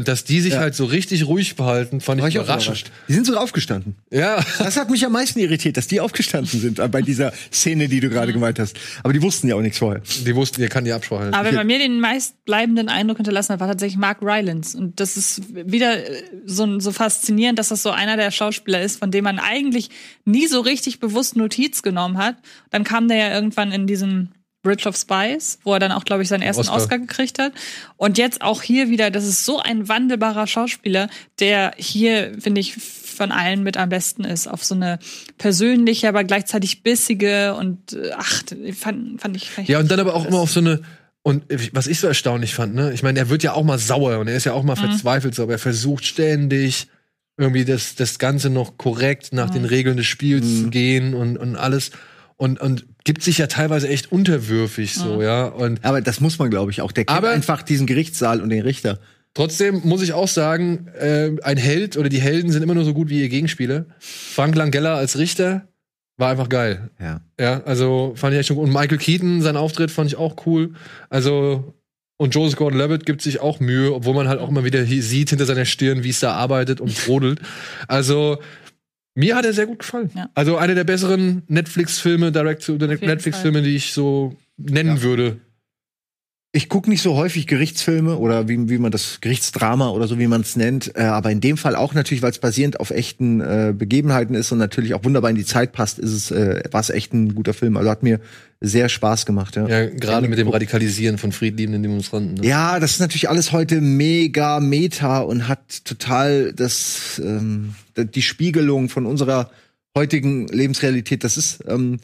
dass 0.00 0.24
die 0.24 0.40
sich 0.40 0.56
halt 0.56 0.74
so 0.74 0.84
richtig 0.84 1.26
ruhig 1.26 1.56
behalten, 1.56 2.00
fand 2.00 2.20
War 2.20 2.28
ich 2.28 2.34
ich 2.34 2.40
auch 2.40 2.44
überraschend. 2.44 2.78
überrascht. 2.88 2.92
Die 3.08 3.14
sind 3.14 3.26
so 3.26 3.36
aufgestanden. 3.36 3.96
Ja. 4.10 4.44
Das 4.58 4.76
hat 4.76 4.90
mich 4.90 5.04
am 5.04 5.12
meisten 5.12 5.38
irritiert, 5.40 5.76
dass 5.76 5.86
die 5.88 6.00
aufgestanden 6.00 6.60
sind 6.60 6.78
äh, 6.78 6.88
bei 6.88 7.02
dieser 7.02 7.32
Szene, 7.52 7.88
die 7.88 8.00
du 8.00 8.08
gerade 8.08 8.32
gemeint 8.32 8.58
hast. 8.58 8.76
Aber 9.02 9.12
die 9.12 9.20
wussten 9.22 9.48
ja 9.48 9.56
auch 9.56 9.60
nichts 9.60 9.78
vorher. 9.78 10.02
Die 10.24 10.34
wussten, 10.36 10.60
ihr 10.60 10.68
kann 10.68 10.84
die 10.84 10.92
Absprache 10.92 11.22
halten. 11.24 11.34
Aber 11.34 11.50
wer 11.50 11.58
bei 11.58 11.64
mir 11.64 11.78
den 11.78 12.00
meistbleibenden 12.00 12.88
Eindruck 12.88 13.18
hinterlassen 13.18 13.54
hat, 13.54 13.60
war 13.60 13.68
tatsächlich 13.68 13.98
Mark 13.98 14.22
Rylance. 14.22 14.76
Und 14.76 15.00
das 15.00 15.16
ist 15.16 15.54
wieder 15.54 15.98
äh, 15.98 16.22
so, 16.46 16.78
so 16.78 16.92
faszinierend, 16.92 17.58
dass 17.58 17.68
das 17.68 17.82
so 17.82 17.90
einer 17.90 18.16
der 18.16 18.30
Schauspieler 18.30 18.82
ist, 18.82 18.98
von 18.98 19.10
dem 19.10 19.24
man 19.24 19.38
eigentlich 19.38 19.90
nie 20.24 20.46
so 20.46 20.60
richtig 20.60 21.00
bewusst 21.00 21.36
Notiz 21.36 21.82
genommen 21.82 22.18
hat. 22.18 22.36
Dann 22.70 22.84
kam 22.84 23.08
der 23.08 23.16
ja 23.16 23.34
irgendwann 23.34 23.72
in 23.72 23.86
diesem 23.86 24.28
Bridge 24.62 24.88
of 24.88 24.96
Spies, 24.96 25.58
wo 25.64 25.74
er 25.74 25.80
dann 25.80 25.92
auch, 25.92 26.04
glaube 26.04 26.22
ich, 26.22 26.28
seinen 26.28 26.42
ersten 26.42 26.60
Oscar. 26.62 26.76
Oscar. 26.76 26.98
gekriegt 26.98 27.38
hat. 27.38 27.52
Und 27.96 28.18
jetzt 28.18 28.42
auch 28.42 28.62
hier 28.62 28.88
wieder, 28.88 29.10
das 29.10 29.26
ist 29.26 29.44
so 29.44 29.60
ein 29.60 29.88
wandelbarer 29.88 30.46
Schauspieler, 30.46 31.08
der 31.40 31.72
hier, 31.76 32.32
finde 32.38 32.60
ich, 32.60 32.76
von 32.76 33.32
allen 33.32 33.62
mit 33.62 33.76
am 33.76 33.88
besten 33.88 34.24
ist. 34.24 34.46
Auf 34.46 34.64
so 34.64 34.74
eine 34.74 34.98
persönliche, 35.38 36.08
aber 36.08 36.24
gleichzeitig 36.24 36.82
bissige 36.82 37.54
und 37.54 37.92
äh, 37.92 38.10
ach, 38.16 38.42
fand, 38.74 39.20
fand 39.20 39.36
ich. 39.36 39.50
Fand 39.50 39.68
Ja, 39.68 39.78
und 39.80 39.90
dann 39.90 40.00
aber 40.00 40.14
auch 40.14 40.24
immer 40.24 40.38
auf 40.38 40.50
so 40.50 40.60
eine. 40.60 40.80
Und 41.24 41.44
was 41.72 41.86
ich 41.86 42.00
so 42.00 42.08
erstaunlich 42.08 42.52
fand, 42.52 42.74
ne? 42.74 42.92
Ich 42.92 43.04
meine, 43.04 43.20
er 43.20 43.28
wird 43.28 43.44
ja 43.44 43.52
auch 43.52 43.62
mal 43.62 43.78
sauer 43.78 44.18
und 44.18 44.26
er 44.26 44.36
ist 44.36 44.44
ja 44.44 44.54
auch 44.54 44.64
mal 44.64 44.74
verzweifelt, 44.74 45.36
so, 45.36 45.44
aber 45.44 45.52
er 45.52 45.58
versucht 45.60 46.04
ständig 46.04 46.88
irgendwie 47.36 47.64
das, 47.64 47.94
das 47.94 48.18
Ganze 48.18 48.50
noch 48.50 48.76
korrekt 48.76 49.32
nach 49.32 49.50
den 49.50 49.64
Regeln 49.64 49.96
des 49.96 50.06
Spiels 50.06 50.62
zu 50.62 50.70
gehen 50.70 51.14
und, 51.14 51.36
und 51.38 51.54
alles. 51.54 51.92
Und, 52.36 52.60
und 52.60 52.86
gibt 53.04 53.22
sich 53.22 53.38
ja 53.38 53.46
teilweise 53.46 53.88
echt 53.88 54.12
unterwürfig, 54.12 54.94
so, 54.94 55.22
ja. 55.22 55.46
Und 55.46 55.84
Aber 55.84 56.00
das 56.00 56.20
muss 56.20 56.38
man, 56.38 56.50
glaube 56.50 56.70
ich, 56.70 56.80
auch. 56.80 56.92
Der 56.92 57.04
kennt 57.04 57.16
Aber- 57.18 57.30
einfach 57.30 57.62
diesen 57.62 57.86
Gerichtssaal 57.86 58.40
und 58.40 58.48
den 58.50 58.62
Richter. 58.62 58.98
Trotzdem 59.34 59.80
muss 59.84 60.02
ich 60.02 60.12
auch 60.12 60.28
sagen, 60.28 60.88
äh, 60.98 61.30
ein 61.42 61.56
Held 61.56 61.96
oder 61.96 62.08
die 62.10 62.20
Helden 62.20 62.52
sind 62.52 62.62
immer 62.62 62.74
nur 62.74 62.84
so 62.84 62.92
gut 62.92 63.08
wie 63.08 63.22
ihr 63.22 63.28
Gegenspieler. 63.30 63.86
Frank 63.98 64.54
Langella 64.56 64.94
als 64.96 65.16
Richter 65.16 65.68
war 66.18 66.30
einfach 66.30 66.50
geil. 66.50 66.90
Ja. 67.00 67.22
Ja, 67.40 67.62
also 67.64 68.12
fand 68.14 68.34
ich 68.34 68.40
echt 68.40 68.48
schon 68.48 68.56
gut. 68.58 68.66
Und 68.66 68.72
Michael 68.74 68.98
Keaton, 68.98 69.40
sein 69.40 69.56
Auftritt 69.56 69.90
fand 69.90 70.10
ich 70.10 70.16
auch 70.16 70.36
cool. 70.46 70.74
Also, 71.08 71.72
und 72.18 72.34
Joseph 72.34 72.58
Gordon-Levitt 72.58 73.06
gibt 73.06 73.22
sich 73.22 73.40
auch 73.40 73.58
Mühe, 73.58 73.94
obwohl 73.94 74.14
man 74.14 74.28
halt 74.28 74.38
auch 74.38 74.50
immer 74.50 74.64
wieder 74.64 74.84
sieht 74.84 75.30
hinter 75.30 75.46
seiner 75.46 75.64
Stirn, 75.64 76.04
wie 76.04 76.10
es 76.10 76.20
da 76.20 76.34
arbeitet 76.34 76.82
und 76.82 76.94
brodelt. 77.06 77.40
Also, 77.88 78.38
mir 79.14 79.36
hat 79.36 79.44
er 79.44 79.52
sehr 79.52 79.66
gut 79.66 79.80
gefallen. 79.80 80.10
Ja. 80.14 80.30
Also, 80.34 80.56
einer 80.56 80.74
der 80.74 80.84
besseren 80.84 81.42
Netflix-Filme, 81.48 82.32
direct 82.32 82.64
to 82.64 82.72
jeden 82.72 82.88
Netflix-Filme, 82.88 83.62
die 83.62 83.76
ich 83.76 83.92
so 83.92 84.36
nennen 84.56 85.02
würde. 85.02 85.40
Ich 86.54 86.68
gucke 86.68 86.90
nicht 86.90 87.00
so 87.00 87.16
häufig 87.16 87.46
Gerichtsfilme 87.46 88.18
oder 88.18 88.46
wie, 88.46 88.68
wie 88.68 88.76
man 88.76 88.92
das 88.92 89.22
Gerichtsdrama 89.22 89.88
oder 89.88 90.06
so 90.06 90.18
wie 90.18 90.26
man 90.26 90.42
es 90.42 90.54
nennt, 90.54 90.94
äh, 90.96 91.00
aber 91.00 91.30
in 91.30 91.40
dem 91.40 91.56
Fall 91.56 91.74
auch 91.74 91.94
natürlich, 91.94 92.20
weil 92.20 92.30
es 92.30 92.38
basierend 92.38 92.78
auf 92.78 92.90
echten 92.90 93.40
äh, 93.40 93.72
Begebenheiten 93.74 94.34
ist 94.34 94.52
und 94.52 94.58
natürlich 94.58 94.92
auch 94.92 95.02
wunderbar 95.02 95.30
in 95.30 95.36
die 95.36 95.46
Zeit 95.46 95.72
passt, 95.72 95.98
ist 95.98 96.12
es 96.12 96.30
äh, 96.30 96.62
war 96.70 96.82
es 96.82 96.90
echt 96.90 97.14
ein 97.14 97.34
guter 97.34 97.54
Film. 97.54 97.78
Also 97.78 97.88
hat 97.88 98.02
mir 98.02 98.20
sehr 98.60 98.90
Spaß 98.90 99.24
gemacht. 99.24 99.56
Ja, 99.56 99.66
Ja, 99.66 99.86
gerade 99.86 100.28
mit 100.28 100.38
dem 100.38 100.48
Radikalisieren 100.48 101.16
von 101.16 101.32
friedliebenden 101.32 101.82
Demonstranten. 101.82 102.34
Ne? 102.34 102.46
Ja, 102.46 102.78
das 102.80 102.92
ist 102.92 103.00
natürlich 103.00 103.30
alles 103.30 103.52
heute 103.52 103.80
mega 103.80 104.60
meta 104.60 105.20
und 105.20 105.48
hat 105.48 105.86
total 105.86 106.52
das 106.52 107.18
ähm, 107.24 107.76
die 107.96 108.22
Spiegelung 108.22 108.90
von 108.90 109.06
unserer 109.06 109.50
heutigen 109.96 110.48
Lebensrealität. 110.48 111.24
Das 111.24 111.38
ist 111.38 111.64
ähm, 111.66 111.98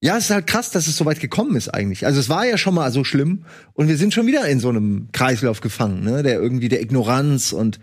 ja, 0.00 0.16
es 0.16 0.24
ist 0.24 0.30
halt 0.30 0.46
krass, 0.46 0.70
dass 0.70 0.86
es 0.86 0.96
so 0.96 1.04
weit 1.06 1.20
gekommen 1.20 1.56
ist 1.56 1.68
eigentlich. 1.68 2.04
Also 2.04 2.20
es 2.20 2.28
war 2.28 2.46
ja 2.46 2.58
schon 2.58 2.74
mal 2.74 2.90
so 2.92 3.02
schlimm 3.02 3.44
und 3.72 3.88
wir 3.88 3.96
sind 3.96 4.12
schon 4.12 4.26
wieder 4.26 4.46
in 4.46 4.60
so 4.60 4.68
einem 4.68 5.08
Kreislauf 5.12 5.60
gefangen, 5.60 6.04
ne? 6.04 6.22
Der 6.22 6.38
irgendwie 6.38 6.68
der 6.68 6.82
Ignoranz 6.82 7.52
und 7.52 7.80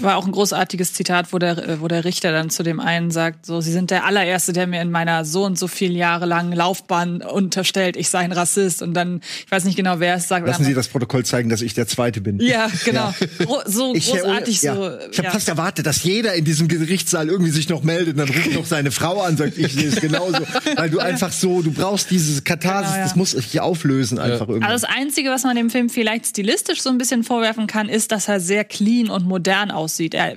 War 0.00 0.16
auch 0.16 0.26
ein 0.26 0.32
großartiges 0.32 0.92
Zitat, 0.92 1.32
wo 1.32 1.38
der, 1.38 1.58
äh, 1.58 1.80
wo 1.80 1.88
der 1.88 2.04
Richter 2.04 2.32
dann 2.32 2.48
zu 2.50 2.62
dem 2.62 2.80
einen 2.80 3.10
sagt, 3.10 3.44
so, 3.44 3.60
Sie 3.60 3.72
sind 3.72 3.90
der 3.90 4.04
allererste, 4.04 4.52
der 4.52 4.66
mir 4.66 4.80
in 4.80 4.90
meiner 4.90 5.24
so 5.24 5.44
und 5.44 5.58
so 5.58 5.66
viel 5.66 5.96
Jahre 5.96 6.26
langen 6.26 6.52
Laufbahn 6.52 7.22
unterstellt, 7.22 7.96
ich 7.96 8.08
sei 8.08 8.20
ein 8.20 8.32
Rassist. 8.32 8.82
Und 8.82 8.94
dann, 8.94 9.20
ich 9.44 9.50
weiß 9.50 9.64
nicht 9.64 9.76
genau, 9.76 10.00
wer 10.00 10.14
es 10.14 10.28
sagt. 10.28 10.46
lassen 10.46 10.64
Sie 10.64 10.74
das 10.74 10.88
Protokoll 10.88 11.24
zeigen, 11.24 11.48
dass 11.48 11.60
ich 11.60 11.74
der 11.74 11.86
Zweite 11.86 12.20
bin. 12.20 12.40
Ja, 12.40 12.70
genau. 12.84 13.12
Gro 13.38 13.62
so 13.66 13.94
Ich, 13.94 14.10
großartig 14.10 14.62
ja, 14.62 14.74
so. 14.74 14.90
ich 15.10 15.18
habe 15.18 15.26
ja. 15.26 15.30
fast 15.30 15.48
erwartet, 15.48 15.86
dass 15.86 16.02
jeder 16.02 16.34
in 16.34 16.44
diesem 16.44 16.68
Gerichtssaal 16.68 17.28
irgendwie 17.28 17.50
sich 17.50 17.68
noch 17.68 17.82
meldet 17.82 18.14
und 18.14 18.18
dann 18.18 18.28
ruft 18.28 18.52
noch 18.52 18.66
seine 18.66 18.90
Frau 18.90 19.22
an, 19.22 19.36
sagt, 19.36 19.58
ich 19.58 19.72
sehe 19.72 19.88
es 19.88 20.00
genauso. 20.00 20.40
Weil 20.76 20.90
du 20.90 21.00
einfach 21.00 21.32
so, 21.32 21.62
du 21.62 21.72
brauchst 21.72 22.10
diese 22.10 22.42
Katharsis, 22.42 22.94
Genau, 22.94 22.96
ja. 22.96 23.02
das 23.02 23.16
muss 23.16 23.30
sich 23.32 23.60
auflösen 23.60 24.18
einfach 24.18 24.48
irgendwie. 24.48 24.66
Also 24.66 24.86
das 24.86 24.96
Einzige, 24.96 25.30
was 25.30 25.44
man 25.44 25.56
dem 25.56 25.70
Film 25.70 25.88
vielleicht 25.88 26.26
stilistisch 26.26 26.82
so 26.82 26.90
ein 26.90 26.98
bisschen 26.98 27.24
vorwerfen 27.24 27.66
kann, 27.66 27.88
ist, 27.88 28.12
dass 28.12 28.28
er 28.28 28.40
sehr 28.40 28.64
clean 28.64 29.10
und 29.10 29.26
modern 29.26 29.63
aussieht. 29.70 30.14
Er 30.14 30.34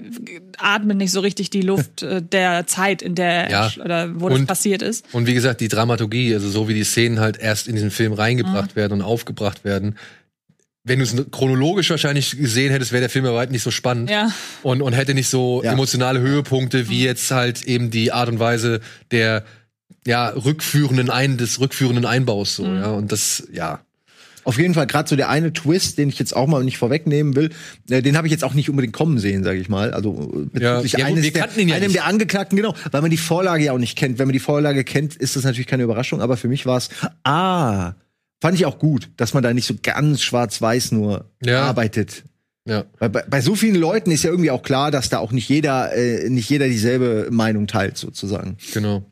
atmet 0.58 0.98
nicht 0.98 1.12
so 1.12 1.20
richtig 1.20 1.50
die 1.50 1.62
Luft 1.62 2.02
äh, 2.04 2.22
der 2.22 2.68
Zeit, 2.68 3.02
in 3.02 3.16
der 3.16 3.50
Ja. 3.50 3.72
er, 3.78 3.86
oder 3.86 4.20
wo 4.22 4.30
das 4.30 4.40
Und- 4.40 4.48
passiert 4.48 4.82
ist. 4.82 5.06
Und 5.14 5.28
wie 5.28 5.34
gesagt, 5.34 5.62
die 5.62 5.68
Dramaturgie, 5.68 6.34
also 6.34 6.50
so 6.50 6.68
wie 6.68 6.74
die 6.74 6.84
Szenen 6.84 7.20
halt 7.20 7.38
erst 7.38 7.68
in 7.68 7.76
diesen 7.76 7.92
Film 7.92 8.14
reingebracht 8.14 8.76
werden 8.76 8.94
und 8.94 9.02
aufgebracht 9.02 9.64
werden. 9.64 9.98
Wenn 10.84 11.00
du 11.00 11.04
es 11.04 11.16
chronologisch 11.32 11.90
wahrscheinlich 11.90 12.38
gesehen 12.38 12.72
hättest, 12.72 12.94
wäre 12.94 13.02
der 13.02 13.10
Film 13.10 13.26
ja 13.26 13.34
weit 13.34 13.52
nicht 13.52 13.64
so 13.64 13.72
spannend 13.72 14.10
Ja. 14.10 14.32
und, 14.64 14.82
und 14.82 14.94
hätte 14.94 15.14
nicht 15.14 15.28
so 15.28 15.62
Ja. 15.64 15.74
emotionale 15.74 16.20
Höhepunkte 16.22 16.88
wie 16.90 17.04
jetzt 17.04 17.30
halt 17.32 17.64
eben 17.64 17.90
die 17.92 18.14
Art 18.14 18.30
und 18.30 18.40
Weise 18.40 18.80
der 19.12 19.44
ja 20.06 20.30
rückführenden 20.30 21.10
ein 21.10 21.38
des 21.38 21.60
rückführenden 21.60 22.06
Einbaus 22.06 22.56
so 22.56 22.66
ja 22.66 22.92
und 22.92 23.12
das 23.12 23.44
ja 23.52 23.82
Auf 24.48 24.58
jeden 24.58 24.74
Fall 24.74 24.88
gerade 24.88 25.10
so 25.10 25.18
der 25.18 25.28
eine 25.28 25.52
Twist, 25.52 25.98
den 25.98 26.08
ich 26.08 26.18
jetzt 26.20 26.34
auch 26.34 26.48
mal 26.48 26.64
nicht 26.64 26.78
vorwegnehmen 26.78 27.36
will, 27.36 27.50
äh, 27.90 28.02
den 28.02 28.16
habe 28.16 28.28
ich 28.28 28.32
jetzt 28.32 28.46
auch 28.46 28.54
nicht 28.54 28.70
unbedingt 28.70 28.94
kommen 28.94 29.20
sehen, 29.20 29.44
sage 29.44 29.60
ich 29.60 29.68
mal. 29.68 29.92
Also 29.94 30.48
äh, 30.56 30.60
Ja, 30.64 30.82
ja, 30.82 31.06
eines 31.06 31.34
der, 31.34 31.42
ja 31.42 31.76
einem 31.76 31.82
nicht. 31.82 31.96
der 31.96 32.06
Angeklagten, 32.06 32.56
genau, 32.56 32.74
weil 32.92 33.02
man 33.02 33.12
die 33.12 33.18
Vorlage 33.18 33.66
ja 33.66 33.74
auch 33.74 33.78
nicht 33.78 33.98
kennt. 33.98 34.20
Wenn 34.20 34.28
man 34.28 34.34
die 34.34 34.40
Vorlage 34.40 34.86
kennt, 34.86 35.18
ist 35.18 35.36
das 35.36 35.44
natürlich 35.44 35.68
keine 35.68 35.84
Überraschung, 35.84 36.22
aber 36.22 36.38
für 36.38 36.48
mich 36.48 36.66
war 36.66 36.78
es, 36.78 36.88
ah, 37.26 37.96
fand 38.42 38.56
ich 38.56 38.66
auch 38.66 38.80
gut, 38.80 39.10
dass 39.18 39.34
man 39.34 39.44
da 39.44 39.54
nicht 39.54 39.66
so 39.68 39.76
ganz 39.84 40.22
schwarz-weiß 40.22 40.94
nur 40.94 41.26
Ja. 41.44 41.64
arbeitet. 41.64 42.24
ja 42.66 42.86
Weil 43.00 43.10
bei, 43.10 43.24
bei 43.30 43.42
so 43.42 43.54
vielen 43.54 43.76
Leuten 43.76 44.12
ist 44.12 44.24
ja 44.24 44.30
irgendwie 44.30 44.52
auch 44.52 44.64
klar, 44.64 44.92
dass 44.92 45.10
da 45.10 45.18
auch 45.20 45.34
nicht 45.34 45.50
jeder, 45.50 45.94
äh, 45.94 46.30
nicht 46.30 46.50
jeder 46.50 46.68
dieselbe 46.70 47.28
Meinung 47.32 47.68
teilt, 47.68 47.98
sozusagen. 47.98 48.56
Genau. 48.74 49.04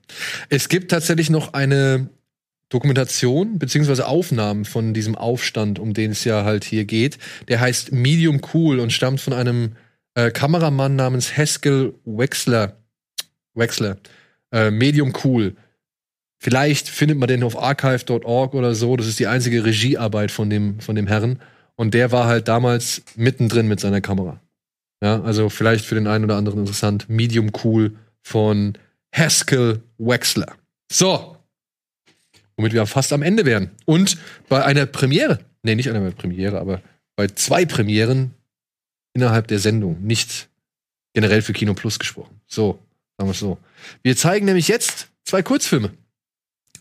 Es 0.47 0.69
gibt 0.69 0.91
tatsächlich 0.91 1.29
noch 1.29 1.53
eine 1.53 2.07
Dokumentation 2.69 3.59
beziehungsweise 3.59 4.07
Aufnahmen 4.07 4.65
von 4.65 4.93
diesem 4.93 5.15
Aufstand, 5.15 5.79
um 5.79 5.93
den 5.93 6.11
es 6.11 6.23
ja 6.23 6.43
halt 6.43 6.63
hier 6.63 6.85
geht. 6.85 7.17
Der 7.47 7.59
heißt 7.59 7.91
Medium 7.91 8.41
Cool 8.53 8.79
und 8.79 8.91
stammt 8.91 9.21
von 9.21 9.33
einem 9.33 9.75
äh, 10.15 10.31
Kameramann 10.31 10.95
namens 10.95 11.37
Haskell 11.37 11.93
Wexler. 12.05 12.77
Wexler. 13.53 13.97
Äh, 14.51 14.71
Medium 14.71 15.13
Cool. 15.23 15.55
Vielleicht 16.39 16.89
findet 16.89 17.17
man 17.17 17.27
den 17.27 17.43
auf 17.43 17.57
archive.org 17.57 18.53
oder 18.53 18.75
so. 18.75 18.95
Das 18.97 19.07
ist 19.07 19.19
die 19.19 19.27
einzige 19.27 19.63
Regiearbeit 19.63 20.31
von 20.31 20.49
dem, 20.49 20.79
von 20.79 20.95
dem 20.95 21.07
Herren. 21.07 21.39
Und 21.75 21.93
der 21.93 22.11
war 22.11 22.27
halt 22.27 22.47
damals 22.47 23.03
mittendrin 23.15 23.67
mit 23.67 23.79
seiner 23.79 24.01
Kamera. 24.01 24.39
Ja, 25.03 25.21
also 25.21 25.49
vielleicht 25.49 25.85
für 25.85 25.95
den 25.95 26.07
einen 26.07 26.23
oder 26.23 26.37
anderen 26.37 26.59
interessant. 26.59 27.09
Medium 27.09 27.51
Cool 27.63 27.95
von 28.21 28.77
Haskell 29.13 29.81
Wexler. 29.97 30.55
So. 30.91 31.34
Womit 32.57 32.73
wir 32.73 32.85
fast 32.85 33.11
am 33.13 33.21
Ende 33.21 33.45
wären. 33.45 33.71
Und 33.85 34.17
bei 34.47 34.63
einer 34.63 34.85
Premiere, 34.85 35.39
nee, 35.63 35.75
nicht 35.75 35.89
einer 35.89 36.11
Premiere, 36.11 36.59
aber 36.59 36.81
bei 37.15 37.27
zwei 37.27 37.65
Premieren 37.65 38.33
innerhalb 39.13 39.47
der 39.47 39.59
Sendung, 39.59 40.01
nicht 40.01 40.49
generell 41.13 41.41
für 41.41 41.53
Kino 41.53 41.73
Plus 41.73 41.99
gesprochen. 41.99 42.39
So, 42.47 42.79
sagen 43.17 43.29
wir 43.29 43.31
es 43.31 43.39
so. 43.39 43.57
Wir 44.03 44.15
zeigen 44.15 44.45
nämlich 44.45 44.67
jetzt 44.67 45.07
zwei 45.23 45.41
Kurzfilme. 45.41 45.91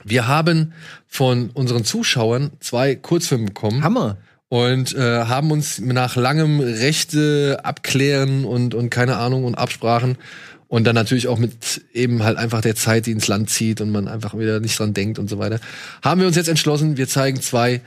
Wir 0.05 0.29
haben 0.29 0.75
von 1.07 1.51
unseren 1.51 1.85
Zuschauern 1.85 2.51
zwei 2.61 2.95
Kurzfilme 2.95 3.47
bekommen 3.47 3.83
Hammer. 3.83 4.19
und 4.49 4.95
äh, 4.95 5.25
haben 5.25 5.51
uns 5.51 5.79
nach 5.79 6.17
langem 6.17 6.61
Rechte 6.61 7.61
abklären 7.63 8.45
und, 8.45 8.75
und 8.75 8.91
keine 8.91 9.17
Ahnung 9.17 9.45
und 9.45 9.55
Absprachen 9.55 10.19
und 10.69 10.85
dann 10.85 10.95
natürlich 10.95 11.29
auch 11.29 11.39
mit 11.39 11.83
eben 11.93 12.23
halt 12.23 12.37
einfach 12.39 12.61
der 12.61 12.75
Zeit, 12.75 13.07
die 13.07 13.13
ins 13.13 13.29
Land 13.29 13.51
zieht 13.51 13.81
und 13.81 13.91
man 13.91 14.09
einfach 14.09 14.37
wieder 14.39 14.61
nicht 14.61 14.79
dran 14.79 14.95
denkt 14.95 15.19
und 15.19 15.29
so 15.29 15.39
weiter, 15.39 15.61
haben 16.03 16.21
wir 16.21 16.27
uns 16.27 16.37
jetzt 16.37 16.49
entschlossen, 16.49 16.97
wir 16.97 17.09
zeigen 17.09 17.41
zwei 17.41 17.81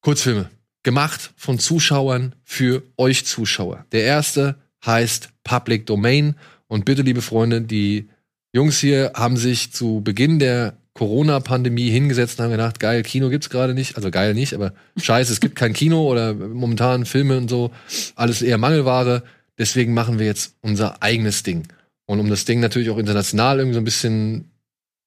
Kurzfilme. 0.00 0.50
Gemacht 0.82 1.32
von 1.36 1.58
Zuschauern 1.58 2.34
für 2.44 2.82
euch 2.96 3.26
Zuschauer. 3.26 3.86
Der 3.90 4.04
erste 4.04 4.54
heißt 4.84 5.30
Public 5.42 5.84
Domain 5.86 6.36
und 6.68 6.84
bitte, 6.84 7.02
liebe 7.02 7.22
Freunde, 7.22 7.60
die 7.60 8.08
Jungs 8.52 8.78
hier 8.78 9.12
haben 9.14 9.36
sich 9.36 9.72
zu 9.72 10.00
Beginn 10.02 10.38
der 10.38 10.76
Corona-Pandemie 10.96 11.90
hingesetzt 11.90 12.38
und 12.38 12.44
haben 12.44 12.52
gedacht, 12.52 12.80
geil, 12.80 13.02
Kino 13.02 13.28
gibt's 13.28 13.50
gerade 13.50 13.74
nicht. 13.74 13.96
Also 13.96 14.10
geil 14.10 14.34
nicht, 14.34 14.54
aber 14.54 14.72
scheiße, 14.96 15.32
es 15.32 15.40
gibt 15.40 15.56
kein 15.56 15.72
Kino 15.72 16.10
oder 16.10 16.34
momentan 16.34 17.04
Filme 17.04 17.36
und 17.36 17.48
so. 17.48 17.70
Alles 18.14 18.42
eher 18.42 18.58
Mangelware. 18.58 19.22
Deswegen 19.58 19.94
machen 19.94 20.18
wir 20.18 20.26
jetzt 20.26 20.54
unser 20.62 21.02
eigenes 21.02 21.42
Ding. 21.42 21.68
Und 22.06 22.20
um 22.20 22.30
das 22.30 22.44
Ding 22.44 22.60
natürlich 22.60 22.90
auch 22.90 22.98
international 22.98 23.58
irgendwie 23.58 23.74
so 23.74 23.80
ein 23.80 23.84
bisschen 23.84 24.50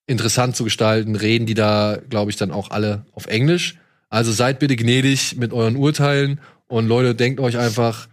interessant 0.06 0.56
zu 0.56 0.64
gestalten, 0.64 1.16
reden 1.16 1.46
die 1.46 1.54
da, 1.54 1.98
glaube 2.08 2.30
ich, 2.30 2.36
dann 2.36 2.50
auch 2.50 2.70
alle 2.70 3.06
auf 3.12 3.26
Englisch. 3.26 3.78
Also 4.08 4.32
seid 4.32 4.58
bitte 4.58 4.76
gnädig 4.76 5.36
mit 5.36 5.52
euren 5.52 5.76
Urteilen 5.76 6.40
und 6.66 6.86
Leute, 6.86 7.14
denkt 7.14 7.40
euch 7.40 7.58
einfach, 7.58 8.08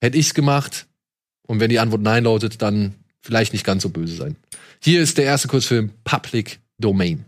hätte 0.00 0.18
ich's 0.18 0.34
gemacht? 0.34 0.86
Und 1.46 1.60
wenn 1.60 1.70
die 1.70 1.78
Antwort 1.78 2.02
nein 2.02 2.24
lautet, 2.24 2.60
dann 2.62 2.96
vielleicht 3.22 3.52
nicht 3.52 3.64
ganz 3.64 3.82
so 3.82 3.90
böse 3.90 4.16
sein. 4.16 4.36
Hier 4.82 5.00
ist 5.00 5.18
der 5.18 5.24
erste 5.24 5.48
Kurzfilm 5.48 5.92
Public 6.04 6.60
Domain. 6.78 7.24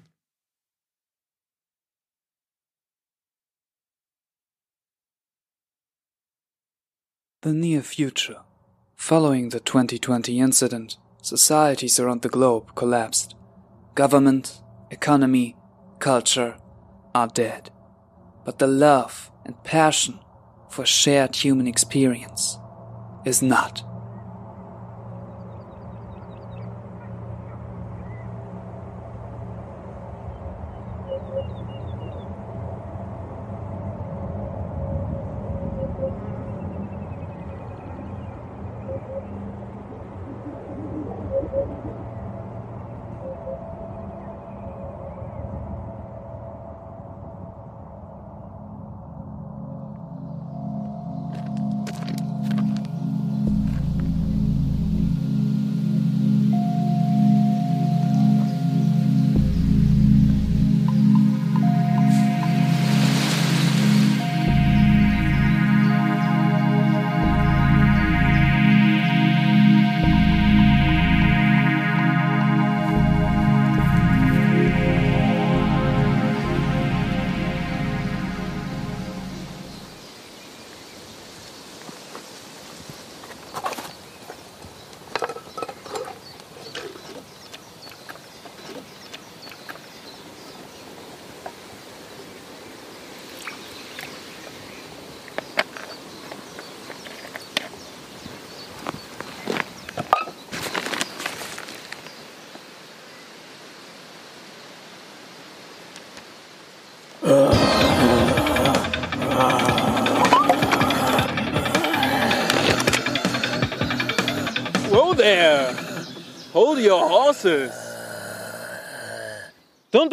The 7.45 7.53
near 7.53 7.85
future. 7.85 8.48
Following 8.99 9.51
the 9.51 9.61
2020 9.61 10.41
incident, 10.41 10.99
societies 11.23 11.99
around 12.01 12.21
the 12.23 12.29
globe 12.29 12.75
collapsed. 12.75 13.37
Government, 13.95 14.61
economy, 14.91 15.57
culture 16.01 16.59
are 17.15 17.29
dead. 17.29 17.71
But 18.45 18.59
the 18.59 18.67
love 18.67 19.31
and 19.47 19.63
passion 19.63 20.19
for 20.69 20.85
shared 20.85 21.37
human 21.37 21.67
experience 21.69 22.59
is 23.25 23.41
not. 23.41 23.83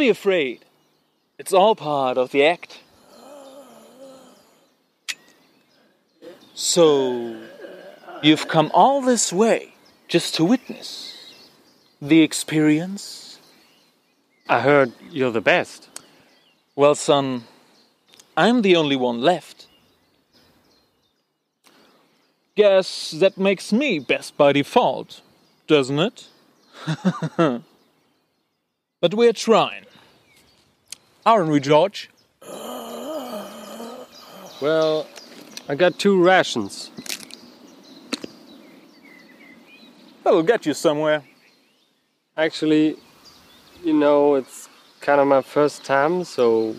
Afraid. 0.10 0.66
It's 1.38 1.54
all 1.54 1.76
part 1.76 2.18
of 2.18 2.32
the 2.32 2.46
act. 2.46 2.80
So, 6.54 7.36
you've 8.24 8.48
come 8.48 8.72
all 8.74 9.02
this 9.02 9.34
way 9.34 9.74
just 10.08 10.36
to 10.36 10.46
witness 10.46 11.16
the 12.02 12.22
experience? 12.22 13.40
I 14.48 14.62
heard 14.62 14.94
you're 15.12 15.32
the 15.32 15.42
best. 15.42 15.90
Well, 16.76 16.96
son, 16.96 17.44
I'm 18.38 18.62
the 18.62 18.76
only 18.76 18.96
one 18.96 19.22
left. 19.22 19.68
Guess 22.56 23.12
that 23.12 23.38
makes 23.38 23.74
me 23.74 24.00
best 24.00 24.38
by 24.38 24.54
default, 24.54 25.22
doesn't 25.68 26.00
it? 26.00 26.28
but 29.02 29.14
we're 29.14 29.34
trying. 29.34 29.86
Aren't 31.26 31.50
we, 31.50 31.60
George? 31.60 32.12
Well, 34.62 35.08
I 35.68 35.74
got 35.74 35.98
two 35.98 36.24
rations. 36.24 36.92
That'll 40.24 40.44
get 40.44 40.68
you 40.68 40.76
somewhere. 40.76 41.24
Actually, 42.38 42.98
you 43.84 43.94
know, 43.94 44.36
it's 44.36 44.70
kind 45.02 45.20
of 45.20 45.26
my 45.26 45.42
first 45.42 45.84
time, 45.84 46.24
so 46.26 46.76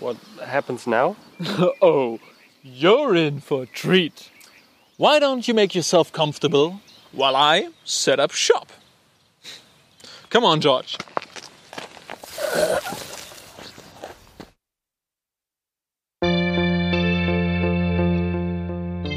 what 0.00 0.16
happens 0.44 0.88
now? 0.88 1.14
oh, 1.80 2.18
you're 2.64 3.14
in 3.14 3.38
for 3.38 3.62
a 3.62 3.66
treat. 3.66 4.28
Why 4.96 5.20
don't 5.20 5.46
you 5.46 5.54
make 5.54 5.72
yourself 5.72 6.12
comfortable 6.12 6.80
while 7.12 7.36
I 7.36 7.68
set 7.84 8.18
up 8.18 8.32
shop? 8.32 8.72
Come 10.30 10.44
on, 10.44 10.60
George. 10.60 10.98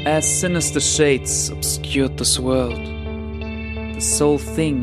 As 0.08 0.26
sinister 0.40 0.80
shades 0.80 1.50
obscured 1.50 2.16
this 2.16 2.38
world, 2.38 2.82
the 3.94 4.00
sole 4.00 4.38
thing 4.38 4.80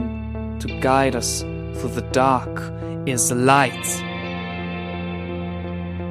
to 0.59 0.67
guide 0.81 1.15
us 1.15 1.41
through 1.41 1.95
the 1.95 2.07
dark 2.11 2.61
is 3.07 3.31
light. 3.31 3.87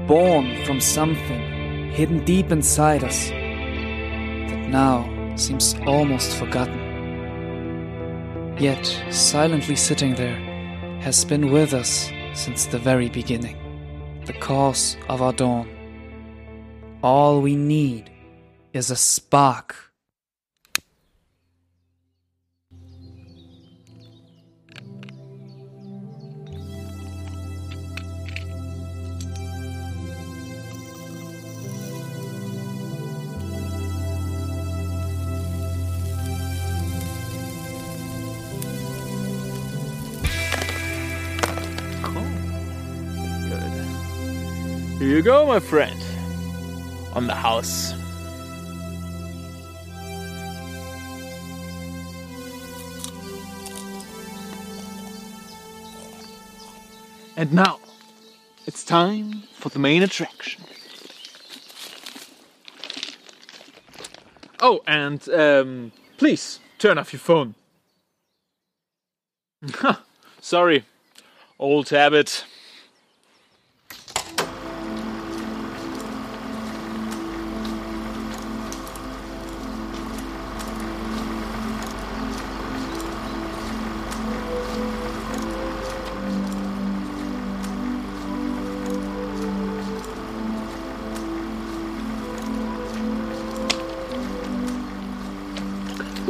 Born 0.09 0.65
from 0.65 0.81
something 0.81 1.93
hidden 1.93 2.24
deep 2.24 2.51
inside 2.51 3.05
us 3.05 3.28
that 3.28 4.69
now 4.69 5.09
seems 5.36 5.77
almost 5.86 6.35
forgotten. 6.36 6.81
Yet, 8.59 8.85
silently 9.11 9.77
sitting 9.77 10.16
there, 10.16 10.41
has 11.03 11.24
been 11.24 11.53
with 11.53 11.73
us 11.73 12.11
since 12.32 12.66
the 12.66 12.81
very 12.81 13.11
beginning, 13.11 13.59
the 14.27 14.32
cause 14.32 14.97
of 15.09 15.23
our 15.23 15.32
dawn. 15.32 15.69
All 17.05 17.41
we 17.41 17.55
need 17.55 18.11
is 18.74 18.90
a 18.90 18.96
spark. 18.96 19.76
Here 44.98 45.16
you 45.16 45.22
go, 45.22 45.44
my 45.46 45.60
friend. 45.60 46.01
On 47.12 47.26
the 47.26 47.34
house. 47.34 48.03
And 57.36 57.52
now, 57.52 57.81
it's 58.65 58.85
time 58.85 59.43
for 59.55 59.69
the 59.69 59.81
main 59.81 60.02
attraction. 60.02 60.62
Oh, 64.61 64.82
and 64.86 65.28
um, 65.31 65.93
please 66.16 66.61
turn 66.78 66.97
off 66.97 67.12
your 67.12 67.20
phone. 67.20 67.56
Sorry, 70.40 70.85
old 71.59 71.89
habit. 71.89 72.44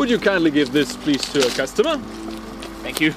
Would 0.04 0.10
you 0.10 0.18
kindly 0.18 0.50
give 0.50 0.70
this, 0.70 0.94
please, 0.98 1.22
to 1.32 1.38
a 1.46 1.50
customer? 1.52 1.96
Thank 2.82 3.00
you. 3.00 3.14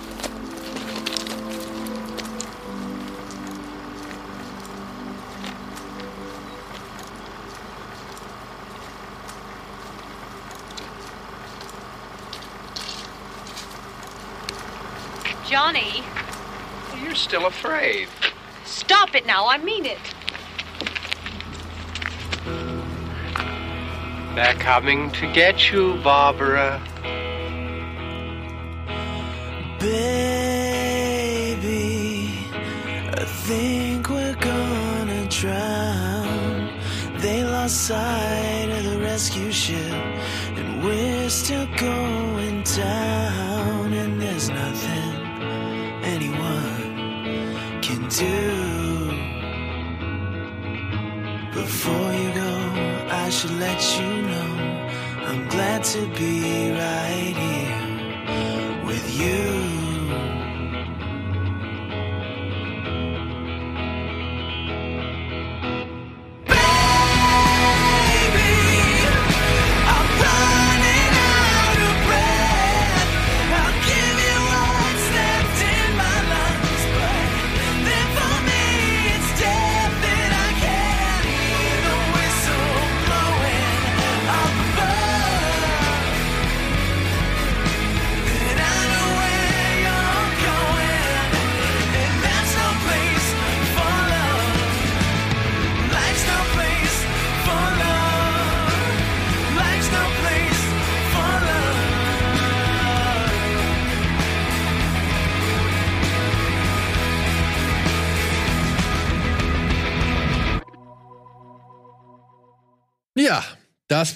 Johnny, 15.45 16.05
You're 17.03 17.15
still 17.15 17.47
afraid. 17.47 18.07
stop 18.64 19.14
it 19.14 19.26
now. 19.26 19.49
I 19.49 19.57
mean 19.57 19.85
it. 19.85 19.99
They're 24.38 24.53
coming 24.53 25.09
to 25.14 25.26
get 25.34 25.72
you, 25.72 25.95
Barbara. 26.03 26.80
Baby, 29.80 31.09
I 33.18 33.26
think 33.47 34.07
we're 34.11 34.35
gonna 34.35 35.26
drown. 35.27 36.69
They 37.18 37.43
lost 37.43 37.88
sight 37.88 38.69
of 38.77 38.84
the 38.91 38.99
rescue 38.99 39.51
ship, 39.51 39.97
and 40.59 40.84
we're 40.84 41.30
still 41.31 41.65
going 41.76 42.61
down. 42.61 43.91
And 43.91 44.22
there's 44.22 44.49
nothing 44.49 45.14
anyone 46.03 46.84
can 47.81 48.07
do. 48.07 48.77
Before 51.55 52.14
you 52.14 52.31
go, 52.35 52.53
I 53.09 53.30
should 53.31 53.55
let 53.59 53.81
you 53.99 54.16
glad 55.77 55.83
to 55.83 56.07
be 56.17 56.71
right 56.71 57.37
here 57.37 57.56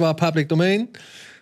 war 0.01 0.15
Public 0.15 0.49
Domain. 0.49 0.89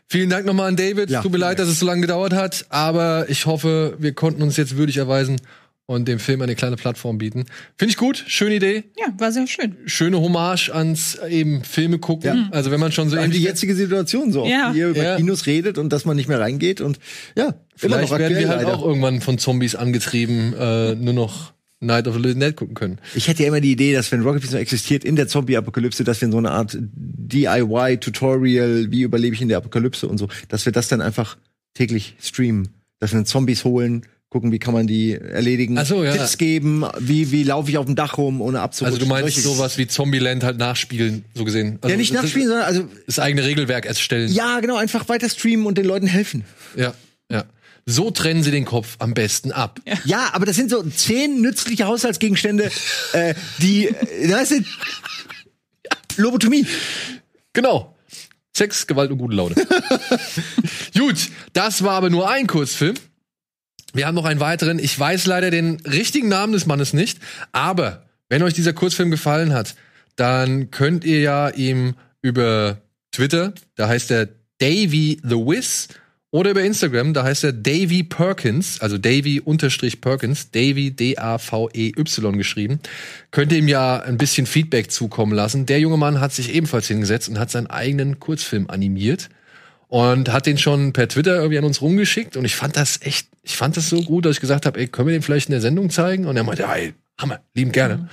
Vielen 0.07 0.29
Dank 0.29 0.45
nochmal 0.45 0.67
an 0.69 0.75
David. 0.75 1.09
Ja, 1.09 1.21
Tut 1.21 1.31
mir 1.31 1.37
leid, 1.37 1.59
dass 1.59 1.67
es 1.67 1.79
so 1.79 1.85
lange 1.85 2.01
gedauert 2.01 2.33
hat, 2.33 2.65
aber 2.69 3.27
ich 3.29 3.45
hoffe, 3.45 3.95
wir 3.99 4.13
konnten 4.13 4.41
uns 4.41 4.57
jetzt 4.57 4.75
würdig 4.75 4.97
erweisen 4.97 5.39
und 5.85 6.07
dem 6.07 6.19
Film 6.19 6.41
eine 6.41 6.55
kleine 6.55 6.75
Plattform 6.77 7.17
bieten. 7.19 7.45
Finde 7.77 7.91
ich 7.91 7.97
gut, 7.97 8.23
schöne 8.27 8.55
Idee, 8.55 8.83
Ja, 8.99 9.07
war 9.17 9.31
sehr 9.31 9.45
schön. 9.47 9.75
schöne 9.85 10.19
Hommage 10.19 10.69
ans 10.71 11.15
äh, 11.15 11.29
eben 11.29 11.63
Filme 11.63 11.97
gucken. 11.99 12.35
Ja. 12.35 12.49
Also 12.51 12.69
wenn 12.71 12.79
man 12.79 12.91
schon 12.91 13.09
so 13.09 13.17
An 13.17 13.31
die 13.31 13.41
jetzige 13.41 13.75
Situation 13.75 14.31
so, 14.31 14.45
Ja. 14.45 14.71
wie 14.73 14.79
ihr 14.79 14.89
über 14.89 15.03
Ja. 15.03 15.15
Kinos 15.17 15.45
redet 15.47 15.77
und 15.79 15.89
dass 15.93 16.05
man 16.05 16.15
nicht 16.15 16.27
mehr 16.29 16.39
reingeht 16.39 16.81
und 16.81 16.99
ja, 17.35 17.45
immer 17.45 17.55
Vielleicht 17.75 18.11
noch 18.11 18.19
werden 18.19 18.37
wir 18.37 18.49
halt 18.49 18.63
leider. 18.63 18.77
auch 18.77 18.85
irgendwann 18.85 19.21
von 19.21 19.37
Zombies 19.39 19.75
angetrieben, 19.75 20.53
äh, 20.53 20.95
nur 20.95 21.13
noch 21.13 21.53
Night 21.81 22.07
of 22.07 22.15
the 22.15 22.21
Living 22.21 22.39
Dead 22.41 22.55
gucken 22.55 22.75
können. 22.75 22.97
Ich 23.15 23.27
hätte 23.27 23.43
ja 23.43 23.47
immer 23.47 23.61
die 23.61 23.71
Idee, 23.71 23.93
dass 23.93 24.11
wenn 24.11 24.21
Rocket 24.21 24.41
Beans 24.41 24.53
noch 24.53 24.59
existiert 24.59 25.03
in 25.05 25.15
der 25.15 25.27
Zombie-Apokalypse, 25.27 26.03
dass 26.03 26.19
wir 26.21 26.25
in 26.25 26.31
so 26.31 26.37
eine 26.37 26.51
Art 26.51 26.77
DIY-Tutorial, 26.79 28.91
wie 28.91 29.01
überlebe 29.01 29.35
ich 29.35 29.41
in 29.41 29.49
der 29.49 29.57
Apokalypse 29.57 30.07
und 30.07 30.17
so, 30.17 30.27
dass 30.49 30.65
wir 30.65 30.73
das 30.73 30.87
dann 30.87 31.01
einfach 31.01 31.37
täglich 31.73 32.15
streamen, 32.21 32.69
dass 32.99 33.11
wir 33.11 33.17
dann 33.17 33.25
Zombies 33.25 33.63
holen, 33.63 34.05
gucken, 34.29 34.51
wie 34.51 34.59
kann 34.59 34.73
man 34.73 34.87
die 34.87 35.13
erledigen, 35.13 35.77
Ach 35.77 35.85
so, 35.85 36.03
ja. 36.03 36.11
Tipps 36.11 36.37
geben, 36.37 36.83
wie 36.99 37.31
wie 37.31 37.43
laufe 37.43 37.69
ich 37.69 37.77
auf 37.77 37.85
dem 37.85 37.95
Dach 37.95 38.17
rum, 38.17 38.41
ohne 38.41 38.59
abzurutschen. 38.59 39.01
Also 39.01 39.05
du 39.05 39.09
meinst 39.09 39.41
sowas 39.41 39.77
wie 39.77 39.87
Zombieland 39.87 40.43
halt 40.43 40.57
nachspielen, 40.57 41.25
so 41.33 41.45
gesehen. 41.45 41.79
Also 41.81 41.91
ja 41.91 41.97
nicht 41.97 42.13
nachspielen, 42.13 42.47
sondern 42.47 42.65
also 42.65 42.85
Das 43.07 43.19
eigene 43.19 43.43
Regelwerk 43.43 43.85
erstellen. 43.85 44.31
ja 44.31 44.59
genau 44.59 44.77
einfach 44.77 45.07
weiter 45.09 45.29
streamen 45.29 45.65
und 45.65 45.77
den 45.77 45.85
Leuten 45.85 46.07
helfen. 46.07 46.43
ja. 46.75 46.93
ja. 47.31 47.45
So 47.91 48.11
trennen 48.11 48.43
sie 48.43 48.51
den 48.51 48.65
Kopf 48.65 48.97
am 48.99 49.15
besten 49.15 49.51
ab. 49.51 49.79
Ja, 50.05 50.29
aber 50.33 50.45
das 50.45 50.55
sind 50.55 50.69
so 50.69 50.83
zehn 50.83 51.41
nützliche 51.41 51.87
Haushaltsgegenstände, 51.87 52.69
äh, 53.13 53.33
die, 53.57 53.87
äh, 53.87 54.31
weißt 54.31 54.51
du, 54.51 54.63
Lobotomie. 56.17 56.67
Genau. 57.51 57.95
Sex, 58.55 58.85
Gewalt 58.85 59.09
und 59.09 59.17
gute 59.17 59.35
Laune. 59.35 59.55
Gut, 60.97 61.29
das 61.53 61.83
war 61.83 61.93
aber 61.93 62.11
nur 62.11 62.29
ein 62.29 62.45
Kurzfilm. 62.45 62.93
Wir 63.93 64.05
haben 64.05 64.13
noch 64.13 64.25
einen 64.25 64.39
weiteren. 64.39 64.77
Ich 64.77 64.99
weiß 64.99 65.25
leider 65.25 65.49
den 65.49 65.79
richtigen 65.79 66.27
Namen 66.27 66.53
des 66.53 66.67
Mannes 66.67 66.93
nicht, 66.93 67.17
aber 67.53 68.05
wenn 68.27 68.43
euch 68.43 68.53
dieser 68.53 68.73
Kurzfilm 68.73 69.09
gefallen 69.09 69.51
hat, 69.51 69.73
dann 70.15 70.69
könnt 70.69 71.05
ihr 71.05 71.21
ja 71.21 71.49
ihm 71.49 71.95
über 72.21 72.77
Twitter, 73.11 73.53
da 73.73 73.87
heißt 73.87 74.11
er 74.11 74.29
Davy 74.59 75.19
the 75.23 75.37
Wiz, 75.37 75.87
oder 76.31 76.51
über 76.51 76.63
Instagram, 76.63 77.13
da 77.13 77.23
heißt 77.23 77.43
er 77.43 77.53
Davy 77.53 78.03
Perkins, 78.03 78.81
also 78.81 78.97
Davy 78.97 79.39
unterstrich 79.39 79.99
Perkins, 79.99 80.51
Davy 80.51 80.91
D-A-V-E-Y 80.91 82.37
geschrieben. 82.37 82.79
Könnt 83.31 83.51
ihr 83.51 83.57
ihm 83.57 83.67
ja 83.67 83.99
ein 84.01 84.17
bisschen 84.17 84.45
Feedback 84.45 84.91
zukommen 84.91 85.33
lassen. 85.33 85.65
Der 85.65 85.79
junge 85.79 85.97
Mann 85.97 86.19
hat 86.19 86.31
sich 86.33 86.53
ebenfalls 86.53 86.87
hingesetzt 86.87 87.29
und 87.29 87.39
hat 87.39 87.49
seinen 87.49 87.67
eigenen 87.67 88.19
Kurzfilm 88.19 88.69
animiert 88.69 89.29
und 89.87 90.31
hat 90.31 90.45
den 90.45 90.59
schon 90.59 90.93
per 90.93 91.07
Twitter 91.07 91.35
irgendwie 91.37 91.57
an 91.57 91.63
uns 91.65 91.81
rumgeschickt 91.81 92.37
und 92.37 92.45
ich 92.45 92.55
fand 92.55 92.75
das 92.75 93.01
echt, 93.01 93.27
ich 93.41 93.57
fand 93.57 93.75
das 93.75 93.89
so 93.89 94.01
gut, 94.03 94.25
dass 94.25 94.35
ich 94.35 94.41
gesagt 94.41 94.67
habe, 94.67 94.79
ey, 94.79 94.87
können 94.87 95.07
wir 95.07 95.15
den 95.15 95.23
vielleicht 95.23 95.47
in 95.49 95.53
der 95.53 95.61
Sendung 95.61 95.89
zeigen? 95.89 96.25
Und 96.25 96.37
er 96.37 96.43
meinte, 96.43 96.61
ja, 96.61 96.73
ey, 96.75 96.93
Hammer, 97.19 97.39
lieben 97.55 97.71
gerne. 97.71 98.07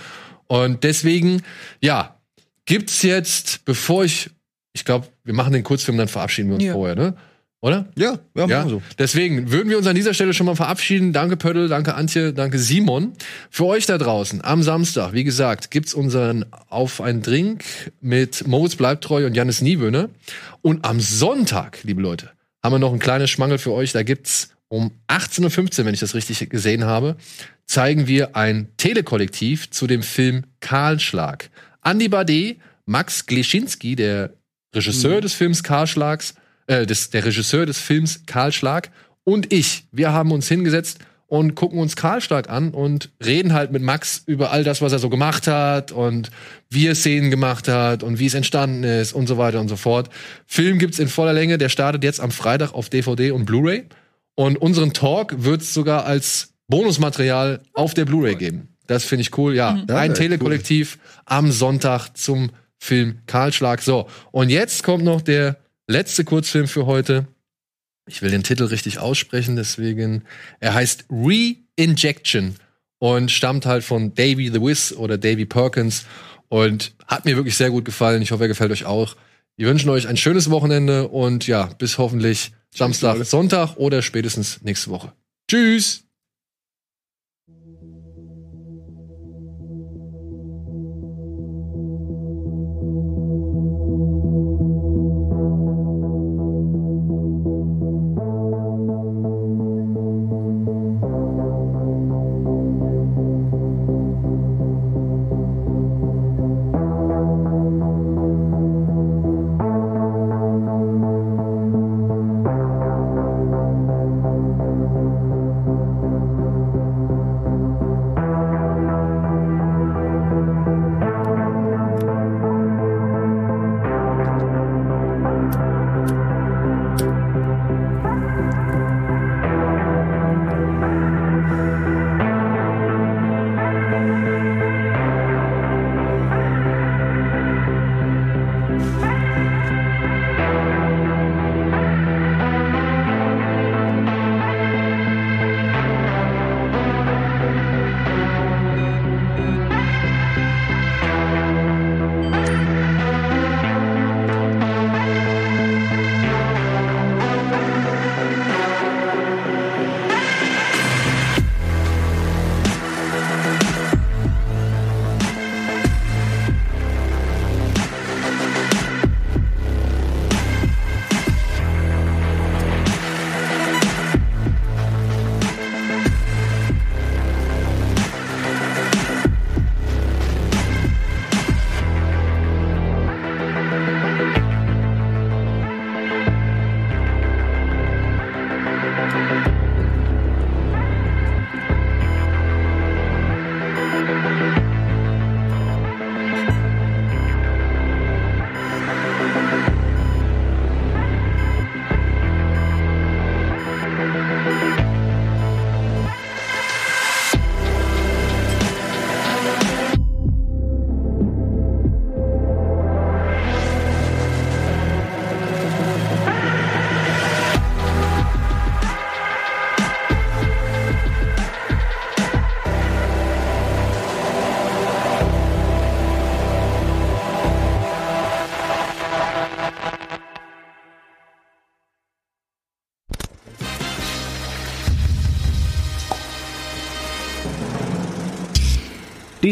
Und 0.47 0.85
deswegen, 0.85 1.43
ja, 1.83 2.17
gibt's 2.65 3.03
jetzt, 3.03 3.65
bevor 3.67 4.05
ich, 4.05 4.31
ich 4.73 4.87
glaube, 4.87 5.07
wir 5.25 5.35
machen 5.35 5.53
den 5.53 5.65
Kurzfilm, 5.65 5.99
dann 5.99 6.09
verabschieden 6.09 6.49
wir 6.49 6.55
uns 6.55 6.65
Ja. 6.65 6.73
vorher, 6.73 6.95
ne? 6.97 7.15
Oder? 7.67 7.87
Ja, 7.97 8.21
ja, 8.37 8.47
Ja, 8.47 8.69
so. 8.69 8.81
deswegen 8.97 9.51
würden 9.51 9.69
wir 9.71 9.77
uns 9.77 9.89
an 9.89 9.97
dieser 9.97 10.15
Stelle 10.15 10.33
schon 10.33 10.47
mal 10.47 10.55
verabschieden. 10.55 11.13
Danke 11.13 11.37
Pöttl, 11.37 11.67
danke 11.67 11.97
Antje, 11.97 12.33
danke 12.33 12.61
Simon. 12.61 13.15
Für 13.51 13.67
euch 13.67 13.87
da 13.87 13.99
draußen 13.99 14.45
am 14.45 14.63
Samstag, 14.63 15.15
wie 15.15 15.25
gesagt, 15.25 15.73
gibt's 15.73 15.93
unseren 15.93 16.45
Auf 16.69 17.01
ein 17.01 17.23
Drink 17.23 17.65
mit 18.01 18.47
Moritz 18.47 18.77
Bleibtreu 18.77 19.27
und 19.27 19.35
Janis 19.35 19.63
Niewöhne. 19.63 20.11
Und 20.63 20.85
am 20.85 21.01
Sonntag, 21.01 21.81
liebe 21.83 22.01
Leute, 22.01 22.31
haben 22.63 22.73
wir 22.73 22.79
noch 22.79 22.93
ein 22.93 23.01
kleines 23.01 23.31
Schmangel 23.31 23.59
für 23.59 23.73
euch. 23.73 23.91
Da 23.91 24.05
gibt's 24.05 24.51
um 24.69 24.93
18.15 25.09 25.81
Uhr, 25.81 25.87
wenn 25.87 25.95
ich 25.95 25.99
das 26.01 26.15
richtig 26.15 26.49
gesehen 26.49 26.85
habe, 26.85 27.17
zeigen 27.67 28.07
wir 28.07 28.37
ein 28.37 28.69
Telekollektiv 28.77 29.71
zu 29.71 29.89
dem 29.89 30.05
Film 30.05 30.45
Kahlschlag. 30.61 31.51
Andy 31.85 32.07
Bade, 32.07 32.55
Max 32.85 33.27
Gleschinski, 33.27 33.97
der 33.97 34.35
Regisseur 34.73 35.21
des 35.21 35.35
Films 35.35 35.65
Kahlschlags, 35.65 36.35
äh, 36.67 36.87
des, 36.87 37.11
der 37.11 37.25
Regisseur 37.25 37.67
des 37.67 37.79
Films 37.79 38.23
Kahlschlag 38.27 38.91
und 39.25 39.53
ich, 39.53 39.85
wir 39.91 40.13
haben 40.13 40.31
uns 40.33 40.49
hingesetzt 40.49 40.99
und 41.29 41.57
gucken 41.57 41.81
uns 41.81 41.97
Kahlschlag 41.97 42.49
an 42.49 42.71
und 42.71 43.11
reden 43.25 43.53
halt 43.53 43.73
mit 43.73 43.83
Max 43.83 44.23
über 44.27 44.53
all 44.53 44.63
das, 44.63 44.81
was 44.81 44.93
er 44.93 45.01
so 45.01 45.09
gemacht 45.09 45.49
hat 45.49 45.91
und 45.91 46.31
wie 46.71 46.87
er 46.87 46.95
Szenen 46.95 47.31
gemacht 47.31 47.67
hat 47.67 48.03
und 48.03 48.21
wie 48.21 48.27
es 48.27 48.35
entstanden 48.35 48.85
ist 48.85 49.13
und 49.13 49.27
so 49.27 49.37
weiter 49.37 49.61
und 49.61 49.69
so 49.69 49.77
fort. 49.77 50.09
Film 50.47 50.79
gibt's 50.79 51.01
in 51.01 51.09
voller 51.09 51.33
Länge, 51.33 51.59
der 51.59 51.69
startet 51.69 52.05
jetzt 52.05 52.21
am 52.21 52.31
Freitag 52.31 52.73
auf 52.73 52.89
DVD 52.89 53.33
und 53.33 53.45
Blu-ray. 53.45 53.85
Und 54.37 54.59
unseren 54.59 54.93
Talk 54.93 55.35
wird's 55.37 55.75
sogar 55.75 56.05
als 56.05 56.55
Bonusmaterial 56.69 57.61
auf 57.73 57.95
der 57.95 58.05
Blu-ray 58.05 58.37
geben. 58.37 58.69
Das 58.87 59.05
finde 59.05 59.23
ich 59.23 59.37
cool. 59.37 59.55
Ja, 59.57 59.83
Ja, 59.89 59.97
ein 59.97 60.11
cool. 60.11 60.17
Telekollektiv 60.17 60.99
am 61.25 61.51
Sonntag 61.51 62.11
zum 62.17 62.51
Film 62.79 63.19
Kahlschlag. 63.27 63.83
So, 63.83 64.07
und 64.31 64.51
jetzt 64.51 64.85
kommt 64.85 65.03
noch 65.03 65.23
der 65.23 65.57
letzte 65.87 66.25
Kurzfilm 66.25 66.69
für 66.69 66.87
heute. 66.87 67.27
Ich 68.09 68.23
will 68.23 68.31
den 68.31 68.43
Titel 68.43 68.65
richtig 68.65 68.99
aussprechen, 68.99 69.57
deswegen. 69.57 70.25
Er 70.61 70.75
heißt 70.75 71.07
Re-Injection 71.11 72.57
und 72.99 73.31
stammt 73.31 73.67
halt 73.67 73.85
von 73.85 74.15
Davy 74.15 74.51
the 74.53 74.61
Wiz 74.61 74.93
oder 74.93 75.19
Davy 75.19 75.45
Perkins 75.45 76.07
und 76.49 76.95
hat 77.07 77.25
mir 77.25 77.37
wirklich 77.37 77.57
sehr 77.57 77.71
gut 77.71 77.85
gefallen. 77.85 78.23
Ich 78.23 78.31
hoffe, 78.31 78.45
er 78.45 78.49
gefällt 78.49 78.71
euch 78.71 78.85
auch. 78.85 79.17
Wir 79.57 79.69
wünschen 79.69 79.89
euch 79.91 80.07
ein 80.07 80.17
schönes 80.17 80.51
Wochenende 80.51 81.09
und 81.09 81.47
ja, 81.47 81.67
bis 81.79 81.99
hoffentlich 81.99 82.53
Samstag, 82.75 83.25
Sonntag 83.25 83.77
oder 83.77 84.03
spätestens 84.03 84.63
nächste 84.63 84.91
Woche. 84.91 85.13
Tschüss! 85.51 86.06